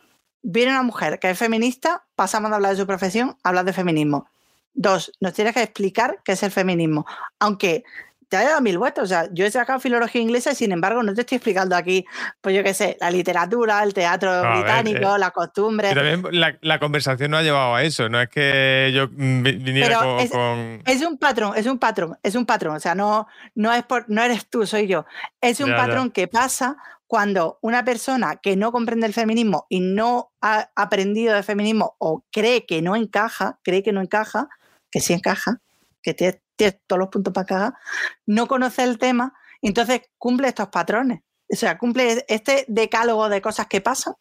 viene 0.41 0.71
una 0.71 0.83
mujer 0.83 1.19
que 1.19 1.29
es 1.29 1.37
feminista, 1.37 2.05
pasamos 2.15 2.49
de 2.49 2.55
hablar 2.55 2.71
de 2.71 2.77
su 2.77 2.87
profesión 2.87 3.37
a 3.43 3.49
hablar 3.49 3.65
de 3.65 3.73
feminismo. 3.73 4.27
Dos, 4.73 5.11
nos 5.19 5.33
tienes 5.33 5.53
que 5.53 5.63
explicar 5.63 6.21
qué 6.23 6.33
es 6.33 6.43
el 6.43 6.51
feminismo. 6.51 7.05
Aunque 7.39 7.83
te 8.29 8.37
haya 8.37 8.49
dado 8.49 8.61
mil 8.61 8.77
vueltas. 8.77 9.03
O 9.03 9.07
sea, 9.07 9.27
yo 9.33 9.45
he 9.45 9.51
sacado 9.51 9.79
filología 9.79 10.21
inglesa 10.21 10.51
y 10.51 10.55
sin 10.55 10.71
embargo 10.71 11.03
no 11.03 11.13
te 11.13 11.21
estoy 11.21 11.37
explicando 11.37 11.75
aquí, 11.75 12.05
pues 12.41 12.55
yo 12.55 12.63
qué 12.63 12.73
sé, 12.73 12.95
la 13.01 13.11
literatura, 13.11 13.83
el 13.83 13.93
teatro 13.93 14.41
británico, 14.53 15.17
la 15.17 15.31
costumbre. 15.31 15.93
también 15.93 16.23
la, 16.31 16.79
conversación 16.79 17.31
no 17.31 17.37
ha 17.37 17.41
llevado 17.41 17.75
a 17.75 17.83
eso, 17.83 18.07
no 18.07 18.21
es 18.21 18.29
que 18.29 18.91
yo 18.93 19.09
viniera 19.09 19.97
con, 19.97 20.81
es, 20.85 21.01
un 21.01 21.17
patrón, 21.17 21.53
es 21.57 21.65
un 21.65 21.79
patrón, 21.79 22.17
es 22.23 22.35
un 22.35 22.45
patrón. 22.45 22.75
O 22.75 22.79
sea, 22.79 22.95
no, 22.95 23.27
no, 23.55 23.73
es 23.73 23.83
por, 23.83 24.09
no 24.09 24.23
eres 24.23 24.47
tú, 24.47 24.65
soy 24.65 24.87
yo. 24.87 25.05
Es 25.41 25.59
un 25.59 25.71
patrón 25.71 26.11
que 26.11 26.27
pasa 26.27 26.77
cuando 27.07 27.57
una 27.61 27.83
persona 27.83 28.35
que 28.35 28.55
no 28.55 28.71
comprende 28.71 29.07
el 29.07 29.13
feminismo 29.13 29.65
y 29.67 29.79
no 29.79 30.31
ha 30.41 30.69
aprendido 30.75 31.33
de 31.33 31.41
feminismo 31.41 31.95
o 31.97 32.23
cree 32.31 32.67
que 32.67 32.83
no 32.83 32.95
encaja, 32.95 33.57
cree 33.63 33.81
que 33.81 33.91
no 33.91 34.01
encaja, 34.01 34.47
que 34.91 35.01
sí 35.01 35.13
encaja, 35.13 35.59
que 36.03 36.13
todos 36.85 36.99
los 36.99 37.09
puntos 37.09 37.33
para 37.33 37.45
cagar, 37.45 37.73
no 38.25 38.47
conoce 38.47 38.83
el 38.83 38.97
tema 38.97 39.33
Entonces 39.61 40.01
cumple 40.17 40.47
estos 40.49 40.69
patrones. 40.69 41.21
O 41.51 41.55
sea, 41.55 41.77
cumple 41.77 42.25
este 42.27 42.65
decálogo 42.67 43.27
de 43.27 43.41
cosas 43.41 43.67
que 43.67 43.81
pasan, 43.81 44.13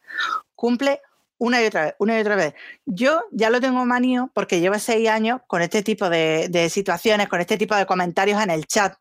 cumple 0.55 1.02
una 1.39 1.62
y 1.62 1.66
otra 1.66 1.85
vez, 1.85 1.94
una 1.98 2.16
y 2.16 2.20
otra 2.20 2.36
vez. 2.36 2.55
Yo 2.86 3.23
ya 3.31 3.51
lo 3.51 3.60
tengo 3.60 3.85
manío 3.85 4.31
porque 4.35 4.60
llevo 4.60 4.78
seis 4.78 5.09
años 5.09 5.40
con 5.47 5.62
este 5.62 5.82
tipo 5.82 6.09
de, 6.10 6.69
situaciones, 6.70 7.28
con 7.28 7.40
este 7.40 7.56
tipo 7.56 7.74
de 7.77 7.86
comentarios 7.86 8.43
en 8.43 8.51
el 8.51 8.66
chat, 8.66 8.94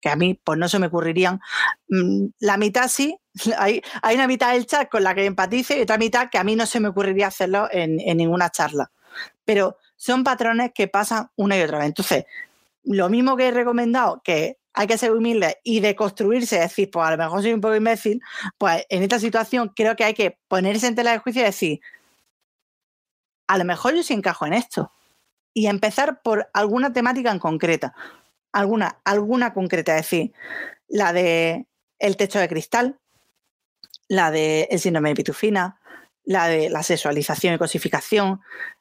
que 0.00 0.08
a 0.08 0.16
mí 0.16 0.40
pues 0.44 0.58
no 0.58 0.68
se 0.68 0.78
me 0.78 0.86
ocurrirían. 0.86 1.40
Mm, 1.88 2.26
la 2.40 2.56
mitad 2.56 2.88
sí, 2.88 3.18
hay, 3.58 3.82
hay 4.02 4.14
una 4.14 4.26
mitad 4.26 4.52
del 4.52 4.66
chat 4.66 4.88
con 4.88 5.02
la 5.02 5.14
que 5.14 5.24
empatice 5.24 5.78
y 5.78 5.82
otra 5.82 5.98
mitad 5.98 6.28
que 6.30 6.38
a 6.38 6.44
mí 6.44 6.56
no 6.56 6.66
se 6.66 6.80
me 6.80 6.88
ocurriría 6.88 7.28
hacerlo 7.28 7.68
en, 7.72 7.98
en 8.00 8.16
ninguna 8.18 8.50
charla. 8.50 8.90
Pero 9.44 9.78
son 9.96 10.22
patrones 10.22 10.70
que 10.74 10.86
pasan 10.86 11.30
una 11.36 11.58
y 11.58 11.62
otra 11.62 11.78
vez. 11.78 11.88
Entonces, 11.88 12.24
lo 12.82 13.08
mismo 13.08 13.36
que 13.36 13.48
he 13.48 13.50
recomendado, 13.50 14.20
que 14.24 14.58
hay 14.72 14.86
que 14.86 14.98
ser 14.98 15.12
humilde 15.12 15.58
y 15.64 15.80
deconstruirse, 15.80 16.60
decir, 16.60 16.90
pues 16.90 17.06
a 17.06 17.10
lo 17.10 17.16
mejor 17.16 17.42
soy 17.42 17.52
un 17.52 17.60
poco 17.60 17.74
imbécil, 17.74 18.20
pues 18.56 18.84
en 18.88 19.02
esta 19.02 19.18
situación 19.18 19.72
creo 19.74 19.96
que 19.96 20.04
hay 20.04 20.14
que 20.14 20.38
ponerse 20.48 20.86
en 20.86 20.94
tela 20.94 21.12
de 21.12 21.18
juicio 21.18 21.42
y 21.42 21.44
decir, 21.44 21.80
a 23.46 23.58
lo 23.58 23.64
mejor 23.64 23.94
yo 23.94 24.02
sí 24.02 24.14
encajo 24.14 24.46
en 24.46 24.52
esto. 24.52 24.92
Y 25.52 25.66
empezar 25.66 26.22
por 26.22 26.48
alguna 26.54 26.92
temática 26.92 27.32
en 27.32 27.40
concreta. 27.40 27.92
Alguna, 28.52 29.00
alguna 29.04 29.52
concreta, 29.52 29.96
es 29.96 30.02
decir, 30.02 30.32
la 30.86 31.12
de 31.12 31.66
el 31.98 32.16
techo 32.16 32.38
de 32.38 32.48
cristal, 32.48 33.00
la 34.06 34.30
de 34.30 34.68
el 34.70 34.78
síndrome 34.78 35.08
de 35.08 35.16
pitufina, 35.16 35.80
la 36.24 36.46
de 36.46 36.70
la 36.70 36.84
sexualización 36.84 37.54
y 37.54 37.58
cosificación, 37.58 38.40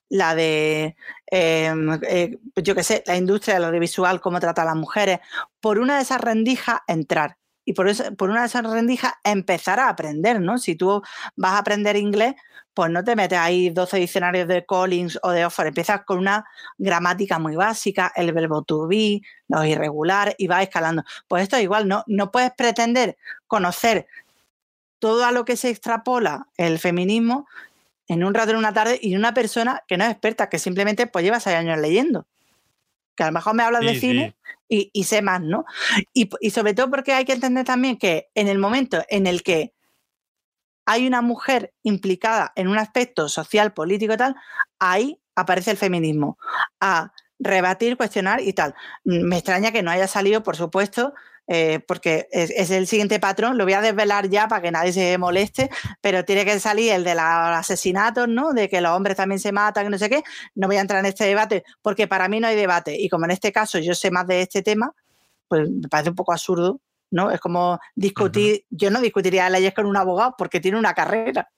la 0.09 0.35
de, 0.35 0.95
em, 1.27 1.99
eh, 2.07 2.37
pues 2.53 2.63
yo 2.63 2.75
qué 2.75 2.83
sé, 2.83 3.03
la 3.05 3.15
industria 3.15 3.55
del 3.55 3.65
audiovisual, 3.65 4.21
cómo 4.21 4.39
trata 4.39 4.63
a 4.63 4.65
las 4.65 4.75
mujeres, 4.75 5.19
por 5.61 5.79
una 5.79 5.97
de 5.97 6.01
esas 6.03 6.21
rendijas 6.21 6.79
entrar. 6.87 7.37
Y 7.65 7.73
por, 7.73 7.87
por 8.15 8.31
una 8.31 8.41
de 8.41 8.47
esas 8.47 8.63
rendijas 8.63 9.13
empezar 9.23 9.79
a 9.79 9.89
aprender, 9.89 10.41
¿no? 10.41 10.57
Si 10.57 10.75
tú 10.75 11.01
vas 11.35 11.51
a 11.53 11.59
aprender 11.59 11.95
inglés, 11.97 12.33
pues 12.73 12.91
no 12.91 13.03
te 13.03 13.15
metes 13.15 13.37
ahí 13.37 13.69
12 13.69 13.97
diccionarios 13.97 14.47
de 14.47 14.65
Collins 14.65 15.19
o 15.23 15.31
de 15.31 15.45
Oxford, 15.45 15.67
empiezas 15.67 16.05
con 16.05 16.17
una 16.17 16.45
gramática 16.77 17.37
muy 17.37 17.55
básica, 17.55 18.11
el 18.15 18.31
verbo 18.31 18.63
to 18.63 18.87
be, 18.87 19.21
los 19.47 19.65
irregulares, 19.65 20.35
y 20.37 20.47
vas 20.47 20.63
escalando. 20.63 21.03
Pues 21.27 21.43
esto 21.43 21.57
es 21.57 21.63
igual, 21.63 21.87
¿no? 21.87 22.03
No 22.07 22.31
puedes 22.31 22.51
pretender 22.53 23.17
conocer 23.47 24.07
todo 24.99 25.25
a 25.25 25.31
lo 25.31 25.45
que 25.45 25.57
se 25.57 25.69
extrapola 25.69 26.47
el 26.57 26.79
feminismo 26.79 27.47
en 28.09 28.23
un 28.23 28.33
rato, 28.33 28.51
en 28.51 28.57
una 28.57 28.73
tarde, 28.73 28.99
y 29.01 29.15
una 29.15 29.33
persona 29.33 29.83
que 29.87 29.95
no 29.95 30.03
es 30.03 30.11
experta, 30.11 30.49
que 30.49 30.59
simplemente 30.59 31.07
pues 31.07 31.23
lleva 31.23 31.39
seis 31.39 31.55
años 31.55 31.79
leyendo. 31.79 32.27
Que 33.15 33.23
a 33.23 33.27
lo 33.27 33.31
mejor 33.31 33.53
me 33.53 33.63
habla 33.63 33.79
de 33.79 33.97
cine 33.97 34.35
y, 34.67 35.03
sé 35.05 35.21
más, 35.21 35.41
¿no? 35.41 35.65
Y, 36.13 36.29
y 36.41 36.49
sobre 36.49 36.73
todo 36.73 36.89
porque 36.89 37.13
hay 37.13 37.23
que 37.23 37.33
entender 37.33 37.65
también 37.65 37.97
que 37.97 38.29
en 38.35 38.47
el 38.47 38.57
momento 38.57 39.03
en 39.09 39.27
el 39.27 39.43
que 39.43 39.73
hay 40.85 41.05
una 41.05 41.21
mujer 41.21 41.73
implicada 41.83 42.51
en 42.55 42.67
un 42.67 42.79
aspecto 42.79 43.29
social, 43.29 43.73
político 43.73 44.13
y 44.13 44.17
tal, 44.17 44.35
ahí 44.79 45.21
aparece 45.35 45.71
el 45.71 45.77
feminismo. 45.77 46.37
A 46.79 47.13
rebatir, 47.39 47.95
cuestionar 47.95 48.41
y 48.41 48.53
tal. 48.53 48.75
Me 49.03 49.37
extraña 49.37 49.71
que 49.71 49.81
no 49.81 49.91
haya 49.91 50.07
salido, 50.07 50.43
por 50.43 50.55
supuesto, 50.57 51.13
eh, 51.51 51.79
porque 51.87 52.27
es, 52.31 52.69
el 52.69 52.85
siguiente 52.85 53.19
patrón, 53.19 53.57
lo 53.57 53.63
voy 53.63 53.73
a 53.73 53.81
desvelar 53.81 54.29
ya 54.29 54.47
para 54.47 54.61
que 54.61 54.69
nadie 54.69 54.93
se 54.93 55.17
moleste, 55.17 55.71
pero 55.99 56.23
tiene 56.23 56.45
que 56.45 56.59
salir 56.59 56.91
el 56.91 57.03
de 57.03 57.15
los 57.15 57.23
asesinatos, 57.23 58.27
¿no? 58.27 58.53
De 58.53 58.69
que 58.69 58.81
los 58.81 58.91
hombres 58.91 59.17
también 59.17 59.39
se 59.39 59.51
matan, 59.51 59.85
que 59.85 59.89
no 59.89 59.97
sé 59.97 60.11
qué. 60.11 60.21
No 60.53 60.67
voy 60.67 60.77
a 60.77 60.81
entrar 60.81 60.99
en 60.99 61.07
este 61.07 61.25
debate, 61.25 61.63
porque 61.81 62.07
para 62.07 62.29
mí 62.29 62.39
no 62.39 62.47
hay 62.47 62.55
debate. 62.55 62.95
Y 62.99 63.09
como 63.09 63.25
en 63.25 63.31
este 63.31 63.51
caso 63.51 63.79
yo 63.79 63.95
sé 63.95 64.11
más 64.11 64.27
de 64.27 64.43
este 64.43 64.61
tema, 64.61 64.93
pues 65.47 65.67
me 65.67 65.89
parece 65.89 66.11
un 66.11 66.15
poco 66.15 66.33
absurdo, 66.33 66.81
¿no? 67.09 67.31
Es 67.31 67.39
como 67.39 67.79
discutir, 67.95 68.65
yo 68.69 68.91
no 68.91 69.01
discutiría 69.01 69.49
leyes 69.49 69.73
con 69.73 69.87
un 69.87 69.97
abogado 69.97 70.35
porque 70.37 70.59
tiene 70.59 70.77
una 70.77 70.93
carrera 70.93 71.49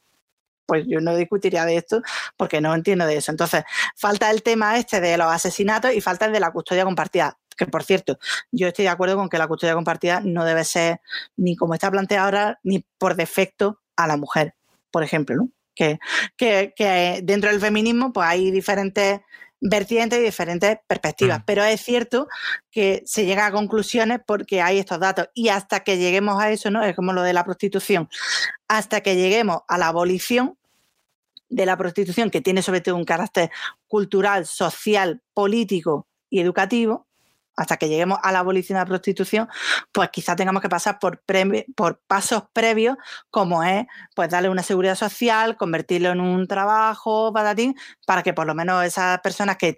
pues 0.65 0.85
yo 0.87 1.01
no 1.01 1.17
discutiría 1.17 1.65
de 1.65 1.75
esto 1.75 2.01
porque 2.37 2.61
no 2.61 2.73
entiendo 2.73 3.05
de 3.05 3.17
eso. 3.17 3.29
Entonces, 3.29 3.65
falta 3.97 4.31
el 4.31 4.41
tema 4.41 4.77
este 4.77 5.01
de 5.01 5.17
los 5.17 5.27
asesinatos 5.27 5.93
y 5.93 5.99
falta 5.99 6.27
el 6.27 6.31
de 6.31 6.39
la 6.39 6.51
custodia 6.51 6.85
compartida. 6.85 7.37
Que 7.57 7.65
por 7.65 7.83
cierto, 7.83 8.17
yo 8.51 8.67
estoy 8.67 8.83
de 8.83 8.89
acuerdo 8.89 9.15
con 9.15 9.29
que 9.29 9.37
la 9.37 9.47
custodia 9.47 9.73
compartida 9.73 10.21
no 10.23 10.45
debe 10.45 10.63
ser 10.63 11.01
ni 11.37 11.55
como 11.55 11.73
está 11.73 11.91
planteada 11.91 12.25
ahora, 12.25 12.59
ni 12.63 12.85
por 12.97 13.15
defecto 13.15 13.79
a 13.95 14.07
la 14.07 14.17
mujer, 14.17 14.55
por 14.89 15.03
ejemplo, 15.03 15.35
¿no? 15.35 15.49
Que, 15.73 15.99
que, 16.37 17.21
dentro 17.23 17.49
del 17.49 17.59
feminismo 17.59 18.13
pues 18.13 18.27
hay 18.27 18.51
diferentes 18.51 19.21
vertientes 19.59 20.19
y 20.19 20.23
diferentes 20.23 20.77
perspectivas. 20.85 21.39
Mm. 21.39 21.43
Pero 21.45 21.63
es 21.63 21.81
cierto 21.81 22.27
que 22.71 23.01
se 23.05 23.25
llega 23.25 23.47
a 23.47 23.51
conclusiones 23.51 24.19
porque 24.25 24.61
hay 24.61 24.79
estos 24.79 24.99
datos. 24.99 25.29
Y 25.33 25.49
hasta 25.49 25.81
que 25.81 25.97
lleguemos 25.97 26.41
a 26.41 26.51
eso, 26.51 26.69
¿no? 26.71 26.83
Es 26.83 26.95
como 26.95 27.13
lo 27.13 27.21
de 27.23 27.33
la 27.33 27.43
prostitución. 27.43 28.09
Hasta 28.67 29.01
que 29.01 29.15
lleguemos 29.15 29.61
a 29.67 29.77
la 29.77 29.87
abolición, 29.87 30.57
de 31.51 31.65
la 31.65 31.77
prostitución, 31.77 32.31
que 32.31 32.41
tiene 32.41 32.61
sobre 32.61 32.81
todo 32.81 32.95
un 32.95 33.05
carácter 33.05 33.51
cultural, 33.87 34.45
social, 34.45 35.21
político 35.33 36.07
y 36.29 36.39
educativo, 36.39 37.07
hasta 37.61 37.77
que 37.77 37.87
lleguemos 37.87 38.17
a 38.23 38.31
la 38.31 38.39
abolición 38.39 38.75
de 38.75 38.81
la 38.81 38.87
prostitución, 38.87 39.47
pues 39.91 40.09
quizás 40.09 40.35
tengamos 40.35 40.63
que 40.63 40.69
pasar 40.69 40.97
por, 40.97 41.21
por 41.75 41.99
pasos 42.07 42.45
previos, 42.53 42.97
como 43.29 43.63
es 43.63 43.85
pues 44.15 44.31
darle 44.31 44.49
una 44.49 44.63
seguridad 44.63 44.95
social, 44.95 45.57
convertirlo 45.57 46.09
en 46.09 46.21
un 46.21 46.47
trabajo, 46.47 47.31
patatín, 47.31 47.75
para 48.07 48.23
que 48.23 48.33
por 48.33 48.47
lo 48.47 48.55
menos 48.55 48.83
esas 48.83 49.19
personas 49.19 49.57
que, 49.57 49.77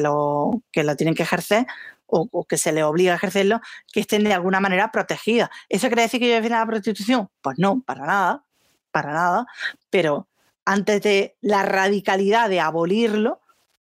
lo, 0.00 0.60
que 0.72 0.82
lo 0.82 0.96
tienen 0.96 1.14
que 1.14 1.22
ejercer 1.22 1.66
o, 2.06 2.44
que 2.48 2.58
se 2.58 2.72
les 2.72 2.82
obliga 2.82 3.12
a 3.12 3.16
ejercerlo, 3.16 3.60
que 3.92 4.00
estén 4.00 4.24
de 4.24 4.34
alguna 4.34 4.58
manera 4.58 4.90
protegidas. 4.90 5.50
¿Eso 5.68 5.86
quiere 5.86 6.02
decir 6.02 6.18
que 6.18 6.28
yo 6.28 6.34
defienda 6.34 6.58
la 6.58 6.66
prostitución? 6.66 7.30
Pues 7.42 7.58
no, 7.60 7.80
para 7.86 8.06
nada, 8.06 8.44
para 8.90 9.12
nada, 9.12 9.46
pero 9.88 10.26
antes 10.64 11.00
de 11.02 11.36
la 11.40 11.62
radicalidad 11.62 12.48
de 12.48 12.58
abolirlo, 12.58 13.40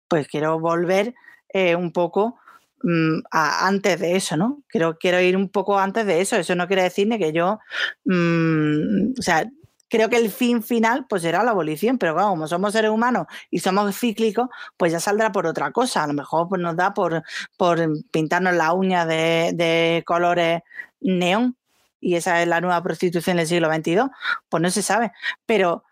pues 0.07 0.29
quiero 0.29 0.61
volver 0.61 1.15
eh, 1.49 1.77
un 1.77 1.93
poco 1.93 2.39
mm, 2.87 3.23
antes 3.31 4.01
de 4.01 4.17
eso, 4.17 4.37
¿no? 4.37 4.63
Quiero, 4.69 4.99
quiero 4.99 5.21
ir 5.21 5.37
un 5.37 5.49
poco 5.49 5.79
antes 5.79 6.07
de 6.07 6.21
eso. 6.21 6.37
Eso 6.37 6.55
no 6.55 6.67
quiere 6.67 6.83
decir 6.85 7.09
ni 7.09 7.19
que 7.19 7.33
yo, 7.33 7.59
mm, 8.05 9.15
o 9.19 9.23
sea, 9.23 9.47
creo 9.89 10.09
que 10.09 10.17
el 10.17 10.31
fin 10.31 10.63
final 10.63 11.07
pues 11.09 11.23
será 11.23 11.43
la 11.45 11.53
abolición, 11.53 11.99
pero 11.99 12.15
como 12.17 12.49
somos 12.49 12.73
seres 12.73 12.91
humanos 12.91 13.27
y 13.51 13.61
somos 13.61 13.99
cíclicos, 13.99 14.49
pues 14.77 14.93
ya 14.93 15.01
saldrá 15.01 15.33
por 15.33 15.47
otra 15.47 15.71
cosa. 15.73 16.05
A 16.05 16.07
lo 16.07 16.15
mejor 16.15 16.49
pues, 16.49 16.61
nos 16.61 16.77
da 16.77 16.95
por, 16.95 17.23
por 17.57 17.79
pintarnos 18.11 18.55
la 18.55 18.73
uña 18.73 19.07
de, 19.07 19.53
de 19.55 20.03
colores 20.07 20.63
neón 21.01 21.57
y 22.01 22.15
esa 22.17 22.43
es 22.43 22.49
la 22.49 22.61
nueva 22.61 22.83
prostitución 22.83 23.37
del 23.39 23.47
siglo 23.47 23.73
XXII, 23.73 24.03
pues 24.49 24.63
no 24.63 24.71
se 24.71 24.83
sabe. 24.83 25.13
Pero 25.47 25.85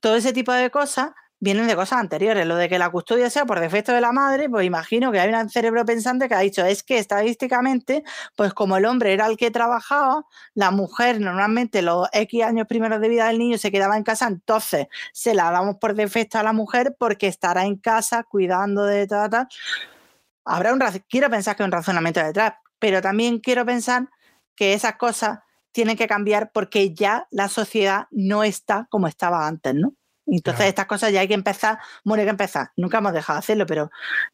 todo 0.00 0.16
ese 0.16 0.32
tipo 0.32 0.52
de 0.52 0.70
cosas 0.70 1.10
vienen 1.40 1.66
de 1.66 1.74
cosas 1.74 1.98
anteriores. 1.98 2.46
Lo 2.46 2.56
de 2.56 2.68
que 2.68 2.78
la 2.78 2.90
custodia 2.90 3.30
sea 3.30 3.46
por 3.46 3.58
defecto 3.58 3.92
de 3.92 4.00
la 4.00 4.12
madre, 4.12 4.48
pues 4.48 4.66
imagino 4.66 5.10
que 5.10 5.18
hay 5.18 5.32
un 5.32 5.48
cerebro 5.48 5.84
pensante 5.84 6.28
que 6.28 6.34
ha 6.34 6.40
dicho, 6.40 6.64
es 6.64 6.82
que 6.82 6.98
estadísticamente, 6.98 8.04
pues 8.36 8.54
como 8.54 8.76
el 8.76 8.84
hombre 8.84 9.12
era 9.12 9.26
el 9.26 9.36
que 9.36 9.50
trabajaba, 9.50 10.24
la 10.54 10.70
mujer 10.70 11.20
normalmente 11.20 11.82
los 11.82 12.08
X 12.12 12.44
años 12.44 12.66
primeros 12.66 13.00
de 13.00 13.08
vida 13.08 13.26
del 13.26 13.38
niño 13.38 13.58
se 13.58 13.72
quedaba 13.72 13.96
en 13.96 14.04
casa, 14.04 14.28
entonces 14.28 14.86
se 15.12 15.34
la 15.34 15.50
damos 15.50 15.76
por 15.76 15.94
defecto 15.94 16.38
a 16.38 16.42
la 16.42 16.52
mujer 16.52 16.94
porque 16.98 17.26
estará 17.26 17.64
en 17.64 17.76
casa 17.76 18.22
cuidando 18.22 18.84
de 18.84 19.06
tal, 19.06 19.30
tal. 19.30 19.48
Habrá 20.44 20.72
un 20.72 20.80
quiero 21.08 21.30
pensar 21.30 21.56
que 21.56 21.62
hay 21.62 21.66
un 21.66 21.72
razonamiento 21.72 22.20
detrás, 22.20 22.54
pero 22.78 23.00
también 23.00 23.38
quiero 23.38 23.64
pensar 23.64 24.08
que 24.54 24.74
esas 24.74 24.96
cosas 24.96 25.40
tienen 25.72 25.96
que 25.96 26.08
cambiar 26.08 26.50
porque 26.52 26.92
ya 26.92 27.26
la 27.30 27.48
sociedad 27.48 28.06
no 28.10 28.42
está 28.44 28.86
como 28.90 29.06
estaba 29.06 29.46
antes, 29.46 29.74
¿no? 29.74 29.94
Entonces 30.26 30.66
estas 30.66 30.86
cosas 30.86 31.12
ya 31.12 31.20
hay 31.20 31.28
que 31.28 31.34
empezar, 31.34 31.78
bueno, 32.04 32.20
hay 32.20 32.26
que 32.26 32.30
empezar, 32.30 32.70
nunca 32.76 32.98
hemos 32.98 33.12
dejado 33.12 33.38
de 33.38 33.40
hacerlo, 33.40 33.66
pero 33.66 33.90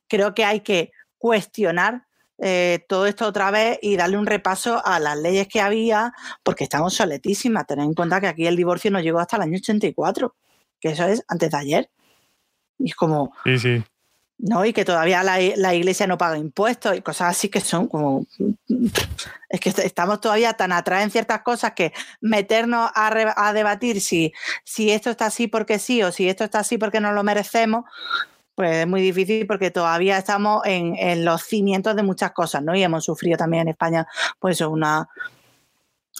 creo 0.08 0.34
que 0.34 0.44
hay 0.44 0.60
que 0.60 0.92
cuestionar 1.18 2.06
eh, 2.38 2.84
todo 2.88 3.06
esto 3.06 3.26
otra 3.26 3.50
vez 3.50 3.78
y 3.80 3.96
darle 3.96 4.18
un 4.18 4.26
repaso 4.26 4.84
a 4.84 5.00
las 5.00 5.16
leyes 5.18 5.48
que 5.48 5.60
había, 5.60 6.12
porque 6.42 6.64
estamos 6.64 6.94
soletísimas. 6.94 7.66
Tened 7.66 7.84
en 7.84 7.94
cuenta 7.94 8.20
que 8.20 8.26
aquí 8.26 8.46
el 8.46 8.56
divorcio 8.56 8.90
no 8.90 9.00
llegó 9.00 9.20
hasta 9.20 9.36
el 9.36 9.42
año 9.42 9.56
84, 9.56 10.34
que 10.80 10.88
eso 10.90 11.06
es 11.06 11.24
antes 11.28 11.50
de 11.50 11.56
ayer. 11.56 11.90
Y 12.78 12.90
es 12.90 12.94
como, 12.94 13.32
sí, 13.44 13.58
sí. 13.58 13.84
¿No? 14.38 14.64
Y 14.64 14.72
que 14.72 14.84
todavía 14.84 15.22
la, 15.22 15.74
iglesia 15.74 16.06
no 16.06 16.18
paga 16.18 16.38
impuestos 16.38 16.96
y 16.96 17.02
cosas 17.02 17.36
así 17.36 17.48
que 17.48 17.60
son 17.60 17.88
como... 17.88 18.26
Es 19.48 19.60
que 19.60 19.70
estamos 19.70 20.20
todavía 20.20 20.54
tan 20.54 20.72
atrás 20.72 21.04
en 21.04 21.10
ciertas 21.10 21.42
cosas 21.42 21.72
que 21.72 21.92
meternos 22.20 22.90
a, 22.94 23.52
debatir 23.54 24.00
si, 24.00 24.32
si 24.64 24.90
esto 24.90 25.10
está 25.10 25.26
así 25.26 25.46
porque 25.46 25.78
sí 25.78 26.02
o 26.02 26.12
si 26.12 26.28
esto 26.28 26.44
está 26.44 26.60
así 26.60 26.78
porque 26.78 27.00
no 27.00 27.12
lo 27.12 27.22
merecemos, 27.22 27.84
pues 28.54 28.76
es 28.76 28.86
muy 28.86 29.02
difícil 29.02 29.46
porque 29.46 29.70
todavía 29.70 30.18
estamos 30.18 30.62
en, 30.64 30.96
en 30.96 31.24
los 31.24 31.42
cimientos 31.42 31.94
de 31.94 32.02
muchas 32.02 32.32
cosas, 32.32 32.62
¿no? 32.62 32.74
Y 32.74 32.82
hemos 32.82 33.04
sufrido 33.04 33.36
también 33.36 33.62
en 33.62 33.68
España, 33.68 34.06
pues 34.40 34.60
una 34.60 35.08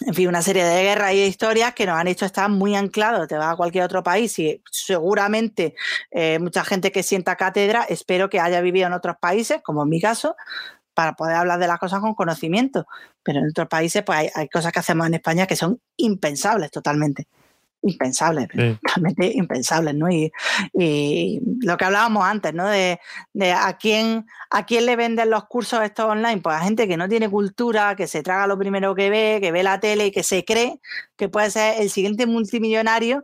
en 0.05 0.13
fin, 0.13 0.27
una 0.27 0.41
serie 0.43 0.63
de 0.63 0.83
guerras 0.83 1.13
y 1.13 1.17
de 1.17 1.27
historias 1.27 1.73
que 1.73 1.85
nos 1.85 1.97
han 1.97 2.07
hecho 2.07 2.25
estar 2.25 2.49
muy 2.49 2.75
anclados. 2.75 3.27
Te 3.27 3.35
vas 3.35 3.53
a 3.53 3.55
cualquier 3.55 3.83
otro 3.83 4.03
país 4.03 4.37
y 4.37 4.61
seguramente 4.69 5.75
eh, 6.11 6.37
mucha 6.39 6.63
gente 6.63 6.91
que 6.91 7.01
sienta 7.01 7.35
cátedra, 7.35 7.83
espero 7.83 8.29
que 8.29 8.39
haya 8.39 8.61
vivido 8.61 8.87
en 8.87 8.93
otros 8.93 9.15
países, 9.19 9.61
como 9.63 9.83
en 9.83 9.89
mi 9.89 9.99
caso, 9.99 10.35
para 10.93 11.13
poder 11.13 11.35
hablar 11.35 11.59
de 11.59 11.67
las 11.67 11.79
cosas 11.79 11.99
con 11.99 12.13
conocimiento. 12.13 12.85
Pero 13.23 13.39
en 13.39 13.49
otros 13.49 13.67
países, 13.67 14.03
pues 14.03 14.19
hay, 14.19 14.29
hay 14.35 14.49
cosas 14.49 14.71
que 14.71 14.79
hacemos 14.79 15.07
en 15.07 15.15
España 15.15 15.47
que 15.47 15.55
son 15.55 15.81
impensables 15.97 16.69
totalmente 16.69 17.27
impensables, 17.87 18.47
realmente 18.49 19.31
impensables, 19.33 19.95
¿no? 19.95 20.09
Y, 20.09 20.31
lo 21.61 21.77
que 21.77 21.85
hablábamos 21.85 22.25
antes, 22.25 22.53
¿no? 22.53 22.67
De, 22.67 22.99
a 23.53 23.77
quién 23.77 24.25
a 24.49 24.65
quién 24.65 24.85
le 24.85 24.95
venden 24.95 25.29
los 25.29 25.45
cursos 25.45 25.81
estos 25.81 26.05
online, 26.05 26.39
pues 26.41 26.55
a 26.55 26.61
gente 26.61 26.87
que 26.87 26.95
no 26.95 27.09
tiene 27.09 27.29
cultura, 27.29 27.95
que 27.95 28.07
se 28.07 28.23
traga 28.23 28.47
lo 28.47 28.57
primero 28.57 28.95
que 28.95 29.09
ve, 29.09 29.39
que 29.41 29.51
ve 29.51 29.61
la 29.61 29.79
tele 29.79 30.07
y 30.07 30.11
que 30.11 30.23
se 30.23 30.45
cree 30.45 30.79
que 31.17 31.27
puede 31.27 31.49
ser 31.51 31.81
el 31.81 31.89
siguiente 31.89 32.25
multimillonario 32.25 33.23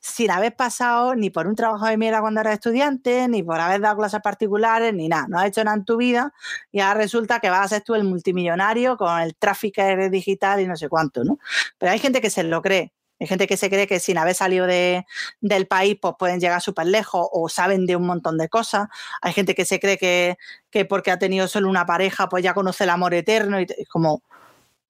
sin 0.00 0.30
haber 0.30 0.54
pasado 0.56 1.14
ni 1.14 1.30
por 1.30 1.46
un 1.46 1.54
trabajo 1.54 1.86
de 1.86 1.96
mierda 1.96 2.20
cuando 2.20 2.40
eras 2.40 2.54
estudiante, 2.54 3.28
ni 3.28 3.42
por 3.42 3.60
haber 3.60 3.80
dado 3.80 3.96
clases 3.96 4.20
particulares, 4.20 4.92
ni 4.92 5.08
nada. 5.08 5.26
No 5.28 5.38
has 5.38 5.46
hecho 5.46 5.64
nada 5.64 5.76
en 5.76 5.84
tu 5.84 5.96
vida 5.96 6.32
y 6.72 6.80
ahora 6.80 7.00
resulta 7.00 7.40
que 7.40 7.50
vas 7.50 7.66
a 7.66 7.68
ser 7.68 7.82
tú 7.82 7.94
el 7.94 8.04
multimillonario 8.04 8.96
con 8.96 9.20
el 9.20 9.36
tráfico 9.36 9.82
digital 10.10 10.60
y 10.60 10.66
no 10.66 10.76
sé 10.76 10.88
cuánto, 10.88 11.24
¿no? 11.24 11.38
Pero 11.78 11.92
hay 11.92 11.98
gente 11.98 12.20
que 12.20 12.30
se 12.30 12.42
lo 12.42 12.60
cree 12.62 12.92
hay 13.20 13.26
gente 13.26 13.46
que 13.46 13.56
se 13.56 13.70
cree 13.70 13.86
que 13.86 14.00
sin 14.00 14.18
haber 14.18 14.34
salido 14.34 14.66
de, 14.66 15.06
del 15.40 15.66
país 15.66 15.96
pues 16.00 16.14
pueden 16.18 16.40
llegar 16.40 16.60
súper 16.60 16.86
lejos 16.86 17.28
o 17.32 17.48
saben 17.48 17.86
de 17.86 17.96
un 17.96 18.06
montón 18.06 18.38
de 18.38 18.48
cosas. 18.48 18.88
Hay 19.22 19.32
gente 19.32 19.54
que 19.54 19.64
se 19.64 19.78
cree 19.78 19.98
que, 19.98 20.36
que, 20.70 20.84
porque 20.84 21.10
ha 21.10 21.18
tenido 21.18 21.46
solo 21.48 21.68
una 21.68 21.86
pareja 21.86 22.28
pues 22.28 22.42
ya 22.42 22.54
conoce 22.54 22.84
el 22.84 22.90
amor 22.90 23.14
eterno 23.14 23.60
y 23.60 23.64
es 23.64 23.88
como, 23.88 24.22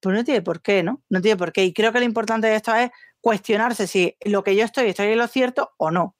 pues 0.01 0.17
no 0.17 0.25
tiene 0.25 0.43
por 0.43 0.62
qué, 0.62 0.83
¿no? 0.83 1.03
No 1.11 1.20
tiene 1.20 1.36
por 1.36 1.53
qué. 1.53 1.65
Y 1.65 1.73
creo 1.75 1.93
que 1.93 1.99
lo 1.99 2.05
importante 2.07 2.47
de 2.47 2.57
esto 2.57 2.75
es 2.75 2.91
cuestionarse 3.20 3.86
si 3.86 4.17
lo 4.25 4.44
que 4.44 4.57
yo 4.57 4.65
estoy 4.65 4.89
estoy 4.89 5.09
en 5.09 5.19
lo 5.19 5.28
cierto 5.28 5.73
o 5.77 5.91
no. 5.91 6.17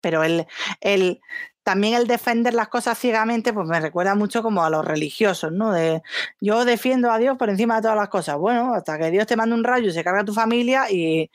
Pero 0.00 0.24
el, 0.24 0.46
el, 0.80 1.20
también 1.62 1.94
el 1.94 2.06
defender 2.06 2.54
las 2.54 2.68
cosas 2.68 2.98
ciegamente, 2.98 3.52
pues 3.52 3.66
me 3.68 3.80
recuerda 3.80 4.14
mucho 4.14 4.42
como 4.42 4.64
a 4.64 4.70
los 4.70 4.84
religiosos, 4.84 5.52
¿no? 5.52 5.72
De 5.72 6.02
yo 6.40 6.64
defiendo 6.64 7.10
a 7.10 7.18
Dios 7.18 7.38
por 7.38 7.50
encima 7.50 7.76
de 7.76 7.82
todas 7.82 7.96
las 7.96 8.08
cosas. 8.08 8.36
Bueno, 8.36 8.74
hasta 8.74 8.98
que 8.98 9.10
Dios 9.10 9.26
te 9.26 9.36
mande 9.36 9.54
un 9.54 9.64
rayo 9.64 9.88
y 9.88 9.92
se 9.92 10.04
carga 10.04 10.20
a 10.22 10.24
tu 10.24 10.34
familia 10.34 10.90
y, 10.90 11.30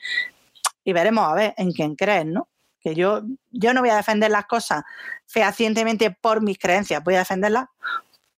veremos 0.84 1.26
a 1.26 1.34
ver 1.34 1.54
en 1.58 1.72
quién 1.72 1.94
crees, 1.96 2.26
¿no? 2.26 2.48
Que 2.80 2.94
yo, 2.94 3.22
yo 3.50 3.74
no 3.74 3.80
voy 3.80 3.90
a 3.90 3.96
defender 3.96 4.30
las 4.30 4.46
cosas 4.46 4.84
fehacientemente 5.26 6.10
por 6.10 6.42
mis 6.42 6.58
creencias, 6.58 7.04
voy 7.04 7.14
a 7.16 7.18
defenderlas 7.18 7.66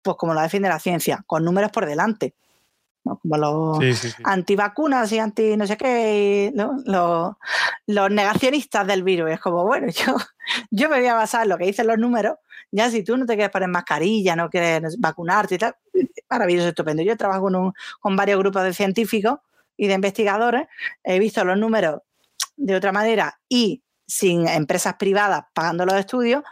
pues 0.00 0.16
como 0.16 0.32
la 0.32 0.42
defiende 0.42 0.68
la 0.68 0.78
ciencia, 0.78 1.22
con 1.26 1.44
números 1.44 1.70
por 1.70 1.84
delante 1.84 2.34
como 3.02 3.36
los 3.36 4.16
antivacunas 4.24 5.10
y 5.12 5.18
anti 5.18 5.56
no 5.56 5.66
sé 5.66 5.76
qué, 5.76 6.52
los, 6.54 8.10
negacionistas 8.10 8.86
del 8.86 9.02
virus. 9.02 9.30
Es 9.30 9.40
como, 9.40 9.64
bueno, 9.64 9.88
yo, 10.06 10.16
yo 10.70 10.88
me 10.88 10.98
voy 10.98 11.06
a 11.06 11.14
basar 11.14 11.44
en 11.44 11.50
lo 11.50 11.58
que 11.58 11.66
dicen 11.66 11.86
los 11.86 11.98
números. 11.98 12.36
Ya 12.70 12.90
si 12.90 13.02
tú 13.02 13.16
no 13.16 13.24
te 13.24 13.34
quieres 13.34 13.50
poner 13.50 13.68
mascarilla, 13.68 14.36
no 14.36 14.50
quieres 14.50 15.00
vacunarte 15.00 15.54
y 15.54 15.58
tal, 15.58 15.76
maravilloso, 16.28 16.68
estupendo. 16.68 17.02
Yo 17.02 17.16
trabajo 17.16 17.42
con, 17.42 17.72
con 18.00 18.16
varios 18.16 18.38
grupos 18.38 18.62
de 18.62 18.74
científicos 18.74 19.38
y 19.76 19.86
de 19.86 19.94
investigadores, 19.94 20.66
he 21.04 21.18
visto 21.18 21.44
los 21.44 21.56
números 21.56 22.02
de 22.56 22.74
otra 22.74 22.92
manera 22.92 23.40
y 23.48 23.82
sin 24.06 24.48
empresas 24.48 24.94
privadas 24.94 25.44
pagando 25.54 25.86
los 25.86 25.94
estudios 25.94 26.42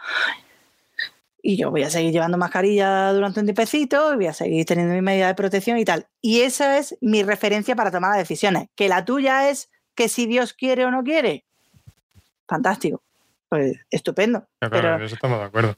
y 1.49 1.55
yo 1.55 1.71
voy 1.71 1.83
a 1.83 1.89
seguir 1.89 2.11
llevando 2.11 2.37
mascarilla 2.37 3.13
durante 3.13 3.39
un 3.39 3.45
tipecito, 3.45 4.11
y 4.11 4.17
voy 4.17 4.25
a 4.25 4.33
seguir 4.33 4.65
teniendo 4.65 4.93
mi 4.93 5.01
medida 5.01 5.27
de 5.27 5.33
protección 5.33 5.77
y 5.77 5.85
tal. 5.85 6.05
Y 6.19 6.41
esa 6.41 6.77
es 6.77 6.97
mi 6.99 7.23
referencia 7.23 7.73
para 7.73 7.89
tomar 7.89 8.09
las 8.09 8.19
decisiones. 8.19 8.67
Que 8.75 8.89
la 8.89 9.05
tuya 9.05 9.49
es 9.49 9.69
que 9.95 10.09
si 10.09 10.25
Dios 10.25 10.51
quiere 10.51 10.83
o 10.83 10.91
no 10.91 11.05
quiere, 11.05 11.45
fantástico. 12.49 13.01
Pues 13.47 13.77
estupendo. 13.89 14.45
Claro, 14.59 15.05
eso 15.05 15.15
estamos 15.15 15.39
de 15.39 15.45
acuerdo. 15.45 15.77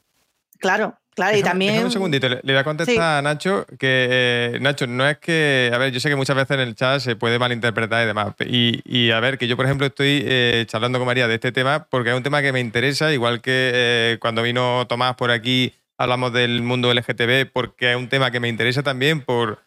Claro, 0.58 0.98
Claro, 1.20 1.36
y 1.36 1.42
también. 1.42 1.84
un 1.84 1.90
segundito, 1.90 2.30
le, 2.30 2.40
voy 2.42 2.56
a 2.56 2.64
contestar 2.64 3.18
a 3.18 3.20
Nacho 3.20 3.66
que, 3.78 4.08
eh, 4.10 4.58
Nacho, 4.58 4.86
no 4.86 5.06
es 5.06 5.18
que. 5.18 5.70
A 5.70 5.76
ver, 5.76 5.92
yo 5.92 6.00
sé 6.00 6.08
que 6.08 6.16
muchas 6.16 6.34
veces 6.34 6.52
en 6.52 6.60
el 6.60 6.74
chat 6.74 6.98
se 7.00 7.14
puede 7.14 7.38
malinterpretar 7.38 8.04
y 8.04 8.06
demás. 8.06 8.32
Y, 8.46 9.10
a 9.10 9.20
ver, 9.20 9.36
que 9.36 9.46
yo, 9.46 9.54
por 9.54 9.66
ejemplo, 9.66 9.86
estoy 9.86 10.22
eh, 10.24 10.64
charlando 10.66 10.98
con 10.98 11.04
María 11.04 11.28
de 11.28 11.34
este 11.34 11.52
tema 11.52 11.86
porque 11.90 12.08
es 12.08 12.16
un 12.16 12.22
tema 12.22 12.40
que 12.40 12.52
me 12.52 12.60
interesa, 12.60 13.12
igual 13.12 13.42
que 13.42 13.70
eh, 13.74 14.18
cuando 14.18 14.42
vino 14.42 14.86
Tomás 14.86 15.14
por 15.16 15.30
aquí 15.30 15.74
hablamos 15.98 16.32
del 16.32 16.62
mundo 16.62 16.90
LGTB, 16.94 17.52
porque 17.52 17.90
es 17.90 17.98
un 17.98 18.08
tema 18.08 18.30
que 18.30 18.40
me 18.40 18.48
interesa 18.48 18.82
también 18.82 19.20
por. 19.20 19.58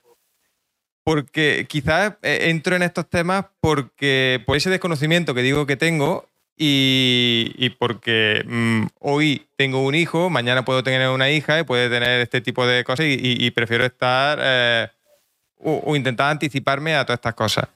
Porque 1.04 1.68
quizás 1.70 2.14
entro 2.24 2.76
en 2.76 2.82
estos 2.82 3.08
temas 3.08 3.46
porque 3.60 4.42
por 4.48 4.58
ese 4.58 4.72
desconocimiento 4.72 5.36
que 5.36 5.44
digo 5.44 5.68
que 5.68 5.76
tengo 5.76 6.33
y, 6.58 7.70
porque 7.80 8.44
mm, 8.46 8.86
hoy 9.00 9.48
tengo 9.56 9.84
un 9.84 9.96
hijo, 9.96 10.30
mañana 10.30 10.64
puedo 10.64 10.84
tener 10.84 11.10
una 11.10 11.30
hija 11.30 11.60
y 11.60 11.64
puede 11.64 11.90
tener 11.90 12.22
este 12.22 12.42
tipo 12.42 12.66
de 12.66 12.84
cosas 12.84 13.08
y, 13.10 13.52
prefiero 13.52 13.86
estar 13.86 14.40
eh, 14.42 14.88
o, 15.58 15.96
intentar 15.96 16.32
anticiparme 16.32 16.96
a 16.96 17.06
todas 17.06 17.18
estas 17.18 17.34
cosas. 17.34 17.68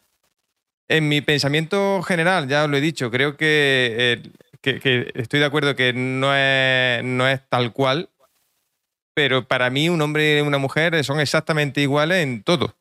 En 0.87 1.09
mi 1.09 1.21
pensamiento 1.21 2.01
general, 2.03 2.47
ya 2.47 2.63
os 2.63 2.69
lo 2.69 2.77
he 2.77 2.81
dicho, 2.81 3.11
creo 3.11 3.35
que, 3.35 4.21
que, 4.61 5.11
estoy 5.15 5.39
de 5.39 5.45
acuerdo 5.45 5.75
que 5.75 5.91
no 5.93 6.33
es, 6.33 7.03
no 7.03 7.27
es 7.27 7.41
tal 7.49 7.73
cual, 7.73 8.09
pero 9.13 9.47
para 9.47 9.69
mí 9.69 9.89
un 9.89 10.01
hombre 10.01 10.37
y 10.37 10.41
una 10.41 10.59
mujer 10.59 11.03
son 11.03 11.19
exactamente 11.19 11.81
iguales 11.81 12.23
en 12.23 12.43
todo. 12.43 12.75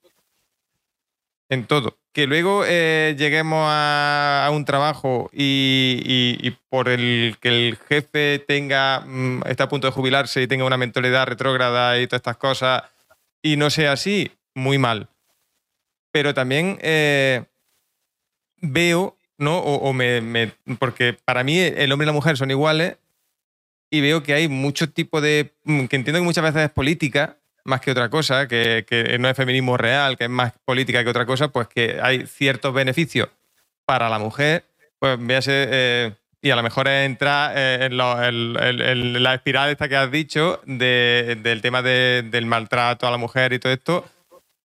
En 1.49 1.67
todo 1.67 1.99
que 2.17 2.27
luego 2.27 2.65
eh, 2.67 3.15
lleguemos 3.19 3.67
a, 3.69 4.49
un 4.51 4.65
trabajo 4.65 5.29
y, 5.35 6.51
por 6.71 6.89
el 6.89 7.37
que 7.43 7.49
el 7.49 7.77
jefe 7.77 8.39
tenga 8.39 9.01
mm, 9.01 9.43
está 9.47 9.65
a 9.65 9.69
punto 9.69 9.87
de 9.87 9.93
jubilarse 9.93 10.41
y 10.41 10.47
tenga 10.47 10.65
una 10.65 10.79
mentalidad 10.79 11.27
retrógrada 11.27 12.01
y 12.01 12.07
todas 12.07 12.21
estas 12.21 12.39
cosas 12.39 12.85
y 13.43 13.59
no 13.59 13.69
sea 13.69 13.93
así, 13.93 14.33
muy 14.55 14.79
mal. 14.79 15.11
Pero 16.11 16.33
también 16.33 16.79
eh, 16.81 17.45
veo, 18.63 19.19
¿no? 19.37 19.59
O, 19.59 19.93
me, 19.93 20.53
porque 20.79 21.19
para 21.23 21.45
mí 21.45 21.59
el 21.59 21.93
hombre 21.93 22.07
y 22.07 22.09
la 22.09 22.13
mujer 22.15 22.39
son 22.39 22.51
iguales 22.51 22.97
y 23.91 24.01
veo 24.01 24.23
que 24.23 24.33
hay 24.33 24.49
muchos 24.49 24.95
tipos 24.95 25.21
de, 25.21 25.53
mm, 25.65 25.85
que 25.85 25.97
entiendo 25.97 26.19
que 26.21 26.25
muchas 26.25 26.45
veces 26.45 26.63
es 26.63 26.71
política, 26.71 27.37
más 27.67 27.81
que 27.81 27.91
otra 27.91 28.09
cosa, 28.09 28.49
que, 28.49 29.17
no 29.21 29.29
es 29.29 29.37
feminismo 29.37 29.77
real, 29.77 30.17
que 30.17 30.25
es 30.25 30.31
más 30.31 30.53
política 30.65 31.03
que 31.03 31.11
otra 31.11 31.27
cosa, 31.27 31.49
pues 31.49 31.69
que 31.69 31.99
hay 32.03 32.27
ciertos 32.27 32.73
beneficios 32.73 33.29
para 33.85 34.09
la 34.09 34.19
mujer, 34.19 34.65
pues 34.99 35.19
véase, 35.21 35.67
eh, 35.71 36.13
y 36.41 36.51
a 36.51 36.57
lo 36.57 36.63
mejor 36.63 36.89
entra 36.89 37.53
eh, 37.55 37.89
en, 37.91 39.23
la 39.23 39.35
espiral 39.35 39.71
esta 39.71 39.89
que 39.89 39.97
has 39.97 40.11
dicho 40.11 40.61
del 40.65 41.61
tema 41.61 41.83
del 41.83 42.47
maltrato 42.47 43.07
a 43.07 43.11
la 43.11 43.17
mujer 43.17 43.53
y 43.53 43.59
todo 43.59 43.73
esto. 43.73 44.05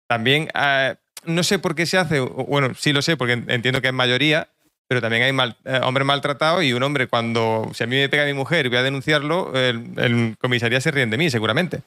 También, 0.07 0.49
eh, 0.53 0.95
no 1.25 1.43
sé 1.43 1.59
por 1.59 1.75
qué 1.75 1.85
se 1.85 1.97
hace, 1.97 2.19
bueno, 2.19 2.73
sí 2.75 2.93
lo 2.93 3.01
sé, 3.01 3.17
porque 3.17 3.33
entiendo 3.33 3.81
que 3.81 3.87
es 3.87 3.93
mayoría, 3.93 4.47
pero 4.87 5.01
también 5.01 5.23
hay 5.23 5.33
mal, 5.33 5.55
hombres 5.83 6.05
maltratados 6.05 6.63
y 6.63 6.73
un 6.73 6.83
hombre 6.83 7.07
cuando, 7.07 7.71
si 7.73 7.83
a 7.83 7.87
mí 7.87 7.95
me 7.95 8.09
pega 8.09 8.23
a 8.23 8.27
mi 8.27 8.33
mujer 8.33 8.65
y 8.65 8.69
voy 8.69 8.77
a 8.77 8.83
denunciarlo, 8.83 9.53
el, 9.55 9.93
el 9.97 10.35
comisaría 10.37 10.81
se 10.81 10.91
ríen 10.91 11.09
de 11.09 11.17
mí, 11.17 11.29
seguramente. 11.29 11.81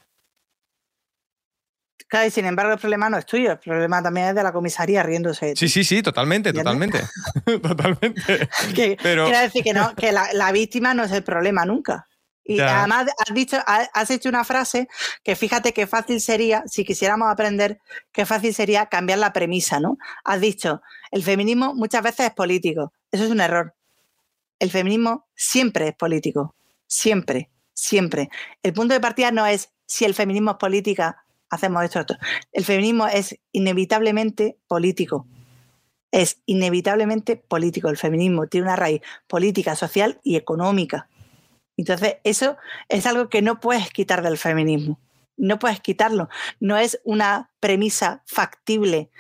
Claro, 2.09 2.27
y 2.27 2.31
sin 2.31 2.45
embargo 2.45 2.73
el 2.73 2.79
problema 2.79 3.09
no 3.09 3.19
es 3.19 3.27
tuyo, 3.27 3.53
el 3.53 3.59
problema 3.59 4.03
también 4.03 4.29
es 4.29 4.35
de 4.35 4.43
la 4.43 4.53
comisaría 4.53 5.03
riéndose. 5.03 5.55
Sí, 5.57 5.69
sí, 5.69 5.85
sí, 5.85 6.03
totalmente, 6.03 6.53
totalmente. 6.53 7.01
totalmente. 7.63 8.49
Quiero 8.75 9.39
decir 9.41 9.65
que, 9.65 9.73
no, 9.73 9.95
que 9.95 10.13
la, 10.13 10.53
víctima 10.53 10.95
no 10.95 11.05
es 11.05 11.13
el 11.13 11.25
problema 11.25 11.65
nunca. 11.65 12.07
Y 12.47 12.61
además 12.61 13.07
has, 13.27 13.35
dicho, 13.35 13.57
has 13.67 14.11
hecho 14.11 14.29
una 14.29 14.45
frase 14.45 14.87
que 15.23 15.35
fíjate 15.35 15.73
qué 15.73 15.87
fácil 15.87 16.21
sería, 16.21 16.63
si 16.67 16.85
quisiéramos 16.85 17.33
aprender, 17.33 17.81
qué 18.13 18.27
fácil 18.27 18.53
sería 18.53 18.87
cambiar 18.87 19.19
la 19.19 19.33
premisa, 19.33 19.81
¿no? 19.81 19.97
Has 20.25 20.43
dicho, 20.43 20.83
el 21.11 21.23
feminismo 21.23 21.75
muchas 21.75 22.03
veces 22.03 22.27
es 22.27 22.35
político. 22.35 22.93
Eso 23.11 23.25
es 23.25 23.31
un 23.31 23.41
error. 23.41 23.75
El 24.59 24.71
feminismo 24.71 25.27
siempre 25.35 25.89
es 25.89 25.95
político. 25.95 26.55
Siempre, 26.87 27.51
siempre. 27.73 28.29
El 28.63 28.75
punto 28.75 28.93
de 28.93 29.01
partida 29.01 29.31
no 29.31 29.47
es 29.47 29.71
si 29.87 30.05
el 30.05 30.15
feminismo 30.15 30.53
es 30.53 30.57
política 30.59 31.24
hacemos 31.51 31.85
esto, 31.85 32.01
esto. 32.01 32.17
El 32.53 32.65
feminismo 32.65 33.07
es 33.07 33.39
inevitablemente 33.53 34.59
político. 34.67 35.27
Es 36.11 36.41
inevitablemente 36.47 37.37
político. 37.37 37.89
El 37.89 37.97
feminismo 37.97 38.47
tiene 38.47 38.67
una 38.67 38.77
raíz 38.77 39.03
política, 39.27 39.75
social 39.75 40.21
y 40.23 40.37
económica. 40.37 41.09
Entonces, 41.77 42.17
eso 42.25 42.57
es 42.89 43.07
algo 43.07 43.29
que 43.29 43.43
no 43.43 43.61
puedes 43.61 43.91
quitar 43.91 44.23
del 44.23 44.39
feminismo. 44.39 45.01
No 45.37 45.59
puedes 45.59 45.81
quitarlo. 45.81 46.29
No 46.61 46.77
es 46.77 47.01
una 47.05 47.51
premisa 47.59 48.23
factible 48.27 49.11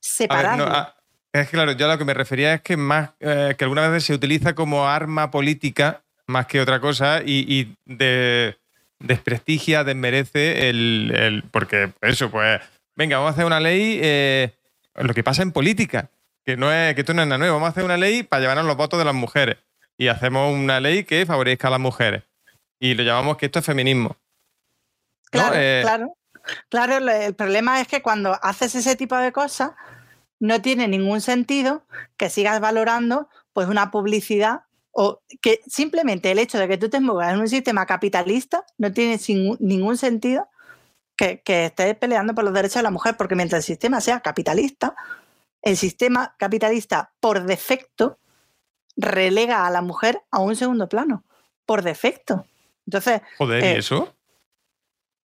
separarlo. 0.00 0.66
Ah, 0.66 0.96
es 1.32 1.48
claro, 1.48 1.72
yo 1.72 1.86
a 1.86 1.92
lo 1.92 1.98
que 1.98 2.04
me 2.04 2.14
refería 2.14 2.54
es 2.54 2.62
que 2.62 2.76
más 2.76 3.10
eh, 3.20 3.54
que 3.56 3.64
algunas 3.64 3.88
veces 3.90 4.04
se 4.04 4.14
utiliza 4.14 4.54
como 4.54 4.88
arma 4.88 5.30
política 5.30 6.02
más 6.26 6.46
que 6.46 6.60
otra 6.60 6.80
cosa 6.80 7.22
y 7.24 7.76
de 7.84 8.59
desprestigia, 9.00 9.84
desmerece 9.84 10.68
el, 10.68 11.44
porque 11.50 11.92
eso, 12.02 12.30
pues, 12.30 12.60
venga, 12.96 13.16
vamos 13.16 13.30
a 13.30 13.32
hacer 13.32 13.44
una 13.44 13.60
ley, 13.60 13.98
eh, 14.02 14.54
lo 14.94 15.12
que 15.14 15.24
pasa 15.24 15.42
en 15.42 15.52
política, 15.52 16.10
que 16.44 16.56
no 16.56 16.72
es 16.72 16.94
que 16.94 17.00
esto 17.00 17.14
no 17.14 17.22
es 17.22 17.28
nada 17.28 17.38
nuevo, 17.38 17.54
vamos 17.54 17.68
a 17.68 17.70
hacer 17.70 17.84
una 17.84 17.96
ley 17.96 18.22
para 18.22 18.40
llevarnos 18.40 18.66
los 18.66 18.76
votos 18.76 18.98
de 18.98 19.04
las 19.04 19.14
mujeres 19.14 19.56
y 19.98 20.08
hacemos 20.08 20.54
una 20.54 20.80
ley 20.80 21.04
que 21.04 21.26
favorezca 21.26 21.68
a 21.68 21.72
las 21.72 21.80
mujeres 21.80 22.22
y 22.78 22.94
lo 22.94 23.02
llamamos 23.02 23.36
que 23.36 23.46
esto 23.46 23.58
es 23.58 23.66
feminismo. 23.66 24.16
Claro, 25.30 25.54
eh, 25.56 25.80
claro. 25.82 26.16
Claro, 26.68 26.98
el 27.10 27.34
problema 27.34 27.80
es 27.80 27.88
que 27.88 28.02
cuando 28.02 28.38
haces 28.42 28.74
ese 28.74 28.96
tipo 28.96 29.16
de 29.16 29.30
cosas, 29.30 29.72
no 30.40 30.62
tiene 30.62 30.88
ningún 30.88 31.20
sentido 31.20 31.84
que 32.16 32.30
sigas 32.30 32.60
valorando 32.60 33.28
pues 33.52 33.68
una 33.68 33.90
publicidad 33.90 34.62
o 34.92 35.22
que 35.40 35.60
simplemente 35.66 36.30
el 36.30 36.38
hecho 36.38 36.58
de 36.58 36.68
que 36.68 36.78
tú 36.78 36.88
te 36.88 37.00
muevas 37.00 37.32
en 37.32 37.40
un 37.40 37.48
sistema 37.48 37.86
capitalista 37.86 38.64
no 38.78 38.92
tiene 38.92 39.18
ningún 39.60 39.96
sentido 39.96 40.48
que, 41.16 41.40
que 41.42 41.66
estés 41.66 41.96
peleando 41.96 42.34
por 42.34 42.44
los 42.44 42.52
derechos 42.54 42.76
de 42.76 42.82
la 42.82 42.90
mujer, 42.90 43.16
porque 43.16 43.36
mientras 43.36 43.60
el 43.60 43.66
sistema 43.66 44.00
sea 44.00 44.20
capitalista, 44.20 44.94
el 45.62 45.76
sistema 45.76 46.34
capitalista 46.38 47.12
por 47.20 47.44
defecto 47.44 48.18
relega 48.96 49.66
a 49.66 49.70
la 49.70 49.82
mujer 49.82 50.22
a 50.30 50.40
un 50.40 50.56
segundo 50.56 50.88
plano, 50.88 51.24
por 51.66 51.82
defecto. 51.82 52.46
Entonces. 52.86 53.22
Joder, 53.38 53.62
¿y 53.62 53.66
eh, 53.66 53.78
eso? 53.78 54.14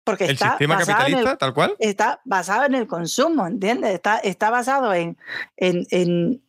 Porque 0.04 0.24
¿El 0.24 0.38
sistema 0.38 0.78
capitalista, 0.78 1.36
tal 1.36 1.52
cual? 1.52 1.76
Está 1.78 2.20
basado 2.24 2.64
en 2.64 2.74
el 2.74 2.86
consumo, 2.86 3.46
¿entiendes? 3.46 3.92
Está, 3.92 4.18
está 4.18 4.48
basado 4.48 4.94
en, 4.94 5.18
en, 5.56 6.42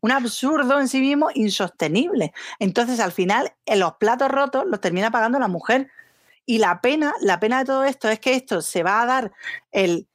un 0.00 0.12
absurdo 0.12 0.80
en 0.80 0.88
sí 0.88 1.00
mismo 1.00 1.30
insostenible. 1.34 2.32
Entonces, 2.58 3.00
al 3.00 3.12
final, 3.12 3.52
en 3.66 3.80
los 3.80 3.94
platos 3.94 4.30
rotos 4.30 4.64
los 4.66 4.80
termina 4.80 5.10
pagando 5.10 5.38
la 5.38 5.48
mujer. 5.48 5.90
Y 6.46 6.58
la 6.58 6.80
pena, 6.80 7.12
la 7.20 7.40
pena 7.40 7.58
de 7.58 7.64
todo 7.66 7.84
esto 7.84 8.08
es 8.08 8.20
que 8.20 8.34
esto 8.34 8.62
se 8.62 8.82
va 8.82 9.02
a 9.02 9.06
dar 9.06 9.32
el. 9.70 10.08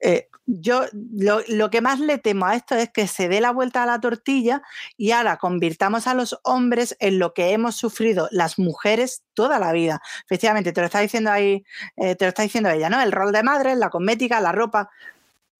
Eh, 0.00 0.28
yo 0.46 0.82
lo, 0.92 1.70
que 1.70 1.80
más 1.80 2.00
le 2.00 2.18
temo 2.18 2.44
a 2.44 2.54
esto 2.54 2.74
es 2.74 2.90
que 2.90 3.06
se 3.06 3.28
dé 3.28 3.40
la 3.40 3.50
vuelta 3.50 3.82
a 3.82 3.86
la 3.86 3.98
tortilla 3.98 4.60
y 4.98 5.12
ahora 5.12 5.38
convirtamos 5.38 6.06
a 6.06 6.12
los 6.12 6.38
hombres 6.42 6.96
en 7.00 7.18
lo 7.18 7.32
que 7.32 7.52
hemos 7.52 7.76
sufrido 7.76 8.28
las 8.30 8.58
mujeres 8.58 9.22
toda 9.32 9.58
la 9.58 9.72
vida. 9.72 10.02
Efectivamente, 10.26 10.72
te 10.72 10.82
lo 10.82 10.86
está 10.86 11.00
diciendo 11.00 11.30
ahí, 11.30 11.64
eh, 11.96 12.14
te 12.14 12.26
lo 12.26 12.28
está 12.28 12.42
diciendo 12.42 12.68
ella, 12.68 12.90
¿no? 12.90 13.00
El 13.00 13.12
rol 13.12 13.32
de 13.32 13.42
madre, 13.42 13.74
la 13.74 13.88
cosmética, 13.88 14.38
la 14.40 14.52
ropa. 14.52 14.90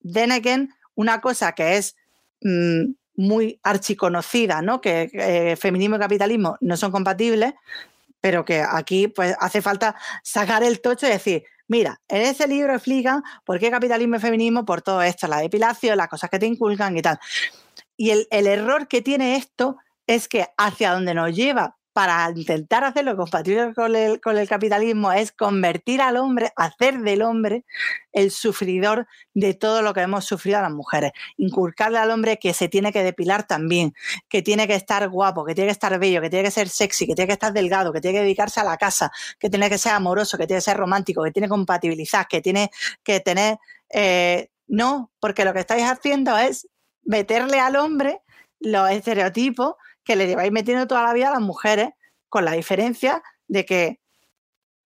Then 0.03 0.69
una 0.93 1.19
cosa 1.19 1.53
que 1.53 1.77
es 1.77 1.95
mm, 2.41 2.93
muy 3.15 3.59
archiconocida, 3.63 4.61
¿no? 4.61 4.81
Que 4.81 5.09
eh, 5.13 5.55
feminismo 5.55 5.95
y 5.95 5.99
capitalismo 5.99 6.57
no 6.61 6.77
son 6.77 6.91
compatibles, 6.91 7.53
pero 8.21 8.43
que 8.43 8.61
aquí 8.61 9.07
pues 9.07 9.35
hace 9.39 9.61
falta 9.61 9.95
sacar 10.23 10.63
el 10.63 10.81
tocho 10.81 11.07
y 11.07 11.11
decir, 11.11 11.43
Mira, 11.67 11.99
en 12.07 12.21
ese 12.21 12.47
libro 12.47 12.75
explican 12.75 13.23
por 13.43 13.59
qué 13.59 13.71
capitalismo 13.71 14.17
y 14.17 14.19
feminismo, 14.19 14.65
por 14.65 14.81
todo 14.81 15.01
esto, 15.01 15.27
la 15.27 15.39
depilación, 15.39 15.97
las 15.97 16.09
cosas 16.09 16.29
que 16.29 16.37
te 16.37 16.45
inculcan 16.45 16.95
y 16.95 17.01
tal. 17.01 17.19
Y 17.97 18.11
el, 18.11 18.27
el 18.29 18.45
error 18.45 18.87
que 18.87 19.01
tiene 19.01 19.35
esto 19.35 19.77
es 20.05 20.27
que 20.27 20.47
hacia 20.57 20.93
donde 20.93 21.15
nos 21.15 21.35
lleva 21.35 21.77
para 21.95 22.29
intentar 22.35 22.83
hacerlo 22.83 23.15
compatible 23.15 23.73
con 23.73 23.95
el, 23.95 24.19
con 24.19 24.37
el 24.37 24.49
capitalismo 24.49 25.13
es 25.13 25.31
convertir 25.31 26.01
al 26.01 26.17
hombre, 26.17 26.51
hacer 26.57 26.99
del 26.99 27.21
hombre 27.21 27.63
el 28.11 28.31
sufridor 28.31 29.07
de 29.33 29.53
todo 29.53 29.81
lo 29.81 29.93
que 29.93 30.01
hemos 30.01 30.25
sufrido 30.25 30.59
a 30.59 30.63
las 30.63 30.73
mujeres. 30.73 31.13
Inculcarle 31.37 31.97
al 31.97 32.11
hombre 32.11 32.37
que 32.37 32.53
se 32.53 32.67
tiene 32.67 32.91
que 32.91 33.01
depilar 33.01 33.47
también, 33.47 33.93
que 34.27 34.41
tiene 34.41 34.67
que 34.67 34.75
estar 34.75 35.07
guapo, 35.07 35.45
que 35.45 35.55
tiene 35.55 35.69
que 35.69 35.71
estar 35.71 35.97
bello, 35.97 36.19
que 36.19 36.29
tiene 36.29 36.43
que 36.43 36.51
ser 36.51 36.67
sexy, 36.67 37.07
que 37.07 37.15
tiene 37.15 37.27
que 37.27 37.33
estar 37.33 37.53
delgado, 37.53 37.93
que 37.93 38.01
tiene 38.01 38.17
que 38.17 38.23
dedicarse 38.23 38.59
a 38.59 38.65
la 38.65 38.75
casa, 38.75 39.09
que 39.39 39.49
tiene 39.49 39.69
que 39.69 39.77
ser 39.77 39.93
amoroso, 39.93 40.37
que 40.37 40.47
tiene 40.47 40.57
que 40.57 40.65
ser 40.65 40.75
romántico, 40.75 41.23
que 41.23 41.31
tiene 41.31 41.47
que 41.47 41.51
compatibilizar, 41.51 42.27
que 42.27 42.41
tiene 42.41 42.71
que 43.05 43.21
tener... 43.21 43.57
Eh, 43.89 44.49
no, 44.67 45.13
porque 45.21 45.45
lo 45.45 45.53
que 45.53 45.61
estáis 45.61 45.85
haciendo 45.85 46.37
es 46.37 46.67
meterle 47.05 47.61
al 47.61 47.77
hombre 47.77 48.19
los 48.59 48.91
estereotipos 48.91 49.75
que 50.05 50.15
le 50.15 50.27
lleváis 50.27 50.51
metiendo 50.51 50.87
toda 50.87 51.03
la 51.03 51.13
vida 51.13 51.27
a 51.27 51.31
las 51.31 51.41
mujeres, 51.41 51.89
con 52.29 52.45
la 52.45 52.53
diferencia 52.53 53.21
de 53.47 53.65
que 53.65 53.99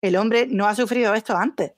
el 0.00 0.16
hombre 0.16 0.46
no 0.46 0.66
ha 0.68 0.74
sufrido 0.74 1.14
esto 1.14 1.36
antes. 1.36 1.72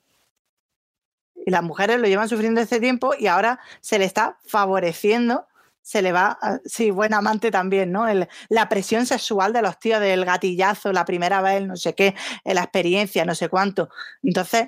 Y 1.43 1.49
las 1.49 1.63
mujeres 1.63 1.99
lo 1.99 2.07
llevan 2.07 2.29
sufriendo 2.29 2.61
este 2.61 2.79
tiempo 2.79 3.13
y 3.17 3.27
ahora 3.27 3.59
se 3.79 3.97
le 3.97 4.05
está 4.05 4.37
favoreciendo, 4.45 5.47
se 5.81 6.03
le 6.03 6.11
va, 6.11 6.37
sí, 6.65 6.91
buen 6.91 7.13
amante 7.13 7.49
también, 7.49 7.91
¿no? 7.91 8.05
la 8.49 8.69
presión 8.69 9.07
sexual 9.07 9.51
de 9.51 9.63
los 9.63 9.79
tíos, 9.79 9.99
del 9.99 10.25
gatillazo, 10.25 10.93
la 10.93 11.05
primera 11.05 11.41
vez, 11.41 11.65
no 11.65 11.75
sé 11.75 11.95
qué, 11.95 12.15
la 12.43 12.61
experiencia, 12.61 13.25
no 13.25 13.33
sé 13.33 13.49
cuánto. 13.49 13.89
Entonces, 14.21 14.67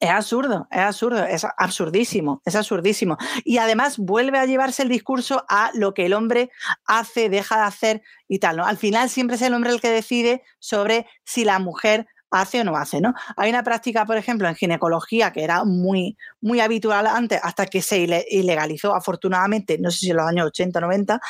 es 0.00 0.10
absurdo, 0.10 0.68
es 0.70 0.78
absurdo, 0.78 1.24
es 1.24 1.46
absurdísimo, 1.56 2.40
es 2.44 2.54
absurdísimo. 2.54 3.16
Y 3.44 3.58
además 3.58 3.98
vuelve 3.98 4.38
a 4.38 4.46
llevarse 4.46 4.82
el 4.82 4.88
discurso 4.88 5.44
a 5.48 5.70
lo 5.74 5.92
que 5.94 6.06
el 6.06 6.14
hombre 6.14 6.50
hace, 6.84 7.28
deja 7.28 7.56
de 7.56 7.62
hacer 7.62 8.02
y 8.28 8.38
tal, 8.38 8.58
¿no? 8.58 8.64
Al 8.64 8.76
final 8.76 9.10
siempre 9.10 9.36
es 9.36 9.42
el 9.42 9.54
hombre 9.54 9.70
el 9.70 9.80
que 9.80 9.90
decide 9.90 10.42
sobre 10.60 11.06
si 11.24 11.44
la 11.44 11.58
mujer 11.58 12.06
hace 12.30 12.60
o 12.60 12.64
no 12.64 12.76
hace, 12.76 13.00
¿no? 13.00 13.14
Hay 13.36 13.50
una 13.50 13.62
práctica, 13.62 14.04
por 14.04 14.16
ejemplo, 14.16 14.48
en 14.48 14.54
ginecología 14.54 15.32
que 15.32 15.42
era 15.42 15.64
muy, 15.64 16.16
muy 16.40 16.60
habitual 16.60 17.06
antes, 17.06 17.40
hasta 17.42 17.66
que 17.66 17.82
se 17.82 17.98
ilegalizó, 18.30 18.94
afortunadamente, 18.94 19.78
no 19.78 19.90
sé 19.90 19.98
si 19.98 20.10
en 20.10 20.18
los 20.18 20.26
años 20.26 20.46
80, 20.46 20.80
90, 20.80 21.20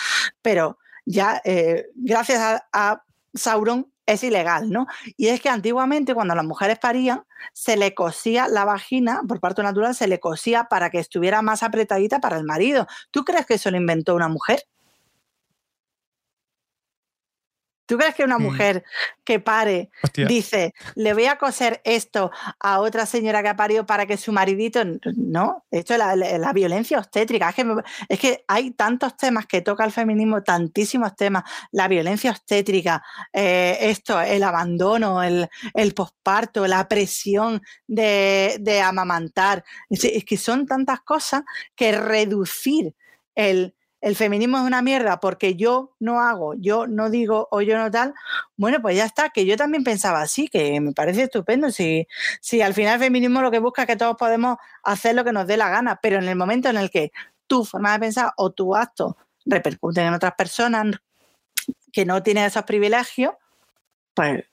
pero 0.42 0.78
ya 1.06 1.40
eh, 1.44 1.86
gracias 1.94 2.40
a, 2.40 2.68
a 2.72 3.02
Sauron 3.34 3.90
es 4.08 4.24
ilegal, 4.24 4.70
¿no? 4.70 4.86
Y 5.16 5.28
es 5.28 5.40
que 5.40 5.48
antiguamente 5.50 6.14
cuando 6.14 6.34
las 6.34 6.44
mujeres 6.44 6.78
parían, 6.78 7.24
se 7.52 7.76
le 7.76 7.94
cosía 7.94 8.48
la 8.48 8.64
vagina, 8.64 9.20
por 9.28 9.40
parto 9.40 9.62
natural, 9.62 9.94
se 9.94 10.08
le 10.08 10.18
cosía 10.20 10.64
para 10.64 10.90
que 10.90 10.98
estuviera 10.98 11.42
más 11.42 11.62
apretadita 11.62 12.20
para 12.20 12.36
el 12.38 12.44
marido. 12.44 12.86
¿Tú 13.10 13.24
crees 13.24 13.46
que 13.46 13.54
eso 13.54 13.70
lo 13.70 13.76
inventó 13.76 14.14
una 14.14 14.28
mujer? 14.28 14.64
¿Tú 17.88 17.96
crees 17.96 18.14
que 18.14 18.22
una 18.22 18.38
mm. 18.38 18.42
mujer 18.42 18.84
que 19.24 19.40
pare 19.40 19.88
dice, 20.28 20.74
le 20.94 21.14
voy 21.14 21.24
a 21.24 21.38
coser 21.38 21.80
esto 21.84 22.30
a 22.60 22.80
otra 22.80 23.06
señora 23.06 23.42
que 23.42 23.48
ha 23.48 23.56
parido 23.56 23.86
para 23.86 24.04
que 24.04 24.18
su 24.18 24.30
maridito... 24.30 24.84
No, 25.16 25.64
esto 25.70 25.94
es 25.94 25.98
la, 25.98 26.52
violencia 26.52 26.98
obstétrica. 26.98 27.54
Es 28.10 28.18
que, 28.18 28.44
hay 28.46 28.72
tantos 28.72 29.16
temas 29.16 29.46
que 29.46 29.62
toca 29.62 29.86
el 29.86 29.92
feminismo, 29.92 30.42
tantísimos 30.42 31.16
temas. 31.16 31.44
La 31.72 31.88
violencia 31.88 32.30
obstétrica, 32.30 33.02
eh, 33.32 33.78
esto, 33.80 34.20
el 34.20 34.42
abandono, 34.42 35.22
el, 35.22 35.48
el 35.72 35.94
posparto, 35.94 36.66
la 36.66 36.86
presión 36.88 37.62
de, 37.86 38.82
amamantar. 38.84 39.64
es 39.88 40.26
que 40.26 40.36
son 40.36 40.66
tantas 40.66 41.00
cosas 41.00 41.42
que 41.74 41.92
reducir 41.92 42.94
el 43.34 43.74
el 44.00 44.14
feminismo 44.16 44.58
es 44.58 44.64
una 44.64 44.82
mierda 44.82 45.18
porque 45.20 45.56
yo 45.56 45.94
no 45.98 46.20
hago, 46.20 46.54
yo 46.54 46.86
no 46.86 47.10
digo 47.10 47.48
o 47.50 47.60
yo 47.62 47.76
no 47.76 47.90
tal, 47.90 48.14
bueno, 48.56 48.80
pues 48.80 48.96
ya 48.96 49.04
está, 49.04 49.30
que 49.30 49.44
yo 49.44 49.56
también 49.56 49.84
pensaba 49.84 50.20
así, 50.20 50.48
que 50.48 50.80
me 50.80 50.92
parece 50.92 51.24
estupendo. 51.24 51.70
Si, 51.70 52.06
si 52.40 52.62
al 52.62 52.74
final 52.74 52.94
el 52.94 53.00
feminismo 53.00 53.42
lo 53.42 53.50
que 53.50 53.58
busca 53.58 53.82
es 53.82 53.88
que 53.88 53.96
todos 53.96 54.16
podemos 54.16 54.56
hacer 54.84 55.14
lo 55.14 55.24
que 55.24 55.32
nos 55.32 55.46
dé 55.46 55.56
la 55.56 55.68
gana, 55.68 55.98
pero 56.00 56.18
en 56.18 56.28
el 56.28 56.36
momento 56.36 56.68
en 56.68 56.76
el 56.76 56.90
que 56.90 57.12
tu 57.46 57.64
forma 57.64 57.92
de 57.92 58.00
pensar 58.00 58.32
o 58.36 58.50
tu 58.50 58.76
acto 58.76 59.16
repercuten 59.46 60.06
en 60.06 60.14
otras 60.14 60.34
personas 60.34 60.96
que 61.92 62.04
no 62.04 62.22
tienen 62.22 62.44
esos 62.44 62.64
privilegios, 62.64 63.32
pues 64.14 64.44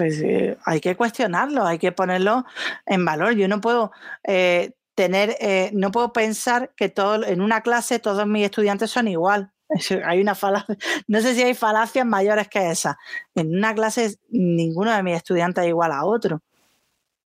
pues 0.00 0.20
eh, 0.22 0.56
hay 0.64 0.80
que 0.80 0.96
cuestionarlo, 0.96 1.66
hay 1.66 1.78
que 1.78 1.92
ponerlo 1.92 2.46
en 2.86 3.04
valor. 3.04 3.34
Yo 3.34 3.48
no 3.48 3.60
puedo 3.60 3.92
eh, 4.24 4.72
tener, 5.00 5.34
eh, 5.40 5.70
no 5.72 5.90
puedo 5.90 6.12
pensar 6.12 6.74
que 6.76 6.90
todo, 6.90 7.24
en 7.24 7.40
una 7.40 7.62
clase 7.62 8.00
todos 8.00 8.26
mis 8.26 8.44
estudiantes 8.44 8.90
son 8.90 9.08
igual. 9.08 9.50
Hay 10.04 10.20
una 10.20 10.34
falacia, 10.34 10.76
no 11.06 11.22
sé 11.22 11.34
si 11.34 11.42
hay 11.42 11.54
falacias 11.54 12.04
mayores 12.04 12.48
que 12.48 12.70
esa. 12.70 12.98
En 13.34 13.56
una 13.56 13.74
clase 13.74 14.18
ninguno 14.28 14.94
de 14.94 15.02
mis 15.02 15.16
estudiantes 15.16 15.64
es 15.64 15.68
igual 15.70 15.92
a 15.92 16.04
otro. 16.04 16.42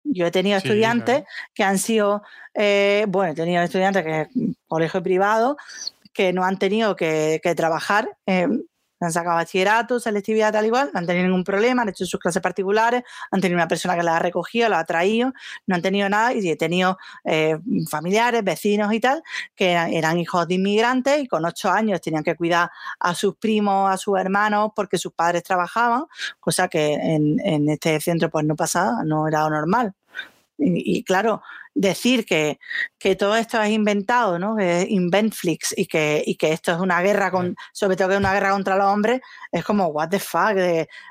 Yo 0.05 0.27
he 0.27 0.31
tenido 0.31 0.59
estudiantes 0.59 1.25
que 1.55 1.65
han 1.65 1.79
sido, 1.79 2.23
eh, 2.53 3.07
bueno, 3.09 3.33
he 3.33 3.37
tenido 3.37 3.63
estudiantes 3.63 4.05
que 4.05 4.21
es 4.21 4.29
colegio 4.67 5.03
privado, 5.03 5.57
que 6.13 6.35
no 6.35 6.45
han 6.45 6.59
tenido 6.59 6.95
que, 6.95 7.41
trabajar. 7.57 8.19
Eh, 8.27 8.49
han 9.07 9.13
sacado 9.13 9.37
bachillerato, 9.37 10.01
selectividad, 10.01 10.53
tal 10.53 10.67
igual, 10.67 10.91
no 10.93 11.01
han 11.01 11.07
tenido 11.07 11.27
ningún 11.27 11.45
problema, 11.45 11.83
han 11.83 11.89
hecho 11.89 12.07
sus 12.07 12.21
clases 12.21 12.43
particulares, 12.43 13.03
han 13.31 13.41
tenido 13.41 13.57
una 13.57 13.69
persona 13.69 13.97
que 13.97 14.03
la 14.03 14.17
ha 14.17 14.19
recogido, 14.19 14.69
la 14.69 14.81
ha 14.81 14.85
traído, 14.85 15.33
no 15.67 15.75
han 15.75 15.83
tenido 15.83 16.09
nada 16.09 16.33
y 16.35 16.49
he 16.49 16.57
tenido 16.57 16.99
eh, 17.25 17.59
familiares, 17.91 18.43
vecinos 18.45 18.93
y 18.93 19.01
tal, 19.01 19.23
que 19.55 19.73
eran, 19.73 20.19
hijos 20.19 20.47
de 20.47 20.55
inmigrantes 20.55 21.23
y 21.23 21.27
con 21.27 21.45
ocho 21.45 21.71
años 21.71 22.01
tenían 22.01 22.23
que 22.23 22.37
cuidar 22.37 22.71
a 23.01 23.15
sus 23.15 23.37
primos, 23.37 23.91
a 23.91 23.97
sus 23.97 24.19
hermanos, 24.19 24.71
porque 24.77 24.99
sus 24.99 25.13
padres 25.13 25.43
trabajaban, 25.43 26.05
cosa 26.39 26.69
que 26.69 26.95
en, 26.95 27.41
en 27.41 27.69
este 27.69 28.01
centro 28.01 28.31
pues 28.31 28.45
no 28.45 28.57
pasaba, 28.57 29.03
no 29.05 29.27
era 29.27 29.49
normal. 29.49 29.95
Y, 30.65 31.05
claro, 31.05 31.43
decir 31.75 32.25
que, 32.27 32.59
todo 33.19 33.37
esto 33.37 33.61
es 33.61 33.71
inventado, 33.71 34.39
¿no? 34.39 34.57
que 34.57 34.83
es 34.83 34.91
Inventflix 34.91 35.75
y 35.77 35.87
que, 35.87 36.23
y 36.25 36.37
que 36.37 36.53
esto 36.53 36.73
es 36.73 36.79
una 36.79 37.01
guerra, 37.03 37.31
con, 37.31 37.57
sobre 37.73 37.97
todo 37.97 38.09
que 38.09 38.15
es 38.15 38.21
una 38.21 38.33
guerra 38.33 38.53
contra 38.53 38.77
los 38.77 38.87
hombres, 38.87 39.21
es 39.51 39.65
como, 39.65 39.87
what 39.87 40.09
the 40.11 40.19
fuck, 40.19 40.57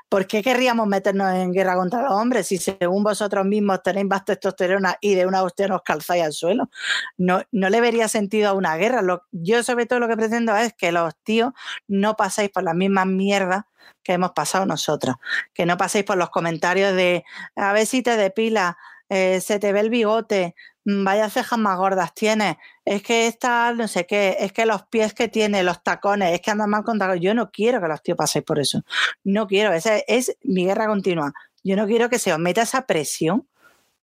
¿por 0.08 0.26
qué 0.26 0.42
querríamos 0.42 0.86
meternos 0.86 1.34
en 1.34 1.52
guerra 1.52 1.74
contra 1.76 2.02
los 2.02 2.12
hombres 2.12 2.46
si 2.46 2.58
según 2.58 3.02
vosotros 3.02 3.44
mismos 3.44 3.82
tenéis 3.82 4.06
más 4.06 4.24
testosterona 4.24 4.96
y 5.00 5.14
de 5.14 5.26
una 5.26 5.42
hostia 5.42 5.68
nos 5.68 5.82
calzáis 5.82 6.24
al 6.24 6.32
suelo? 6.32 6.70
No, 7.18 7.42
no 7.50 7.68
le 7.68 7.80
vería 7.80 8.08
sentido 8.08 8.50
a 8.50 8.52
una 8.54 8.76
guerra. 8.76 9.02
yo 9.32 9.62
sobre 9.62 9.86
todo 9.86 9.98
lo 9.98 10.08
que 10.08 10.16
pretendo 10.16 10.56
es 10.56 10.72
que 10.74 10.92
los 10.92 11.14
tíos 11.22 11.52
no 11.88 12.16
paséis 12.16 12.50
por 12.50 12.62
las 12.62 12.74
mismas 12.74 13.06
mierdas 13.06 13.64
que 14.02 14.14
hemos 14.14 14.32
pasado 14.32 14.66
nosotros, 14.66 15.16
que 15.52 15.66
no 15.66 15.76
paséis 15.76 16.04
por 16.04 16.16
los 16.16 16.30
comentarios 16.30 16.94
de 16.94 17.24
a 17.56 17.72
ver 17.72 17.86
si 17.86 18.02
te 18.02 18.16
depilas 18.16 18.74
eh, 19.14 19.42
se 19.42 19.58
te 19.58 19.74
ve 19.74 19.80
el 19.80 19.90
bigote, 19.90 20.54
mm, 20.86 21.04
vaya 21.04 21.28
cejas 21.28 21.58
más 21.58 21.76
gordas 21.76 22.14
tienes, 22.14 22.56
es 22.82 23.02
que 23.02 23.26
esta 23.26 23.70
no 23.74 23.86
sé 23.86 24.06
qué, 24.06 24.38
es 24.40 24.54
que 24.54 24.64
los 24.64 24.84
pies 24.84 25.12
que 25.12 25.28
tiene, 25.28 25.62
los 25.62 25.82
tacones, 25.82 26.32
es 26.32 26.40
que 26.40 26.50
andan 26.50 26.70
mal 26.70 26.82
con 26.82 26.98
Yo 27.20 27.34
no 27.34 27.50
quiero 27.50 27.78
que 27.82 27.88
los 27.88 28.02
tíos 28.02 28.16
paséis 28.16 28.42
por 28.42 28.58
eso. 28.58 28.82
No 29.22 29.46
quiero, 29.46 29.74
esa 29.74 29.98
es 29.98 30.38
mi 30.44 30.64
guerra 30.64 30.86
continua. 30.86 31.34
Yo 31.62 31.76
no 31.76 31.86
quiero 31.86 32.08
que 32.08 32.18
se 32.18 32.32
os 32.32 32.38
meta 32.38 32.62
esa 32.62 32.86
presión. 32.86 33.46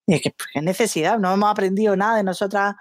Y 0.08 0.16
es 0.16 0.22
que, 0.22 0.32
pues, 0.32 0.50
¿qué 0.54 0.62
necesidad? 0.62 1.18
No 1.20 1.34
hemos 1.34 1.50
aprendido 1.50 1.96
nada 1.96 2.18
de 2.18 2.24
nosotras 2.24 2.76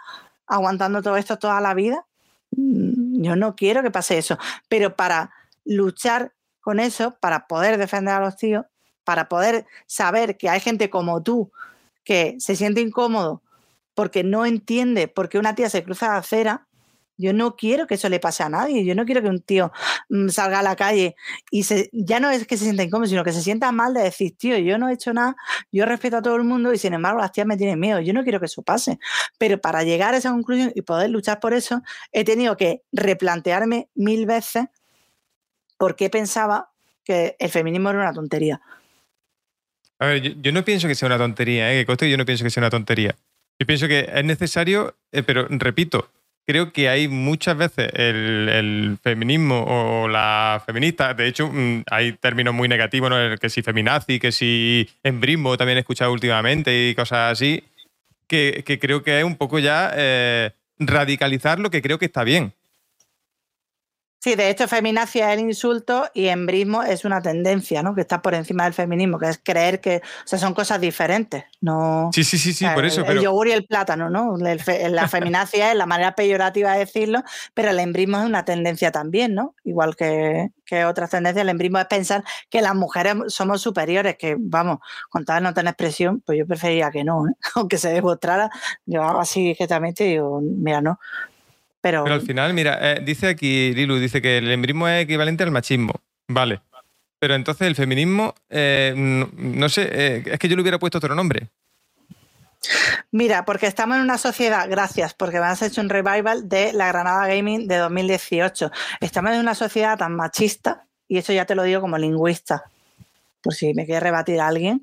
aguantando 0.48 1.02
todo 1.02 1.16
esto 1.16 1.38
toda 1.38 1.60
la 1.60 1.74
vida. 1.74 2.06
Mm, 2.50 3.22
yo 3.22 3.36
no 3.36 3.54
quiero 3.54 3.84
que 3.84 3.92
pase 3.92 4.18
eso. 4.18 4.36
Pero 4.68 4.96
para 4.96 5.30
luchar 5.64 6.34
con 6.60 6.80
eso, 6.80 7.16
para 7.20 7.46
poder 7.46 7.78
defender 7.78 8.14
a 8.14 8.20
los 8.20 8.36
tíos, 8.36 8.64
para 9.04 9.28
poder 9.28 9.66
saber 9.86 10.36
que 10.36 10.48
hay 10.48 10.58
gente 10.58 10.90
como 10.90 11.22
tú 11.22 11.52
que 12.06 12.36
se 12.38 12.56
siente 12.56 12.80
incómodo 12.80 13.42
porque 13.94 14.24
no 14.24 14.46
entiende 14.46 15.08
por 15.08 15.28
qué 15.28 15.38
una 15.38 15.54
tía 15.54 15.68
se 15.68 15.82
cruza 15.82 16.08
la 16.08 16.18
acera, 16.18 16.66
yo 17.18 17.32
no 17.32 17.56
quiero 17.56 17.86
que 17.86 17.94
eso 17.94 18.08
le 18.08 18.20
pase 18.20 18.42
a 18.42 18.48
nadie. 18.48 18.84
Yo 18.84 18.94
no 18.94 19.06
quiero 19.06 19.22
que 19.22 19.28
un 19.28 19.40
tío 19.40 19.72
mm, 20.10 20.28
salga 20.28 20.60
a 20.60 20.62
la 20.62 20.76
calle 20.76 21.16
y 21.50 21.62
se, 21.62 21.88
ya 21.92 22.20
no 22.20 22.30
es 22.30 22.46
que 22.46 22.56
se 22.56 22.64
sienta 22.64 22.82
incómodo, 22.82 23.08
sino 23.08 23.24
que 23.24 23.32
se 23.32 23.42
sienta 23.42 23.72
mal 23.72 23.94
de 23.94 24.02
decir, 24.02 24.36
tío, 24.36 24.58
yo 24.58 24.78
no 24.78 24.88
he 24.88 24.92
hecho 24.92 25.12
nada, 25.12 25.34
yo 25.72 25.86
respeto 25.86 26.18
a 26.18 26.22
todo 26.22 26.36
el 26.36 26.44
mundo 26.44 26.72
y 26.72 26.78
sin 26.78 26.92
embargo 26.92 27.20
las 27.20 27.32
tías 27.32 27.46
me 27.46 27.56
tienen 27.56 27.80
miedo. 27.80 28.00
Yo 28.00 28.12
no 28.12 28.22
quiero 28.22 28.38
que 28.38 28.46
eso 28.46 28.62
pase. 28.62 28.98
Pero 29.38 29.60
para 29.60 29.82
llegar 29.82 30.14
a 30.14 30.18
esa 30.18 30.30
conclusión 30.30 30.72
y 30.74 30.82
poder 30.82 31.10
luchar 31.10 31.40
por 31.40 31.54
eso, 31.54 31.82
he 32.12 32.24
tenido 32.24 32.56
que 32.56 32.82
replantearme 32.92 33.88
mil 33.94 34.26
veces 34.26 34.66
por 35.78 35.96
qué 35.96 36.10
pensaba 36.10 36.70
que 37.02 37.36
el 37.38 37.50
feminismo 37.50 37.90
era 37.90 38.00
una 38.00 38.12
tontería. 38.12 38.60
A 39.98 40.06
ver, 40.06 40.40
yo, 40.40 40.52
no 40.52 40.64
pienso 40.64 40.88
que 40.88 40.94
sea 40.94 41.06
una 41.06 41.18
tontería, 41.18 41.72
¿eh? 41.72 41.86
que 41.86 42.10
yo 42.10 42.16
no 42.16 42.26
pienso 42.26 42.44
que 42.44 42.50
sea 42.50 42.60
una 42.60 42.70
tontería. 42.70 43.16
Yo 43.58 43.66
pienso 43.66 43.88
que 43.88 44.10
es 44.12 44.24
necesario, 44.24 44.94
eh, 45.12 45.22
pero 45.22 45.46
repito, 45.48 46.10
creo 46.46 46.72
que 46.72 46.88
hay 46.88 47.08
muchas 47.08 47.56
veces 47.56 47.90
el, 47.94 48.98
feminismo 49.02 49.64
o 49.66 50.08
la 50.08 50.62
feminista, 50.64 51.14
de 51.14 51.26
hecho 51.26 51.48
mm, 51.50 51.84
hay 51.90 52.12
términos 52.12 52.54
muy 52.54 52.68
negativos, 52.68 53.10
¿no? 53.10 53.16
que 53.38 53.48
si 53.48 53.62
feminazi, 53.62 54.20
que 54.20 54.32
si 54.32 54.88
embrismo 55.02 55.56
también 55.56 55.78
he 55.78 55.80
escuchado 55.80 56.12
últimamente 56.12 56.90
y 56.90 56.94
cosas 56.94 57.32
así, 57.32 57.64
que, 58.26 58.62
creo 58.80 59.02
que 59.02 59.18
es 59.18 59.24
un 59.24 59.36
poco 59.36 59.58
ya 59.58 59.92
eh, 59.94 60.50
radicalizar 60.78 61.58
lo 61.58 61.70
que 61.70 61.82
creo 61.82 61.98
que 61.98 62.06
está 62.06 62.24
bien. 62.24 62.52
Sí, 64.18 64.34
de 64.34 64.50
hecho, 64.50 64.66
feminacia 64.66 65.32
es 65.32 65.38
el 65.38 65.46
insulto 65.46 66.08
y 66.12 66.26
embrismo 66.28 66.82
es 66.82 67.04
una 67.04 67.20
tendencia, 67.20 67.82
¿no? 67.82 67.94
Que 67.94 68.00
está 68.00 68.22
por 68.22 68.34
encima 68.34 68.64
del 68.64 68.72
feminismo, 68.72 69.18
que 69.18 69.28
es 69.28 69.40
creer 69.42 69.80
que, 69.80 69.98
o 69.98 70.26
sea, 70.26 70.38
son 70.38 70.54
cosas 70.54 70.80
diferentes. 70.80 71.44
No, 71.60 72.10
sí, 72.12 72.24
sí, 72.24 72.38
sí, 72.38 72.52
sí, 72.52 72.66
por 72.74 72.84
eso. 72.84 73.04
El, 73.04 73.20
yogur 73.20 73.48
y 73.48 73.52
el 73.52 73.66
plátano, 73.66 74.10
¿no? 74.10 74.36
la 74.36 75.08
feminacia 75.08 75.70
es 75.70 75.76
la 75.76 75.86
manera 75.86 76.14
peyorativa 76.14 76.72
de 76.72 76.80
decirlo, 76.80 77.22
pero 77.54 77.70
el 77.70 77.78
embrismo 77.78 78.18
es 78.18 78.24
una 78.24 78.44
tendencia 78.44 78.90
también, 78.90 79.34
¿no? 79.34 79.54
Igual 79.64 79.94
que, 79.94 80.50
otras 80.86 81.10
tendencias, 81.10 81.42
el 81.42 81.48
embrismo 81.48 81.78
es 81.78 81.86
pensar 81.86 82.24
que 82.50 82.60
las 82.62 82.74
mujeres 82.74 83.14
somos 83.28 83.60
superiores, 83.62 84.16
que, 84.16 84.36
vamos, 84.38 84.78
con 85.08 85.24
tal 85.24 85.42
no 85.42 85.54
tener 85.54 85.70
expresión, 85.70 86.20
pues 86.26 86.38
yo 86.38 86.46
preferiría 86.46 86.90
que 86.90 87.04
no, 87.04 87.28
¿eh? 87.28 87.32
aunque 87.54 87.78
se 87.78 87.90
demostrara, 87.90 88.50
yo 88.86 89.02
hago 89.02 89.20
así 89.20 89.42
directamente 89.42 90.04
y 90.04 90.10
digo, 90.12 90.40
mira, 90.42 90.80
no 90.80 90.98
pero, 91.92 92.14
al 92.14 92.22
final, 92.22 92.52
mira, 92.52 92.78
eh, 92.80 93.00
dice 93.00 93.28
aquí 93.28 93.72
Lilu, 93.72 94.00
dice 94.00 94.20
que 94.20 94.38
el 94.38 94.50
embrismo 94.50 94.88
es 94.88 95.04
equivalente 95.04 95.44
al 95.44 95.52
machismo. 95.52 95.92
Vale. 96.26 96.60
Pero 97.20 97.36
entonces 97.36 97.66
el 97.66 97.76
feminismo, 97.76 98.34
eh, 98.50 98.92
no, 98.96 99.68
sé, 99.68 99.88
eh, 99.90 100.22
es 100.26 100.38
que 100.38 100.48
yo 100.48 100.56
le 100.56 100.62
hubiera 100.62 100.80
puesto 100.80 100.98
otro 100.98 101.14
nombre. 101.14 101.48
Mira, 103.12 103.44
porque 103.44 103.68
estamos 103.68 103.96
en 103.98 104.02
una 104.02 104.18
sociedad, 104.18 104.68
gracias, 104.68 105.14
porque 105.14 105.38
me 105.38 105.46
has 105.46 105.62
hecho 105.62 105.80
un 105.80 105.88
revival 105.88 106.48
de 106.48 106.72
la 106.72 106.88
Granada 106.88 107.28
Gaming 107.28 107.68
de 107.68 107.76
2018. 107.76 108.72
Estamos 109.00 109.32
en 109.32 109.40
una 109.40 109.54
sociedad 109.54 109.96
tan 109.96 110.16
machista, 110.16 110.86
y 111.06 111.18
eso 111.18 111.32
ya 111.32 111.44
te 111.44 111.54
lo 111.54 111.62
digo 111.62 111.80
como 111.80 111.98
lingüista, 111.98 112.64
por 113.42 113.54
si 113.54 113.74
me 113.74 113.86
quiere 113.86 114.00
rebatir 114.00 114.40
a 114.40 114.48
alguien 114.48 114.82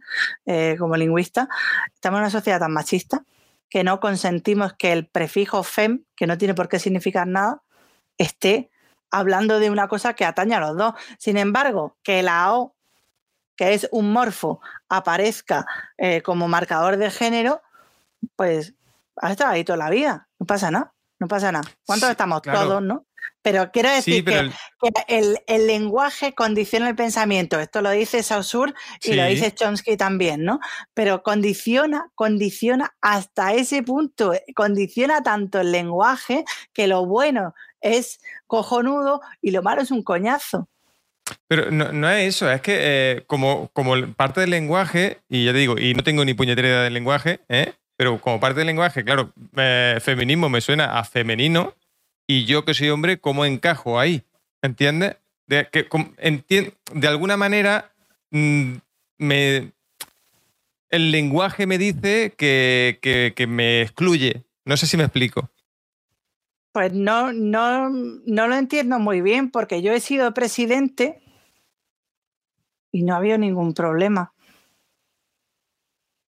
como 0.79 0.95
lingüista, 0.95 1.49
estamos 1.93 2.19
en 2.19 2.23
una 2.23 2.29
sociedad 2.29 2.59
tan 2.59 2.71
machista 2.71 3.25
que 3.73 3.83
no 3.83 3.99
consentimos 3.99 4.73
que 4.73 4.93
el 4.93 5.07
prefijo 5.07 5.63
fem, 5.63 6.05
que 6.15 6.27
no 6.27 6.37
tiene 6.37 6.53
por 6.53 6.69
qué 6.69 6.77
significar 6.77 7.25
nada, 7.25 7.63
esté 8.19 8.69
hablando 9.09 9.57
de 9.57 9.71
una 9.71 9.87
cosa 9.87 10.13
que 10.13 10.25
atañe 10.25 10.53
a 10.53 10.59
los 10.59 10.77
dos. 10.77 10.93
Sin 11.17 11.37
embargo, 11.37 11.97
que 12.03 12.21
la 12.21 12.53
O, 12.53 12.75
que 13.55 13.73
es 13.73 13.89
un 13.91 14.13
morfo, 14.13 14.61
aparezca 14.89 15.65
eh, 15.97 16.21
como 16.21 16.47
marcador 16.47 16.97
de 16.97 17.09
género, 17.09 17.63
pues 18.35 18.75
ha 19.15 19.31
estado 19.31 19.49
ahí 19.49 19.63
toda 19.63 19.77
la 19.77 19.89
vida. 19.89 20.27
No 20.37 20.45
pasa 20.45 20.69
nada, 20.69 20.93
no 21.17 21.27
pasa 21.27 21.51
nada. 21.51 21.67
¿Cuántos 21.87 22.11
estamos 22.11 22.43
todos, 22.43 22.79
no? 22.79 23.07
Pero 23.41 23.71
quiero 23.71 23.89
decir 23.89 24.23
que, 24.23 24.51
el... 25.07 25.67
lenguaje 25.67 26.33
condiciona 26.33 26.89
el 26.89 26.95
pensamiento. 26.95 27.59
Esto 27.59 27.81
lo 27.81 27.91
dice 27.91 28.23
Saussure 28.23 28.73
y 29.01 29.13
lo 29.13 29.25
dice 29.25 29.53
Chomsky 29.53 29.97
también, 29.97 30.45
¿no? 30.45 30.59
Pero 30.93 31.23
condiciona, 31.23 32.09
condiciona 32.15 32.95
hasta 33.01 33.53
ese 33.53 33.83
punto, 33.83 34.33
condiciona 34.55 35.21
tanto 35.21 35.59
el 35.59 35.71
lenguaje 35.71 36.45
que 36.73 36.87
lo 36.87 37.05
bueno 37.05 37.53
es 37.81 38.19
cojonudo 38.47 39.21
y 39.41 39.51
lo 39.51 39.61
malo 39.61 39.81
es 39.81 39.91
un 39.91 40.03
coñazo. 40.03 40.69
Pero 41.47 41.71
no, 41.71 42.09
es 42.09 42.35
eso, 42.35 42.51
es 42.51 42.61
que 42.61 42.77
eh, 42.79 43.23
como, 43.27 43.69
como 43.73 43.95
parte 44.13 44.41
del 44.41 44.49
lenguaje, 44.49 45.19
y 45.29 45.45
ya 45.45 45.51
te 45.51 45.59
digo, 45.59 45.77
y 45.77 45.93
no 45.93 46.03
tengo 46.03 46.25
ni 46.25 46.33
puñetera 46.33 46.83
del 46.83 46.93
lenguaje, 46.93 47.41
¿eh? 47.49 47.73
pero 47.95 48.19
como 48.19 48.39
parte 48.39 48.59
del 48.59 48.67
lenguaje, 48.67 49.03
claro, 49.03 49.31
eh, 49.55 49.99
feminismo 50.01 50.49
me 50.49 50.61
suena 50.61 50.97
a 50.97 51.03
femenino, 51.03 51.75
y 52.27 52.45
yo 52.45 52.65
que 52.65 52.73
soy 52.73 52.89
hombre, 52.89 53.19
¿cómo 53.19 53.45
encajo 53.45 53.99
ahí? 53.99 54.23
¿Entiendes? 54.61 55.17
De, 55.47 55.67
que, 55.69 55.87
de 56.93 57.07
alguna 57.07 57.37
manera, 57.37 57.93
mm, 58.31 58.73
me, 59.17 59.73
el 60.93 61.11
lenguaje 61.11 61.65
me 61.65 61.79
dice 61.79 62.33
que, 62.37 63.45
me 63.47 63.81
excluye. 63.81 64.43
No 64.63 64.77
sé 64.77 64.85
si 64.85 64.95
me 64.95 65.03
explico. 65.03 65.49
Pues 66.71 66.93
no, 66.93 67.33
no, 67.33 67.89
no 67.89 68.47
lo 68.47 68.55
entiendo 68.55 68.99
muy 68.99 69.21
bien 69.21 69.49
porque 69.49 69.81
yo 69.81 69.91
he 69.91 69.99
sido 69.99 70.33
presidente 70.35 71.19
y 72.91 73.01
no 73.01 73.15
ha 73.15 73.17
habido 73.17 73.39
ningún 73.39 73.73
problema. 73.73 74.33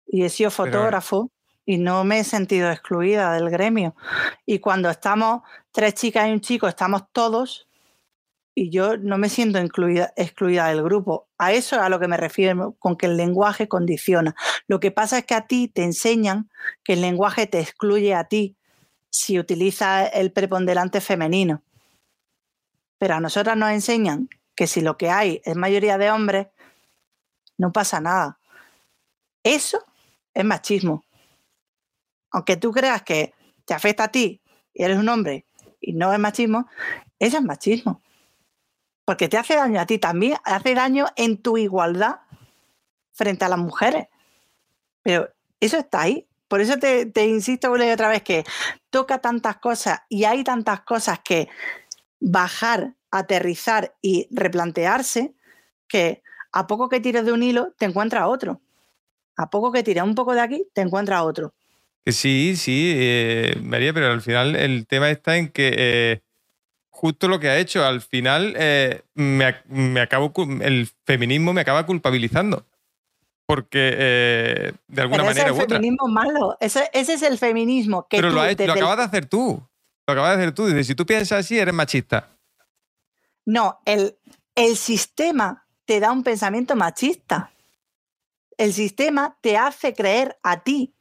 Y 0.05 0.23
he 0.23 0.29
sido 0.29 0.49
fotógrafo 0.49 1.29
y 1.65 1.77
no 1.77 2.05
me 2.05 2.19
he 2.19 2.23
sentido 2.23 2.71
excluida 2.71 3.33
del 3.33 3.49
gremio. 3.49 3.95
Y 4.45 4.59
cuando 4.59 4.89
estamos 4.89 5.41
tres 5.73 5.95
chicas 5.95 6.29
y 6.29 6.31
un 6.31 6.39
chico, 6.39 6.69
estamos 6.69 7.03
todos 7.11 7.67
y 8.55 8.69
yo 8.69 8.95
no 8.97 9.17
me 9.17 9.27
siento 9.27 9.59
incluida, 9.59 10.13
excluida 10.15 10.67
del 10.67 10.81
grupo. 10.81 11.27
A 11.37 11.51
eso 11.51 11.75
es 11.75 11.81
a 11.81 11.89
lo 11.89 11.99
que 11.99 12.07
me 12.07 12.15
refiero 12.15 12.75
con 12.79 12.95
que 12.95 13.07
el 13.07 13.17
lenguaje 13.17 13.67
condiciona. 13.67 14.33
Lo 14.67 14.79
que 14.79 14.91
pasa 14.91 15.17
es 15.17 15.25
que 15.25 15.33
a 15.33 15.47
ti 15.47 15.67
te 15.67 15.83
enseñan 15.83 16.49
que 16.85 16.93
el 16.93 17.01
lenguaje 17.01 17.47
te 17.47 17.59
excluye 17.59 18.13
a 18.13 18.23
ti 18.25 18.55
si 19.09 19.37
utilizas 19.37 20.09
el 20.13 20.31
preponderante 20.31 21.01
femenino. 21.01 21.61
Pero 22.97 23.15
a 23.15 23.19
nosotras 23.19 23.57
nos 23.57 23.71
enseñan 23.71 24.29
que 24.55 24.67
si 24.67 24.79
lo 24.79 24.97
que 24.97 25.09
hay 25.09 25.41
es 25.43 25.57
mayoría 25.57 25.97
de 25.97 26.11
hombres, 26.11 26.47
no 27.57 27.73
pasa 27.73 27.99
nada. 27.99 28.39
Eso 29.43 29.83
es 30.33 30.45
machismo 30.45 31.03
aunque 32.33 32.57
tú 32.57 32.71
creas 32.71 33.03
que 33.03 33.33
te 33.63 33.73
afecta 33.73 34.05
a 34.05 34.11
ti 34.11 34.41
y 34.73 34.83
eres 34.83 34.97
un 34.97 35.07
hombre 35.07 35.45
y 35.83 35.93
no 35.93 36.13
es 36.13 36.19
machismo, 36.19 36.67
eso 37.19 37.37
es 37.37 37.43
machismo. 37.43 38.01
Porque 39.05 39.27
te 39.27 39.37
hace 39.37 39.55
daño 39.55 39.81
a 39.81 39.85
ti 39.85 39.99
también, 39.99 40.37
hace 40.45 40.73
daño 40.73 41.07
en 41.17 41.41
tu 41.41 41.57
igualdad 41.57 42.21
frente 43.11 43.45
a 43.45 43.49
las 43.49 43.59
mujeres. 43.59 44.07
Pero 45.03 45.29
eso 45.59 45.77
está 45.77 46.01
ahí. 46.01 46.27
Por 46.47 46.61
eso 46.61 46.77
te, 46.77 47.25
insisto 47.25 47.71
una 47.71 47.85
y 47.85 47.91
otra 47.91 48.09
vez 48.09 48.23
que 48.23 48.43
toca 48.89 49.19
tantas 49.19 49.57
cosas 49.57 50.01
y 50.07 50.23
hay 50.23 50.43
tantas 50.43 50.81
cosas 50.81 51.19
que 51.19 51.49
bajar, 52.19 52.93
aterrizar 53.11 53.95
y 54.01 54.27
replantearse 54.31 55.33
que 55.87 56.23
a 56.51 56.67
poco 56.67 56.89
que 56.89 56.99
tires 56.99 57.25
de 57.25 57.33
un 57.33 57.43
hilo 57.43 57.73
te 57.77 57.85
encuentras 57.85 58.27
otro. 58.27 58.61
A 59.35 59.49
poco 59.49 59.71
que 59.71 59.83
tires 59.83 60.03
un 60.03 60.15
poco 60.15 60.33
de 60.33 60.41
aquí 60.41 60.67
te 60.73 60.81
encuentras 60.81 61.23
otro. 61.23 61.53
Sí, 62.05 62.55
sí, 62.57 62.93
eh, 62.95 63.57
María, 63.61 63.93
pero 63.93 64.11
al 64.11 64.21
final 64.21 64.55
el 64.55 64.85
tema 64.87 65.09
está 65.09 65.37
en 65.37 65.49
que 65.49 65.73
eh, 65.77 66.21
justo 66.89 67.29
lo 67.29 67.39
que 67.39 67.49
ha 67.49 67.57
hecho, 67.57 67.85
al 67.85 68.01
final 68.01 68.55
eh, 68.57 69.03
me, 69.13 69.55
me, 69.67 70.01
acabo, 70.01 70.33
el 70.61 70.89
feminismo 71.05 71.53
me 71.53 71.61
acaba 71.61 71.85
culpabilizando. 71.85 72.65
Porque 73.45 74.73
de 74.87 75.01
alguna 75.01 75.23
manera. 75.23 75.49
Es 75.49 75.59
el 75.59 75.67
feminismo 75.67 76.07
malo. 76.07 76.57
Ese, 76.61 76.89
ese, 76.93 77.13
es 77.13 77.21
el 77.23 77.37
feminismo 77.37 78.07
que. 78.07 78.17
Pero 78.17 78.29
lo, 78.29 78.41
acabas 78.41 78.97
de 78.97 79.03
hacer 79.03 79.25
tú. 79.25 79.61
Lo 80.07 80.13
acabas 80.13 80.37
de 80.37 80.43
hacer 80.43 80.55
tú. 80.55 80.65
Dices, 80.65 80.87
si 80.87 80.95
tú 80.95 81.05
piensas 81.05 81.39
así, 81.39 81.59
eres 81.59 81.73
machista. 81.73 82.29
No, 83.45 83.81
el, 83.85 84.17
el 84.55 84.77
sistema 84.77 85.67
te 85.83 85.99
da 85.99 86.13
un 86.13 86.23
pensamiento 86.23 86.77
machista. 86.77 87.51
El 88.57 88.71
sistema 88.73 89.37
te 89.41 89.57
hace 89.57 89.93
creer 89.93 90.37
a 90.41 90.63
ti 90.63 90.93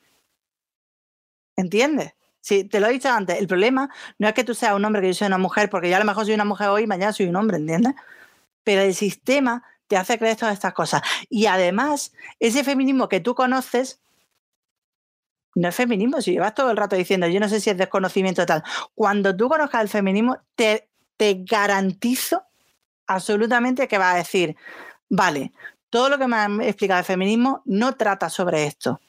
¿Entiendes? 1.57 2.15
Si 2.41 2.65
te 2.65 2.81
lo 2.81 2.89
he 2.89 2.93
dicho 2.93 3.09
antes, 3.09 3.39
el 3.39 3.47
problema 3.47 3.89
no 4.19 4.27
es 4.27 4.35
que 4.35 4.43
tú 4.45 4.55
seas 4.55 4.75
un 4.75 4.85
hombre, 4.85 5.01
que 5.01 5.09
yo 5.09 5.15
soy 5.15 5.29
una 5.29 5.39
mujer, 5.39 5.71
porque 5.71 5.89
yo 5.89 5.97
a 5.97 6.01
lo 6.01 6.05
mejor 6.05 6.25
soy 6.25 6.35
una 6.35 6.45
mujer 6.45 6.69
hoy 6.69 6.83
y 6.83 6.87
mañana 6.87 7.13
soy 7.13 7.27
un 7.27 7.37
hombre, 7.37 7.59
¿entiendes? 7.59 7.95
Pero 8.65 8.83
el 8.83 8.95
sistema 8.95 9.63
te 9.87 9.97
hace 9.97 10.19
creer 10.19 10.37
todas 10.37 10.55
estas 10.55 10.73
cosas. 10.73 11.03
Y 11.29 11.47
además, 11.47 12.13
ese 12.41 12.65
feminismo 12.65 13.09
que 13.09 13.21
tú 13.21 13.35
conoces 13.35 14.01
no 15.55 15.69
es 15.69 15.75
feminismo, 15.75 16.21
si 16.21 16.33
llevas 16.33 16.55
todo 16.55 16.71
el 16.71 16.77
rato 16.77 16.97
diciendo, 16.97 17.27
yo 17.27 17.39
no 17.39 17.49
sé 17.49 17.61
si 17.61 17.71
es 17.71 17.77
desconocimiento 17.77 18.47
tal. 18.47 18.63
Cuando 18.95 19.37
tú 19.37 19.49
conozcas 19.49 19.83
el 19.83 19.89
feminismo, 19.89 20.39
te, 20.55 20.89
te 21.17 21.45
garantizo 21.45 22.45
absolutamente 23.07 23.87
que 23.87 23.99
vas 23.99 24.15
a 24.15 24.19
decir, 24.19 24.57
vale, 25.11 25.53
todo 25.91 26.09
lo 26.09 26.19
que 26.19 26.27
me 26.27 26.37
han 26.37 26.61
explicado 26.63 27.01
el 27.01 27.05
feminismo 27.05 27.63
no 27.67 27.95
trata 27.97 28.31
sobre 28.31 28.65
esto. 28.65 29.01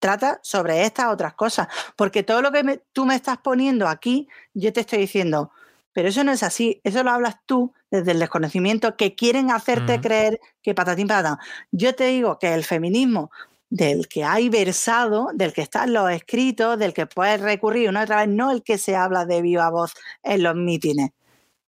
Trata 0.00 0.40
sobre 0.42 0.84
estas 0.84 1.06
otras 1.06 1.34
cosas. 1.34 1.68
Porque 1.94 2.24
todo 2.24 2.42
lo 2.42 2.50
que 2.50 2.82
tú 2.92 3.06
me 3.06 3.14
estás 3.14 3.38
poniendo 3.38 3.86
aquí, 3.86 4.28
yo 4.54 4.72
te 4.72 4.80
estoy 4.80 4.98
diciendo, 4.98 5.52
pero 5.92 6.08
eso 6.08 6.24
no 6.24 6.32
es 6.32 6.42
así. 6.42 6.80
Eso 6.82 7.04
lo 7.04 7.10
hablas 7.10 7.36
tú 7.46 7.72
desde 7.90 8.12
el 8.12 8.18
desconocimiento 8.18 8.96
que 8.96 9.14
quieren 9.14 9.50
hacerte 9.50 10.00
creer 10.00 10.40
que 10.62 10.74
patatín 10.74 11.06
patatán. 11.06 11.38
Yo 11.70 11.94
te 11.94 12.06
digo 12.06 12.38
que 12.38 12.54
el 12.54 12.64
feminismo 12.64 13.30
del 13.68 14.08
que 14.08 14.24
hay 14.24 14.48
versado, 14.48 15.28
del 15.32 15.52
que 15.52 15.62
están 15.62 15.92
los 15.92 16.10
escritos, 16.10 16.78
del 16.78 16.92
que 16.92 17.06
puedes 17.06 17.40
recurrir 17.40 17.88
una 17.88 18.02
otra 18.02 18.16
vez, 18.16 18.28
no 18.28 18.50
el 18.50 18.62
que 18.62 18.78
se 18.78 18.96
habla 18.96 19.24
de 19.24 19.42
viva 19.42 19.70
voz 19.70 19.94
en 20.22 20.42
los 20.42 20.56
mítines. 20.56 21.10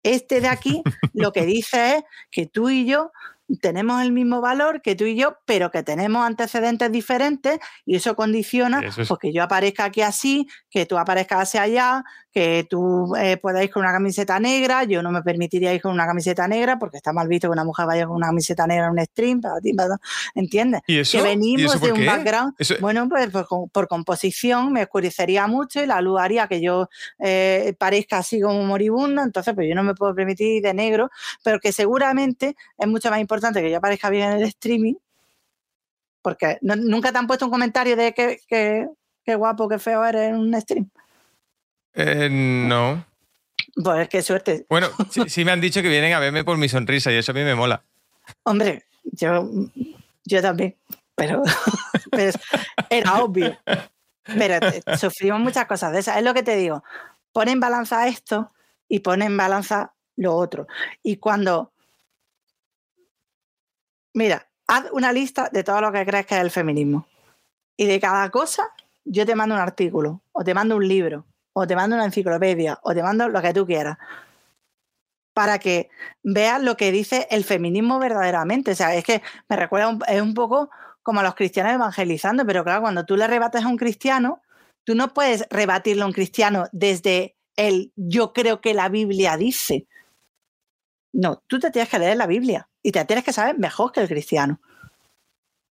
Este 0.03 0.41
de 0.41 0.47
aquí 0.47 0.81
lo 1.13 1.31
que 1.31 1.45
dice 1.45 1.97
es 1.97 2.03
que 2.31 2.45
tú 2.45 2.69
y 2.69 2.85
yo 2.85 3.11
tenemos 3.61 4.01
el 4.01 4.11
mismo 4.11 4.41
valor 4.41 4.81
que 4.81 4.95
tú 4.95 5.05
y 5.05 5.15
yo, 5.15 5.37
pero 5.45 5.71
que 5.71 5.83
tenemos 5.83 6.25
antecedentes 6.25 6.91
diferentes 6.91 7.59
y 7.85 7.95
eso 7.95 8.15
condiciona 8.15 8.81
pues, 8.81 9.09
que 9.19 9.33
yo 9.33 9.43
aparezca 9.43 9.85
aquí 9.85 10.01
así, 10.01 10.47
que 10.69 10.85
tú 10.85 10.97
aparezcas 10.97 11.43
hacia 11.43 11.61
allá, 11.61 12.03
que 12.37 12.67
tú 12.69 13.15
eh, 13.15 13.37
puedas 13.37 13.63
ir 13.63 13.71
con 13.71 13.81
una 13.81 13.91
camiseta 13.91 14.39
negra, 14.39 14.83
yo 14.83 15.01
no 15.01 15.11
me 15.11 15.23
permitiría 15.23 15.73
ir 15.73 15.81
con 15.81 15.91
una 15.91 16.05
camiseta 16.05 16.47
negra 16.47 16.77
porque 16.77 16.97
está 16.97 17.11
mal 17.11 17.27
visto 17.27 17.47
que 17.47 17.53
una 17.53 17.63
mujer 17.63 17.87
vaya 17.87 18.05
con 18.05 18.15
una 18.15 18.27
camiseta 18.27 18.67
negra 18.67 18.85
en 18.85 18.91
un 18.91 19.03
stream, 19.05 19.41
¿entiendes? 20.35 20.81
¿Y 20.85 20.99
eso? 20.99 21.17
Que 21.17 21.23
venimos 21.23 21.81
de 21.81 21.91
un 21.91 22.05
background, 22.05 22.53
bueno, 22.79 23.09
pues 23.09 23.31
por, 23.71 23.87
composición 23.87 24.71
me 24.71 24.83
oscurecería 24.83 25.47
mucho 25.47 25.81
y 25.81 25.87
la 25.87 25.99
luz 25.99 26.19
haría 26.19 26.47
que 26.47 26.61
yo 26.61 26.89
eh, 27.17 27.73
parezca 27.79 28.19
así 28.19 28.39
como 28.39 28.61
moribunda, 28.61 29.23
entonces 29.23 29.55
pues 29.55 29.67
yo 29.67 29.73
no 29.73 29.81
me 29.81 29.95
puedo 29.95 30.13
permitir 30.13 30.57
ir 30.57 30.61
de 30.61 30.75
negro, 30.75 31.09
pero 31.43 31.59
que 31.59 31.71
seguramente 31.71 32.55
es 32.77 32.87
mucho 32.87 33.09
más 33.09 33.19
importante 33.19 33.63
que 33.63 33.71
yo 33.71 33.77
aparezca 33.77 34.11
bien 34.11 34.33
en 34.33 34.37
el 34.37 34.43
streaming, 34.43 34.93
porque 36.21 36.59
nunca 36.61 37.11
te 37.11 37.17
han 37.17 37.25
puesto 37.25 37.45
un 37.45 37.51
comentario 37.51 37.95
de 37.95 38.13
que, 38.13 38.37
que, 39.25 39.35
guapo, 39.35 39.67
que 39.67 39.79
feo 39.79 40.05
eres 40.05 40.29
en 40.29 40.35
un 40.35 40.61
stream. 40.61 40.87
Eh, 41.97 42.29
no. 42.29 43.03
Pues 43.83 44.07
qué 44.07 44.21
suerte. 44.21 44.67
Bueno, 44.69 44.87
sí, 45.27 45.43
me 45.43 45.51
han 45.51 45.61
dicho 45.61 45.81
que 45.81 45.89
vienen 45.89 46.13
a 46.13 46.19
verme 46.19 46.43
por 46.43 46.57
mi 46.57 46.69
sonrisa 46.69 47.11
y 47.11 47.15
eso 47.15 47.31
a 47.31 47.35
mí 47.35 47.43
me 47.43 47.55
mola. 47.55 47.83
Hombre, 48.43 48.85
yo, 49.03 49.49
yo 50.23 50.41
también, 50.41 50.77
pero, 51.15 51.41
era 52.89 53.23
obvio. 53.23 53.57
Pero 54.23 54.59
sufrimos 54.99 55.39
muchas 55.39 55.65
cosas 55.65 55.91
de 55.91 55.99
esas. 55.99 56.17
Es 56.17 56.23
lo 56.23 56.35
que 56.35 56.43
te 56.43 56.55
digo. 56.55 56.83
Pon 57.31 57.49
en 57.49 57.59
balanza 57.59 58.07
esto 58.07 58.51
y 58.87 58.99
pon 58.99 59.23
en 59.23 59.35
balanza 59.35 59.93
lo 60.17 60.35
otro. 60.35 60.67
Y 61.01 61.17
cuando. 61.17 61.73
Mira, 64.13 64.47
haz 64.67 64.85
una 64.91 65.11
lista 65.11 65.49
de 65.51 65.63
todo 65.63 65.81
lo 65.81 65.91
que 65.91 66.05
crees 66.05 66.27
que 66.27 66.35
es 66.35 66.41
el 66.41 66.51
feminismo. 66.51 67.07
Y 67.75 67.85
de 67.85 67.99
cada 67.99 68.29
cosa, 68.29 68.69
yo 69.03 69.25
te 69.25 69.35
mando 69.35 69.55
un 69.55 69.61
artículo 69.61 70.21
o 70.31 70.43
te 70.43 70.53
mando 70.53 70.75
un 70.75 70.87
libro 70.87 71.25
o 71.59 71.65
te 71.65 71.75
mando 71.75 71.95
una 71.95 72.05
enciclopedia, 72.05 72.79
o 72.83 72.93
te 72.93 73.01
mando 73.01 73.27
lo 73.29 73.41
que 73.41 73.51
tú 73.51 73.65
quieras, 73.65 73.97
para 75.33 75.57
que 75.57 75.89
veas 76.21 76.61
lo 76.61 76.77
que 76.77 76.91
dice 76.91 77.27
el 77.31 77.43
feminismo 77.43 77.97
verdaderamente. 77.97 78.71
O 78.71 78.75
sea, 78.75 78.93
es 78.93 79.03
que 79.03 79.23
me 79.49 79.55
recuerda, 79.55 79.97
es 80.07 80.21
un 80.21 80.35
poco 80.35 80.69
como 81.01 81.21
a 81.21 81.23
los 81.23 81.33
cristianos 81.33 81.73
evangelizando, 81.73 82.45
pero 82.45 82.63
claro, 82.63 82.81
cuando 82.81 83.05
tú 83.05 83.17
le 83.17 83.25
rebates 83.25 83.63
a 83.63 83.67
un 83.67 83.77
cristiano, 83.77 84.43
tú 84.83 84.93
no 84.93 85.15
puedes 85.15 85.47
rebatirle 85.49 86.03
a 86.03 86.05
un 86.05 86.13
cristiano 86.13 86.65
desde 86.73 87.35
el 87.55 87.91
yo 87.95 88.33
creo 88.33 88.61
que 88.61 88.75
la 88.75 88.89
Biblia 88.89 89.35
dice. 89.35 89.87
No, 91.11 91.41
tú 91.47 91.57
te 91.57 91.71
tienes 91.71 91.89
que 91.89 91.97
leer 91.97 92.17
la 92.17 92.27
Biblia 92.27 92.69
y 92.83 92.91
te 92.91 93.03
tienes 93.05 93.25
que 93.25 93.33
saber 93.33 93.57
mejor 93.57 93.91
que 93.91 94.01
el 94.01 94.07
cristiano. 94.07 94.61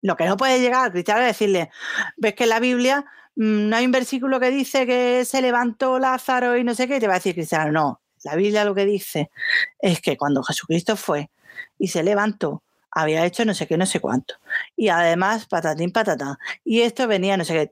Lo 0.01 0.15
que 0.15 0.25
no 0.25 0.37
puede 0.37 0.59
llegar 0.59 0.85
al 0.85 0.91
cristiano 0.91 1.21
es 1.21 1.27
decirle, 1.27 1.69
ves 2.17 2.33
que 2.33 2.45
la 2.45 2.59
Biblia 2.59 3.05
Mm, 3.39 3.69
no 3.69 3.75
hay 3.77 3.85
un 3.85 3.91
versículo 3.93 4.37
que 4.39 4.51
dice 4.51 4.85
que 4.85 5.23
se 5.23 5.41
levantó 5.41 5.97
Lázaro 5.97 6.57
y 6.57 6.65
no 6.65 6.75
sé 6.75 6.89
qué, 6.89 6.97
y 6.97 6.99
te 6.99 7.07
va 7.07 7.13
a 7.13 7.17
decir 7.19 7.35
Cristiano, 7.35 7.71
no, 7.71 8.01
la 8.25 8.35
Biblia 8.35 8.65
lo 8.65 8.75
que 8.75 8.85
dice 8.85 9.31
es 9.79 10.01
que 10.01 10.17
cuando 10.17 10.43
Jesucristo 10.43 10.97
fue 10.97 11.29
y 11.77 11.87
se 11.87 12.03
levantó, 12.03 12.63
había 12.91 13.25
hecho 13.25 13.45
no 13.45 13.53
sé 13.53 13.65
qué, 13.65 13.77
no 13.77 13.85
sé 13.85 14.01
cuánto. 14.01 14.35
Y 14.75 14.89
además, 14.89 15.45
patatín, 15.45 15.91
patatán. 15.91 16.35
Y 16.65 16.81
esto 16.81 17.07
venía, 17.07 17.37
no 17.37 17.45
sé 17.45 17.71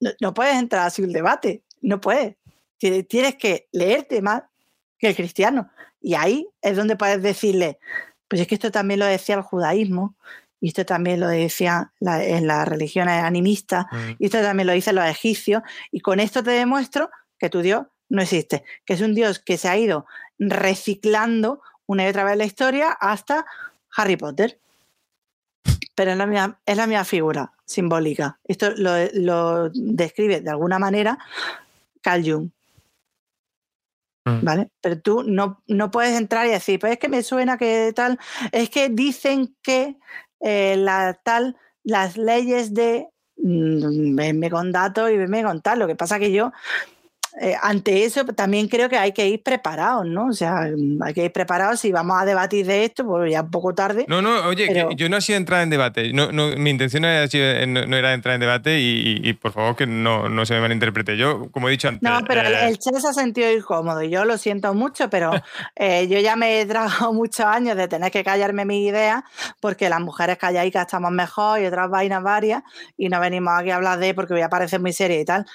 qué. 0.00 0.10
No, 0.20 0.34
puedes 0.34 0.56
entrar 0.56 0.86
así 0.86 1.02
un 1.02 1.12
debate, 1.12 1.62
no 1.80 2.00
puedes. 2.00 2.36
Tienes 2.78 3.36
que 3.36 3.68
leerte 3.70 4.20
más 4.20 4.42
que 4.98 5.08
el 5.08 5.16
cristiano. 5.16 5.70
Y 6.00 6.14
ahí 6.14 6.48
es 6.60 6.76
donde 6.76 6.96
puedes 6.96 7.22
decirle, 7.22 7.78
pues 8.26 8.40
es 8.40 8.48
que 8.48 8.56
esto 8.56 8.72
también 8.72 8.98
lo 8.98 9.06
decía 9.06 9.36
el 9.36 9.42
judaísmo, 9.42 10.16
y 10.62 10.68
esto 10.68 10.86
también 10.86 11.18
lo 11.18 11.26
decía 11.26 11.92
en 12.00 12.46
las 12.46 12.68
religiones 12.68 13.20
animistas, 13.22 13.86
mm. 13.90 14.10
y 14.20 14.26
esto 14.26 14.40
también 14.40 14.68
lo 14.68 14.72
dicen 14.72 14.94
los 14.94 15.04
egipcios, 15.04 15.60
y 15.90 15.98
con 16.00 16.20
esto 16.20 16.42
te 16.44 16.52
demuestro 16.52 17.10
que 17.36 17.50
tu 17.50 17.62
Dios 17.62 17.86
no 18.08 18.22
existe, 18.22 18.62
que 18.86 18.94
es 18.94 19.00
un 19.00 19.12
Dios 19.12 19.40
que 19.40 19.58
se 19.58 19.68
ha 19.68 19.76
ido 19.76 20.06
reciclando 20.38 21.60
una 21.86 22.04
y 22.04 22.08
otra 22.08 22.22
vez 22.22 22.36
la 22.36 22.44
historia 22.44 22.92
hasta 22.92 23.44
Harry 23.96 24.16
Potter. 24.16 24.60
Pero 25.96 26.12
es 26.12 26.16
la 26.16 26.26
misma, 26.26 26.60
es 26.64 26.76
la 26.76 27.04
figura 27.04 27.52
simbólica. 27.64 28.38
Esto 28.44 28.70
lo, 28.76 29.68
describe 29.70 30.40
de 30.40 30.50
alguna 30.50 30.78
manera 30.78 31.18
Carl 32.00 32.22
Jung. 32.24 32.50
Mm. 34.24 34.44
¿Vale? 34.44 34.70
Pero 34.80 35.00
tú 35.00 35.24
no, 35.24 35.60
no 35.66 35.90
puedes 35.90 36.16
entrar 36.16 36.46
y 36.46 36.50
decir, 36.50 36.78
pues 36.78 36.92
es 36.92 36.98
que 36.98 37.08
me 37.08 37.24
suena 37.24 37.58
que 37.58 37.92
tal, 37.94 38.18
es 38.52 38.70
que 38.70 38.88
dicen 38.88 39.56
que 39.60 39.96
eh, 40.42 40.76
la, 40.76 41.18
tal, 41.22 41.56
las 41.84 42.16
leyes 42.16 42.74
de 42.74 43.08
mm, 43.36 44.16
venme 44.16 44.50
con 44.50 44.72
datos 44.72 45.10
y 45.10 45.16
venme 45.16 45.42
con 45.42 45.60
tal. 45.62 45.78
Lo 45.78 45.86
que 45.86 45.96
pasa 45.96 46.18
que 46.18 46.32
yo 46.32 46.52
eh, 47.40 47.56
ante 47.62 48.04
eso 48.04 48.26
también 48.26 48.68
creo 48.68 48.90
que 48.90 48.98
hay 48.98 49.12
que 49.12 49.26
ir 49.26 49.42
preparados, 49.42 50.04
¿no? 50.04 50.26
O 50.26 50.32
sea, 50.34 50.68
hay 51.00 51.14
que 51.14 51.24
ir 51.24 51.32
preparados 51.32 51.80
si 51.80 51.90
vamos 51.90 52.20
a 52.20 52.26
debatir 52.26 52.66
de 52.66 52.84
esto, 52.84 53.06
pues 53.06 53.32
ya 53.32 53.40
un 53.40 53.50
poco 53.50 53.74
tarde. 53.74 54.04
No, 54.06 54.20
no, 54.20 54.46
oye, 54.46 54.68
yo 54.96 55.08
no 55.08 55.16
he 55.16 55.20
sido 55.22 55.38
entrar 55.38 55.62
en 55.62 55.70
debate. 55.70 56.12
No, 56.12 56.30
mi 56.30 56.68
intención 56.68 57.02
no 57.02 57.08
era, 57.08 57.26
eh, 57.32 57.66
no, 57.66 57.96
era, 57.96 58.12
entrar 58.12 58.34
en 58.34 58.40
debate 58.40 58.80
y, 58.80 59.32
por 59.34 59.52
favor 59.52 59.76
que 59.76 59.86
no, 59.86 60.28
no, 60.28 60.44
se 60.44 60.54
me 60.54 60.60
malinterprete. 60.60 61.16
Yo, 61.16 61.50
como 61.50 61.68
he 61.68 61.70
dicho 61.70 61.88
antes. 61.88 62.02
No, 62.02 62.20
pero 62.26 62.42
el, 62.42 62.52
eh, 62.52 62.76
chat 62.76 63.00
se 63.00 63.08
ha 63.08 63.12
sentido 63.14 63.50
incómodo 63.50 64.02
y 64.02 64.10
yo 64.10 64.26
lo 64.26 64.36
siento 64.36 64.74
mucho, 64.74 65.08
pero 65.08 65.32
yo 65.32 66.20
ya 66.20 66.36
me 66.36 66.60
he 66.60 66.66
tragado 66.66 67.12
muchos 67.14 67.46
años 67.46 67.78
de 67.78 67.88
tener 67.88 68.10
que 68.12 68.22
callarme 68.22 68.66
mis 68.66 68.90
ideas 68.90 69.22
porque 69.58 69.88
las 69.88 70.00
mujeres 70.00 70.36
calladicas 70.36 70.82
estamos 70.82 71.10
mejor 71.10 71.62
y 71.62 71.66
otras 71.66 71.88
vainas 71.88 72.22
varias 72.22 72.62
y 72.98 73.08
no 73.08 73.20
venimos 73.20 73.54
aquí 73.56 73.70
a 73.70 73.76
hablar 73.76 73.98
de 73.98 74.12
porque 74.12 74.34
voy 74.34 74.42
a 74.42 74.50
parecer 74.50 74.80
muy 74.80 74.92
seria 74.92 75.18
y 75.18 75.24
tal. 75.24 75.46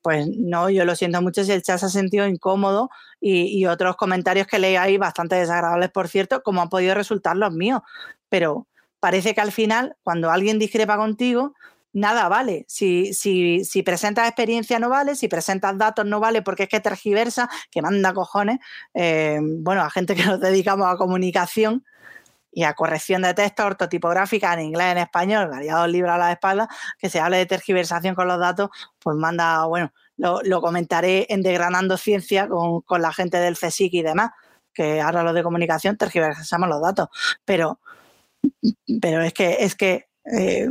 pues 0.00 0.28
no, 0.28 0.70
yo 0.70 0.84
lo 0.84 0.91
lo 0.92 0.96
siento 0.96 1.22
mucho 1.22 1.42
si 1.42 1.52
el 1.52 1.62
chat 1.62 1.78
se 1.78 1.86
ha 1.86 1.88
sentido 1.88 2.26
incómodo 2.26 2.90
y, 3.20 3.64
otros 3.66 3.96
comentarios 3.96 4.46
que 4.46 4.58
leí 4.58 4.76
ahí 4.76 4.98
bastante 4.98 5.36
desagradables, 5.36 5.90
por 5.90 6.08
cierto, 6.08 6.42
como 6.42 6.60
han 6.60 6.68
podido 6.68 6.94
resultar 6.94 7.36
los 7.36 7.52
míos. 7.52 7.80
Pero 8.28 8.66
parece 9.00 9.34
que 9.34 9.40
al 9.40 9.52
final, 9.52 9.96
cuando 10.02 10.30
alguien 10.30 10.58
discrepa 10.58 10.96
contigo, 10.96 11.54
nada 11.92 12.28
vale. 12.28 12.64
Si, 12.68 13.14
si, 13.14 13.64
si, 13.64 13.82
presentas 13.82 14.26
experiencia 14.28 14.78
no 14.78 14.88
vale, 14.88 15.16
si 15.16 15.28
presentas 15.28 15.78
datos 15.78 16.04
no 16.04 16.20
vale 16.20 16.42
porque 16.42 16.64
es 16.64 16.68
que 16.68 16.80
tergiversa, 16.80 17.48
que 17.70 17.80
manda 17.82 18.12
cojones. 18.12 18.58
Eh, 18.94 19.40
bueno, 19.40 19.82
a 19.82 19.90
gente 19.90 20.14
que 20.14 20.24
nos 20.24 20.40
dedicamos 20.40 20.86
a 20.88 20.96
comunicación 20.96 21.84
y 22.52 22.64
a 22.64 22.74
corrección 22.74 23.22
de 23.22 23.34
texto 23.34 23.64
ortotipográfica 23.64 24.52
en 24.54 24.60
inglés, 24.60 24.92
en 24.92 24.98
español, 24.98 25.48
variados 25.48 25.88
libros 25.88 26.12
a 26.12 26.18
la 26.18 26.32
espalda, 26.32 26.68
que 26.98 27.08
se 27.08 27.18
hable 27.18 27.38
de 27.38 27.46
tergiversación 27.46 28.14
con 28.14 28.28
los 28.28 28.38
datos, 28.38 28.68
pues 28.98 29.16
manda, 29.16 29.64
bueno, 29.64 29.92
lo, 30.22 30.60
comentaré 30.60 31.26
en 31.28 31.42
Degranando 31.42 31.96
Ciencia 31.96 32.48
con, 32.48 32.82
la 33.02 33.12
gente 33.12 33.38
del 33.38 33.56
CSIC 33.56 33.94
y 33.94 34.02
demás, 34.02 34.30
que 34.72 35.00
ahora 35.00 35.22
lo 35.22 35.32
de 35.32 35.42
comunicación 35.42 35.96
tergiversamos 35.96 36.68
los 36.68 36.80
datos. 36.80 37.08
Pero, 37.44 37.80
pero 39.00 39.22
es 39.22 39.32
que, 39.32 39.56
es 39.60 39.74
que 39.74 40.06
eh, 40.24 40.68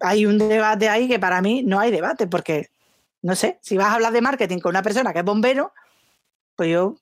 hay 0.00 0.26
un 0.26 0.38
debate 0.38 0.88
ahí 0.88 1.08
que 1.08 1.18
para 1.18 1.42
mí 1.42 1.62
no 1.62 1.80
hay 1.80 1.90
debate, 1.90 2.26
porque, 2.26 2.68
no 3.22 3.34
sé, 3.34 3.58
si 3.62 3.76
vas 3.76 3.88
a 3.88 3.94
hablar 3.94 4.12
de 4.12 4.20
marketing 4.20 4.58
con 4.58 4.70
una 4.70 4.82
persona 4.82 5.12
que 5.12 5.20
es 5.20 5.24
bombero, 5.24 5.72
pues 6.56 6.70
yo, 6.70 6.96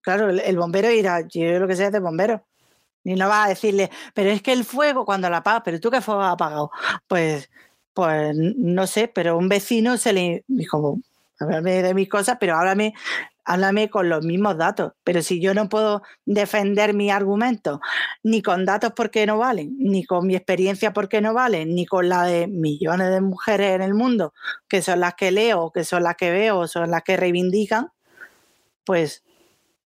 claro, 0.00 0.30
el, 0.30 0.56
bombero 0.56 0.90
irá, 0.90 1.22
yo 1.26 1.58
lo 1.58 1.66
que 1.66 1.76
sé 1.76 1.86
es 1.86 1.92
de 1.92 2.00
bombero. 2.00 2.44
Y 3.04 3.14
no 3.14 3.28
vas 3.28 3.46
a 3.46 3.48
decirle, 3.50 3.90
pero 4.14 4.30
es 4.30 4.42
que 4.42 4.52
el 4.52 4.64
fuego 4.64 5.04
cuando 5.04 5.30
la 5.30 5.38
apagas, 5.38 5.62
pero 5.64 5.80
tú 5.80 5.90
qué 5.90 6.00
fuego 6.00 6.20
has 6.22 6.34
apagado. 6.34 6.70
Pues 7.06 7.48
pues 7.98 8.32
no 8.36 8.86
sé, 8.86 9.08
pero 9.08 9.36
un 9.36 9.48
vecino 9.48 9.96
se 9.96 10.12
le 10.12 10.44
dijo, 10.46 11.00
háblame 11.40 11.82
de 11.82 11.94
mis 11.94 12.08
cosas, 12.08 12.36
pero 12.40 12.56
háblame, 12.56 12.94
háblame 13.44 13.90
con 13.90 14.08
los 14.08 14.24
mismos 14.24 14.56
datos. 14.56 14.92
Pero 15.04 15.22
si 15.22 15.40
yo 15.40 15.54
no 15.54 15.68
puedo 15.68 16.02
defender 16.24 16.94
mi 16.94 17.10
argumento, 17.10 17.80
ni 18.22 18.42
con 18.42 18.64
datos 18.64 18.92
porque 18.94 19.26
no 19.26 19.38
valen, 19.38 19.74
ni 19.78 20.04
con 20.04 20.26
mi 20.26 20.36
experiencia 20.36 20.92
porque 20.92 21.20
no 21.20 21.34
valen, 21.34 21.74
ni 21.74 21.86
con 21.86 22.08
la 22.08 22.24
de 22.24 22.46
millones 22.46 23.10
de 23.10 23.20
mujeres 23.20 23.74
en 23.74 23.82
el 23.82 23.94
mundo, 23.94 24.34
que 24.68 24.82
son 24.82 25.00
las 25.00 25.14
que 25.14 25.30
leo, 25.30 25.70
que 25.70 25.84
son 25.84 26.02
las 26.02 26.16
que 26.16 26.30
veo, 26.30 26.66
son 26.66 26.90
las 26.90 27.02
que 27.02 27.16
reivindican, 27.16 27.88
pues, 28.84 29.24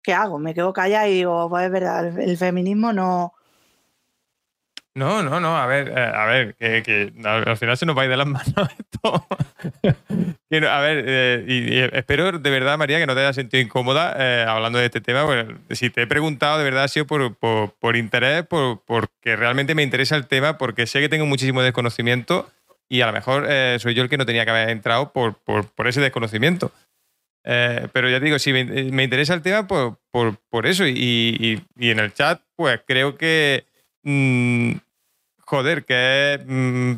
¿qué 0.03 0.13
hago? 0.13 0.39
Me 0.39 0.53
quedo 0.53 0.73
callada 0.73 1.07
y 1.07 1.15
digo, 1.15 1.49
pues 1.49 1.65
es 1.65 1.71
verdad, 1.71 2.19
el 2.19 2.37
feminismo 2.37 2.93
no, 2.93 3.33
no, 4.99 5.23
no, 5.23 5.39
no, 5.39 5.57
a 5.57 5.65
ver, 5.65 5.93
eh, 5.95 6.11
a 6.13 6.25
ver, 6.25 6.55
que, 6.55 7.13
al 7.23 7.55
final 7.55 7.77
se 7.77 7.85
nos 7.85 7.97
va 7.97 8.01
a 8.01 8.05
ir 8.05 8.11
de 8.11 8.17
las 8.17 8.27
manos 8.27 8.69
esto. 8.77 9.27
a 10.69 10.79
ver, 10.81 11.05
eh, 11.07 11.45
y, 11.47 11.97
espero 11.97 12.33
de 12.33 12.49
verdad, 12.49 12.77
María, 12.77 12.99
que 12.99 13.07
no 13.07 13.15
te 13.15 13.21
hayas 13.21 13.35
sentido 13.35 13.63
incómoda 13.63 14.13
eh, 14.19 14.45
hablando 14.45 14.77
de 14.77 14.85
este 14.85 14.99
tema. 14.99 15.23
Bueno, 15.23 15.57
si 15.71 15.89
te 15.89 16.01
he 16.01 16.07
preguntado, 16.07 16.57
de 16.57 16.65
verdad 16.65 16.83
ha 16.83 16.87
sido 16.89 17.07
por, 17.07 17.33
por, 17.35 17.95
interés, 17.95 18.45
por, 18.45 18.81
porque 18.81 19.37
realmente 19.37 19.73
me 19.73 19.83
interesa 19.83 20.17
el 20.17 20.27
tema, 20.27 20.57
porque 20.57 20.85
sé 20.85 20.99
que 20.99 21.07
tengo 21.07 21.25
muchísimo 21.25 21.61
desconocimiento 21.61 22.51
y 22.89 22.99
a 22.99 23.05
lo 23.05 23.13
mejor 23.13 23.47
soy 23.79 23.93
yo 23.93 24.03
el 24.03 24.09
que 24.09 24.17
no 24.17 24.25
tenía 24.25 24.43
que 24.43 24.51
haber 24.51 24.69
entrado 24.69 25.13
por, 25.13 25.35
por 25.35 25.87
ese 25.87 26.01
desconocimiento. 26.01 26.73
pero 27.43 28.09
ya 28.09 28.19
te 28.19 28.25
digo, 28.25 28.37
si 28.37 28.51
me, 28.51 29.03
interesa 29.03 29.33
el 29.33 29.41
tema, 29.41 29.65
por, 29.65 29.97
por 30.49 30.67
eso. 30.67 30.85
Y, 30.85 31.63
y, 31.77 31.89
en 31.89 31.99
el 31.99 32.13
chat, 32.13 32.41
pues 32.57 32.81
creo 32.85 33.15
que. 33.15 33.63
Mm, 34.03 34.73
joder, 35.49 35.83
que 35.83 36.35
es 36.35 36.41
mm, 36.45 36.93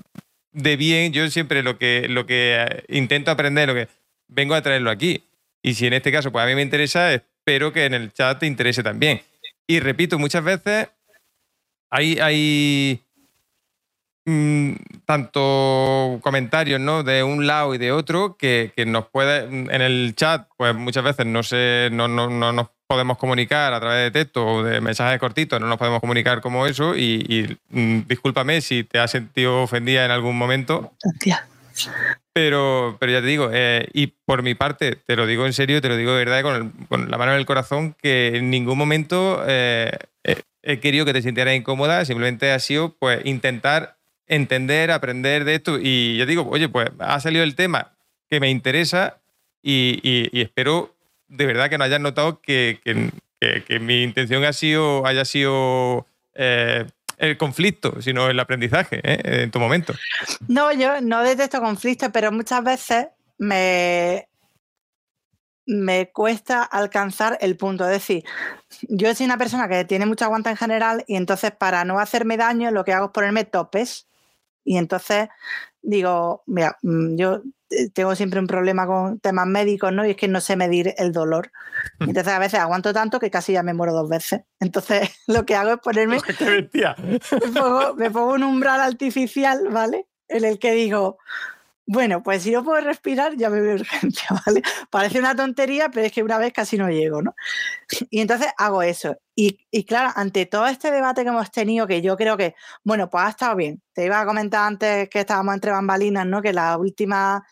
de 0.51 0.75
bien, 0.75 1.13
yo 1.13 1.29
siempre 1.29 1.63
lo 1.63 1.77
que, 1.77 2.07
lo 2.09 2.25
que 2.25 2.57
eh, 2.59 2.83
intento 2.89 3.31
aprender, 3.31 3.69
lo 3.69 3.73
que 3.73 3.87
vengo 4.27 4.55
a 4.55 4.61
traerlo 4.61 4.89
aquí. 4.89 5.23
Y 5.63 5.75
si 5.75 5.87
en 5.87 5.93
este 5.93 6.11
caso, 6.11 6.31
pues 6.31 6.43
a 6.43 6.47
mí 6.47 6.55
me 6.55 6.61
interesa, 6.61 7.13
espero 7.13 7.71
que 7.71 7.85
en 7.85 7.93
el 7.93 8.11
chat 8.11 8.39
te 8.39 8.47
interese 8.47 8.83
también. 8.83 9.21
Y 9.67 9.79
repito, 9.79 10.19
muchas 10.19 10.43
veces 10.43 10.89
hay, 11.89 12.19
hay 12.19 13.01
mm, 14.25 14.73
tanto 15.05 16.19
comentarios 16.21 16.81
¿no? 16.81 17.03
de 17.03 17.23
un 17.23 17.47
lado 17.47 17.73
y 17.73 17.77
de 17.77 17.93
otro 17.93 18.35
que, 18.35 18.73
nos 18.85 19.07
puede, 19.07 19.45
en 19.45 19.81
el 19.81 20.13
chat, 20.15 20.49
pues 20.57 20.75
muchas 20.75 21.05
veces 21.05 21.25
no, 21.25 21.41
se, 21.41 21.87
no, 21.93 22.09
no, 22.09 22.29
no 22.29 22.51
nos 22.51 22.67
podemos 22.91 23.17
comunicar 23.17 23.73
a 23.73 23.79
través 23.79 24.03
de 24.03 24.11
texto 24.11 24.45
o 24.45 24.63
de 24.63 24.81
mensajes 24.81 25.17
cortitos, 25.17 25.61
no 25.61 25.67
nos 25.67 25.77
podemos 25.77 26.01
comunicar 26.01 26.41
como 26.41 26.67
eso 26.67 26.93
y, 26.93 27.57
mm, 27.69 28.01
discúlpame 28.05 28.59
si 28.59 28.83
te 28.83 28.99
has 28.99 29.11
sentido 29.11 29.63
ofendida 29.63 30.03
en 30.03 30.11
algún 30.11 30.37
momento. 30.37 30.91
Pero, 32.33 32.97
pero 32.99 33.13
ya 33.13 33.21
te 33.21 33.27
digo, 33.27 33.49
eh, 33.53 33.87
y 33.93 34.07
por 34.07 34.43
mi 34.43 34.55
parte, 34.55 34.97
te 34.97 35.15
lo 35.15 35.25
digo 35.25 35.45
en 35.45 35.53
serio, 35.53 35.81
te 35.81 35.87
lo 35.87 35.95
digo 35.95 36.11
de 36.11 36.25
verdad 36.25 36.43
con, 36.89 37.09
la 37.09 37.17
mano 37.17 37.31
en 37.31 37.39
el 37.39 37.45
corazón, 37.45 37.95
que 38.01 38.35
en 38.35 38.49
ningún 38.49 38.77
momento 38.77 39.41
eh, 39.47 39.97
he 40.61 40.79
querido 40.81 41.05
que 41.05 41.13
te 41.13 41.21
sintieras 41.21 41.55
incómoda, 41.55 42.03
simplemente 42.03 42.51
ha 42.51 42.59
sido 42.59 42.93
pues 42.99 43.25
intentar 43.25 43.95
entender, 44.27 44.91
aprender 44.91 45.45
de 45.45 45.55
esto 45.55 45.79
y 45.81 46.17
yo 46.17 46.25
digo, 46.25 46.45
oye, 46.49 46.67
pues 46.67 46.89
ha 46.99 47.21
salido 47.21 47.45
el 47.45 47.55
tema 47.55 47.93
que 48.29 48.41
me 48.41 48.49
interesa 48.49 49.21
y, 49.63 50.01
y 50.03 50.41
espero 50.41 50.93
de 51.31 51.45
verdad 51.45 51.69
que 51.69 51.77
no 51.77 51.85
hayas 51.85 52.01
notado 52.01 52.41
que, 52.41 52.79
mi 53.79 54.03
intención 54.03 54.43
ha 54.43 54.53
sido, 54.53 55.05
haya 55.07 55.25
sido 55.25 56.05
eh, 56.35 56.85
el 57.17 57.37
conflicto, 57.37 58.01
sino 58.01 58.29
el 58.29 58.39
aprendizaje 58.39 58.99
¿eh? 59.03 59.43
en 59.43 59.51
tu 59.51 59.59
momento. 59.59 59.93
No, 60.47 60.71
yo 60.73 61.01
no 61.01 61.23
detesto 61.23 61.61
conflictos, 61.61 62.09
pero 62.13 62.31
muchas 62.31 62.63
veces 62.63 63.07
me, 63.37 64.27
me 65.65 66.11
cuesta 66.11 66.63
alcanzar 66.63 67.37
el 67.41 67.55
punto. 67.55 67.85
Es 67.85 67.91
decir, 67.91 68.23
yo 68.89 69.13
soy 69.15 69.25
una 69.25 69.37
persona 69.37 69.69
que 69.69 69.85
tiene 69.85 70.05
mucha 70.05 70.25
aguanta 70.25 70.49
en 70.49 70.57
general 70.57 71.05
y 71.07 71.15
entonces 71.15 71.51
para 71.51 71.85
no 71.85 71.99
hacerme 71.99 72.37
daño 72.37 72.71
lo 72.71 72.83
que 72.83 72.93
hago 72.93 73.05
es 73.05 73.11
ponerme 73.11 73.45
topes. 73.45 74.07
Y 74.65 74.77
entonces 74.77 75.29
digo, 75.81 76.43
mira, 76.45 76.77
mm, 76.81 77.15
yo 77.15 77.41
tengo 77.93 78.15
siempre 78.15 78.39
un 78.39 78.47
problema 78.47 78.85
con 78.85 79.19
temas 79.19 79.47
médicos, 79.47 79.93
¿no? 79.93 80.05
Y 80.05 80.11
es 80.11 80.17
que 80.17 80.27
no 80.27 80.41
sé 80.41 80.55
medir 80.55 80.93
el 80.97 81.11
dolor. 81.11 81.51
Entonces 81.99 82.33
a 82.33 82.39
veces 82.39 82.59
aguanto 82.59 82.93
tanto 82.93 83.19
que 83.19 83.31
casi 83.31 83.53
ya 83.53 83.63
me 83.63 83.73
muero 83.73 83.93
dos 83.93 84.09
veces. 84.09 84.41
Entonces 84.59 85.09
lo 85.27 85.45
que 85.45 85.55
hago 85.55 85.71
es 85.71 85.79
ponerme... 85.79 86.17
me, 86.39 87.51
pongo, 87.53 87.95
me 87.95 88.11
pongo 88.11 88.33
un 88.33 88.43
umbral 88.43 88.81
artificial, 88.81 89.67
¿vale? 89.69 90.07
En 90.27 90.45
el 90.45 90.59
que 90.59 90.71
digo, 90.71 91.17
bueno, 91.91 92.23
pues 92.23 92.43
si 92.43 92.51
no 92.51 92.63
puedo 92.63 92.79
respirar, 92.79 93.35
ya 93.35 93.49
me 93.49 93.59
veo 93.59 93.75
urgencia, 93.81 94.27
¿vale? 94.45 94.61
Parece 94.89 95.19
una 95.19 95.35
tontería, 95.35 95.89
pero 95.89 96.05
es 96.05 96.13
que 96.13 96.23
una 96.23 96.37
vez 96.37 96.53
casi 96.53 96.77
no 96.77 96.89
llego, 96.89 97.21
¿no? 97.21 97.35
Y 98.09 98.21
entonces 98.21 98.47
hago 98.57 98.81
eso. 98.81 99.17
Y, 99.35 99.83
claro, 99.83 100.11
ante 100.15 100.45
todo 100.45 100.67
este 100.67 100.89
debate 100.89 101.23
que 101.23 101.29
hemos 101.29 101.51
tenido, 101.51 101.87
que 101.87 102.01
yo 102.01 102.15
creo 102.15 102.37
que, 102.37 102.55
bueno, 102.85 103.09
pues 103.09 103.25
ha 103.25 103.29
estado 103.29 103.55
bien. 103.57 103.81
Te 103.93 104.05
iba 104.05 104.21
a 104.21 104.25
comentar 104.25 104.67
antes 104.67 105.09
que 105.09 105.19
estábamos 105.19 105.53
entre 105.55 105.71
bambalinas, 105.71 106.25
¿no? 106.25 106.41
Que 106.41 106.53
la 106.53 106.77
última, 106.77 107.45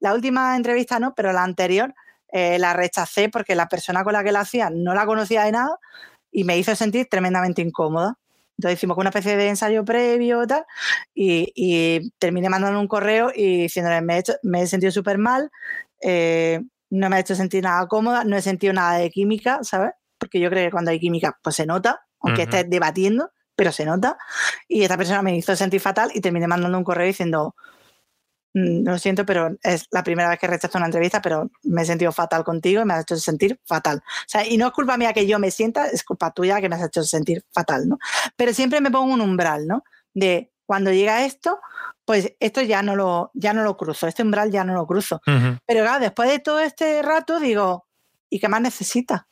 la 0.00 0.14
última 0.14 0.56
entrevista, 0.56 0.98
¿no? 0.98 1.14
Pero 1.14 1.32
la 1.34 1.42
anterior 1.44 1.94
eh, 2.28 2.58
la 2.58 2.72
rechacé 2.72 3.28
porque 3.28 3.54
la 3.54 3.68
persona 3.68 4.04
con 4.04 4.14
la 4.14 4.24
que 4.24 4.32
la 4.32 4.40
hacía 4.40 4.70
no 4.70 4.94
la 4.94 5.04
conocía 5.04 5.44
de 5.44 5.52
nada 5.52 5.78
y 6.30 6.44
me 6.44 6.56
hizo 6.56 6.74
sentir 6.76 7.08
tremendamente 7.10 7.60
incómoda. 7.60 8.16
Entonces 8.58 8.78
hicimos 8.78 8.96
una 8.98 9.08
especie 9.08 9.36
de 9.36 9.48
ensayo 9.48 9.84
previo 9.84 10.46
tal, 10.46 10.64
y, 11.14 12.12
terminé 12.18 12.48
mandando 12.48 12.78
un 12.78 12.88
correo 12.88 13.32
y 13.34 13.62
diciéndole, 13.62 14.00
me 14.02 14.16
he, 14.16 14.18
hecho, 14.18 14.34
me 14.42 14.62
he 14.62 14.66
sentido 14.66 14.92
súper 14.92 15.18
mal, 15.18 15.50
eh, 16.00 16.60
no 16.90 17.08
me 17.08 17.16
ha 17.16 17.20
hecho 17.20 17.34
sentir 17.34 17.64
nada 17.64 17.86
cómoda, 17.86 18.24
no 18.24 18.36
he 18.36 18.42
sentido 18.42 18.72
nada 18.72 18.98
de 18.98 19.10
química, 19.10 19.60
¿sabes? 19.62 19.92
Porque 20.18 20.38
yo 20.40 20.50
creo 20.50 20.66
que 20.66 20.70
cuando 20.70 20.90
hay 20.90 21.00
química, 21.00 21.38
pues 21.42 21.56
se 21.56 21.66
nota, 21.66 22.00
aunque 22.20 22.42
estés 22.42 22.68
debatiendo, 22.68 23.30
pero 23.56 23.72
se 23.72 23.84
nota. 23.84 24.18
Y 24.68 24.82
esta 24.82 24.96
persona 24.96 25.22
me 25.22 25.36
hizo 25.36 25.56
sentir 25.56 25.80
fatal 25.80 26.10
y 26.14 26.20
terminé 26.20 26.46
mandando 26.46 26.76
un 26.76 26.84
correo 26.84 27.06
diciendo, 27.06 27.54
lo 28.54 28.98
siento, 28.98 29.24
pero 29.24 29.56
es 29.62 29.86
la 29.90 30.04
primera 30.04 30.28
vez 30.28 30.38
que 30.38 30.46
rechazo 30.46 30.78
una 30.78 30.86
entrevista, 30.86 31.22
pero 31.22 31.50
me 31.62 31.82
he 31.82 31.84
sentido 31.86 32.12
fatal 32.12 32.44
contigo 32.44 32.82
y 32.82 32.84
me 32.84 32.94
has 32.94 33.02
hecho 33.02 33.16
sentir 33.16 33.58
fatal. 33.64 33.98
O 33.98 34.28
sea, 34.28 34.46
y 34.46 34.58
no 34.58 34.66
es 34.66 34.72
culpa 34.72 34.96
mía 34.96 35.12
que 35.12 35.26
yo 35.26 35.38
me 35.38 35.50
sienta, 35.50 35.86
es 35.86 36.04
culpa 36.04 36.32
tuya 36.32 36.60
que 36.60 36.68
me 36.68 36.76
has 36.76 36.84
hecho 36.84 37.02
sentir 37.02 37.44
fatal, 37.52 37.88
¿no? 37.88 37.98
Pero 38.36 38.52
siempre 38.52 38.80
me 38.80 38.90
pongo 38.90 39.12
un 39.14 39.20
umbral, 39.20 39.66
¿no? 39.66 39.84
De 40.12 40.52
cuando 40.66 40.92
llega 40.92 41.24
esto, 41.24 41.60
pues 42.04 42.34
esto 42.40 42.60
ya 42.60 42.82
no 42.82 42.94
lo, 42.94 43.30
ya 43.34 43.54
no 43.54 43.62
lo 43.62 43.76
cruzo, 43.76 44.06
este 44.06 44.22
umbral 44.22 44.50
ya 44.50 44.64
no 44.64 44.74
lo 44.74 44.86
cruzo. 44.86 45.22
Pero 45.24 45.84
claro, 45.84 46.00
después 46.00 46.28
de 46.28 46.38
todo 46.38 46.60
este 46.60 47.00
rato 47.02 47.40
digo, 47.40 47.86
¿y 48.28 48.38
qué 48.38 48.48
más 48.48 48.60
necesita? 48.60 49.28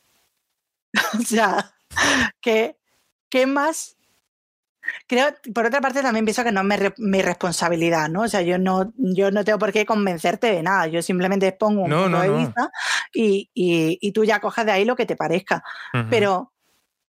o 1.19 1.23
sea, 1.23 1.75
¿qué, 2.41 2.77
¿qué 3.29 3.45
más 3.45 3.97
Creo, 5.07 5.29
por 5.53 5.65
otra 5.65 5.81
parte, 5.81 6.01
también 6.01 6.25
pienso 6.25 6.43
que 6.43 6.51
no 6.51 6.61
es 6.61 6.93
mi, 6.97 7.21
responsabilidad, 7.21 8.09
¿no? 8.09 8.21
O 8.21 8.27
sea, 8.27 8.41
yo 8.41 8.57
no, 8.57 8.91
yo 8.95 9.31
no 9.31 9.43
tengo 9.43 9.59
por 9.59 9.71
qué 9.71 9.85
convencerte 9.85 10.47
de 10.47 10.63
nada. 10.63 10.87
Yo 10.87 11.01
simplemente 11.01 11.47
expongo 11.47 11.83
un 11.83 11.91
punto 11.91 12.19
de 12.19 12.29
vista 12.29 12.71
y, 13.13 14.11
tú 14.13 14.23
ya 14.23 14.39
coges 14.39 14.65
de 14.65 14.71
ahí 14.71 14.85
lo 14.85 14.95
que 14.95 15.05
te 15.05 15.15
parezca. 15.15 15.63
Pero 16.09 16.53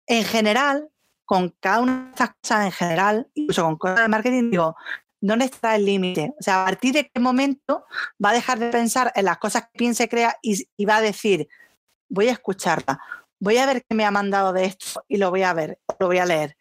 en 0.08 0.24
general, 0.24 0.90
con 1.26 1.56
cada 1.60 1.80
una 1.80 2.04
de 2.04 2.10
estas 2.12 2.30
cosas 2.42 2.66
en 2.66 2.72
general, 2.72 3.28
incluso 3.34 3.64
con 3.64 3.78
cosas 3.78 4.02
de 4.02 4.08
marketing, 4.08 4.52
digo, 4.52 4.76
¿dónde 5.22 5.46
está 5.46 5.76
el 5.76 5.86
límite? 5.86 6.34
O 6.40 6.44
sea, 6.44 6.62
a 6.62 6.66
partir 6.66 6.94
de 6.94 7.10
qué 7.10 7.20
momento 7.20 7.86
va 8.24 8.30
a 8.30 8.34
dejar 8.34 8.60
de 8.60 8.70
pensar 8.70 9.12
en 9.16 9.26
las 9.26 9.38
cosas 9.38 9.64
que 9.64 9.78
piense, 9.78 10.08
crea 10.08 10.38
y, 10.42 10.68
y 10.78 10.86
va 10.86 10.98
a 10.98 11.02
decir, 11.02 11.48
voy 12.10 12.28
a 12.28 12.34
escucharla, 12.34 13.00
voy 13.40 13.58
a 13.58 13.66
ver 13.66 13.84
qué 13.88 13.96
me 13.96 14.06
ha 14.06 14.12
mandado 14.12 14.54
de 14.54 14.66
esto 14.66 15.04
y 15.08 15.18
lo 15.18 15.32
voy 15.32 15.42
a 15.44 15.54
ver, 15.54 15.80
lo 16.00 16.08
voy 16.08 16.20
a 16.20 16.26
leer 16.26 16.56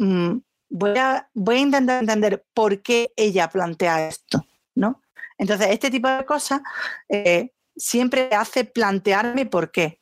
Mm, 0.00 0.40
voy, 0.70 0.96
a, 0.96 1.28
voy 1.34 1.56
a 1.56 1.60
intentar 1.60 2.00
entender 2.00 2.46
por 2.54 2.80
qué 2.80 3.12
ella 3.16 3.48
plantea 3.48 4.08
esto, 4.08 4.46
¿no? 4.74 5.02
Entonces, 5.36 5.68
este 5.70 5.90
tipo 5.90 6.08
de 6.08 6.24
cosas 6.24 6.60
eh, 7.08 7.50
siempre 7.76 8.30
hace 8.34 8.64
plantearme 8.64 9.46
por 9.46 9.70
qué. 9.70 10.00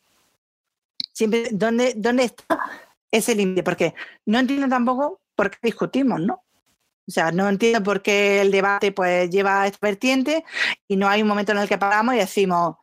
Siempre, 1.13 1.49
¿dónde, 1.51 1.95
dónde 1.97 2.25
está 2.25 2.59
ese 3.11 3.35
límite? 3.35 3.63
Porque 3.63 3.95
no 4.27 4.39
entiendo 4.39 4.69
tampoco 4.69 5.21
por 5.35 5.51
qué 5.51 5.59
discutimos, 5.63 6.21
¿no? 6.21 6.45
O 7.07 7.11
sea, 7.11 7.33
no 7.33 7.49
entiendo 7.49 7.83
por 7.83 8.03
qué 8.03 8.43
el 8.43 8.51
debate 8.51 8.93
pues 8.93 9.31
lleva 9.31 9.63
a 9.63 9.67
esta 9.67 9.79
vertiente 9.81 10.45
y 10.87 10.97
no 10.97 11.09
hay 11.09 11.23
un 11.23 11.29
momento 11.29 11.53
en 11.53 11.59
el 11.59 11.69
que 11.69 11.79
paramos 11.79 12.15
y 12.15 12.19
decimos, 12.19 12.77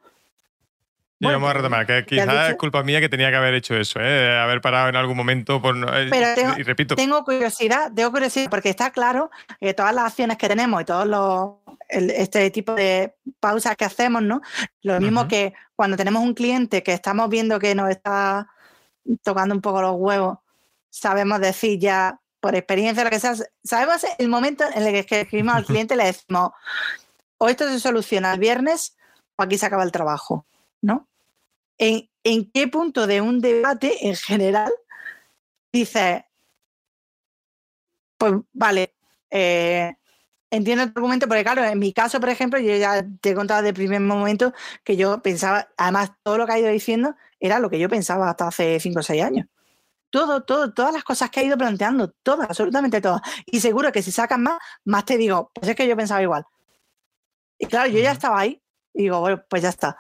y 1.20 1.28
vamos 1.28 1.50
a 1.50 1.54
retomar, 1.54 1.86
que 1.86 2.06
quizás 2.06 2.50
es 2.50 2.56
culpa 2.58 2.84
mía 2.84 3.00
que 3.00 3.10
tenía 3.10 3.30
que 3.30 3.38
haber 3.38 3.54
hecho 3.54 3.76
eso, 3.76 4.00
¿eh? 4.02 4.38
haber 4.38 4.62
parado 4.62 4.90
en 4.90 4.96
algún 4.96 5.16
momento. 5.16 5.62
Por, 5.62 5.78
eh, 5.78 6.08
Pero 6.10 6.58
y 6.58 6.64
repito. 6.64 6.96
Tengo 6.96 7.24
curiosidad, 7.24 7.92
tengo 7.94 8.12
curiosidad, 8.12 8.50
porque 8.50 8.70
está 8.70 8.92
claro 8.92 9.32
que 9.60 9.74
todas 9.74 9.96
las 9.96 10.06
acciones 10.06 10.38
que 10.38 10.48
tenemos 10.48 10.82
y 10.82 10.86
todos 10.86 11.08
los 11.08 11.66
este 11.88 12.50
tipo 12.52 12.74
de 12.74 13.16
pausas 13.40 13.76
que 13.76 13.86
hacemos, 13.86 14.22
¿no? 14.22 14.42
Lo 14.82 15.00
mismo 15.00 15.28
que 15.28 15.54
cuando 15.76 15.98
tenemos 15.98 16.24
un 16.24 16.34
cliente 16.34 16.84
que 16.84 16.94
estamos 16.94 17.30
viendo 17.30 17.60
que 17.60 17.76
nos 17.76 17.90
está 17.90 18.48
tocando 19.24 19.54
un 19.54 19.62
poco 19.62 19.82
los 19.82 19.96
huevos, 19.96 20.40
sabemos 20.90 21.40
decir 21.40 21.80
ya 21.80 22.20
por 22.40 22.56
experiencia, 22.56 23.04
lo 23.04 23.10
que 23.10 23.20
sea, 23.20 23.36
sabemos 23.64 24.06
el 24.18 24.28
momento 24.28 24.64
en 24.74 24.84
el 24.84 25.06
que 25.06 25.22
escribimos 25.22 25.56
al 25.56 25.66
cliente, 25.66 25.96
le 25.96 26.06
decimos, 26.06 26.52
o 27.38 27.50
esto 27.50 27.68
se 27.68 27.80
soluciona 27.80 28.34
el 28.34 28.40
viernes 28.40 28.96
o 29.36 29.44
aquí 29.44 29.58
se 29.58 29.66
acaba 29.66 29.84
el 29.84 29.92
trabajo, 29.92 30.46
¿no? 30.86 31.10
¿En, 31.78 32.10
en 32.24 32.52
qué 32.52 32.68
punto 32.68 33.08
de 33.08 33.22
un 33.22 33.42
debate 33.42 34.08
en 34.08 34.16
general 34.16 34.72
dices, 35.74 36.24
pues 38.18 38.34
vale, 38.54 38.96
eh, 39.30 39.94
entiendo 40.52 40.86
tu 40.92 41.00
argumento, 41.00 41.28
porque 41.28 41.44
claro, 41.44 41.64
en 41.64 41.80
mi 41.80 41.94
caso, 41.94 42.20
por 42.20 42.30
ejemplo, 42.30 42.60
yo 42.60 42.76
ya 42.78 43.06
te 43.22 43.32
he 43.32 43.36
contado 43.36 43.64
de 43.64 43.74
primer 43.74 44.02
momento 44.02 44.54
que 44.84 44.96
yo 44.98 45.22
pensaba, 45.22 45.70
además 45.78 46.12
todo 46.24 46.38
lo 46.38 46.46
que 46.46 46.54
ha 46.54 46.60
ido 46.60 46.70
diciendo 46.70 47.16
era 47.40 47.60
lo 47.60 47.70
que 47.70 47.80
yo 47.80 47.90
pensaba 47.90 48.30
hasta 48.30 48.48
hace 48.48 48.80
5 48.80 49.00
o 49.00 49.04
6 49.04 49.24
años. 49.24 49.48
Todo, 50.12 50.44
todo, 50.44 50.74
todas 50.74 50.94
las 50.94 51.04
cosas 51.04 51.30
que 51.32 51.42
ha 51.42 51.44
ido 51.44 51.58
planteando, 51.58 52.12
todas, 52.24 52.50
absolutamente 52.50 53.02
todas. 53.02 53.22
Y 53.46 53.60
seguro 53.62 53.92
que 53.92 54.04
si 54.04 54.12
sacas 54.12 54.40
más, 54.40 54.60
más 54.86 55.06
te 55.06 55.18
digo, 55.18 55.52
pues 55.54 55.70
es 55.70 55.76
que 55.76 55.88
yo 55.88 55.98
pensaba 55.98 56.22
igual. 56.22 56.46
Y 57.60 57.66
claro, 57.68 57.90
yo 57.90 58.00
ya 58.00 58.12
estaba 58.12 58.40
ahí 58.40 58.62
y 58.94 59.04
digo, 59.04 59.20
bueno, 59.20 59.44
pues 59.50 59.62
ya 59.64 59.70
está. 59.70 59.98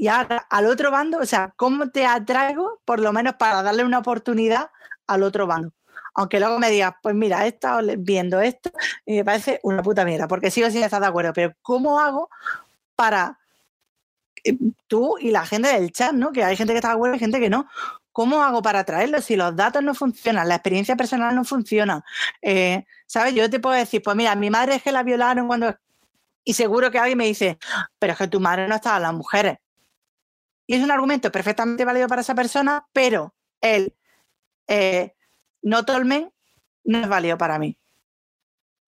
Y 0.00 0.08
ahora, 0.08 0.46
al 0.48 0.64
otro 0.64 0.90
bando, 0.90 1.18
o 1.18 1.26
sea, 1.26 1.52
¿cómo 1.56 1.90
te 1.90 2.06
atraigo, 2.06 2.80
por 2.86 3.00
lo 3.00 3.12
menos 3.12 3.34
para 3.34 3.62
darle 3.62 3.84
una 3.84 3.98
oportunidad 3.98 4.70
al 5.06 5.22
otro 5.22 5.46
bando? 5.46 5.74
Aunque 6.14 6.40
luego 6.40 6.58
me 6.58 6.70
digas, 6.70 6.94
pues 7.02 7.14
mira, 7.14 7.44
he 7.44 7.48
estado 7.48 7.86
viendo 7.98 8.40
esto 8.40 8.70
y 9.04 9.16
me 9.16 9.26
parece 9.26 9.60
una 9.62 9.82
puta 9.82 10.06
mierda, 10.06 10.26
porque 10.26 10.50
sigo 10.50 10.70
sin 10.70 10.82
estar 10.82 11.02
de 11.02 11.06
acuerdo, 11.06 11.34
pero 11.34 11.52
¿cómo 11.60 12.00
hago 12.00 12.30
para 12.96 13.38
eh, 14.42 14.56
tú 14.86 15.18
y 15.20 15.32
la 15.32 15.44
gente 15.44 15.68
del 15.68 15.92
chat, 15.92 16.14
¿no? 16.14 16.32
Que 16.32 16.44
hay 16.44 16.56
gente 16.56 16.72
que 16.72 16.78
está 16.78 16.88
de 16.88 16.94
acuerdo 16.94 17.16
y 17.16 17.18
gente 17.18 17.38
que 17.38 17.50
no. 17.50 17.68
¿Cómo 18.10 18.42
hago 18.42 18.62
para 18.62 18.84
traerlo? 18.84 19.20
Si 19.20 19.36
los 19.36 19.54
datos 19.54 19.82
no 19.82 19.94
funcionan, 19.94 20.48
la 20.48 20.54
experiencia 20.54 20.96
personal 20.96 21.34
no 21.34 21.44
funciona. 21.44 22.02
Eh, 22.40 22.86
¿Sabes? 23.06 23.34
Yo 23.34 23.50
te 23.50 23.60
puedo 23.60 23.76
decir, 23.76 24.00
pues 24.02 24.16
mira, 24.16 24.34
mi 24.34 24.48
madre 24.48 24.76
es 24.76 24.82
que 24.82 24.92
la 24.92 25.02
violaron 25.02 25.46
cuando... 25.46 25.76
Y 26.42 26.54
seguro 26.54 26.90
que 26.90 26.98
alguien 26.98 27.18
me 27.18 27.26
dice, 27.26 27.58
pero 27.98 28.14
es 28.14 28.18
que 28.18 28.28
tu 28.28 28.40
madre 28.40 28.66
no 28.66 28.76
estaba 28.76 28.98
las 28.98 29.12
mujeres. 29.12 29.58
Y 30.70 30.74
es 30.74 30.84
un 30.84 30.92
argumento 30.92 31.32
perfectamente 31.32 31.84
válido 31.84 32.06
para 32.06 32.20
esa 32.20 32.36
persona, 32.36 32.86
pero 32.92 33.34
el 33.60 33.96
eh, 34.68 35.16
no 35.62 35.84
tolmen 35.84 36.32
no 36.84 36.98
es 36.98 37.08
válido 37.08 37.36
para 37.36 37.58
mí. 37.58 37.76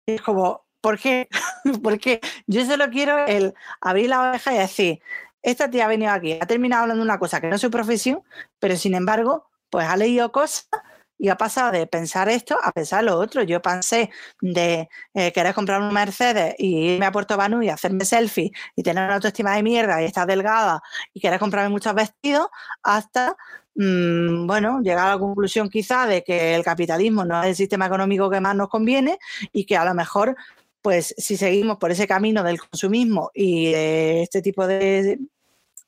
Es 0.06 0.22
como, 0.22 0.66
¿por 0.80 0.98
qué? 0.98 1.28
Porque 1.84 2.22
yo 2.48 2.66
solo 2.66 2.90
quiero 2.90 3.26
el 3.26 3.56
abrir 3.82 4.08
la 4.08 4.22
oreja 4.22 4.54
y 4.54 4.58
decir, 4.58 5.02
esta 5.42 5.70
tía 5.70 5.84
ha 5.84 5.90
venido 5.90 6.14
aquí, 6.14 6.40
ha 6.42 6.48
terminado 6.48 6.84
hablando 6.84 7.04
de 7.04 7.10
una 7.10 7.20
cosa 7.20 7.42
que 7.42 7.48
no 7.50 7.56
es 7.56 7.62
su 7.62 7.70
profesión, 7.70 8.24
pero 8.58 8.78
sin 8.78 8.96
embargo, 8.96 9.50
pues 9.70 9.86
ha 9.86 9.98
leído 9.98 10.32
cosas 10.32 10.70
y 11.18 11.30
ha 11.30 11.38
pasado 11.38 11.72
de 11.72 11.88
pensar 11.88 12.30
esto 12.30 12.58
a 12.62 12.72
pensar 12.72 13.04
lo 13.04 13.18
otro. 13.18 13.44
Yo 13.44 13.62
pensé 13.62 14.10
de 14.42 14.90
eh, 15.14 15.32
querer 15.32 15.54
comprar 15.54 15.82
un 15.82 15.94
Mercedes 15.94 16.56
y 16.58 16.94
irme 16.94 17.06
a 17.06 17.12
Puerto 17.12 17.38
Banú 17.38 17.62
y 17.62 17.70
hacerme 17.70 18.06
selfie 18.06 18.52
y 18.76 18.84
tener 18.84 19.06
una 19.06 19.16
autoestima 19.16 19.56
de 19.56 19.64
mierda 19.64 20.02
y 20.02 20.06
estar 20.06 20.28
delgada 20.28 20.82
y 21.14 21.20
querer 21.20 21.40
comprarme 21.40 21.70
muchos 21.70 21.94
vestidos 21.94 22.48
hasta, 22.84 23.36
mm, 23.76 24.48
bueno, 24.48 24.82
llegar 24.82 25.08
a 25.08 25.12
la 25.12 25.20
conclusión 25.20 25.70
quizá 25.70 26.06
de 26.08 26.24
que 26.24 26.56
el 26.56 26.64
capitalismo 26.64 27.26
no 27.26 27.42
es 27.44 27.50
el 27.50 27.56
sistema 27.56 27.86
económico 27.88 28.30
que 28.30 28.42
más 28.42 28.56
nos 28.56 28.70
conviene 28.70 29.18
y 29.54 29.66
que 29.66 29.78
a 29.78 29.86
lo 29.86 29.94
mejor 29.94 30.36
pues 30.82 31.16
si 31.18 31.36
seguimos 31.36 31.78
por 31.78 31.90
ese 31.92 32.08
camino 32.08 32.44
del 32.44 32.60
consumismo 32.60 33.32
y 33.34 33.72
de 33.72 34.22
este 34.22 34.44
tipo 34.44 34.68
de 34.68 35.18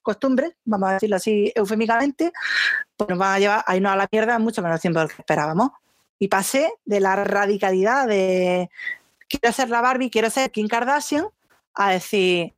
costumbres, 0.07 0.53
vamos 0.63 0.89
a 0.89 0.93
decirlo 0.93 1.17
así 1.17 1.51
eufémicamente, 1.53 2.31
pues 2.95 3.09
nos 3.09 3.19
van 3.19 3.35
a 3.35 3.39
llevar 3.39 3.63
a 3.67 3.75
irnos 3.75 3.91
a 3.91 3.97
la 3.97 4.07
mierda 4.09 4.39
mucho 4.39 4.61
menos 4.61 4.79
tiempo 4.79 4.99
del 4.99 5.09
que 5.09 5.21
esperábamos. 5.21 5.71
Y 6.17 6.29
pasé 6.29 6.71
de 6.85 7.01
la 7.01 7.17
radicalidad 7.17 8.07
de 8.07 8.69
quiero 9.27 9.51
ser 9.51 9.69
la 9.69 9.81
Barbie, 9.81 10.09
quiero 10.09 10.29
ser 10.29 10.49
Kim 10.49 10.69
Kardashian, 10.69 11.27
a 11.73 11.91
decir 11.91 12.55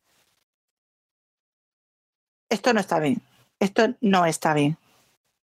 esto 2.49 2.71
no 2.71 2.79
está 2.79 2.99
bien, 2.99 3.19
esto 3.59 3.95
no 4.01 4.27
está 4.27 4.53
bien. 4.53 4.77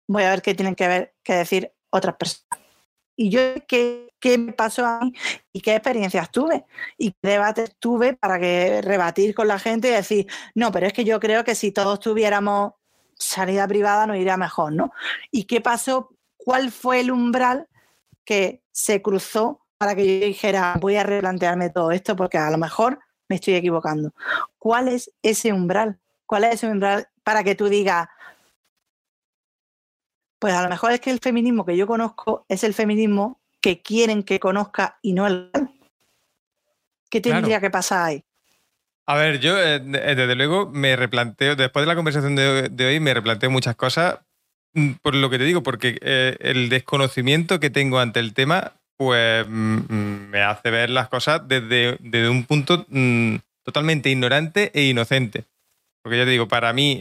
Voy 0.06 0.24
a 0.24 0.30
ver 0.30 0.42
qué 0.42 0.54
tienen 0.54 0.74
que, 0.74 0.86
ver, 0.86 1.14
que 1.22 1.32
decir 1.32 1.72
otras 1.88 2.16
personas. 2.16 2.63
Y 3.16 3.30
yo, 3.30 3.40
¿qué, 3.68 4.12
¿qué 4.20 4.38
me 4.38 4.52
pasó 4.52 4.84
a 4.86 5.00
mí 5.00 5.12
y 5.52 5.60
qué 5.60 5.74
experiencias 5.74 6.30
tuve? 6.30 6.64
Y 6.98 7.12
qué 7.12 7.28
debates 7.28 7.76
tuve 7.78 8.14
para 8.14 8.38
que 8.38 8.80
rebatir 8.82 9.34
con 9.34 9.48
la 9.48 9.58
gente 9.58 9.88
y 9.88 9.92
decir, 9.92 10.26
no, 10.54 10.72
pero 10.72 10.86
es 10.86 10.92
que 10.92 11.04
yo 11.04 11.20
creo 11.20 11.44
que 11.44 11.54
si 11.54 11.72
todos 11.72 12.00
tuviéramos 12.00 12.72
sanidad 13.16 13.68
privada 13.68 14.06
nos 14.06 14.16
iría 14.16 14.36
mejor, 14.36 14.72
¿no? 14.72 14.92
¿Y 15.30 15.44
qué 15.44 15.60
pasó? 15.60 16.10
¿Cuál 16.36 16.70
fue 16.70 17.00
el 17.00 17.10
umbral 17.10 17.68
que 18.24 18.62
se 18.72 19.02
cruzó 19.02 19.60
para 19.78 19.94
que 19.94 20.20
yo 20.20 20.26
dijera, 20.26 20.76
voy 20.80 20.96
a 20.96 21.04
replantearme 21.04 21.70
todo 21.70 21.90
esto 21.90 22.16
porque 22.16 22.38
a 22.38 22.50
lo 22.50 22.58
mejor 22.58 22.98
me 23.28 23.36
estoy 23.36 23.54
equivocando? 23.54 24.12
¿Cuál 24.58 24.88
es 24.88 25.10
ese 25.22 25.52
umbral? 25.52 25.98
¿Cuál 26.26 26.44
es 26.44 26.54
ese 26.54 26.68
umbral 26.68 27.08
para 27.22 27.42
que 27.42 27.54
tú 27.54 27.68
digas, 27.68 28.08
pues 30.44 30.52
a 30.52 30.62
lo 30.62 30.68
mejor 30.68 30.92
es 30.92 31.00
que 31.00 31.10
el 31.10 31.20
feminismo 31.20 31.64
que 31.64 31.74
yo 31.74 31.86
conozco 31.86 32.44
es 32.50 32.64
el 32.64 32.74
feminismo 32.74 33.40
que 33.62 33.80
quieren 33.80 34.22
que 34.22 34.38
conozca 34.38 34.98
y 35.00 35.14
no 35.14 35.26
el 35.26 35.50
¿Qué 37.08 37.22
tendría 37.22 37.62
que 37.62 37.70
pasar 37.70 38.04
ahí? 38.04 38.24
A 39.06 39.16
ver, 39.16 39.40
yo 39.40 39.58
eh, 39.58 39.76
eh, 39.76 40.14
desde 40.14 40.34
luego 40.34 40.68
me 40.70 40.96
replanteo, 40.96 41.56
después 41.56 41.84
de 41.84 41.86
la 41.86 41.96
conversación 41.96 42.36
de, 42.36 42.86
hoy, 42.86 43.00
me 43.00 43.14
replanteo 43.14 43.48
muchas 43.48 43.74
cosas 43.74 44.18
mm, 44.74 44.90
por 45.00 45.14
lo 45.14 45.30
que 45.30 45.38
te 45.38 45.44
digo, 45.44 45.62
porque 45.62 45.96
eh, 46.02 46.36
el 46.40 46.68
desconocimiento 46.68 47.58
que 47.58 47.70
tengo 47.70 47.98
ante 47.98 48.20
el 48.20 48.34
tema, 48.34 48.74
pues 48.98 49.46
mm, 49.48 49.78
mm, 49.88 50.28
me 50.28 50.42
hace 50.42 50.70
ver 50.70 50.90
las 50.90 51.08
cosas 51.08 51.40
desde, 51.48 52.28
un 52.28 52.44
punto 52.44 52.84
totalmente 53.62 54.10
ignorante 54.10 54.70
e 54.74 54.82
inocente. 54.82 55.46
Porque 56.02 56.18
ya 56.18 56.24
te 56.26 56.32
digo, 56.32 56.48
para 56.48 56.74
mí, 56.74 57.00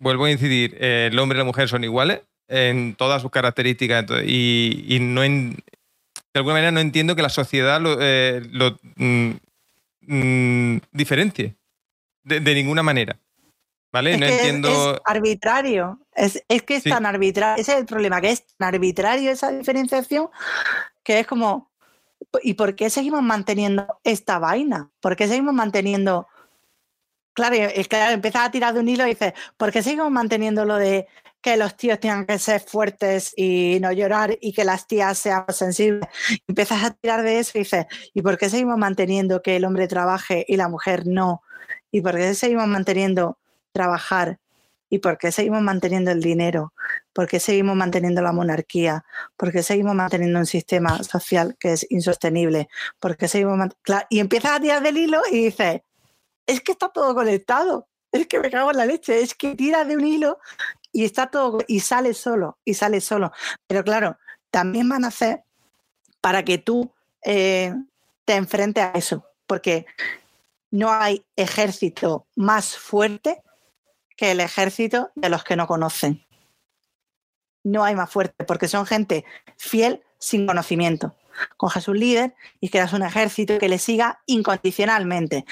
vuelvo 0.00 0.24
a 0.24 0.30
incidir, 0.30 0.76
eh, 0.80 1.08
el 1.12 1.18
hombre 1.18 1.36
y 1.36 1.40
la 1.40 1.44
mujer 1.44 1.68
son 1.68 1.84
iguales 1.84 2.22
en 2.48 2.96
todas 2.96 3.22
sus 3.22 3.30
características 3.30 4.06
y, 4.26 4.98
no 5.00 5.20
de 5.20 6.38
alguna 6.38 6.54
manera 6.54 6.72
no 6.72 6.80
entiendo 6.80 7.14
que 7.14 7.22
la 7.22 7.28
sociedad 7.28 7.80
lo, 7.80 7.96
eh, 8.00 8.42
mm, 8.96 9.30
mm, 10.02 10.80
diferencie 10.90 11.56
de, 12.24 12.54
ninguna 12.54 12.82
manera. 12.82 13.18
¿Vale? 13.92 14.16
no 14.16 14.26
entiendo. 14.26 14.94
Es, 14.94 15.00
arbitrario. 15.04 15.98
Es, 16.14 16.42
que 16.62 16.76
es 16.76 16.84
tan 16.84 17.06
arbitrario. 17.06 17.60
Ese 17.60 17.72
es 17.72 17.78
el 17.78 17.86
problema, 17.86 18.20
que 18.20 18.30
es 18.30 18.46
tan 18.56 18.74
arbitrario 18.74 19.32
esa 19.32 19.50
diferenciación 19.50 20.28
que 21.02 21.20
es 21.20 21.26
como. 21.26 21.70
¿Y 22.42 22.54
por 22.54 22.76
qué 22.76 22.90
seguimos 22.90 23.22
manteniendo 23.22 23.86
esta 24.04 24.38
vaina? 24.38 24.90
¿Por 25.00 25.16
qué 25.16 25.26
seguimos 25.26 25.54
manteniendo 25.54 26.28
Claro, 27.34 27.54
es 27.54 27.88
que 27.88 28.02
empiezas 28.10 28.46
a 28.46 28.50
tirar 28.50 28.74
de 28.74 28.80
un 28.80 28.88
hilo 28.88 29.06
y 29.06 29.10
dices, 29.10 29.32
¿por 29.56 29.70
qué 29.70 29.82
seguimos 29.82 30.10
manteniendo 30.10 30.64
lo 30.64 30.76
de 30.76 31.06
que 31.40 31.56
los 31.56 31.76
tíos 31.76 32.00
tengan 32.00 32.26
que 32.26 32.38
ser 32.38 32.60
fuertes 32.60 33.32
y 33.36 33.78
no 33.80 33.92
llorar 33.92 34.36
y 34.40 34.52
que 34.52 34.64
las 34.64 34.86
tías 34.86 35.16
sean 35.18 35.44
sensibles? 35.48 36.08
Empiezas 36.48 36.84
a 36.84 36.90
tirar 36.90 37.22
de 37.22 37.38
eso 37.38 37.52
y 37.54 37.60
dices, 37.60 37.86
¿y 38.14 38.22
por 38.22 38.36
qué 38.36 38.50
seguimos 38.50 38.76
manteniendo 38.78 39.42
que 39.42 39.56
el 39.56 39.64
hombre 39.64 39.86
trabaje 39.88 40.44
y 40.48 40.56
la 40.56 40.68
mujer 40.68 41.06
no? 41.06 41.42
¿Y 41.90 42.00
por 42.02 42.16
qué 42.16 42.34
seguimos 42.34 42.66
manteniendo 42.66 43.38
trabajar? 43.72 44.38
¿Y 44.90 44.98
por 44.98 45.18
qué 45.18 45.30
seguimos 45.30 45.62
manteniendo 45.62 46.10
el 46.10 46.20
dinero? 46.20 46.74
¿Por 47.12 47.28
qué 47.28 47.38
seguimos 47.38 47.76
manteniendo 47.76 48.22
la 48.22 48.32
monarquía? 48.32 49.04
¿Por 49.36 49.52
qué 49.52 49.62
seguimos 49.62 49.94
manteniendo 49.94 50.40
un 50.40 50.46
sistema 50.46 51.02
social 51.04 51.56
que 51.60 51.72
es 51.74 51.86
insostenible? 51.90 52.68
¿Por 52.98 53.16
qué 53.16 53.28
seguimos 53.28 53.68
y 54.08 54.18
empiezas 54.18 54.52
a 54.52 54.60
tirar 54.60 54.82
del 54.82 54.98
hilo 54.98 55.22
y 55.30 55.44
dices, 55.44 55.82
es 56.50 56.60
que 56.60 56.72
está 56.72 56.88
todo 56.88 57.14
conectado. 57.14 57.88
Es 58.12 58.26
que 58.26 58.40
me 58.40 58.50
cago 58.50 58.70
en 58.70 58.76
la 58.76 58.86
leche. 58.86 59.20
Es 59.20 59.34
que 59.34 59.54
tira 59.54 59.84
de 59.84 59.96
un 59.96 60.04
hilo 60.04 60.38
y 60.92 61.04
está 61.04 61.30
todo 61.30 61.58
y 61.68 61.80
sale 61.80 62.14
solo 62.14 62.58
y 62.64 62.74
sale 62.74 63.00
solo. 63.00 63.32
Pero 63.66 63.84
claro, 63.84 64.18
también 64.50 64.88
van 64.88 65.04
a 65.04 65.08
hacer 65.08 65.44
para 66.20 66.44
que 66.44 66.58
tú 66.58 66.92
eh, 67.24 67.74
te 68.24 68.34
enfrentes 68.34 68.84
a 68.84 68.92
eso, 68.92 69.24
porque 69.46 69.86
no 70.70 70.92
hay 70.92 71.24
ejército 71.36 72.26
más 72.36 72.76
fuerte 72.76 73.42
que 74.16 74.32
el 74.32 74.40
ejército 74.40 75.10
de 75.14 75.28
los 75.28 75.44
que 75.44 75.56
no 75.56 75.66
conocen. 75.66 76.26
No 77.62 77.84
hay 77.84 77.94
más 77.94 78.10
fuerte, 78.10 78.44
porque 78.44 78.68
son 78.68 78.86
gente 78.86 79.24
fiel 79.56 80.02
sin 80.18 80.46
conocimiento. 80.46 81.14
Coges 81.56 81.88
un 81.88 81.98
líder 81.98 82.34
y 82.60 82.68
creas 82.68 82.92
un 82.92 83.02
ejército 83.02 83.58
que 83.58 83.68
le 83.68 83.78
siga 83.78 84.20
incondicionalmente 84.26 85.44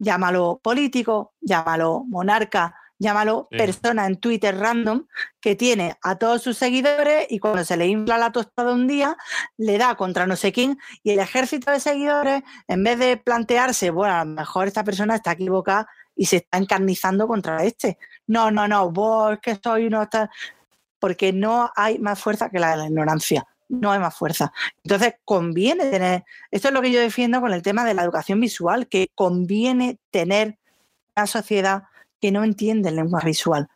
llámalo 0.00 0.60
político, 0.62 1.34
llámalo 1.40 2.04
monarca, 2.08 2.74
llámalo 2.98 3.48
persona 3.50 4.06
en 4.06 4.16
Twitter 4.16 4.58
random 4.58 5.06
que 5.40 5.54
tiene 5.54 5.96
a 6.02 6.16
todos 6.16 6.42
sus 6.42 6.56
seguidores 6.56 7.26
y 7.30 7.38
cuando 7.38 7.64
se 7.64 7.76
le 7.76 7.86
infla 7.86 8.18
la 8.18 8.32
tostada 8.32 8.72
un 8.72 8.88
día, 8.88 9.16
le 9.56 9.78
da 9.78 9.94
contra 9.94 10.26
no 10.26 10.36
sé 10.36 10.52
quién 10.52 10.78
y 11.02 11.12
el 11.12 11.20
ejército 11.20 11.70
de 11.70 11.80
seguidores, 11.80 12.42
en 12.66 12.82
vez 12.82 12.98
de 12.98 13.16
plantearse, 13.16 13.90
bueno, 13.90 14.14
a 14.14 14.24
lo 14.24 14.32
mejor 14.32 14.66
esta 14.66 14.84
persona 14.84 15.14
está 15.14 15.32
equivocada 15.32 15.86
y 16.16 16.26
se 16.26 16.36
está 16.38 16.58
encarnizando 16.58 17.28
contra 17.28 17.62
este. 17.64 17.98
No, 18.26 18.50
no, 18.50 18.66
no, 18.66 18.90
vos 18.90 19.38
que 19.40 19.58
soy 19.62 19.86
uno 19.86 20.08
porque 20.98 21.32
no 21.32 21.70
hay 21.76 21.98
más 21.98 22.20
fuerza 22.20 22.50
que 22.50 22.58
la 22.58 22.72
de 22.72 22.76
la 22.76 22.86
ignorancia. 22.86 23.46
No 23.70 23.92
hay 23.92 24.00
más 24.00 24.14
fuerza. 24.14 24.52
Entonces, 24.84 25.14
conviene 25.24 25.90
tener, 25.90 26.24
esto 26.50 26.68
es 26.68 26.74
lo 26.74 26.82
que 26.82 26.92
yo 26.92 27.00
defiendo 27.00 27.40
con 27.40 27.52
el 27.52 27.62
tema 27.62 27.84
de 27.84 27.94
la 27.94 28.02
educación 28.02 28.40
visual, 28.40 28.88
que 28.88 29.08
conviene 29.14 29.98
tener 30.10 30.58
una 31.16 31.26
sociedad 31.26 31.84
que 32.20 32.32
no 32.32 32.44
entiende 32.44 32.90
el 32.90 32.96
lenguaje 32.96 33.28
visual, 33.28 33.68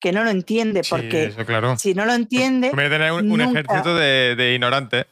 que 0.00 0.12
no 0.12 0.24
lo 0.24 0.30
entiende, 0.30 0.82
porque 0.88 1.32
si 1.76 1.94
no 1.94 2.06
lo 2.06 2.14
entiende... 2.14 2.70
Conviene 2.70 2.90
tener 2.90 3.12
un, 3.12 3.40
ejército 3.40 3.94
de, 3.94 4.34
de 4.36 4.54
ignorantes. 4.54 5.06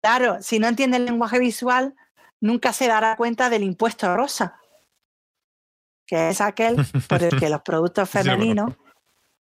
Claro, 0.00 0.38
si 0.40 0.58
no 0.58 0.66
entiende 0.66 0.96
el 0.96 1.04
lenguaje 1.04 1.38
visual, 1.38 1.94
nunca 2.40 2.72
se 2.72 2.88
dará 2.88 3.16
cuenta 3.16 3.50
del 3.50 3.62
impuesto 3.62 4.16
rosa, 4.16 4.58
que 6.06 6.30
es 6.30 6.40
aquel 6.40 6.76
por 7.08 7.22
el 7.22 7.38
que 7.38 7.48
los 7.50 7.62
productos 7.62 8.08
femeninos 8.08 8.74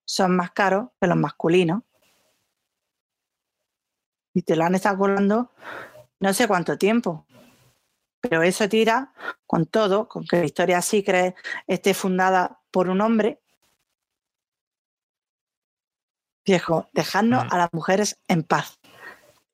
son 0.05 0.37
más 0.37 0.51
caros 0.51 0.91
que 1.01 1.07
los 1.07 1.17
masculinos. 1.17 1.83
Y 4.35 4.43
te 4.43 4.57
lo 4.57 4.65
han 4.65 4.75
estado 4.75 4.99
colando 4.99 5.51
no 6.21 6.33
sé 6.33 6.47
cuánto 6.47 6.79
tiempo. 6.79 7.27
Pero 8.21 8.43
eso 8.43 8.69
tira 8.69 9.13
con 9.47 9.67
todo, 9.67 10.09
con 10.09 10.25
que 10.25 10.39
la 10.39 10.45
historia 10.45 10.81
Secret 10.81 11.35
esté 11.67 11.95
fundada 11.95 12.61
por 12.71 12.89
un 12.89 13.01
hombre. 13.01 13.41
Viejo, 16.45 16.89
dejadnos 16.93 17.45
mm. 17.45 17.49
a 17.51 17.59
las 17.59 17.73
mujeres 17.73 18.21
en 18.29 18.45
paz. 18.45 18.79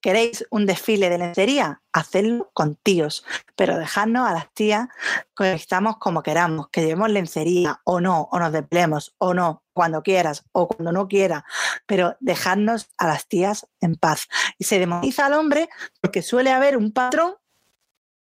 ¿Queréis 0.00 0.46
un 0.50 0.66
desfile 0.66 1.10
de 1.10 1.18
lencería? 1.18 1.82
Hacedlo 1.92 2.50
con 2.52 2.76
tíos, 2.76 3.24
pero 3.56 3.78
dejadnos 3.78 4.28
a 4.28 4.32
las 4.32 4.52
tías 4.52 4.88
que 5.36 5.52
estamos 5.52 5.96
como 5.98 6.22
queramos, 6.22 6.68
que 6.68 6.82
llevemos 6.82 7.10
lencería 7.10 7.80
o 7.84 8.00
no, 8.00 8.28
o 8.30 8.38
nos 8.38 8.52
despleemos 8.52 9.14
o 9.18 9.34
no, 9.34 9.64
cuando 9.72 10.02
quieras 10.02 10.44
o 10.52 10.68
cuando 10.68 10.92
no 10.92 11.08
quieras, 11.08 11.42
pero 11.86 12.16
dejadnos 12.20 12.90
a 12.96 13.08
las 13.08 13.26
tías 13.26 13.66
en 13.80 13.96
paz. 13.96 14.28
Y 14.58 14.64
se 14.64 14.78
demoniza 14.78 15.26
al 15.26 15.34
hombre 15.34 15.68
porque 16.00 16.22
suele 16.22 16.52
haber 16.52 16.76
un 16.76 16.92
patrón 16.92 17.34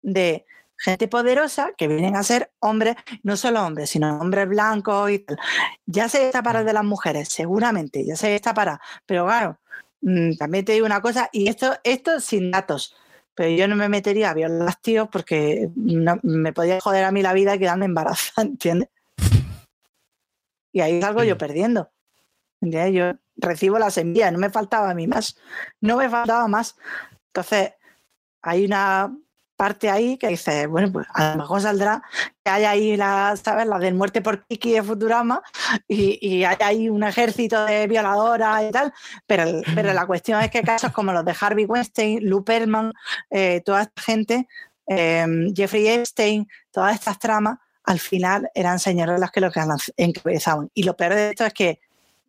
de 0.01 0.45
gente 0.77 1.07
poderosa 1.07 1.71
que 1.77 1.87
vienen 1.87 2.15
a 2.15 2.23
ser 2.23 2.51
hombres, 2.59 2.95
no 3.23 3.37
solo 3.37 3.65
hombres, 3.65 3.89
sino 3.89 4.19
hombres 4.19 4.47
blancos 4.47 5.11
y 5.11 5.19
tal. 5.19 5.37
Ya 5.85 6.09
se 6.09 6.25
está 6.25 6.43
para 6.43 6.63
de 6.63 6.73
las 6.73 6.83
mujeres, 6.83 7.29
seguramente, 7.29 8.05
ya 8.05 8.15
se 8.15 8.35
está 8.35 8.53
para, 8.53 8.79
pero 9.05 9.25
claro, 9.25 9.59
también 10.37 10.65
te 10.65 10.73
digo 10.73 10.85
una 10.85 11.01
cosa, 11.01 11.29
y 11.31 11.47
esto, 11.49 11.75
esto 11.83 12.19
sin 12.19 12.51
datos, 12.51 12.95
pero 13.33 13.49
yo 13.49 13.67
no 13.67 13.75
me 13.75 13.89
metería 13.89 14.29
a 14.29 14.33
violar 14.33 14.75
tíos 14.75 15.09
porque 15.11 15.69
me 15.75 16.53
podía 16.53 16.79
joder 16.79 17.03
a 17.05 17.11
mí 17.11 17.21
la 17.21 17.33
vida 17.33 17.57
quedando 17.57 17.85
embarazada, 17.85 18.47
¿entiendes? 18.47 18.89
Y 20.71 20.81
ahí 20.81 21.01
salgo 21.01 21.23
yo 21.23 21.37
perdiendo. 21.37 21.89
¿entiendes? 22.61 22.93
Yo 22.93 23.19
recibo 23.37 23.79
las 23.79 23.97
envías, 23.97 24.31
no 24.31 24.39
me 24.39 24.49
faltaba 24.49 24.89
a 24.89 24.93
mí 24.93 25.07
más, 25.07 25.37
no 25.81 25.97
me 25.97 26.09
faltaba 26.09 26.47
más. 26.47 26.75
Entonces, 27.27 27.73
hay 28.41 28.65
una 28.65 29.15
parte 29.55 29.89
ahí 29.89 30.17
que 30.17 30.27
dice, 30.27 30.67
bueno, 30.67 30.91
pues 30.91 31.07
a 31.13 31.31
lo 31.31 31.37
mejor 31.37 31.61
saldrá 31.61 32.03
que 32.43 32.51
haya 32.51 32.71
ahí 32.71 32.97
la, 32.97 33.35
¿sabes? 33.41 33.67
La 33.67 33.79
del 33.79 33.95
muerte 33.95 34.21
por 34.21 34.45
Kiki 34.45 34.73
de 34.73 34.83
Futurama 34.83 35.41
y, 35.87 36.17
y 36.21 36.43
hay 36.43 36.57
ahí 36.59 36.89
un 36.89 37.03
ejército 37.03 37.65
de 37.65 37.87
violadoras 37.87 38.63
y 38.63 38.71
tal, 38.71 38.93
pero, 39.25 39.45
pero 39.73 39.93
la 39.93 40.05
cuestión 40.07 40.41
es 40.41 40.51
que 40.51 40.61
casos 40.61 40.91
como 40.91 41.11
los 41.13 41.25
de 41.25 41.35
Harvey 41.39 41.65
Weinstein, 41.65 42.19
Lou 42.29 42.43
Perlman, 42.43 42.91
eh, 43.29 43.61
toda 43.65 43.83
esta 43.83 44.01
gente, 44.01 44.47
em, 44.87 45.53
Jeffrey 45.55 45.87
Epstein, 45.87 46.47
todas 46.71 46.95
estas 46.95 47.19
tramas, 47.19 47.57
al 47.83 47.99
final 47.99 48.49
eran 48.53 48.79
señores 48.79 49.19
las 49.19 49.31
que 49.31 49.41
lo 49.41 49.51
que 49.51 49.61
encabezaban. 49.97 50.69
Y 50.73 50.83
lo 50.83 50.95
peor 50.95 51.13
de 51.13 51.29
esto 51.29 51.45
es 51.45 51.53
que 51.53 51.79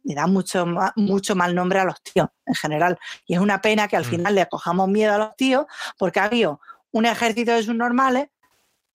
le 0.06 0.14
da 0.14 0.26
mucho, 0.26 0.66
mucho 0.94 1.34
mal 1.34 1.54
nombre 1.54 1.80
a 1.80 1.84
los 1.84 2.00
tíos 2.02 2.28
en 2.46 2.54
general. 2.54 2.98
Y 3.26 3.34
es 3.34 3.40
una 3.40 3.60
pena 3.60 3.88
que 3.88 3.96
al 3.96 4.04
mm. 4.04 4.10
final 4.10 4.34
le 4.34 4.42
acojamos 4.42 4.88
miedo 4.88 5.14
a 5.14 5.18
los 5.18 5.36
tíos 5.36 5.66
porque 5.98 6.20
ha 6.20 6.24
habido 6.24 6.60
un 6.96 7.04
ejército 7.04 7.52
de 7.52 7.62
subnormales 7.62 8.28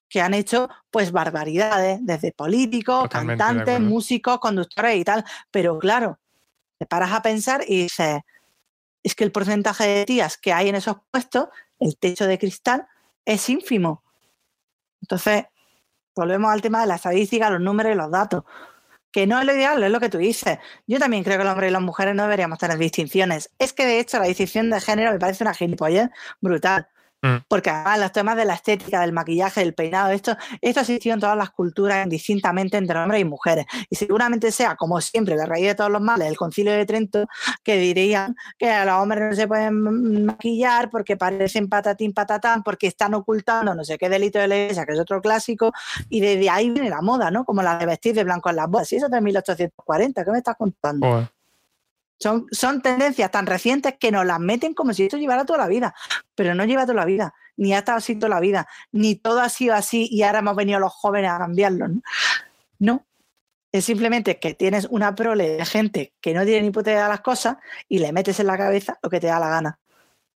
que 0.09 0.21
han 0.21 0.33
hecho 0.33 0.69
pues 0.89 1.11
barbaridades, 1.11 1.99
desde 2.01 2.31
políticos, 2.31 3.07
cantantes, 3.09 3.79
músicos, 3.79 4.39
conductores 4.39 4.97
y 4.97 5.03
tal. 5.03 5.23
Pero 5.51 5.77
claro, 5.77 6.19
te 6.79 6.85
paras 6.87 7.11
a 7.11 7.21
pensar 7.21 7.63
y 7.67 7.83
dices, 7.83 8.21
es 9.03 9.15
que 9.15 9.23
el 9.23 9.31
porcentaje 9.31 9.85
de 9.85 10.05
tías 10.05 10.37
que 10.37 10.51
hay 10.51 10.69
en 10.69 10.75
esos 10.75 10.97
puestos, 11.11 11.47
el 11.79 11.95
techo 11.97 12.25
de 12.25 12.39
cristal, 12.39 12.87
es 13.23 13.47
ínfimo. 13.49 14.03
Entonces, 15.01 15.45
volvemos 16.15 16.51
al 16.51 16.61
tema 16.61 16.81
de 16.81 16.87
la 16.87 16.95
estadística, 16.95 17.51
los 17.51 17.61
números 17.61 17.93
y 17.93 17.95
los 17.95 18.09
datos. 18.09 18.43
Que 19.11 19.27
no 19.27 19.39
es 19.39 19.45
lo 19.45 19.53
ideal, 19.53 19.83
es 19.83 19.91
lo 19.91 19.99
que 19.99 20.09
tú 20.09 20.17
dices. 20.17 20.57
Yo 20.87 20.97
también 20.97 21.23
creo 21.23 21.37
que 21.37 21.43
los 21.43 21.53
hombres 21.53 21.69
y 21.69 21.73
las 21.73 21.81
mujeres 21.81 22.15
no 22.15 22.23
deberíamos 22.23 22.57
tener 22.57 22.77
distinciones. 22.77 23.51
Es 23.59 23.73
que 23.73 23.85
de 23.85 23.99
hecho 23.99 24.17
la 24.17 24.25
distinción 24.25 24.71
de 24.71 24.81
género 24.81 25.11
me 25.11 25.19
parece 25.19 25.43
una 25.43 25.53
gilipollez 25.53 26.09
brutal. 26.39 26.87
Mm. 27.21 27.37
Porque 27.47 27.69
además 27.69 27.99
los 27.99 28.11
temas 28.11 28.35
de 28.35 28.45
la 28.45 28.55
estética, 28.55 29.01
del 29.01 29.13
maquillaje, 29.13 29.61
del 29.61 29.73
peinado, 29.73 30.11
esto, 30.11 30.35
esto 30.59 30.79
ha 30.79 30.83
existido 30.83 31.13
en 31.13 31.19
todas 31.19 31.37
las 31.37 31.51
culturas 31.51 32.03
indistintamente 32.03 32.77
entre 32.77 32.97
hombres 32.97 33.21
y 33.21 33.25
mujeres. 33.25 33.65
Y 33.89 33.95
seguramente 33.95 34.51
sea, 34.51 34.75
como 34.75 34.99
siempre, 35.01 35.35
la 35.35 35.45
raíz 35.45 35.67
de 35.67 35.75
todos 35.75 35.91
los 35.91 36.01
males, 36.01 36.27
el 36.27 36.37
concilio 36.37 36.71
de 36.73 36.85
Trento, 36.85 37.27
que 37.63 37.77
dirían 37.77 38.35
que 38.57 38.71
a 38.71 38.85
los 38.85 38.95
hombres 38.95 39.21
no 39.29 39.35
se 39.35 39.47
pueden 39.47 40.25
maquillar 40.25 40.89
porque 40.89 41.15
parecen 41.15 41.69
patatín 41.69 42.13
patatán, 42.13 42.63
porque 42.63 42.87
están 42.87 43.13
ocultando 43.13 43.75
no 43.75 43.83
sé 43.83 43.97
qué 43.97 44.09
delito 44.09 44.39
de 44.39 44.47
la 44.47 44.57
iglesia, 44.57 44.85
que 44.85 44.93
es 44.93 44.99
otro 44.99 45.21
clásico, 45.21 45.71
y 46.09 46.21
desde 46.21 46.49
ahí 46.49 46.69
viene 46.71 46.89
la 46.89 47.01
moda, 47.01 47.29
¿no? 47.29 47.45
Como 47.45 47.61
la 47.61 47.77
de 47.77 47.85
vestir 47.85 48.15
de 48.15 48.23
blanco 48.23 48.49
en 48.49 48.55
las 48.55 48.67
bodas. 48.67 48.91
Y 48.91 48.95
eso 48.95 49.05
es 49.05 49.11
de 49.11 49.21
1840, 49.21 50.25
¿qué 50.25 50.31
me 50.31 50.37
estás 50.37 50.55
contando? 50.57 51.29
Son, 52.21 52.81
tendencias 52.81 53.31
tan 53.31 53.47
recientes 53.47 53.95
que 53.99 54.11
nos 54.11 54.25
las 54.25 54.39
meten 54.39 54.73
como 54.75 54.93
si 54.93 55.03
esto 55.03 55.17
llevara 55.17 55.43
toda 55.43 55.59
la 55.59 55.67
vida, 55.67 55.95
pero 56.35 56.53
no 56.53 56.65
lleva 56.65 56.83
toda 56.83 56.99
la 56.99 57.05
vida, 57.05 57.33
ni 57.57 57.73
ha 57.73 57.79
estado 57.79 57.97
así 57.97 58.15
toda 58.15 58.29
la 58.29 58.39
vida, 58.39 58.67
ni 58.91 59.15
todo 59.15 59.41
ha 59.41 59.49
sido 59.49 59.73
así 59.73 60.07
y 60.11 60.21
ahora 60.21 60.39
hemos 60.39 60.55
venido 60.55 60.79
los 60.79 60.93
jóvenes 60.93 61.31
a 61.31 61.39
cambiarlo. 61.39 61.87
No, 62.77 63.07
es 63.71 63.85
simplemente 63.85 64.39
que 64.39 64.53
tienes 64.53 64.85
una 64.89 65.15
prole 65.15 65.49
de 65.49 65.65
gente 65.65 66.13
que 66.21 66.33
no 66.33 66.45
tiene 66.45 66.61
ni 66.61 66.71
puta 66.71 66.91
de 66.91 66.97
las 66.97 67.21
cosas 67.21 67.57
y 67.89 67.99
le 67.99 68.11
metes 68.11 68.39
en 68.39 68.47
la 68.47 68.57
cabeza 68.57 68.99
lo 69.01 69.09
que 69.09 69.19
te 69.19 69.27
da 69.27 69.39
la 69.39 69.49
gana 69.49 69.80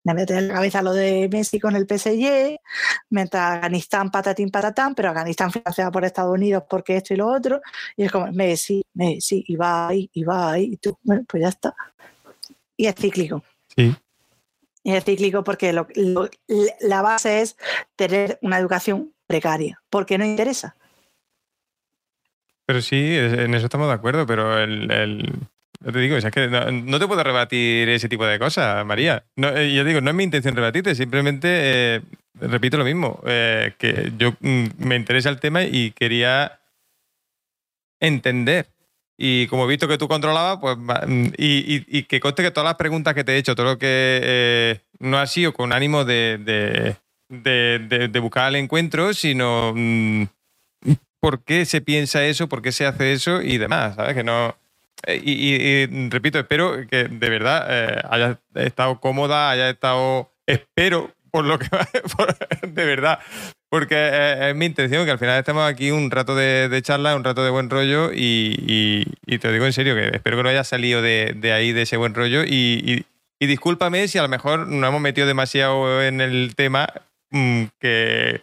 me 0.04 0.14
mete 0.14 0.38
en 0.38 0.50
la 0.50 0.56
cabeza 0.56 0.82
lo 0.82 0.94
de 0.94 1.30
Messi 1.32 1.60
con 1.60 1.76
el 1.76 1.88
PSG, 1.88 2.58
mientras 3.10 3.56
Afganistán 3.56 4.12
patatín 4.12 4.50
patatán, 4.50 4.96
pero 4.96 5.10
Afganistán 5.10 5.52
financiado 5.52 5.92
por 5.92 6.04
Estados 6.04 6.34
Unidos 6.34 6.64
porque 6.70 6.98
esto 6.98 7.14
y 7.14 7.18
lo 7.18 7.28
otro, 7.28 7.62
y 7.96 8.04
es 8.04 8.12
como 8.12 8.32
Messi, 8.32 8.84
Messi, 8.94 9.44
y 9.48 9.56
va 9.56 9.88
ahí, 9.88 10.10
y 10.14 10.24
va 10.24 10.52
ahí, 10.52 10.74
y 10.74 10.78
tú, 10.78 10.98
bueno, 11.04 11.24
pues 11.28 11.42
ya 11.42 11.50
está. 11.50 11.74
Y 12.76 12.88
es 12.88 12.96
cíclico. 12.96 13.44
Sí. 13.76 13.96
Y 14.84 14.94
es 14.94 15.06
cíclico 15.06 15.44
porque 15.44 15.72
la 15.72 17.02
base 17.02 17.42
es 17.42 17.56
tener 17.96 18.40
una 18.42 18.58
educación 18.60 19.14
precaria, 19.26 19.82
porque 19.90 20.18
no 20.18 20.26
interesa. 20.26 20.76
Pero 22.66 22.82
sí, 22.82 23.16
en 23.18 23.54
eso 23.54 23.66
estamos 23.66 23.88
de 23.88 23.94
acuerdo, 23.94 24.26
pero 24.26 24.58
el 24.58 25.48
yo 25.84 25.92
te 25.92 26.00
digo, 26.00 26.16
es 26.16 26.26
que 26.32 26.48
no, 26.48 27.00
te 27.00 27.08
puedo 27.08 27.24
rebatir 27.24 27.90
ese 27.90 28.08
tipo 28.08 28.26
de 28.26 28.40
cosas, 28.40 28.86
María. 28.86 29.26
No, 29.36 29.50
eh, 29.50 29.74
yo 29.74 29.84
digo, 29.84 30.00
no 30.00 30.12
es 30.12 30.16
mi 30.16 30.24
intención 30.24 30.56
rebatirte, 30.56 30.95
simplemente 30.95 31.48
eh, 31.95 32.02
repito 32.40 32.78
lo 32.78 32.86
mismo, 32.86 33.22
eh, 33.26 33.74
que 33.78 34.14
yo 34.18 34.32
mm, 34.40 34.66
me 34.78 34.95
interesa 34.95 35.30
el 35.30 35.42
tema 35.42 35.64
y 35.64 35.92
quería 35.92 36.62
entender. 38.00 38.68
Y 39.18 39.48
como 39.48 39.66
he 39.66 39.68
visto 39.68 39.88
que 39.88 39.98
tú 39.98 40.08
controlabas, 40.08 40.60
pues 40.62 40.78
mm, 41.06 41.34
y, 41.38 42.03
que 42.03 42.22
conste 42.22 42.44
que 42.44 42.52
todas 42.52 42.70
las 42.70 42.76
preguntas 42.76 43.14
que 43.14 43.26
te 43.26 43.34
he 43.34 43.38
hecho, 43.38 43.53
todo 43.53 43.66
lo 43.66 43.78
que 43.78 44.80
no 45.00 45.20
ha 45.20 45.28
sido 45.28 45.53
con 45.53 45.74
ánimo 45.74 46.06
de, 46.06 46.95
de, 47.30 48.20
buscar 48.22 48.48
el 48.48 48.56
encuentro, 48.56 49.14
sino 49.14 49.74
mm, 49.76 50.24
por 51.20 51.44
qué 51.44 51.66
se 51.66 51.82
piensa 51.82 52.24
eso, 52.26 52.48
por 52.48 52.62
qué 52.62 52.72
se 52.72 52.86
hace 52.86 53.12
eso 53.12 53.42
y 53.42 53.58
demás, 53.58 53.95
¿sabes? 53.95 54.16
Que 54.16 54.24
no 54.24 54.62
eh, 55.06 55.22
y, 55.24 56.10
repito, 56.10 56.40
espero 56.40 56.88
que 56.88 57.06
de 57.06 57.30
verdad 57.30 57.68
eh, 57.70 58.02
haya 58.10 58.40
estado 58.56 59.00
cómoda, 59.00 59.50
haya 59.50 59.70
estado, 59.70 60.32
espero, 60.46 61.12
por 61.32 61.46
lo 61.46 61.60
que 61.60 61.68
de 62.68 62.86
verdad, 62.86 63.20
porque 63.70 64.50
es, 64.50 64.56
mi 64.56 64.66
intención 64.66 65.06
que 65.06 65.12
al 65.12 65.20
final 65.20 65.40
estemos 65.40 65.70
aquí 65.70 65.92
un 65.92 66.10
rato 66.12 66.36
de, 66.36 66.82
charla, 66.84 67.16
un 67.16 67.24
rato 67.24 67.44
de 67.44 67.50
buen 67.50 67.70
rollo 67.70 68.12
y, 68.14 69.06
te 69.26 69.48
lo 69.48 69.54
digo 69.54 69.66
en 69.66 69.74
serio, 69.74 69.96
que 69.96 70.10
espero 70.14 70.38
que 70.38 70.44
no 70.44 70.50
haya 70.50 70.64
salido 70.64 71.02
de, 71.02 71.52
ahí, 71.54 71.74
de 71.74 71.82
ese 71.82 71.98
buen 71.98 72.14
rollo 72.14 72.44
y, 72.46 73.06
discúlpame 73.40 74.08
si 74.08 74.18
a 74.18 74.22
lo 74.22 74.30
mejor 74.30 74.68
no 74.70 74.88
hemos 74.88 75.02
metido 75.02 75.28
demasiado 75.28 76.02
en 76.02 76.22
el 76.22 76.56
tema 76.56 76.88
mm, 77.30 77.66
que, 77.78 78.42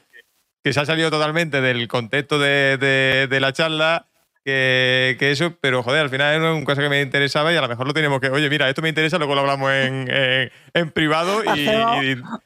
se 0.62 0.78
ha 0.78 0.84
salido 0.84 1.10
totalmente 1.10 1.62
del 1.62 1.88
contexto 1.88 2.38
de 2.38 3.38
la 3.40 3.52
charla 3.54 4.09
que, 4.44 5.16
eso, 5.20 5.54
pero 5.60 5.82
joder, 5.82 6.02
al 6.02 6.10
final 6.10 6.42
es 6.42 6.50
un 6.56 6.64
cosa 6.64 6.82
que 6.82 6.88
me 6.88 7.02
interesaba 7.02 7.52
y 7.52 7.56
a 7.56 7.60
lo 7.60 7.68
mejor 7.68 7.86
lo 7.86 7.94
tenemos 7.94 8.20
que, 8.20 8.30
oye, 8.30 8.48
mira, 8.48 8.68
esto 8.68 8.82
me 8.82 8.88
interesa, 8.88 9.18
luego 9.18 9.34
lo 9.34 9.42
hablamos 9.42 9.70
en, 9.72 10.08
en, 10.74 10.90
privado 10.90 11.42
y, 11.44 11.68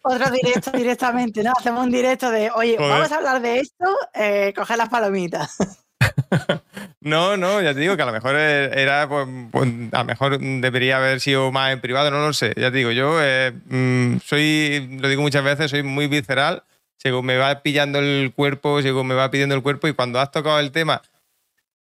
Otro 0.02 0.30
directo 0.30 0.70
directamente, 0.72 1.42
¿no? 1.42 1.52
Hacemos 1.58 1.84
un 1.84 1.90
directo 1.90 2.30
de, 2.30 2.50
oye, 2.50 2.76
vamos 2.78 3.12
a 3.12 3.16
hablar 3.16 3.40
de 3.40 3.60
esto, 3.60 3.84
eh, 4.14 4.52
coger 4.54 4.78
las 4.78 4.88
palomitas. 4.88 5.56
No, 7.00 7.36
no, 7.36 7.60
ya 7.60 7.74
te 7.74 7.80
digo 7.80 7.96
que 7.96 8.02
a 8.02 8.06
lo 8.06 8.12
mejor 8.12 8.34
era, 8.34 9.06
pues, 9.06 9.28
pues, 9.52 9.68
a 9.92 9.98
lo 9.98 10.04
mejor 10.06 10.38
debería 10.38 10.96
haber 10.96 11.20
sido 11.20 11.52
más 11.52 11.70
en 11.70 11.82
privado, 11.82 12.10
no 12.10 12.26
lo 12.26 12.32
sé. 12.32 12.54
Ya 12.56 12.70
te 12.70 12.78
digo, 12.78 12.92
yo 12.92 13.18
eh, 13.22 13.52
mm, 13.66 14.20
soy, 14.24 14.88
lo 14.98 15.08
digo 15.08 15.20
muchas 15.20 15.44
veces, 15.44 15.70
soy 15.70 15.82
muy 15.82 16.06
visceral. 16.06 16.62
Según 16.96 17.26
me 17.26 17.36
va 17.36 17.60
pillando 17.60 17.98
el 17.98 18.32
cuerpo, 18.34 18.80
según 18.80 19.06
me 19.06 19.14
va 19.14 19.30
pidiendo 19.30 19.54
el 19.54 19.62
cuerpo, 19.62 19.86
y 19.86 19.92
cuando 19.92 20.18
has 20.18 20.30
tocado 20.30 20.58
el 20.60 20.72
tema, 20.72 21.02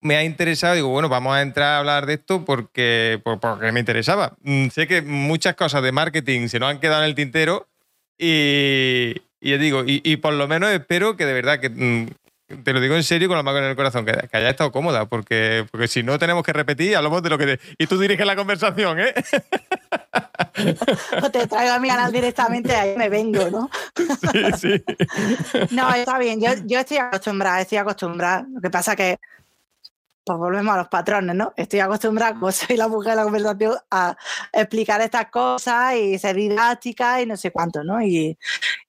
me 0.06 0.16
ha 0.18 0.24
interesado, 0.24 0.76
digo, 0.76 0.90
bueno, 0.90 1.10
vamos 1.10 1.36
a 1.36 1.42
entrar 1.42 1.74
a 1.74 1.78
hablar 1.80 2.06
de 2.06 2.14
esto 2.14 2.46
porque, 2.46 3.20
porque 3.24 3.72
me 3.72 3.80
interesaba. 3.80 4.34
Mm, 4.44 4.68
sé 4.68 4.86
que 4.86 5.02
muchas 5.02 5.56
cosas 5.56 5.82
de 5.82 5.92
marketing 5.92 6.48
se 6.48 6.60
nos 6.60 6.70
han 6.70 6.80
quedado 6.80 7.02
en 7.02 7.10
el 7.10 7.16
tintero 7.16 7.68
y, 8.16 9.16
y 9.42 9.58
digo, 9.58 9.82
y, 9.84 10.18
por 10.18 10.36
lo 10.36 10.48
menos 10.48 10.70
espero 10.70 11.18
que 11.18 11.26
de 11.26 11.34
verdad 11.34 11.60
que 11.60 11.72
mm, 11.72 12.62
te 12.64 12.72
lo 12.72 12.82
digo 12.82 12.96
en 12.96 13.04
serio 13.04 13.28
con 13.28 13.36
la 13.36 13.42
mano 13.42 13.58
en 13.58 13.64
el 13.64 13.76
corazón, 13.76 14.06
que, 14.06 14.12
haya 14.32 14.52
estado 14.52 14.72
cómoda, 14.72 15.08
porque, 15.08 15.66
porque 15.72 15.88
si 15.88 16.04
no 16.04 16.20
tenemos 16.20 16.44
que 16.44 16.54
repetir, 16.54 16.96
hablamos 16.96 17.24
de 17.24 17.30
lo 17.32 17.40
que... 17.40 17.60
y 17.80 17.88
tú 17.88 17.98
diriges 17.98 18.28
la 18.28 18.36
conversación, 18.36 19.00
¿eh? 19.00 19.12
o 21.24 21.32
te 21.32 21.48
traigo 21.48 21.74
a 21.74 21.80
mi 21.80 21.88
canal 21.88 22.12
directamente, 22.12 22.76
ahí 22.76 22.96
me 22.96 23.10
vengo, 23.10 23.50
¿no? 23.50 23.72
sí, 24.32 24.44
sí. 24.60 24.84
no, 25.76 25.92
está 25.96 26.20
bien, 26.20 26.40
yo, 26.40 26.52
yo 26.66 26.78
estoy 26.78 26.98
acostumbrada, 26.98 27.62
estoy 27.62 27.80
acostumbrada. 27.80 28.46
Lo 28.54 28.62
que 28.62 28.70
pasa 28.70 28.96
que 28.96 29.18
pues 30.26 30.40
volvemos 30.40 30.74
a 30.74 30.78
los 30.78 30.88
patrones, 30.88 31.36
¿no? 31.36 31.54
Estoy 31.56 31.80
acostumbrada, 31.80 32.34
como 32.34 32.52
soy 32.52 32.78
la 32.78 32.88
mujer 32.88 33.12
de 33.12 33.16
la 33.18 33.24
conversación, 33.24 33.76
a 33.92 34.18
explicar 34.52 35.00
estas 35.02 35.30
cosas 35.30 35.96
y 35.96 36.18
ser 36.18 36.36
didáctica 36.36 37.22
y 37.22 37.28
no 37.28 37.38
sé 37.38 37.52
cuánto, 37.52 37.84
¿no? 37.84 38.02
Y, 38.02 38.38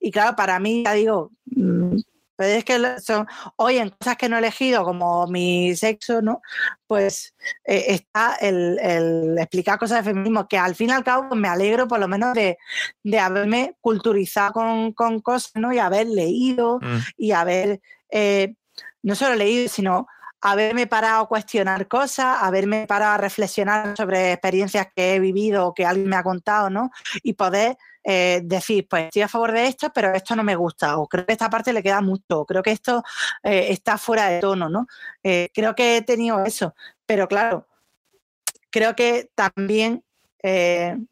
y 0.00 0.10
claro, 0.10 0.34
para 0.34 0.58
mí, 0.58 0.82
ya 0.84 0.92
digo, 0.94 1.30
mm, 1.44 1.96
pero 2.36 2.52
es 2.52 2.64
que 2.64 3.00
son, 3.00 3.26
hoy 3.56 3.78
en 3.78 3.90
cosas 3.90 4.16
que 4.16 4.28
no 4.28 4.36
he 4.36 4.38
elegido, 4.38 4.84
como 4.84 5.26
mi 5.26 5.74
sexo, 5.76 6.22
¿no? 6.22 6.40
Pues 6.86 7.34
eh, 7.64 7.84
está 7.88 8.36
el, 8.40 8.78
el, 8.78 9.38
explicar 9.38 9.78
cosas 9.78 10.04
de 10.04 10.10
feminismo, 10.10 10.48
que 10.48 10.58
al 10.58 10.74
fin 10.74 10.90
y 10.90 10.92
al 10.92 11.04
cabo 11.04 11.34
me 11.34 11.48
alegro 11.48 11.88
por 11.88 11.98
lo 11.98 12.08
menos 12.08 12.34
de, 12.34 12.58
de 13.02 13.18
haberme 13.18 13.76
culturizado 13.80 14.52
con, 14.52 14.92
con, 14.92 15.20
cosas, 15.20 15.52
¿no? 15.54 15.72
Y 15.72 15.78
haber 15.78 16.08
leído 16.08 16.78
mm. 16.80 16.98
y 17.16 17.32
haber, 17.32 17.80
eh, 18.10 18.54
no 19.02 19.14
solo 19.14 19.34
leído, 19.34 19.68
sino 19.68 20.06
haberme 20.40 20.86
parado 20.86 21.22
a 21.22 21.28
cuestionar 21.28 21.88
cosas, 21.88 22.38
haberme 22.40 22.86
parado 22.86 23.14
a 23.14 23.18
reflexionar 23.18 23.96
sobre 23.96 24.32
experiencias 24.32 24.88
que 24.94 25.14
he 25.14 25.20
vivido 25.20 25.66
o 25.66 25.74
que 25.74 25.86
alguien 25.86 26.08
me 26.08 26.16
ha 26.16 26.22
contado, 26.22 26.70
¿no? 26.70 26.90
Y 27.22 27.32
poder 27.32 27.76
eh, 28.08 28.40
decir, 28.44 28.86
pues 28.88 29.06
estoy 29.06 29.22
a 29.22 29.28
favor 29.28 29.50
de 29.50 29.66
esto, 29.66 29.90
pero 29.92 30.14
esto 30.14 30.36
no 30.36 30.44
me 30.44 30.54
gusta, 30.54 30.98
o 30.98 31.08
creo 31.08 31.26
que 31.26 31.32
esta 31.32 31.50
parte 31.50 31.72
le 31.72 31.82
queda 31.82 32.00
mucho, 32.00 32.40
o 32.40 32.46
creo 32.46 32.62
que 32.62 32.70
esto 32.70 33.02
eh, 33.42 33.66
está 33.70 33.98
fuera 33.98 34.28
de 34.28 34.40
tono, 34.40 34.68
¿no? 34.68 34.86
Eh, 35.24 35.50
creo 35.52 35.74
que 35.74 35.96
he 35.96 36.02
tenido 36.02 36.44
eso, 36.44 36.74
pero 37.04 37.26
claro, 37.26 37.66
creo 38.70 38.94
que 38.94 39.30
también 39.34 40.04
en 40.42 41.08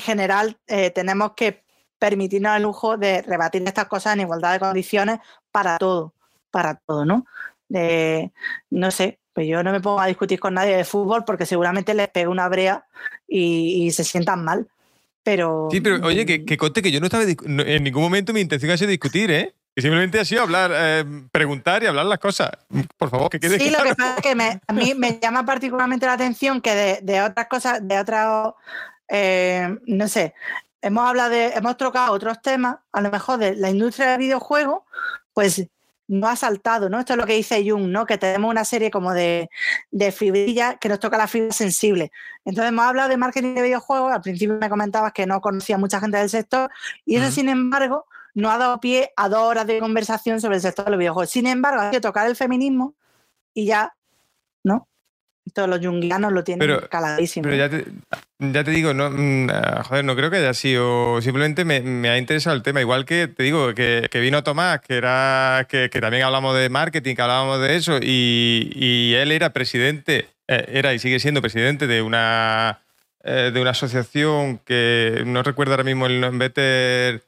general 0.00 0.58
tenemos 0.66 1.34
que 1.36 1.64
permitirnos 1.96 2.56
el 2.56 2.64
lujo 2.64 2.96
de 2.96 3.22
rebatir 3.22 3.62
estas 3.62 3.86
cosas 3.86 4.14
en 4.14 4.22
igualdad 4.22 4.54
de 4.54 4.58
condiciones 4.58 5.20
para 5.52 5.78
todo, 5.78 6.12
para 6.50 6.74
todo, 6.74 7.04
¿no? 7.04 7.24
No 7.68 8.90
sé, 8.90 9.18
pues 9.32 9.46
yo 9.46 9.62
no 9.62 9.72
me 9.72 9.80
pongo 9.80 10.00
a 10.00 10.06
discutir 10.06 10.40
con 10.40 10.54
nadie 10.54 10.76
de 10.76 10.84
fútbol 10.84 11.24
porque 11.24 11.46
seguramente 11.46 11.94
les 11.94 12.08
pego 12.08 12.30
una 12.30 12.48
brea 12.48 12.86
y 13.26 13.90
se 13.90 14.04
sientan 14.04 14.44
mal. 14.44 14.68
Pero. 15.26 15.66
Sí, 15.72 15.80
pero 15.80 16.06
oye, 16.06 16.24
que, 16.24 16.44
que 16.44 16.56
conte 16.56 16.80
que 16.80 16.92
yo 16.92 17.00
no 17.00 17.06
estaba. 17.06 17.24
En 17.24 17.82
ningún 17.82 18.00
momento 18.00 18.32
mi 18.32 18.40
intención 18.40 18.70
ha 18.70 18.76
sido 18.76 18.90
discutir, 18.90 19.28
¿eh? 19.32 19.56
Que 19.74 19.82
simplemente 19.82 20.20
ha 20.20 20.24
sido 20.24 20.42
hablar, 20.42 20.70
eh, 20.72 21.04
preguntar 21.32 21.82
y 21.82 21.86
hablar 21.86 22.06
las 22.06 22.20
cosas. 22.20 22.50
Por 22.96 23.10
favor, 23.10 23.28
que 23.28 23.40
quede 23.40 23.58
Sí, 23.58 23.70
lo 23.70 23.82
que 23.82 23.96
pasa 23.96 24.14
es 24.14 24.22
que 24.22 24.60
a 24.64 24.72
mí 24.72 24.94
me 24.94 25.18
llama 25.20 25.44
particularmente 25.44 26.06
la 26.06 26.12
atención 26.12 26.60
que 26.60 26.76
de, 26.76 26.98
de 27.02 27.22
otras 27.22 27.48
cosas, 27.48 27.80
de 27.82 27.98
otras. 27.98 28.54
Eh, 29.08 29.76
no 29.86 30.06
sé, 30.06 30.32
hemos 30.80 31.04
hablado 31.04 31.30
de. 31.30 31.46
Hemos 31.48 31.76
trocado 31.76 32.12
otros 32.12 32.40
temas, 32.40 32.76
a 32.92 33.00
lo 33.00 33.10
mejor 33.10 33.40
de 33.40 33.56
la 33.56 33.68
industria 33.68 34.10
del 34.10 34.18
videojuego, 34.18 34.86
pues 35.34 35.66
no 36.08 36.28
ha 36.28 36.36
saltado, 36.36 36.88
¿no? 36.88 36.98
Esto 37.00 37.14
es 37.14 37.18
lo 37.18 37.26
que 37.26 37.34
dice 37.34 37.68
Jung, 37.68 37.88
¿no? 37.88 38.06
Que 38.06 38.18
tenemos 38.18 38.50
una 38.50 38.64
serie 38.64 38.90
como 38.90 39.12
de, 39.12 39.50
de 39.90 40.12
fibrillas 40.12 40.76
que 40.80 40.88
nos 40.88 41.00
toca 41.00 41.18
la 41.18 41.26
fibra 41.26 41.52
sensible. 41.52 42.12
Entonces 42.44 42.70
hemos 42.70 42.84
hablado 42.84 43.08
de 43.08 43.16
marketing 43.16 43.54
de 43.54 43.62
videojuegos, 43.62 44.12
al 44.12 44.20
principio 44.20 44.56
me 44.58 44.68
comentabas 44.68 45.12
que 45.12 45.26
no 45.26 45.40
conocía 45.40 45.78
mucha 45.78 46.00
gente 46.00 46.18
del 46.18 46.30
sector, 46.30 46.70
y 47.04 47.16
eso, 47.16 47.30
sin 47.30 47.48
embargo, 47.48 48.06
no 48.34 48.50
ha 48.50 48.58
dado 48.58 48.80
pie 48.80 49.12
a 49.16 49.28
dos 49.28 49.40
horas 49.40 49.66
de 49.66 49.80
conversación 49.80 50.40
sobre 50.40 50.56
el 50.56 50.62
sector 50.62 50.84
de 50.84 50.90
los 50.92 50.98
videojuegos. 50.98 51.30
Sin 51.30 51.46
embargo, 51.46 51.80
ha 51.80 51.90
que 51.90 52.00
tocar 52.00 52.26
el 52.26 52.36
feminismo 52.36 52.94
y 53.54 53.66
ya, 53.66 53.96
¿no? 54.62 54.88
Todos 55.54 55.68
los 55.68 55.80
jungianos 55.80 56.32
lo 56.32 56.42
tienen 56.44 56.80
caladísimo. 56.90 57.44
Pero 57.44 57.56
ya 57.56 57.68
te, 57.70 57.84
ya 58.38 58.64
te 58.64 58.70
digo, 58.70 58.92
no, 58.94 59.10
mm, 59.10 59.48
ah, 59.50 59.82
joder, 59.84 60.04
no 60.04 60.16
creo 60.16 60.30
que 60.30 60.38
haya 60.38 60.54
sido. 60.54 61.20
Simplemente 61.22 61.64
me, 61.64 62.08
ha 62.08 62.18
interesado 62.18 62.56
el 62.56 62.62
tema. 62.62 62.80
Igual 62.80 63.04
que 63.04 63.28
te 63.28 63.42
digo, 63.42 63.74
que, 63.74 64.08
vino 64.14 64.42
Tomás, 64.42 64.80
que 64.80 64.96
era 64.96 65.66
que, 65.68 65.88
también 65.88 66.24
hablamos 66.24 66.56
de 66.56 66.68
marketing, 66.68 67.14
que 67.14 67.22
hablábamos 67.22 67.60
de 67.60 67.76
eso, 67.76 67.98
y, 68.02 69.14
él 69.14 69.32
era 69.32 69.52
presidente, 69.52 70.28
eh, 70.48 70.66
era 70.68 70.94
y 70.94 70.98
sigue 70.98 71.20
siendo 71.20 71.40
presidente 71.40 71.86
de 71.86 72.02
una 72.02 72.80
eh, 73.24 73.50
de 73.52 73.60
una 73.60 73.70
asociación 73.70 74.58
que 74.58 75.22
no 75.26 75.42
recuerdo 75.42 75.72
ahora 75.72 75.84
mismo 75.84 76.06
el 76.06 76.20
nombre. 76.20 77.22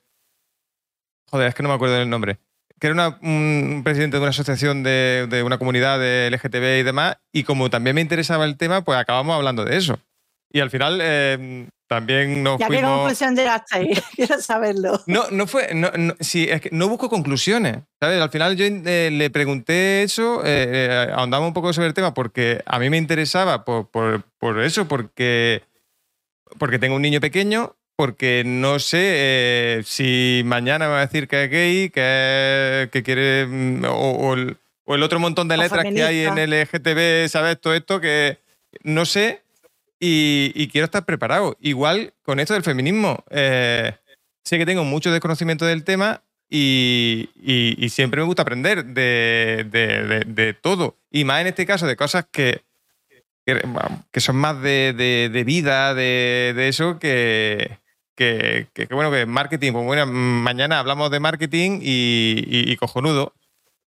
Joder, 1.31 1.49
es 1.49 1.55
que 1.55 1.63
no 1.63 1.69
me 1.69 1.75
acuerdo 1.75 1.97
del 1.97 2.11
nombre 2.11 2.39
que 2.81 2.87
era 2.87 3.19
un 3.23 3.83
presidente 3.85 4.17
de 4.17 4.23
una 4.23 4.31
asociación 4.31 4.83
de, 4.83 5.43
una 5.45 5.59
comunidad 5.59 5.99
de 5.99 6.31
LGTB 6.31 6.81
y 6.81 6.83
demás, 6.83 7.17
y 7.33 7.45
como 7.45 7.71
también 7.71 7.95
me 7.95 8.01
interesaba 8.01 8.45
el 8.45 8.57
tema, 8.57 8.83
pues 8.83 8.99
acabamos 8.99 9.35
hablando 9.35 9.65
de 9.65 9.77
eso. 9.77 9.99
Y 10.51 10.61
al 10.61 10.71
final 10.71 10.99
eh, 11.03 11.69
también 11.87 12.43
nos 12.43 12.59
¿Ya 12.59 12.69
fuimos... 12.69 12.91
qué 12.91 12.97
conclusión 12.97 13.37
llegaste 13.37 13.77
ahí? 13.77 13.93
Quiero 14.17 14.41
saberlo. 14.41 15.03
No, 15.07 15.25
no 15.31 15.47
fue... 15.47 15.75
No, 15.75 15.91
sí, 16.21 16.47
es 16.49 16.61
que 16.63 16.71
no 16.73 16.89
busco 16.89 17.11
conclusiones, 17.11 17.79
¿sabes? 18.01 18.21
Al 18.21 18.31
final 18.31 18.57
yo 18.57 18.65
eh, 18.65 19.11
le 19.13 19.31
pregunté 19.31 20.03
eso, 20.03 20.43
eh, 20.45 21.11
ahondamos 21.15 21.49
un 21.49 21.55
poco 21.55 21.73
sobre 21.73 21.89
el 21.89 21.95
tema, 21.95 22.15
porque 22.15 22.63
a 22.65 22.79
mí 22.79 22.89
me 22.89 22.97
interesaba 22.97 23.65
por, 23.65 23.91
por, 23.91 24.23
por 24.39 24.61
eso, 24.61 24.89
porque, 24.89 25.65
porque 26.59 26.79
tengo 26.79 26.97
un 26.97 27.03
niño 27.03 27.21
pequeño 27.21 27.78
porque 27.99 28.45
no 28.47 28.79
sé 28.79 28.99
eh, 29.01 29.83
si 29.85 30.43
mañana 30.45 30.87
me 30.87 30.93
va 30.93 30.99
a 30.99 31.07
decir 31.07 31.27
que 31.27 31.43
es 31.43 31.51
gay, 31.51 31.91
que, 31.91 32.89
que 32.93 33.03
quiere. 33.03 33.45
Mm, 33.45 33.85
o, 33.89 34.35
el, 34.35 35.03
otro 35.03 35.19
montón 35.19 35.49
de 35.49 35.57
letras 35.57 35.85
que 35.85 36.05
hay 36.05 36.21
en 36.21 36.39
el 36.39 36.53
LGTB, 36.53 37.29
¿sabes? 37.29 37.61
Todo 37.61 37.75
esto 37.75 38.01
que 38.01 38.39
no 38.85 39.05
sé 39.05 39.43
y, 39.99 40.69
quiero 40.69 40.85
estar 40.85 41.05
preparado. 41.05 41.57
Igual 41.61 42.15
con 42.23 42.39
esto 42.39 42.55
del 42.55 42.63
feminismo. 42.63 43.25
Eh, 43.31 43.93
sé 44.45 44.59
que 44.59 44.67
tengo 44.67 44.85
mucho 44.85 45.11
desconocimiento 45.11 45.67
del 45.67 45.83
tema 45.83 46.23
y, 46.49 47.29
siempre 47.91 48.21
me 48.21 48.29
gusta 48.29 48.43
aprender 48.43 48.85
de, 48.85 50.57
todo. 50.61 50.97
Y 51.11 51.25
más 51.25 51.41
en 51.41 51.49
este 51.49 51.67
caso 51.67 51.89
de 51.89 51.97
cosas 51.97 52.27
que, 52.31 52.63
que, 53.45 54.21
son 54.21 54.37
más 54.37 54.63
de, 54.63 55.43
vida, 55.45 55.95
de, 55.95 56.69
eso, 56.69 57.01
que, 57.01 57.77
que, 58.19 58.89
bueno, 58.91 59.13
que 59.13 59.27
marketing, 59.27 59.73
pues 59.73 59.85
bueno, 59.85 60.07
mañana 60.07 60.81
hablamos 60.81 61.11
de 61.11 61.21
marketing 61.21 61.79
y, 61.81 62.77
cojonudo, 62.77 63.33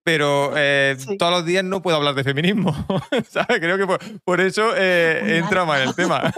pero 0.05 0.53
eh, 0.57 0.97
todos 1.19 1.33
los 1.33 1.45
días 1.45 1.65
no 1.65 1.83
puedo 1.83 1.97
hablar 1.97 2.15
de 2.15 2.25
feminismo, 2.25 2.73
¿sabes? 3.29 3.59
Creo 3.59 3.77
que 3.77 3.99
por, 4.25 4.41
eso 4.41 4.73
eh, 4.77 5.39
entra 5.39 5.65
en 5.65 5.89
el 5.89 5.95
tema. 5.95 6.33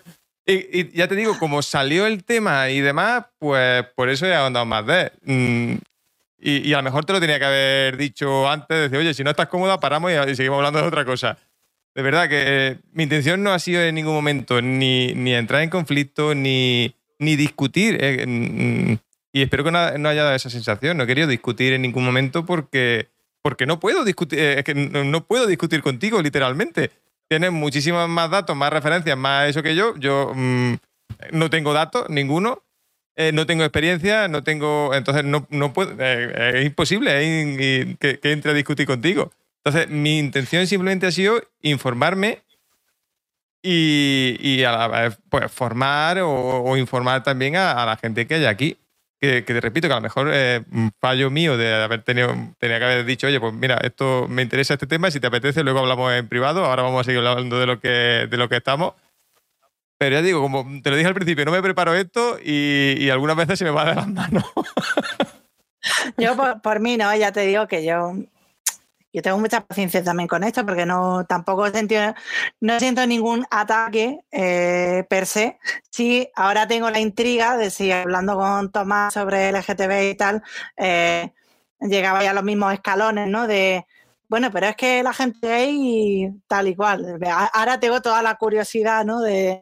y, 0.46 0.96
ya 0.96 1.08
te 1.08 1.16
digo, 1.16 1.38
como 1.38 1.62
salió 1.62 2.06
el 2.06 2.22
tema 2.22 2.68
y 2.68 2.80
demás, 2.80 3.24
pues 3.38 3.84
por 3.96 4.10
eso 4.10 4.26
he 4.26 4.34
ahondado 4.34 4.66
más 4.66 4.86
de... 4.86 5.12
Mm, 5.24 5.78
y, 6.40 6.72
a 6.72 6.76
lo 6.76 6.82
mejor 6.84 7.04
te 7.04 7.12
lo 7.14 7.20
tenía 7.20 7.38
que 7.38 7.46
haber 7.46 7.96
dicho 7.96 8.48
antes, 8.48 8.78
decir, 8.78 8.98
oye, 8.98 9.14
si 9.14 9.24
no 9.24 9.30
estás 9.30 9.48
cómoda, 9.48 9.80
paramos 9.80 10.12
y, 10.12 10.36
seguimos 10.36 10.58
hablando 10.58 10.80
de 10.80 10.86
otra 10.86 11.04
cosa. 11.04 11.38
De 11.94 12.02
verdad 12.02 12.28
que 12.28 12.44
eh, 12.46 12.78
mi 12.92 13.04
intención 13.04 13.42
no 13.42 13.52
ha 13.52 13.58
sido 13.58 13.82
en 13.82 13.94
ningún 13.94 14.14
momento 14.14 14.62
ni, 14.62 15.14
ni 15.14 15.34
entrar 15.34 15.62
en 15.62 15.70
conflicto, 15.70 16.34
ni, 16.34 16.94
ni 17.18 17.36
discutir. 17.36 17.98
Eh, 18.00 18.98
y 19.32 19.42
espero 19.42 19.64
que 19.64 19.70
no, 19.70 19.78
haya 19.78 20.24
dado 20.24 20.34
esa 20.34 20.50
sensación. 20.50 20.96
No 20.96 21.04
he 21.04 21.06
querido 21.06 21.28
discutir 21.28 21.72
en 21.72 21.82
ningún 21.82 22.04
momento 22.04 22.46
porque, 22.46 23.08
porque 23.42 23.66
no 23.66 23.80
puedo 23.80 24.04
discutir. 24.04 24.38
Eh, 24.38 24.58
es 24.58 24.64
que 24.64 24.74
no, 24.74 25.24
puedo 25.24 25.46
discutir 25.46 25.82
contigo, 25.82 26.22
literalmente. 26.22 26.90
Tienes 27.28 27.52
muchísimos 27.52 28.08
más 28.08 28.30
datos, 28.30 28.56
más 28.56 28.72
referencias, 28.72 29.16
más 29.16 29.48
eso 29.48 29.62
que 29.62 29.74
yo. 29.74 29.94
Yo 29.96 30.32
mm, 30.34 30.74
no 31.32 31.50
tengo 31.50 31.72
datos, 31.72 32.08
ninguno. 32.08 32.62
Eh, 33.16 33.32
no 33.32 33.46
tengo 33.46 33.64
experiencia, 33.64 34.28
no 34.28 34.44
tengo. 34.44 34.94
Entonces, 34.94 35.24
no, 35.24 35.46
no 35.50 35.72
puedo. 35.72 36.00
es 36.02 36.64
imposible 36.64 37.96
que, 37.98 38.18
que 38.20 38.32
entre 38.32 38.52
a 38.52 38.54
discutir 38.54 38.86
contigo. 38.86 39.32
Entonces, 39.64 39.90
mi 39.90 40.18
intención 40.18 40.66
simplemente 40.66 41.06
ha 41.06 41.12
sido 41.12 41.42
informarme 41.60 42.42
y, 43.62 44.36
y 44.40 44.64
a 44.64 44.72
la 44.72 44.88
vez, 44.88 45.18
pues, 45.28 45.50
formar 45.50 46.18
o, 46.20 46.76
informar 46.76 47.22
también 47.22 47.56
a, 47.56 47.84
la 47.84 47.96
gente 47.96 48.26
que 48.26 48.34
hay 48.34 48.44
aquí. 48.46 48.76
que, 49.20 49.42
te 49.42 49.60
repito 49.60 49.88
que 49.88 49.94
a 49.94 49.96
lo 49.96 50.02
mejor 50.02 50.28
un 50.72 50.92
fallo 51.00 51.30
mío 51.30 51.56
de 51.56 51.74
haber 51.74 52.02
tenido, 52.02 52.34
tenía 52.58 52.78
que 52.78 52.84
haber 52.84 53.04
dicho, 53.04 53.26
oye, 53.26 53.40
pues 53.40 53.52
mira, 53.52 53.78
esto 53.82 54.26
me 54.28 54.42
interesa 54.42 54.74
este 54.74 54.86
tema, 54.86 55.10
si 55.10 55.20
te 55.20 55.26
apetece, 55.26 55.64
luego 55.64 55.80
hablamos 55.80 56.12
en 56.12 56.28
privado, 56.28 56.64
ahora 56.64 56.82
vamos 56.82 57.00
a 57.00 57.04
seguir 57.04 57.26
hablando 57.26 57.58
de 57.58 57.66
lo 57.66 57.80
que, 57.80 57.88
de 58.30 58.36
lo 58.36 58.48
que 58.48 58.56
estamos. 58.56 58.94
Pero 59.98 60.14
ya 60.14 60.22
digo, 60.22 60.40
como 60.40 60.64
te 60.80 60.90
lo 60.90 60.96
dije 60.96 61.08
al 61.08 61.14
principio, 61.14 61.44
no 61.44 61.50
me 61.50 61.60
preparo 61.60 61.92
esto 61.94 62.38
y, 62.42 63.10
algunas 63.10 63.36
veces 63.36 63.58
se 63.58 63.64
me 63.64 63.72
va 63.72 63.84
de 63.84 63.96
las 63.96 64.08
manos. 64.08 64.44
Yo 66.16 66.36
por, 66.62 66.80
mí 66.80 66.96
no, 66.96 67.14
ya 67.16 67.32
te 67.32 67.40
digo 67.40 67.66
que 67.66 67.84
yo 67.84 68.14
yo 69.12 69.22
tengo 69.22 69.38
mucha 69.38 69.64
paciencia 69.66 70.02
también 70.04 70.28
con 70.28 70.44
esto 70.44 70.64
porque 70.66 70.86
no 70.86 71.24
tampoco 71.26 71.66
no 72.60 72.78
siento 72.78 73.06
ningún 73.06 73.46
ataque 73.50 74.20
eh, 74.30 75.04
per 75.08 75.26
se. 75.26 75.58
Sí, 75.90 76.28
ahora 76.34 76.68
tengo 76.68 76.90
la 76.90 77.00
intriga 77.00 77.56
de 77.56 77.70
si 77.70 77.90
hablando 77.90 78.36
con 78.36 78.70
Tomás 78.70 79.14
sobre 79.14 79.48
LGTB 79.50 80.10
y 80.10 80.14
tal, 80.16 80.42
eh, 80.76 81.32
llegaba 81.80 82.22
ya 82.22 82.30
a 82.32 82.34
los 82.34 82.44
mismos 82.44 82.72
escalones, 82.74 83.28
¿no? 83.28 83.46
De, 83.46 83.86
bueno, 84.28 84.50
pero 84.52 84.66
es 84.68 84.76
que 84.76 85.02
la 85.02 85.12
gente 85.14 85.52
ahí 85.52 86.30
tal 86.46 86.68
y 86.68 86.76
cual. 86.76 87.18
Ahora 87.52 87.80
tengo 87.80 88.02
toda 88.02 88.22
la 88.22 88.34
curiosidad, 88.36 89.04
¿no? 89.04 89.20
de 89.20 89.60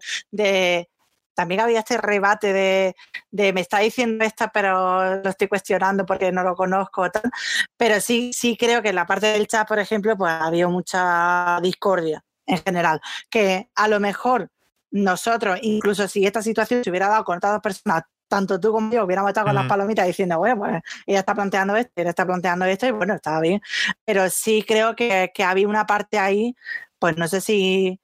también 1.37 1.61
había 1.61 1.81
este 1.81 1.99
rebate 1.99 2.53
de, 2.53 3.53
me 3.53 3.61
está 3.61 3.79
diciendo 3.81 4.25
esta, 4.25 4.49
pero 4.49 5.23
lo 5.23 5.31
estoy 5.31 5.49
cuestionando 5.49 6.07
porque 6.07 6.33
no 6.33 6.43
lo 6.43 6.57
conozco. 6.57 7.11
Tal. 7.11 7.31
Pero 7.77 8.01
sí, 8.01 8.33
sí 8.33 8.57
creo 8.57 8.83
que 8.83 8.89
en 8.89 8.95
la 8.97 9.07
parte 9.07 9.27
del 9.27 9.47
chat, 9.47 9.69
por 9.69 9.79
ejemplo, 9.79 10.17
pues 10.17 10.33
había 10.33 10.67
mucha 10.67 11.61
discordia 11.63 12.25
en 12.47 12.59
general. 12.59 13.01
Que 13.29 13.69
a 13.75 13.87
lo 13.87 14.01
mejor 14.01 14.51
nosotros, 14.91 15.59
incluso 15.63 16.09
si 16.09 16.25
esta 16.27 16.41
situación 16.41 16.83
se 16.83 16.91
hubiera 16.91 17.09
dado 17.09 17.25
con 17.25 17.37
otras 17.37 17.53
dos 17.53 17.63
personas, 17.63 18.05
tanto 18.29 18.59
tú 18.59 18.73
como 18.73 18.91
yo 18.91 19.05
hubiéramos 19.05 19.29
estado 19.29 19.47
con 19.49 19.55
las 19.55 19.67
palomitas 19.67 20.07
diciendo, 20.07 20.39
bueno, 20.39 20.57
pues 20.59 20.83
ella 21.07 21.19
está 21.21 21.35
planteando 21.35 21.77
esto, 21.77 21.93
ella 21.97 22.11
está 22.11 22.27
planteando 22.27 22.65
esto, 22.65 22.87
y 22.87 22.93
bueno, 22.93 23.15
estaba 23.15 23.41
bien. 23.41 23.61
Pero 24.07 24.31
sí 24.31 24.65
creo 24.67 24.97
que, 24.97 25.31
que 25.35 25.45
había 25.45 25.69
una 25.69 25.87
parte 25.87 26.19
ahí, 26.19 26.57
pues 26.99 27.17
no 27.19 27.29
sé 27.29 27.43
si 27.43 28.01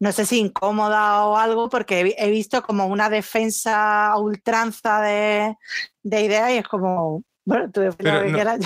no 0.00 0.12
sé 0.12 0.26
si 0.26 0.38
incómoda 0.38 1.24
o 1.24 1.36
algo, 1.36 1.68
porque 1.68 2.14
he, 2.16 2.30
visto 2.30 2.62
como 2.62 2.86
una 2.86 3.10
defensa 3.10 4.16
ultranza 4.16 5.00
de, 5.00 5.56
de 6.02 6.22
ideas 6.22 6.50
y 6.50 6.58
es 6.58 6.68
como, 6.68 7.22
bueno, 7.44 7.70
tú 7.70 7.80
defines 7.80 8.14
lo 8.14 8.22
que 8.22 8.32
quieras. 8.32 8.60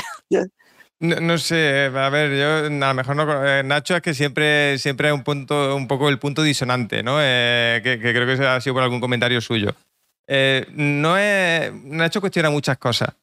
No, 1.03 1.37
sé, 1.37 1.91
a 1.93 2.09
ver, 2.11 2.31
yo 2.39 2.67
a 2.67 2.89
lo 2.89 2.95
mejor 2.95 3.17
no. 3.17 3.45
Eh, 3.45 3.65
Nacho 3.65 3.97
es 3.97 4.03
que 4.03 4.15
siempre, 4.15 4.79
siempre 4.79 5.09
es 5.09 5.15
un, 5.15 5.25
punto, 5.25 5.75
un 5.75 5.89
poco 5.89 6.09
el 6.09 6.21
punto 6.21 6.45
disonante, 6.45 7.03
¿no? 7.03 7.17
Eh, 7.21 7.81
que, 7.83 7.99
creo 7.99 8.25
que 8.25 8.47
ha 8.47 8.61
sido 8.61 8.75
por 8.75 8.85
algún 8.85 9.01
comentario 9.01 9.41
suyo. 9.41 9.75
Eh, 10.29 10.65
no 10.75 11.19
es. 11.19 11.73
Nacho 11.75 12.21
cuestiona 12.21 12.51
muchas 12.51 12.79
cosas. 12.79 13.17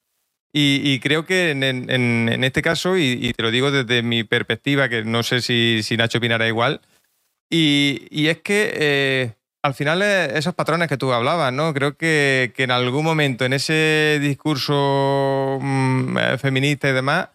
Y, 0.51 0.99
creo 0.99 1.25
que 1.25 1.51
en, 1.51 2.43
este 2.43 2.61
caso, 2.61 2.97
y, 2.97 3.31
te 3.33 3.43
lo 3.43 3.51
digo 3.51 3.71
desde 3.71 4.01
mi 4.01 4.25
perspectiva, 4.25 4.89
que 4.89 5.05
no 5.05 5.23
sé 5.23 5.41
si, 5.41 5.81
si 5.81 5.95
Nacho 5.95 6.17
opinará 6.17 6.47
igual, 6.47 6.81
y, 7.49 8.27
es 8.27 8.41
que 8.41 8.71
eh, 8.73 9.33
al 9.63 9.73
final 9.73 10.01
esos 10.01 10.53
patrones 10.53 10.87
que 10.87 10.97
tú 10.97 11.11
hablabas, 11.11 11.51
¿no? 11.51 11.73
Creo 11.73 11.97
que, 11.97 12.53
en 12.55 12.71
algún 12.71 13.03
momento 13.03 13.43
en 13.45 13.53
ese 13.53 14.19
discurso 14.21 15.57
mm, 15.59 16.17
eh, 16.17 16.37
feminista 16.37 16.89
y 16.89 16.93
demás, 16.93 17.29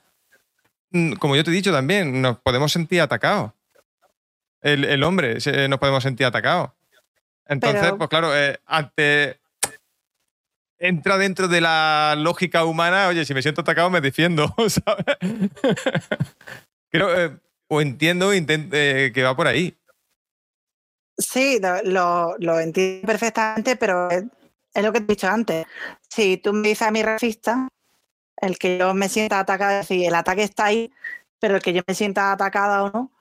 mm, 0.91 1.15
como 1.15 1.34
yo 1.34 1.43
te 1.43 1.51
he 1.51 1.55
dicho 1.55 1.73
también, 1.73 2.23
nos 2.23 2.39
podemos 2.39 2.73
sentir 2.73 3.01
atacados. 3.01 3.52
El, 4.62 5.02
hombre 5.02 5.36
nos 5.68 5.78
podemos 5.78 6.02
sentir 6.02 6.26
atacados. 6.26 6.70
Entonces, 7.47 7.93
pues 7.99 8.09
claro, 8.09 8.34
eh, 8.34 8.59
ante 8.65 9.39
entra 10.78 11.18
dentro 11.18 11.49
de 11.49 11.60
la 11.60 12.15
lógica 12.17 12.65
humana, 12.65 13.09
oye, 13.09 13.26
si 13.26 13.34
me 13.34 13.43
siento 13.43 13.60
atacado 13.60 13.91
me 13.91 14.01
defiendo, 14.01 14.55
¿sabes? 14.68 15.05
Creo, 16.91 17.39
o 17.68 17.81
entiendo 17.83 18.31
que 18.31 19.23
va 19.23 19.36
por 19.36 19.49
ahí. 19.49 19.76
Sí, 21.17 21.60
lo, 21.84 22.36
lo, 22.39 22.60
entiendo 22.60 23.07
perfectamente, 23.07 23.76
pero 23.76 24.10
es, 24.10 24.25
lo 24.75 24.93
que 24.93 25.01
te 25.01 25.05
he 25.05 25.15
dicho 25.15 25.28
antes. 25.28 25.67
Si 26.09 26.39
tú 26.39 26.52
me 26.52 26.68
dices 26.68 26.89
a 26.89 26.91
mi 26.91 27.02
racista, 27.02 27.68
el 28.36 28.59
que 28.59 28.78
yo 28.78 28.94
me 28.94 29.09
sienta 29.09 29.41
atacada, 29.41 29.81
es 29.81 29.89
decir, 29.89 30.07
el 30.07 30.15
ataque 30.15 30.43
está 30.43 30.67
ahí, 30.67 30.93
pero 31.39 31.57
el 31.57 31.62
que 31.62 31.73
yo 31.73 31.83
me 31.86 31.94
sienta 31.94 32.33
atacada 32.33 32.84
o 32.84 32.91
no, 32.91 33.12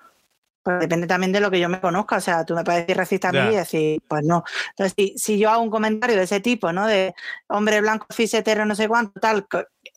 pues 0.64 0.80
depende 0.80 1.08
también 1.08 1.32
de 1.32 1.42
lo 1.42 1.52
que 1.52 1.60
yo 1.60 1.70
me 1.70 1.82
conozca. 1.82 2.18
O 2.18 2.22
sea, 2.22 2.46
tú 2.46 2.56
me 2.56 2.64
puedes 2.64 2.82
decir 2.82 2.98
racista 2.98 3.30
a 3.30 3.32
mí 3.34 3.54
y 3.54 3.56
decir, 3.56 4.02
pues 4.08 4.24
no. 4.24 4.44
Entonces, 4.70 4.94
si, 4.98 5.14
si, 5.18 5.38
yo 5.38 5.50
hago 5.52 5.62
un 5.62 5.70
comentario 5.70 6.16
de 6.16 6.24
ese 6.24 6.40
tipo, 6.40 6.72
¿no? 6.72 6.88
De 6.88 7.14
hombre 7.50 7.82
blanco, 7.82 8.08
fisetero, 8.10 8.66
no 8.66 8.74
sé 8.76 8.88
cuánto, 8.88 9.20
tal, 9.20 9.46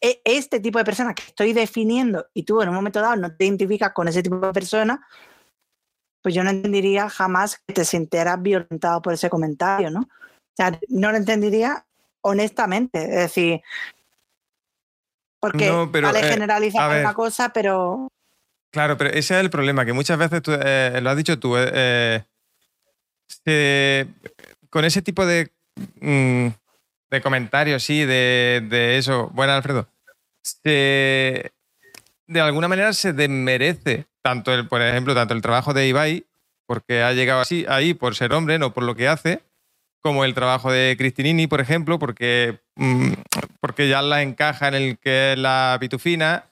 e, 0.01 0.21
este 0.25 0.61
tipo 0.61 0.79
de 0.79 0.85
persona 0.85 1.15
que 1.15 1.23
estoy 1.23 1.53
definiendo 1.53 2.27
y 2.35 2.43
tú 2.43 2.61
en 2.61 2.69
un 2.69 2.75
momento 2.75 3.01
dado 3.01 3.17
no 3.17 3.35
te 3.35 3.45
identificas 3.45 3.93
con 3.93 4.09
ese 4.09 4.23
tipo 4.23 4.39
de 4.39 4.53
persona, 4.53 5.07
pues 6.27 6.35
yo 6.35 6.43
no 6.43 6.51
entendería 6.51 7.09
jamás 7.09 7.63
que 7.65 7.73
te 7.73 7.85
sintieras 7.85 8.43
violentado 8.43 9.01
por 9.01 9.13
ese 9.13 9.31
comentario, 9.31 9.91
¿no? 9.91 10.01
O 10.01 10.57
sea, 10.57 10.77
no 10.89 11.13
lo 11.13 11.19
entendería 11.19 11.87
honestamente. 12.21 13.01
Es 13.01 13.15
decir, 13.15 13.61
porque 15.39 15.71
vale 15.71 16.19
eh, 16.19 16.25
generalizar 16.25 17.01
una 17.01 17.15
cosa, 17.15 17.51
pero. 17.51 18.09
Claro, 18.73 18.97
pero 18.97 19.11
ese 19.11 19.35
es 19.35 19.41
el 19.41 19.51
problema, 19.51 19.85
que 19.85 19.93
muchas 19.93 20.19
veces 20.19 20.43
tú, 20.43 20.51
eh, 20.61 20.99
lo 21.01 21.11
has 21.11 21.17
dicho 21.17 21.39
tú, 21.39 21.55
eh, 21.57 22.25
con 24.69 24.85
ese 24.85 25.01
tipo 25.01 25.25
de, 25.25 25.53
mm, 26.01 26.49
de 27.09 27.23
comentarios, 27.23 27.85
sí, 27.85 28.05
de, 28.05 28.67
de 28.69 28.99
eso. 28.99 29.31
Bueno, 29.33 29.53
Alfredo, 29.53 29.87
de 32.27 32.41
alguna 32.41 32.69
manera 32.69 32.93
se 32.93 33.13
desmerece 33.13 34.07
tanto 34.23 34.53
el, 34.53 34.67
por 34.67 34.83
ejemplo, 34.83 35.15
tanto 35.15 35.35
el 35.35 35.43
trabajo 35.43 35.73
de 35.73 35.87
Ibai, 35.87 36.27
porque 36.67 37.03
ha 37.03 37.13
llegado 37.13 37.41
así 37.41 37.65
ahí 37.69 37.95
por 37.95 38.17
ser 38.17 38.33
hombre, 38.33 38.59
no 38.59 38.75
por 38.75 38.83
lo 38.83 38.97
que 38.97 39.09
hace, 39.09 39.41
como 40.01 40.25
el 40.25 40.35
trabajo 40.35 40.71
de 40.71 40.97
Cristinini, 40.99 41.47
por 41.47 41.61
ejemplo, 41.61 41.99
porque, 41.99 42.59
mm, 42.77 43.13
porque 43.61 43.89
ya 43.89 44.03
la 44.03 44.23
encaja 44.23 44.69
en 44.69 44.75
el 44.75 44.99
que 44.99 45.33
es 45.33 45.39
la 45.39 45.77
pitufina. 45.81 46.45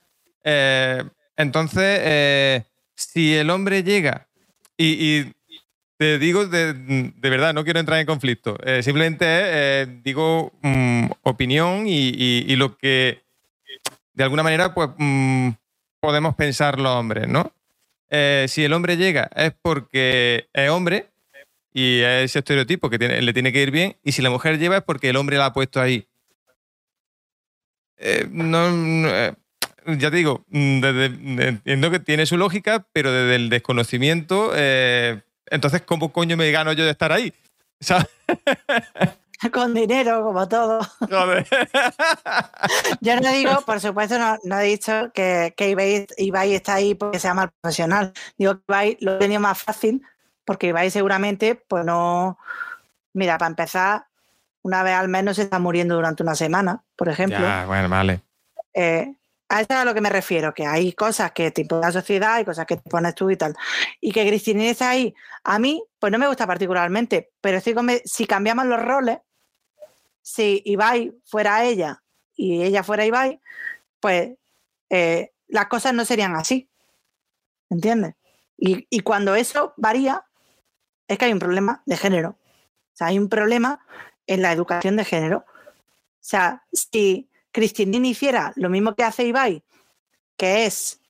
Eh, 0.45 1.03
entonces, 1.37 2.01
eh, 2.03 2.63
si 2.95 3.35
el 3.35 3.51
hombre 3.51 3.83
llega 3.83 4.29
y, 4.77 5.33
te 5.97 6.19
digo 6.19 6.47
de, 6.47 7.13
verdad, 7.21 7.55
no 7.55 7.63
quiero 7.65 7.79
entrar 7.79 8.01
en 8.01 8.07
conflicto, 8.07 8.59
eh, 8.65 8.83
simplemente 8.83 9.87
digo 10.03 10.53
mm, 10.61 11.07
opinión 11.23 11.85
y, 11.87 12.57
lo 12.57 12.77
que 12.77 13.23
de 14.13 14.25
alguna 14.25 14.43
manera 14.43 14.75
pues 14.75 14.91
mm, 14.97 15.51
podemos 16.05 16.35
pensar 16.35 16.79
los 16.79 16.93
hombres, 16.93 17.27
¿no? 17.29 17.51
Eh, 18.11 18.45
si 18.49 18.63
el 18.63 18.75
hombre 18.75 18.99
llega 18.99 19.31
es 19.35 19.55
porque 19.63 20.49
es 20.53 20.69
hombre 20.69 21.07
y 21.73 22.01
es 22.01 22.27
ese 22.27 22.41
estereotipo 22.41 22.91
que 22.91 22.99
le 22.99 23.33
tiene 23.33 23.53
que 23.53 23.63
ir 23.63 23.71
bien, 23.71 23.97
y 24.05 24.13
si 24.13 24.21
la 24.21 24.29
mujer 24.29 24.59
lleva 24.59 24.77
es 24.77 24.83
porque 24.83 25.09
el 25.09 25.17
hombre 25.17 25.39
la 25.39 25.47
ha 25.47 25.53
puesto 25.55 25.81
ahí. 25.81 26.07
Eh, 27.97 28.29
eh, 28.31 29.33
ya 29.99 30.11
te 30.11 30.17
digo, 30.17 30.45
mm, 30.49 30.85
entiendo 31.41 31.91
que 31.91 32.01
tiene 32.01 32.27
su 32.27 32.37
lógica, 32.37 32.87
pero 32.93 33.11
desde 33.11 33.37
el 33.37 33.49
desconocimiento, 33.49 34.53
entonces, 34.55 35.81
¿cómo 35.87 36.13
coño 36.13 36.37
me 36.37 36.51
gano 36.51 36.73
yo 36.75 36.85
de 36.85 36.91
estar 36.91 37.13
ahí? 37.13 37.33
Con 39.53 39.75
dinero, 39.75 40.23
como 40.23 40.49
todo. 40.49 40.81
Yo 43.01 43.21
no 43.21 43.33
digo, 43.33 43.61
por 43.67 43.81
supuesto, 43.81 44.17
no, 44.45 44.61
he 44.61 44.65
dicho 44.65 45.11
que, 45.13 45.55
que 45.57 45.71
Ibai, 46.19 46.55
está 46.55 46.75
ahí 46.75 46.95
porque 46.95 47.19
sea 47.19 47.35
mal 47.35 47.51
profesional. 47.61 48.13
Digo 48.39 48.57
que 48.57 48.63
Ibai 48.69 48.97
lo 49.01 49.19
tenía 49.19 49.41
más 49.41 49.61
fácil 49.61 50.03
porque 50.45 50.69
Ibai 50.69 50.91
seguramente, 50.91 51.55
pues 51.55 51.85
no. 51.85 52.39
Mira, 53.13 53.39
para 53.39 53.49
empezar, 53.49 54.07
una 54.63 54.83
vez 54.83 54.95
al 54.95 55.09
menos 55.09 55.37
se 55.37 55.43
está 55.43 55.59
muriendo 55.59 55.95
durante 55.95 56.23
una 56.23 56.35
semana, 56.35 56.83
por 56.97 57.09
ejemplo. 57.09 57.47
Bueno, 57.67 57.89
vale. 57.89 58.21
Eh, 58.73 59.15
a 59.49 59.61
eso 59.61 59.69
es 59.71 59.77
a 59.77 59.85
lo 59.85 59.95
que 59.95 60.01
me 60.01 60.11
refiero, 60.11 60.55
que 60.55 60.67
hay 60.67 60.95
cosas 60.95 61.33
que 61.33 61.51
te 61.51 61.61
impone 61.63 61.83
la 61.83 61.93
sociedad 61.93 62.41
y 62.41 62.45
cosas 62.45 62.67
que 62.67 62.77
te 62.77 62.91
pones 62.91 63.15
tú 63.15 63.31
y 63.31 63.37
tal. 63.37 63.55
Y 64.01 64.11
que 64.11 64.27
Cristina 64.27 64.65
está 64.65 64.91
ahí, 64.91 65.15
a 65.45 65.59
mí, 65.59 65.85
pues 65.99 66.11
no 66.11 66.19
me 66.19 66.27
gusta 66.27 66.47
particularmente, 66.47 67.31
pero 67.41 67.61
si 67.61 68.27
cambiamos 68.27 68.67
los 68.67 68.83
roles, 68.83 69.19
si 70.25 70.63
Ibai 70.65 71.13
fuera 71.27 71.65
ella 71.65 72.03
y 72.35 72.63
ella 72.63 72.83
fuera 72.83 73.05
Ibai, 73.05 73.41
pues 74.01 74.31
eh, 74.89 75.33
las 75.49 75.67
cosas 75.67 75.93
no 75.93 76.05
serían 76.05 76.35
así. 76.35 76.71
¿Entiendes? 77.69 78.15
Y, 78.57 79.01
cuando 79.01 79.35
eso 79.35 79.75
varía, 79.77 80.25
es 81.09 81.19
que 81.19 81.27
hay 81.27 81.33
un 81.33 81.39
problema 81.39 81.83
de 81.85 81.99
género. 81.99 82.31
O 82.31 82.97
sea, 82.97 83.09
hay 83.09 83.19
un 83.19 83.29
problema 83.29 83.85
en 84.27 84.41
la 84.41 84.53
educación 84.53 84.97
de 84.97 85.05
género. 85.05 85.45
O 85.47 86.21
sea, 86.21 86.65
si 86.73 87.29
Cristinini 87.53 88.11
hiciera 88.11 88.53
lo 88.57 88.71
mismo 88.71 88.95
que 88.95 89.05
hace 89.05 89.25
Ibai, 89.25 89.63
que 90.39 90.65
es 90.65 91.01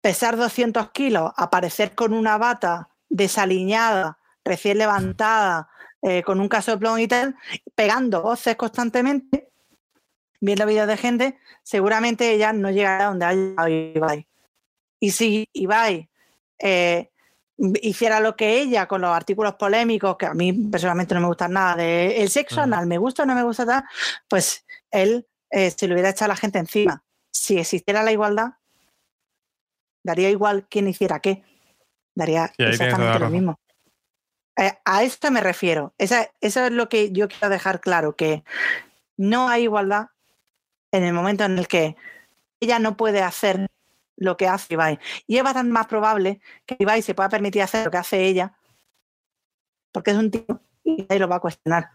pesar 0.00 0.38
200 0.38 0.92
kilos, 0.92 1.32
aparecer 1.36 1.94
con 1.94 2.14
una 2.14 2.38
bata 2.38 2.88
desaliñada, 3.10 4.18
recién 4.44 4.78
levantada, 4.78 5.68
eh, 6.02 6.22
con 6.22 6.40
un 6.40 6.48
casoplón 6.48 7.00
y 7.00 7.06
tal, 7.06 7.36
pegando 7.74 8.22
voces 8.22 8.56
constantemente, 8.56 9.50
viendo 10.40 10.66
vídeos 10.66 10.88
de 10.88 10.96
gente, 10.96 11.38
seguramente 11.62 12.32
ella 12.32 12.52
no 12.52 12.70
llegará 12.70 13.06
a 13.06 13.08
donde 13.10 13.24
ha 13.24 13.32
llegado 13.32 13.68
Ibai. 13.68 14.26
Y 14.98 15.10
si 15.12 15.48
Ibai 15.52 16.10
eh, 16.58 17.10
hiciera 17.80 18.20
lo 18.20 18.34
que 18.34 18.60
ella 18.60 18.86
con 18.86 19.00
los 19.00 19.10
artículos 19.10 19.54
polémicos, 19.54 20.16
que 20.16 20.26
a 20.26 20.34
mí 20.34 20.52
personalmente 20.52 21.14
no 21.14 21.20
me 21.20 21.28
gustan 21.28 21.52
nada, 21.52 21.76
de 21.76 22.20
el 22.20 22.28
sexo 22.30 22.60
anal, 22.60 22.86
me 22.86 22.98
gusta 22.98 23.22
o 23.22 23.26
no 23.26 23.34
me 23.34 23.42
gusta 23.44 23.64
tal, 23.64 23.84
pues 24.28 24.66
él 24.90 25.26
eh, 25.50 25.70
se 25.70 25.86
le 25.86 25.94
hubiera 25.94 26.10
echado 26.10 26.26
a 26.32 26.34
la 26.34 26.36
gente 26.36 26.58
encima. 26.58 27.04
Si 27.30 27.58
existiera 27.58 28.02
la 28.02 28.12
igualdad, 28.12 28.54
daría 30.02 30.30
igual 30.30 30.66
quién 30.68 30.88
hiciera 30.88 31.20
qué. 31.20 31.44
Daría 32.14 32.52
exactamente 32.58 33.18
lo 33.20 33.30
mismo. 33.30 33.60
Eh, 34.56 34.72
a 34.84 35.02
esto 35.02 35.30
me 35.30 35.40
refiero. 35.40 35.94
eso 35.98 36.26
es 36.40 36.72
lo 36.72 36.88
que 36.88 37.10
yo 37.12 37.28
quiero 37.28 37.48
dejar 37.48 37.80
claro, 37.80 38.16
que 38.16 38.44
no 39.16 39.48
hay 39.48 39.64
igualdad 39.64 40.08
en 40.92 41.04
el 41.04 41.12
momento 41.12 41.44
en 41.44 41.58
el 41.58 41.68
que 41.68 41.96
ella 42.60 42.78
no 42.78 42.96
puede 42.96 43.22
hacer 43.22 43.66
lo 44.16 44.36
que 44.36 44.46
hace 44.46 44.74
Ibai. 44.74 44.98
Y 45.26 45.38
es 45.38 45.42
bastante 45.42 45.72
más 45.72 45.86
probable 45.86 46.40
que 46.66 46.76
Ibai 46.78 47.02
se 47.02 47.14
pueda 47.14 47.28
permitir 47.28 47.62
hacer 47.62 47.84
lo 47.84 47.90
que 47.90 47.98
hace 47.98 48.24
ella, 48.24 48.56
porque 49.92 50.12
es 50.12 50.16
un 50.16 50.30
tipo 50.30 50.60
y 50.84 51.06
ahí 51.08 51.18
lo 51.18 51.28
va 51.28 51.36
a 51.36 51.40
cuestionar. 51.40 51.90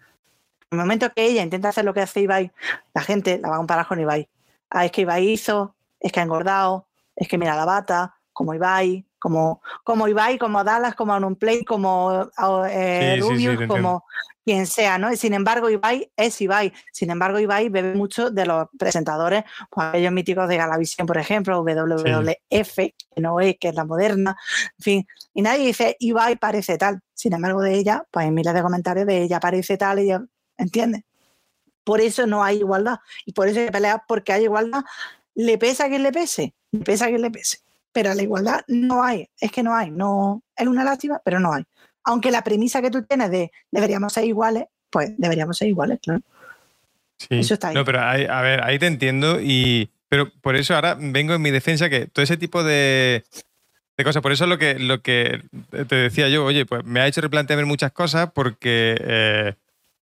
En 0.70 0.80
el 0.80 0.86
momento 0.86 1.12
que 1.14 1.26
ella 1.26 1.44
intenta 1.44 1.70
hacer 1.70 1.86
lo 1.86 1.94
que 1.94 2.02
hace 2.02 2.22
Ibai, 2.22 2.52
la 2.94 3.02
gente 3.02 3.40
la 3.40 3.50
va 3.50 3.56
a 3.56 3.60
comparar 3.60 3.88
con 3.88 4.00
Ibai. 4.00 4.30
Ah, 4.70 4.86
es 4.86 4.92
que 4.92 5.02
Ibai 5.02 5.30
hizo, 5.30 5.76
es 6.00 6.12
que 6.12 6.20
ha 6.20 6.24
engordado, 6.24 6.88
es 7.16 7.28
que 7.28 7.38
mira 7.38 7.56
la 7.56 7.66
bata, 7.66 8.16
como 8.34 8.54
Ibai, 8.54 9.07
como, 9.20 9.62
como 9.84 10.08
Ibai, 10.08 10.38
como 10.38 10.64
Dallas, 10.64 10.96
como 10.96 11.36
Play, 11.36 11.64
como 11.64 12.30
eh, 12.70 13.18
Rubius, 13.20 13.68
como 13.68 14.04
quien 14.48 14.66
sea, 14.66 14.98
¿no? 14.98 15.12
Y 15.12 15.18
sin 15.18 15.34
embargo, 15.34 15.70
Ibai 15.70 16.10
es 16.16 16.40
Ibai. 16.40 16.72
Sin 16.94 17.12
embargo, 17.12 17.38
Ibai 17.38 17.68
bebe 17.68 17.96
mucho 17.96 18.32
de 18.32 18.46
los 18.46 18.68
presentadores, 18.80 19.44
pues 19.70 19.88
aquellos 19.88 20.14
míticos 20.14 20.48
de 20.48 20.56
Galavisión, 20.56 21.06
por 21.06 21.18
ejemplo, 21.18 21.60
WWF, 21.62 22.76
que 22.76 23.22
no 23.22 23.42
es, 23.42 23.58
que 23.60 23.68
es 23.68 23.76
la 23.76 23.84
moderna, 23.84 24.38
en 24.78 24.84
fin. 24.84 25.08
Y 25.34 25.42
nadie 25.42 25.66
dice, 25.68 25.98
Ibai 26.00 26.38
parece 26.38 26.78
tal. 26.78 27.02
Sin 27.14 27.34
embargo, 27.34 27.62
de 27.62 27.76
ella, 27.76 28.06
pues 28.10 28.26
hay 28.26 28.32
miles 28.32 28.54
de 28.54 28.62
comentarios 28.62 29.06
de 29.06 29.24
ella 29.24 29.42
parece 29.42 29.76
tal, 29.76 30.00
ella, 30.00 30.24
¿entiendes? 30.58 31.04
Por 31.84 32.00
eso 32.00 32.26
no 32.26 32.42
hay 32.42 32.60
igualdad. 32.60 33.00
Y 33.26 33.34
por 33.34 33.50
eso 33.50 33.60
hay 33.60 33.70
pelea 33.70 34.04
porque 34.08 34.32
hay 34.32 34.44
igualdad. 34.44 34.84
Le 35.36 35.58
pesa 35.58 35.86
a 35.86 35.90
quien 35.90 36.04
le 36.04 36.14
pese, 36.14 36.56
le 36.72 36.86
pesa 36.86 37.06
a 37.06 37.08
quien 37.10 37.22
le 37.22 37.32
pese 37.32 37.67
pero 37.98 38.14
la 38.14 38.22
igualdad 38.22 38.62
no 38.68 39.04
hay, 39.04 39.28
es 39.42 39.52
que 39.52 39.64
no 39.64 39.76
hay, 39.76 39.90
no 39.90 40.44
es 40.56 40.68
una 40.68 40.84
lástima, 40.84 41.20
pero 41.26 41.40
no 41.40 41.52
hay. 41.52 41.64
Aunque 42.04 42.30
la 42.30 42.44
premisa 42.44 42.80
que 42.80 42.92
tú 42.92 43.02
tienes 43.02 43.32
de 43.32 43.52
deberíamos 43.72 44.14
ser 44.14 44.26
iguales, 44.26 44.66
pues 44.92 45.16
deberíamos 45.18 45.58
ser 45.58 45.70
iguales, 45.70 45.98
claro. 46.00 46.22
Sí. 47.18 47.40
Eso 47.40 47.56
está 47.56 47.70
ahí. 47.70 47.74
No, 47.74 47.84
pero 47.84 48.00
a 48.02 48.42
ver, 48.44 48.64
ahí 48.64 48.78
te 48.78 48.86
entiendo 48.86 49.42
y 49.42 49.90
pero 50.10 50.32
por 50.42 50.56
eso 50.56 50.76
ahora 50.76 50.96
vengo 51.00 51.34
en 51.34 51.42
mi 51.42 51.50
defensa 51.50 51.90
que 51.90 52.06
todo 52.06 52.22
ese 52.22 52.38
tipo 52.38 52.64
de, 52.64 53.24
cosas, 54.04 54.22
por 54.22 54.32
eso 54.32 54.44
es 54.44 54.50
lo 54.52 54.60
que, 54.60 54.78
lo 54.78 55.02
que 55.02 55.42
te 55.72 55.96
decía 55.96 56.30
yo, 56.30 56.46
oye, 56.46 56.68
pues 56.68 56.86
me 56.86 57.00
ha 57.00 57.08
hecho 57.08 57.22
replantearme 57.22 57.66
muchas 57.66 57.94
cosas 57.94 58.30
porque 58.32 58.96
eh, 59.02 59.54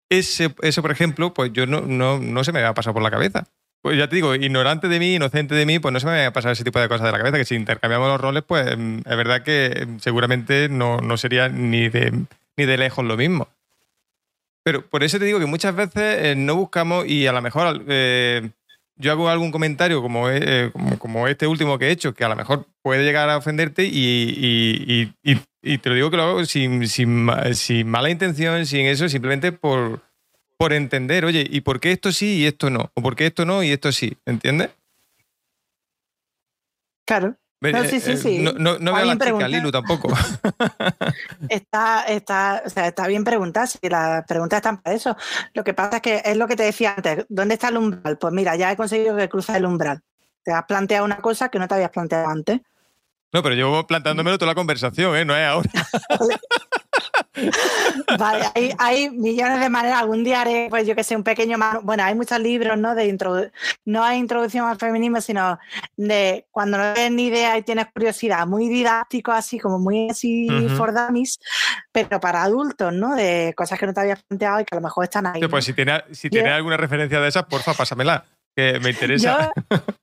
ese, 0.10 0.54
eso, 0.64 0.82
por 0.82 0.92
ejemplo, 0.92 1.34
pues 1.34 1.54
yo 1.54 1.66
no, 1.66 1.80
no, 1.80 2.20
no 2.20 2.44
se 2.44 2.52
me 2.52 2.60
había 2.60 2.74
pasado 2.74 2.94
por 2.94 3.04
la 3.04 3.12
cabeza. 3.12 3.46
Pues 3.86 4.00
ya 4.00 4.10
te 4.10 4.16
digo, 4.16 4.34
ignorante 4.34 4.88
de 4.88 4.98
mí, 4.98 5.14
inocente 5.14 5.54
de 5.54 5.64
mí, 5.64 5.78
pues 5.78 5.94
no 5.94 6.00
se 6.00 6.08
me 6.08 6.20
va 6.20 6.26
a 6.26 6.34
pasar 6.34 6.54
ese 6.54 6.64
tipo 6.64 6.80
de 6.80 6.88
cosas 6.88 7.06
de 7.06 7.12
la 7.12 7.20
cabeza, 7.20 7.38
que 7.38 7.46
si 7.46 7.54
intercambiamos 7.54 8.08
los 8.08 8.20
roles, 8.20 8.42
pues 8.42 8.76
mm, 8.76 9.02
es 9.06 9.16
verdad 9.16 9.44
que 9.44 9.86
mm, 9.88 10.00
seguramente 10.00 10.70
no, 10.70 11.18
sería 11.18 11.50
ni 11.50 11.88
de, 11.90 12.12
ni 12.58 12.66
de 12.66 12.78
lejos 12.80 13.06
lo 13.06 13.16
mismo. 13.16 13.48
Pero 14.64 14.84
por 14.88 15.04
eso 15.04 15.20
te 15.20 15.26
digo 15.26 15.40
que 15.40 15.46
muchas 15.46 15.76
veces 15.76 16.18
eh, 16.18 16.34
no 16.36 16.56
buscamos 16.56 17.06
y 17.06 17.28
a 17.28 17.32
lo 17.32 17.44
mejor 17.44 17.84
eh, 17.88 18.50
yo 18.96 19.12
hago 19.12 19.30
algún 19.30 19.52
comentario 19.52 20.00
eh, 20.00 20.72
como, 20.74 20.98
como, 20.98 21.28
este 21.28 21.46
último 21.46 21.78
que 21.78 21.90
he 21.90 21.92
hecho, 21.92 22.16
que 22.16 22.26
a 22.26 22.30
lo 22.30 22.36
mejor 22.36 22.66
puede 22.82 23.04
llegar 23.04 23.30
a 23.30 23.38
ofenderte 23.38 23.84
y, 23.86 25.14
y 25.22 25.78
te 25.78 25.90
lo 25.90 25.96
digo 25.96 26.10
que 26.10 26.18
lo 26.18 26.24
hago 26.24 26.46
sin, 26.46 26.88
sin, 26.88 27.30
sin, 27.54 27.88
mala 27.88 28.10
intención, 28.10 28.66
sin 28.66 28.88
eso, 28.88 29.08
simplemente 29.10 29.52
por, 29.52 30.02
por 30.58 30.74
entender, 30.74 31.26
oye, 31.26 31.46
¿y 31.50 31.62
por 31.62 31.80
qué 31.80 31.92
esto 31.92 32.12
sí 32.12 32.38
y 32.38 32.46
esto 32.46 32.70
no? 32.70 32.92
¿O 32.94 33.02
por 33.02 33.16
qué 33.16 33.28
esto 33.28 33.46
no 33.46 33.64
y 33.64 33.72
esto 33.72 33.92
sí? 33.92 34.18
¿Entiendes? 34.26 34.70
Claro. 37.06 37.36
No, 37.62 37.84
sí, 37.86 38.00
sí, 38.00 38.12
eh, 38.12 38.18
sí. 38.18 38.40
No, 38.40 38.54
no, 38.54 38.78
no 38.78 38.94
veo 38.94 39.06
la 39.06 39.18
chica, 39.18 39.48
Lilu, 39.48 39.72
tampoco. 39.72 40.10
está, 41.50 42.04
está, 42.04 42.62
o 42.66 42.70
sea, 42.70 42.88
está 42.88 43.08
bien 43.08 43.24
preguntar, 43.24 43.68
si 43.68 43.80
las 43.90 44.26
preguntas 44.26 44.58
están 44.58 44.82
para 44.82 44.96
eso. 44.96 45.16
Lo 45.54 45.64
que 45.64 45.74
pasa 45.74 45.98
es 45.98 46.02
que 46.02 46.22
es 46.24 46.38
lo 46.38 46.48
que 46.48 46.56
te 46.56 46.64
decía 46.64 46.94
antes, 46.96 47.26
¿dónde 47.30 47.56
está 47.56 47.70
el 47.70 47.78
umbral? 47.78 48.18
Pues 48.18 48.34
mira, 48.34 48.56
ya 48.56 48.72
he 48.72 48.76
conseguido 48.76 49.16
que 49.16 49.30
cruza 49.30 49.58
el 49.58 49.66
umbral. 49.66 50.02
Te 50.44 50.52
has 50.52 50.66
planteado 50.66 51.06
una 51.06 51.18
cosa 51.18 51.50
que 51.50 51.58
no 51.58 51.68
te 51.68 51.76
habías 51.76 51.90
planteado 51.90 52.28
antes. 52.28 52.62
No, 53.34 53.42
pero 53.42 53.56
llevo 53.56 53.88
plantándomelo 53.88 54.38
toda 54.38 54.52
la 54.52 54.56
conversación, 54.56 55.16
¿eh? 55.16 55.26
No 55.26 55.36
es 55.36 55.48
ahora. 55.48 55.70
Vale, 58.20 58.76
hay, 58.78 59.10
millones 59.10 59.60
de 59.60 59.70
maneras. 59.70 60.00
Algún 60.00 60.24
día 60.24 60.42
haré, 60.42 60.68
pues 60.70 60.88
yo 60.88 60.96
que 60.96 61.04
sé, 61.04 61.16
un 61.16 61.24
pequeño. 61.24 61.58
Bueno, 61.84 62.04
hay 62.04 62.16
muchos 62.16 62.40
libros, 62.40 62.78
¿no? 62.78 62.96
De 62.96 63.16
no 63.86 64.04
hay 64.04 64.20
introducción 64.20 64.68
al 64.68 64.78
feminismo, 64.78 65.22
sino 65.22 65.58
de 65.96 66.46
cuando 66.52 66.78
no 66.78 66.94
tienes 66.94 67.12
ni 67.14 67.28
idea 67.28 67.58
y 67.58 67.64
tienes 67.64 67.88
curiosidad, 67.94 68.46
muy 68.48 68.68
didáctico, 68.68 69.32
así 69.32 69.60
como 69.60 69.80
muy 69.80 70.10
así 70.10 70.48
for 70.78 70.94
dummies, 70.94 71.40
pero 71.92 72.20
para 72.20 72.44
adultos, 72.44 72.94
¿no? 72.94 73.16
De 73.16 73.54
cosas 73.56 73.80
que 73.80 73.86
no 73.88 73.94
te 73.94 74.02
habías 74.02 74.24
planteado 74.24 74.60
y 74.62 74.66
que 74.66 74.76
a 74.76 74.80
lo 74.80 74.84
mejor 74.84 75.04
están 75.06 75.28
ahí. 75.28 75.48
pues 75.48 75.66
si 75.66 75.74
tienes 75.74 76.04
si 76.12 76.30
tiene 76.30 76.50
alguna 76.50 76.78
referencia 76.78 77.20
de 77.20 77.28
esas, 77.28 77.46
porfa, 77.46 77.74
pásamela, 77.74 78.26
que 78.56 78.80
me 78.80 78.92
interesa. 78.92 79.52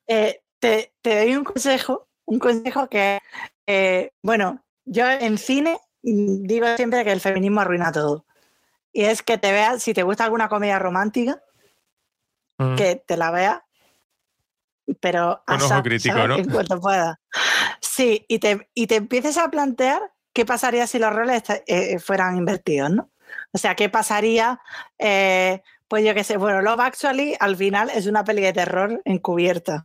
Eh, 0.07 0.41
te, 0.61 0.93
doy 1.03 1.37
un 1.37 1.45
consejo, 1.45 2.07
un 2.27 2.39
consejo 2.39 2.87
que, 2.89 3.19
eh, 3.67 4.11
bueno, 4.23 4.63
yo 4.85 5.09
en 5.09 5.39
cine 5.39 5.79
digo 6.03 6.67
siempre 6.77 7.05
que 7.05 7.13
el 7.13 7.21
feminismo 7.21 7.61
arruina 7.61 7.93
todo. 7.93 8.25
Y 8.93 9.05
es 9.05 9.23
que 9.23 9.39
te 9.39 9.53
veas, 9.53 9.83
si 9.83 9.95
te 9.95 10.03
gusta 10.03 10.25
alguna 10.25 10.49
comedia 10.49 10.79
romántica, 10.79 11.43
mm. 12.59 12.75
que 12.77 12.97
te 12.97 13.17
la 13.17 13.31
veas, 13.31 13.61
pero 15.01 15.43
Con 15.47 15.63
ojo 15.63 15.83
crítico, 15.83 16.27
¿no? 16.27 16.37
en 16.37 16.51
cuanto 16.51 16.81
pueda. 16.81 17.21
Sí, 17.81 18.25
y 18.29 18.39
te, 18.39 18.69
y 18.75 18.87
te 18.87 18.97
empieces 18.97 19.39
a 19.39 19.51
plantear 19.51 20.03
qué 20.33 20.45
pasaría 20.45 20.87
si 20.87 20.99
los 20.99 21.13
roles 21.13 21.43
eh, 21.67 21.99
fueran 21.99 22.37
invertidos, 22.37 22.91
¿no? 22.91 23.11
O 23.53 23.59
sea, 23.59 23.75
¿qué 23.75 23.89
pasaría? 23.89 24.61
Eh, 24.99 25.63
pues 25.89 26.05
yo 26.05 26.15
qué 26.15 26.25
sé, 26.25 26.37
bueno, 26.37 26.63
Love 26.63 26.81
Actually 26.81 27.37
al 27.39 27.57
final 27.57 27.91
es 27.91 28.07
una 28.07 28.25
peli 28.25 28.43
de 28.43 28.53
terror 28.53 29.01
encubierta. 29.05 29.85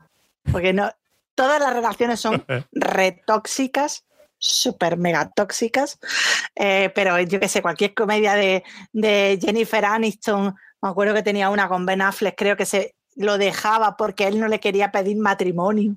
Porque 0.51 0.73
no, 0.73 0.89
todas 1.35 1.59
las 1.59 1.73
relaciones 1.73 2.19
son 2.19 2.45
retóxicas 2.71 4.05
súper 4.39 4.97
mega 4.97 5.29
tóxicas, 5.29 5.99
eh, 6.55 6.91
pero 6.93 7.19
yo 7.21 7.39
qué 7.39 7.47
sé, 7.47 7.61
cualquier 7.61 7.93
comedia 7.93 8.35
de, 8.35 8.63
Jennifer 9.41 9.85
Aniston, 9.85 10.55
me 10.81 10.89
acuerdo 10.89 11.13
que 11.13 11.23
tenía 11.23 11.49
una 11.49 11.67
con 11.67 11.85
Ben 11.85 12.01
Affleck, 12.01 12.35
creo 12.37 12.55
que 12.55 12.65
se 12.65 12.95
lo 13.15 13.37
dejaba 13.37 13.97
porque 13.97 14.27
él 14.27 14.39
no 14.39 14.47
le 14.47 14.59
quería 14.59 14.91
pedir 14.91 15.17
matrimonio. 15.17 15.95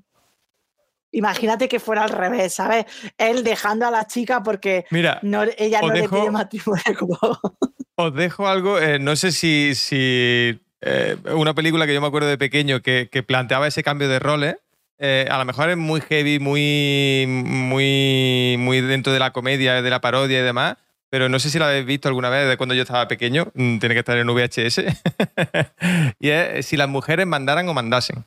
Imagínate 1.13 1.67
que 1.67 1.79
fuera 1.79 2.03
al 2.03 2.09
revés, 2.09 2.55
¿sabes? 2.55 2.85
Él 3.17 3.43
dejando 3.43 3.85
a 3.85 3.91
la 3.91 4.07
chica 4.07 4.41
porque 4.43 4.85
no, 5.21 5.43
ella 5.57 5.81
no 5.81 5.93
le 5.93 6.07
pide 6.07 6.31
matrimonio. 6.31 6.83
Os 7.95 8.15
dejo 8.15 8.47
algo, 8.47 8.79
eh, 8.79 8.97
no 8.97 9.15
sé 9.17 9.33
si, 9.33 9.75
si 9.75 10.59
eh, 10.79 11.17
una 11.35 11.53
película 11.53 11.85
que 11.85 11.93
yo 11.93 12.01
me 12.01 12.07
acuerdo 12.07 12.29
de 12.29 12.37
pequeño 12.37 12.81
que, 12.81 13.09
que 13.11 13.23
planteaba 13.23 13.67
ese 13.67 13.83
cambio 13.83 14.07
de 14.07 14.19
roles 14.19 14.55
eh, 15.03 15.27
a 15.31 15.39
lo 15.39 15.45
mejor 15.45 15.71
es 15.71 15.77
muy 15.77 15.99
heavy, 15.99 16.37
muy, 16.37 17.25
muy, 17.27 18.55
muy 18.59 18.81
dentro 18.81 19.11
de 19.11 19.17
la 19.17 19.33
comedia, 19.33 19.81
de 19.81 19.89
la 19.89 19.99
parodia 19.99 20.39
y 20.39 20.43
demás, 20.43 20.77
pero 21.09 21.27
no 21.27 21.39
sé 21.39 21.49
si 21.49 21.57
la 21.57 21.69
habéis 21.69 21.87
visto 21.87 22.07
alguna 22.07 22.29
vez 22.29 22.47
de 22.47 22.55
cuando 22.55 22.75
yo 22.75 22.83
estaba 22.83 23.07
pequeño, 23.07 23.47
mm, 23.55 23.79
tiene 23.79 23.95
que 23.95 23.99
estar 23.99 24.15
en 24.15 24.27
VHS, 24.27 24.83
y 26.19 26.29
es 26.29 26.67
si 26.67 26.77
las 26.77 26.87
mujeres 26.87 27.25
mandaran 27.25 27.67
o 27.67 27.73
mandasen. 27.73 28.25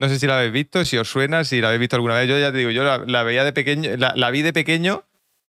No 0.00 0.08
sé 0.08 0.18
si 0.18 0.26
la 0.26 0.38
habéis 0.38 0.52
visto, 0.52 0.86
si 0.86 0.96
os 0.96 1.10
suena, 1.10 1.44
si 1.44 1.60
la 1.60 1.68
habéis 1.68 1.80
visto 1.80 1.96
alguna 1.96 2.14
vez. 2.14 2.26
Yo 2.26 2.38
ya 2.38 2.50
te 2.50 2.56
digo, 2.56 2.70
yo 2.70 2.82
la, 3.04 3.22
veía 3.22 3.44
de 3.44 3.52
pequeño, 3.52 3.90
la, 3.98 4.30
vi 4.30 4.40
de 4.40 4.54
pequeño 4.54 5.04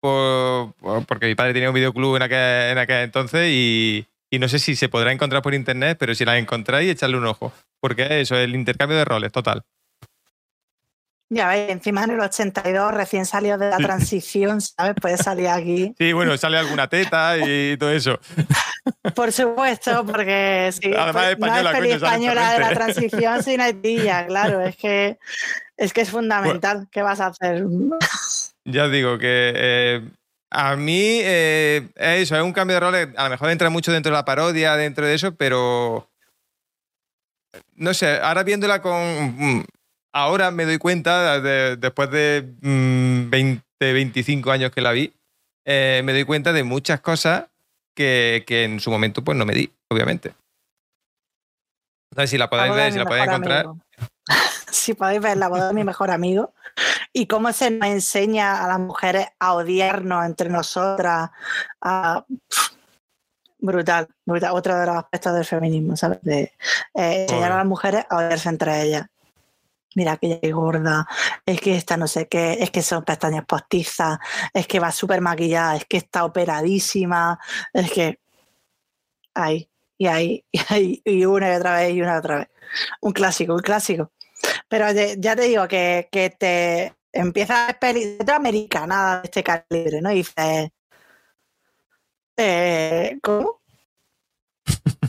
porque 0.00 1.26
mi 1.26 1.34
padre 1.34 1.52
tenía 1.52 1.70
un 1.70 1.74
videoclub 1.74 2.14
en 2.14 2.22
aquel, 2.22 2.78
en 2.78 2.90
entonces 3.00 3.50
y, 3.50 4.06
y 4.30 4.38
no 4.38 4.48
sé 4.48 4.58
si 4.58 4.76
se 4.76 4.88
podrá 4.88 5.12
encontrar 5.12 5.42
por 5.42 5.54
internet, 5.54 5.96
pero 5.98 6.14
si 6.14 6.24
la 6.24 6.38
encontráis, 6.38 6.90
echarle 6.90 7.16
un 7.16 7.26
ojo 7.26 7.52
porque 7.80 8.20
eso, 8.20 8.36
el 8.36 8.54
intercambio 8.54 8.98
de 8.98 9.04
roles, 9.04 9.32
total. 9.32 9.62
Ya 11.28 11.48
veis, 11.48 11.70
encima 11.70 12.04
en 12.04 12.10
el 12.10 12.20
82, 12.20 12.94
recién 12.94 13.26
salió 13.26 13.58
de 13.58 13.68
la 13.68 13.78
transición, 13.78 14.60
¿sabes? 14.60 14.94
Puede 15.00 15.16
salir 15.16 15.48
aquí. 15.48 15.92
Sí, 15.98 16.12
bueno, 16.12 16.36
sale 16.36 16.56
alguna 16.56 16.88
teta 16.88 17.36
y 17.38 17.76
todo 17.76 17.90
eso. 17.90 18.20
Por 19.14 19.32
supuesto, 19.32 20.04
porque 20.06 20.70
sí. 20.80 20.92
Además, 20.96 21.30
española, 21.30 21.72
no 21.72 21.84
es 21.84 21.94
española 21.94 22.52
de 22.52 22.60
la 22.60 22.70
transición 22.70 23.42
sin 23.42 23.60
etilla, 23.60 24.26
claro, 24.26 24.60
es 24.60 24.76
que 24.76 25.18
es, 25.76 25.92
que 25.92 26.02
es 26.02 26.10
fundamental. 26.12 26.86
¿Qué 26.90 27.02
vas 27.02 27.20
a 27.20 27.26
hacer? 27.26 27.64
Ya 28.64 28.88
digo 28.88 29.18
que 29.18 29.52
eh, 29.54 30.08
a 30.50 30.76
mí 30.76 31.20
eh, 31.22 31.88
eso, 31.96 32.36
es 32.36 32.42
un 32.42 32.52
cambio 32.52 32.74
de 32.74 32.80
roles, 32.80 33.08
a 33.16 33.24
lo 33.24 33.30
mejor 33.30 33.50
entra 33.50 33.70
mucho 33.70 33.92
dentro 33.92 34.10
de 34.10 34.16
la 34.16 34.24
parodia, 34.24 34.76
dentro 34.76 35.06
de 35.06 35.14
eso, 35.14 35.34
pero 35.34 36.08
no 37.74 37.94
sé, 37.94 38.18
ahora 38.20 38.42
viéndola 38.42 38.80
con... 38.80 38.94
Mm, 39.36 39.64
ahora 40.12 40.50
me 40.50 40.64
doy 40.64 40.78
cuenta, 40.78 41.40
después 41.40 42.10
de 42.10 42.44
20, 42.60 43.62
mm, 43.62 43.78
25 43.78 44.50
años 44.50 44.70
que 44.70 44.80
la 44.80 44.92
vi, 44.92 45.12
eh, 45.64 46.00
me 46.04 46.12
doy 46.12 46.24
cuenta 46.24 46.52
de 46.52 46.64
muchas 46.64 47.00
cosas 47.00 47.46
que, 47.94 48.44
en 48.48 48.80
su 48.80 48.90
momento 48.90 49.22
pues 49.22 49.36
no 49.36 49.44
me 49.44 49.54
di, 49.54 49.70
obviamente. 49.90 50.34
No 52.14 52.22
sé 52.22 52.28
si 52.28 52.38
la 52.38 52.48
podéis 52.48 52.74
ver, 52.74 52.92
si 52.92 52.98
la 52.98 53.04
podéis 53.04 53.26
encontrar. 53.26 53.66
si 54.70 54.94
podéis 54.94 55.20
ver 55.20 55.36
la 55.36 55.48
boda 55.48 55.68
de 55.68 55.74
mi 55.74 55.84
mejor 55.84 56.10
amigo 56.10 56.54
y 57.12 57.26
cómo 57.26 57.52
se 57.52 57.70
nos 57.70 57.88
enseña 57.88 58.64
a 58.64 58.68
las 58.68 58.78
mujeres 58.78 59.26
a 59.38 59.54
odiarnos 59.54 60.24
entre 60.24 60.48
nosotras. 60.50 61.30
brutal, 63.58 64.08
brutal. 64.24 64.52
Otro 64.52 64.78
de 64.78 64.86
los 64.86 64.96
aspectos 64.96 65.34
del 65.34 65.44
feminismo, 65.44 65.96
¿sabes? 65.96 66.18
De 66.22 66.52
eh, 66.94 67.22
enseñar 67.22 67.52
a 67.52 67.56
las 67.56 67.66
mujeres 67.66 68.04
a 68.08 68.16
odiarse 68.16 68.48
entre 68.48 68.82
ellas 68.82 69.06
mira 69.96 70.18
que 70.18 70.38
es 70.42 70.52
gorda, 70.52 71.08
es 71.44 71.60
que 71.60 71.74
esta 71.74 71.96
no 71.96 72.06
sé 72.06 72.28
qué, 72.28 72.58
es 72.60 72.70
que 72.70 72.82
son 72.82 73.02
pestañas 73.02 73.46
postizas, 73.46 74.18
es 74.52 74.66
que 74.66 74.78
va 74.78 74.92
súper 74.92 75.22
maquillada, 75.22 75.76
es 75.76 75.86
que 75.86 75.96
está 75.96 76.24
operadísima, 76.24 77.40
es 77.72 77.90
que 77.90 78.20
ahí, 79.34 79.68
y 79.98 80.06
ahí, 80.06 80.44
y 80.52 80.60
ahí, 80.68 81.02
y 81.04 81.24
una 81.24 81.52
y 81.52 81.56
otra 81.56 81.76
vez, 81.76 81.94
y 81.94 82.02
una 82.02 82.14
y 82.14 82.18
otra 82.18 82.36
vez. 82.36 82.48
Un 83.00 83.12
clásico, 83.12 83.54
un 83.54 83.60
clásico. 83.60 84.12
Pero 84.68 84.86
ya 84.92 85.36
te 85.36 85.42
digo 85.42 85.68
que, 85.68 86.08
te 86.38 86.94
empieza 87.12 87.68
a 87.68 87.78
peli 87.78 88.18
americana 88.28 89.20
de 89.20 89.22
este 89.24 89.42
calibre, 89.42 90.00
¿no? 90.00 90.10
Y 90.12 90.16
dices, 90.16 90.70
eh, 92.36 93.18
¿cómo? 93.22 93.60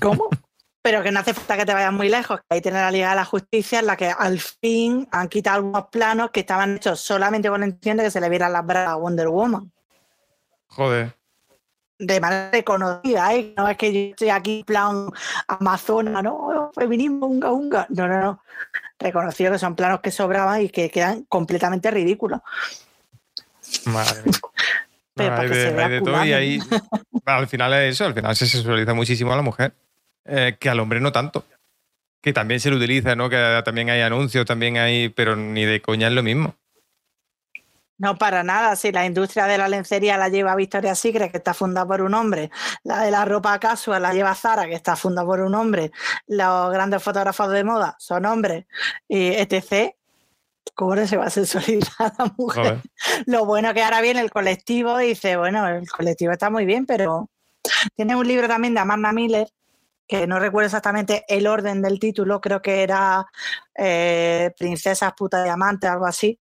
¿Cómo? 0.01 0.29
pero 0.87 1.03
que 1.03 1.11
no 1.11 1.19
hace 1.19 1.33
falta 1.33 1.57
que 1.57 1.65
te 1.65 1.73
vayas 1.73 1.91
muy 1.91 2.07
lejos, 2.07 2.39
que 2.39 2.45
ahí 2.55 2.61
tiene 2.61 2.79
la 2.79 2.89
Liga 2.89 3.09
de 3.09 3.17
la 3.17 3.25
Justicia 3.25 3.79
en 3.79 3.87
la 3.87 3.97
que 3.97 4.09
al 4.09 4.39
fin 4.39 5.05
han 5.11 5.27
quitado 5.27 5.57
algunos 5.57 5.87
planos 5.87 6.31
que 6.31 6.39
estaban 6.39 6.77
hechos 6.77 7.01
solamente 7.01 7.49
con 7.49 7.59
la 7.59 7.65
intención 7.65 7.97
de 7.97 8.03
que 8.05 8.11
se 8.11 8.21
le 8.21 8.29
vieran 8.29 8.53
las 8.53 8.65
brazas 8.65 8.93
a 8.93 8.95
Wonder 8.95 9.27
Woman. 9.27 9.69
Joder. 10.67 11.13
De 11.99 12.21
manera 12.21 12.51
reconocida, 12.51 13.33
¿eh? 13.35 13.53
No 13.57 13.67
es 13.67 13.75
que 13.75 13.91
yo 13.91 13.99
estoy 14.11 14.29
aquí 14.29 14.63
plan 14.65 15.09
Amazona, 15.49 16.21
¿no? 16.21 16.71
Feminismo, 16.73 17.25
unga, 17.25 17.51
unga. 17.51 17.85
No, 17.89 18.07
no, 18.07 18.21
no. 18.21 18.41
Reconocido 18.99 19.51
que 19.51 19.59
son 19.59 19.75
planos 19.75 19.99
que 20.01 20.11
sobraban 20.11 20.61
y 20.61 20.69
que 20.69 20.89
quedan 20.89 21.23
completamente 21.23 21.91
ridículos. 21.91 22.41
Madre 23.85 24.23
Pero 25.13 25.35
hay 25.35 25.49
de, 25.49 26.01
todo 26.01 26.25
y 26.25 26.33
ahí, 26.33 26.59
al 27.25 27.47
final 27.47 27.73
es 27.73 27.95
eso, 27.95 28.05
al 28.05 28.13
final 28.13 28.35
se 28.35 28.45
sexualiza 28.45 28.93
muchísimo 28.93 29.33
a 29.33 29.35
la 29.35 29.41
mujer. 29.41 29.73
Eh, 30.25 30.57
que 30.59 30.69
al 30.69 30.79
hombre 30.79 30.99
no 30.99 31.11
tanto. 31.11 31.45
Que 32.21 32.33
también 32.33 32.59
se 32.59 32.69
lo 32.69 32.77
utiliza, 32.77 33.15
¿no? 33.15 33.29
Que 33.29 33.61
también 33.65 33.89
hay 33.89 34.01
anuncios, 34.01 34.45
también 34.45 34.77
hay, 34.77 35.09
pero 35.09 35.35
ni 35.35 35.65
de 35.65 35.81
coña 35.81 36.07
es 36.07 36.13
lo 36.13 36.21
mismo. 36.21 36.55
No, 37.97 38.17
para 38.17 38.43
nada. 38.43 38.75
Si 38.75 38.91
la 38.91 39.05
industria 39.05 39.45
de 39.47 39.57
la 39.57 39.67
lencería 39.67 40.17
la 40.17 40.29
lleva 40.29 40.55
Victoria 40.55 40.93
Secret, 40.93 41.31
que 41.31 41.37
está 41.37 41.53
fundada 41.53 41.87
por 41.87 42.01
un 42.01 42.13
hombre, 42.13 42.51
la 42.83 43.01
de 43.01 43.11
la 43.11 43.25
ropa 43.25 43.59
casual 43.59 44.03
la 44.03 44.13
lleva 44.13 44.35
Zara, 44.35 44.67
que 44.67 44.75
está 44.75 44.95
fundada 44.95 45.25
por 45.25 45.41
un 45.41 45.55
hombre, 45.55 45.91
los 46.27 46.71
grandes 46.71 47.01
fotógrafos 47.01 47.49
de 47.51 47.63
moda 47.63 47.95
son 47.99 48.25
hombres, 48.25 48.65
y 49.07 49.29
etc. 49.29 49.95
¿Cómo 50.75 50.95
no 50.95 51.07
se 51.07 51.17
va 51.17 51.25
a 51.25 51.29
sensualizar 51.31 52.13
a 52.17 52.23
la 52.23 52.33
mujer? 52.37 52.81
Lo 53.25 53.45
bueno 53.45 53.73
que 53.73 53.83
ahora 53.83 54.01
viene 54.01 54.21
el 54.21 54.29
colectivo 54.29 54.99
y 55.01 55.07
dice, 55.09 55.37
bueno, 55.37 55.67
el 55.67 55.89
colectivo 55.89 56.33
está 56.33 56.49
muy 56.49 56.65
bien, 56.65 56.85
pero 56.85 57.29
tiene 57.95 58.15
un 58.15 58.27
libro 58.27 58.47
también 58.47 58.73
de 58.75 58.81
Amanda 58.81 59.11
Miller 59.11 59.47
que 60.07 60.25
no 60.25 60.39
recuerdo 60.39 60.67
exactamente 60.67 61.25
el 61.27 61.47
orden 61.47 61.81
del 61.81 61.99
título, 61.99 62.39
creo 62.39 62.61
que 62.61 62.81
era 62.81 63.27
eh, 63.75 64.53
Princesas, 64.57 65.11
puta 65.17 65.43
diamante, 65.43 65.87
algo 65.87 66.05
así, 66.05 66.39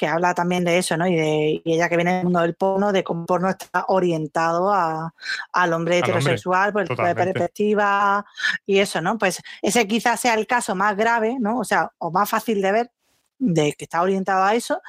que 0.00 0.06
habla 0.06 0.32
también 0.32 0.64
de 0.64 0.78
eso, 0.78 0.96
¿no? 0.96 1.06
Y, 1.06 1.14
de, 1.14 1.62
ella 1.62 1.90
que 1.90 1.96
viene 1.96 2.14
del 2.14 2.24
mundo 2.24 2.40
del 2.40 2.54
porno, 2.54 2.90
de 2.90 3.04
cómo 3.04 3.20
el 3.20 3.26
porno 3.26 3.50
está 3.50 3.84
orientado 3.88 4.72
al 4.72 5.72
hombre 5.74 5.98
heterosexual, 5.98 6.72
por 6.72 6.82
el 6.82 6.88
tipo 6.88 7.04
de 7.04 7.14
perspectiva 7.14 8.24
y 8.64 8.78
eso, 8.78 9.02
¿no? 9.02 9.18
Pues 9.18 9.42
ese 9.60 9.86
quizás 9.86 10.18
sea 10.18 10.32
el 10.32 10.46
caso 10.46 10.74
más 10.74 10.96
grave, 10.96 11.36
¿no? 11.38 11.58
O 11.58 11.64
sea, 11.64 11.90
o 11.98 12.10
más 12.10 12.30
fácil 12.30 12.62
de 12.62 12.72
ver, 12.72 12.90
de 13.38 13.74
que 13.74 13.84
está 13.84 14.00
orientado 14.00 14.42
a 14.42 14.54
eso 14.54 14.80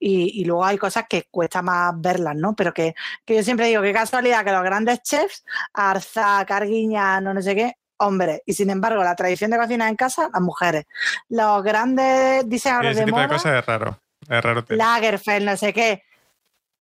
y, 0.00 0.44
luego 0.44 0.64
hay 0.64 0.78
cosas 0.78 1.04
que 1.08 1.28
cuesta 1.30 1.62
más 1.62 1.94
verlas, 1.96 2.34
¿no? 2.34 2.56
Pero 2.56 2.74
que, 2.74 2.96
yo 3.24 3.42
siempre 3.44 3.68
digo, 3.68 3.82
qué 3.82 3.92
casualidad 3.92 4.44
que 4.44 4.50
los 4.50 4.64
grandes 4.64 5.00
chefs, 5.02 5.44
Arza, 5.74 6.44
Carguiña, 6.44 7.20
no, 7.20 7.32
no 7.32 7.40
sé 7.40 7.54
qué, 7.54 7.74
hombres. 7.98 8.42
Y 8.46 8.54
sin 8.54 8.70
embargo, 8.70 9.04
la 9.04 9.14
tradición 9.14 9.52
de 9.52 9.58
cocina 9.58 9.88
en 9.88 9.94
casa, 9.94 10.28
las 10.32 10.42
mujeres. 10.42 10.86
Los 11.28 11.62
grandes 11.62 12.48
diseñadores 12.48 12.96
de 12.96 13.06
moda... 13.06 13.22
de 13.22 13.28
cosas 13.28 13.60
es 13.60 13.64
raro. 13.64 14.00
Es 14.28 14.42
raro. 14.42 14.64
Lagerfeld, 14.68 15.44
no 15.44 15.56
sé 15.56 15.72
qué. 15.72 16.02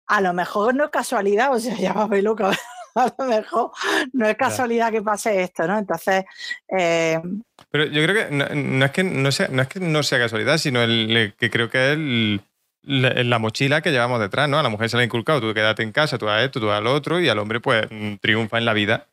A 0.07 0.21
lo 0.21 0.33
mejor 0.33 0.75
no 0.75 0.85
es 0.85 0.89
casualidad, 0.89 1.53
o 1.53 1.59
sea, 1.59 1.75
ya 1.77 1.93
va 1.93 2.15
loco. 2.17 2.49
a 2.95 3.13
lo 3.17 3.25
mejor 3.25 3.71
no 4.13 4.27
es 4.27 4.35
casualidad 4.35 4.91
que 4.91 5.01
pase 5.01 5.43
esto, 5.43 5.67
¿no? 5.67 5.77
Entonces. 5.77 6.25
Eh, 6.67 7.19
Pero 7.69 7.85
yo 7.85 8.03
creo 8.03 8.29
que 8.29 8.35
no, 8.35 8.85
es 8.85 8.91
que 8.91 9.03
no 9.03 9.31
sea, 9.31 9.47
no 9.49 9.61
es 9.61 9.67
que 9.67 9.79
no 9.79 10.03
sea 10.03 10.19
casualidad, 10.19 10.57
sino 10.57 10.81
el, 10.81 11.33
que 11.37 11.49
creo 11.49 11.69
que 11.69 11.93
es 11.93 12.39
la, 12.83 13.39
mochila 13.39 13.81
que 13.81 13.91
llevamos 13.91 14.19
detrás, 14.19 14.49
¿no? 14.49 14.59
A 14.59 14.63
la 14.63 14.69
mujer 14.69 14.89
se 14.89 14.97
le 14.97 15.03
ha 15.03 15.05
inculcado, 15.05 15.41
tú 15.41 15.53
quédate 15.53 15.83
en 15.83 15.91
casa, 15.91 16.17
tú 16.17 16.29
a 16.29 16.43
esto, 16.43 16.59
tú 16.59 16.69
a 16.69 16.81
lo 16.81 16.93
otro, 16.93 17.19
y 17.19 17.29
al 17.29 17.39
hombre, 17.39 17.59
pues, 17.59 17.87
triunfa 18.21 18.57
en 18.57 18.65
la 18.65 18.73
vida. 18.73 19.07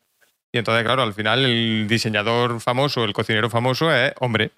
Y 0.51 0.57
entonces, 0.57 0.83
claro, 0.83 1.01
al 1.01 1.13
final 1.13 1.45
el 1.45 1.87
diseñador 1.87 2.59
famoso, 2.59 3.05
el 3.05 3.13
cocinero 3.13 3.49
famoso 3.49 3.93
es 3.93 4.13
hombre, 4.19 4.51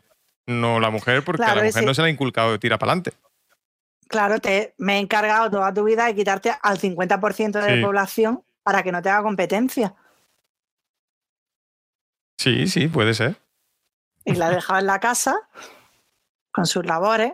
no 0.48 0.80
la 0.80 0.90
mujer, 0.90 1.24
porque 1.24 1.44
a 1.44 1.56
la 1.56 1.64
mujer 1.64 1.84
no 1.86 1.94
se 1.94 2.02
le 2.02 2.08
ha 2.08 2.12
inculcado 2.12 2.60
tira 2.60 2.78
para 2.78 2.94
adelante. 2.94 3.14
Claro, 4.14 4.38
te, 4.38 4.76
me 4.78 4.98
he 4.98 5.00
encargado 5.00 5.50
toda 5.50 5.74
tu 5.74 5.86
vida 5.86 6.06
de 6.06 6.14
quitarte 6.14 6.54
al 6.62 6.78
50% 6.78 7.60
de 7.60 7.78
la 7.78 7.84
población 7.84 8.44
para 8.62 8.84
que 8.84 8.92
no 8.92 9.02
te 9.02 9.10
haga 9.10 9.24
competencia. 9.24 9.96
Sí, 12.38 12.68
sí, 12.68 12.88
puede 12.90 13.16
ser. 13.16 13.38
Y 14.24 14.36
la 14.36 14.52
dejado 14.52 14.78
en 14.78 14.86
la 14.86 15.00
casa 15.00 15.50
con 16.52 16.68
sus 16.68 16.86
labores, 16.86 17.34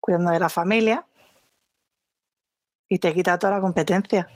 cuidando 0.00 0.30
de 0.30 0.40
la 0.40 0.48
familia, 0.48 1.06
y 2.88 2.98
te 2.98 3.12
quita 3.12 3.38
toda 3.38 3.56
la 3.56 3.60
competencia. 3.60 4.26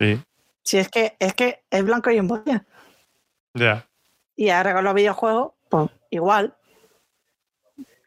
Sí. 0.00 0.20
Si 0.64 0.78
es 0.78 0.88
que 0.88 1.14
es 1.20 1.32
que 1.34 1.62
es 1.70 1.84
blanco 1.84 2.10
y 2.10 2.16
en 2.18 2.26
botella. 2.26 2.66
Ya. 3.54 3.88
Y 4.34 4.48
ahora 4.48 4.74
con 4.74 4.82
los 4.82 4.94
videojuegos, 4.94 5.52
pues 5.70 5.90
igual. 6.10 6.56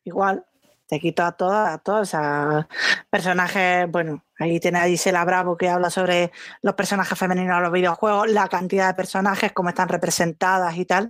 Igual 0.03 0.45
te 0.88 1.00
quito 1.00 1.24
a 1.24 1.32
todas, 1.32 1.74
a 1.74 1.78
todos, 1.80 2.14
a 2.14 2.68
personajes, 3.10 3.90
bueno, 3.90 4.24
ahí 4.40 4.60
tiene 4.60 4.80
a 4.80 4.88
Gisela 4.88 5.26
Bravo 5.26 5.58
que 5.58 5.70
habla 5.70 5.90
sobre 5.90 6.32
los 6.62 6.76
personajes 6.76 7.18
femeninos 7.18 7.58
de 7.58 7.64
los 7.64 7.72
videojuegos, 7.72 8.30
la 8.30 8.48
cantidad 8.48 8.88
de 8.88 8.94
personajes, 8.94 9.52
cómo 9.52 9.70
están 9.70 9.90
representadas 9.90 10.78
y 10.78 10.86
tal. 10.86 11.10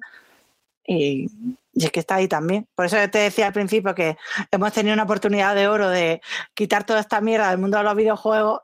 Y, 0.88 1.28
es 1.74 1.92
que 1.92 2.00
está 2.00 2.16
ahí 2.16 2.30
también. 2.30 2.68
Por 2.74 2.86
eso 2.86 2.96
te 3.10 3.18
decía 3.18 3.48
al 3.48 3.54
principio 3.54 3.94
que 3.94 4.18
hemos 4.50 4.72
tenido 4.72 4.94
una 4.94 5.04
oportunidad 5.04 5.56
de 5.56 5.68
oro 5.68 5.90
de 5.90 6.22
quitar 6.54 6.86
toda 6.86 7.02
esta 7.02 7.20
mierda 7.20 7.50
del 7.50 7.60
mundo 7.60 7.78
de 7.78 7.84
los 7.84 7.96
videojuegos 7.96 8.62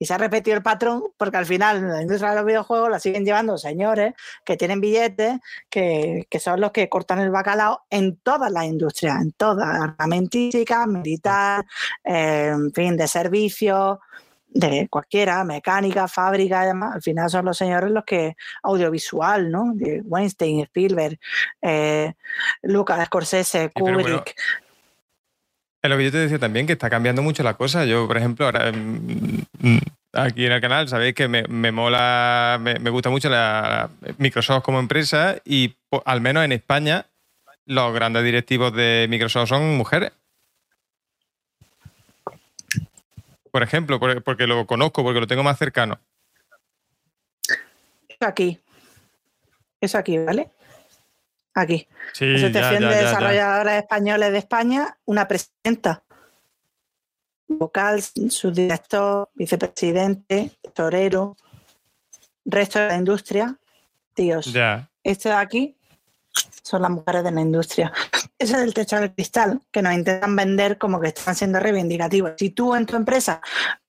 y 0.00 0.06
se 0.06 0.14
ha 0.14 0.18
repetido 0.18 0.56
el 0.56 0.62
patrón 0.62 1.04
porque 1.18 1.36
al 1.36 1.46
final 1.46 1.86
la 1.86 2.00
industria 2.00 2.30
de 2.30 2.36
los 2.36 2.46
videojuegos 2.46 2.90
la 2.90 2.98
siguen 2.98 3.24
llevando 3.24 3.58
señores 3.58 4.14
que 4.44 4.56
tienen 4.56 4.80
billetes, 4.80 5.38
que, 5.68 6.26
son 6.40 6.60
los 6.60 6.72
que 6.72 6.88
cortan 6.88 7.20
el 7.20 7.30
bacalao 7.30 7.82
en 7.90 8.16
todas 8.16 8.50
las 8.50 8.64
industrias, 8.64 9.20
en 9.20 9.32
todas, 9.32 9.68
armamentística, 9.68 10.86
militar, 10.86 11.66
eh, 12.02 12.52
en 12.54 12.72
fin, 12.72 12.96
de 12.96 13.06
servicios, 13.06 13.98
de 14.48 14.88
cualquiera, 14.88 15.44
mecánica, 15.44 16.08
fábrica 16.08 16.64
y 16.64 16.68
demás, 16.68 16.94
al 16.94 17.02
final 17.02 17.28
son 17.28 17.44
los 17.44 17.58
señores 17.58 17.90
los 17.90 18.04
que 18.04 18.36
audiovisual, 18.62 19.50
¿no? 19.50 19.72
De 19.74 20.00
Weinstein, 20.02 20.60
Spielberg, 20.60 21.20
eh, 21.60 22.14
Lucas, 22.62 23.04
Scorsese, 23.06 23.70
Kubrick. 23.70 24.34
Es 25.82 25.88
lo 25.88 25.96
que 25.96 26.04
yo 26.04 26.12
te 26.12 26.18
decía 26.18 26.38
también, 26.38 26.66
que 26.66 26.74
está 26.74 26.90
cambiando 26.90 27.22
mucho 27.22 27.42
la 27.42 27.54
cosa. 27.54 27.84
Yo, 27.86 28.06
por 28.06 28.18
ejemplo, 28.18 28.44
ahora 28.44 28.70
mm, 28.70 29.44
mm, 29.60 29.78
aquí 30.12 30.44
en 30.44 30.52
el 30.52 30.60
canal 30.60 30.88
sabéis 30.88 31.14
que 31.14 31.26
me, 31.26 31.72
mola, 31.72 32.58
me, 32.60 32.90
gusta 32.90 33.08
mucho 33.08 33.30
la, 33.30 33.88
Microsoft 34.18 34.62
como 34.62 34.78
empresa 34.78 35.36
y 35.44 35.74
al 36.04 36.20
menos 36.20 36.44
en 36.44 36.52
España 36.52 37.06
los 37.64 37.94
grandes 37.94 38.24
directivos 38.24 38.74
de 38.74 39.06
Microsoft 39.08 39.48
son 39.48 39.76
mujeres. 39.76 40.12
Por 43.50 43.62
ejemplo, 43.62 43.98
porque 43.98 44.46
lo 44.46 44.66
conozco, 44.66 45.02
porque 45.02 45.20
lo 45.20 45.26
tengo 45.26 45.42
más 45.42 45.58
cercano. 45.58 45.98
Aquí. 48.20 48.60
Eso 49.80 49.96
aquí, 49.96 50.18
¿vale? 50.18 50.50
Aquí. 51.60 51.88
Sí, 52.12 52.34
Asociación 52.34 52.82
de 52.82 52.96
Desarrolladores 52.96 53.74
Españoles 53.74 54.32
de 54.32 54.38
España, 54.38 54.98
una 55.04 55.26
presidenta. 55.28 56.02
Vocal, 57.48 58.00
subdirector, 58.02 59.28
vicepresidente, 59.34 60.52
torero, 60.72 61.36
resto 62.44 62.78
de 62.78 62.88
la 62.88 62.96
industria. 62.96 63.56
Tíos, 64.14 64.52
ya. 64.52 64.90
este 65.02 65.28
de 65.28 65.34
aquí 65.34 65.79
son 66.62 66.82
las 66.82 66.90
mujeres 66.90 67.24
de 67.24 67.30
la 67.32 67.40
industria. 67.40 67.92
Ese 68.38 68.54
es 68.54 68.62
el 68.62 68.74
techo 68.74 68.96
del 68.96 69.12
cristal, 69.12 69.60
que 69.70 69.82
nos 69.82 69.92
intentan 69.92 70.34
vender 70.36 70.78
como 70.78 71.00
que 71.00 71.08
están 71.08 71.34
siendo 71.34 71.60
reivindicativos. 71.60 72.32
Si 72.38 72.50
tú 72.50 72.74
en 72.74 72.86
tu 72.86 72.96
empresa, 72.96 73.40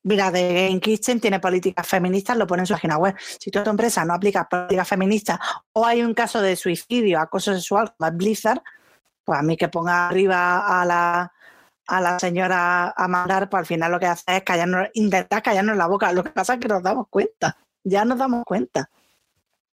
mira, 0.04 0.32
de 0.32 0.68
Game 0.68 0.80
Kitchen 0.80 1.20
tiene 1.20 1.40
políticas 1.40 1.88
feministas, 1.88 2.38
lo 2.38 2.48
pone 2.48 2.64
en 2.64 2.66
su 2.66 2.74
página 2.74 2.98
web. 2.98 3.16
Si 3.40 3.52
tú 3.52 3.60
en 3.60 3.66
tu 3.66 3.70
empresa 3.70 4.04
no 4.04 4.14
aplicas 4.14 4.48
políticas 4.50 4.88
feministas 4.88 5.40
o 5.74 5.86
hay 5.86 6.02
un 6.02 6.14
caso 6.14 6.42
de 6.42 6.56
suicidio, 6.56 7.20
acoso 7.20 7.54
sexual, 7.54 7.94
como 7.98 8.10
es 8.10 8.18
Blizzard, 8.18 8.62
pues 9.24 9.40
a 9.40 9.44
mí 9.44 9.56
que 9.56 9.70
ponga 9.70 10.08
arriba 10.10 10.82
a 10.82 10.86
la, 10.86 11.32
a 11.88 12.02
la 12.02 12.20
señora 12.20 12.94
a 12.96 13.08
mandar, 13.08 13.50
pues 13.50 13.60
al 13.60 13.66
final 13.66 13.92
lo 13.92 14.00
que 14.00 14.08
hace 14.08 14.38
es 14.38 14.44
callarnos, 14.44 14.88
intentar 14.94 15.44
callarnos 15.44 15.78
la 15.78 15.88
boca. 15.88 16.12
Lo 16.12 16.24
que 16.24 16.32
pasa 16.32 16.56
es 16.56 16.60
que 16.60 16.68
nos 16.68 16.82
damos 16.82 17.08
cuenta, 17.10 17.58
ya 17.84 18.04
nos 18.06 18.18
damos 18.18 18.44
cuenta. 18.44 18.90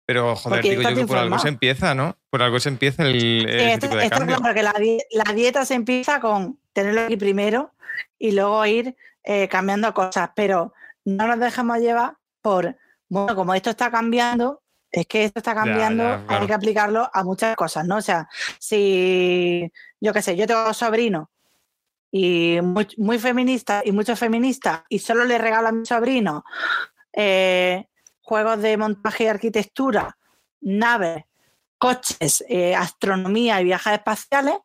Pero, 0.08 0.38
joder, 0.38 0.64
digo 0.64 0.82
yo 0.84 0.96
que 0.96 1.06
por 1.06 1.18
algo 1.18 1.38
se 1.38 1.50
empieza, 1.50 1.94
¿no? 1.94 2.16
Por 2.30 2.42
algo 2.42 2.62
se 2.62 2.70
empieza 2.70 3.04
el, 3.04 3.78
tipo 3.82 3.94
de 3.94 4.10
cambio. 4.10 4.38
porque 4.38 4.64
la, 4.64 5.34
dieta 5.34 5.66
se 5.66 5.74
empieza 5.74 6.22
con 6.22 6.58
tenerlo 6.72 7.02
aquí 7.02 7.18
primero 7.18 7.74
y 8.18 8.32
luego 8.32 8.66
ir 8.66 8.96
eh, 9.26 9.50
cambiando 9.50 9.94
cosas, 9.94 10.30
pero 10.34 10.74
no 11.04 11.28
nos 11.28 11.38
dejemos 11.40 11.80
llevar 11.80 12.14
por, 12.42 12.78
bueno, 13.10 13.36
como 13.36 13.54
esto 13.54 13.70
está 13.70 13.92
cambiando, 13.92 14.62
es 14.94 15.08
que 15.08 15.26
esto 15.26 15.40
está 15.40 15.54
cambiando, 15.54 16.24
hay 16.30 16.48
que 16.48 16.54
aplicarlo 16.54 17.10
a 17.14 17.26
muchas 17.26 17.58
cosas, 17.58 17.86
¿no? 17.86 17.98
O 17.98 18.02
sea, 18.02 18.30
si, 18.60 19.70
yo 20.00 20.14
qué 20.14 20.22
sé, 20.22 20.38
yo 20.38 20.48
tengo 20.48 20.74
sobrino 20.74 21.30
y 22.10 22.60
muy, 22.64 22.88
muy 22.96 23.20
feminista 23.20 23.82
y 23.84 23.92
mucho 23.92 24.16
feminista 24.16 24.86
y 24.88 25.00
solo 25.00 25.26
le 25.26 25.38
regalo 25.38 25.68
a 25.68 25.72
mi 25.74 25.86
sobrino 25.86 26.46
eh, 27.12 27.90
juegos 28.28 28.62
de 28.62 28.76
montaje 28.76 29.24
y 29.24 29.28
arquitectura, 29.28 30.18
naves, 30.60 31.24
coches, 31.78 32.44
eh, 32.50 32.76
astronomía 32.76 33.62
y 33.62 33.64
viajes 33.64 33.94
espaciales, 33.94 34.56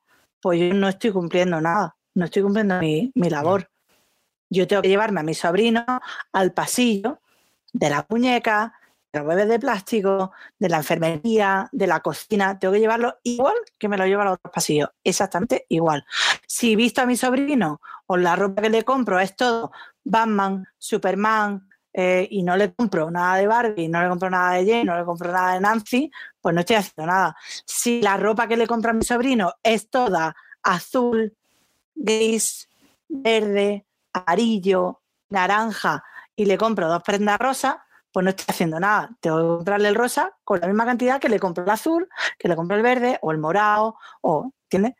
pues 0.40 0.58
yo 0.58 0.74
no 0.74 0.88
estoy 0.88 1.12
cumpliendo 1.12 1.60
nada, 1.60 1.96
no 2.14 2.24
estoy 2.24 2.42
cumpliendo 2.42 2.80
mi, 2.80 3.12
labor. 3.14 3.70
Yo 4.50 4.66
tengo 4.66 4.82
que 4.82 4.88
llevarme 4.88 5.20
a 5.20 5.22
mi 5.22 5.34
sobrino 5.34 5.84
al 6.32 6.52
pasillo 6.52 7.20
de 7.72 7.88
la 7.88 8.04
muñeca, 8.08 8.74
de 9.12 9.20
los 9.20 9.28
bebés 9.28 9.48
de 9.48 9.60
plástico, 9.60 10.32
de 10.58 10.68
la 10.68 10.78
enfermería, 10.78 11.68
de 11.70 11.86
la 11.86 12.00
cocina. 12.00 12.58
Tengo 12.58 12.74
que 12.74 12.80
llevarlo 12.80 13.18
igual 13.22 13.54
que 13.78 13.88
me 13.88 13.96
lo 13.96 14.06
llevo 14.06 14.22
a 14.22 14.24
los 14.24 14.34
otros 14.34 14.52
pasillos. 14.52 14.88
Exactamente 15.04 15.66
igual. 15.68 16.04
Si 16.48 16.74
visto 16.74 17.00
a 17.00 17.06
mi 17.06 17.16
sobrino 17.16 17.80
o 18.06 18.16
la 18.16 18.34
ropa 18.34 18.60
que 18.60 18.70
le 18.70 18.82
compro 18.82 19.20
es 19.20 19.36
todo 19.36 19.70
Batman, 20.02 20.66
Superman, 20.78 21.68
eh, 21.92 22.26
y 22.30 22.42
no 22.42 22.56
le 22.56 22.72
compro 22.74 23.10
nada 23.10 23.36
de 23.36 23.46
Barbie, 23.46 23.88
no 23.88 24.02
le 24.02 24.08
compro 24.08 24.30
nada 24.30 24.54
de 24.54 24.66
Jane, 24.66 24.84
no 24.84 24.98
le 24.98 25.04
compro 25.04 25.30
nada 25.30 25.54
de 25.54 25.60
Nancy, 25.60 26.10
pues 26.40 26.54
no 26.54 26.60
estoy 26.60 26.76
haciendo 26.76 27.12
nada. 27.12 27.36
Si 27.66 28.00
la 28.00 28.16
ropa 28.16 28.48
que 28.48 28.56
le 28.56 28.66
compro 28.66 28.90
a 28.90 28.94
mi 28.94 29.04
sobrino 29.04 29.54
es 29.62 29.90
toda 29.90 30.34
azul, 30.62 31.36
gris, 31.94 32.68
verde, 33.08 33.86
amarillo, 34.12 35.02
naranja 35.28 36.04
y 36.36 36.46
le 36.46 36.56
compro 36.58 36.88
dos 36.88 37.02
prendas 37.02 37.38
rosas, 37.38 37.76
pues 38.12 38.24
no 38.24 38.30
estoy 38.30 38.46
haciendo 38.48 38.78
nada. 38.80 39.10
Tengo 39.20 39.38
que 39.38 39.56
comprarle 39.56 39.88
el 39.88 39.94
rosa 39.94 40.36
con 40.44 40.60
la 40.60 40.66
misma 40.66 40.84
cantidad 40.84 41.20
que 41.20 41.28
le 41.28 41.40
compro 41.40 41.64
el 41.64 41.70
azul, 41.70 42.08
que 42.38 42.48
le 42.48 42.56
compro 42.56 42.76
el 42.76 42.82
verde 42.82 43.18
o 43.22 43.32
el 43.32 43.38
morado, 43.38 43.96
o, 44.20 44.52
¿entiendes? 44.64 44.94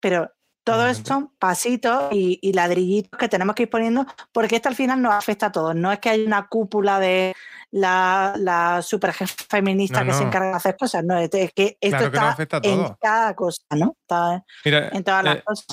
Pero 0.00 0.30
todo 0.72 0.86
esto 0.86 1.14
son 1.14 1.30
pasitos 1.38 2.08
y, 2.12 2.52
ladrillitos 2.52 3.18
que 3.18 3.28
tenemos 3.28 3.54
que 3.54 3.64
ir 3.64 3.70
poniendo, 3.70 4.06
porque 4.32 4.56
esto 4.56 4.68
al 4.68 4.74
final 4.74 5.00
nos 5.00 5.14
afecta 5.14 5.46
a 5.46 5.52
todos. 5.52 5.74
No 5.74 5.92
es 5.92 5.98
que 5.98 6.10
haya 6.10 6.26
una 6.26 6.46
cúpula 6.48 7.00
de 7.00 7.34
la, 7.70 8.34
la 8.36 8.82
super 8.82 9.12
feminista 9.12 10.04
que 10.04 10.12
se 10.12 10.22
encarga 10.22 10.50
de 10.50 10.56
hacer 10.56 10.76
cosas, 10.76 11.04
no, 11.04 11.18
es 11.18 11.30
que 11.30 11.76
esto 11.80 12.06
está 12.06 12.36
en 12.62 12.94
cada 13.00 13.34
cosa, 13.34 13.62
¿no? 13.76 13.96
Está 14.00 14.44
en 14.64 15.04
todas 15.04 15.24
las 15.24 15.36
eh, 15.36 15.42
cosas. 15.44 15.66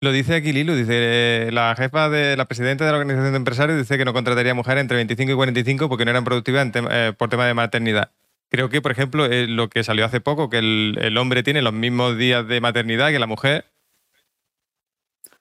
Lo 0.00 0.12
dice 0.12 0.36
aquí 0.36 0.52
Lilu, 0.52 0.74
dice 0.74 1.50
la 1.50 1.74
jefa 1.76 2.08
de 2.08 2.36
la 2.36 2.44
presidenta 2.44 2.84
de 2.84 2.92
la 2.92 2.98
organización 2.98 3.32
de 3.32 3.36
empresarios 3.36 3.78
dice 3.78 3.98
que 3.98 4.04
no 4.04 4.12
contrataría 4.12 4.54
mujeres 4.54 4.82
entre 4.82 4.96
25 4.96 5.32
y 5.32 5.34
45 5.34 5.88
porque 5.88 6.04
no 6.04 6.12
eran 6.12 6.24
productivas 6.24 6.70
eh, 6.72 7.12
por 7.18 7.28
tema 7.28 7.46
de 7.46 7.54
maternidad. 7.54 8.12
Creo 8.50 8.70
que, 8.70 8.80
por 8.80 8.92
ejemplo, 8.92 9.26
eh, 9.26 9.46
lo 9.46 9.68
que 9.68 9.84
salió 9.84 10.04
hace 10.04 10.20
poco, 10.20 10.48
que 10.48 10.58
el, 10.58 11.18
hombre 11.18 11.42
tiene 11.42 11.60
los 11.60 11.74
mismos 11.74 12.16
días 12.16 12.46
de 12.48 12.60
maternidad 12.60 13.10
que 13.10 13.18
la 13.18 13.26
mujer, 13.26 13.66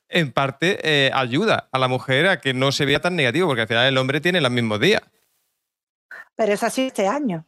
en 0.10 0.32
parte 0.32 0.80
eh, 0.84 1.12
ayuda 1.14 1.68
a 1.72 1.80
la 1.80 1.88
mujer 1.88 2.28
a 2.28 2.40
que 2.40 2.54
no 2.54 2.72
se 2.72 2.86
vea 2.86 3.00
tan 3.00 3.16
negativo, 3.16 3.48
porque 3.48 3.62
al 3.62 3.68
final 3.68 3.88
el 3.88 3.98
hombre 3.98 4.22
tiene 4.22 4.42
los 4.42 4.52
mismos 4.52 4.80
días. 4.80 5.02
Pero 6.36 6.54
es 6.54 6.64
así 6.64 6.84
este 6.84 7.08
año. 7.08 7.46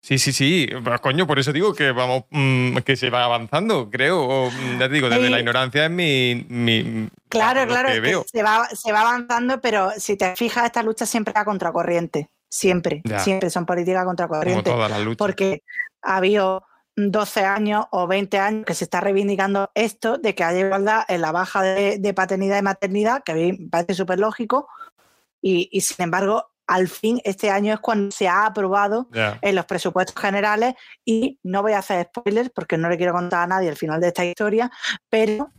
Sí, 0.00 0.18
sí, 0.18 0.32
sí. 0.32 0.66
Pues, 0.82 1.00
coño, 1.00 1.28
por 1.28 1.38
eso 1.38 1.52
digo 1.52 1.74
que 1.74 1.92
vamos, 1.92 2.24
mm, 2.30 2.78
que 2.78 2.96
se 2.96 3.08
va 3.08 3.24
avanzando, 3.24 3.88
creo. 3.88 4.50
Mm, 4.50 4.80
ya 4.80 4.88
te 4.88 4.94
digo, 4.94 5.08
desde 5.08 5.30
la 5.30 5.38
ignorancia 5.38 5.84
es 5.84 5.90
mi. 5.90 7.08
claro, 7.28 7.66
claro, 7.68 8.24
Se, 8.26 8.42
va, 8.42 8.66
se 8.66 8.90
va 8.90 9.02
avanzando, 9.02 9.60
pero 9.60 9.92
si 9.96 10.16
te 10.16 10.34
fijas, 10.34 10.64
esta 10.64 10.82
lucha 10.82 11.06
siempre 11.06 11.32
va 11.32 11.44
contracorriente. 11.44 12.30
Siempre, 12.48 13.02
siempre 13.18 13.48
son 13.48 13.64
políticas 13.64 14.04
contracorriente. 14.04 14.64
Como 14.64 14.76
todas 14.76 14.90
las 14.90 15.00
luchas. 15.00 15.16
Porque 15.16 15.62
ha 16.02 16.16
habido 16.16 16.66
12 16.96 17.44
años 17.44 17.86
o 17.90 18.06
20 18.06 18.38
años 18.38 18.64
que 18.66 18.74
se 18.74 18.84
está 18.84 19.00
reivindicando 19.00 19.70
esto 19.74 20.18
de 20.18 20.34
que 20.34 20.44
haya 20.44 20.66
igualdad 20.66 21.04
en 21.08 21.22
la 21.22 21.32
baja 21.32 21.62
de, 21.62 22.14
paternidad 22.14 22.58
y 22.58 22.62
maternidad, 22.62 23.22
que 23.22 23.32
a 23.32 23.34
mí 23.34 23.52
me 23.52 23.68
parece 23.68 23.94
súper 23.94 24.18
lógico, 24.18 24.68
y, 25.40 25.80
sin 25.80 26.04
embargo, 26.04 26.52
al 26.68 26.88
fin 26.88 27.20
este 27.24 27.50
año 27.50 27.74
es 27.74 27.80
cuando 27.80 28.12
se 28.12 28.28
ha 28.28 28.46
aprobado 28.46 29.08
en 29.12 29.56
los 29.56 29.66
presupuestos 29.66 30.14
generales. 30.14 30.74
Y 31.04 31.40
no 31.42 31.62
voy 31.62 31.72
a 31.72 31.78
hacer 31.78 32.06
spoilers 32.06 32.50
porque 32.50 32.78
no 32.78 32.88
le 32.88 32.96
quiero 32.96 33.12
contar 33.12 33.42
a 33.42 33.46
nadie 33.48 33.68
el 33.68 33.76
final 33.76 34.00
de 34.00 34.08
esta 34.08 34.24
historia, 34.24 34.70
pero 35.08 35.50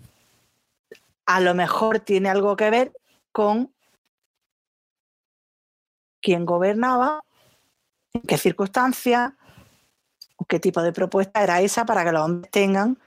a 1.26 1.42
lo 1.42 1.54
mejor 1.54 2.00
tiene 2.00 2.30
algo 2.30 2.56
que 2.56 2.70
ver 2.70 2.94
con 3.34 3.74
quién 6.22 6.46
gobernaba, 6.46 7.24
en 8.14 8.22
qué 8.22 8.38
circunstancias, 8.38 9.34
qué 10.48 10.60
tipo 10.60 10.82
de 10.82 10.94
propuesta 10.94 11.44
era 11.44 11.62
esa 11.62 11.86
para 11.86 12.04
que 12.04 12.12
los 12.12 12.22
hombres 12.24 12.52
tengan 12.52 12.98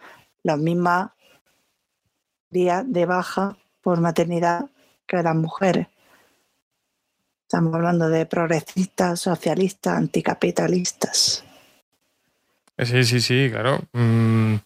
los 0.43 0.59
mismos 0.59 1.09
días 2.51 2.85
de 2.87 3.07
baja 3.07 3.57
por 3.81 4.01
maternidad 4.01 4.67
que 5.07 5.23
las 5.23 5.35
mujeres. 5.35 5.89
Estamos 7.43 7.75
hablando 7.75 8.09
de 8.09 8.27
progresistas, 8.27 9.21
socialistas, 9.21 9.97
anticapitalistas. 9.97 11.45
Sí, 12.79 13.05
sí, 13.05 13.21
sí, 13.21 13.49
claro. 13.51 13.81
Mm, 13.93 14.57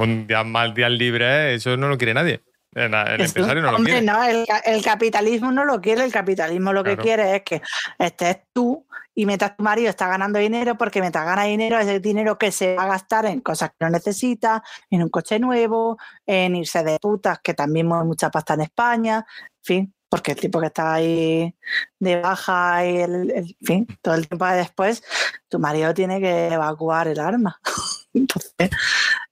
un 0.00 0.26
día 0.26 0.44
mal, 0.44 0.72
día 0.72 0.88
libre, 0.88 1.54
eso 1.54 1.76
no 1.76 1.88
lo 1.88 1.98
quiere 1.98 2.14
nadie. 2.14 2.40
El, 2.72 2.94
empresario 3.20 3.62
no 3.62 3.72
lo 3.72 3.78
quiere. 3.78 4.02
No, 4.02 4.22
el, 4.22 4.82
capitalismo 4.82 5.50
no 5.50 5.64
lo 5.64 5.80
quiere, 5.80 6.04
el 6.04 6.12
capitalismo 6.12 6.72
lo 6.72 6.84
que 6.84 6.96
quiere 6.96 7.36
es 7.36 7.42
que 7.42 7.62
estés 7.98 8.38
tú 8.52 8.86
y 9.14 9.26
mientras 9.26 9.56
tu 9.56 9.64
marido 9.64 9.90
está 9.90 10.08
ganando 10.08 10.38
dinero, 10.38 10.78
porque 10.78 11.00
mientras 11.00 11.24
gana 11.24 11.44
dinero 11.44 11.78
es 11.78 11.88
el 11.88 12.00
dinero 12.00 12.38
que 12.38 12.52
se 12.52 12.76
va 12.76 12.84
a 12.84 12.88
gastar 12.88 13.26
en 13.26 13.40
cosas 13.40 13.70
que 13.70 13.84
no 13.84 13.90
necesita, 13.90 14.62
en 14.88 15.02
un 15.02 15.08
coche 15.08 15.38
nuevo, 15.38 15.98
en 16.24 16.56
irse 16.56 16.84
de 16.84 16.98
putas, 17.00 17.40
que 17.42 17.54
también 17.54 17.86
mueve 17.86 18.04
mucha 18.04 18.30
pasta 18.30 18.54
en 18.54 18.62
España, 18.62 19.26
en 19.46 19.64
fin, 19.64 19.94
porque 20.10 20.32
el 20.32 20.40
tipo 20.40 20.60
que 20.60 20.66
está 20.66 20.94
ahí 20.94 21.54
de 22.00 22.20
baja 22.20 22.84
y 22.84 22.98
el, 22.98 23.30
en 23.30 23.46
fin, 23.62 23.86
todo 24.02 24.14
el 24.14 24.28
tiempo 24.28 24.44
después, 24.46 25.02
tu 25.48 25.58
marido 25.58 25.94
tiene 25.94 26.20
que 26.20 26.48
evacuar 26.48 27.08
el 27.08 27.20
arma. 27.20 27.60
Entonces, 28.12 28.70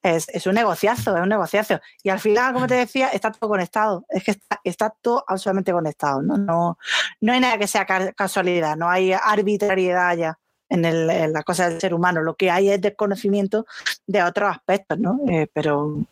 es, 0.02 0.46
un 0.46 0.54
negociazo, 0.54 1.16
es 1.16 1.22
un 1.22 1.28
negociazo. 1.28 1.80
Y 2.04 2.10
al 2.10 2.20
final, 2.20 2.54
como 2.54 2.68
te 2.68 2.74
decía, 2.74 3.08
está 3.08 3.32
todo 3.32 3.50
conectado. 3.50 4.06
Es 4.08 4.22
que 4.22 4.36
está, 4.62 4.94
todo 5.02 5.24
absolutamente 5.26 5.72
conectado. 5.72 6.22
¿no? 6.22 6.38
No, 6.38 6.78
no 7.20 7.32
hay 7.32 7.40
nada 7.40 7.58
que 7.58 7.66
sea 7.66 7.84
casualidad, 8.14 8.76
no 8.76 8.88
hay 8.88 9.12
arbitrariedad 9.12 10.16
ya 10.16 10.38
en, 10.68 10.84
el, 10.84 11.32
la 11.32 11.42
cosa 11.42 11.68
del 11.68 11.80
ser 11.80 11.92
humano. 11.92 12.22
Lo 12.22 12.36
que 12.36 12.52
hay 12.52 12.70
es 12.70 12.80
desconocimiento 12.80 13.66
de 14.06 14.22
otros 14.22 14.48
aspectos, 14.48 14.96
¿no? 14.96 15.18
Eh, 15.28 15.48
pero, 15.52 16.04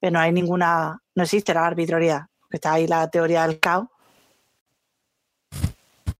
pero 0.00 0.12
no 0.12 0.18
hay 0.18 0.32
ninguna, 0.32 0.98
no 1.14 1.22
existe 1.22 1.52
la 1.52 1.66
arbitrariedad. 1.66 2.22
Está 2.50 2.72
ahí 2.72 2.86
la 2.86 3.10
teoría 3.10 3.46
del 3.46 3.60
caos 3.60 3.88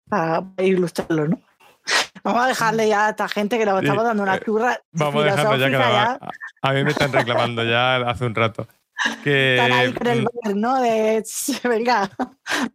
para 0.09 0.45
ilustrarlo, 0.59 1.29
¿no? 1.29 1.41
Vamos 2.23 2.45
a 2.45 2.49
dejarle 2.49 2.89
ya 2.89 3.07
a 3.07 3.11
esta 3.11 3.29
gente 3.29 3.59
que 3.59 3.67
nos 3.67 3.83
estamos 3.83 4.05
dando 4.05 4.23
una 4.23 4.41
churra. 4.41 4.75
Eh, 4.75 4.81
vamos 4.93 5.23
a 5.23 5.27
dejarlo 5.27 5.57
ya 5.57 5.71
que 5.71 5.77
A, 6.63 6.73
mí 6.73 6.85
me 6.85 6.91
están 6.91 7.13
reclamando 7.13 7.63
ya 7.65 7.97
hace 7.97 8.25
un 8.25 8.35
rato. 8.35 8.67
Que, 9.23 9.57
Están 9.57 9.73
ahí 9.73 9.93
con 9.93 10.07
el 10.07 10.23
mm, 10.23 10.25
bar, 10.25 10.57
¿no? 10.57 10.81
De 10.81 11.23
venga, 11.65 12.11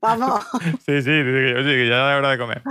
vamos. 0.02 0.46
Sí, 0.86 1.02
sí, 1.02 1.10
oye, 1.10 1.64
que 1.64 1.88
ya 1.90 2.12
es 2.12 2.18
hora 2.18 2.32
de 2.32 2.38
comer. 2.38 2.62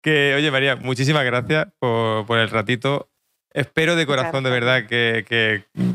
Que, 0.00 0.34
oye, 0.36 0.50
María, 0.50 0.76
muchísimas 0.76 1.24
gracias 1.24 1.68
por, 1.78 2.26
por 2.26 2.38
el 2.38 2.50
ratito. 2.50 3.11
Espero 3.54 3.96
de 3.96 4.06
corazón, 4.06 4.44
de 4.44 4.50
verdad, 4.50 4.86
que, 4.86 5.24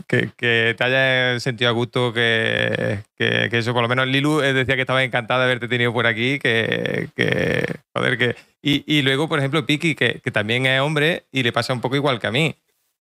que, 0.08 0.76
te 0.78 0.84
hayas 0.84 1.42
sentido 1.42 1.70
a 1.70 1.74
gusto, 1.74 2.14
que, 2.14 3.00
eso, 3.18 3.74
por 3.74 3.82
lo 3.82 3.90
menos 3.90 4.08
Lilu 4.08 4.42
eh, 4.42 4.54
decía 4.54 4.76
que 4.76 4.82
estaba 4.82 5.04
encantada 5.04 5.40
de 5.40 5.46
haberte 5.46 5.68
tenido 5.68 5.92
por 5.92 6.06
aquí, 6.06 6.38
que, 6.40 7.10
joder, 7.96 8.18
que... 8.18 8.36
Y, 8.62 9.02
luego, 9.02 9.28
por 9.28 9.40
ejemplo, 9.40 9.66
Piki, 9.66 9.96
que, 9.96 10.20
también 10.32 10.66
es 10.66 10.82
hombre 10.82 11.24
y 11.32 11.42
le 11.42 11.52
pasa 11.52 11.74
un 11.74 11.82
poco 11.82 11.96
igual 11.96 12.20
que 12.20 12.28
a 12.28 12.32
mí. 12.32 12.56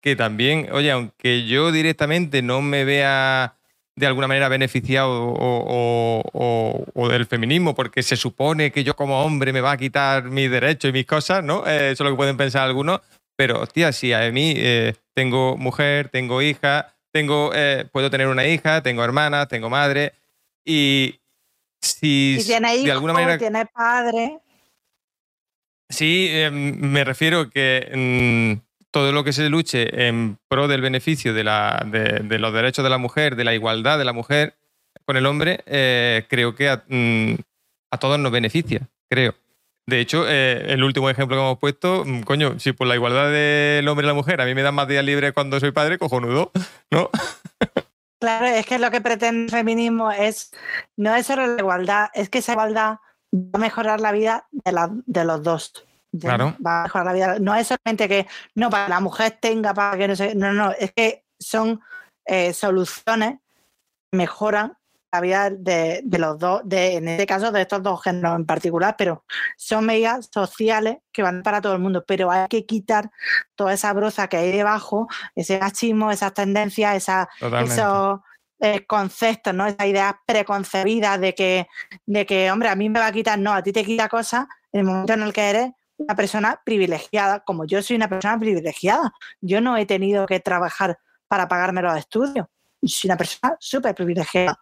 que 0.02 0.16
también, 0.16 0.68
oye, 0.72 0.92
aunque 0.92 1.46
yo 1.46 1.72
directamente 1.72 2.42
no 2.42 2.62
me 2.62 2.84
vea 2.84 3.56
de 3.96 4.08
alguna 4.08 4.28
manera 4.28 4.50
beneficiado 4.50 5.34
o, 5.38 7.08
del 7.10 7.26
feminismo, 7.26 7.76
porque 7.76 8.04
se 8.04 8.18
supone 8.18 8.72
que 8.72 8.84
yo 8.84 8.96
como 8.96 9.24
hombre 9.24 9.54
me 9.54 9.62
va 9.62 9.74
a 9.74 9.78
quitar 9.78 10.26
mis 10.26 10.50
derechos 10.50 10.90
y 10.90 10.94
mis 10.94 11.06
cosas, 11.06 11.44
¿no? 11.44 11.66
Eh, 11.68 11.92
eso 11.92 12.04
es 12.04 12.10
lo 12.10 12.12
que 12.12 12.18
pueden 12.18 12.38
pensar 12.38 12.64
algunos. 12.64 13.02
Pero, 13.42 13.60
hostia, 13.60 13.92
si 13.92 14.14
a 14.14 14.32
mí 14.32 14.54
eh, 14.56 14.94
tengo 15.16 15.58
mujer, 15.58 16.10
tengo 16.10 16.44
hija, 16.44 16.94
tengo, 17.12 17.50
eh, 17.56 17.88
puedo 17.92 18.12
tener 18.12 18.28
una 18.28 18.46
hija, 18.46 18.84
tengo 18.84 19.04
hermanas, 19.04 19.48
tengo 19.48 19.68
madre, 19.68 20.14
y 20.64 21.20
si, 21.82 22.38
de 22.38 22.92
alguna 22.92 23.14
manera... 23.14 23.40
tiene 23.40 23.66
padre... 23.66 24.38
Sí, 25.90 26.30
me 26.52 27.04
refiero 27.04 27.50
que 27.50 28.60
mm, 28.62 28.64
todo 28.92 29.12
lo 29.12 29.24
que 29.24 29.34
se 29.34 29.50
luche 29.50 30.08
en 30.08 30.38
pro 30.48 30.68
del 30.68 30.82
beneficio 30.82 31.34
de, 31.34 31.44
la, 31.44 31.84
de, 31.84 32.38
los 32.38 32.54
derechos 32.54 32.84
de 32.84 32.92
la 32.92 33.00
mujer, 33.00 33.36
de 33.36 33.44
la 33.44 33.56
igualdad 33.56 33.98
de 33.98 34.06
la 34.06 34.14
mujer 34.14 34.54
con 35.04 35.18
el 35.18 35.26
hombre, 35.26 35.62
eh, 35.66 36.28
creo 36.30 36.54
que 36.54 36.70
mm, 36.70 37.42
a, 37.90 37.98
todos 37.98 38.20
nos 38.20 38.32
beneficia, 38.32 38.88
creo. 39.10 39.34
De 39.92 40.00
hecho, 40.00 40.24
eh, 40.26 40.72
el 40.72 40.86
último 40.86 41.10
ejemplo 41.10 41.36
que 41.36 41.42
hemos 41.42 41.60
puesto, 41.60 42.06
mm, 42.06 42.22
coño, 42.22 42.58
si 42.60 42.72
por 42.72 42.88
la 42.88 42.96
igualdad 42.96 43.30
del 43.30 43.86
hombre 43.90 44.06
y 44.06 44.08
la 44.08 44.14
mujer 44.14 44.40
a 44.40 44.46
mí 44.46 44.56
me 44.56 44.62
dan 44.62 44.74
más 44.74 44.88
días 44.88 45.04
libres 45.04 45.34
cuando 45.34 45.60
soy 45.60 45.72
padre, 45.72 45.98
cojonudo, 45.98 46.52
¿no? 46.92 47.10
Claro, 48.22 48.46
es 48.46 48.68
que 48.68 48.78
lo 48.78 48.90
que 48.90 49.02
pretende 49.02 49.46
el 49.46 49.50
feminismo 49.50 50.12
es, 50.12 50.52
no 50.96 51.14
es 51.16 51.26
solo 51.26 51.46
la 51.48 51.60
igualdad, 51.60 52.10
es 52.14 52.30
que 52.30 52.38
esa 52.38 52.52
igualdad 52.54 53.00
va 53.34 53.50
a 53.54 53.58
mejorar 53.58 54.00
la 54.00 54.12
vida 54.12 54.48
de, 54.52 54.72
de 55.08 55.26
los 55.26 55.42
dos. 55.42 55.86
Claro. 56.18 56.56
Va 56.66 56.82
a 56.82 56.84
mejorar 56.84 57.08
la 57.08 57.14
vida. 57.14 57.40
No 57.40 57.56
es 57.56 57.68
solamente 57.68 58.08
que 58.08 58.28
no 58.54 58.70
para 58.70 58.88
la 58.88 59.00
mujer 59.00 59.40
tenga, 59.42 59.74
para 59.74 59.98
que 59.98 60.08
no 60.08 60.16
sé. 60.16 60.36
No, 60.36 60.54
no, 60.54 60.72
es 60.72 60.94
que 60.94 61.26
son 61.40 61.82
eh, 62.26 62.54
soluciones 62.54 63.40
que 64.12 64.18
mejoran 64.18 64.78
la 65.12 65.22
vida 65.22 65.50
de, 65.50 66.04
los 66.18 66.40
dos, 66.40 66.62
de, 66.64 66.96
en 66.96 67.08
este 67.10 67.26
caso 67.26 67.52
de 67.52 67.62
estos 67.62 67.84
dos 67.84 68.02
géneros 68.02 68.36
en 68.36 68.46
particular, 68.46 68.96
pero 68.98 69.26
son 69.58 69.86
medidas 69.86 70.30
sociales 70.34 70.98
que 71.12 71.22
van 71.22 71.44
para 71.44 71.62
todo 71.62 71.74
el 71.74 71.80
mundo. 71.80 72.04
Pero 72.08 72.32
hay 72.32 72.48
que 72.48 72.66
quitar 72.66 73.12
toda 73.56 73.74
esa 73.74 73.92
broza 73.94 74.28
que 74.28 74.38
hay 74.38 74.52
debajo, 74.52 75.08
ese 75.36 75.60
machismo, 75.60 76.12
esas 76.12 76.34
tendencias, 76.34 76.96
esa, 76.96 77.30
esos 77.64 78.20
eh, 78.60 78.86
conceptos, 78.86 79.54
¿no? 79.54 79.68
Esas 79.68 79.88
ideas 79.88 80.14
preconcebidas 80.26 81.20
de 81.20 81.36
que, 81.36 81.68
de 82.06 82.26
que, 82.26 82.50
hombre, 82.52 82.70
a 82.70 82.76
mí 82.76 82.90
me 82.90 83.00
va 83.00 83.08
a 83.08 83.12
quitar, 83.12 83.38
no, 83.38 83.54
a 83.54 83.62
ti 83.62 83.74
te 83.74 83.84
quita 83.84 84.08
cosas 84.08 84.46
en 84.72 84.82
el 84.82 84.86
momento 84.86 85.14
en 85.14 85.24
el 85.24 85.34
que 85.34 85.50
eres 85.50 85.72
una 85.98 86.16
persona 86.16 86.62
privilegiada, 86.64 87.42
como 87.42 87.66
yo 87.66 87.82
soy 87.82 87.98
una 87.98 88.08
persona 88.08 88.40
privilegiada. 88.40 89.12
Yo 89.42 89.62
no 89.62 89.78
he 89.78 89.86
tenido 89.86 90.26
que 90.26 90.40
trabajar 90.40 90.98
para 91.28 91.48
pagarme 91.48 91.82
los 91.82 91.98
estudios. 91.98 92.48
Soy 92.84 93.10
una 93.10 93.18
persona 93.18 93.56
súper 93.60 93.94
privilegiada. 93.94 94.58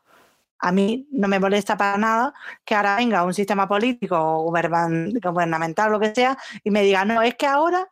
A 0.60 0.72
mí 0.72 1.08
no 1.12 1.28
me 1.28 1.40
molesta 1.40 1.78
para 1.78 1.98
nada 1.98 2.34
que 2.66 2.76
ahora 2.76 2.98
venga 2.98 3.24
un 3.24 3.34
sistema 3.34 3.68
político 3.68 4.18
o 4.18 4.44
gubernamental 4.44 5.92
lo 5.92 6.00
que 6.00 6.14
sea 6.14 6.38
y 6.64 6.72
me 6.72 6.84
diga, 6.84 7.06
no, 7.06 7.22
es 7.22 7.36
que 7.36 7.48
ahora 7.48 7.88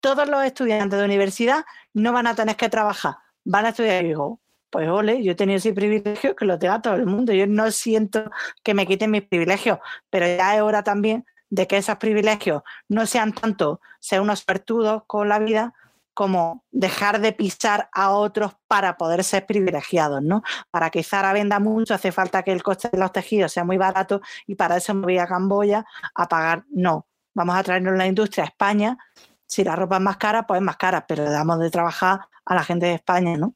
todos 0.00 0.28
los 0.28 0.44
estudiantes 0.44 0.98
de 0.98 1.04
universidad 1.04 1.64
no 1.94 2.12
van 2.12 2.26
a 2.26 2.34
tener 2.34 2.56
que 2.56 2.68
trabajar, 2.68 3.16
van 3.44 3.66
a 3.66 3.68
estudiar. 3.70 4.04
Y 4.04 4.08
digo, 4.08 4.40
pues 4.68 4.88
ole, 4.88 5.22
yo 5.22 5.32
he 5.32 5.34
tenido 5.34 5.58
ese 5.58 5.72
privilegio 5.72 6.34
que 6.34 6.44
lo 6.44 6.58
tenga 6.58 6.82
todo 6.82 6.94
el 6.94 7.06
mundo. 7.06 7.32
Yo 7.32 7.46
no 7.46 7.70
siento 7.70 8.30
que 8.62 8.74
me 8.74 8.86
quiten 8.86 9.10
mis 9.10 9.22
privilegios, 9.22 9.78
pero 10.10 10.26
ya 10.26 10.56
es 10.56 10.62
hora 10.62 10.82
también 10.82 11.24
de 11.50 11.66
que 11.66 11.76
esos 11.76 11.96
privilegios 11.96 12.62
no 12.88 13.06
sean 13.06 13.32
tanto 13.32 13.80
ser 14.00 14.20
unos 14.20 14.42
pertudos 14.42 15.02
con 15.06 15.28
la 15.28 15.38
vida 15.38 15.74
como 16.14 16.64
dejar 16.70 17.20
de 17.20 17.32
pisar 17.32 17.88
a 17.92 18.10
otros 18.10 18.54
para 18.68 18.96
poder 18.96 19.24
ser 19.24 19.46
privilegiados, 19.46 20.22
¿no? 20.22 20.42
Para 20.70 20.90
que 20.90 21.02
Zara 21.02 21.32
venda 21.32 21.58
mucho 21.58 21.94
hace 21.94 22.12
falta 22.12 22.42
que 22.42 22.52
el 22.52 22.62
coste 22.62 22.90
de 22.90 22.98
los 22.98 23.12
tejidos 23.12 23.52
sea 23.52 23.64
muy 23.64 23.78
barato 23.78 24.20
y 24.46 24.54
para 24.54 24.76
eso 24.76 24.94
me 24.94 25.02
voy 25.02 25.18
a 25.18 25.26
Camboya 25.26 25.84
a 26.14 26.28
pagar. 26.28 26.64
No, 26.70 27.06
vamos 27.34 27.56
a 27.56 27.62
traernos 27.62 27.96
la 27.96 28.06
industria 28.06 28.44
a 28.44 28.48
España. 28.48 28.98
Si 29.46 29.64
la 29.64 29.76
ropa 29.76 29.96
es 29.96 30.02
más 30.02 30.16
cara, 30.16 30.46
pues 30.46 30.58
es 30.58 30.64
más 30.64 30.76
cara, 30.76 31.06
pero 31.06 31.24
le 31.24 31.30
damos 31.30 31.58
de 31.58 31.70
trabajar 31.70 32.20
a 32.44 32.54
la 32.54 32.64
gente 32.64 32.86
de 32.86 32.94
España, 32.94 33.36
¿no? 33.36 33.54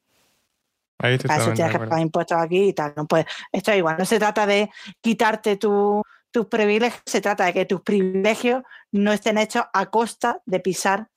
Ahí 0.98 1.16
eso 1.16 1.52
tienes 1.52 1.72
que 1.72 1.78
pagar 1.78 2.00
impuestos 2.00 2.38
aquí 2.38 2.68
y 2.68 2.72
tal. 2.72 2.94
¿no? 2.96 3.06
Pues 3.06 3.26
esto 3.52 3.70
es 3.70 3.78
igual, 3.78 3.96
no 3.98 4.04
se 4.06 4.18
trata 4.18 4.46
de 4.46 4.70
quitarte 5.02 5.56
tu, 5.56 6.02
tus 6.30 6.46
privilegios, 6.46 7.02
se 7.04 7.20
trata 7.20 7.44
de 7.44 7.52
que 7.52 7.66
tus 7.66 7.82
privilegios 7.82 8.62
no 8.92 9.12
estén 9.12 9.36
hechos 9.38 9.64
a 9.72 9.86
costa 9.86 10.40
de 10.46 10.60
pisar 10.60 11.08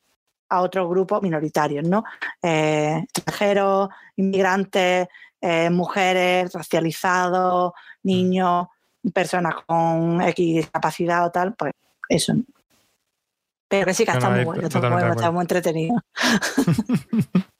a 0.49 0.61
otros 0.61 0.89
grupos 0.89 1.21
minoritarios, 1.21 1.87
¿no? 1.87 2.03
Eh, 2.41 3.05
extranjeros, 3.15 3.89
inmigrantes, 4.15 5.07
eh, 5.41 5.69
mujeres, 5.69 6.51
racializados, 6.53 7.73
niños, 8.03 8.67
personas 9.13 9.55
con 9.65 10.21
X 10.21 10.55
discapacidad 10.55 11.25
o 11.25 11.31
tal, 11.31 11.53
pues 11.53 11.73
eso. 12.09 12.33
Pero 13.67 13.85
que 13.85 13.93
sí 13.93 14.03
que 14.03 14.11
está 14.11 14.29
muy 14.29 14.43
bueno, 14.43 14.63
está 14.63 14.79
muy, 14.79 14.89
bueno, 14.89 15.11
está 15.13 15.31
muy 15.31 15.41
entretenido. 15.41 15.95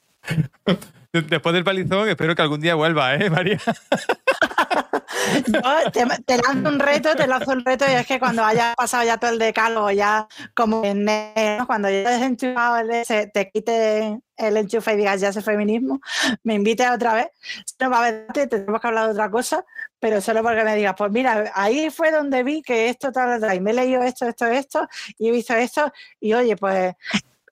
Después 1.14 1.54
del 1.54 1.64
palizón, 1.64 2.10
espero 2.10 2.36
que 2.36 2.42
algún 2.42 2.62
día 2.62 2.76
vuelva, 2.76 3.16
¿eh, 3.16 3.30
María? 3.30 3.60
Te, 6.26 6.38
lanzo 6.38 6.70
un 6.70 6.80
reto, 6.80 7.16
te 7.16 7.28
lanzo 7.28 7.52
un 7.52 7.66
reto 7.66 7.86
y 7.90 7.94
es 7.94 8.08
que 8.08 8.20
cuando 8.20 8.44
haya 8.44 8.74
pasado 8.76 9.04
ya 9.04 9.18
todo 9.18 9.32
el 9.32 9.40
decálogo, 9.40 9.92
ya 9.92 10.28
como 10.54 10.84
en 10.84 11.06
cuando 11.66 11.90
ya 11.90 12.10
desenchufado 12.10 12.78
el 12.78 12.92
ese, 12.92 13.28
te 13.28 13.50
quite 13.50 14.20
el 14.38 14.58
enchufe 14.58 14.94
y 14.94 14.98
digas 14.98 15.22
ya 15.22 15.30
ese 15.30 15.42
feminismo, 15.42 16.00
me 16.44 16.56
invites 16.56 16.90
otra 16.90 17.14
vez. 17.14 17.28
No 17.80 17.90
va 17.90 17.98
a 17.98 18.08
haber, 18.08 18.28
tenemos 18.50 18.80
que 18.80 18.88
hablar 18.88 19.06
de 19.06 19.12
otra 19.12 19.30
cosa, 19.30 19.66
pero 20.00 20.22
solo 20.22 20.42
porque 20.42 20.64
me 20.64 20.76
digas, 20.76 20.96
pues 20.98 21.12
mira, 21.12 21.52
ahí 21.54 21.90
fue 21.90 22.12
donde 22.12 22.44
vi 22.44 22.62
que 22.62 22.90
esto 22.90 23.12
tal, 23.12 23.54
y 23.54 23.60
me 23.60 23.72
he 23.72 23.74
leído 23.74 24.02
esto, 24.04 24.28
esto, 24.28 24.46
esto, 24.46 24.88
y 25.18 25.28
he 25.28 25.32
visto 25.32 25.54
esto, 25.54 25.92
y 26.20 26.34
oye, 26.34 26.56
pues 26.56 26.94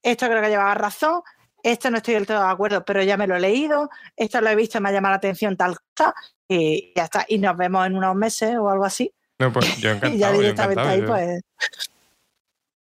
esto 0.01 0.27
creo 0.27 0.41
que 0.41 0.49
llevaba 0.49 0.73
razón, 0.75 1.21
esto 1.61 1.91
no 1.91 1.97
estoy 1.97 2.13
del 2.13 2.25
todo 2.25 2.39
de 2.39 2.49
acuerdo, 2.49 2.85
pero 2.85 3.03
ya 3.03 3.17
me 3.17 3.27
lo 3.27 3.35
he 3.35 3.39
leído, 3.39 3.89
esto 4.15 4.39
lo 4.39 4.49
he 4.49 4.55
visto, 4.55 4.79
me 4.79 4.89
ha 4.89 4.93
llamado 4.93 5.13
la 5.13 5.17
atención 5.17 5.57
tal 5.57 5.75
cosa, 5.93 6.13
y 6.48 6.93
ya 6.95 7.06
está. 7.06 7.26
Y 7.27 7.38
nos 7.38 7.58
vemos 7.58 7.85
en 7.85 7.95
unos 7.95 8.16
meses 8.16 8.56
o 8.58 8.69
algo 8.69 8.85
así. 8.85 9.11
No, 9.40 9.51
pues 9.51 9.77
yo 9.82 9.92
encantado. 9.92 10.16
y 10.16 10.19
ya 10.19 10.32
directamente 10.32 10.82
ahí, 10.82 11.01
pues. 11.01 11.42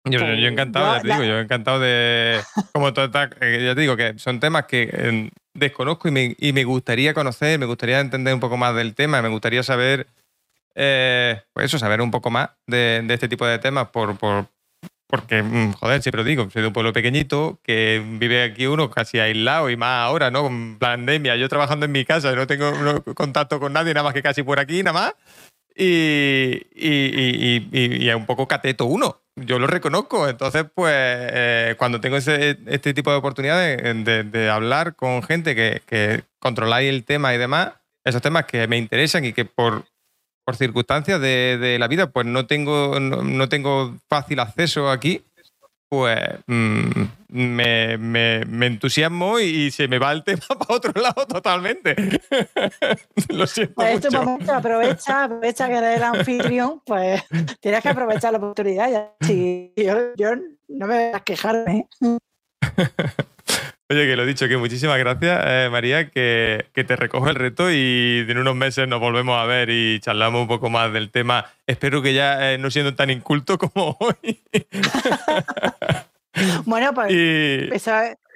Yo, 0.05 0.19
yo, 0.19 0.47
encantado, 0.47 0.95
ya 0.95 1.01
te 1.01 1.07
digo, 1.07 1.23
yo 1.23 1.39
encantado 1.39 1.79
de. 1.79 2.39
Como 2.73 2.93
toda, 2.93 3.29
eh, 3.41 3.63
ya 3.65 3.75
te 3.75 3.81
digo 3.81 3.97
que 3.97 4.17
son 4.17 4.39
temas 4.39 4.65
que 4.65 4.89
eh, 4.91 5.29
desconozco 5.53 6.07
y 6.07 6.11
me, 6.11 6.35
y 6.39 6.53
me, 6.53 6.63
gustaría 6.63 7.13
conocer, 7.13 7.59
me 7.59 7.65
gustaría 7.65 7.99
entender 7.99 8.33
un 8.33 8.39
poco 8.39 8.55
más 8.55 8.73
del 8.75 8.95
tema, 8.95 9.21
me 9.21 9.29
gustaría 9.29 9.63
saber. 9.63 10.07
Eh, 10.79 11.41
pues 11.53 11.65
eso, 11.65 11.79
saber 11.79 12.01
un 12.01 12.11
poco 12.11 12.29
más 12.29 12.51
de, 12.67 13.01
de 13.03 13.13
este 13.13 13.27
tipo 13.27 13.47
de 13.47 13.57
temas 13.57 13.87
por, 13.89 14.15
por, 14.17 14.47
porque, 15.07 15.41
mm, 15.41 15.73
joder, 15.73 16.01
siempre 16.01 16.21
lo 16.21 16.27
digo, 16.27 16.49
soy 16.51 16.61
de 16.61 16.67
un 16.67 16.73
pueblo 16.73 16.91
pequeñito 16.91 17.59
que 17.63 18.03
vive 18.19 18.43
aquí 18.43 18.67
uno 18.67 18.89
casi 18.91 19.19
aislado 19.19 19.69
y 19.69 19.77
más 19.77 20.05
ahora, 20.05 20.31
¿no? 20.31 20.43
Con 20.43 20.77
pandemia, 20.77 21.37
yo 21.37 21.47
trabajando 21.47 21.85
en 21.85 21.93
mi 21.93 22.03
casa, 22.03 22.33
no 22.35 22.45
tengo 22.45 23.01
contacto 23.15 23.59
con 23.59 23.73
nadie, 23.73 23.93
nada 23.93 24.03
más 24.03 24.13
que 24.13 24.21
casi 24.21 24.43
por 24.43 24.59
aquí, 24.59 24.83
nada 24.83 24.93
más. 24.93 25.13
Y, 25.79 26.63
y, 26.75 27.67
y, 27.71 28.09
es 28.09 28.15
un 28.15 28.25
poco 28.25 28.47
cateto 28.47 28.85
uno, 28.85 29.21
yo 29.35 29.59
lo 29.59 29.67
reconozco. 29.67 30.27
Entonces, 30.27 30.65
pues, 30.73 30.93
eh, 30.95 31.75
cuando 31.77 32.01
tengo 32.01 32.17
ese, 32.17 32.57
este 32.65 32.93
tipo 32.93 33.11
de 33.11 33.17
oportunidades 33.17 34.03
de, 34.03 34.23
de, 34.23 34.49
hablar 34.49 34.95
con 34.95 35.21
gente 35.21 35.55
que, 35.55 35.83
que 35.85 36.23
controláis 36.39 36.89
el 36.89 37.03
tema 37.03 37.33
y 37.33 37.37
demás, 37.37 37.73
esos 38.03 38.23
temas 38.23 38.45
que 38.45 38.67
me 38.67 38.77
interesan 38.77 39.23
y 39.23 39.33
que 39.33 39.45
por, 39.45 39.85
por 40.47 40.55
circunstancias 40.55 41.19
de, 41.19 41.75
la 41.77 41.89
vida, 41.89 42.09
pues 42.09 42.25
no 42.25 42.47
tengo, 42.47 43.01
no, 43.01 43.49
tengo 43.49 43.97
fácil 44.07 44.39
acceso 44.39 44.89
aquí, 44.89 45.25
pues 45.89 46.17
mm, 46.47 47.01
me, 47.27 47.97
me, 47.97 48.65
entusiasmo 48.65 49.41
y 49.41 49.71
se 49.71 49.89
me 49.89 49.99
va 49.99 50.13
el 50.13 50.23
tema 50.23 50.45
para 50.57 50.73
otro 50.73 51.01
lado 51.01 51.27
totalmente. 51.27 51.97
Lo 53.27 53.45
siento. 53.45 53.73
Pues 53.75 53.95
este 53.95 54.09
momento 54.09 54.53
aprovecha, 54.53 55.25
aprovecha 55.25 55.67
que 55.67 55.75
eres 55.75 55.97
el 55.97 56.03
anfitrión, 56.03 56.81
pues 56.85 57.21
tienes 57.59 57.83
que 57.83 57.89
aprovechar 57.89 58.31
la 58.31 58.37
oportunidad. 58.37 58.89
Ya. 58.89 59.15
yo, 59.75 60.15
yo 60.15 60.35
no 60.69 60.87
me 60.87 61.07
voy 61.07 61.13
a 61.13 61.19
quejarme. 61.19 61.89
Oye, 63.89 64.05
que 64.05 64.17
lo 64.17 64.23
he 64.23 64.25
dicho, 64.25 64.49
que 64.49 64.57
muchísimas 64.57 64.99
gracias, 64.99 65.41
eh, 65.47 65.69
María, 65.71 66.09
que, 66.09 66.65
te 66.73 66.95
recojo 66.97 67.29
el 67.29 67.35
reto 67.35 67.71
y 67.71 68.25
en 68.27 68.37
unos 68.37 68.53
meses 68.53 68.85
nos 68.85 68.99
volvemos 68.99 69.39
a 69.39 69.45
ver 69.45 69.69
y 69.69 70.01
charlamos 70.01 70.41
un 70.41 70.47
poco 70.49 70.69
más 70.69 70.91
del 70.91 71.09
tema. 71.09 71.45
Espero 71.65 72.01
que 72.01 72.13
ya 72.13 72.51
eh, 72.51 72.57
no 72.57 72.69
siendo 72.69 72.95
tan 72.95 73.11
inculto 73.11 73.57
como 73.57 73.95
hoy. 74.01 74.43
bueno, 76.65 76.93
pues 76.93 77.87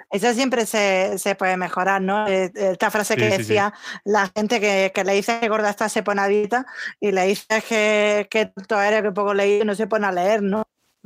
eso, 0.09 0.33
siempre 0.33 0.65
se, 0.65 1.35
puede 1.37 1.57
mejorar, 1.57 2.01
¿no? 2.01 2.29
Eh, 2.29 2.49
esta 2.55 2.89
frase 2.89 3.17
que 3.17 3.27
decía 3.27 3.73
la 4.05 4.31
gente 4.33 4.61
que, 4.61 5.03
le 5.03 5.13
dice 5.13 5.41
que 5.41 5.49
gorda 5.49 5.69
está 5.69 5.89
se 5.89 6.01
pone 6.01 6.21
adita 6.21 6.65
y 7.01 7.11
le 7.11 7.25
dice 7.25 7.61
que, 7.67 8.25
que 8.31 8.45
todo 8.67 8.81
eres 8.81 9.01
que 9.01 9.11
poco 9.11 9.33
leído 9.33 9.65
no 9.65 9.75
se 9.75 9.87
pone 9.87 10.07
a 10.07 10.13
leer, 10.13 10.43
¿no? 10.43 10.63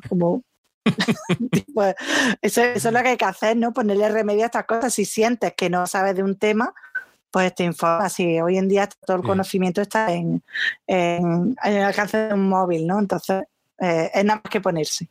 Como 0.07 0.43
pues 1.73 1.95
eso, 2.41 2.61
eso, 2.61 2.88
es 2.89 2.93
lo 2.93 3.01
que 3.01 3.09
hay 3.09 3.17
que 3.17 3.25
hacer, 3.25 3.57
¿no? 3.57 3.73
Ponerle 3.73 4.09
remedio 4.09 4.43
a 4.43 4.45
estas 4.45 4.65
cosas. 4.65 4.93
Si 4.93 5.05
sientes 5.05 5.53
que 5.55 5.69
no 5.69 5.88
sabes 5.88 6.15
de 6.15 6.23
un 6.23 6.38
tema, 6.38 6.73
pues 7.31 7.53
te 7.53 7.64
informas. 7.64 8.17
Y 8.19 8.39
hoy 8.39 8.57
en 8.57 8.69
día 8.69 8.88
todo 9.05 9.17
el 9.17 9.23
conocimiento 9.23 9.81
está 9.81 10.14
en, 10.14 10.41
en, 10.88 11.55
el 11.64 11.83
alcance 11.83 12.17
de 12.17 12.33
un 12.33 12.47
móvil, 12.47 12.88
¿no? 12.88 12.97
Entonces, 12.99 13.43
eh, 13.80 14.09
es 14.14 14.23
nada 14.23 14.41
más 14.43 14.49
que 14.49 14.61
ponerse. 14.61 15.09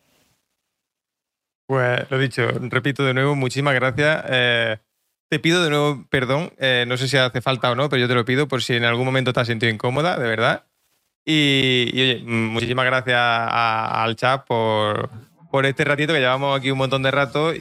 Pues 1.67 2.11
lo 2.11 2.19
dicho, 2.19 2.47
repito 2.71 3.05
de 3.05 3.15
nuevo, 3.15 3.35
muchísimas 3.35 3.75
gracias. 3.75 4.25
Eh, 4.29 4.79
te 5.31 5.39
pido 5.39 5.63
de 5.63 5.71
nuevo 5.71 6.07
perdón, 6.09 6.53
eh, 6.59 6.85
no 6.87 6.97
sé 6.97 7.09
si 7.09 7.17
hace 7.17 7.41
falta 7.41 7.71
o 7.71 7.75
no, 7.75 7.89
pero 7.89 8.01
yo 8.01 8.09
te 8.09 8.15
lo 8.15 8.25
pido 8.25 8.49
por 8.49 8.63
si 8.63 8.75
en 8.75 8.85
algún 8.85 9.05
momento 9.05 9.33
te 9.33 9.41
has 9.41 9.47
sentido 9.47 9.73
incómoda, 9.73 10.19
de 10.19 10.29
verdad. 10.29 10.65
Y, 11.27 11.91
oye, 11.93 12.23
muchísimas 12.25 12.85
gracias 12.85 13.19
al 13.19 14.17
chat 14.17 14.47
por, 14.47 15.11
por 15.55 15.67
este 15.67 15.85
ratito 15.85 16.13
que 16.13 16.19
llevamos 16.19 16.59
aquí 16.59 16.73
un 16.73 16.79
montón 16.79 17.05
de 17.05 17.13
rato. 17.13 17.53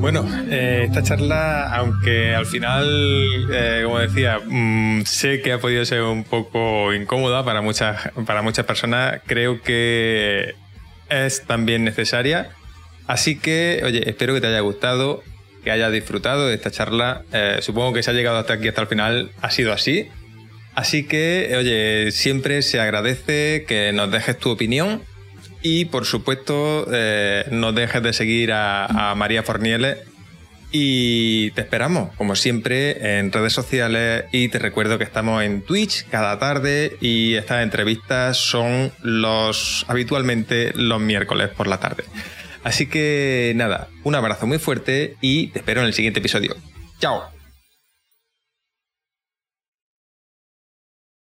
Bueno, 0.00 0.26
eh, 0.50 0.82
esta 0.88 1.04
charla, 1.04 1.72
aunque 1.76 2.34
al 2.34 2.44
final, 2.44 3.46
eh, 3.52 3.82
como 3.84 4.00
decía, 4.00 4.40
mm, 4.44 5.02
sé 5.02 5.42
que 5.42 5.52
ha 5.52 5.60
podido 5.60 5.84
ser 5.84 6.02
un 6.02 6.24
poco 6.24 6.92
incómoda 6.92 7.44
para 7.44 7.62
muchas, 7.62 8.10
para 8.26 8.42
muchas 8.42 8.66
personas, 8.66 9.20
creo 9.26 9.62
que 9.62 10.56
es 11.10 11.46
también 11.46 11.84
necesaria. 11.84 12.50
Así 13.06 13.38
que, 13.38 13.80
oye, 13.84 14.10
espero 14.10 14.34
que 14.34 14.40
te 14.40 14.48
haya 14.48 14.58
gustado, 14.58 15.22
que 15.62 15.70
hayas 15.70 15.92
disfrutado 15.92 16.48
de 16.48 16.56
esta 16.56 16.72
charla. 16.72 17.22
Eh, 17.32 17.58
supongo 17.60 17.92
que 17.92 18.02
se 18.02 18.10
ha 18.10 18.12
llegado 18.12 18.38
hasta 18.38 18.54
aquí, 18.54 18.66
hasta 18.66 18.80
el 18.80 18.88
final, 18.88 19.30
ha 19.40 19.52
sido 19.52 19.72
así. 19.72 20.10
Así 20.74 21.04
que, 21.04 21.54
oye, 21.56 22.10
siempre 22.10 22.62
se 22.62 22.80
agradece 22.80 23.64
que 23.66 23.92
nos 23.92 24.10
dejes 24.10 24.38
tu 24.38 24.50
opinión 24.50 25.02
y 25.64 25.86
por 25.86 26.04
supuesto, 26.04 26.86
eh, 26.92 27.46
no 27.50 27.72
dejes 27.72 28.02
de 28.02 28.12
seguir 28.12 28.52
a, 28.52 29.14
María 29.16 29.42
Fornieles 29.42 29.98
y 30.72 31.52
te 31.52 31.62
esperamos, 31.62 32.14
como 32.16 32.36
siempre, 32.36 33.18
en 33.18 33.32
redes 33.32 33.54
sociales 33.54 34.24
y 34.30 34.48
te 34.48 34.58
recuerdo 34.58 34.98
que 34.98 35.04
estamos 35.04 35.42
en 35.42 35.62
Twitch 35.62 36.06
cada 36.10 36.38
tarde 36.38 36.98
y 37.00 37.34
estas 37.34 37.62
entrevistas 37.62 38.36
son 38.36 38.92
los 39.02 39.86
habitualmente 39.88 40.72
los 40.74 41.00
miércoles 41.00 41.48
por 41.48 41.66
la 41.66 41.78
tarde. 41.78 42.04
Así 42.62 42.86
que 42.86 43.54
nada, 43.56 43.88
un 44.02 44.16
abrazo 44.16 44.46
muy 44.46 44.58
fuerte 44.58 45.16
y 45.22 45.46
te 45.46 45.60
espero 45.60 45.80
en 45.80 45.86
el 45.86 45.94
siguiente 45.94 46.20
episodio. 46.20 46.56
¡Chao! 47.00 47.33